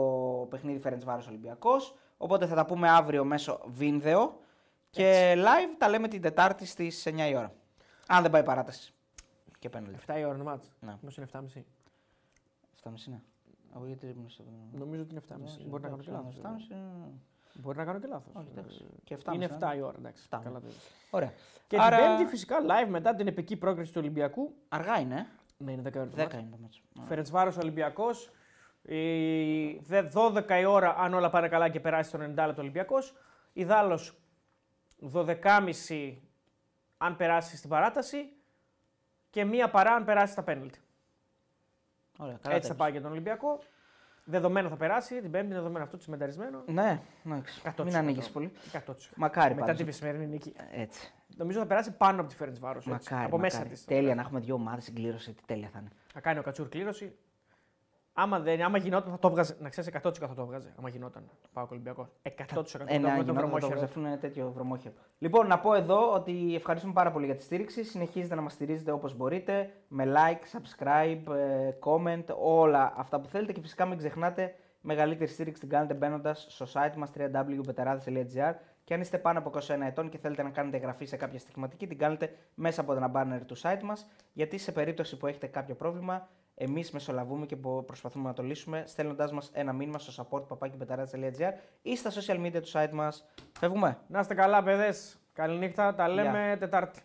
παιχνίδι 0.49 0.79
Φέρεντς 0.79 1.03
Βάρος 1.03 1.27
Ολυμπιακός. 1.27 1.95
Οπότε 2.17 2.45
θα 2.45 2.55
τα 2.55 2.65
πούμε 2.65 2.89
αύριο 2.89 3.23
μέσω 3.23 3.59
βίνδεο 3.65 4.39
και 4.91 5.33
live 5.37 5.75
τα 5.77 5.89
λέμε 5.89 6.07
την 6.07 6.21
Τετάρτη 6.21 6.65
στις 6.65 7.03
9 7.07 7.29
η 7.29 7.35
ώρα. 7.35 7.53
Αν 8.07 8.21
δεν 8.21 8.31
πάει 8.31 8.43
παράταση. 8.43 8.93
Και 9.59 9.69
πέναλτι. 9.69 9.99
7 10.07 10.19
η 10.19 10.23
ώρα 10.23 10.37
το 10.37 10.43
μάτς. 10.43 10.71
Ναι. 10.79 10.95
Νομίζω 11.01 11.21
είναι 11.21 11.29
7.30. 11.33 11.63
7.30 12.83 13.07
είναι. 13.07 13.23
Εγώ 13.75 13.85
γιατί 13.85 14.05
ήμουν 14.07 14.29
στο... 14.29 14.43
Νομίζω 14.71 15.01
ότι 15.01 15.11
είναι 15.11 15.21
7.30. 15.29 15.67
Μπορεί 15.67 15.81
να 15.83 15.89
κάνω 15.89 16.01
και 16.03 16.11
λάθος. 16.11 16.35
7.30 16.43 16.45
είναι- 16.71 17.11
Μπορεί 17.53 17.77
να 17.77 17.85
κάνω 17.85 17.99
και 17.99 18.07
λάθος. 18.07 18.33
Όχι, 18.35 18.47
εντάξει. 18.57 18.83
Ε, 18.83 18.99
Και 19.03 19.17
7.30 19.25 19.33
Είναι 19.33 19.45
είναι. 19.45 19.57
7 19.59 19.75
η 19.77 19.81
ώρα, 19.81 19.95
εντάξει. 19.97 20.23
7. 20.29 20.39
Καλά 20.43 20.59
το 20.59 20.65
είδες. 20.67 20.81
Ωραία. 21.09 21.33
Και 21.67 21.77
Άρα- 21.79 21.97
την 21.97 22.05
Πέμπτη 22.05 22.25
φυσικά 22.25 22.55
live 22.67 22.87
μετά 22.89 23.15
την 23.15 23.27
επική 23.27 23.57
πρόκριση 23.57 23.91
του 23.91 23.99
Ολυμπιακού. 24.01 24.53
Αργά 24.69 24.99
είναι. 24.99 25.15
ε. 25.15 25.25
Ναι, 25.63 25.71
είναι 25.71 25.81
10 25.81 25.95
η 25.95 25.99
ώρα. 25.99 26.07
το 26.09 26.15
10 26.15 26.19
μάτς. 26.23 26.33
είναι 26.33 26.49
το 26.51 26.57
μάτσο. 26.61 26.81
Φερετσβάρος 27.01 27.57
Ολυμπιακός. 27.57 28.31
Η 28.81 29.75
δε- 29.77 30.01
12 30.13 30.59
η 30.59 30.65
ώρα, 30.65 30.95
αν 30.97 31.13
όλα 31.13 31.29
πάνε 31.29 31.47
καλά 31.47 31.69
και 31.69 31.79
περάσει 31.79 32.11
το 32.11 32.17
90 32.17 32.45
λεπτό 32.45 32.61
Ολυμπιακός. 32.61 33.13
Ιδάλλως 33.53 34.20
12.30 35.13 36.13
αν 36.97 37.15
περάσει 37.15 37.57
στην 37.57 37.69
παράταση 37.69 38.29
και 39.29 39.45
μία 39.45 39.69
παρά 39.69 39.91
αν 39.91 40.03
περάσει 40.05 40.31
στα 40.31 40.43
πέναλτι. 40.43 40.79
Ωραία, 42.17 42.37
καλά 42.41 42.55
Έτσι 42.55 42.67
θα 42.67 42.73
τα 42.75 42.83
πάει 42.83 42.91
για 42.91 43.01
τον 43.01 43.11
Ολυμπιακό. 43.11 43.59
Δεδομένο 44.23 44.69
θα 44.69 44.75
περάσει, 44.75 45.21
την 45.21 45.31
Πέμπτη 45.31 45.45
είναι 45.45 45.55
δεδομένο 45.55 45.83
αυτό 45.83 45.97
τσιμενταρισμένο. 45.97 46.59
είπες. 46.61 46.73
Ναι, 46.73 47.01
εντάξει. 47.25 47.61
100%. 47.77 47.83
Μην 47.83 47.95
ανοίγεις 47.95 48.29
πολύ. 48.29 48.51
100%. 48.71 48.79
Μακάρι 49.15 49.49
Μετά 49.49 49.59
πάντως. 49.61 49.77
την 49.77 49.85
μεσημερινή 49.85 50.27
νίκη. 50.27 50.53
Έτσι. 50.71 51.13
Νομίζω 51.37 51.59
θα 51.59 51.65
περάσει 51.65 51.91
πάνω 51.91 52.19
από 52.21 52.29
τη 52.29 52.35
Φέρεντ 52.35 52.57
Βάρο. 52.59 52.81
Μακάρι, 52.85 53.25
Από 53.25 53.37
μέσα 53.37 53.57
μακάρι. 53.57 53.73
της. 53.75 53.85
Τέλεια 53.85 54.15
να 54.15 54.21
έχουμε 54.21 54.39
δύο 54.39 54.53
ομάδες 54.55 54.83
συγκλήρωση. 54.83 55.33
Τι 55.33 55.43
τέλεια 55.45 55.69
θα 55.73 55.79
είναι. 55.79 55.89
Θα 56.13 56.19
κάνει 56.19 56.39
ο 56.39 56.43
Κατσούρ 56.43 56.69
κλήρωση. 56.69 57.15
Άμα, 58.13 58.39
δεν, 58.39 58.61
άμα 58.61 58.77
γινόταν, 58.77 59.11
θα 59.11 59.19
το 59.19 59.27
έβγαζε. 59.27 59.57
Να 59.59 59.69
ξέρεις 59.69 59.89
100% 59.93 60.11
θα 60.13 60.33
το 60.33 60.41
έβγαζε. 60.41 60.73
Άμα 60.77 60.89
γινόταν. 60.89 61.29
Πάω 61.53 61.67
Ολυμπιακός. 61.71 62.07
100% 62.23 62.29
θα 62.43 62.59
Ε, 62.59 62.63
το 62.63 62.83
ναι, 62.85 62.95
έβγαζε 62.95 62.95
τον 62.95 63.05
γινόταν 63.05 63.25
να 63.25 63.25
το 63.25 63.33
βρωμόχερο. 63.33 63.67
βγάζει, 63.67 63.83
αφού 63.83 63.99
είναι 63.99 64.17
τέτοιο 64.17 64.51
βρωμόχερο. 64.51 64.93
Λοιπόν, 65.17 65.47
να 65.47 65.59
πω 65.59 65.73
εδώ 65.73 66.13
ότι 66.13 66.55
ευχαριστούμε 66.55 66.93
πάρα 66.93 67.11
πολύ 67.11 67.25
για 67.25 67.35
τη 67.35 67.43
στήριξη. 67.43 67.83
Συνεχίζετε 67.83 68.35
να 68.35 68.41
μας 68.41 68.53
στηρίζετε 68.53 68.91
όπως 68.91 69.15
μπορείτε. 69.15 69.73
Με 69.87 70.13
like, 70.15 70.57
subscribe, 70.57 71.35
ε, 71.35 71.71
comment, 71.83 72.25
όλα 72.39 72.93
αυτά 72.95 73.19
που 73.19 73.27
θέλετε. 73.27 73.51
Και 73.51 73.61
φυσικά 73.61 73.85
μην 73.85 73.97
ξεχνάτε, 73.97 74.55
μεγαλύτερη 74.81 75.31
στήριξη 75.31 75.61
την 75.61 75.69
κάνετε 75.69 75.93
μπαίνοντας 75.93 76.45
στο 76.49 76.65
site 76.73 76.95
μας 76.95 77.09
www.petarades.gr. 77.17 78.53
Και 78.83 78.93
αν 78.93 79.01
είστε 79.01 79.17
πάνω 79.17 79.39
από 79.39 79.49
21 79.49 79.59
ετών 79.87 80.09
και 80.09 80.17
θέλετε 80.17 80.43
να 80.43 80.49
κάνετε 80.49 80.77
εγγραφή 80.77 81.05
σε 81.05 81.15
κάποια 81.17 81.39
στοιχηματική, 81.39 81.87
την 81.87 81.97
κάνετε 81.97 82.35
μέσα 82.53 82.81
από 82.81 82.93
ένα 82.93 83.11
banner 83.15 83.41
του 83.45 83.57
site 83.57 83.81
μας. 83.83 84.07
Γιατί 84.33 84.57
σε 84.57 84.71
περίπτωση 84.71 85.17
που 85.17 85.27
έχετε 85.27 85.47
κάποιο 85.47 85.75
πρόβλημα, 85.75 86.29
εμείς 86.63 86.91
μεσολαβούμε 86.91 87.45
και 87.45 87.55
μπο- 87.55 87.83
προσπαθούμε 87.83 88.27
να 88.27 88.33
το 88.33 88.43
λύσουμε 88.43 88.83
στέλνοντάς 88.87 89.31
μας 89.31 89.49
ένα 89.53 89.73
μήνυμα 89.73 89.99
στο 89.99 90.27
support.petarades.gr 90.29 91.51
ή 91.81 91.95
στα 91.97 92.11
social 92.11 92.45
media 92.45 92.61
του 92.61 92.71
site 92.71 92.91
μας. 92.91 93.25
Φεύγουμε. 93.59 93.97
Να 94.07 94.19
είστε 94.19 94.33
καλά, 94.33 94.63
παιδες. 94.63 95.19
Καληνύχτα. 95.33 95.93
Τα 95.95 96.07
λέμε 96.07 96.55
Τετάρτη. 96.59 97.01